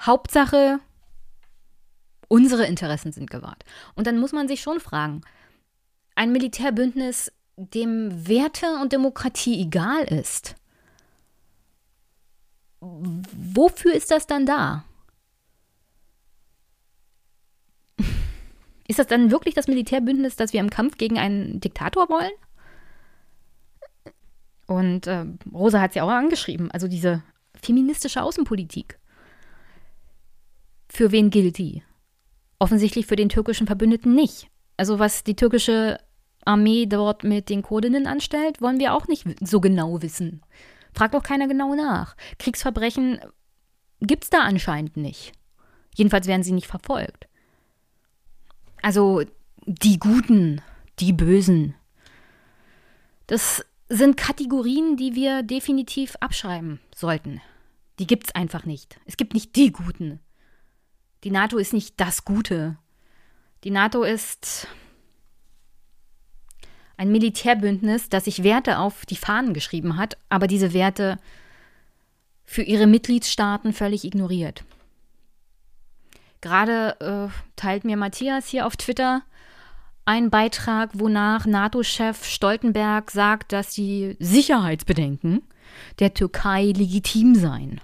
Hauptsache, 0.00 0.78
unsere 2.28 2.66
Interessen 2.66 3.12
sind 3.12 3.30
gewahrt. 3.30 3.64
Und 3.94 4.06
dann 4.06 4.18
muss 4.18 4.32
man 4.32 4.48
sich 4.48 4.60
schon 4.60 4.80
fragen, 4.80 5.22
ein 6.14 6.32
Militärbündnis, 6.32 7.32
dem 7.56 8.28
Werte 8.28 8.78
und 8.80 8.92
Demokratie 8.92 9.62
egal 9.62 10.04
ist, 10.04 10.56
wofür 13.32 13.94
ist 13.94 14.10
das 14.10 14.26
dann 14.26 14.46
da? 14.46 14.84
Ist 18.88 18.98
das 18.98 19.06
dann 19.08 19.30
wirklich 19.30 19.54
das 19.54 19.66
Militärbündnis, 19.66 20.36
das 20.36 20.52
wir 20.52 20.60
im 20.60 20.70
Kampf 20.70 20.96
gegen 20.96 21.18
einen 21.18 21.58
Diktator 21.58 22.08
wollen? 22.08 22.30
Und 24.66 25.06
äh, 25.06 25.24
Rosa 25.52 25.80
hat 25.80 25.90
es 25.90 25.96
ja 25.96 26.02
auch 26.04 26.10
angeschrieben, 26.10 26.70
also 26.70 26.88
diese 26.88 27.22
feministische 27.60 28.22
Außenpolitik. 28.22 28.98
Für 30.88 31.12
wen 31.12 31.30
gilt 31.30 31.58
die? 31.58 31.82
Offensichtlich 32.58 33.06
für 33.06 33.16
den 33.16 33.28
türkischen 33.28 33.66
Verbündeten 33.66 34.14
nicht. 34.14 34.48
Also 34.76 34.98
was 34.98 35.24
die 35.24 35.36
türkische 35.36 35.98
Armee 36.44 36.86
dort 36.86 37.24
mit 37.24 37.48
den 37.48 37.62
Kurdinnen 37.62 38.06
anstellt, 38.06 38.60
wollen 38.60 38.78
wir 38.78 38.94
auch 38.94 39.08
nicht 39.08 39.26
so 39.40 39.60
genau 39.60 40.02
wissen. 40.02 40.42
Fragt 40.96 41.14
auch 41.14 41.22
keiner 41.22 41.46
genau 41.46 41.74
nach. 41.74 42.16
Kriegsverbrechen 42.38 43.20
gibt 44.00 44.24
es 44.24 44.30
da 44.30 44.40
anscheinend 44.40 44.96
nicht. 44.96 45.32
Jedenfalls 45.94 46.26
werden 46.26 46.42
sie 46.42 46.52
nicht 46.52 46.66
verfolgt. 46.66 47.28
Also 48.80 49.22
die 49.66 49.98
Guten, 49.98 50.62
die 50.98 51.12
Bösen. 51.12 51.74
Das 53.26 53.62
sind 53.90 54.16
Kategorien, 54.16 54.96
die 54.96 55.14
wir 55.14 55.42
definitiv 55.42 56.16
abschreiben 56.20 56.80
sollten. 56.94 57.42
Die 57.98 58.06
gibt 58.06 58.28
es 58.28 58.34
einfach 58.34 58.64
nicht. 58.64 58.98
Es 59.04 59.18
gibt 59.18 59.34
nicht 59.34 59.54
die 59.54 59.72
Guten. 59.72 60.20
Die 61.24 61.30
NATO 61.30 61.58
ist 61.58 61.74
nicht 61.74 62.00
das 62.00 62.24
Gute. 62.24 62.78
Die 63.64 63.70
NATO 63.70 64.02
ist 64.02 64.66
ein 66.96 67.12
Militärbündnis, 67.12 68.08
das 68.08 68.24
sich 68.24 68.42
Werte 68.42 68.78
auf 68.78 69.04
die 69.06 69.16
Fahnen 69.16 69.54
geschrieben 69.54 69.96
hat, 69.96 70.16
aber 70.28 70.46
diese 70.46 70.72
Werte 70.72 71.18
für 72.44 72.62
ihre 72.62 72.86
Mitgliedstaaten 72.86 73.72
völlig 73.72 74.04
ignoriert. 74.04 74.64
Gerade 76.40 76.96
äh, 77.00 77.32
teilt 77.56 77.84
mir 77.84 77.96
Matthias 77.96 78.46
hier 78.48 78.66
auf 78.66 78.76
Twitter 78.76 79.22
einen 80.04 80.30
Beitrag, 80.30 80.90
wonach 80.94 81.46
NATO-Chef 81.46 82.24
Stoltenberg 82.24 83.10
sagt, 83.10 83.52
dass 83.52 83.74
die 83.74 84.16
Sicherheitsbedenken 84.20 85.42
der 85.98 86.14
Türkei 86.14 86.66
legitim 86.66 87.34
seien. 87.34 87.80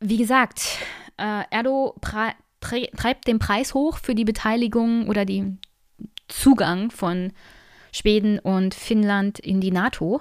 Wie 0.00 0.16
gesagt, 0.16 0.78
äh, 1.16 1.44
Erdo 1.50 1.94
treibt 2.60 3.28
den 3.28 3.38
Preis 3.38 3.74
hoch 3.74 3.98
für 3.98 4.16
die 4.16 4.24
Beteiligung 4.24 5.08
oder 5.08 5.24
den 5.24 5.60
Zugang 6.28 6.90
von 6.90 7.32
Schweden 7.92 8.38
und 8.38 8.74
Finnland 8.74 9.38
in 9.38 9.60
die 9.60 9.70
NATO 9.70 10.20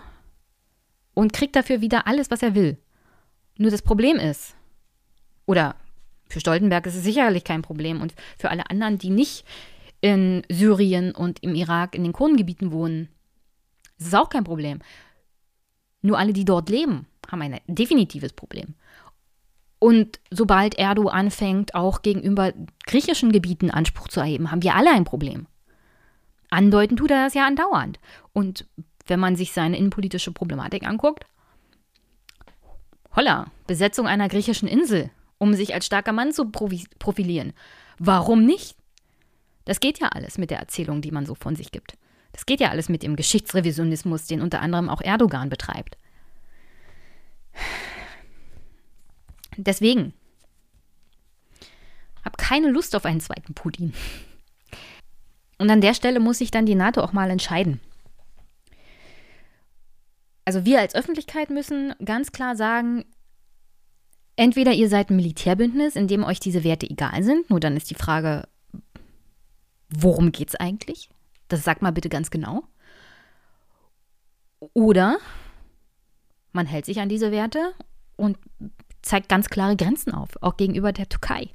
und 1.14 1.34
kriegt 1.34 1.56
dafür 1.56 1.82
wieder 1.82 2.08
alles, 2.08 2.32
was 2.32 2.42
er 2.42 2.56
will. 2.56 2.77
Nur 3.58 3.72
das 3.72 3.82
Problem 3.82 4.18
ist, 4.18 4.56
oder 5.45 5.76
für 6.30 6.40
Stoltenberg 6.40 6.86
ist 6.86 6.95
es 6.95 7.03
sicherlich 7.03 7.44
kein 7.44 7.61
Problem 7.61 8.02
und 8.02 8.14
für 8.38 8.50
alle 8.50 8.69
anderen, 8.69 8.98
die 8.98 9.10
nicht 9.10 9.45
in 10.02 10.44
Syrien 10.50 11.14
und 11.14 11.42
im 11.44 11.56
Irak 11.56 11.95
in 11.95 12.03
den 12.03 12.14
Kurdengebieten 12.14 12.72
wohnen, 12.72 13.10
ist 13.98 14.08
es 14.08 14.14
auch 14.14 14.30
kein 14.30 14.44
Problem. 14.44 14.80
Nur 16.02 16.19
alle, 16.19 16.34
die 16.34 16.45
dort 16.45 16.69
leben, 16.69 17.08
haben 17.32 17.42
ein 17.42 17.60
definitives 17.68 18.34
Problem. 18.34 18.76
Und 19.80 20.19
sobald 20.32 20.76
Erdo 20.76 21.08
anfängt, 21.08 21.76
auch 21.76 22.02
gegenüber 22.02 22.53
griechischen 22.86 23.32
Gebieten 23.32 23.69
Anspruch 23.69 24.08
zu 24.08 24.19
erheben, 24.19 24.52
haben 24.52 24.64
wir 24.64 24.76
alle 24.76 24.92
ein 24.92 25.03
Problem. 25.03 25.48
Andeuten 26.50 26.98
tut 26.98 27.11
er 27.11 27.26
das 27.26 27.34
ja 27.34 27.45
andauernd. 27.45 28.00
Und 28.34 28.67
wenn 29.06 29.19
man 29.19 29.35
sich 29.35 29.53
seine 29.53 29.77
innenpolitische 29.77 30.32
Problematik 30.32 30.88
anguckt, 30.88 31.26
holla, 33.16 33.51
Besetzung 33.66 34.08
einer 34.08 34.30
griechischen 34.30 34.67
Insel, 34.67 35.09
um 35.38 35.53
sich 35.53 35.74
als 35.74 35.85
starker 35.85 36.14
Mann 36.14 36.32
zu 36.32 36.50
profilieren. 36.50 37.53
Warum 38.00 38.45
nicht? 38.45 38.76
Das 39.66 39.80
geht 39.80 40.00
ja 40.00 40.09
alles 40.09 40.38
mit 40.38 40.50
der 40.50 40.59
Erzählung, 40.59 41.01
die 41.01 41.11
man 41.11 41.26
so 41.26 41.35
von 41.35 41.56
sich 41.56 41.72
gibt. 41.72 41.98
Das 42.32 42.45
geht 42.45 42.59
ja 42.59 42.69
alles 42.69 42.90
mit 42.90 43.03
dem 43.03 43.16
Geschichtsrevisionismus, 43.16 44.27
den 44.27 44.42
unter 44.42 44.61
anderem 44.61 44.90
auch 44.90 45.01
Erdogan 45.01 45.50
betreibt. 45.50 45.98
Deswegen 49.58 50.14
habe 52.24 52.38
keine 52.38 52.69
Lust 52.69 52.95
auf 52.95 53.06
einen 53.06 53.19
zweiten 53.19 53.53
Putin. 53.53 53.93
Und 55.58 55.69
an 55.69 55.82
der 55.82 55.94
Stelle 55.94 56.19
muss 56.19 56.38
sich 56.38 56.52
dann 56.52 56.66
die 56.66 56.76
NATO 56.76 57.02
auch 57.02 57.14
mal 57.14 57.30
entscheiden. 57.30 57.80
Also 60.45 60.66
wir 60.66 60.80
als 60.80 60.95
Öffentlichkeit 60.95 61.50
müssen 61.50 61.94
ganz 62.03 62.32
klar 62.32 62.56
sagen, 62.56 63.06
entweder 64.38 64.72
ihr 64.72 64.88
seid 64.88 65.10
ein 65.10 65.18
Militärbündnis, 65.18 65.95
in 65.95 66.08
dem 66.08 66.24
euch 66.24 66.40
diese 66.40 66.64
Werte 66.64 66.90
egal 66.90 67.24
sind, 67.24 67.50
nur 67.50 67.60
dann 67.60 67.76
ist 67.76 67.90
die 67.90 67.95
Frage, 67.95 68.48
worum 69.90 70.32
geht 70.32 70.50
es 70.50 70.56
eigentlich? 70.56 71.10
Das 71.50 71.64
sagt 71.64 71.82
mal 71.82 71.92
bitte 71.92 72.10
ganz 72.10 72.32
genau. 72.32 72.64
Oder 74.74 75.18
man 76.53 76.66
hält 76.66 76.86
sich 76.86 77.00
an 77.00 77.10
diese 77.10 77.32
Werte 77.32 77.74
und 78.16 78.38
zeigt 79.02 79.30
ganz 79.30 79.50
klare 79.50 79.76
Grenzen 79.76 80.14
auf, 80.14 80.30
auch 80.42 80.58
gegenüber 80.58 80.92
der 80.92 81.10
Türkei. 81.10 81.50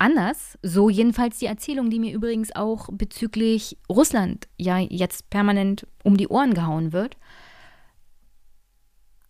Anders, 0.00 0.58
so 0.62 0.88
jedenfalls 0.88 1.38
die 1.38 1.46
Erzählung, 1.46 1.90
die 1.90 2.00
mir 2.00 2.14
übrigens 2.14 2.54
auch 2.54 2.88
bezüglich 2.90 3.78
Russland 3.88 4.48
ja 4.56 4.78
jetzt 4.78 5.30
permanent 5.30 5.86
um 6.02 6.16
die 6.16 6.28
Ohren 6.28 6.54
gehauen 6.54 6.92
wird. 6.92 7.16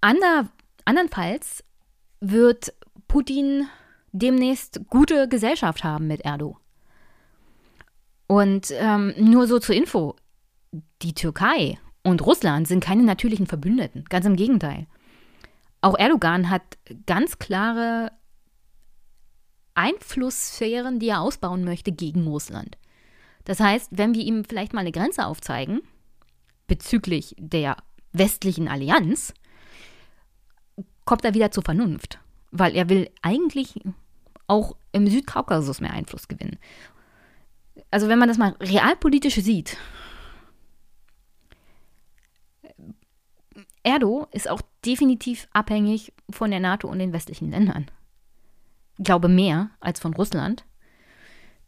Ander, 0.01 0.49
andernfalls 0.85 1.65
wird 2.21 2.73
Putin 3.09 3.67
demnächst 4.13 4.81
gute 4.89 5.29
Gesellschaft 5.29 5.85
haben 5.85 6.07
mit 6.07 6.23
Erdo. 6.23 6.57
Und 8.27 8.73
ähm, 8.79 9.13
nur 9.19 9.47
so 9.47 9.59
zur 9.59 9.75
Info, 9.75 10.15
die 11.03 11.15
Türkei 11.15 11.79
und 12.05 12.25
Russland 12.25 12.69
sind 12.69 12.83
keine 12.83 13.03
natürlichen 13.03 13.47
Verbündeten, 13.47 14.05
ganz 14.09 14.25
im 14.25 14.37
Gegenteil. 14.37 14.87
Auch 15.81 15.99
Erdogan 15.99 16.49
hat 16.49 16.63
ganz 17.07 17.39
klare 17.39 18.13
Einflusssphären, 19.75 20.99
die 20.99 21.09
er 21.09 21.21
ausbauen 21.21 21.65
möchte 21.65 21.93
gegen 21.93 22.27
Russland. 22.27 22.77
Das 23.45 23.61
heißt, 23.61 23.91
wenn 23.93 24.15
wir 24.15 24.23
ihm 24.23 24.45
vielleicht 24.45 24.73
mal 24.73 24.81
eine 24.81 24.93
Grenze 24.93 25.27
aufzeigen 25.27 25.81
bezüglich 26.67 27.35
der 27.39 27.77
westlichen 28.13 28.69
Allianz, 28.69 29.35
kommt 31.05 31.25
er 31.25 31.35
wieder 31.35 31.51
zur 31.51 31.65
Vernunft, 31.65 32.19
weil 32.51 32.77
er 32.77 32.89
will 32.89 33.11
eigentlich 33.23 33.81
auch 34.47 34.77
im 34.93 35.07
Südkaukasus 35.07 35.81
mehr 35.81 35.93
Einfluss 35.93 36.29
gewinnen. 36.29 36.59
Also 37.91 38.09
wenn 38.09 38.19
man 38.19 38.29
das 38.29 38.39
mal 38.39 38.55
realpolitisch 38.61 39.37
sieht, 39.37 39.77
Erdo 43.83 44.27
ist 44.33 44.49
auch 44.49 44.61
definitiv 44.85 45.49
abhängig 45.53 46.13
von 46.29 46.51
der 46.51 46.61
NATO 46.61 46.89
und 46.89 46.99
den 46.99 47.13
westlichen 47.13 47.51
Ländern. 47.51 47.87
Glaube 49.03 49.29
mehr 49.29 49.71
als 49.81 49.99
von 50.01 50.15
Russland. 50.15 50.65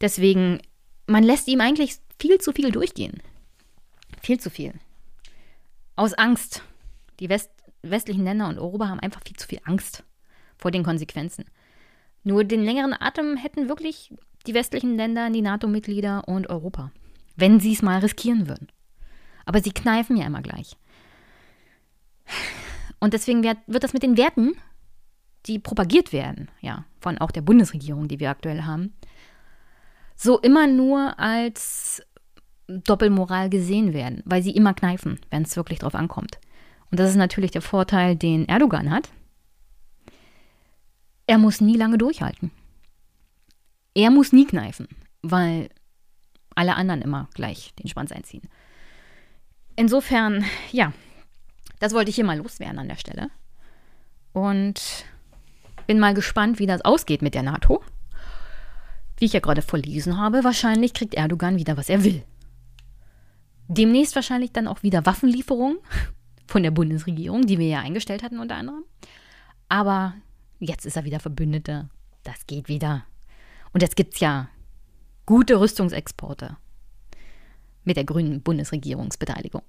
Deswegen, 0.01 0.61
man 1.07 1.23
lässt 1.23 1.49
ihm 1.49 1.61
eigentlich 1.61 1.97
viel 2.19 2.39
zu 2.39 2.53
viel 2.53 2.71
durchgehen. 2.71 3.23
Viel 4.21 4.39
zu 4.39 4.51
viel. 4.51 4.75
Aus 5.97 6.15
Angst. 6.15 6.63
Die 7.21 7.29
West 7.29 7.51
westlichen 7.83 8.25
Länder 8.25 8.49
und 8.49 8.59
Europa 8.59 8.89
haben 8.89 9.01
einfach 9.01 9.23
viel 9.27 9.37
zu 9.37 9.47
viel 9.47 9.61
Angst 9.65 10.05
vor 10.57 10.71
den 10.71 10.85
Konsequenzen. 10.85 11.45
Nur 12.23 12.45
den 12.45 12.63
längeren 12.63 12.95
Atem 12.99 13.37
hätten 13.37 13.69
wirklich 13.69 14.15
die 14.47 14.55
westlichen 14.55 14.97
Länder, 14.97 15.31
die 15.31 15.43
NATO-Mitglieder 15.43 16.27
und 16.29 16.49
Europa, 16.49 16.93
wenn 17.37 17.61
sie 17.61 17.73
es 17.73 17.83
mal 17.83 17.99
riskieren 17.99 18.49
würden. 18.49 18.69
Aber 19.45 19.61
sie 19.61 19.73
kneifen 19.73 20.17
ja 20.17 20.27
immer 20.27 20.43
gleich. 20.43 20.77
Und 23.01 23.15
deswegen 23.15 23.43
wird, 23.43 23.59
wird 23.67 23.83
das 23.83 23.93
mit 23.93 24.05
den 24.05 24.17
Werten, 24.17 24.53
die 25.47 25.59
propagiert 25.59 26.13
werden, 26.13 26.49
ja, 26.61 26.85
von 27.01 27.19
auch 27.19 27.31
der 27.31 27.43
Bundesregierung, 27.43 28.09
die 28.09 28.21
wir 28.21 28.31
aktuell 28.31 28.63
haben, 28.63 28.93
so 30.15 30.39
immer 30.39 30.67
nur 30.67 31.19
als 31.19 32.03
Doppelmoral 32.69 33.51
gesehen 33.51 33.93
werden, 33.93 34.23
weil 34.25 34.43
sie 34.43 34.53
immer 34.53 34.75
kneifen, 34.75 35.19
wenn 35.31 35.43
es 35.43 35.57
wirklich 35.57 35.81
drauf 35.81 35.95
ankommt. 35.95 36.39
Und 36.91 37.01
das 37.01 37.11
ist 37.11 37.17
natürlich 37.17 37.51
der 37.51 37.63
Vorteil, 37.63 38.17
den 38.17 38.47
Erdogan 38.49 38.91
hat. 38.91 39.11
Er 41.27 41.39
muss 41.39 41.61
nie 41.61 41.77
lange 41.77 41.99
durchhalten. 41.99 42.51
Er 43.95 44.11
muss 44.11 44.33
nie 44.33 44.47
kneifen, 44.47 44.89
weil 45.23 45.71
alle 46.55 46.77
anderen 46.77 47.03
immer 47.03 47.29
gleich 47.35 47.75
den 47.77 47.89
Schwanz 47.89 48.13
einziehen. 48.13 48.49
Insofern, 49.75 50.45
ja, 50.71 50.93
das 51.81 51.95
wollte 51.95 52.11
ich 52.11 52.17
hier 52.17 52.25
mal 52.25 52.39
loswerden 52.39 52.79
an 52.79 52.89
der 52.89 52.97
Stelle. 52.97 53.31
Und 54.33 55.07
bin 55.87 55.99
mal 55.99 56.15
gespannt, 56.15 56.59
wie 56.59 56.67
das 56.67 56.85
ausgeht 56.85 57.23
mit 57.23 57.35
der 57.35 57.43
NATO. 57.43 57.83
Wie 59.17 59.27
ich 59.27 59.33
ja 59.33 59.41
gerade 59.41 59.63
verlesen 59.63 60.19
habe, 60.19 60.45
wahrscheinlich 60.45 60.95
kriegt 60.95 61.15
Erdogan 61.15 61.57
wieder, 61.57 61.77
was 61.77 61.89
er 61.89 62.05
will. 62.05 62.23
Demnächst 63.69 64.15
wahrscheinlich 64.17 64.53
dann 64.53 64.67
auch 64.67 64.83
wieder 64.83 65.07
Waffenlieferungen 65.07 65.79
von 66.47 66.63
der 66.63 66.71
Bundesregierung, 66.71 67.47
die 67.47 67.59
wir 67.59 67.69
ja 67.69 67.81
eingestellt 67.81 68.23
hatten 68.23 68.39
unter 68.39 68.57
anderem. 68.57 68.85
Aber 69.69 70.15
jetzt 70.59 70.85
ist 70.85 70.97
er 70.97 71.05
wieder 71.05 71.21
Verbündeter. 71.21 71.89
Das 72.25 72.47
geht 72.47 72.69
wieder. 72.69 73.05
Und 73.73 73.83
jetzt 73.83 73.97
gibt 73.97 74.15
es 74.15 74.21
ja 74.21 74.49
gute 75.25 75.59
Rüstungsexporte 75.59 76.57
mit 77.85 77.97
der 77.97 78.05
grünen 78.05 78.43
Bundesregierungsbeteiligung. 78.43 79.63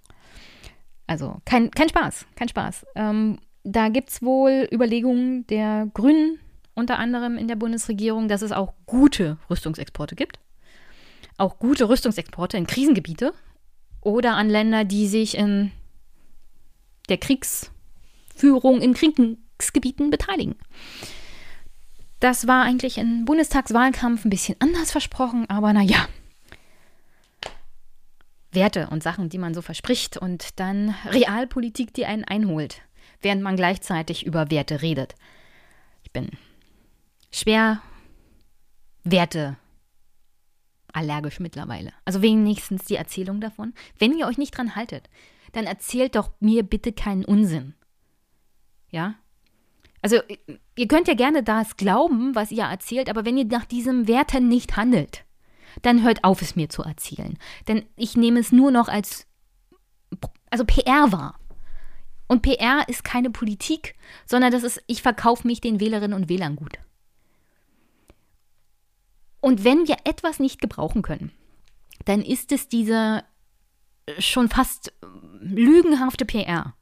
Also 1.08 1.42
kein, 1.45 1.72
kein 1.72 1.90
Spaß, 1.90 2.25
kein 2.35 2.50
Spaß. 2.50 2.85
Ähm, 2.95 3.40
da 3.64 3.90
gibt 3.90 4.09
es 4.09 4.22
wohl 4.22 4.67
Überlegungen 4.72 5.48
der 5.48 5.88
Grünen 5.93 6.40
unter 6.75 7.00
anderem 7.00 7.38
in 7.38 7.48
der 7.48 7.56
Bundesregierung, 7.56 8.27
dass 8.27 8.42
es 8.42 8.51
auch 8.51 8.74
gute 8.85 9.38
Rüstungsexporte 9.50 10.16
gibt. 10.16 10.40
Auch 11.38 11.59
gute 11.59 11.90
Rüstungsexporte 11.90 12.58
in 12.58 12.67
Krisengebiete 12.67 13.33
oder 14.01 14.35
an 14.35 14.50
Länder, 14.50 14.83
die 14.83 15.08
sich 15.08 15.38
in 15.38 15.72
der 17.09 17.17
Kriegsführung 17.17 18.82
in 18.82 18.93
Kriegsgebieten 18.93 20.09
beteiligen. 20.09 20.56
Das 22.19 22.48
war 22.48 22.64
eigentlich 22.64 22.98
im 22.98 23.25
Bundestagswahlkampf 23.25 24.25
ein 24.25 24.30
bisschen 24.30 24.56
anders 24.59 24.92
versprochen, 24.92 25.50
aber 25.50 25.74
naja, 25.74 26.08
Werte 28.51 28.88
und 28.92 29.03
Sachen, 29.03 29.30
die 29.30 29.38
man 29.38 29.53
so 29.53 29.61
verspricht 29.61 30.17
und 30.17 30.59
dann 30.59 30.95
Realpolitik, 31.06 31.93
die 31.93 32.06
einen 32.06 32.24
einholt, 32.24 32.82
während 33.23 33.41
man 33.41 33.55
gleichzeitig 33.55 34.25
über 34.25 34.51
Werte 34.51 34.81
redet. 34.81 35.15
Ich 36.03 36.11
bin 36.11 36.29
schwer 37.31 37.81
Werte 39.03 39.57
allergisch 40.93 41.39
mittlerweile. 41.39 41.91
Also 42.05 42.21
wenigstens 42.21 42.85
die 42.85 42.95
Erzählung 42.95 43.41
davon. 43.41 43.73
Wenn 43.97 44.17
ihr 44.17 44.27
euch 44.27 44.37
nicht 44.37 44.55
dran 44.55 44.75
haltet, 44.75 45.09
dann 45.51 45.65
erzählt 45.65 46.15
doch 46.15 46.31
mir 46.39 46.63
bitte 46.63 46.93
keinen 46.93 47.25
Unsinn. 47.25 47.73
Ja? 48.89 49.15
Also 50.01 50.17
ihr 50.75 50.87
könnt 50.87 51.07
ja 51.07 51.13
gerne 51.15 51.43
das 51.43 51.77
glauben, 51.77 52.35
was 52.35 52.51
ihr 52.51 52.63
erzählt, 52.63 53.09
aber 53.09 53.25
wenn 53.25 53.37
ihr 53.37 53.45
nach 53.45 53.65
diesem 53.65 54.07
Werten 54.07 54.47
nicht 54.47 54.75
handelt, 54.75 55.25
dann 55.81 56.03
hört 56.03 56.23
auf, 56.23 56.41
es 56.41 56.55
mir 56.55 56.69
zu 56.69 56.83
erzählen. 56.83 57.37
Denn 57.67 57.85
ich 57.95 58.15
nehme 58.15 58.39
es 58.39 58.51
nur 58.51 58.69
noch 58.71 58.87
als, 58.87 59.27
also 60.51 60.65
PR 60.65 61.11
wahr. 61.11 61.39
Und 62.33 62.41
PR 62.41 62.89
ist 62.89 63.03
keine 63.03 63.29
Politik, 63.29 63.93
sondern 64.25 64.51
das 64.51 64.63
ist, 64.63 64.81
ich 64.87 65.03
verkaufe 65.03 65.45
mich 65.45 65.61
den 65.61 65.79
Wählerinnen 65.79 66.15
und 66.15 66.29
Wählern 66.29 66.55
gut. 66.55 66.79
Und 69.39 69.63
wenn 69.63 69.87
wir 69.87 69.97
etwas 70.03 70.39
nicht 70.39 70.59
gebrauchen 70.59 71.03
können, 71.03 71.31
dann 72.05 72.23
ist 72.23 72.51
es 72.51 72.67
diese 72.67 73.23
schon 74.17 74.49
fast 74.49 74.91
lügenhafte 75.41 76.25
PR 76.25 76.73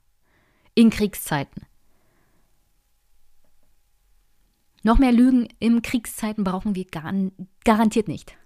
in 0.74 0.90
Kriegszeiten. 0.90 1.64
Noch 4.84 5.00
mehr 5.00 5.12
Lügen 5.12 5.50
in 5.60 5.82
Kriegszeiten 5.82 6.46
brauchen 6.46 6.76
wir 6.76 6.86
gar, 6.86 7.14
garantiert 7.66 8.08
nicht 8.08 8.38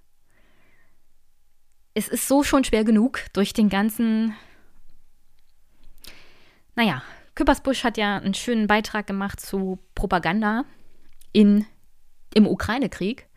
es 1.96 2.10
ist 2.10 2.28
so 2.28 2.44
schon 2.44 2.64
schwer 2.64 2.84
genug 2.84 3.22
durch 3.34 3.54
den 3.54 3.70
ganzen. 3.70 4.36
Naja, 6.76 7.02
Küppersbusch 7.36 7.84
hat 7.84 7.98
ja 7.98 8.18
einen 8.18 8.34
schönen 8.34 8.68
Beitrag 8.68 9.08
gemacht 9.08 9.40
zu 9.40 9.80
Propaganda 9.96 10.66
in, 11.32 11.66
im 12.34 12.48
Ukraine-Krieg. 12.48 13.28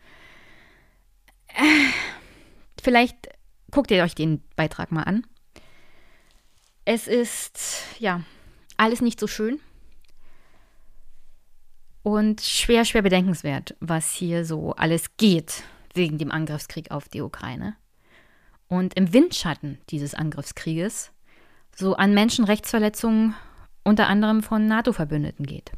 Vielleicht 2.81 3.29
guckt 3.71 3.91
ihr 3.91 4.03
euch 4.03 4.15
den 4.15 4.41
Beitrag 4.55 4.91
mal 4.91 5.03
an. 5.03 5.25
Es 6.85 7.07
ist, 7.07 7.83
ja, 7.99 8.21
alles 8.77 9.01
nicht 9.01 9.19
so 9.19 9.27
schön. 9.27 9.59
Und 12.03 12.41
schwer, 12.41 12.85
schwer 12.85 13.01
bedenkenswert, 13.01 13.75
was 13.79 14.11
hier 14.11 14.45
so 14.45 14.73
alles 14.73 15.17
geht 15.17 15.63
wegen 15.93 16.17
dem 16.17 16.31
Angriffskrieg 16.31 16.91
auf 16.91 17.09
die 17.09 17.21
Ukraine 17.21 17.75
und 18.69 18.93
im 18.93 19.11
Windschatten 19.11 19.79
dieses 19.89 20.13
Angriffskrieges 20.13 21.11
so 21.75 21.95
an 21.95 22.13
Menschenrechtsverletzungen 22.13 23.35
unter 23.83 24.07
anderem 24.07 24.43
von 24.43 24.67
NATO-Verbündeten 24.67 25.45
geht. 25.45 25.71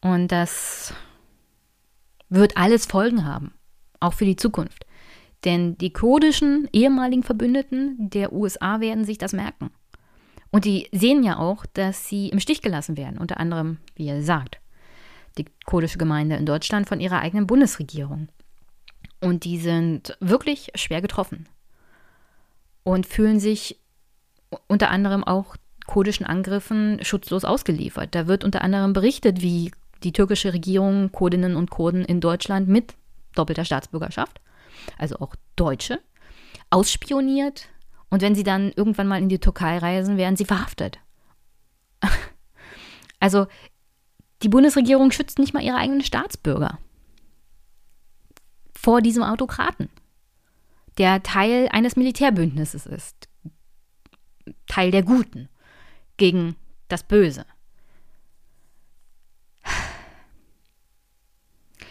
Und 0.00 0.28
das 0.28 0.94
wird 2.28 2.56
alles 2.56 2.86
Folgen 2.86 3.24
haben, 3.24 3.52
auch 4.00 4.14
für 4.14 4.24
die 4.24 4.36
Zukunft. 4.36 4.86
Denn 5.44 5.76
die 5.78 5.92
kurdischen 5.92 6.68
ehemaligen 6.72 7.22
Verbündeten 7.22 7.96
der 7.98 8.32
USA 8.32 8.80
werden 8.80 9.04
sich 9.04 9.18
das 9.18 9.32
merken. 9.32 9.70
Und 10.50 10.64
die 10.64 10.88
sehen 10.92 11.22
ja 11.22 11.38
auch, 11.38 11.64
dass 11.66 12.08
sie 12.08 12.28
im 12.28 12.40
Stich 12.40 12.60
gelassen 12.60 12.96
werden, 12.96 13.18
unter 13.18 13.38
anderem, 13.38 13.78
wie 13.94 14.06
ihr 14.06 14.22
sagt, 14.22 14.60
die 15.38 15.46
kurdische 15.64 15.98
Gemeinde 15.98 16.36
in 16.36 16.46
Deutschland 16.46 16.88
von 16.88 17.00
ihrer 17.00 17.20
eigenen 17.20 17.46
Bundesregierung. 17.46 18.28
Und 19.20 19.44
die 19.44 19.58
sind 19.58 20.16
wirklich 20.20 20.72
schwer 20.74 21.00
getroffen 21.00 21.48
und 22.82 23.06
fühlen 23.06 23.38
sich 23.38 23.78
unter 24.66 24.90
anderem 24.90 25.24
auch 25.24 25.56
kurdischen 25.86 26.26
Angriffen 26.26 27.02
schutzlos 27.02 27.44
ausgeliefert. 27.44 28.14
Da 28.14 28.26
wird 28.26 28.44
unter 28.44 28.62
anderem 28.62 28.92
berichtet, 28.92 29.42
wie 29.42 29.72
die 30.02 30.12
türkische 30.12 30.52
Regierung 30.52 31.12
Kurdinnen 31.12 31.56
und 31.56 31.70
Kurden 31.70 32.04
in 32.04 32.20
Deutschland 32.20 32.68
mit 32.68 32.94
doppelter 33.34 33.64
Staatsbürgerschaft, 33.64 34.40
also 34.98 35.16
auch 35.20 35.34
Deutsche, 35.56 36.00
ausspioniert 36.70 37.68
und 38.08 38.22
wenn 38.22 38.34
sie 38.34 38.44
dann 38.44 38.72
irgendwann 38.74 39.08
mal 39.08 39.22
in 39.22 39.28
die 39.28 39.38
Türkei 39.38 39.78
reisen, 39.78 40.16
werden 40.16 40.36
sie 40.36 40.44
verhaftet. 40.44 40.98
Also 43.22 43.48
die 44.42 44.48
Bundesregierung 44.48 45.12
schützt 45.12 45.38
nicht 45.38 45.52
mal 45.52 45.62
ihre 45.62 45.76
eigenen 45.76 46.02
Staatsbürger 46.02 46.78
vor 48.74 49.02
diesem 49.02 49.22
Autokraten, 49.22 49.90
der 50.96 51.22
Teil 51.22 51.68
eines 51.70 51.96
Militärbündnisses 51.96 52.86
ist, 52.86 53.28
Teil 54.70 54.92
der 54.92 55.02
Guten 55.02 55.48
gegen 56.16 56.54
das 56.86 57.02
Böse. 57.02 57.44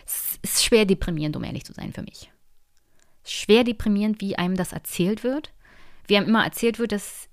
Es 0.05 0.39
ist 0.41 0.63
schwer 0.63 0.85
deprimierend, 0.85 1.35
um 1.35 1.43
ehrlich 1.43 1.65
zu 1.65 1.73
sein 1.73 1.91
für 1.91 2.03
mich. 2.03 2.31
Schwer 3.25 3.65
deprimierend, 3.65 4.21
wie 4.21 4.37
einem 4.37 4.55
das 4.55 4.71
erzählt 4.71 5.25
wird, 5.25 5.53
wie 6.07 6.15
einem 6.15 6.29
immer 6.29 6.45
erzählt 6.45 6.79
wird, 6.79 6.93
dass 6.93 7.27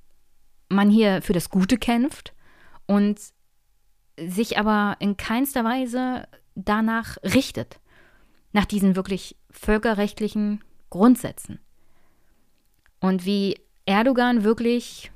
man 0.68 0.90
hier 0.90 1.22
für 1.22 1.32
das 1.32 1.48
Gute 1.48 1.78
kämpft 1.78 2.34
und 2.86 3.20
sich 4.18 4.58
aber 4.58 4.96
in 4.98 5.16
keinster 5.16 5.62
Weise 5.62 6.26
danach 6.56 7.18
richtet, 7.22 7.78
nach 8.52 8.64
diesen 8.64 8.96
wirklich 8.96 9.36
völkerrechtlichen 9.50 10.64
Grundsätzen. 10.90 11.60
Und 12.98 13.24
wie 13.24 13.60
Erdogan 13.84 14.42
wirklich 14.42 15.12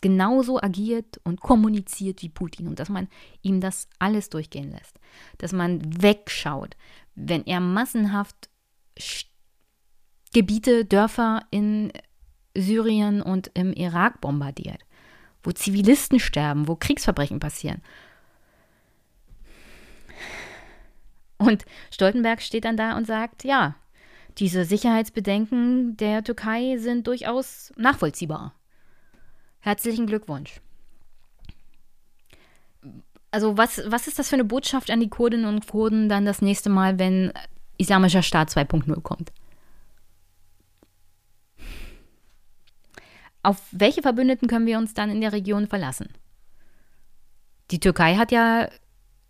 genauso 0.00 0.60
agiert 0.60 1.20
und 1.24 1.40
kommuniziert 1.40 2.22
wie 2.22 2.28
Putin 2.28 2.68
und 2.68 2.78
dass 2.78 2.88
man 2.88 3.08
ihm 3.42 3.60
das 3.60 3.88
alles 3.98 4.30
durchgehen 4.30 4.70
lässt, 4.70 4.98
dass 5.38 5.52
man 5.52 5.80
wegschaut, 6.02 6.76
wenn 7.14 7.44
er 7.46 7.60
massenhaft 7.60 8.48
Gebiete, 10.32 10.84
Dörfer 10.84 11.42
in 11.50 11.92
Syrien 12.56 13.20
und 13.22 13.50
im 13.54 13.72
Irak 13.72 14.20
bombardiert, 14.20 14.84
wo 15.42 15.50
Zivilisten 15.50 16.20
sterben, 16.20 16.68
wo 16.68 16.76
Kriegsverbrechen 16.76 17.40
passieren. 17.40 17.82
Und 21.38 21.64
Stoltenberg 21.90 22.42
steht 22.42 22.64
dann 22.64 22.76
da 22.76 22.96
und 22.96 23.06
sagt, 23.06 23.44
ja, 23.44 23.74
diese 24.38 24.64
Sicherheitsbedenken 24.64 25.96
der 25.96 26.22
Türkei 26.22 26.76
sind 26.78 27.06
durchaus 27.06 27.72
nachvollziehbar. 27.76 28.54
Herzlichen 29.60 30.06
Glückwunsch. 30.06 30.60
Also 33.30 33.56
was, 33.56 33.80
was 33.86 34.08
ist 34.08 34.18
das 34.18 34.28
für 34.28 34.36
eine 34.36 34.44
Botschaft 34.44 34.90
an 34.90 35.00
die 35.00 35.08
Kurdinnen 35.08 35.46
und 35.46 35.66
Kurden 35.66 36.08
dann 36.08 36.24
das 36.24 36.42
nächste 36.42 36.68
Mal, 36.68 36.98
wenn 36.98 37.32
Islamischer 37.78 38.22
Staat 38.22 38.50
2.0 38.50 39.00
kommt? 39.02 39.32
Auf 43.42 43.62
welche 43.70 44.02
Verbündeten 44.02 44.48
können 44.48 44.66
wir 44.66 44.78
uns 44.78 44.94
dann 44.94 45.10
in 45.10 45.20
der 45.20 45.32
Region 45.32 45.66
verlassen? 45.66 46.08
Die 47.70 47.80
Türkei 47.80 48.16
hat 48.16 48.32
ja 48.32 48.68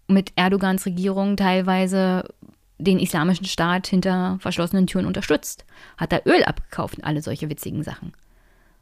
mit 0.08 0.32
Erdogans 0.34 0.86
Regierung 0.86 1.36
teilweise 1.36 2.24
den 2.78 2.98
islamischen 2.98 3.44
Staat 3.44 3.86
hinter 3.86 4.38
verschlossenen 4.40 4.86
Türen 4.86 5.06
unterstützt, 5.06 5.64
hat 5.98 6.12
da 6.12 6.20
Öl 6.24 6.42
abgekauft 6.44 6.96
und 6.96 7.04
alle 7.04 7.22
solche 7.22 7.50
witzigen 7.50 7.82
Sachen. 7.84 8.12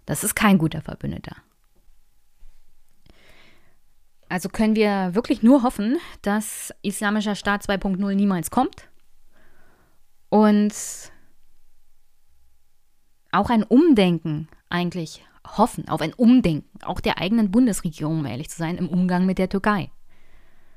Das 0.08 0.24
ist 0.24 0.34
kein 0.34 0.56
guter 0.56 0.80
Verbündeter. 0.80 1.36
Also 4.30 4.48
können 4.48 4.74
wir 4.74 5.14
wirklich 5.14 5.42
nur 5.42 5.62
hoffen, 5.62 5.98
dass 6.22 6.72
Islamischer 6.80 7.34
Staat 7.34 7.68
2.0 7.68 8.14
niemals 8.14 8.50
kommt 8.50 8.88
und 10.30 10.72
auch 13.32 13.50
ein 13.50 13.62
Umdenken 13.62 14.48
eigentlich 14.70 15.22
hoffen, 15.46 15.86
auf 15.88 16.00
ein 16.00 16.14
Umdenken, 16.14 16.70
auch 16.86 17.00
der 17.00 17.18
eigenen 17.18 17.50
Bundesregierung, 17.50 18.20
um 18.20 18.24
ehrlich 18.24 18.48
zu 18.48 18.56
sein, 18.56 18.78
im 18.78 18.88
Umgang 18.88 19.26
mit 19.26 19.36
der 19.36 19.50
Türkei. 19.50 19.90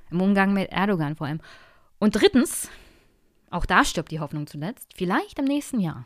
Im 0.09 0.19
Umgang 0.19 0.51
mit 0.51 0.73
Erdogan 0.73 1.15
vor 1.15 1.27
allem. 1.27 1.39
Und 1.99 2.17
drittens, 2.17 2.67
auch 3.49 3.65
da 3.65 3.85
stirbt 3.85 4.11
die 4.11 4.19
Hoffnung 4.19 4.45
zuletzt, 4.45 4.93
vielleicht 4.93 5.39
im 5.39 5.45
nächsten 5.45 5.79
Jahr. 5.79 6.05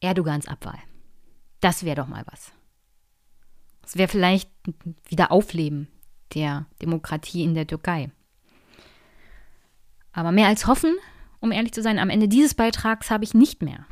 Erdogans 0.00 0.48
Abwahl. 0.48 0.89
Das 1.60 1.84
wäre 1.84 1.96
doch 1.96 2.08
mal 2.08 2.24
was. 2.30 2.52
Es 3.84 3.96
wäre 3.96 4.08
vielleicht 4.08 4.50
wieder 5.08 5.32
Aufleben 5.32 5.88
der 6.34 6.66
Demokratie 6.80 7.42
in 7.42 7.54
der 7.54 7.66
Türkei. 7.66 8.10
Aber 10.12 10.32
mehr 10.32 10.48
als 10.48 10.66
hoffen, 10.66 10.96
um 11.40 11.52
ehrlich 11.52 11.72
zu 11.72 11.82
sein, 11.82 11.98
am 11.98 12.10
Ende 12.10 12.28
dieses 12.28 12.54
Beitrags 12.54 13.10
habe 13.10 13.24
ich 13.24 13.34
nicht 13.34 13.62
mehr. 13.62 13.86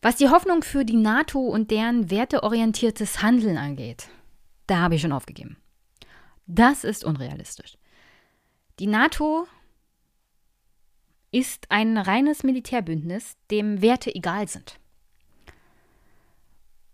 Was 0.00 0.16
die 0.16 0.28
Hoffnung 0.28 0.62
für 0.62 0.84
die 0.84 0.96
NATO 0.96 1.38
und 1.38 1.70
deren 1.70 2.10
werteorientiertes 2.10 3.22
Handeln 3.22 3.56
angeht, 3.56 4.08
da 4.66 4.78
habe 4.78 4.96
ich 4.96 5.00
schon 5.00 5.12
aufgegeben. 5.12 5.56
Das 6.46 6.82
ist 6.82 7.04
unrealistisch. 7.04 7.78
Die 8.78 8.88
NATO 8.88 9.46
ist 11.30 11.70
ein 11.70 11.96
reines 11.96 12.42
Militärbündnis, 12.42 13.36
dem 13.50 13.80
Werte 13.80 14.14
egal 14.14 14.48
sind. 14.48 14.78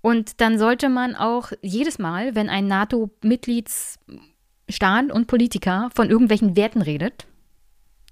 Und 0.01 0.41
dann 0.41 0.59
sollte 0.59 0.89
man 0.89 1.15
auch 1.17 1.53
jedes 1.61 1.99
Mal, 1.99 2.35
wenn 2.35 2.49
ein 2.49 2.67
NATO-Mitgliedsstaat 2.67 5.13
und 5.13 5.27
Politiker 5.27 5.91
von 5.95 6.09
irgendwelchen 6.09 6.57
Werten 6.57 6.81
redet, 6.83 7.27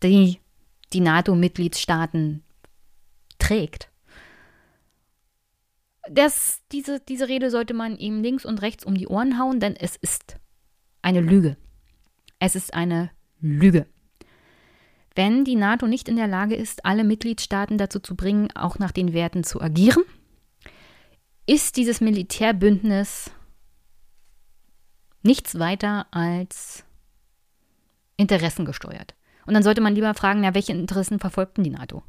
die 0.03 0.41
die 0.93 1.01
NATO-Mitgliedstaaten 1.01 2.43
trägt, 3.39 3.89
das, 6.11 6.63
diese, 6.73 7.01
diese 7.01 7.29
Rede 7.29 7.51
sollte 7.51 7.75
man 7.75 7.97
ihm 7.97 8.23
links 8.23 8.45
und 8.45 8.63
rechts 8.63 8.85
um 8.85 8.95
die 8.95 9.09
Ohren 9.09 9.39
hauen, 9.39 9.61
denn 9.61 9.77
es 9.77 9.97
ist 9.97 10.37
eine 11.03 11.21
Lüge. 11.21 11.57
Es 12.39 12.55
ist 12.55 12.75
eine 12.75 13.11
Lüge. 13.41 13.87
Wenn 15.15 15.45
die 15.45 15.57
NATO 15.57 15.87
nicht 15.87 16.09
in 16.09 16.17
der 16.17 16.29
Lage 16.29 16.55
ist, 16.55 16.85
alle 16.85 17.03
Mitgliedstaaten 17.03 17.79
dazu 17.79 18.01
zu 18.01 18.15
bringen, 18.15 18.49
auch 18.55 18.79
nach 18.79 18.93
den 18.93 19.15
Werten 19.15 19.45
zu 19.45 19.61
agieren, 19.61 20.05
ist 21.47 21.77
dieses 21.77 22.01
Militärbündnis 22.01 23.31
nichts 25.23 25.59
weiter 25.59 26.07
als 26.11 26.85
interessengesteuert. 28.17 29.15
Und 29.47 29.55
dann 29.55 29.63
sollte 29.63 29.81
man 29.81 29.95
lieber 29.95 30.15
fragen, 30.15 30.41
na, 30.41 30.55
welche 30.55 30.73
Interessen 30.73 31.21
verfolgt 31.21 31.57
denn 31.57 31.65
die 31.65 31.71
NATO? 31.71 32.03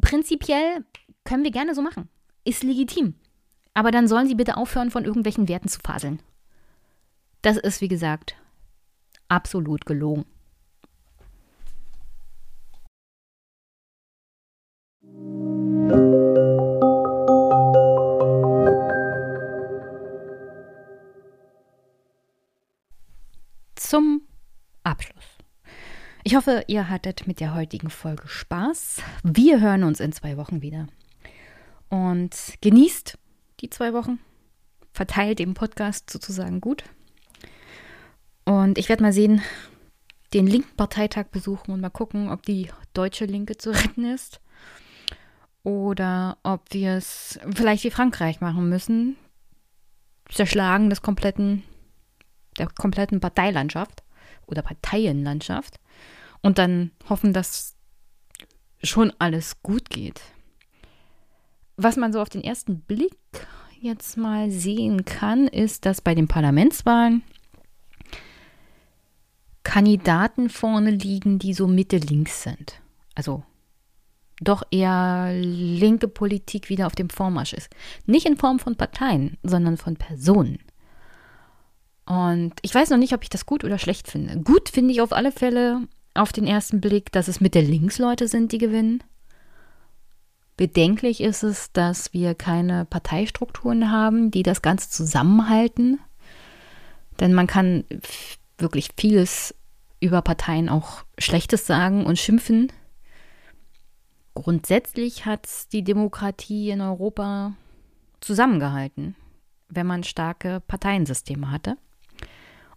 Prinzipiell 0.00 0.84
können 1.24 1.44
wir 1.44 1.52
gerne 1.52 1.74
so 1.74 1.82
machen. 1.82 2.08
Ist 2.44 2.64
legitim. 2.64 3.14
Aber 3.74 3.90
dann 3.90 4.08
sollen 4.08 4.26
sie 4.26 4.34
bitte 4.34 4.56
aufhören, 4.56 4.90
von 4.90 5.04
irgendwelchen 5.04 5.48
Werten 5.48 5.68
zu 5.68 5.80
faseln. 5.80 6.20
Das 7.42 7.56
ist, 7.56 7.80
wie 7.80 7.88
gesagt, 7.88 8.36
absolut 9.28 9.86
gelogen. 9.86 10.24
Ich 26.24 26.34
hoffe, 26.34 26.64
ihr 26.68 26.88
hattet 26.88 27.26
mit 27.26 27.38
der 27.38 27.54
heutigen 27.54 27.90
Folge 27.90 28.26
Spaß. 28.26 29.02
Wir 29.22 29.60
hören 29.60 29.84
uns 29.84 30.00
in 30.00 30.10
zwei 30.10 30.38
Wochen 30.38 30.62
wieder. 30.62 30.86
Und 31.90 32.34
genießt 32.62 33.18
die 33.60 33.68
zwei 33.68 33.92
Wochen. 33.92 34.18
Verteilt 34.94 35.38
den 35.38 35.52
Podcast 35.52 36.08
sozusagen 36.08 36.62
gut. 36.62 36.84
Und 38.46 38.78
ich 38.78 38.88
werde 38.88 39.02
mal 39.02 39.12
sehen, 39.12 39.42
den 40.32 40.46
linken 40.46 40.74
Parteitag 40.76 41.26
besuchen 41.26 41.72
und 41.72 41.82
mal 41.82 41.90
gucken, 41.90 42.30
ob 42.30 42.42
die 42.42 42.70
deutsche 42.94 43.26
Linke 43.26 43.58
zu 43.58 43.70
retten 43.70 44.06
ist. 44.06 44.40
Oder 45.62 46.38
ob 46.42 46.72
wir 46.72 46.92
es 46.92 47.38
vielleicht 47.54 47.84
wie 47.84 47.90
Frankreich 47.90 48.40
machen 48.40 48.70
müssen. 48.70 49.16
Zerschlagen 50.30 50.88
des 50.88 51.02
kompletten, 51.02 51.64
der 52.56 52.66
kompletten 52.68 53.20
Parteilandschaft 53.20 54.02
oder 54.46 54.62
Parteienlandschaft 54.62 55.80
und 56.44 56.58
dann 56.58 56.90
hoffen, 57.08 57.32
dass 57.32 57.74
schon 58.82 59.12
alles 59.18 59.62
gut 59.62 59.88
geht. 59.88 60.20
Was 61.76 61.96
man 61.96 62.12
so 62.12 62.20
auf 62.20 62.28
den 62.28 62.44
ersten 62.44 62.80
Blick 62.80 63.16
jetzt 63.80 64.18
mal 64.18 64.50
sehen 64.50 65.06
kann, 65.06 65.48
ist, 65.48 65.86
dass 65.86 66.02
bei 66.02 66.14
den 66.14 66.28
Parlamentswahlen 66.28 67.22
Kandidaten 69.62 70.50
vorne 70.50 70.90
liegen, 70.90 71.38
die 71.38 71.54
so 71.54 71.66
Mitte-links 71.66 72.42
sind. 72.42 72.74
Also 73.14 73.42
doch 74.38 74.64
eher 74.70 75.32
linke 75.32 76.08
Politik 76.08 76.68
wieder 76.68 76.86
auf 76.86 76.94
dem 76.94 77.08
Vormarsch 77.08 77.54
ist. 77.54 77.70
Nicht 78.04 78.26
in 78.26 78.36
Form 78.36 78.58
von 78.58 78.76
Parteien, 78.76 79.38
sondern 79.42 79.78
von 79.78 79.96
Personen. 79.96 80.58
Und 82.04 82.52
ich 82.60 82.74
weiß 82.74 82.90
noch 82.90 82.98
nicht, 82.98 83.14
ob 83.14 83.22
ich 83.22 83.30
das 83.30 83.46
gut 83.46 83.64
oder 83.64 83.78
schlecht 83.78 84.08
finde. 84.08 84.40
Gut 84.40 84.68
finde 84.68 84.92
ich 84.92 85.00
auf 85.00 85.14
alle 85.14 85.32
Fälle 85.32 85.88
auf 86.14 86.32
den 86.32 86.46
ersten 86.46 86.80
Blick, 86.80 87.12
dass 87.12 87.28
es 87.28 87.40
Mitte 87.40 87.60
Linksleute 87.60 88.28
sind, 88.28 88.52
die 88.52 88.58
gewinnen. 88.58 89.02
Bedenklich 90.56 91.20
ist 91.20 91.42
es, 91.42 91.72
dass 91.72 92.12
wir 92.12 92.34
keine 92.34 92.84
Parteistrukturen 92.84 93.90
haben, 93.90 94.30
die 94.30 94.44
das 94.44 94.62
Ganze 94.62 94.88
zusammenhalten. 94.88 95.98
Denn 97.18 97.34
man 97.34 97.48
kann 97.48 97.84
wirklich 98.58 98.90
vieles 98.96 99.54
über 100.00 100.22
Parteien 100.22 100.68
auch 100.68 101.04
Schlechtes 101.18 101.66
sagen 101.66 102.06
und 102.06 102.18
schimpfen. 102.18 102.70
Grundsätzlich 104.34 105.26
hat 105.26 105.48
die 105.72 105.82
Demokratie 105.82 106.70
in 106.70 106.80
Europa 106.80 107.54
zusammengehalten, 108.20 109.16
wenn 109.68 109.86
man 109.86 110.04
starke 110.04 110.60
Parteiensysteme 110.66 111.50
hatte 111.50 111.76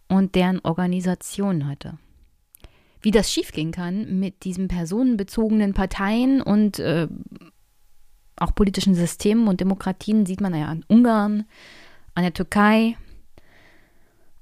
und 0.07 0.35
deren 0.35 0.59
Organisation 0.59 1.67
hatte. 1.67 1.98
Wie 3.01 3.11
das 3.11 3.32
schiefgehen 3.32 3.72
kann 3.72 4.19
mit 4.19 4.43
diesen 4.43 4.67
personenbezogenen 4.67 5.74
Parteien 5.74 6.42
und 6.42 6.80
äh, 6.80 7.08
auch 8.35 8.53
politischen 8.53 8.95
Systemen 8.95 9.48
und 9.48 9.61
Demokratien, 9.61 10.26
sieht 10.26 10.42
man 10.42 10.53
ja 10.56 10.67
an 10.67 10.85
Ungarn, 10.88 11.45
an 12.14 12.24
der 12.24 12.34
Türkei 12.34 12.95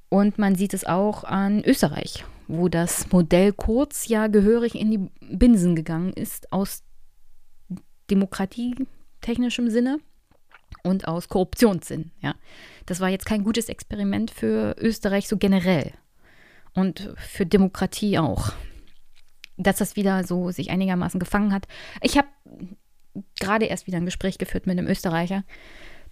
und 0.10 0.38
man 0.38 0.56
sieht 0.56 0.74
es 0.74 0.86
auch 0.86 1.24
an 1.24 1.64
Österreich, 1.64 2.26
wo 2.48 2.70
das 2.70 3.12
Modell 3.12 3.52
Kurz 3.54 4.08
ja 4.08 4.28
gehörig 4.28 4.76
in 4.76 4.92
die 4.92 5.10
Binsen 5.36 5.76
gegangen 5.76 6.14
ist 6.14 6.52
aus 6.54 6.84
demokratietechnischem 8.10 9.70
Sinne 9.70 10.00
und 10.84 11.08
aus 11.08 11.28
Korruptionssinn. 11.28 12.12
Ja. 12.22 12.36
Das 12.86 13.00
war 13.00 13.10
jetzt 13.10 13.26
kein 13.26 13.44
gutes 13.44 13.68
Experiment 13.68 14.32
für 14.32 14.76
Österreich 14.80 15.28
so 15.28 15.38
generell 15.38 15.92
und 16.76 17.14
für 17.18 17.46
Demokratie 17.46 18.20
auch. 18.20 18.52
Dass 19.58 19.78
das 19.78 19.96
wieder 19.96 20.24
so 20.26 20.52
sich 20.52 20.70
einigermaßen 20.70 21.20
gefangen 21.20 21.54
hat. 21.54 21.68
Ich 22.02 22.18
habe 22.18 22.28
gerade 23.40 23.66
erst 23.66 23.88
wieder 23.88 23.98
ein 23.98 24.06
Gespräch 24.06 24.38
geführt 24.38 24.68
mit 24.68 24.78
einem 24.78 24.88
Österreicher 24.88 25.44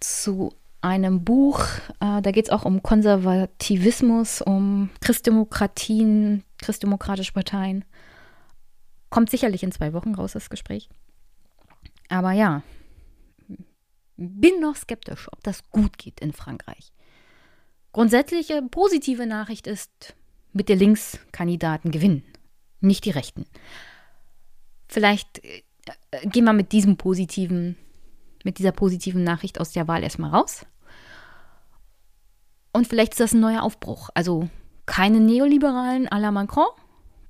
zu 0.00 0.52
einem 0.80 1.24
Buch, 1.24 1.64
äh, 2.00 2.20
da 2.20 2.30
geht 2.30 2.46
es 2.46 2.50
auch 2.50 2.66
um 2.66 2.82
Konservativismus, 2.82 4.42
um 4.42 4.90
Christdemokratien, 5.00 6.44
christdemokratische 6.58 7.32
Parteien. 7.32 7.86
Kommt 9.08 9.30
sicherlich 9.30 9.62
in 9.62 9.72
zwei 9.72 9.94
Wochen 9.94 10.14
raus, 10.14 10.32
das 10.32 10.50
Gespräch. 10.50 10.90
Aber 12.10 12.32
ja, 12.32 12.62
bin 14.16 14.60
noch 14.60 14.76
skeptisch, 14.76 15.28
ob 15.32 15.42
das 15.42 15.70
gut 15.70 15.96
geht 15.96 16.20
in 16.20 16.32
Frankreich. 16.32 16.92
Grundsätzliche 17.92 18.60
positive 18.60 19.26
Nachricht 19.26 19.66
ist, 19.66 20.14
mit 20.54 20.68
der 20.70 20.76
Linkskandidaten 20.76 21.90
gewinnen, 21.90 22.24
nicht 22.80 23.04
die 23.04 23.10
Rechten. 23.10 23.44
Vielleicht 24.88 25.44
äh, 25.44 25.62
gehen 26.24 26.44
wir 26.44 26.52
mit 26.52 26.72
diesem 26.72 26.96
positiven, 26.96 27.76
mit 28.44 28.58
dieser 28.58 28.72
positiven 28.72 29.24
Nachricht 29.24 29.60
aus 29.60 29.72
der 29.72 29.88
Wahl 29.88 30.02
erstmal 30.02 30.30
raus. 30.30 30.64
Und 32.72 32.88
vielleicht 32.88 33.12
ist 33.12 33.20
das 33.20 33.34
ein 33.34 33.40
neuer 33.40 33.62
Aufbruch. 33.62 34.10
Also 34.14 34.48
keine 34.86 35.20
Neoliberalen 35.20 36.08
à 36.08 36.18
la 36.18 36.30
Macron 36.30 36.66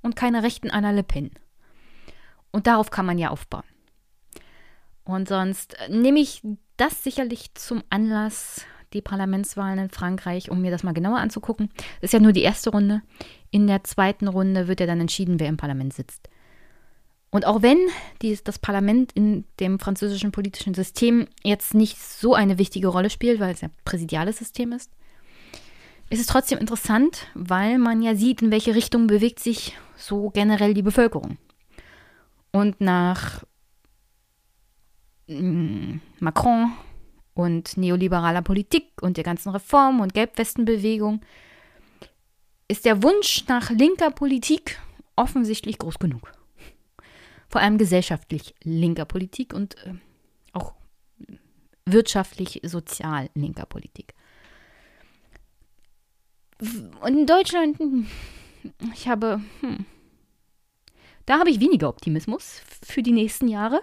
und 0.03 0.17
keine 0.17 0.43
Rechten 0.43 0.71
à 0.71 0.81
la 0.81 0.91
Le 0.91 1.03
Pen. 1.03 1.31
Und 2.51 2.67
darauf 2.67 2.91
kann 2.91 3.07
man 3.07 3.19
ja 3.19 3.31
aufbauen. 3.31 3.65
Und 5.05 5.29
sonst 5.29 5.77
nehme 5.89 6.21
ich 6.21 6.43
das 6.77 7.03
sicherlich 7.03 7.55
zum 7.55 7.83
Anlass, 7.91 8.65
die 8.95 9.03
Parlamentswahlen 9.03 9.79
in 9.79 9.91
Frankreich, 9.91 10.51
um 10.51 10.63
mir 10.63 10.71
das 10.71 10.83
mal 10.83 10.95
genauer 10.95 11.19
anzugucken. 11.19 11.69
Das 12.01 12.09
ist 12.09 12.13
ja 12.13 12.21
nur 12.21 12.33
die 12.33 12.43
erste 12.43 12.71
Runde. 12.71 13.03
In 13.51 13.67
der 13.67 13.85
zweiten 13.85 14.29
Runde 14.29 14.69
wird 14.69 14.81
ja 14.81 14.87
dann 14.87 15.01
entschieden, 15.01 15.39
wer 15.41 15.49
im 15.49 15.57
Parlament 15.57 15.93
sitzt. 15.93 16.29
Und 17.31 17.47
auch 17.47 17.63
wenn 17.63 17.79
dies, 18.23 18.45
das 18.45 18.61
Parlament 18.61 19.11
in 19.13 19.45
dem 19.59 19.81
französischen 19.81 20.31
politischen 20.31 20.73
System 20.73 21.27
jetzt 21.43 21.75
nicht 21.75 22.01
so 22.01 22.35
eine 22.35 22.59
wichtige 22.59 22.87
Rolle 22.87 23.11
spielt, 23.11 23.41
weil 23.41 23.53
es 23.53 23.61
ja 23.61 23.69
ein 23.69 23.75
präsidiales 23.85 24.39
System 24.39 24.71
ist, 24.71 24.93
ist 26.11 26.21
es 26.21 26.27
trotzdem 26.27 26.59
interessant, 26.59 27.27
weil 27.35 27.79
man 27.79 28.03
ja 28.03 28.15
sieht, 28.15 28.41
in 28.41 28.53
welche 28.53 28.77
Richtung 28.77 29.09
bewegt 29.09 29.41
sich 29.41 29.77
so 29.97 30.31
generell 30.31 30.75
die 30.75 30.83
Bevölkerung. 30.83 31.39
Und 32.53 32.81
nach 32.81 33.43
mm, 35.27 35.97
Macron 36.21 36.73
und 37.35 37.77
neoliberaler 37.77 38.43
Politik 38.43 38.91
und 39.01 39.17
der 39.17 39.25
ganzen 39.25 39.51
Reform 39.51 40.01
und 40.01 40.15
Gelbwestenbewegung 40.15 41.21
ist 42.69 42.85
der 42.85 43.03
Wunsch 43.03 43.45
nach 43.49 43.71
linker 43.71 44.11
Politik 44.11 44.81
offensichtlich 45.17 45.79
groß 45.79 45.99
genug. 45.99 46.33
Vor 47.49 47.61
allem 47.61 47.79
gesellschaftlich 47.79 48.55
linker 48.63 49.05
Politik 49.05 49.53
und 49.53 49.77
äh, 49.85 49.95
auch 50.53 50.75
wirtschaftlich 51.87 52.61
sozial 52.65 53.31
linker 53.35 53.67
Politik. 53.67 54.15
Und 57.01 57.19
in 57.19 57.27
Deutschland, 57.27 57.79
hm, 57.79 58.07
ich 58.95 59.09
habe, 59.09 59.41
hm, 59.61 59.85
da 61.27 61.39
habe 61.39 61.51
ich 61.51 61.61
weniger 61.61 61.89
Optimismus 61.89 62.63
für 62.83 63.03
die 63.03 63.13
nächsten 63.13 63.49
Jahre. 63.49 63.83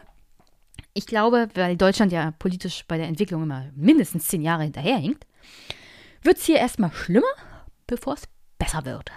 Ich 0.94 1.06
glaube, 1.06 1.50
weil 1.54 1.78
Deutschland 1.78 2.12
ja 2.12 2.32
politisch 2.32 2.84
bei 2.88 2.98
der 2.98 3.08
Entwicklung 3.08 3.44
immer 3.44 3.70
mindestens 3.76 4.28
zehn 4.28 4.42
Jahre 4.42 4.64
hinterherhinkt, 4.64 5.26
wird 6.22 6.38
es 6.38 6.46
hier 6.46 6.58
erstmal 6.58 6.92
schlimmer, 6.92 7.32
bevor 7.88 8.16
es 8.16 8.24
besser 8.58 8.86
wird. 8.86 9.12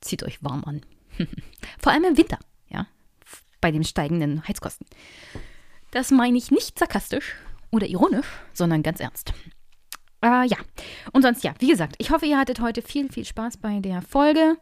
Zieht 0.00 0.22
euch 0.22 0.42
warm 0.42 0.64
an. 0.64 0.82
Vor 1.78 1.92
allem 1.92 2.04
im 2.04 2.16
Winter, 2.16 2.38
ja, 2.68 2.86
bei 3.60 3.70
den 3.70 3.84
steigenden 3.84 4.46
Heizkosten. 4.46 4.86
Das 5.90 6.10
meine 6.10 6.38
ich 6.38 6.50
nicht 6.50 6.78
sarkastisch 6.78 7.34
oder 7.70 7.86
ironisch, 7.86 8.26
sondern 8.52 8.82
ganz 8.82 9.00
ernst. 9.00 9.32
Äh, 10.22 10.46
ja, 10.46 10.56
und 11.12 11.22
sonst 11.22 11.44
ja, 11.44 11.54
wie 11.58 11.68
gesagt, 11.68 11.94
ich 11.98 12.10
hoffe, 12.10 12.26
ihr 12.26 12.38
hattet 12.38 12.60
heute 12.60 12.82
viel, 12.82 13.10
viel 13.10 13.24
Spaß 13.24 13.58
bei 13.58 13.80
der 13.80 14.02
Folge. 14.02 14.56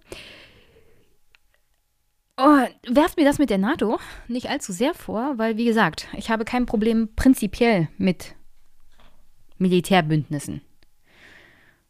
Oh, 2.39 2.66
werft 2.86 3.16
mir 3.16 3.24
das 3.24 3.39
mit 3.39 3.48
der 3.48 3.58
NATO 3.58 3.98
nicht 4.28 4.50
allzu 4.50 4.73
sehr 4.73 4.92
vor, 4.92 5.39
weil, 5.39 5.56
wie 5.56 5.65
gesagt, 5.65 6.06
ich 6.12 6.31
habe 6.31 6.44
kein 6.44 6.66
Problem 6.66 7.15
prinzipiell 7.16 7.89
mit 7.97 8.34
Militärbündnissen. 9.56 10.60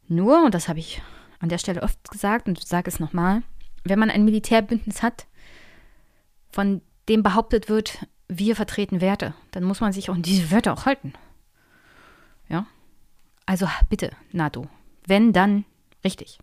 Nur, 0.06 0.44
und 0.44 0.54
das 0.54 0.68
habe 0.68 0.78
ich 0.78 1.02
an 1.40 1.48
der 1.48 1.58
Stelle 1.58 1.82
oft 1.82 2.10
gesagt 2.10 2.46
und 2.46 2.64
sage 2.64 2.88
es 2.88 3.00
nochmal, 3.00 3.42
wenn 3.82 3.98
man 3.98 4.10
ein 4.10 4.24
Militärbündnis 4.24 5.02
hat, 5.02 5.26
von 6.50 6.80
dem 7.08 7.24
behauptet 7.24 7.68
wird, 7.68 8.06
wir 8.28 8.54
vertreten 8.54 9.00
Werte, 9.00 9.34
dann 9.50 9.64
muss 9.64 9.80
man 9.80 9.92
sich 9.92 10.10
auch 10.10 10.14
an 10.14 10.22
diese 10.22 10.50
Werte 10.52 10.72
auch 10.72 10.86
halten. 10.86 11.12
Ja? 12.48 12.66
Also 13.46 13.68
bitte, 13.88 14.12
NATO. 14.32 14.68
Wenn, 15.06 15.32
dann 15.32 15.64
richtig. 16.04 16.38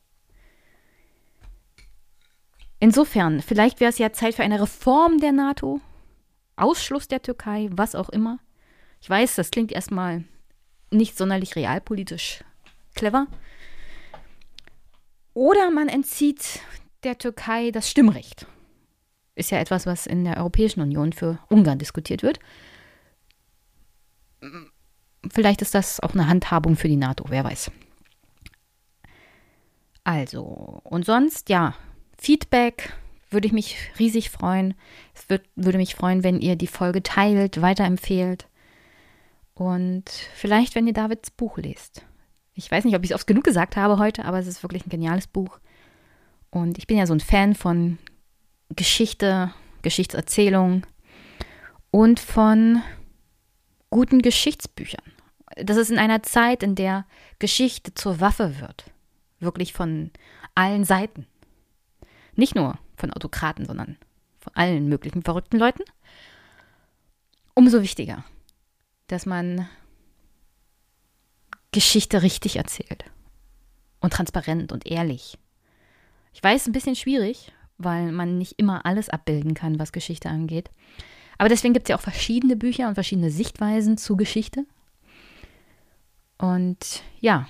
Insofern, 2.83 3.41
vielleicht 3.41 3.79
wäre 3.79 3.91
es 3.91 3.97
ja 3.97 4.11
Zeit 4.11 4.35
für 4.35 4.43
eine 4.43 4.59
Reform 4.59 5.19
der 5.19 5.31
NATO, 5.31 5.79
Ausschluss 6.57 7.07
der 7.07 7.21
Türkei, 7.21 7.69
was 7.71 7.95
auch 7.95 8.09
immer. 8.09 8.39
Ich 8.99 9.09
weiß, 9.09 9.35
das 9.35 9.51
klingt 9.51 9.71
erstmal 9.71 10.25
nicht 10.91 11.17
sonderlich 11.17 11.55
realpolitisch 11.55 12.43
clever. 12.93 13.27
Oder 15.33 15.71
man 15.71 15.87
entzieht 15.87 16.59
der 17.05 17.17
Türkei 17.17 17.71
das 17.71 17.89
Stimmrecht. 17.89 18.47
Ist 19.35 19.51
ja 19.51 19.59
etwas, 19.59 19.85
was 19.85 20.05
in 20.05 20.25
der 20.25 20.35
Europäischen 20.35 20.81
Union 20.81 21.13
für 21.13 21.39
Ungarn 21.47 21.79
diskutiert 21.79 22.21
wird. 22.21 22.39
Vielleicht 25.31 25.61
ist 25.61 25.73
das 25.73 26.01
auch 26.01 26.15
eine 26.15 26.27
Handhabung 26.27 26.75
für 26.75 26.89
die 26.89 26.97
NATO, 26.97 27.23
wer 27.29 27.45
weiß. 27.45 27.71
Also, 30.03 30.81
und 30.83 31.05
sonst, 31.05 31.47
ja, 31.47 31.75
Feedback 32.23 32.93
würde 33.31 33.47
ich 33.47 33.51
mich 33.51 33.75
riesig 33.99 34.29
freuen. 34.29 34.75
Es 35.13 35.27
wird, 35.27 35.45
würde 35.57 35.77
mich 35.77 35.93
freuen, 35.93 36.23
wenn 36.23 36.39
ihr 36.39 36.55
die 36.55 36.67
Folge 36.67 37.03
teilt, 37.03 37.61
weiterempfehlt. 37.61 38.47
Und 39.53 40.05
vielleicht, 40.33 40.73
wenn 40.73 40.87
ihr 40.87 40.93
Davids 40.93 41.31
Buch 41.31 41.57
lest. 41.57 42.05
Ich 42.53 42.71
weiß 42.71 42.85
nicht, 42.85 42.95
ob 42.95 43.03
ich 43.03 43.11
es 43.11 43.15
oft 43.15 43.27
genug 43.27 43.43
gesagt 43.43 43.75
habe 43.75 43.97
heute, 43.97 44.23
aber 44.23 44.39
es 44.39 44.47
ist 44.47 44.63
wirklich 44.63 44.85
ein 44.85 44.89
geniales 44.89 45.27
Buch. 45.27 45.59
Und 46.49 46.77
ich 46.77 46.87
bin 46.87 46.97
ja 46.97 47.07
so 47.07 47.13
ein 47.13 47.19
Fan 47.19 47.55
von 47.55 47.97
Geschichte, 48.69 49.53
Geschichtserzählung 49.81 50.85
und 51.91 52.21
von 52.21 52.81
guten 53.89 54.21
Geschichtsbüchern. 54.21 55.11
Das 55.57 55.75
ist 55.75 55.91
in 55.91 55.99
einer 55.99 56.23
Zeit, 56.23 56.63
in 56.63 56.75
der 56.75 57.05
Geschichte 57.39 57.93
zur 57.95 58.21
Waffe 58.21 58.61
wird. 58.61 58.85
Wirklich 59.41 59.73
von 59.73 60.11
allen 60.55 60.85
Seiten. 60.85 61.27
Nicht 62.35 62.55
nur 62.55 62.77
von 62.95 63.11
Autokraten, 63.11 63.65
sondern 63.65 63.97
von 64.39 64.55
allen 64.55 64.89
möglichen 64.89 65.23
verrückten 65.23 65.57
Leuten. 65.57 65.83
Umso 67.53 67.81
wichtiger, 67.81 68.23
dass 69.07 69.25
man 69.25 69.67
Geschichte 71.71 72.21
richtig 72.21 72.55
erzählt 72.55 73.05
und 73.99 74.13
transparent 74.13 74.71
und 74.71 74.85
ehrlich. 74.89 75.37
Ich 76.33 76.43
weiß, 76.43 76.67
ein 76.67 76.73
bisschen 76.73 76.95
schwierig, 76.95 77.51
weil 77.77 78.11
man 78.11 78.37
nicht 78.37 78.59
immer 78.59 78.85
alles 78.85 79.09
abbilden 79.09 79.53
kann, 79.53 79.79
was 79.79 79.91
Geschichte 79.91 80.29
angeht. 80.29 80.69
Aber 81.37 81.49
deswegen 81.49 81.73
gibt 81.73 81.87
es 81.87 81.89
ja 81.89 81.97
auch 81.97 82.01
verschiedene 82.01 82.55
Bücher 82.55 82.87
und 82.87 82.95
verschiedene 82.95 83.29
Sichtweisen 83.29 83.97
zu 83.97 84.15
Geschichte. 84.15 84.65
Und 86.37 87.03
ja, 87.19 87.47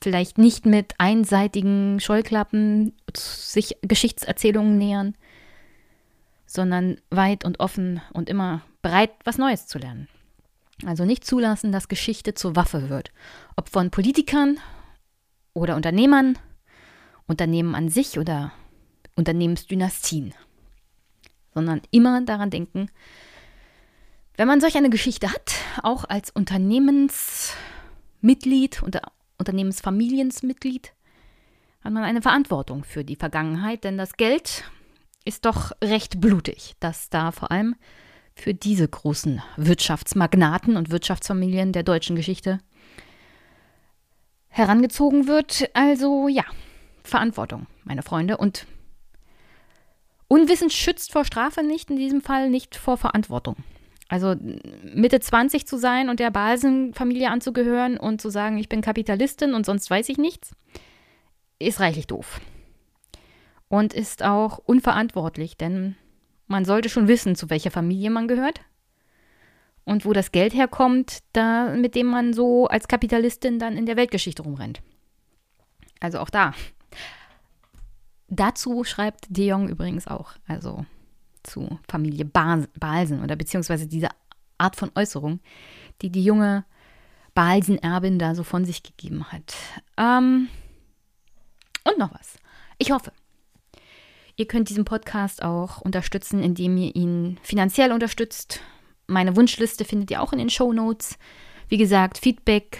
vielleicht 0.00 0.38
nicht 0.38 0.66
mit 0.66 0.94
einseitigen 0.98 2.00
Scheuklappen 2.00 2.94
sich 3.18 3.76
Geschichtserzählungen 3.82 4.78
nähern, 4.78 5.14
sondern 6.46 7.00
weit 7.10 7.44
und 7.44 7.60
offen 7.60 8.00
und 8.12 8.28
immer 8.28 8.62
bereit, 8.82 9.10
was 9.24 9.38
Neues 9.38 9.66
zu 9.66 9.78
lernen. 9.78 10.08
Also 10.84 11.04
nicht 11.04 11.24
zulassen, 11.24 11.72
dass 11.72 11.88
Geschichte 11.88 12.34
zur 12.34 12.54
Waffe 12.54 12.90
wird. 12.90 13.10
Ob 13.56 13.68
von 13.68 13.90
Politikern 13.90 14.58
oder 15.54 15.74
Unternehmern, 15.74 16.38
Unternehmen 17.26 17.74
an 17.74 17.88
sich 17.88 18.18
oder 18.18 18.52
Unternehmensdynastien. 19.14 20.34
Sondern 21.54 21.80
immer 21.90 22.20
daran 22.22 22.50
denken, 22.50 22.90
wenn 24.36 24.46
man 24.46 24.60
solch 24.60 24.76
eine 24.76 24.90
Geschichte 24.90 25.32
hat, 25.32 25.54
auch 25.82 26.04
als 26.04 26.30
Unternehmensmitglied 26.30 28.82
oder 28.82 29.00
Unternehmensfamiliensmitglied, 29.38 30.92
hat 31.86 31.92
man 31.92 32.02
eine 32.02 32.20
Verantwortung 32.20 32.82
für 32.82 33.04
die 33.04 33.14
Vergangenheit, 33.14 33.84
denn 33.84 33.96
das 33.96 34.16
Geld 34.16 34.64
ist 35.24 35.44
doch 35.44 35.70
recht 35.82 36.20
blutig, 36.20 36.74
das 36.80 37.10
da 37.10 37.30
vor 37.30 37.52
allem 37.52 37.76
für 38.34 38.54
diese 38.54 38.88
großen 38.88 39.40
Wirtschaftsmagnaten 39.56 40.76
und 40.76 40.90
Wirtschaftsfamilien 40.90 41.72
der 41.72 41.84
deutschen 41.84 42.16
Geschichte 42.16 42.58
herangezogen 44.48 45.28
wird. 45.28 45.70
Also 45.74 46.26
ja, 46.26 46.42
Verantwortung, 47.04 47.68
meine 47.84 48.02
Freunde. 48.02 48.36
Und 48.36 48.66
Unwissen 50.26 50.70
schützt 50.70 51.12
vor 51.12 51.24
Strafe 51.24 51.62
nicht, 51.62 51.88
in 51.88 51.96
diesem 51.96 52.20
Fall 52.20 52.50
nicht 52.50 52.74
vor 52.74 52.96
Verantwortung. 52.96 53.54
Also 54.08 54.34
Mitte 54.82 55.20
20 55.20 55.68
zu 55.68 55.78
sein 55.78 56.10
und 56.10 56.18
der 56.18 56.32
Basenfamilie 56.32 57.30
anzugehören 57.30 57.96
und 57.96 58.20
zu 58.20 58.28
sagen, 58.28 58.58
ich 58.58 58.68
bin 58.68 58.80
Kapitalistin 58.80 59.54
und 59.54 59.64
sonst 59.64 59.88
weiß 59.88 60.08
ich 60.08 60.18
nichts, 60.18 60.52
ist 61.58 61.80
reichlich 61.80 62.06
doof. 62.06 62.40
Und 63.68 63.94
ist 63.94 64.22
auch 64.22 64.58
unverantwortlich, 64.58 65.56
denn 65.56 65.96
man 66.46 66.64
sollte 66.64 66.88
schon 66.88 67.08
wissen, 67.08 67.34
zu 67.34 67.50
welcher 67.50 67.70
Familie 67.70 68.10
man 68.10 68.28
gehört 68.28 68.60
und 69.84 70.04
wo 70.04 70.12
das 70.12 70.32
Geld 70.32 70.54
herkommt, 70.54 71.20
da, 71.32 71.70
mit 71.70 71.94
dem 71.94 72.06
man 72.06 72.32
so 72.32 72.66
als 72.66 72.88
Kapitalistin 72.88 73.58
dann 73.58 73.76
in 73.76 73.86
der 73.86 73.96
Weltgeschichte 73.96 74.42
rumrennt. 74.42 74.82
Also 76.00 76.18
auch 76.18 76.30
da. 76.30 76.52
Dazu 78.28 78.84
schreibt 78.84 79.26
De 79.28 79.46
Jong 79.48 79.68
übrigens 79.68 80.06
auch, 80.06 80.32
also 80.46 80.84
zu 81.44 81.78
Familie 81.88 82.24
Balsen 82.24 83.22
oder 83.22 83.36
beziehungsweise 83.36 83.86
diese 83.86 84.08
Art 84.58 84.74
von 84.76 84.90
Äußerung, 84.94 85.40
die 86.02 86.10
die 86.10 86.24
junge 86.24 86.64
Balsen-Erbin 87.34 88.18
da 88.18 88.34
so 88.34 88.42
von 88.42 88.64
sich 88.64 88.82
gegeben 88.82 89.30
hat. 89.30 89.54
Ähm, 89.96 90.48
und 91.86 91.98
noch 91.98 92.12
was. 92.12 92.36
Ich 92.78 92.90
hoffe, 92.90 93.12
Ihr 94.38 94.46
könnt 94.46 94.68
diesen 94.68 94.84
Podcast 94.84 95.42
auch 95.42 95.80
unterstützen, 95.80 96.42
indem 96.42 96.76
ihr 96.76 96.94
ihn 96.94 97.38
finanziell 97.42 97.90
unterstützt. 97.90 98.60
Meine 99.06 99.34
Wunschliste 99.34 99.86
findet 99.86 100.10
ihr 100.10 100.20
auch 100.20 100.32
in 100.32 100.38
den 100.38 100.50
Show 100.50 100.74
Notes. 100.74 101.18
Wie 101.68 101.78
gesagt, 101.78 102.18
Feedback 102.18 102.78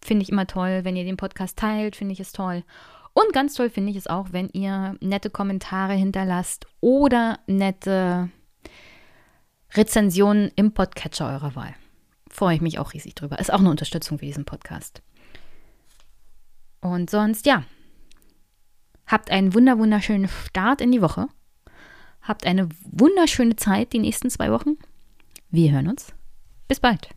finde 0.00 0.22
ich 0.22 0.30
immer 0.30 0.46
toll. 0.46 0.80
Wenn 0.84 0.94
ihr 0.94 1.04
den 1.04 1.16
Podcast 1.16 1.58
teilt, 1.58 1.96
finde 1.96 2.12
ich 2.12 2.20
es 2.20 2.30
toll. 2.30 2.62
Und 3.12 3.32
ganz 3.32 3.54
toll 3.54 3.70
finde 3.70 3.90
ich 3.90 3.96
es 3.96 4.06
auch, 4.06 4.28
wenn 4.30 4.50
ihr 4.50 4.96
nette 5.00 5.30
Kommentare 5.30 5.94
hinterlasst 5.94 6.66
oder 6.80 7.40
nette 7.48 8.30
Rezensionen 9.74 10.52
im 10.54 10.74
Podcatcher 10.74 11.28
eurer 11.28 11.56
Wahl. 11.56 11.74
Freue 12.30 12.54
ich 12.54 12.60
mich 12.60 12.78
auch 12.78 12.92
riesig 12.92 13.16
drüber. 13.16 13.40
Ist 13.40 13.52
auch 13.52 13.58
eine 13.58 13.70
Unterstützung 13.70 14.20
für 14.20 14.26
diesen 14.26 14.44
Podcast. 14.44 15.02
Und 16.80 17.10
sonst, 17.10 17.46
ja, 17.46 17.64
Habt 19.08 19.30
einen 19.30 19.54
wunder 19.54 19.78
wunderschönen 19.78 20.28
Start 20.28 20.80
in 20.80 20.92
die 20.92 21.02
Woche. 21.02 21.28
Habt 22.22 22.46
eine 22.46 22.68
wunderschöne 22.84 23.56
Zeit 23.56 23.92
die 23.92 23.98
nächsten 23.98 24.30
zwei 24.30 24.52
Wochen. 24.52 24.76
Wir 25.50 25.72
hören 25.72 25.88
uns. 25.88 26.14
Bis 26.68 26.78
bald. 26.78 27.08